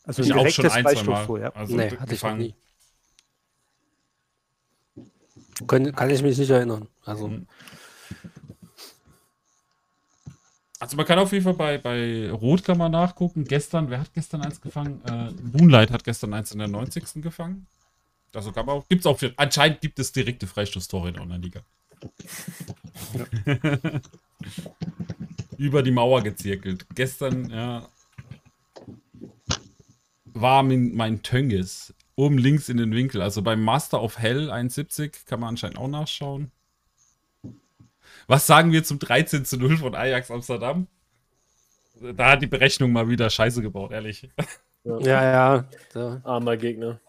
Also 0.03 0.23
ein 0.23 0.29
direktes 0.29 0.73
Freistoß, 0.73 1.39
ja. 1.39 1.49
Also 1.53 1.75
nee, 1.75 1.91
hatte 1.91 2.13
ich 2.13 2.23
noch 2.23 2.35
nie. 2.35 2.55
Kann, 5.65 5.95
kann 5.95 6.09
ich 6.09 6.21
mich 6.21 6.37
nicht 6.37 6.49
erinnern. 6.49 6.87
Also. 7.05 7.27
Hm. 7.27 7.47
Also 10.79 10.95
man 10.95 11.07
kann 11.07 11.17
auf 11.17 11.31
jeden 11.31 11.43
Fall 11.43 11.55
bei, 11.55 11.77
bei 11.79 12.31
Rot 12.31 12.63
kann 12.63 12.77
man 12.77 12.91
nachgucken. 12.91 13.45
Gestern, 13.45 13.89
wer 13.89 13.99
hat 13.99 14.13
gestern 14.13 14.43
eins 14.43 14.61
gefangen? 14.61 15.01
Äh, 15.05 15.31
Moonlight 15.57 15.89
hat 15.89 16.03
gestern 16.03 16.33
eins 16.35 16.51
in 16.51 16.59
der 16.59 16.67
90. 16.67 17.23
gefangen. 17.23 17.65
Also 18.35 18.51
kann 18.51 18.67
man 18.67 18.75
auch, 18.75 18.87
gibt's 18.87 19.07
auch 19.07 19.17
für, 19.17 19.33
anscheinend 19.37 19.81
gibt 19.81 19.97
es 19.97 20.11
direkte 20.11 20.45
Freistoßtore 20.45 21.07
in 21.07 21.13
der 21.15 21.23
Online-Liga. 21.23 21.61
Ja. 23.45 24.01
Über 25.57 25.81
die 25.81 25.89
Mauer 25.89 26.21
gezirkelt. 26.21 26.85
Gestern, 26.93 27.49
ja, 27.49 27.89
war 30.25 30.61
mein, 30.61 30.93
mein 30.93 31.23
Tönges 31.23 31.95
oben 32.17 32.37
links 32.37 32.67
in 32.67 32.75
den 32.77 32.93
Winkel. 32.93 33.21
Also 33.21 33.41
beim 33.41 33.63
Master 33.63 34.03
of 34.03 34.19
Hell 34.19 34.51
71 34.51 35.25
kann 35.25 35.39
man 35.39 35.49
anscheinend 35.49 35.77
auch 35.77 35.87
nachschauen. 35.87 36.51
Was 38.27 38.45
sagen 38.45 38.73
wir 38.73 38.83
zum 38.83 38.99
13 38.99 39.45
zu 39.45 39.57
0 39.57 39.77
von 39.77 39.95
Ajax 39.95 40.29
Amsterdam? 40.31 40.87
Da 42.01 42.31
hat 42.31 42.41
die 42.41 42.47
Berechnung 42.47 42.91
mal 42.91 43.07
wieder 43.07 43.29
Scheiße 43.29 43.61
gebaut, 43.61 43.91
ehrlich. 43.91 44.29
Ja, 44.83 44.99
ja. 45.01 45.65
ja. 45.95 46.21
Armer 46.23 46.57
Gegner. 46.57 46.99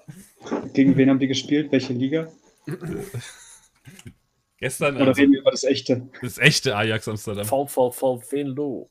Gegen 0.72 0.97
wen 0.97 1.10
haben 1.10 1.18
die 1.18 1.28
gespielt? 1.28 1.70
Welche 1.70 1.93
Liga? 1.93 2.28
Gestern. 4.59 4.97
Oder 4.97 5.09
also, 5.09 5.20
reden 5.20 5.32
wir 5.32 5.40
über 5.40 5.51
das 5.51 5.64
echte? 5.64 6.09
Das 6.20 6.39
echte 6.39 6.76
Ajax 6.76 7.06
Amsterdam. 7.06 7.47
VVV 7.47 8.32
Venlo. 8.32 8.90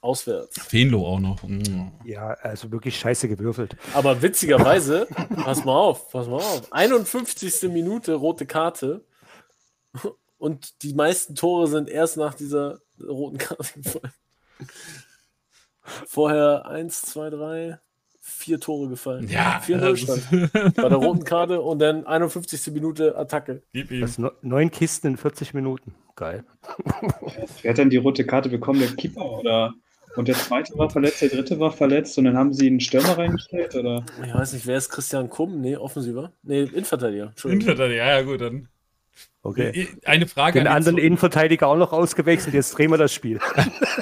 Auswärts. 0.00 0.60
Fenlo 0.60 1.06
auch 1.06 1.20
noch. 1.20 1.42
Mm. 1.42 1.88
Ja, 2.04 2.28
also 2.42 2.70
wirklich 2.70 2.98
scheiße 2.98 3.28
gewürfelt. 3.28 3.76
Aber 3.94 4.22
witzigerweise, 4.22 5.08
pass 5.44 5.64
mal 5.64 5.76
auf, 5.76 6.10
pass 6.10 6.28
mal 6.28 6.36
auf. 6.36 6.72
51. 6.72 7.70
Minute 7.70 8.14
rote 8.14 8.46
Karte. 8.46 9.04
Und 10.38 10.82
die 10.82 10.94
meisten 10.94 11.34
Tore 11.34 11.66
sind 11.66 11.88
erst 11.88 12.16
nach 12.16 12.34
dieser 12.34 12.80
roten 13.02 13.38
Karte 13.38 13.80
gefallen. 13.80 14.12
Vorher 16.06 16.66
1, 16.66 17.02
2, 17.02 17.30
3, 17.30 17.78
vier 18.20 18.60
Tore 18.60 18.88
gefallen. 18.88 19.28
Ja, 19.28 19.60
4-0 19.64 19.96
stand 19.96 20.52
bei 20.76 20.88
der 20.88 20.98
roten 20.98 21.24
Karte 21.24 21.60
und 21.60 21.78
dann 21.78 22.06
51. 22.06 22.72
Minute 22.72 23.16
Attacke. 23.16 23.62
Das 24.00 24.20
neun 24.42 24.70
Kisten 24.70 25.08
in 25.08 25.16
40 25.16 25.54
Minuten. 25.54 25.94
Geil. 26.14 26.44
Wer 27.62 27.70
hat 27.70 27.78
denn 27.78 27.90
die 27.90 27.96
rote 27.96 28.26
Karte 28.26 28.48
bekommen? 28.48 28.80
Der 28.80 28.90
Keeper 28.90 29.24
oder? 29.38 29.74
Und 30.18 30.26
der 30.26 30.34
zweite 30.34 30.76
war 30.76 30.90
verletzt, 30.90 31.22
der 31.22 31.28
dritte 31.28 31.60
war 31.60 31.70
verletzt 31.70 32.18
und 32.18 32.24
dann 32.24 32.36
haben 32.36 32.52
sie 32.52 32.66
einen 32.66 32.80
Stürmer 32.80 33.16
reingestellt, 33.16 33.76
oder? 33.76 34.04
Ich 34.26 34.34
weiß 34.34 34.52
nicht, 34.52 34.66
wer 34.66 34.76
ist 34.76 34.88
Christian 34.88 35.30
Kumm? 35.30 35.60
Nee, 35.60 35.76
Offensiver. 35.76 36.32
Nee, 36.42 36.62
Innenverteidiger. 36.62 37.32
Innenverteidiger, 37.44 38.04
ja, 38.04 38.22
gut, 38.22 38.40
dann. 38.40 38.68
Okay. 39.42 39.88
Eine 40.04 40.26
Frage. 40.26 40.58
Den 40.58 40.66
an 40.66 40.76
anderen 40.76 40.98
Innenverteidiger 40.98 41.68
auch 41.68 41.76
noch 41.76 41.92
ausgewechselt, 41.92 42.54
jetzt 42.54 42.76
drehen 42.76 42.90
wir 42.90 42.98
das 42.98 43.12
Spiel. 43.12 43.40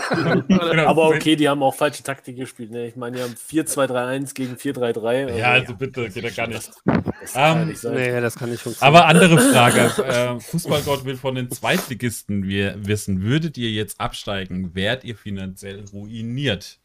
Genau. 0.08 0.86
Aber 0.86 1.08
okay, 1.08 1.34
die 1.36 1.48
haben 1.48 1.62
auch 1.62 1.74
falsche 1.74 2.02
Taktik 2.02 2.36
gespielt. 2.36 2.70
Ne? 2.70 2.86
Ich 2.86 2.96
meine, 2.96 3.16
die 3.16 3.22
haben 3.22 3.34
4-2-3-1 3.34 4.34
gegen 4.34 4.54
4-3-3. 4.54 5.26
Also, 5.26 5.38
ja, 5.38 5.50
also 5.50 5.74
bitte, 5.74 6.08
geht 6.08 6.22
ja 6.22 6.30
gar 6.30 6.46
nicht. 6.46 6.70
Das, 6.84 7.32
kann 7.32 7.62
um, 7.62 7.68
nicht 7.68 7.80
sein. 7.80 7.94
Nee, 7.94 8.20
das 8.20 8.36
kann 8.36 8.50
nicht 8.50 8.62
funktionieren. 8.62 8.96
Aber 8.96 9.06
andere 9.06 9.38
Frage. 9.38 9.80
äh, 10.04 10.40
Fußballgott 10.40 11.04
will 11.04 11.16
von 11.16 11.34
den 11.34 11.50
Zweitligisten 11.50 12.48
wissen, 12.86 13.22
würdet 13.22 13.58
ihr 13.58 13.70
jetzt 13.70 14.00
absteigen, 14.00 14.74
wärt 14.74 15.04
ihr 15.04 15.16
finanziell 15.16 15.84
ruiniert? 15.92 16.78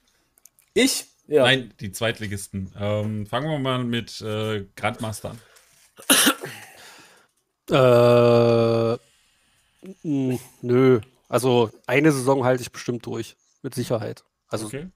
Ich? 0.73 1.05
Ja. 1.27 1.43
Nein, 1.43 1.73
die 1.79 1.91
Zweitligisten. 1.91 2.73
Ähm, 2.77 3.25
fangen 3.27 3.49
wir 3.49 3.59
mal 3.59 3.83
mit 3.83 4.19
äh, 4.21 4.65
Grandmaster 4.75 5.31
an. 5.31 5.39
Äh, 7.71 8.97
nö. 10.61 10.99
Also 11.29 11.71
eine 11.87 12.11
Saison 12.11 12.43
halte 12.43 12.61
ich 12.61 12.71
bestimmt 12.71 13.05
durch. 13.05 13.35
Mit 13.63 13.75
Sicherheit. 13.75 14.23
Also 14.47 14.65
okay. 14.65 14.87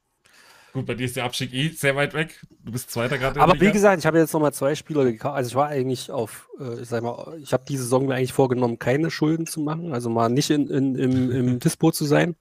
Gut, 0.75 0.87
bei 0.87 0.93
dir 0.93 1.05
ist 1.05 1.15
der 1.15 1.23
Abstieg 1.23 1.53
eh 1.53 1.69
sehr 1.69 1.95
weit 1.95 2.13
weg. 2.13 2.41
Du 2.65 2.73
bist 2.73 2.91
Zweiter 2.91 3.17
gerade. 3.17 3.39
Aber 3.39 3.57
wie 3.61 3.71
gesagt, 3.71 3.99
ich 3.99 4.05
habe 4.05 4.19
jetzt 4.19 4.33
nochmal 4.33 4.53
zwei 4.53 4.75
Spieler 4.75 5.05
gekauft. 5.05 5.37
Also 5.37 5.47
ich 5.47 5.55
war 5.55 5.67
eigentlich 5.69 6.11
auf, 6.11 6.49
äh, 6.59 6.81
ich 6.81 6.89
sag 6.89 7.01
mal, 7.01 7.37
ich 7.41 7.53
habe 7.53 7.63
diese 7.65 7.83
Saison 7.83 8.07
mir 8.07 8.15
eigentlich 8.15 8.33
vorgenommen, 8.33 8.77
keine 8.77 9.09
Schulden 9.09 9.47
zu 9.47 9.61
machen. 9.61 9.93
Also 9.93 10.09
mal 10.09 10.27
nicht 10.27 10.49
in, 10.49 10.67
in, 10.67 10.95
im, 10.95 11.31
im 11.31 11.59
Dispo 11.61 11.91
zu 11.91 12.03
sein. 12.03 12.35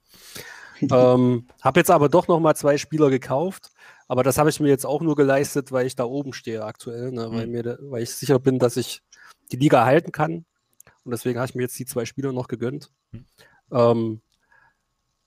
ähm, 0.80 1.46
habe 1.62 1.78
jetzt 1.78 1.92
aber 1.92 2.08
doch 2.08 2.26
nochmal 2.26 2.56
zwei 2.56 2.76
Spieler 2.76 3.08
gekauft. 3.08 3.70
Aber 4.08 4.24
das 4.24 4.36
habe 4.36 4.50
ich 4.50 4.58
mir 4.58 4.68
jetzt 4.68 4.84
auch 4.84 5.00
nur 5.00 5.14
geleistet, 5.14 5.70
weil 5.70 5.86
ich 5.86 5.94
da 5.94 6.02
oben 6.02 6.32
stehe 6.32 6.64
aktuell. 6.64 7.12
Ne? 7.12 7.28
Mhm. 7.28 7.36
Weil, 7.36 7.46
mir, 7.46 7.78
weil 7.82 8.02
ich 8.02 8.10
sicher 8.10 8.40
bin, 8.40 8.58
dass 8.58 8.76
ich 8.76 9.00
die 9.52 9.56
Liga 9.56 9.78
erhalten 9.78 10.12
kann. 10.12 10.44
Und 11.04 11.10
deswegen 11.10 11.38
habe 11.38 11.48
ich 11.48 11.54
mir 11.54 11.62
jetzt 11.62 11.78
die 11.78 11.86
zwei 11.86 12.04
Spieler 12.04 12.32
noch 12.32 12.48
gegönnt. 12.48 12.90
Mhm. 13.12 13.24
Ähm, 13.70 14.20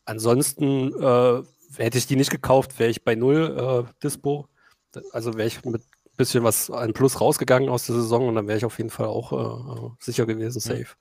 ansonsten 0.06 0.91
äh, 1.02 1.44
hätte 1.77 1.98
ich 1.98 2.07
die 2.07 2.15
nicht 2.15 2.31
gekauft, 2.31 2.80
wäre 2.80 2.89
ich 2.89 3.03
bei 3.03 3.15
null 3.15 3.85
äh, 3.88 3.94
Dispo. 4.03 4.48
Also 5.11 5.35
wäre 5.35 5.48
ich 5.48 5.64
mit 5.65 5.81
ein 5.81 6.15
bisschen 6.18 6.44
was 6.44 6.72
an 6.72 6.94
Plus 6.94 7.22
rausgegangen 7.22 7.69
aus 7.69 7.85
der 7.85 7.95
Saison 7.95 8.27
und 8.27 8.35
dann 8.35 8.48
wäre 8.48 8.57
ich 8.57 8.65
auf 8.65 8.77
jeden 8.77 8.89
Fall 8.89 9.07
auch 9.07 9.31
äh, 9.34 9.89
sicher 9.99 10.26
gewesen, 10.26 10.60
safe. 10.60 10.95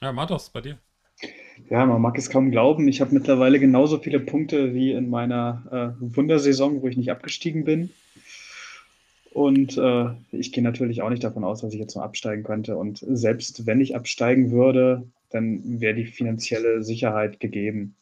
Ja, 0.00 0.12
Matos, 0.12 0.50
bei 0.50 0.60
dir. 0.60 0.78
Ja, 1.70 1.86
man 1.86 2.02
mag 2.02 2.18
es 2.18 2.28
kaum 2.28 2.50
glauben. 2.50 2.88
Ich 2.88 3.00
habe 3.00 3.14
mittlerweile 3.14 3.60
genauso 3.60 3.98
viele 3.98 4.20
Punkte 4.20 4.74
wie 4.74 4.92
in 4.92 5.08
meiner 5.08 5.96
äh, 6.00 6.16
Wundersaison, 6.16 6.82
wo 6.82 6.88
ich 6.88 6.96
nicht 6.96 7.10
abgestiegen 7.10 7.64
bin. 7.64 7.90
Und 9.34 9.76
äh, 9.78 10.10
ich 10.30 10.52
gehe 10.52 10.62
natürlich 10.62 11.02
auch 11.02 11.10
nicht 11.10 11.24
davon 11.24 11.42
aus, 11.42 11.60
dass 11.60 11.74
ich 11.74 11.80
jetzt 11.80 11.96
noch 11.96 12.04
absteigen 12.04 12.44
könnte. 12.44 12.76
Und 12.76 13.04
selbst 13.04 13.66
wenn 13.66 13.80
ich 13.80 13.96
absteigen 13.96 14.52
würde, 14.52 15.08
dann 15.30 15.80
wäre 15.80 15.94
die 15.94 16.06
finanzielle 16.06 16.84
Sicherheit 16.84 17.40
gegeben. 17.40 17.96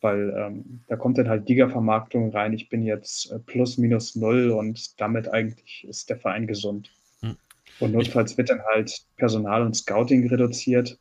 Weil 0.00 0.34
ähm, 0.34 0.80
da 0.88 0.96
kommt 0.96 1.18
dann 1.18 1.28
halt 1.28 1.46
Liga-Vermarktung 1.46 2.30
rein. 2.30 2.54
Ich 2.54 2.70
bin 2.70 2.82
jetzt 2.82 3.30
äh, 3.30 3.38
plus 3.38 3.76
minus 3.76 4.16
null 4.16 4.50
und 4.50 4.98
damit 4.98 5.28
eigentlich 5.28 5.86
ist 5.86 6.08
der 6.08 6.16
Verein 6.16 6.46
gesund. 6.46 6.90
Hm. 7.20 7.36
Und 7.78 7.92
notfalls 7.92 8.38
wird 8.38 8.48
dann 8.48 8.62
halt 8.72 9.04
Personal 9.18 9.66
und 9.66 9.76
Scouting 9.76 10.26
reduziert. 10.28 10.98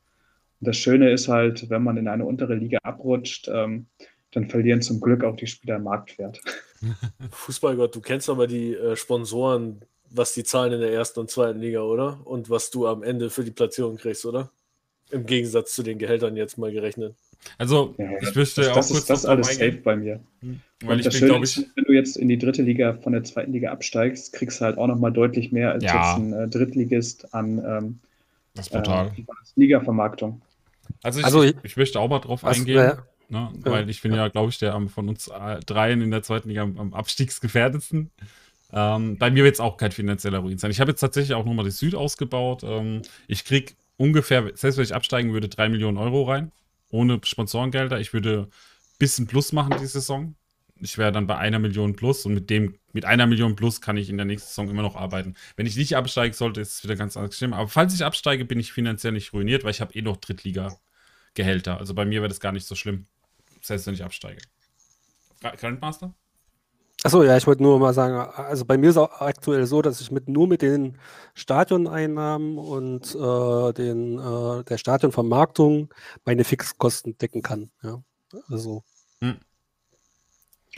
Und 0.60 0.68
das 0.68 0.76
Schöne 0.76 1.12
ist 1.12 1.30
halt, 1.30 1.70
wenn 1.70 1.82
man 1.82 1.96
in 1.96 2.10
eine 2.10 2.26
untere 2.26 2.56
Liga 2.56 2.80
abrutscht, 2.84 3.50
ähm, 3.52 3.86
dann 4.32 4.50
verlieren 4.50 4.82
zum 4.82 5.00
Glück 5.00 5.24
auch 5.24 5.36
die 5.36 5.48
Spieler 5.48 5.80
Marktwert. 5.80 6.42
Fußballgott, 7.32 7.96
du 7.96 8.02
kennst 8.02 8.30
aber 8.30 8.48
die 8.48 8.74
äh, 8.74 8.96
Sponsoren, 8.96 9.82
was 10.10 10.34
die 10.34 10.44
zahlen 10.44 10.74
in 10.74 10.82
der 10.82 10.92
ersten 10.92 11.20
und 11.20 11.30
zweiten 11.30 11.60
Liga, 11.60 11.82
oder? 11.82 12.20
Und 12.26 12.50
was 12.50 12.70
du 12.70 12.88
am 12.88 13.04
Ende 13.04 13.30
für 13.30 13.44
die 13.44 13.52
Platzierung 13.52 13.98
kriegst, 13.98 14.26
oder? 14.26 14.52
Im 15.10 15.26
Gegensatz 15.26 15.76
zu 15.76 15.84
den 15.84 16.00
Gehältern 16.00 16.36
jetzt 16.38 16.58
mal 16.58 16.72
gerechnet. 16.72 17.16
Also, 17.58 17.96
ja, 17.98 18.10
ich 18.22 18.36
wüsste 18.36 18.62
das, 18.62 18.70
auch 18.70 18.76
das 18.76 18.88
kurz 18.88 19.00
ist 19.00 19.10
das 19.10 19.26
alles 19.26 19.56
safe 19.56 19.80
bei 19.84 19.96
mir. 19.96 20.20
Hm. 20.42 20.62
Weil 20.84 21.00
ich 21.00 21.06
das 21.06 21.20
bin, 21.20 21.30
Schöne 21.30 21.44
ist, 21.44 21.58
wenn 21.76 21.84
du 21.86 21.94
jetzt 21.94 22.18
in 22.18 22.30
die 22.30 22.38
dritte 22.38 22.62
Liga 22.62 22.94
von 22.94 23.14
der 23.14 23.24
zweiten 23.24 23.52
Liga 23.52 23.72
absteigst, 23.72 24.34
kriegst 24.34 24.62
du 24.62 24.66
halt 24.66 24.78
auch 24.78 24.88
nochmal 24.88 25.12
deutlich 25.12 25.52
mehr 25.52 25.72
als 25.72 25.84
ja. 25.84 25.96
jetzt 25.96 26.20
ein 26.20 26.34
äh, 26.34 26.48
Drittligist 26.48 27.34
an 27.34 27.64
ähm, 27.66 28.00
das. 28.54 28.70
Äh, 28.70 29.10
Liga-Vermarktung. 29.56 30.42
Also, 31.04 31.20
ich, 31.20 31.26
also 31.26 31.44
ich, 31.44 31.56
ich, 31.64 31.78
möchte 31.78 32.00
auch 32.00 32.10
mal 32.10 32.20
drauf 32.20 32.44
eingehen. 32.46 32.94
Ne? 33.32 33.50
Ja. 33.66 33.72
Weil 33.72 33.90
ich 33.90 34.02
bin 34.02 34.14
ja, 34.14 34.28
glaube 34.28 34.50
ich, 34.50 34.60
der 34.60 34.80
von 34.90 35.08
uns 35.08 35.32
dreien 35.66 36.02
in 36.02 36.12
der 36.12 36.22
zweiten 36.22 36.50
Liga 36.50 36.64
am, 36.64 36.78
am 36.78 36.94
abstiegsgefährdetsten. 36.94 38.12
Ähm, 38.74 39.18
bei 39.18 39.32
mir 39.32 39.46
wird 39.46 39.56
es 39.56 39.60
auch 39.62 39.78
kein 39.78 39.92
finanzieller 39.92 40.40
Ruin 40.40 40.58
sein. 40.58 40.72
Ich 40.72 40.82
habe 40.82 40.92
jetzt 40.92 41.00
tatsächlich 41.00 41.34
auch 41.34 41.46
nochmal 41.46 41.66
die 41.66 41.72
Süd 41.72 41.96
ausgebaut. 41.96 42.64
Ähm, 42.64 43.02
ich 43.28 43.46
kriege 43.46 43.74
ungefähr, 43.96 44.52
selbst 44.56 44.78
wenn 44.78 44.84
ich 44.84 44.94
absteigen 44.94 45.32
würde, 45.34 45.48
drei 45.48 45.70
Millionen 45.70 45.98
Euro 45.98 46.24
rein. 46.24 46.52
Ohne 46.90 47.22
Sponsorengelder. 47.24 48.02
Ich 48.02 48.12
würde 48.12 48.50
ein 48.50 48.98
bisschen 49.00 49.28
Plus 49.28 49.54
machen 49.54 49.76
die 49.80 49.86
Saison. 49.86 50.36
Ich 50.82 50.98
wäre 50.98 51.14
dann 51.14 51.28
bei 51.28 51.38
einer 51.38 51.60
Million 51.60 51.96
plus 51.96 52.26
und 52.26 52.34
mit 52.34 52.50
dem, 52.50 52.76
mit 52.92 53.06
einer 53.06 53.28
Million 53.28 53.56
plus 53.56 53.82
kann 53.82 53.98
ich 53.98 54.10
in 54.10 54.18
der 54.18 54.26
nächsten 54.26 54.50
Saison 54.50 54.70
immer 54.70 54.82
noch 54.82 54.96
arbeiten. 54.96 55.36
Wenn 55.56 55.68
ich 55.68 55.78
nicht 55.78 55.96
absteigen 55.96 56.34
sollte, 56.34 56.60
ist 56.60 56.74
es 56.74 56.84
wieder 56.84 56.96
ganz 56.96 57.16
anders 57.16 57.38
schlimm. 57.38 57.54
Aber 57.54 57.70
falls 57.70 57.94
ich 57.94 58.04
absteige, 58.04 58.46
bin 58.46 58.60
ich 58.60 58.74
finanziell 58.74 59.14
nicht 59.14 59.32
ruiniert, 59.32 59.64
weil 59.64 59.72
ich 59.72 59.80
habe 59.80 59.94
eh 59.94 60.02
noch 60.02 60.18
Drittliga-Gehälter. 60.18 61.78
Also 61.78 61.94
bei 61.94 62.04
mir 62.04 62.22
wäre 62.22 62.30
das 62.30 62.40
gar 62.40 62.52
nicht 62.52 62.66
so 62.66 62.76
schlimm 62.76 63.06
selbst 63.62 63.88
wenn 63.88 63.94
ich 63.94 64.04
absteige. 64.04 64.42
Grandmaster? 65.42 66.14
Achso, 67.04 67.24
ja, 67.24 67.36
ich 67.36 67.48
wollte 67.48 67.64
nur 67.64 67.80
mal 67.80 67.96
sagen, 67.96 68.16
also 68.16 68.64
bei 68.64 68.78
mir 68.78 68.92
ist 68.92 68.98
auch 68.98 69.22
aktuell 69.22 69.66
so, 69.66 69.82
dass 69.82 70.02
ich 70.02 70.12
mit 70.12 70.30
nur 70.30 70.48
mit 70.48 70.62
den 70.62 71.00
Stadioneinnahmen 71.34 72.60
und 72.60 73.16
äh, 73.16 73.74
den, 73.74 74.20
äh, 74.20 74.64
der 74.64 74.78
Stadionvermarktung 74.78 75.92
meine 76.26 76.44
Fixkosten 76.44 77.18
decken 77.18 77.42
kann. 77.42 77.72
Ja. 77.82 78.04
Also 78.50 78.84
Hm. 79.20 79.40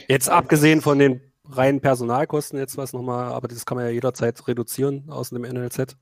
jetzt 0.07 0.29
abgesehen 0.29 0.81
von 0.81 0.97
den 0.97 1.21
reinen 1.45 1.81
Personalkosten 1.81 2.57
jetzt 2.57 2.77
was 2.77 2.93
nochmal, 2.93 3.33
aber 3.33 3.49
das 3.49 3.65
kann 3.65 3.75
man 3.75 3.85
ja 3.85 3.91
jederzeit 3.91 4.47
reduzieren 4.47 5.09
aus 5.09 5.29
dem 5.29 5.43
NLZ. 5.43 5.97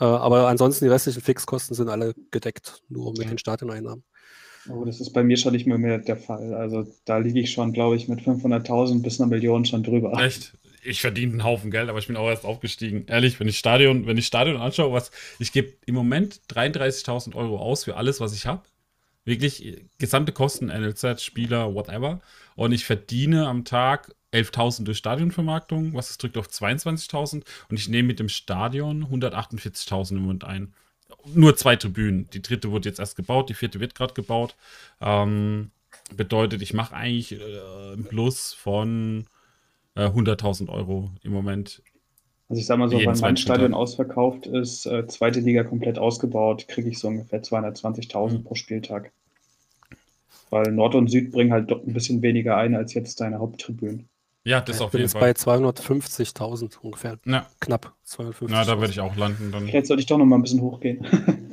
Äh, 0.00 0.04
aber 0.04 0.48
ansonsten 0.48 0.86
die 0.86 0.90
restlichen 0.90 1.22
Fixkosten 1.22 1.76
sind 1.76 1.88
alle 1.88 2.14
gedeckt, 2.32 2.82
nur 2.88 3.12
mit 3.12 3.30
den 3.30 3.38
Stadioneinnahmen. 3.38 4.02
Oh, 4.68 4.84
das 4.84 5.00
ist 5.00 5.10
bei 5.10 5.22
mir 5.22 5.36
schon 5.36 5.52
nicht 5.52 5.66
mehr, 5.66 5.78
mehr 5.78 5.98
der 5.98 6.16
Fall. 6.16 6.54
Also 6.54 6.86
da 7.04 7.18
liege 7.18 7.40
ich 7.40 7.52
schon, 7.52 7.72
glaube 7.72 7.96
ich, 7.96 8.08
mit 8.08 8.20
500.000 8.20 9.02
bis 9.02 9.20
einer 9.20 9.28
Million 9.28 9.64
schon 9.64 9.82
drüber. 9.82 10.20
Echt? 10.22 10.54
Ich 10.82 11.00
verdiene 11.00 11.32
einen 11.32 11.44
Haufen 11.44 11.70
Geld, 11.70 11.88
aber 11.88 11.98
ich 11.98 12.06
bin 12.06 12.16
auch 12.16 12.28
erst 12.28 12.44
aufgestiegen. 12.44 13.06
Ehrlich, 13.08 13.40
wenn 13.40 13.48
ich 13.48 13.58
Stadion, 13.58 14.06
wenn 14.06 14.16
ich 14.16 14.26
Stadion 14.26 14.56
anschaue, 14.56 14.92
was 14.92 15.10
ich 15.38 15.52
gebe 15.52 15.72
im 15.84 15.94
Moment 15.96 16.40
33.000 16.50 17.34
Euro 17.34 17.58
aus 17.58 17.84
für 17.84 17.96
alles, 17.96 18.20
was 18.20 18.34
ich 18.34 18.46
habe. 18.46 18.62
Wirklich 19.24 19.64
äh, 19.64 19.84
gesamte 19.98 20.32
Kosten, 20.32 20.66
NLZ, 20.66 21.20
Spieler, 21.22 21.74
whatever. 21.74 22.20
Und 22.54 22.72
ich 22.72 22.84
verdiene 22.84 23.48
am 23.48 23.64
Tag 23.64 24.14
11.000 24.32 24.84
durch 24.84 24.98
Stadionvermarktung, 24.98 25.94
was 25.94 26.10
es 26.10 26.18
drückt 26.18 26.38
auf 26.38 26.48
22.000. 26.48 27.42
Und 27.68 27.78
ich 27.78 27.88
nehme 27.88 28.06
mit 28.06 28.20
dem 28.20 28.28
Stadion 28.28 29.06
148.000 29.06 30.12
im 30.12 30.22
Moment 30.22 30.44
ein. 30.44 30.72
Nur 31.34 31.56
zwei 31.56 31.76
Tribünen. 31.76 32.28
Die 32.32 32.42
dritte 32.42 32.70
wurde 32.70 32.88
jetzt 32.88 32.98
erst 32.98 33.16
gebaut, 33.16 33.48
die 33.48 33.54
vierte 33.54 33.80
wird 33.80 33.94
gerade 33.94 34.14
gebaut. 34.14 34.54
Ähm, 35.00 35.70
bedeutet, 36.14 36.62
ich 36.62 36.72
mache 36.74 36.94
eigentlich 36.94 37.32
äh, 37.32 37.92
einen 37.92 38.04
Plus 38.04 38.52
von 38.52 39.26
äh, 39.94 40.06
100.000 40.06 40.68
Euro 40.68 41.10
im 41.22 41.32
Moment. 41.32 41.82
Also 42.48 42.60
ich 42.60 42.66
sag 42.66 42.78
mal 42.78 42.88
so, 42.88 42.98
wenn 42.98 43.18
mein 43.18 43.36
Stadion 43.36 43.74
ausverkauft 43.74 44.46
ist, 44.46 44.86
äh, 44.86 45.06
zweite 45.08 45.40
Liga 45.40 45.64
komplett 45.64 45.98
ausgebaut, 45.98 46.68
kriege 46.68 46.88
ich 46.88 46.98
so 46.98 47.08
ungefähr 47.08 47.42
220.000 47.42 48.38
Mhm. 48.38 48.44
pro 48.44 48.54
Spieltag. 48.54 49.10
Weil 50.50 50.70
Nord 50.70 50.94
und 50.94 51.08
Süd 51.08 51.32
bringen 51.32 51.52
halt 51.52 51.70
doch 51.72 51.84
ein 51.84 51.92
bisschen 51.92 52.22
weniger 52.22 52.56
ein 52.56 52.76
als 52.76 52.94
jetzt 52.94 53.20
deine 53.20 53.38
Haupttribünen. 53.40 54.08
Ja, 54.46 54.60
das 54.60 54.76
ich 54.76 54.82
auf 54.82 54.92
bin 54.92 55.00
jeden 55.00 55.06
jetzt 55.06 55.18
Fall. 55.18 55.34
bei 55.34 55.72
250.000 55.72 56.78
ungefähr. 56.78 57.18
Na, 57.24 57.46
Knapp 57.60 57.96
250.000. 58.06 58.46
na, 58.48 58.64
da 58.64 58.78
würde 58.78 58.92
ich 58.92 59.00
auch 59.00 59.16
landen. 59.16 59.50
Dann. 59.50 59.66
Vielleicht 59.66 59.88
sollte 59.88 60.00
ich 60.02 60.06
doch 60.06 60.18
noch 60.18 60.24
mal 60.24 60.36
ein 60.36 60.42
bisschen 60.42 60.60
hochgehen. 60.60 61.04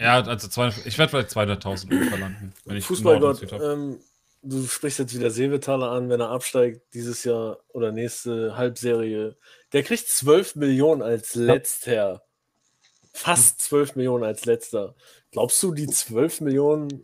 Ja, 0.00 0.22
also 0.22 0.46
200, 0.46 0.86
ich 0.86 0.96
werde 0.96 1.10
bei 1.10 1.20
200.000 1.22 1.90
ungefähr 1.90 2.18
landen. 2.18 2.52
Wenn 2.64 2.76
ich 2.76 2.84
Fußballgott, 2.84 3.52
ähm, 3.60 3.98
du 4.44 4.64
sprichst 4.64 5.00
jetzt 5.00 5.12
wieder 5.12 5.32
Seevetaler 5.32 5.90
an, 5.90 6.08
wenn 6.08 6.20
er 6.20 6.30
absteigt 6.30 6.82
dieses 6.94 7.24
Jahr 7.24 7.58
oder 7.72 7.90
nächste 7.90 8.56
Halbserie. 8.56 9.36
Der 9.72 9.82
kriegt 9.82 10.06
12 10.06 10.54
Millionen 10.54 11.02
als 11.02 11.34
letzter. 11.34 12.22
Fast 13.12 13.60
12 13.62 13.96
Millionen 13.96 14.22
als 14.22 14.44
letzter. 14.44 14.94
Glaubst 15.32 15.60
du, 15.64 15.74
die 15.74 15.88
12 15.88 16.42
Millionen, 16.42 17.02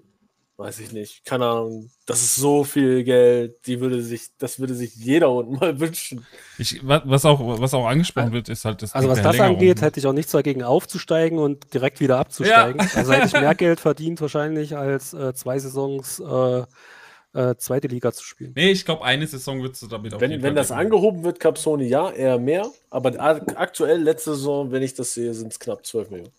weiß 0.56 0.78
ich 0.81 0.93
nicht, 0.93 1.24
keine 1.24 1.47
Ahnung, 1.47 1.90
das 2.06 2.22
ist 2.22 2.36
so 2.36 2.62
viel 2.64 3.02
Geld, 3.02 3.66
die 3.66 3.81
würde 3.81 4.02
sich, 4.02 4.28
das 4.39 4.60
würde 4.60 4.74
sich 4.74 4.94
jeder 4.94 5.31
unten 5.31 5.55
mal 5.56 5.78
wünschen. 5.81 6.24
Ich, 6.59 6.86
wa- 6.86 7.02
was, 7.05 7.24
auch, 7.24 7.60
was 7.60 7.74
auch 7.74 7.86
angesprochen 7.86 8.32
wird, 8.32 8.48
ist 8.48 8.64
halt 8.64 8.81
das 8.82 8.94
Also 8.94 9.09
was 9.09 9.20
das 9.20 9.40
angeht, 9.40 9.81
hätte 9.82 9.98
ich 9.98 10.06
auch 10.06 10.12
nichts 10.12 10.31
dagegen 10.32 10.62
aufzusteigen 10.62 11.39
und 11.39 11.74
direkt 11.74 11.98
wieder 12.01 12.18
abzusteigen. 12.18 12.81
Also 12.94 13.12
hätte 13.12 13.26
ich 13.26 13.32
mehr 13.32 13.55
Geld 13.56 13.81
verdient 13.81 14.20
wahrscheinlich 14.20 14.76
als 14.76 15.12
äh, 15.12 15.35
zwei 15.35 15.59
Saisons 15.59 16.20
äh, 16.20 16.62
äh, 17.36 17.56
zweite 17.56 17.89
Liga 17.89 18.12
zu 18.12 18.22
spielen. 18.22 18.52
Nee, 18.55 18.70
ich 18.70 18.85
glaube, 18.85 19.05
eine 19.05 19.26
Saison 19.26 19.60
würdest 19.60 19.82
du 19.82 19.89
damit 19.89 20.14
auf 20.14 20.20
Wenn, 20.20 20.40
wenn 20.43 20.55
das 20.55 20.68
decken. 20.68 20.78
angehoben 20.82 21.24
wird, 21.24 21.40
Capsoni, 21.40 21.86
ja, 21.86 22.10
eher 22.12 22.39
mehr. 22.39 22.70
Aber 22.90 23.09
ak- 23.20 23.56
aktuell, 23.56 24.01
letzte 24.01 24.36
Saison, 24.36 24.70
wenn 24.70 24.85
ich 24.85 24.94
das 24.94 25.14
sehe, 25.14 25.35
sind 25.35 25.52
es 25.52 25.59
knapp 25.59 25.85
12 25.85 26.10
Millionen. 26.10 26.32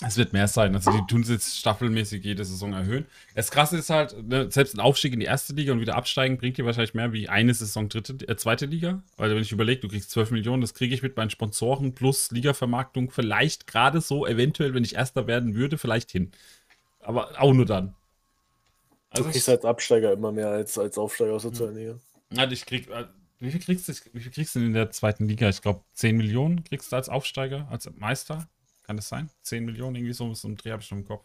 Es 0.00 0.16
wird 0.16 0.32
mehr 0.32 0.46
sein. 0.46 0.76
Also 0.76 0.92
die 0.92 1.04
tun 1.08 1.22
es 1.22 1.28
jetzt 1.28 1.58
staffelmäßig 1.58 2.24
jede 2.24 2.44
Saison 2.44 2.72
erhöhen. 2.72 3.06
Das 3.34 3.50
krasse 3.50 3.76
ist 3.76 3.90
halt, 3.90 4.16
ne, 4.28 4.48
selbst 4.48 4.76
ein 4.76 4.80
Aufstieg 4.80 5.12
in 5.12 5.18
die 5.18 5.26
erste 5.26 5.52
Liga 5.54 5.72
und 5.72 5.80
wieder 5.80 5.96
absteigen 5.96 6.38
bringt 6.38 6.56
dir 6.56 6.64
wahrscheinlich 6.64 6.94
mehr 6.94 7.12
wie 7.12 7.28
eine 7.28 7.52
Saison 7.52 7.88
dritte, 7.88 8.12
äh, 8.28 8.36
zweite 8.36 8.66
Liga. 8.66 9.02
Weil 9.16 9.34
wenn 9.34 9.42
ich 9.42 9.50
überlege, 9.50 9.80
du 9.80 9.88
kriegst 9.88 10.10
12 10.12 10.30
Millionen, 10.30 10.60
das 10.60 10.74
kriege 10.74 10.94
ich 10.94 11.02
mit 11.02 11.16
meinen 11.16 11.30
Sponsoren 11.30 11.96
plus 11.96 12.30
Ligavermarktung 12.30 13.10
vielleicht 13.10 13.66
gerade 13.66 14.00
so, 14.00 14.24
eventuell, 14.24 14.72
wenn 14.72 14.84
ich 14.84 14.94
Erster 14.94 15.26
werden 15.26 15.56
würde, 15.56 15.78
vielleicht 15.78 16.12
hin. 16.12 16.30
Aber 17.00 17.40
auch 17.40 17.52
nur 17.52 17.66
dann. 17.66 17.96
Du 19.14 19.22
Also 19.22 19.30
kriegst 19.30 19.48
als 19.48 19.64
Absteiger 19.64 20.12
immer 20.12 20.30
mehr 20.30 20.48
als 20.48 20.78
als 20.78 20.96
Aufsteiger 20.96 21.32
aus 21.32 21.42
der 21.42 21.52
zweiten 21.52 21.76
Liga. 21.76 21.98
Ja, 22.30 22.48
ich 22.48 22.66
krieg, 22.66 22.88
äh, 22.88 23.06
wie 23.40 23.50
viel 23.50 23.60
kriegst 23.60 23.88
du, 23.88 23.92
wie 24.12 24.20
viel 24.20 24.30
kriegst 24.30 24.54
du 24.54 24.60
denn 24.60 24.68
in 24.68 24.74
der 24.74 24.90
zweiten 24.90 25.26
Liga? 25.26 25.48
Ich 25.48 25.60
glaube, 25.60 25.80
10 25.94 26.16
Millionen 26.16 26.62
kriegst 26.62 26.92
du 26.92 26.96
als 26.96 27.08
Aufsteiger, 27.08 27.66
als 27.70 27.90
Meister. 27.96 28.48
Kann 28.88 28.96
das 28.96 29.10
sein? 29.10 29.28
10 29.42 29.66
Millionen, 29.66 29.96
irgendwie 29.96 30.14
so, 30.14 30.32
so 30.32 30.48
ein 30.48 30.56
Dreh 30.56 30.70
habe 30.70 30.80
ich 30.80 30.88
schon 30.88 31.00
im 31.00 31.04
Kopf. 31.04 31.22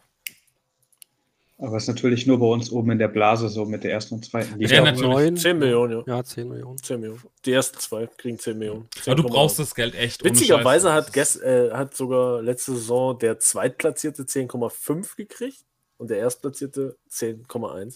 Aber 1.56 1.78
es 1.78 1.84
ist 1.84 1.88
natürlich 1.88 2.26
nur 2.26 2.38
bei 2.38 2.44
uns 2.44 2.70
oben 2.70 2.90
in 2.90 2.98
der 2.98 3.08
Blase 3.08 3.48
so 3.48 3.64
mit 3.64 3.84
der 3.84 3.92
ersten 3.92 4.16
und 4.16 4.24
zweiten 4.26 4.60
Ja, 4.60 4.68
Liga. 4.68 4.82
natürlich. 4.82 5.02
Neun, 5.08 5.36
10 5.38 5.58
Millionen, 5.58 6.04
ja. 6.06 6.16
ja, 6.16 6.22
10 6.22 6.46
Millionen. 6.46 6.76
10 6.76 7.00
Millionen. 7.00 7.22
Die 7.46 7.52
ersten 7.52 7.78
zwei 7.78 8.06
kriegen 8.06 8.38
10 8.38 8.58
Millionen. 8.58 8.86
Aber 9.06 9.14
du 9.14 9.22
10,8. 9.22 9.28
brauchst 9.30 9.58
das 9.60 9.74
Geld 9.74 9.94
echt. 9.94 10.22
Witzigerweise 10.22 10.92
hat, 10.92 11.10
gest, 11.14 11.40
äh, 11.42 11.70
hat 11.72 11.96
sogar 11.96 12.42
letzte 12.42 12.72
Saison 12.72 13.18
der 13.18 13.38
Zweitplatzierte 13.38 14.24
10,5 14.24 15.16
gekriegt 15.16 15.64
und 15.96 16.10
der 16.10 16.18
Erstplatzierte 16.18 16.98
10,1. 17.10 17.94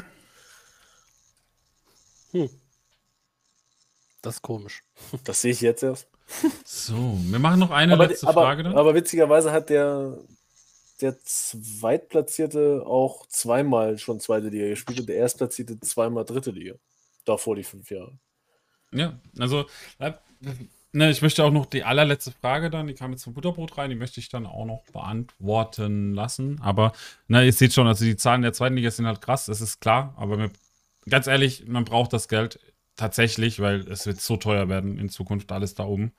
Das 4.23 4.37
ist 4.37 4.43
komisch. 4.43 4.83
Das 5.25 5.43
sehe 5.43 5.53
ich 5.53 5.61
jetzt 5.61 5.83
erst. 5.83 6.09
So, 6.65 7.19
wir 7.23 7.39
machen 7.39 7.61
noch 7.61 7.71
eine 7.71 7.95
Aber, 7.95 8.07
letzte 8.07 8.29
aber, 8.29 8.43
Frage 8.43 8.63
dann. 8.63 8.77
aber 8.77 8.95
witzigerweise 8.95 9.51
hat 9.51 9.71
der, 9.71 10.19
der 11.01 11.19
Zweitplatzierte 11.23 12.85
auch 12.87 13.27
zweimal 13.27 13.99
schon 13.99 14.21
zweite 14.21 14.49
Liga 14.49 14.69
gespielt 14.69 15.01
und 15.01 15.09
der 15.09 15.17
Erstplatzierte 15.17 15.81
zweimal 15.81 16.25
dritte 16.25 16.51
Liga. 16.51 16.75
Davor 17.25 17.57
die 17.57 17.65
fünf 17.65 17.91
Jahre. 17.91 18.19
Ja, 18.93 19.19
also, 19.39 19.67
äh, 19.99 20.13
ne, 20.93 21.11
ich 21.11 21.23
möchte 21.23 21.45
auch 21.45 21.51
noch 21.51 21.67
die 21.67 21.85
allerletzte 21.85 22.33
Frage 22.33 22.71
dann, 22.71 22.87
die 22.87 22.95
kam 22.95 23.13
jetzt 23.13 23.25
vom 23.25 23.35
Butterbrot 23.35 23.77
rein, 23.77 23.91
die 23.91 23.97
möchte 23.97 24.21
ich 24.21 24.29
dann 24.29 24.47
auch 24.47 24.65
noch 24.65 24.83
beantworten 24.93 26.15
lassen. 26.15 26.61
Aber, 26.63 26.93
na, 27.27 27.43
ihr 27.43 27.53
seht 27.53 27.73
schon, 27.73 27.87
also 27.87 28.05
die 28.05 28.17
Zahlen 28.17 28.43
der 28.43 28.53
zweiten 28.53 28.77
Liga 28.77 28.91
sind 28.91 29.07
halt 29.07 29.21
krass, 29.21 29.47
das 29.47 29.61
ist 29.61 29.81
klar, 29.81 30.15
aber 30.17 30.37
mir, 30.37 30.51
ganz 31.09 31.27
ehrlich, 31.27 31.67
man 31.67 31.85
braucht 31.85 32.13
das 32.13 32.29
Geld 32.29 32.59
tatsächlich, 32.99 33.61
weil 33.61 33.81
es 33.89 34.07
wird 34.07 34.21
so 34.21 34.37
teuer 34.37 34.69
werden 34.69 34.99
in 34.99 35.09
Zukunft 35.09 35.51
alles 35.53 35.75
da 35.75 35.85
oben. 35.85 36.13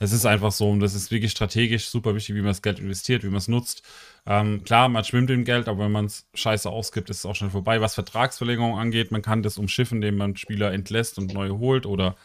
Es 0.00 0.12
ist 0.12 0.26
einfach 0.26 0.50
so 0.50 0.68
und 0.68 0.80
das 0.80 0.94
ist 0.94 1.12
wirklich 1.12 1.30
strategisch 1.30 1.88
super 1.88 2.16
wichtig, 2.16 2.34
wie 2.34 2.40
man 2.40 2.48
das 2.48 2.62
Geld 2.62 2.80
investiert, 2.80 3.22
wie 3.22 3.28
man 3.28 3.36
es 3.36 3.46
nutzt. 3.46 3.84
Ähm, 4.26 4.64
klar, 4.64 4.88
man 4.88 5.04
schwimmt 5.04 5.30
im 5.30 5.44
Geld, 5.44 5.68
aber 5.68 5.84
wenn 5.84 5.92
man 5.92 6.06
es 6.06 6.26
scheiße 6.34 6.68
ausgibt, 6.68 7.08
ist 7.08 7.18
es 7.18 7.26
auch 7.26 7.36
schon 7.36 7.52
vorbei. 7.52 7.80
Was 7.80 7.94
Vertragsverlängerung 7.94 8.76
angeht, 8.76 9.12
man 9.12 9.22
kann 9.22 9.44
das 9.44 9.58
umschiffen, 9.58 9.98
indem 9.98 10.16
man 10.16 10.36
Spieler 10.36 10.72
entlässt 10.72 11.18
und 11.18 11.32
neue 11.32 11.56
holt 11.58 11.86
oder 11.86 12.16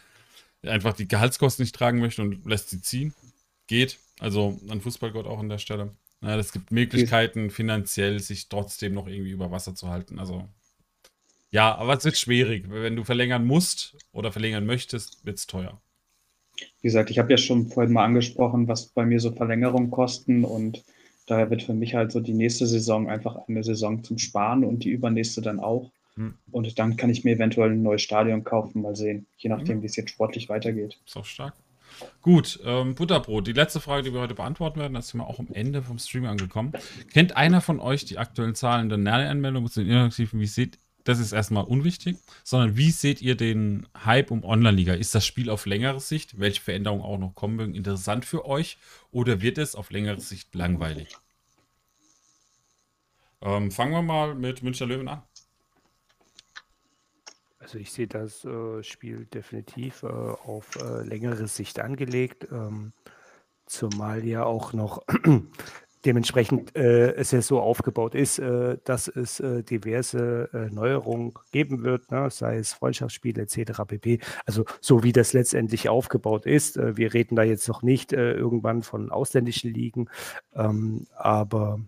einfach 0.62 0.94
die 0.94 1.06
Gehaltskosten 1.06 1.62
nicht 1.62 1.74
tragen 1.74 2.00
möchte 2.00 2.22
und 2.22 2.44
lässt 2.46 2.70
sie 2.70 2.82
ziehen. 2.82 3.14
Geht. 3.68 3.98
Also 4.18 4.58
an 4.68 4.80
Fußballgott 4.80 5.26
auch 5.26 5.38
an 5.38 5.48
der 5.48 5.58
Stelle. 5.58 5.92
Ja, 6.20 6.36
es 6.36 6.52
gibt 6.52 6.72
Möglichkeiten, 6.72 7.50
finanziell 7.50 8.18
sich 8.18 8.48
trotzdem 8.48 8.94
noch 8.94 9.06
irgendwie 9.06 9.30
über 9.30 9.52
Wasser 9.52 9.76
zu 9.76 9.88
halten. 9.88 10.18
Also 10.18 10.48
ja, 11.50 11.74
aber 11.76 11.94
es 11.96 12.04
wird 12.04 12.16
schwierig. 12.16 12.66
Wenn 12.68 12.96
du 12.96 13.04
verlängern 13.04 13.46
musst 13.46 13.96
oder 14.12 14.32
verlängern 14.32 14.66
möchtest, 14.66 15.24
wird 15.24 15.38
es 15.38 15.46
teuer. 15.46 15.80
Wie 16.80 16.88
gesagt, 16.88 17.10
ich 17.10 17.18
habe 17.18 17.30
ja 17.30 17.38
schon 17.38 17.68
vorhin 17.68 17.92
mal 17.92 18.04
angesprochen, 18.04 18.68
was 18.68 18.86
bei 18.86 19.04
mir 19.06 19.20
so 19.20 19.32
Verlängerungen 19.32 19.90
kosten 19.90 20.44
und 20.44 20.84
daher 21.26 21.50
wird 21.50 21.62
für 21.62 21.74
mich 21.74 21.94
halt 21.94 22.10
so 22.10 22.20
die 22.20 22.32
nächste 22.34 22.66
Saison 22.66 23.08
einfach 23.08 23.36
eine 23.48 23.62
Saison 23.62 24.02
zum 24.02 24.18
Sparen 24.18 24.64
und 24.64 24.84
die 24.84 24.90
übernächste 24.90 25.40
dann 25.40 25.60
auch. 25.60 25.90
Hm. 26.16 26.34
Und 26.50 26.78
dann 26.78 26.96
kann 26.96 27.10
ich 27.10 27.22
mir 27.22 27.36
eventuell 27.36 27.70
ein 27.70 27.82
neues 27.82 28.02
Stadion 28.02 28.42
kaufen, 28.42 28.82
mal 28.82 28.96
sehen, 28.96 29.26
je 29.36 29.50
nachdem, 29.50 29.78
Mhm. 29.78 29.82
wie 29.82 29.86
es 29.86 29.96
jetzt 29.96 30.10
sportlich 30.10 30.48
weitergeht. 30.48 30.98
Ist 31.06 31.16
auch 31.16 31.24
stark. 31.24 31.54
Gut, 32.22 32.60
ähm, 32.64 32.94
Butterbrot. 32.94 33.46
Die 33.46 33.52
letzte 33.52 33.80
Frage, 33.80 34.02
die 34.02 34.12
wir 34.12 34.20
heute 34.20 34.34
beantworten 34.34 34.80
werden, 34.80 34.94
da 34.94 35.02
sind 35.02 35.20
wir 35.20 35.26
auch 35.26 35.38
am 35.38 35.48
Ende 35.52 35.82
vom 35.82 35.98
Stream 35.98 36.26
angekommen. 36.26 36.72
Kennt 37.12 37.36
einer 37.36 37.60
von 37.60 37.80
euch 37.80 38.04
die 38.04 38.18
aktuellen 38.18 38.54
Zahlen 38.54 38.88
der 38.88 38.98
Näheranmeldung 38.98 39.68
zu 39.68 39.80
den 39.80 39.90
Inaktiven? 39.90 40.40
Wie 40.40 40.46
seht 40.46 40.78
das 41.08 41.20
ist 41.20 41.32
erstmal 41.32 41.64
unwichtig, 41.64 42.18
sondern 42.44 42.76
wie 42.76 42.90
seht 42.90 43.22
ihr 43.22 43.34
den 43.34 43.88
Hype 44.04 44.30
um 44.30 44.44
Online-Liga? 44.44 44.92
Ist 44.92 45.14
das 45.14 45.24
Spiel 45.24 45.48
auf 45.48 45.64
längere 45.64 46.00
Sicht, 46.00 46.38
welche 46.38 46.60
Veränderungen 46.60 47.02
auch 47.02 47.16
noch 47.16 47.34
kommen 47.34 47.56
mögen, 47.56 47.74
interessant 47.74 48.26
für 48.26 48.44
euch 48.44 48.76
oder 49.10 49.40
wird 49.40 49.56
es 49.56 49.74
auf 49.74 49.90
längere 49.90 50.20
Sicht 50.20 50.54
langweilig? 50.54 51.16
Ähm, 53.40 53.70
fangen 53.70 53.92
wir 53.92 54.02
mal 54.02 54.34
mit 54.34 54.62
Münchner 54.62 54.86
Löwen 54.86 55.08
an. 55.08 55.22
Also 57.58 57.78
ich 57.78 57.90
sehe 57.90 58.06
das 58.06 58.44
äh, 58.44 58.82
Spiel 58.82 59.24
definitiv 59.24 60.02
äh, 60.02 60.06
auf 60.08 60.76
äh, 60.76 61.02
längere 61.04 61.48
Sicht 61.48 61.80
angelegt, 61.80 62.48
ähm, 62.52 62.92
zumal 63.64 64.26
ja 64.26 64.44
auch 64.44 64.74
noch 64.74 65.02
dementsprechend 66.04 66.76
äh, 66.76 67.14
es 67.14 67.30
ja 67.30 67.42
so 67.42 67.60
aufgebaut 67.60 68.14
ist, 68.14 68.38
äh, 68.38 68.78
dass 68.84 69.08
es 69.08 69.40
äh, 69.40 69.62
diverse 69.62 70.48
äh, 70.52 70.72
Neuerungen 70.72 71.34
geben 71.52 71.82
wird, 71.82 72.10
ne? 72.10 72.30
sei 72.30 72.56
es 72.56 72.72
Freundschaftsspiele 72.72 73.42
etc. 73.42 73.82
pp. 73.86 74.20
Also 74.46 74.64
so 74.80 75.02
wie 75.02 75.12
das 75.12 75.32
letztendlich 75.32 75.88
aufgebaut 75.88 76.46
ist. 76.46 76.76
Äh, 76.76 76.96
wir 76.96 77.14
reden 77.14 77.36
da 77.36 77.42
jetzt 77.42 77.68
noch 77.68 77.82
nicht 77.82 78.12
äh, 78.12 78.32
irgendwann 78.32 78.82
von 78.82 79.10
ausländischen 79.10 79.72
Ligen, 79.72 80.08
ähm, 80.54 81.06
aber 81.16 81.80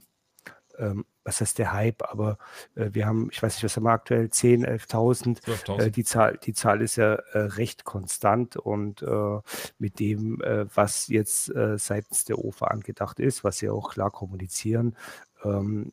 ähm, 0.81 1.05
was 1.25 1.41
heißt 1.41 1.59
der 1.59 1.73
Hype, 1.73 2.03
aber 2.11 2.39
äh, 2.75 2.91
wir 2.93 3.07
haben, 3.07 3.29
ich 3.31 3.43
weiß 3.43 3.55
nicht, 3.55 3.65
was 3.65 3.77
haben 3.77 3.85
wir 3.85 3.93
aktuell, 3.93 4.31
10, 4.31 4.67
11.000. 4.67 5.41
12 5.65 5.81
äh, 5.81 5.91
die, 5.91 6.05
Zahl, 6.05 6.39
die 6.43 6.55
Zahl 6.55 6.81
ist 6.81 6.97
ja 6.97 7.15
äh, 7.15 7.39
recht 7.39 7.85
konstant 7.85 8.57
und 8.57 9.03
äh, 9.03 9.41
mit 9.79 10.01
dem, 10.01 10.41
äh, 10.43 10.67
was 10.75 11.09
jetzt 11.09 11.55
äh, 11.55 11.79
seitens 11.79 12.25
der 12.25 12.39
OFA 12.39 12.69
angedacht 12.69 13.21
ist, 13.21 13.45
was 13.45 13.59
sie 13.59 13.69
auch 13.69 13.91
klar 13.91 14.11
kommunizieren, 14.11 14.97
ähm, 15.45 15.93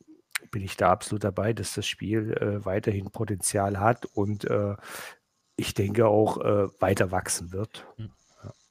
bin 0.50 0.62
ich 0.62 0.76
da 0.76 0.90
absolut 0.90 1.24
dabei, 1.24 1.52
dass 1.52 1.74
das 1.74 1.86
Spiel 1.86 2.60
weiterhin 2.64 3.10
Potenzial 3.10 3.80
hat 3.80 4.06
und 4.06 4.46
ich 5.56 5.74
denke 5.74 6.06
auch 6.06 6.36
weiter 6.78 7.10
wachsen 7.10 7.50
wird. 7.50 7.84
Hm. 7.96 8.10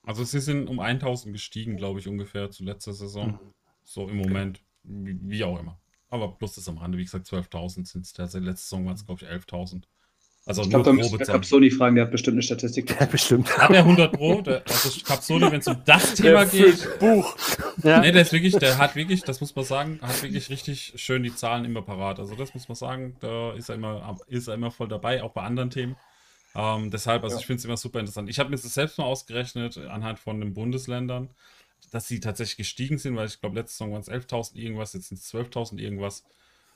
Also 0.08 0.24
sie 0.24 0.40
sind 0.40 0.70
um 0.70 0.80
1000 0.80 1.34
gestiegen, 1.34 1.76
glaube 1.76 2.00
ich, 2.00 2.08
ungefähr 2.08 2.50
zu 2.50 2.64
letzter 2.64 2.94
Saison. 2.94 3.32
Mhm. 3.32 3.40
So 3.84 4.08
im 4.08 4.16
Moment, 4.16 4.62
wie, 4.84 5.20
wie 5.22 5.44
auch 5.44 5.60
immer. 5.60 5.78
Aber 6.10 6.38
plus 6.38 6.56
das 6.56 6.68
am 6.68 6.78
Rande, 6.78 6.98
wie 6.98 7.04
gesagt, 7.04 7.28
12.000 7.28 7.86
sind 7.86 8.06
es. 8.06 8.14
Der 8.14 8.26
letzte 8.42 8.64
Saison 8.64 8.86
waren 8.86 8.96
es, 8.96 9.06
glaube 9.06 9.24
ich, 9.24 9.30
11.000. 9.30 9.84
Also 10.48 10.62
ich 10.62 10.70
glaube, 10.70 10.86
da 10.86 10.94
müssen 10.94 11.20
wir 11.20 11.26
Capsoni 11.26 11.70
fragen, 11.70 11.96
der 11.96 12.06
hat 12.06 12.12
bestimmt 12.12 12.36
eine 12.36 12.42
Statistik. 12.42 12.96
Ja, 12.98 13.06
bestimmt. 13.06 13.58
Hat 13.58 13.70
er 13.70 13.80
100 13.80 14.14
Pro? 14.14 14.42
Der, 14.42 14.64
also 14.66 15.02
Capsoni, 15.04 15.52
wenn 15.52 15.60
es 15.60 15.68
um 15.68 15.76
das 15.84 16.14
Thema 16.16 16.46
geht. 16.46 16.88
Buch. 17.00 17.36
Ja. 17.84 18.00
Nee, 18.00 18.14
der 18.14 18.22
ist 18.22 18.32
wirklich, 18.32 18.56
der 18.56 18.78
hat 18.78 18.96
wirklich, 18.96 19.24
das 19.24 19.42
muss 19.42 19.54
man 19.54 19.66
sagen, 19.66 20.00
hat 20.02 20.24
wirklich 20.24 20.50
richtig 20.50 20.94
schön 20.96 21.24
die 21.24 21.36
Zahlen 21.36 21.66
immer 21.66 21.82
parat. 21.82 22.20
Also 22.20 22.36
das 22.36 22.54
muss 22.54 22.70
man 22.70 22.76
sagen, 22.76 23.18
da 23.20 23.52
ist 23.56 23.68
er 23.68 23.76
immer, 23.76 24.18
ist 24.28 24.48
er 24.48 24.54
immer 24.54 24.72
voll 24.72 24.88
dabei, 24.88 25.22
auch 25.22 25.34
bei 25.34 25.42
anderen 25.42 25.70
Themen. 25.70 25.98
Ähm, 26.56 26.92
deshalb, 26.92 27.26
also 27.26 27.36
ja. 27.36 27.42
ich 27.42 27.46
finde 27.46 27.60
es 27.60 27.66
immer 27.66 27.76
super 27.76 28.00
interessant. 28.00 28.30
Ich 28.30 28.40
habe 28.40 28.50
mir 28.50 28.56
das 28.56 28.74
selbst 28.74 28.98
mal 28.98 29.04
ausgerechnet, 29.04 29.78
anhand 29.78 30.18
von 30.18 30.40
den 30.40 30.54
Bundesländern 30.54 31.30
dass 31.92 32.08
sie 32.08 32.20
tatsächlich 32.20 32.58
gestiegen 32.58 32.98
sind, 32.98 33.16
weil 33.16 33.28
ich 33.28 33.40
glaube, 33.40 33.56
letzte 33.56 33.74
Saison 33.74 33.94
waren 33.94 34.02
es 34.02 34.10
11.000 34.10 34.56
irgendwas, 34.56 34.94
jetzt 34.94 35.10
sind 35.10 35.20
es 35.20 35.34
12.000 35.34 35.80
irgendwas. 35.80 36.24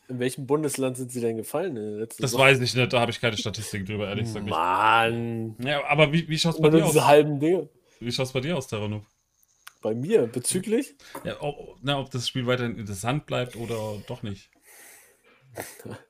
In 0.07 0.19
welchem 0.19 0.45
Bundesland 0.45 0.97
sind 0.97 1.11
sie 1.11 1.21
denn 1.21 1.37
gefallen? 1.37 1.75
das 1.99 2.17
Saison? 2.17 2.39
weiß 2.39 2.59
ich 2.59 2.75
nicht, 2.75 2.93
da 2.93 2.99
habe 2.99 3.11
ich 3.11 3.21
keine 3.21 3.37
Statistik 3.37 3.85
drüber, 3.85 4.07
ehrlich 4.09 4.25
gesagt. 4.25 4.47
Mann! 4.47 5.55
Ja, 5.63 5.85
aber 5.85 6.11
wie, 6.11 6.27
wie 6.27 6.37
schaut 6.37 6.55
es 6.55 6.61
bei 6.61 6.69
dir 6.69 6.85
aus? 6.85 6.99
halben 6.99 7.39
Dinge. 7.39 7.69
Wie 7.99 8.11
schaut 8.11 8.25
es 8.25 8.31
bei 8.31 8.41
dir 8.41 8.57
aus, 8.57 8.67
Terranub? 8.67 9.03
Bei 9.81 9.95
mir, 9.95 10.27
bezüglich? 10.27 10.95
Ja, 11.23 11.37
ob, 11.41 11.77
na, 11.81 11.99
ob 11.99 12.11
das 12.11 12.27
Spiel 12.27 12.45
weiterhin 12.45 12.77
interessant 12.77 13.25
bleibt 13.25 13.55
oder 13.55 14.01
doch 14.07 14.21
nicht. 14.21 14.49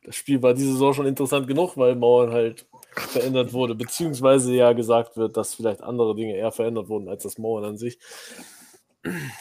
Das 0.04 0.16
Spiel 0.16 0.42
war 0.42 0.54
diese 0.54 0.74
Saison 0.74 0.94
schon 0.94 1.08
interessant 1.08 1.48
genug, 1.48 1.78
weil 1.78 1.96
Mauern 1.96 2.32
halt 2.32 2.66
verändert 2.96 3.54
wurde, 3.54 3.74
beziehungsweise 3.76 4.54
ja 4.54 4.74
gesagt 4.74 5.18
wird, 5.18 5.38
dass 5.38 5.56
vielleicht 5.56 5.82
andere 5.82 6.16
Dinge 6.16 6.36
eher 6.36 6.52
verändert 6.52 6.90
wurden 6.90 7.08
als 7.08 7.24
das 7.24 7.38
Mauern 7.38 7.64
an 7.64 7.78
sich. 7.78 7.98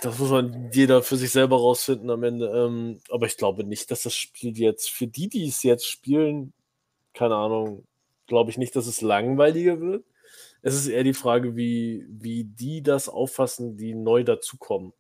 Das 0.01 0.19
muss 0.19 0.31
man 0.31 0.71
jeder 0.73 1.03
für 1.03 1.17
sich 1.17 1.31
selber 1.31 1.57
rausfinden 1.57 2.11
am 2.11 2.23
Ende. 2.23 2.47
Ähm, 2.47 3.01
aber 3.11 3.27
ich 3.27 3.37
glaube 3.37 3.65
nicht, 3.65 3.91
dass 3.91 4.03
das 4.03 4.15
Spiel 4.15 4.57
jetzt 4.59 4.91
für 4.91 5.07
die, 5.07 5.29
die 5.29 5.47
es 5.47 5.63
jetzt 5.63 5.87
spielen, 5.87 6.53
keine 7.13 7.37
Ahnung, 7.37 7.85
glaube 8.27 8.51
ich 8.51 8.59
nicht, 8.59 8.75
dass 8.77 8.87
es 8.87 9.03
langweiliger 9.03 9.81
wird. 9.81 10.05
Es 10.63 10.75
ist 10.75 10.89
eher 10.89 11.05
die 11.05 11.15
Frage, 11.15 11.57
wie, 11.57 12.07
wie 12.09 12.45
die 12.45 12.83
das 12.83 13.09
auffassen, 13.09 13.77
die 13.77 13.95
neu 13.95 14.25
dazukommen. 14.25 14.93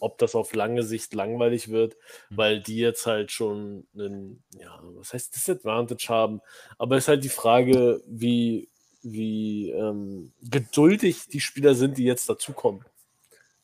Ob 0.00 0.18
das 0.18 0.34
auf 0.34 0.54
lange 0.54 0.82
Sicht 0.82 1.14
langweilig 1.14 1.70
wird, 1.70 1.96
mhm. 2.30 2.36
weil 2.36 2.60
die 2.60 2.78
jetzt 2.78 3.06
halt 3.06 3.30
schon 3.30 3.86
einen, 3.94 4.42
ja, 4.58 4.80
was 4.96 5.12
heißt 5.12 5.34
Disadvantage 5.34 6.08
haben. 6.08 6.40
Aber 6.78 6.96
es 6.96 7.04
ist 7.04 7.08
halt 7.08 7.24
die 7.24 7.28
Frage, 7.28 8.02
wie, 8.06 8.68
wie 9.02 9.70
ähm, 9.70 10.32
geduldig 10.42 11.28
die 11.28 11.40
Spieler 11.40 11.74
sind, 11.74 11.96
die 11.96 12.04
jetzt 12.04 12.28
dazukommen. 12.28 12.84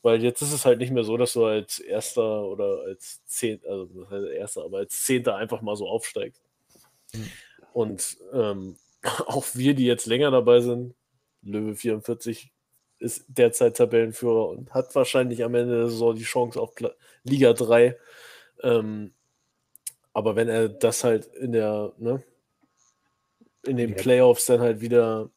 Weil 0.03 0.23
jetzt 0.23 0.41
ist 0.41 0.53
es 0.53 0.65
halt 0.65 0.79
nicht 0.79 0.91
mehr 0.91 1.03
so, 1.03 1.15
dass 1.15 1.33
du 1.33 1.45
als 1.45 1.79
Erster 1.79 2.43
oder 2.43 2.81
als 2.87 3.23
Zehnter, 3.25 3.69
also 3.69 3.85
das 3.85 4.09
heißt 4.09 4.27
Erster, 4.27 4.63
aber 4.65 4.77
als 4.79 5.03
Zehnter 5.03 5.35
einfach 5.35 5.61
mal 5.61 5.75
so 5.75 5.87
aufsteigst. 5.87 6.41
Mhm. 7.13 7.29
Und 7.73 8.17
ähm, 8.33 8.77
auch 9.27 9.45
wir, 9.53 9.73
die 9.73 9.85
jetzt 9.85 10.07
länger 10.07 10.31
dabei 10.31 10.61
sind, 10.61 10.95
Löwe 11.43 11.75
44 11.75 12.51
ist 12.99 13.25
derzeit 13.27 13.77
Tabellenführer 13.77 14.49
und 14.49 14.73
hat 14.73 14.93
wahrscheinlich 14.93 15.43
am 15.43 15.55
Ende 15.55 15.75
der 15.75 15.89
Saison 15.89 16.15
die 16.15 16.23
Chance 16.23 16.59
auf 16.59 16.73
Liga 17.23 17.53
3. 17.53 17.97
Ähm, 18.61 19.13
aber 20.13 20.35
wenn 20.35 20.49
er 20.49 20.69
das 20.69 21.03
halt 21.03 21.25
in 21.35 21.51
der, 21.51 21.93
ne, 21.97 22.21
in 23.63 23.77
den 23.77 23.95
Playoffs 23.95 24.45
dann 24.45 24.59
halt 24.59 24.81
wieder, 24.81 25.29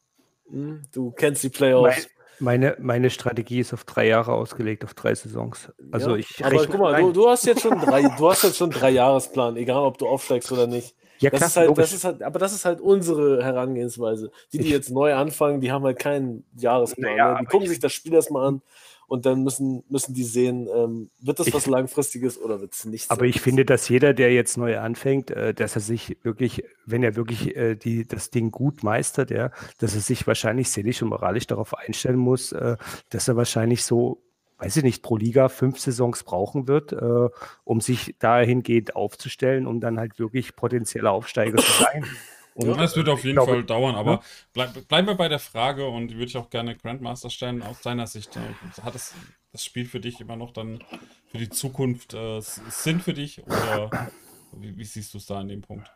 hm, 0.47 0.83
du 0.91 1.11
kennst 1.11 1.43
die 1.43 1.49
Playoffs, 1.49 2.07
meine, 2.39 2.75
meine 2.79 3.09
Strategie 3.09 3.59
ist 3.59 3.73
auf 3.73 3.83
drei 3.83 4.07
Jahre 4.07 4.33
ausgelegt, 4.33 4.83
auf 4.83 4.93
drei 4.93 5.15
Saisons. 5.15 5.71
Also 5.91 6.11
ja, 6.11 6.17
ich 6.17 6.45
aber 6.45 6.65
guck 6.65 6.79
mal, 6.79 7.01
du, 7.01 7.11
du, 7.11 7.29
hast 7.29 7.45
jetzt 7.45 7.61
schon 7.61 7.79
drei, 7.79 8.01
du 8.17 8.29
hast 8.29 8.43
jetzt 8.43 8.57
schon 8.57 8.71
drei 8.71 8.91
Jahresplan, 8.91 9.57
egal 9.57 9.83
ob 9.83 9.97
du 9.97 10.07
aufsteigst 10.07 10.51
oder 10.51 10.67
nicht. 10.67 10.95
Ja, 11.19 11.29
das 11.29 11.39
klar, 11.39 11.47
ist 11.47 11.57
halt, 11.57 11.77
das 11.77 11.93
ist 11.93 12.03
halt, 12.03 12.23
aber 12.23 12.39
das 12.39 12.53
ist 12.53 12.65
halt 12.65 12.81
unsere 12.81 13.43
Herangehensweise. 13.43 14.31
Die, 14.51 14.57
die 14.57 14.69
jetzt 14.69 14.89
neu 14.89 15.13
anfangen, 15.13 15.61
die 15.61 15.71
haben 15.71 15.85
halt 15.85 15.97
keinen 15.97 16.45
Jahresplan. 16.57 17.15
Ja, 17.15 17.33
ne? 17.33 17.39
Die 17.41 17.45
gucken 17.45 17.67
sich 17.67 17.79
das 17.79 17.93
Spiel 17.93 18.13
erstmal 18.13 18.47
an 18.47 18.61
und 19.07 19.25
dann 19.25 19.43
müssen, 19.43 19.83
müssen 19.89 20.13
die 20.13 20.23
sehen, 20.23 20.67
ähm, 20.73 21.09
wird 21.19 21.39
das 21.39 21.47
ich, 21.47 21.53
was 21.53 21.67
Langfristiges 21.67 22.39
oder 22.39 22.61
wird 22.61 22.73
es 22.73 22.85
nicht. 22.85 23.11
Aber 23.11 23.25
ich 23.25 23.41
finde, 23.41 23.65
dass 23.65 23.89
jeder, 23.89 24.13
der 24.13 24.33
jetzt 24.33 24.57
neu 24.57 24.79
anfängt, 24.79 25.31
äh, 25.31 25.53
dass 25.53 25.75
er 25.75 25.81
sich 25.81 26.17
wirklich, 26.23 26.63
wenn 26.85 27.03
er 27.03 27.15
wirklich 27.15 27.55
äh, 27.55 27.75
die, 27.75 28.07
das 28.07 28.29
Ding 28.29 28.51
gut 28.51 28.83
meistert, 28.83 29.31
ja, 29.31 29.51
dass 29.79 29.95
er 29.95 30.01
sich 30.01 30.27
wahrscheinlich 30.27 30.69
seelisch 30.69 31.01
und 31.01 31.09
moralisch 31.09 31.47
darauf 31.47 31.77
einstellen 31.77 32.19
muss, 32.19 32.51
äh, 32.51 32.77
dass 33.09 33.27
er 33.27 33.35
wahrscheinlich 33.35 33.83
so 33.83 34.21
weiß 34.57 34.77
ich 34.77 34.83
nicht, 34.83 35.03
pro 35.03 35.17
Liga 35.17 35.49
fünf 35.49 35.79
Saisons 35.79 36.23
brauchen 36.23 36.67
wird, 36.67 36.93
äh, 36.93 37.29
um 37.63 37.81
sich 37.81 38.15
dahingehend 38.19 38.95
aufzustellen, 38.95 39.67
um 39.67 39.81
dann 39.81 39.99
halt 39.99 40.17
wirklich 40.17 40.55
potenzieller 40.55 41.11
Aufsteiger 41.11 41.57
zu 41.57 41.71
sein. 41.83 42.05
Und 42.55 42.69
ja, 42.69 42.83
es 42.83 42.95
wird 42.95 43.09
auf 43.09 43.25
jeden 43.25 43.35
glaube, 43.35 43.51
Fall 43.51 43.63
dauern, 43.65 43.95
aber 43.95 44.11
ja. 44.11 44.21
bleib, 44.53 44.87
bleiben 44.87 45.07
wir 45.07 45.15
bei 45.15 45.27
der 45.27 45.39
Frage 45.39 45.87
und 45.87 46.13
würde 46.13 46.23
ich 46.23 46.37
auch 46.37 46.49
gerne 46.49 46.77
Grandmaster 46.77 47.29
stellen. 47.29 47.61
Aus 47.61 47.81
deiner 47.81 48.07
Sicht, 48.07 48.37
äh, 48.37 48.81
hat 48.81 48.95
es 48.95 49.13
das 49.51 49.65
Spiel 49.65 49.85
für 49.85 49.99
dich 49.99 50.21
immer 50.21 50.37
noch 50.37 50.51
dann 50.51 50.81
für 51.27 51.37
die 51.37 51.49
Zukunft 51.49 52.13
äh, 52.13 52.39
Sinn 52.39 53.01
für 53.01 53.13
dich 53.13 53.43
oder 53.43 54.09
wie, 54.53 54.77
wie 54.77 54.85
siehst 54.85 55.13
du 55.13 55.17
es 55.17 55.25
da 55.25 55.39
an 55.39 55.49
dem 55.49 55.63
Punkt? 55.63 55.91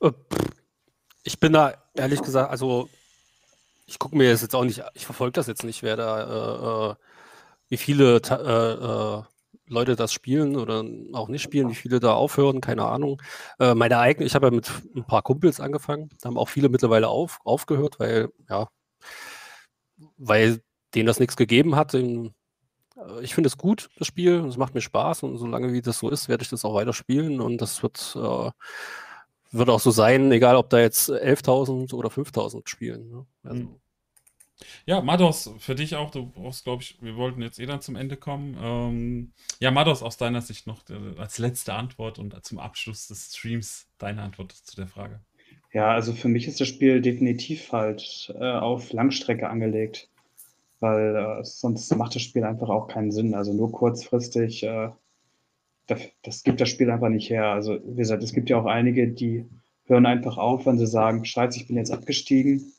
Äh, 0.00 0.10
ich 1.22 1.38
bin 1.38 1.52
da 1.52 1.74
ehrlich 1.94 2.20
gesagt, 2.20 2.50
also 2.50 2.88
ich 3.86 4.00
gucke 4.00 4.16
mir 4.16 4.32
das 4.32 4.42
jetzt 4.42 4.56
auch 4.56 4.64
nicht, 4.64 4.82
ich 4.94 5.04
verfolge 5.04 5.34
das 5.34 5.46
jetzt 5.46 5.62
nicht, 5.62 5.84
wer 5.84 5.96
da, 5.96 6.90
äh, 6.90 6.90
äh 6.90 6.94
wie 7.68 7.76
viele 7.76 8.16
äh, 8.16 9.22
Leute 9.68 9.96
das 9.96 10.12
spielen 10.12 10.56
oder 10.56 10.84
auch 11.12 11.28
nicht 11.28 11.42
spielen, 11.42 11.70
wie 11.70 11.74
viele 11.74 12.00
da 12.00 12.14
aufhören, 12.14 12.60
keine 12.60 12.84
Ahnung. 12.84 13.20
Äh, 13.58 13.74
meine 13.74 13.98
eigene, 13.98 14.26
ich 14.26 14.34
habe 14.34 14.46
ja 14.46 14.50
mit 14.50 14.70
ein 14.94 15.04
paar 15.04 15.22
Kumpels 15.22 15.60
angefangen, 15.60 16.10
da 16.20 16.28
haben 16.28 16.38
auch 16.38 16.48
viele 16.48 16.68
mittlerweile 16.68 17.08
auf, 17.08 17.40
aufgehört, 17.44 17.98
weil, 17.98 18.30
ja, 18.48 18.68
weil 20.16 20.60
denen 20.94 21.06
das 21.06 21.20
nichts 21.20 21.36
gegeben 21.36 21.76
hat. 21.76 21.94
Äh, 21.94 22.30
ich 23.22 23.34
finde 23.34 23.48
es 23.48 23.58
gut, 23.58 23.90
das 23.98 24.06
Spiel, 24.06 24.44
es 24.46 24.56
macht 24.56 24.74
mir 24.74 24.80
Spaß 24.80 25.22
und 25.24 25.38
solange 25.38 25.72
wie 25.72 25.82
das 25.82 25.98
so 25.98 26.10
ist, 26.10 26.28
werde 26.28 26.42
ich 26.42 26.50
das 26.50 26.64
auch 26.64 26.74
weiter 26.74 26.92
spielen 26.92 27.40
und 27.40 27.60
das 27.60 27.82
wird, 27.82 28.16
äh, 28.16 28.50
wird 29.52 29.68
auch 29.70 29.80
so 29.80 29.90
sein, 29.90 30.30
egal 30.32 30.56
ob 30.56 30.70
da 30.70 30.78
jetzt 30.78 31.10
11.000 31.10 31.94
oder 31.94 32.10
5.000 32.10 32.68
spielen. 32.68 33.10
Ne? 33.10 33.26
Also, 33.44 33.62
mhm. 33.62 33.80
Ja, 34.86 35.00
Mados, 35.00 35.50
für 35.58 35.74
dich 35.74 35.96
auch, 35.96 36.10
du 36.10 36.26
brauchst, 36.26 36.64
glaube 36.64 36.82
ich, 36.82 36.96
wir 37.00 37.16
wollten 37.16 37.42
jetzt 37.42 37.58
eh 37.58 37.66
dann 37.66 37.80
zum 37.80 37.96
Ende 37.96 38.16
kommen. 38.16 38.56
Ähm, 38.60 39.32
ja, 39.58 39.70
Mados, 39.70 40.02
aus 40.02 40.16
deiner 40.16 40.40
Sicht 40.40 40.66
noch 40.66 40.82
äh, 40.90 41.18
als 41.18 41.38
letzte 41.38 41.74
Antwort 41.74 42.18
und 42.18 42.44
zum 42.44 42.58
Abschluss 42.58 43.08
des 43.08 43.34
Streams 43.34 43.88
deine 43.98 44.22
Antwort 44.22 44.52
zu 44.52 44.76
der 44.76 44.86
Frage. 44.86 45.20
Ja, 45.72 45.90
also 45.90 46.12
für 46.12 46.28
mich 46.28 46.46
ist 46.46 46.60
das 46.60 46.68
Spiel 46.68 47.00
definitiv 47.00 47.72
halt 47.72 48.32
äh, 48.38 48.52
auf 48.52 48.92
Langstrecke 48.92 49.48
angelegt, 49.48 50.08
weil 50.78 51.16
äh, 51.16 51.44
sonst 51.44 51.94
macht 51.96 52.14
das 52.14 52.22
Spiel 52.22 52.44
einfach 52.44 52.68
auch 52.68 52.86
keinen 52.86 53.10
Sinn. 53.10 53.34
Also 53.34 53.52
nur 53.52 53.72
kurzfristig, 53.72 54.62
äh, 54.62 54.90
das, 55.86 56.00
das, 56.22 56.42
gibt 56.44 56.60
das 56.60 56.68
Spiel 56.68 56.90
einfach 56.90 57.08
nicht 57.08 57.28
her. 57.28 57.46
Also 57.46 57.80
wie 57.84 57.96
gesagt, 57.96 58.22
es 58.22 58.32
gibt 58.32 58.50
ja 58.50 58.58
auch 58.58 58.66
einige, 58.66 59.08
die 59.08 59.46
hören 59.86 60.06
einfach 60.06 60.38
auf, 60.38 60.64
wenn 60.64 60.78
sie 60.78 60.86
sagen, 60.86 61.24
scheiße, 61.24 61.58
ich 61.58 61.66
bin 61.66 61.76
jetzt 61.76 61.90
abgestiegen 61.90 62.72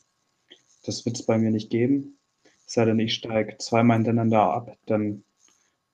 das 0.86 1.06
wird 1.06 1.18
es 1.18 1.26
bei 1.26 1.38
mir 1.38 1.52
nicht 1.52 1.70
geben. 1.70 2.18
Es 2.66 2.74
sei 2.74 2.86
denn, 2.86 3.00
ich 3.00 3.14
steige 3.14 3.58
zweimal 3.58 3.98
hintereinander 3.98 4.42
ab, 4.42 4.78
dann 4.86 5.24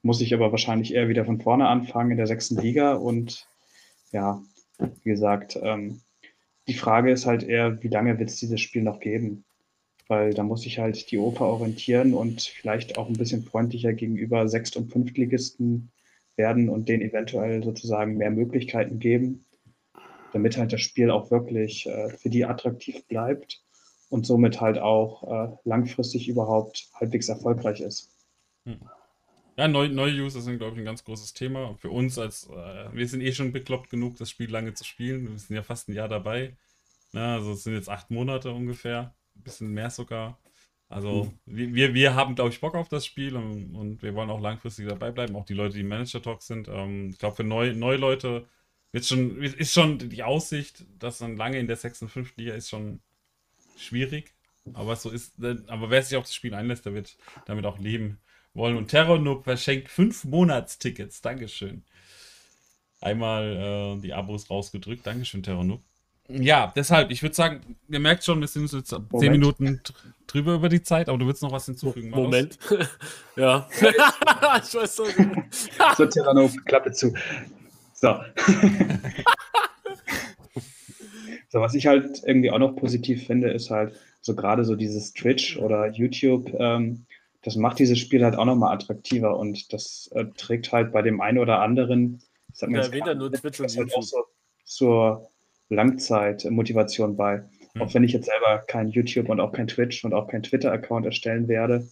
muss 0.03 0.21
ich 0.21 0.33
aber 0.33 0.51
wahrscheinlich 0.51 0.93
eher 0.93 1.09
wieder 1.09 1.25
von 1.25 1.41
vorne 1.41 1.67
anfangen 1.67 2.11
in 2.11 2.17
der 2.17 2.27
sechsten 2.27 2.59
Liga. 2.59 2.93
Und 2.93 3.47
ja, 4.11 4.41
wie 4.79 5.09
gesagt, 5.09 5.59
ähm, 5.61 6.01
die 6.67 6.73
Frage 6.73 7.11
ist 7.11 7.25
halt 7.25 7.43
eher, 7.43 7.81
wie 7.83 7.87
lange 7.87 8.17
wird 8.19 8.29
es 8.29 8.37
dieses 8.37 8.61
Spiel 8.61 8.83
noch 8.83 8.99
geben? 8.99 9.43
Weil 10.07 10.33
da 10.33 10.43
muss 10.43 10.65
ich 10.65 10.79
halt 10.79 11.11
die 11.11 11.17
Oper 11.17 11.45
orientieren 11.45 12.13
und 12.13 12.41
vielleicht 12.41 12.97
auch 12.97 13.07
ein 13.07 13.17
bisschen 13.17 13.43
freundlicher 13.43 13.93
gegenüber 13.93 14.47
Sechst- 14.47 14.75
und 14.75 14.91
Fünftligisten 14.91 15.91
werden 16.35 16.69
und 16.69 16.89
denen 16.89 17.03
eventuell 17.03 17.63
sozusagen 17.63 18.17
mehr 18.17 18.31
Möglichkeiten 18.31 18.99
geben, 18.99 19.45
damit 20.33 20.57
halt 20.57 20.73
das 20.73 20.81
Spiel 20.81 21.11
auch 21.11 21.29
wirklich 21.29 21.87
äh, 21.87 22.09
für 22.09 22.29
die 22.29 22.45
attraktiv 22.45 23.05
bleibt 23.07 23.61
und 24.11 24.25
somit 24.25 24.59
halt 24.59 24.77
auch 24.77 25.23
äh, 25.23 25.55
langfristig 25.63 26.27
überhaupt 26.27 26.89
halbwegs 26.93 27.29
erfolgreich 27.29 27.79
ist. 27.79 28.09
Hm. 28.65 28.81
Ja, 29.57 29.67
neue, 29.67 29.89
neue 29.89 30.13
User 30.13 30.41
sind, 30.41 30.57
glaube 30.57 30.73
ich, 30.73 30.79
ein 30.79 30.85
ganz 30.85 31.03
großes 31.03 31.33
Thema. 31.33 31.75
Für 31.77 31.89
uns 31.91 32.19
als, 32.19 32.49
äh, 32.49 32.93
wir 32.93 33.07
sind 33.07 33.21
eh 33.21 33.31
schon 33.31 33.53
bekloppt 33.53 33.89
genug, 33.89 34.17
das 34.17 34.29
Spiel 34.29 34.51
lange 34.51 34.73
zu 34.73 34.83
spielen. 34.83 35.29
Wir 35.29 35.39
sind 35.39 35.55
ja 35.55 35.63
fast 35.63 35.87
ein 35.87 35.93
Jahr 35.93 36.09
dabei. 36.09 36.57
Na, 37.13 37.35
also 37.35 37.53
es 37.53 37.63
sind 37.63 37.73
jetzt 37.73 37.89
acht 37.89 38.11
Monate 38.11 38.51
ungefähr, 38.51 39.15
ein 39.35 39.43
bisschen 39.43 39.71
mehr 39.71 39.89
sogar. 39.89 40.37
Also 40.89 41.31
mhm. 41.45 41.75
wir, 41.75 41.93
wir 41.93 42.15
haben, 42.15 42.35
glaube 42.35 42.49
ich, 42.49 42.59
Bock 42.59 42.75
auf 42.75 42.89
das 42.89 43.05
Spiel 43.05 43.37
und, 43.37 43.75
und, 43.75 44.03
wir 44.03 44.13
wollen 44.13 44.29
auch 44.29 44.41
langfristig 44.41 44.89
dabei 44.89 45.11
bleiben. 45.11 45.37
Auch 45.37 45.45
die 45.45 45.53
Leute, 45.53 45.77
die 45.77 45.83
Manager 45.83 46.21
Talk 46.21 46.41
sind. 46.41 46.67
Ähm, 46.67 47.11
ich 47.11 47.17
glaube, 47.17 47.37
für 47.37 47.45
neue, 47.45 47.73
neue 47.73 47.97
Leute 47.97 48.45
wird 48.91 49.05
schon, 49.05 49.41
ist 49.41 49.73
schon 49.73 49.99
die 49.99 50.23
Aussicht, 50.23 50.85
dass 50.99 51.19
dann 51.19 51.37
lange 51.37 51.59
in 51.59 51.67
der 51.67 51.77
6. 51.77 52.01
und 52.03 52.09
5. 52.09 52.35
Liga 52.35 52.55
ist 52.55 52.69
schon 52.69 52.99
schwierig. 53.77 54.33
Aber 54.73 54.95
so 54.95 55.09
ist, 55.09 55.33
aber 55.67 55.89
wer 55.89 56.03
sich 56.03 56.17
auf 56.17 56.25
das 56.25 56.35
Spiel 56.35 56.53
einlässt, 56.53 56.85
der 56.85 56.93
wird 56.93 57.17
damit 57.45 57.65
auch 57.65 57.79
leben 57.79 58.19
wollen. 58.53 58.77
Und 58.77 58.89
Terranoob 58.89 59.43
verschenkt 59.43 59.89
fünf 59.89 60.23
Monatstickets. 60.23 61.21
Dankeschön. 61.21 61.83
Einmal 62.99 63.97
äh, 63.97 64.01
die 64.01 64.13
Abos 64.13 64.49
rausgedrückt. 64.49 65.05
Dankeschön, 65.07 65.41
Terranoob. 65.41 65.81
Ja, 66.27 66.71
deshalb, 66.75 67.11
ich 67.11 67.21
würde 67.23 67.35
sagen, 67.35 67.75
ihr 67.89 67.99
merkt 67.99 68.23
schon, 68.23 68.39
wir 68.39 68.47
sind 68.47 68.71
jetzt 68.71 68.91
Moment. 68.91 69.19
zehn 69.19 69.31
Minuten 69.31 69.81
drüber 70.27 70.53
über 70.53 70.69
die 70.69 70.81
Zeit, 70.81 71.09
aber 71.09 71.17
du 71.17 71.27
willst 71.27 71.41
noch 71.41 71.51
was 71.51 71.65
hinzufügen. 71.65 72.11
Moment. 72.11 72.57
ja. 73.35 73.67
ich 73.75 73.81
weiß 74.73 74.99
nicht. 74.99 75.17
so, 75.97 76.05
Terranoob, 76.05 76.51
Klappe 76.65 76.91
zu. 76.91 77.13
So. 77.93 78.07
so, 81.51 81.61
was 81.61 81.75
ich 81.75 81.85
halt 81.85 82.23
irgendwie 82.25 82.49
auch 82.49 82.59
noch 82.59 82.75
positiv 82.75 83.27
finde, 83.27 83.51
ist 83.51 83.69
halt 83.69 83.93
so 84.21 84.35
gerade 84.35 84.65
so 84.65 84.75
dieses 84.75 85.13
Twitch 85.13 85.57
oder 85.57 85.91
YouTube 85.91 86.53
ähm, 86.59 87.05
das 87.43 87.55
macht 87.55 87.79
dieses 87.79 87.99
Spiel 87.99 88.23
halt 88.23 88.35
auch 88.35 88.45
nochmal 88.45 88.73
attraktiver 88.73 89.37
und 89.37 89.73
das 89.73 90.09
äh, 90.13 90.25
trägt 90.37 90.71
halt 90.71 90.91
bei 90.91 91.01
dem 91.01 91.21
einen 91.21 91.39
oder 91.39 91.59
anderen, 91.59 92.21
ich 92.51 92.59
sag 92.59 92.69
mal, 92.69 92.81
ja, 92.95 93.15
nur 93.15 93.31
Twitch 93.31 93.59
und 93.59 93.75
halt 93.75 93.95
auch 93.95 94.03
so 94.03 94.23
zur 94.63 95.29
Langzeitmotivation 95.69 97.17
bei. 97.17 97.43
Mhm. 97.73 97.81
Auch 97.81 97.93
wenn 97.93 98.03
ich 98.03 98.13
jetzt 98.13 98.27
selber 98.27 98.63
kein 98.67 98.89
YouTube 98.89 99.29
und 99.29 99.39
auch 99.39 99.51
kein 99.51 99.67
Twitch 99.67 100.05
und 100.05 100.13
auch 100.13 100.27
kein 100.27 100.43
Twitter-Account 100.43 101.05
erstellen 101.05 101.47
werde. 101.47 101.87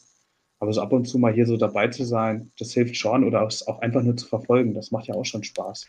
Aber 0.59 0.73
so 0.73 0.81
ab 0.81 0.91
und 0.91 1.05
zu 1.05 1.17
mal 1.17 1.33
hier 1.33 1.47
so 1.47 1.57
dabei 1.57 1.87
zu 1.87 2.03
sein, 2.03 2.51
das 2.59 2.73
hilft 2.73 2.97
schon 2.97 3.23
oder 3.23 3.41
auch 3.41 3.79
einfach 3.79 4.03
nur 4.03 4.17
zu 4.17 4.27
verfolgen, 4.27 4.73
das 4.73 4.91
macht 4.91 5.07
ja 5.07 5.15
auch 5.15 5.23
schon 5.23 5.43
Spaß. 5.43 5.87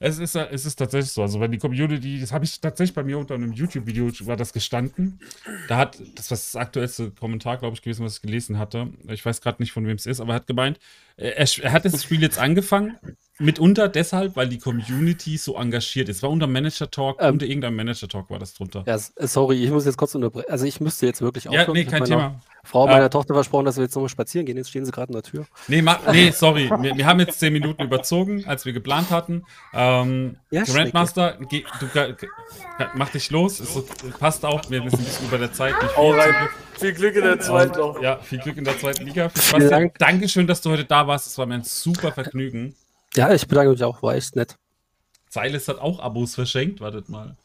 Es 0.00 0.18
ist, 0.18 0.34
es 0.34 0.66
ist 0.66 0.76
tatsächlich 0.76 1.12
so. 1.12 1.22
Also, 1.22 1.40
wenn 1.40 1.52
die 1.52 1.58
Community, 1.58 2.20
das 2.20 2.32
habe 2.32 2.44
ich 2.44 2.60
tatsächlich 2.60 2.94
bei 2.94 3.02
mir 3.02 3.18
unter 3.18 3.34
einem 3.34 3.52
YouTube-Video 3.52 4.10
war 4.26 4.36
das 4.36 4.52
gestanden. 4.52 5.20
Da 5.68 5.78
hat, 5.78 5.98
das 6.14 6.30
war 6.30 6.36
das 6.36 6.56
aktuellste 6.56 7.10
Kommentar, 7.12 7.58
glaube 7.58 7.74
ich, 7.74 7.82
gewesen, 7.82 8.04
was 8.04 8.16
ich 8.16 8.22
gelesen 8.22 8.58
hatte. 8.58 8.88
Ich 9.08 9.24
weiß 9.24 9.40
gerade 9.40 9.62
nicht, 9.62 9.72
von 9.72 9.86
wem 9.86 9.96
es 9.96 10.06
ist, 10.06 10.20
aber 10.20 10.32
er 10.32 10.36
hat 10.36 10.46
gemeint, 10.46 10.78
er, 11.16 11.36
er 11.36 11.72
hat 11.72 11.84
das 11.84 12.02
Spiel 12.02 12.20
jetzt 12.22 12.38
angefangen 12.38 12.98
Mitunter 13.38 13.88
deshalb, 13.88 14.36
weil 14.36 14.48
die 14.48 14.58
Community 14.58 15.36
so 15.36 15.56
engagiert 15.56 16.08
ist. 16.08 16.22
War 16.22 16.30
unter 16.30 16.46
Manager 16.46 16.88
Talk, 16.88 17.20
ähm, 17.20 17.32
unter 17.32 17.46
irgendeinem 17.46 17.74
Manager 17.74 18.08
Talk 18.08 18.30
war 18.30 18.38
das 18.38 18.54
drunter. 18.54 18.84
Ja, 18.86 18.96
sorry, 19.26 19.64
ich 19.64 19.70
muss 19.70 19.84
jetzt 19.86 19.96
kurz 19.96 20.14
unterbrechen. 20.14 20.48
Also 20.50 20.66
ich 20.66 20.80
müsste 20.80 21.06
jetzt 21.06 21.20
wirklich 21.20 21.48
aufhören. 21.48 21.66
Ja, 21.66 21.72
nee, 21.72 21.84
kein 21.84 22.04
Thema. 22.04 22.40
Frau 22.62 22.86
meiner 22.86 23.02
ja. 23.02 23.08
Tochter 23.08 23.34
versprochen, 23.34 23.66
dass 23.66 23.76
wir 23.76 23.82
jetzt 23.82 23.94
nochmal 23.94 24.08
spazieren 24.08 24.46
gehen. 24.46 24.56
Jetzt 24.56 24.70
stehen 24.70 24.84
sie 24.84 24.92
gerade 24.92 25.08
in 25.08 25.14
der 25.14 25.22
Tür. 25.22 25.46
Nee, 25.66 25.82
mach, 25.82 26.00
nee 26.12 26.30
sorry. 26.30 26.70
wir, 26.70 26.96
wir, 26.96 27.06
haben 27.06 27.18
jetzt 27.20 27.40
zehn 27.40 27.52
Minuten 27.52 27.82
überzogen, 27.82 28.44
als 28.46 28.64
wir 28.64 28.72
geplant 28.72 29.10
hatten. 29.10 29.44
Ähm, 29.74 30.36
ja, 30.50 30.62
Grandmaster, 30.62 31.36
geh, 31.48 31.64
du, 31.80 31.86
mach 32.94 33.10
dich 33.10 33.30
los. 33.30 33.58
Es 33.58 33.76
passt 34.18 34.44
auch. 34.44 34.70
Wir 34.70 34.80
sind 34.80 34.92
ein 34.92 35.04
bisschen 35.04 35.26
über 35.26 35.38
der 35.38 35.52
Zeit. 35.52 35.74
Nicht 35.82 35.92
viel, 35.92 36.48
viel 36.78 36.92
Glück 36.92 37.16
in 37.16 37.24
der 37.24 37.40
zweiten 37.40 37.74
Liga. 37.74 38.00
Ja, 38.00 38.18
viel 38.18 38.38
Glück 38.38 38.56
in 38.56 38.64
der 38.64 38.78
zweiten 38.78 39.04
Liga. 39.04 39.30
Dank. 39.58 39.98
Dankeschön, 39.98 40.46
dass 40.46 40.60
du 40.60 40.70
heute 40.70 40.84
da 40.84 41.06
warst. 41.06 41.26
Es 41.26 41.36
war 41.36 41.46
mir 41.46 41.54
ein 41.54 41.64
super 41.64 42.12
Vergnügen. 42.12 42.74
Ja, 43.16 43.32
ich 43.32 43.46
bedanke 43.46 43.72
mich 43.72 43.84
auch, 43.84 44.02
war 44.02 44.14
echt 44.14 44.36
nett. 44.36 44.56
Silas 45.30 45.68
hat 45.68 45.78
auch 45.78 46.00
Abos 46.00 46.34
verschenkt, 46.34 46.80
wartet 46.80 47.08
mal. 47.08 47.36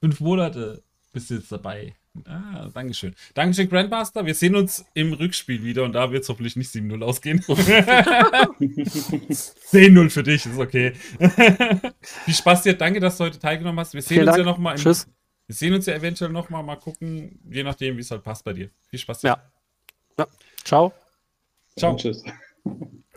Fünf 0.00 0.20
Monate 0.20 0.82
bist 1.12 1.30
du 1.30 1.34
jetzt 1.34 1.50
dabei. 1.50 1.94
Ah, 2.24 2.68
Dankeschön. 2.74 3.14
Dankeschön, 3.34 3.68
Grandmaster. 3.68 4.26
Wir 4.26 4.34
sehen 4.34 4.56
uns 4.56 4.84
im 4.94 5.12
Rückspiel 5.12 5.62
wieder 5.62 5.84
und 5.84 5.92
da 5.92 6.10
wird 6.10 6.24
es 6.24 6.28
hoffentlich 6.28 6.56
nicht 6.56 6.70
7-0 6.70 7.04
ausgehen. 7.04 7.40
10-0 7.40 10.10
für 10.10 10.22
dich, 10.22 10.46
ist 10.46 10.58
okay. 10.58 10.92
Viel 12.24 12.34
Spaß 12.34 12.62
dir, 12.62 12.74
danke, 12.74 13.00
dass 13.00 13.18
du 13.18 13.24
heute 13.24 13.38
teilgenommen 13.38 13.78
hast. 13.78 13.94
Wir 13.94 14.02
sehen 14.02 14.16
Vielen 14.16 14.28
uns 14.28 14.36
Dank. 14.36 14.46
ja 14.46 14.52
nochmal. 14.52 14.76
Tschüss. 14.76 15.06
Wir 15.46 15.54
sehen 15.54 15.74
uns 15.74 15.86
ja 15.86 15.94
eventuell 15.94 16.30
nochmal, 16.30 16.62
mal 16.62 16.76
gucken, 16.76 17.40
je 17.48 17.62
nachdem, 17.62 17.96
wie 17.96 18.00
es 18.00 18.10
halt 18.10 18.22
passt 18.22 18.44
bei 18.44 18.52
dir. 18.52 18.70
Viel 18.88 18.98
Spaß 18.98 19.20
dir. 19.20 19.28
Ja. 19.28 19.42
ja. 20.18 20.26
Ciao. 20.64 20.92
Ciao. 21.76 21.92
Und 21.92 22.00
tschüss. 22.00 22.22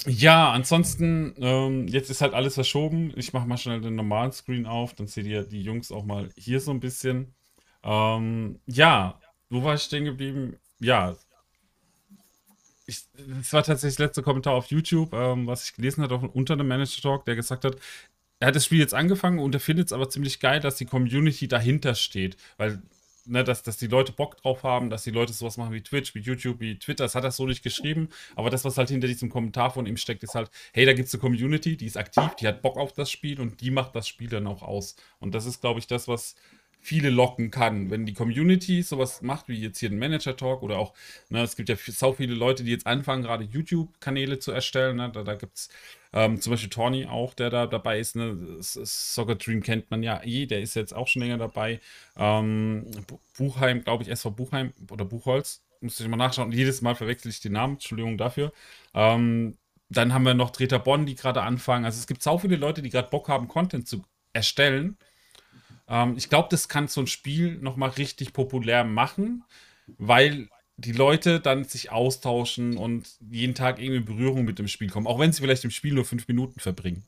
Ja, 0.07 0.51
ansonsten, 0.51 1.35
ähm, 1.37 1.87
jetzt 1.87 2.09
ist 2.09 2.21
halt 2.21 2.33
alles 2.33 2.55
verschoben. 2.55 3.13
Ich 3.15 3.33
mache 3.33 3.47
mal 3.47 3.57
schnell 3.57 3.81
den 3.81 3.95
normalen 3.95 4.31
Screen 4.31 4.65
auf, 4.65 4.93
dann 4.95 5.07
seht 5.07 5.27
ihr 5.27 5.43
die 5.43 5.61
Jungs 5.61 5.91
auch 5.91 6.03
mal 6.03 6.29
hier 6.35 6.59
so 6.59 6.71
ein 6.71 6.79
bisschen. 6.79 7.35
Ähm, 7.83 8.59
ja, 8.65 9.19
wo 9.49 9.63
war 9.63 9.75
ich 9.75 9.83
stehen 9.83 10.05
geblieben? 10.05 10.57
Ja, 10.79 11.15
ich, 12.91 13.03
das 13.13 13.53
war 13.53 13.63
tatsächlich 13.63 13.97
das 13.97 14.07
letzte 14.07 14.23
Kommentar 14.23 14.53
auf 14.53 14.67
YouTube, 14.67 15.13
ähm, 15.13 15.47
was 15.47 15.65
ich 15.65 15.73
gelesen 15.73 16.03
habe, 16.03 16.15
unter 16.15 16.53
einem 16.53 16.67
Manager 16.67 17.01
Talk, 17.01 17.25
der 17.25 17.35
gesagt 17.35 17.63
hat, 17.65 17.77
er 18.39 18.47
hat 18.47 18.55
das 18.55 18.65
Spiel 18.65 18.79
jetzt 18.79 18.93
angefangen 18.93 19.39
und 19.39 19.53
er 19.53 19.61
findet 19.61 19.87
es 19.87 19.93
aber 19.93 20.09
ziemlich 20.09 20.39
geil, 20.39 20.59
dass 20.59 20.75
die 20.75 20.85
Community 20.85 21.47
dahinter 21.47 21.95
steht, 21.95 22.37
weil 22.57 22.81
ne, 23.31 23.43
dass, 23.43 23.63
dass 23.63 23.77
die 23.77 23.87
Leute 23.87 24.11
Bock 24.11 24.37
drauf 24.37 24.63
haben, 24.63 24.89
dass 24.89 25.03
die 25.03 25.11
Leute 25.11 25.33
sowas 25.33 25.57
machen 25.57 25.73
wie 25.73 25.81
Twitch, 25.81 26.13
wie 26.13 26.19
YouTube, 26.19 26.59
wie 26.59 26.77
Twitter. 26.77 27.05
Das 27.05 27.15
hat 27.15 27.23
er 27.23 27.31
so 27.31 27.47
nicht 27.47 27.63
geschrieben. 27.63 28.09
Aber 28.35 28.49
das, 28.49 28.65
was 28.65 28.77
halt 28.77 28.89
hinter 28.89 29.07
diesem 29.07 29.29
Kommentar 29.29 29.71
von 29.71 29.85
ihm 29.85 29.97
steckt, 29.97 30.23
ist 30.23 30.35
halt, 30.35 30.51
hey, 30.73 30.85
da 30.85 30.93
gibt 30.93 31.07
es 31.07 31.13
eine 31.13 31.21
Community, 31.21 31.77
die 31.77 31.87
ist 31.87 31.97
aktiv, 31.97 32.29
die 32.39 32.47
hat 32.47 32.61
Bock 32.61 32.77
auf 32.77 32.93
das 32.93 33.09
Spiel 33.09 33.39
und 33.39 33.61
die 33.61 33.71
macht 33.71 33.95
das 33.95 34.07
Spiel 34.07 34.29
dann 34.29 34.47
auch 34.47 34.61
aus. 34.61 34.95
Und 35.19 35.33
das 35.33 35.45
ist, 35.45 35.61
glaube 35.61 35.79
ich, 35.79 35.87
das, 35.87 36.07
was 36.07 36.35
viele 36.81 37.09
locken 37.09 37.51
kann. 37.51 37.89
Wenn 37.91 38.05
die 38.05 38.13
Community 38.13 38.81
sowas 38.81 39.21
macht, 39.21 39.47
wie 39.47 39.59
jetzt 39.61 39.79
hier 39.79 39.89
ein 39.89 39.99
Manager-Talk 39.99 40.63
oder 40.63 40.79
auch, 40.79 40.93
ne, 41.29 41.43
es 41.43 41.55
gibt 41.55 41.69
ja 41.69 41.75
so 41.75 42.13
viele 42.13 42.33
Leute, 42.33 42.63
die 42.63 42.71
jetzt 42.71 42.87
anfangen, 42.87 43.23
gerade 43.23 43.43
YouTube-Kanäle 43.45 44.39
zu 44.39 44.51
erstellen. 44.51 44.97
Ne, 44.97 45.11
da 45.11 45.23
da 45.23 45.35
gibt 45.35 45.57
es 45.57 45.69
ähm, 46.13 46.41
zum 46.41 46.51
Beispiel 46.51 46.69
Tony 46.69 47.05
auch, 47.05 47.33
der 47.33 47.49
da 47.49 47.67
dabei 47.67 47.99
ist. 47.99 48.15
Ne? 48.15 48.57
Soccer 48.59 49.35
Dream 49.35 49.63
kennt 49.63 49.89
man 49.91 50.03
ja 50.03 50.21
eh, 50.23 50.45
der 50.45 50.61
ist 50.61 50.75
jetzt 50.75 50.93
auch 50.93 51.07
schon 51.07 51.21
länger 51.21 51.37
dabei. 51.37 51.79
Ähm, 52.17 52.85
Buchheim, 53.37 53.83
glaube 53.83 54.03
ich, 54.03 54.09
SV 54.09 54.31
Buchheim 54.31 54.73
oder 54.89 55.05
Buchholz. 55.05 55.61
Muss 55.79 55.99
ich 55.99 56.07
mal 56.07 56.17
nachschauen. 56.17 56.51
Jedes 56.51 56.81
Mal 56.81 56.95
verwechsel 56.95 57.29
ich 57.29 57.39
den 57.39 57.53
Namen. 57.53 57.73
Entschuldigung 57.73 58.17
dafür. 58.17 58.51
Ähm, 58.93 59.57
dann 59.89 60.13
haben 60.13 60.25
wir 60.25 60.33
noch 60.33 60.51
Drehter 60.51 60.79
Bonn, 60.79 61.05
die 61.05 61.15
gerade 61.15 61.41
anfangen. 61.41 61.85
Also 61.85 61.99
es 61.99 62.07
gibt 62.07 62.23
so 62.23 62.37
viele 62.37 62.55
Leute, 62.55 62.81
die 62.81 62.89
gerade 62.89 63.09
Bock 63.09 63.29
haben, 63.29 63.47
Content 63.47 63.87
zu 63.87 64.03
erstellen. 64.33 64.97
Ähm, 65.87 66.15
ich 66.17 66.29
glaube, 66.29 66.47
das 66.51 66.69
kann 66.69 66.87
so 66.87 67.01
ein 67.01 67.07
Spiel 67.07 67.57
nochmal 67.57 67.89
richtig 67.89 68.33
populär 68.33 68.83
machen, 68.83 69.43
weil 69.97 70.49
die 70.81 70.91
Leute 70.91 71.39
dann 71.39 71.63
sich 71.63 71.91
austauschen 71.91 72.77
und 72.77 73.07
jeden 73.29 73.55
Tag 73.55 73.79
irgendwie 73.79 73.97
in 73.97 74.05
Berührung 74.05 74.43
mit 74.43 74.59
dem 74.59 74.67
Spiel 74.67 74.89
kommen, 74.89 75.07
auch 75.07 75.19
wenn 75.19 75.31
sie 75.31 75.41
vielleicht 75.41 75.63
im 75.63 75.71
Spiel 75.71 75.93
nur 75.93 76.05
fünf 76.05 76.27
Minuten 76.27 76.59
verbringen. 76.59 77.05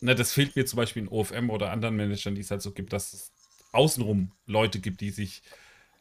Ne, 0.00 0.14
das 0.14 0.32
fehlt 0.32 0.56
mir 0.56 0.66
zum 0.66 0.76
Beispiel 0.76 1.02
in 1.02 1.08
OFM 1.08 1.50
oder 1.50 1.72
anderen 1.72 1.96
Managern, 1.96 2.34
die 2.34 2.42
es 2.42 2.50
halt 2.50 2.62
so 2.62 2.72
gibt, 2.72 2.92
dass 2.92 3.12
es 3.12 3.32
außenrum 3.72 4.32
Leute 4.46 4.78
gibt, 4.78 5.00
die 5.00 5.10
sich 5.10 5.42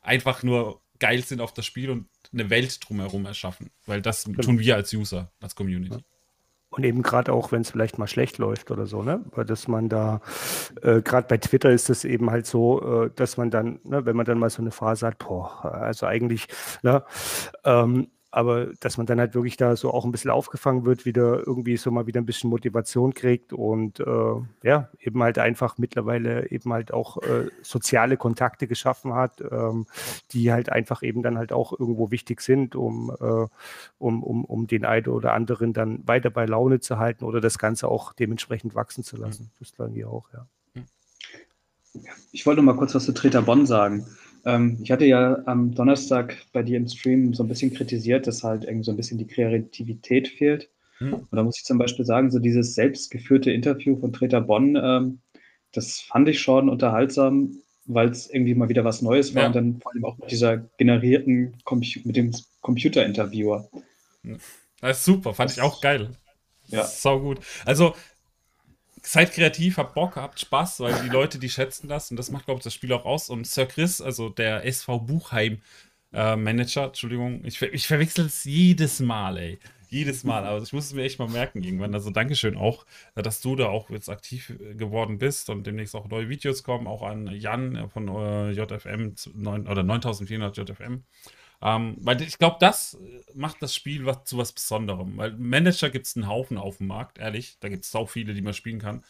einfach 0.01 0.43
nur 0.43 0.81
geil 0.99 1.23
sind 1.23 1.41
auf 1.41 1.53
das 1.53 1.65
Spiel 1.65 1.89
und 1.89 2.07
eine 2.31 2.49
Welt 2.49 2.80
drumherum 2.88 3.25
erschaffen. 3.25 3.72
Weil 3.85 4.01
das 4.01 4.23
tun 4.23 4.59
wir 4.59 4.75
als 4.75 4.93
User, 4.93 5.31
als 5.41 5.55
Community. 5.55 6.03
Und 6.75 6.83
eben 6.83 7.03
gerade 7.03 7.31
auch, 7.31 7.53
wenn 7.53 7.61
es 7.61 7.71
vielleicht 7.71 7.97
mal 7.97 8.07
schlecht 8.07 8.37
läuft 8.37 8.69
oder 8.69 8.85
so, 8.85 9.01
ne? 9.01 9.23
Weil 9.33 9.45
dass 9.45 9.67
man 9.69 9.87
da, 9.87 10.19
äh, 10.81 11.01
gerade 11.01 11.27
bei 11.27 11.37
Twitter 11.37 11.69
ist 11.69 11.89
es 11.89 12.03
eben 12.03 12.29
halt 12.31 12.45
so, 12.47 13.05
äh, 13.05 13.09
dass 13.15 13.37
man 13.37 13.49
dann, 13.49 13.79
ne, 13.85 14.05
wenn 14.05 14.15
man 14.17 14.25
dann 14.25 14.39
mal 14.39 14.49
so 14.49 14.61
eine 14.61 14.71
Phase 14.71 15.07
hat, 15.07 15.17
boah, 15.19 15.63
also 15.63 16.05
eigentlich, 16.05 16.47
ne, 16.83 17.03
ähm, 17.63 18.07
aber 18.35 18.73
dass 18.81 18.97
man 18.97 19.05
dann 19.05 19.17
halt 19.17 19.33
wirklich 19.33 19.55
da 19.55 19.77
so 19.77 19.93
auch 19.93 20.03
ein 20.03 20.11
bisschen 20.11 20.30
aufgefangen 20.30 20.83
wird, 20.83 21.05
wieder 21.05 21.47
irgendwie 21.47 21.77
so 21.77 21.89
mal 21.89 22.05
wieder 22.05 22.19
ein 22.19 22.25
bisschen 22.25 22.49
Motivation 22.49 23.14
kriegt 23.14 23.53
und 23.53 24.01
äh, 24.01 24.35
ja, 24.61 24.89
eben 24.99 25.23
halt 25.23 25.39
einfach 25.39 25.77
mittlerweile 25.77 26.51
eben 26.51 26.73
halt 26.73 26.93
auch 26.93 27.23
äh, 27.23 27.47
soziale 27.61 28.17
Kontakte 28.17 28.67
geschaffen 28.67 29.14
hat, 29.14 29.39
ähm, 29.39 29.85
die 30.31 30.51
halt 30.51 30.69
einfach 30.69 31.01
eben 31.01 31.23
dann 31.23 31.38
halt 31.38 31.53
auch 31.53 31.80
irgendwo 31.80 32.11
wichtig 32.11 32.41
sind, 32.41 32.75
um, 32.75 33.09
äh, 33.22 33.47
um, 33.99 34.22
um, 34.22 34.43
um 34.43 34.67
den 34.67 34.83
einen 34.83 35.07
oder 35.07 35.31
anderen 35.31 35.72
dann 35.72 36.05
weiter 36.05 36.30
bei 36.30 36.45
Laune 36.45 36.81
zu 36.81 36.97
halten 36.99 37.23
oder 37.23 37.39
das 37.39 37.57
Ganze 37.57 37.88
auch 37.88 38.11
dementsprechend 38.11 38.75
wachsen 38.75 39.05
zu 39.05 39.15
lassen. 39.15 39.49
Das 39.59 39.69
sagen 39.69 39.95
wir 39.95 40.09
auch, 40.09 40.25
ja. 40.33 40.45
Ich 42.33 42.45
wollte 42.45 42.61
mal 42.61 42.75
kurz 42.75 42.93
was 42.95 43.05
zu 43.05 43.14
Treter 43.14 43.43
Bonn 43.43 43.65
sagen. 43.65 44.05
Ähm, 44.45 44.77
ich 44.82 44.91
hatte 44.91 45.06
ja 45.06 45.41
am 45.45 45.74
Donnerstag 45.74 46.38
bei 46.53 46.64
dir 46.64 46.77
im 46.77 46.88
Stream 46.88 47.33
so 47.33 47.43
ein 47.43 47.49
bisschen 47.49 47.74
kritisiert, 47.74 48.27
dass 48.27 48.43
halt 48.43 48.64
irgendwie 48.64 48.85
so 48.85 48.91
ein 48.91 48.98
bisschen 48.98 49.17
die 49.17 49.27
Kreativität 49.27 50.27
fehlt. 50.27 50.69
Mhm. 50.99 51.14
Und 51.14 51.35
da 51.35 51.43
muss 51.43 51.57
ich 51.57 51.65
zum 51.65 51.77
Beispiel 51.77 52.06
sagen, 52.06 52.32
so 52.32 52.40
dieses 52.40 52.75
selbstgeführte 52.75 53.51
Interview 53.51 53.99
von 53.99 54.14
Treter 54.14 54.41
Bonn, 54.41 54.75
ähm, 54.82 55.19
das 55.74 55.99
fand 55.99 56.30
ich 56.30 56.40
schon 56.40 56.69
unterhaltsam, 56.69 57.57
weil 57.85 58.09
es 58.09 58.30
irgendwie 58.30 58.56
mal 58.56 58.69
wieder 58.69 58.85
was 58.85 59.01
Neues 59.01 59.35
war 59.35 59.41
ja. 59.41 59.48
und 59.48 59.56
dann 59.56 59.80
vor 59.82 59.93
allem 59.93 60.06
auch 60.06 60.17
mit 60.17 60.32
dieser 60.32 60.57
generierten, 60.77 61.57
Compu 61.64 61.99
mit 62.03 62.15
dem 62.15 62.32
Computerinterviewer. 62.61 63.69
Das 64.82 64.99
ist 64.99 65.06
super, 65.06 65.33
fand 65.33 65.51
ich 65.51 65.61
auch 65.61 65.82
geil. 65.82 66.11
Ja. 66.67 66.83
Sau 66.83 67.19
gut. 67.19 67.40
Also, 67.65 67.93
seid 69.06 69.34
kreativ, 69.34 69.77
habt 69.77 69.93
Bock, 69.93 70.16
habt 70.16 70.40
Spaß, 70.40 70.80
weil 70.82 71.01
die 71.03 71.09
Leute, 71.09 71.40
die 71.40 71.50
schätzen 71.50 71.88
das 71.88 72.11
und 72.11 72.17
das 72.17 72.32
macht, 72.32 72.45
glaube 72.45 72.59
ich, 72.59 72.64
das 72.64 72.74
Spiel 72.74 72.92
auch 72.93 73.06
aus. 73.06 73.30
Und 73.30 73.48
Sir 73.48 73.66
Chris, 73.66 74.01
also 74.01 74.30
der 74.30 74.66
SV 74.66 75.00
Buchheim 75.00 75.59
äh, 76.14 76.35
Manager, 76.35 76.85
Entschuldigung, 76.85 77.43
ich, 77.43 77.61
ich 77.61 77.88
verwechsel 77.88 78.25
es 78.25 78.43
jedes 78.43 79.00
Mal, 79.00 79.38
ey. 79.38 79.59
Jedes 79.90 80.24
Mal, 80.24 80.45
aber 80.45 80.61
ich 80.61 80.74
muss 80.74 80.85
es 80.85 80.93
mir 80.93 81.03
echt 81.03 81.19
mal 81.19 81.30
merken 81.30 81.64
irgendwann. 81.64 81.93
Also 81.93 82.09
Dankeschön 82.09 82.58
auch, 82.58 82.85
dass 83.14 83.40
du 83.40 83.56
da 83.56 83.67
auch 83.67 83.90
jetzt 83.90 84.09
aktiv 84.09 84.53
geworden 84.74 85.19
bist 85.19 85.50
und 85.50 85.66
demnächst 85.66 85.95
auch 85.95 86.08
neue 86.09 86.27
Videos 86.27 86.64
kommen, 86.64 86.88
auch 86.88 87.03
an 87.03 87.27
Jan 87.27 87.90
von 87.90 88.08
äh, 88.09 88.51
JFM 88.51 89.14
9, 89.35 89.67
oder 89.67 89.84
9400 89.84 90.58
JFM. 90.58 91.03
Ähm, 91.61 91.98
weil 92.00 92.22
ich 92.22 92.38
glaube, 92.38 92.58
das 92.59 92.98
macht 93.34 93.61
das 93.61 93.74
Spiel 93.74 94.06
was, 94.06 94.25
zu 94.25 94.38
was 94.38 94.51
Besonderem. 94.51 95.17
Weil 95.17 95.32
Manager 95.34 95.90
gibt 95.90 96.06
es 96.06 96.16
einen 96.16 96.27
Haufen 96.27 96.58
auf 96.58 96.77
dem 96.77 96.88
Markt, 96.88 97.17
ehrlich. 97.17 97.58
Da 97.59 97.69
gibt 97.69 97.85
es 97.85 97.92
sau 97.92 98.06
viele, 98.06 98.34
die 98.34 98.42
man 98.42 98.53
spielen 98.53 98.80
kann. 98.80 99.03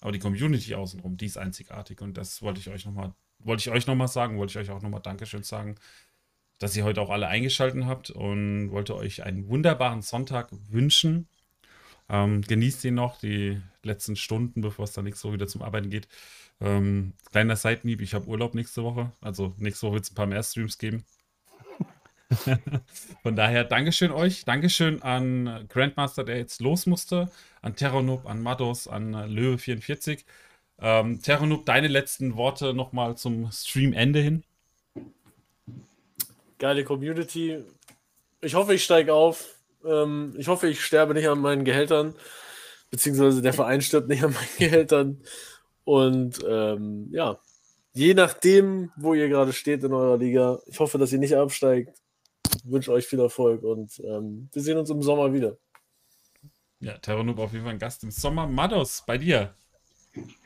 Aber 0.00 0.12
die 0.12 0.18
Community 0.18 0.74
außenrum, 0.74 1.16
die 1.16 1.26
ist 1.26 1.38
einzigartig. 1.38 2.00
Und 2.00 2.16
das 2.16 2.42
wollte 2.42 2.60
ich 2.60 2.68
euch 2.68 2.84
nochmal, 2.84 3.14
wollte 3.38 3.60
ich 3.60 3.70
euch 3.70 3.86
nochmal 3.86 4.08
sagen, 4.08 4.38
wollte 4.38 4.52
ich 4.52 4.58
euch 4.58 4.74
auch 4.74 4.82
nochmal 4.82 5.00
Dankeschön 5.02 5.42
sagen, 5.42 5.76
dass 6.58 6.76
ihr 6.76 6.84
heute 6.84 7.00
auch 7.00 7.10
alle 7.10 7.28
eingeschaltet 7.28 7.84
habt 7.84 8.10
und 8.10 8.70
wollte 8.70 8.94
euch 8.94 9.22
einen 9.24 9.48
wunderbaren 9.48 10.02
Sonntag 10.02 10.48
wünschen. 10.70 11.28
Ähm, 12.08 12.42
genießt 12.42 12.84
ihn 12.84 12.94
noch, 12.94 13.18
die 13.18 13.60
letzten 13.82 14.16
Stunden, 14.16 14.60
bevor 14.60 14.84
es 14.84 14.92
dann 14.92 15.04
nächste 15.04 15.24
Woche 15.24 15.34
wieder 15.34 15.48
zum 15.48 15.62
Arbeiten 15.62 15.90
geht. 15.90 16.08
Ähm, 16.60 17.14
kleiner 17.30 17.56
Seitenhieb, 17.56 18.00
ich 18.00 18.14
habe 18.14 18.26
Urlaub 18.26 18.54
nächste 18.54 18.82
Woche. 18.84 19.12
Also 19.20 19.54
nächste 19.58 19.86
Woche 19.86 19.94
wird 19.94 20.04
es 20.04 20.12
ein 20.12 20.14
paar 20.14 20.26
mehr 20.26 20.42
Streams 20.42 20.78
geben. 20.78 21.04
Von 23.22 23.36
daher, 23.36 23.64
Dankeschön 23.64 24.10
euch. 24.10 24.44
Dankeschön 24.44 25.02
an 25.02 25.66
Grandmaster, 25.68 26.24
der 26.24 26.38
jetzt 26.38 26.60
los 26.60 26.86
musste, 26.86 27.30
an 27.62 27.76
Terranub, 27.76 28.26
an 28.26 28.42
Mados, 28.42 28.88
an 28.88 29.14
Löwe44. 29.14 30.24
Ähm, 30.78 31.22
Terranub, 31.22 31.64
deine 31.66 31.88
letzten 31.88 32.36
Worte 32.36 32.74
nochmal 32.74 33.16
zum 33.16 33.50
Streamende 33.52 34.20
hin. 34.20 34.44
Geile 36.58 36.84
Community. 36.84 37.62
Ich 38.40 38.54
hoffe, 38.54 38.74
ich 38.74 38.84
steige 38.84 39.14
auf. 39.14 39.54
Ähm, 39.84 40.34
ich 40.36 40.48
hoffe, 40.48 40.68
ich 40.68 40.84
sterbe 40.84 41.14
nicht 41.14 41.28
an 41.28 41.38
meinen 41.38 41.64
Gehältern, 41.64 42.14
beziehungsweise 42.90 43.40
der 43.40 43.52
Verein 43.52 43.82
stirbt 43.82 44.08
nicht 44.08 44.24
an 44.24 44.32
meinen 44.32 44.48
Gehältern. 44.58 45.22
Und 45.84 46.40
ähm, 46.48 47.08
ja, 47.12 47.38
je 47.92 48.14
nachdem, 48.14 48.90
wo 48.96 49.14
ihr 49.14 49.28
gerade 49.28 49.52
steht 49.52 49.84
in 49.84 49.92
eurer 49.92 50.18
Liga, 50.18 50.58
ich 50.66 50.80
hoffe, 50.80 50.98
dass 50.98 51.12
ihr 51.12 51.20
nicht 51.20 51.36
absteigt 51.36 51.96
wünsche 52.64 52.92
euch 52.92 53.06
viel 53.06 53.20
Erfolg 53.20 53.62
und 53.62 54.00
ähm, 54.04 54.48
wir 54.52 54.62
sehen 54.62 54.78
uns 54.78 54.90
im 54.90 55.02
Sommer 55.02 55.32
wieder. 55.32 55.56
Ja, 56.80 56.98
Terranoob 56.98 57.38
auf 57.38 57.52
jeden 57.52 57.64
Fall 57.64 57.74
ein 57.74 57.78
Gast 57.78 58.04
im 58.04 58.10
Sommer. 58.10 58.46
Mados, 58.46 59.02
bei 59.06 59.18
dir. 59.18 59.54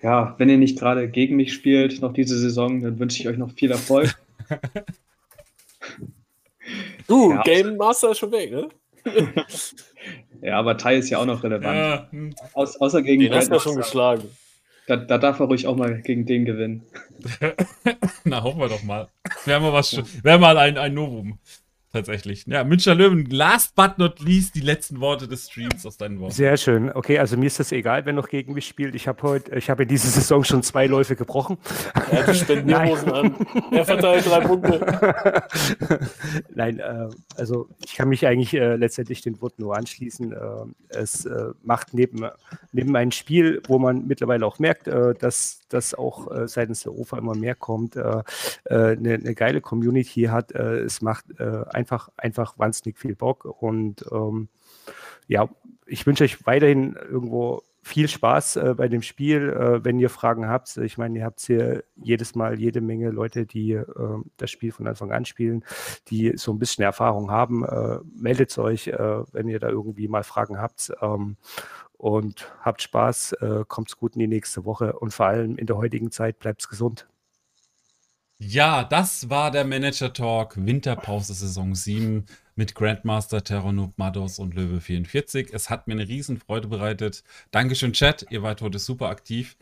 Ja, 0.02 0.34
wenn 0.38 0.48
ihr 0.48 0.58
nicht 0.58 0.78
gerade 0.78 1.08
gegen 1.08 1.36
mich 1.36 1.52
spielt, 1.52 2.00
noch 2.00 2.12
diese 2.12 2.38
Saison, 2.38 2.80
dann 2.82 2.98
wünsche 2.98 3.20
ich 3.20 3.28
euch 3.28 3.36
noch 3.36 3.52
viel 3.52 3.70
Erfolg. 3.70 4.14
du, 7.06 7.32
ja, 7.32 7.42
Game 7.42 7.76
Master 7.76 8.10
ist 8.10 8.18
schon 8.18 8.32
weg, 8.32 8.50
ne? 8.50 8.68
ja, 10.42 10.58
aber 10.58 10.76
Tai 10.76 10.96
ist 10.96 11.10
ja 11.10 11.18
auch 11.18 11.26
noch 11.26 11.42
relevant. 11.42 11.76
Ja. 11.76 12.08
Hm. 12.10 12.34
Aus, 12.54 12.76
außer 12.80 13.02
gegen 13.02 13.22
den 13.22 13.34
hast 13.34 13.50
du 13.50 13.58
schon 13.58 13.76
geschlagen. 13.76 14.28
Da, 14.86 14.96
da, 14.96 15.18
darf 15.18 15.38
er 15.38 15.46
ruhig 15.46 15.66
auch 15.66 15.76
mal 15.76 16.02
gegen 16.02 16.26
den 16.26 16.44
gewinnen. 16.44 16.84
Na, 18.24 18.42
hoffen 18.42 18.60
wir 18.60 18.68
doch 18.68 18.82
mal. 18.82 19.08
Wäre 19.44 19.60
mal, 19.60 19.72
was, 19.72 20.02
wär 20.24 20.38
mal 20.38 20.58
ein, 20.58 20.76
ein 20.78 20.94
Novum. 20.94 21.38
Tatsächlich. 21.92 22.46
Ja, 22.46 22.62
Münchner 22.62 22.94
Löwen, 22.94 23.26
last 23.30 23.74
but 23.74 23.98
not 23.98 24.20
least, 24.20 24.54
die 24.54 24.60
letzten 24.60 25.00
Worte 25.00 25.26
des 25.26 25.50
Streams 25.50 25.84
aus 25.84 25.96
deinen 25.96 26.20
Worten. 26.20 26.32
Sehr 26.32 26.56
schön. 26.56 26.92
Okay, 26.92 27.18
also 27.18 27.36
mir 27.36 27.46
ist 27.46 27.58
das 27.58 27.72
egal, 27.72 28.06
wer 28.06 28.12
noch 28.12 28.28
gegen 28.28 28.52
mich 28.52 28.68
spielt. 28.68 28.94
Ich 28.94 29.08
habe 29.08 29.20
heute, 29.22 29.56
ich 29.56 29.68
habe 29.70 29.82
in 29.82 29.88
dieser 29.88 30.08
Saison 30.08 30.44
schon 30.44 30.62
zwei 30.62 30.86
Läufe 30.86 31.16
gebrochen. 31.16 31.58
Er 32.12 32.26
hat 32.26 32.28
die 32.32 32.38
Spendierhosen 32.38 33.12
an. 33.12 33.34
Er 33.72 33.84
verteilt 33.84 34.24
drei 34.24 34.40
Punkte. 34.40 35.42
Nein, 36.54 36.78
äh, 36.78 37.08
also 37.36 37.68
ich 37.84 37.96
kann 37.96 38.08
mich 38.08 38.24
eigentlich 38.24 38.54
äh, 38.54 38.76
letztendlich 38.76 39.22
den 39.22 39.40
Worten 39.40 39.62
nur 39.62 39.76
anschließen. 39.76 40.32
Äh, 40.32 40.36
es 40.90 41.24
äh, 41.26 41.46
macht 41.64 41.92
neben, 41.92 42.24
neben 42.70 42.94
einem 42.94 43.10
Spiel, 43.10 43.62
wo 43.66 43.80
man 43.80 44.06
mittlerweile 44.06 44.46
auch 44.46 44.60
merkt, 44.60 44.86
äh, 44.86 45.14
dass 45.14 45.59
das 45.72 45.94
auch 45.94 46.30
äh, 46.30 46.48
seitens 46.48 46.82
der 46.82 46.92
OFA 46.94 47.18
immer 47.18 47.34
mehr 47.34 47.54
kommt, 47.54 47.96
eine, 47.96 48.26
eine 48.68 49.34
geile 49.34 49.60
Community 49.60 50.24
hat. 50.24 50.52
es 50.52 51.00
macht 51.02 51.40
einfach, 51.40 52.10
einfach 52.16 52.58
wahnsinnig 52.58 52.98
viel 52.98 53.14
Bock. 53.14 53.44
Und 53.44 54.04
ähm, 54.12 54.48
ja, 55.26 55.48
ich 55.86 56.06
wünsche 56.06 56.24
euch 56.24 56.46
weiterhin 56.46 56.94
irgendwo 56.94 57.62
viel 57.82 58.08
Spaß 58.08 58.56
äh, 58.56 58.74
bei 58.76 58.88
dem 58.88 59.02
Spiel, 59.02 59.50
äh, 59.50 59.84
wenn 59.84 59.98
ihr 59.98 60.10
Fragen 60.10 60.46
habt. 60.46 60.76
Ich 60.76 60.98
meine, 60.98 61.18
ihr 61.18 61.24
habt 61.24 61.40
hier 61.40 61.84
jedes 61.96 62.34
Mal 62.34 62.58
jede 62.58 62.80
Menge 62.80 63.10
Leute, 63.10 63.46
die 63.46 63.72
äh, 63.72 63.84
das 64.36 64.50
Spiel 64.50 64.72
von 64.72 64.86
Anfang 64.86 65.12
an 65.12 65.24
spielen, 65.24 65.64
die 66.08 66.32
so 66.36 66.52
ein 66.52 66.58
bisschen 66.58 66.84
Erfahrung 66.84 67.30
haben. 67.30 67.64
Äh, 67.64 67.98
meldet 68.14 68.56
euch, 68.58 68.88
äh, 68.88 69.22
wenn 69.32 69.48
ihr 69.48 69.60
da 69.60 69.68
irgendwie 69.68 70.08
mal 70.08 70.24
Fragen 70.24 70.58
habt. 70.58 70.92
Ähm, 71.00 71.36
und 72.00 72.50
habt 72.60 72.80
Spaß, 72.80 73.32
äh, 73.34 73.64
kommt's 73.68 73.96
gut 73.96 74.14
in 74.14 74.20
die 74.20 74.26
nächste 74.26 74.64
Woche 74.64 74.94
und 74.94 75.12
vor 75.12 75.26
allem 75.26 75.58
in 75.58 75.66
der 75.66 75.76
heutigen 75.76 76.10
Zeit 76.10 76.38
bleibt's 76.38 76.68
gesund. 76.68 77.06
Ja, 78.38 78.84
das 78.84 79.28
war 79.28 79.50
der 79.50 79.66
Manager 79.66 80.10
Talk 80.10 80.56
Winterpause 80.56 81.34
Saison 81.34 81.74
7 81.74 82.24
mit 82.54 82.74
Grandmaster, 82.74 83.44
Terranoob, 83.44 83.98
Mados 83.98 84.38
und 84.38 84.54
Löwe 84.54 84.80
44. 84.80 85.52
Es 85.52 85.68
hat 85.68 85.86
mir 85.86 85.92
eine 85.92 86.08
Riesenfreude 86.08 86.68
bereitet. 86.68 87.22
Dankeschön, 87.50 87.92
Chat. 87.92 88.26
Ihr 88.30 88.42
wart 88.42 88.62
heute 88.62 88.78
super 88.78 89.10
aktiv. 89.10 89.58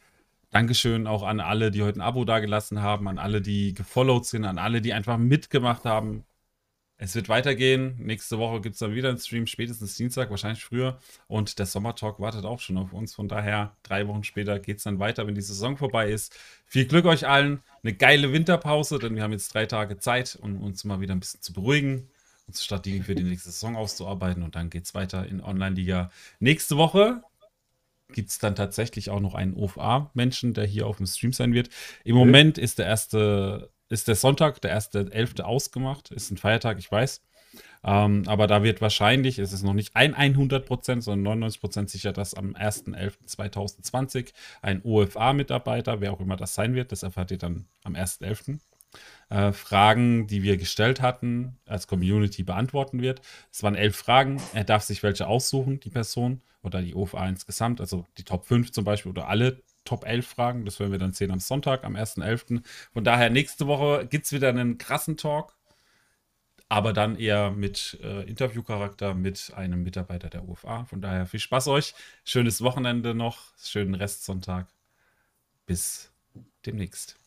Dankeschön 0.51 1.09
auch 1.09 1.25
an 1.25 1.41
alle, 1.41 1.73
die 1.73 1.83
heute 1.83 1.99
ein 1.99 2.03
Abo 2.03 2.25
dagelassen 2.25 2.81
haben, 2.81 3.09
an 3.09 3.19
alle, 3.19 3.43
die 3.43 3.75
gefollowt 3.75 4.27
sind, 4.27 4.45
an 4.45 4.59
alle, 4.59 4.81
die 4.81 4.93
einfach 4.93 5.19
mitgemacht 5.19 5.85
haben. 5.85 6.25
Es 7.01 7.15
wird 7.15 7.29
weitergehen. 7.29 7.95
Nächste 7.99 8.39
Woche 8.39 8.61
gibt 8.61 8.75
es 8.75 8.81
dann 8.81 8.93
wieder 8.93 9.09
einen 9.09 9.19
Stream, 9.19 9.47
spätestens 9.47 9.97
Dienstag, 9.97 10.31
wahrscheinlich 10.31 10.65
früher. 10.65 10.99
Und 11.29 11.61
der 11.61 11.67
Sommertalk 11.67 12.19
wartet 12.19 12.45
auch 12.45 12.59
schon 12.59 12.77
auf 12.77 12.93
uns. 12.93 13.15
Von 13.15 13.29
daher, 13.29 13.77
drei 13.85 14.09
Wochen 14.09 14.25
später 14.25 14.59
geht 14.59 14.79
es 14.79 14.83
dann 14.83 14.99
weiter, 14.99 15.25
wenn 15.29 15.37
die 15.37 15.41
Saison 15.41 15.77
vorbei 15.77 16.11
ist. 16.11 16.37
Viel 16.67 16.87
Glück 16.87 17.05
euch 17.05 17.29
allen. 17.29 17.63
Eine 17.85 17.95
geile 17.95 18.33
Winterpause, 18.33 18.99
denn 18.99 19.15
wir 19.15 19.23
haben 19.23 19.31
jetzt 19.31 19.55
drei 19.55 19.67
Tage 19.67 19.99
Zeit, 19.99 20.37
um 20.43 20.61
uns 20.61 20.83
mal 20.83 21.01
wieder 21.01 21.15
ein 21.15 21.21
bisschen 21.21 21.41
zu 21.41 21.53
beruhigen 21.53 22.09
und 22.49 22.57
Strategien 22.57 23.05
für 23.05 23.15
die 23.15 23.23
nächste 23.23 23.53
Saison 23.53 23.77
auszuarbeiten. 23.77 24.43
Und 24.43 24.57
dann 24.57 24.69
geht 24.69 24.85
es 24.85 24.95
weiter 24.95 25.25
in 25.25 25.41
Online-Liga. 25.41 26.11
Nächste 26.41 26.77
Woche 26.77 27.23
gibt 28.13 28.31
es 28.31 28.41
dann 28.41 28.57
tatsächlich 28.57 29.11
auch 29.11 29.21
noch 29.21 29.35
einen 29.35 29.55
OFA-Menschen, 29.55 30.53
der 30.53 30.65
hier 30.65 30.89
auf 30.89 30.97
dem 30.97 31.07
Stream 31.07 31.33
sein 31.33 31.53
wird. 31.53 31.69
Im 32.03 32.17
Moment 32.17 32.59
ist 32.59 32.81
der 32.81 32.87
erste 32.87 33.71
ist 33.89 34.09
der 34.09 34.15
Sonntag, 34.15 34.61
der 34.61 34.79
1.11. 34.79 35.43
ausgemacht. 35.43 36.11
Ist 36.11 36.31
ein 36.31 36.37
Feiertag, 36.37 36.79
ich 36.79 36.91
weiß. 36.91 37.23
Ähm, 37.85 38.25
aber 38.27 38.47
da 38.47 38.63
wird 38.63 38.81
wahrscheinlich, 38.81 39.39
es 39.39 39.53
ist 39.53 39.63
noch 39.63 39.75
nicht 39.75 39.97
ein 39.97 40.15
100%, 40.15 41.01
sondern 41.01 41.43
99% 41.43 41.89
sicher, 41.89 42.13
dass 42.13 42.35
am 42.35 42.55
1.11.2020 42.55 44.33
ein 44.63 44.83
OFA-Mitarbeiter, 44.83 46.01
wer 46.01 46.13
auch 46.13 46.21
immer 46.21 46.37
das 46.37 46.55
sein 46.55 46.75
wird, 46.75 46.93
das 46.93 47.03
erfahrt 47.03 47.31
ihr 47.31 47.39
dann 47.39 47.67
am 47.85 47.95
1.11., 47.95 48.59
äh, 49.31 49.53
Fragen, 49.53 50.27
die 50.27 50.43
wir 50.43 50.57
gestellt 50.57 51.03
hatten, 51.03 51.59
als 51.67 51.87
Community 51.87 52.43
beantworten 52.43 53.03
wird. 53.03 53.21
Es 53.53 53.63
waren 53.63 53.75
elf 53.75 53.97
Fragen. 53.97 54.41
Er 54.55 54.65
darf 54.65 54.83
sich 54.83 55.03
welche 55.03 55.27
aussuchen, 55.27 55.81
die 55.81 55.91
Person 55.91 56.43
oder 56.63 56.81
die 56.81 56.95
OFA 56.95 57.29
insgesamt, 57.29 57.81
also 57.81 58.07
die 58.17 58.25
Top 58.25 58.47
5 58.47 58.73
zum 58.73 58.85
Beispiel 58.85 59.11
oder 59.11 59.29
alle 59.29 59.63
Top 59.89 60.05
11 60.05 60.27
Fragen. 60.27 60.65
Das 60.67 60.79
werden 60.81 60.93
wir 60.93 60.99
dann 60.99 61.15
sehen 61.15 61.31
am 61.31 61.41
Sonntag, 61.41 61.85
am 61.85 61.97
1.11. 61.97 62.63
Von 62.93 63.05
daher, 63.05 63.31
nächste 63.31 63.67
Woche 63.67 64.07
gibt 64.07 64.27
es 64.27 64.33
wieder 64.33 64.51
einen 64.51 64.77
krassen 64.77 65.17
Talk, 65.17 65.57
aber 66.69 66.93
dann 66.93 67.17
eher 67.17 67.51
mit 67.51 67.99
äh, 68.03 68.29
Interviewcharakter 68.29 69.15
mit 69.15 69.53
einem 69.57 69.83
Mitarbeiter 69.83 70.29
der 70.29 70.47
UFA. 70.47 70.85
Von 70.85 71.01
daher 71.01 71.27
viel 71.27 71.41
Spaß 71.41 71.69
euch. 71.69 71.95
Schönes 72.25 72.61
Wochenende 72.61 73.15
noch, 73.15 73.39
schönen 73.59 73.95
Restsonntag. 73.95 74.69
Bis 75.65 76.13
demnächst. 76.67 77.19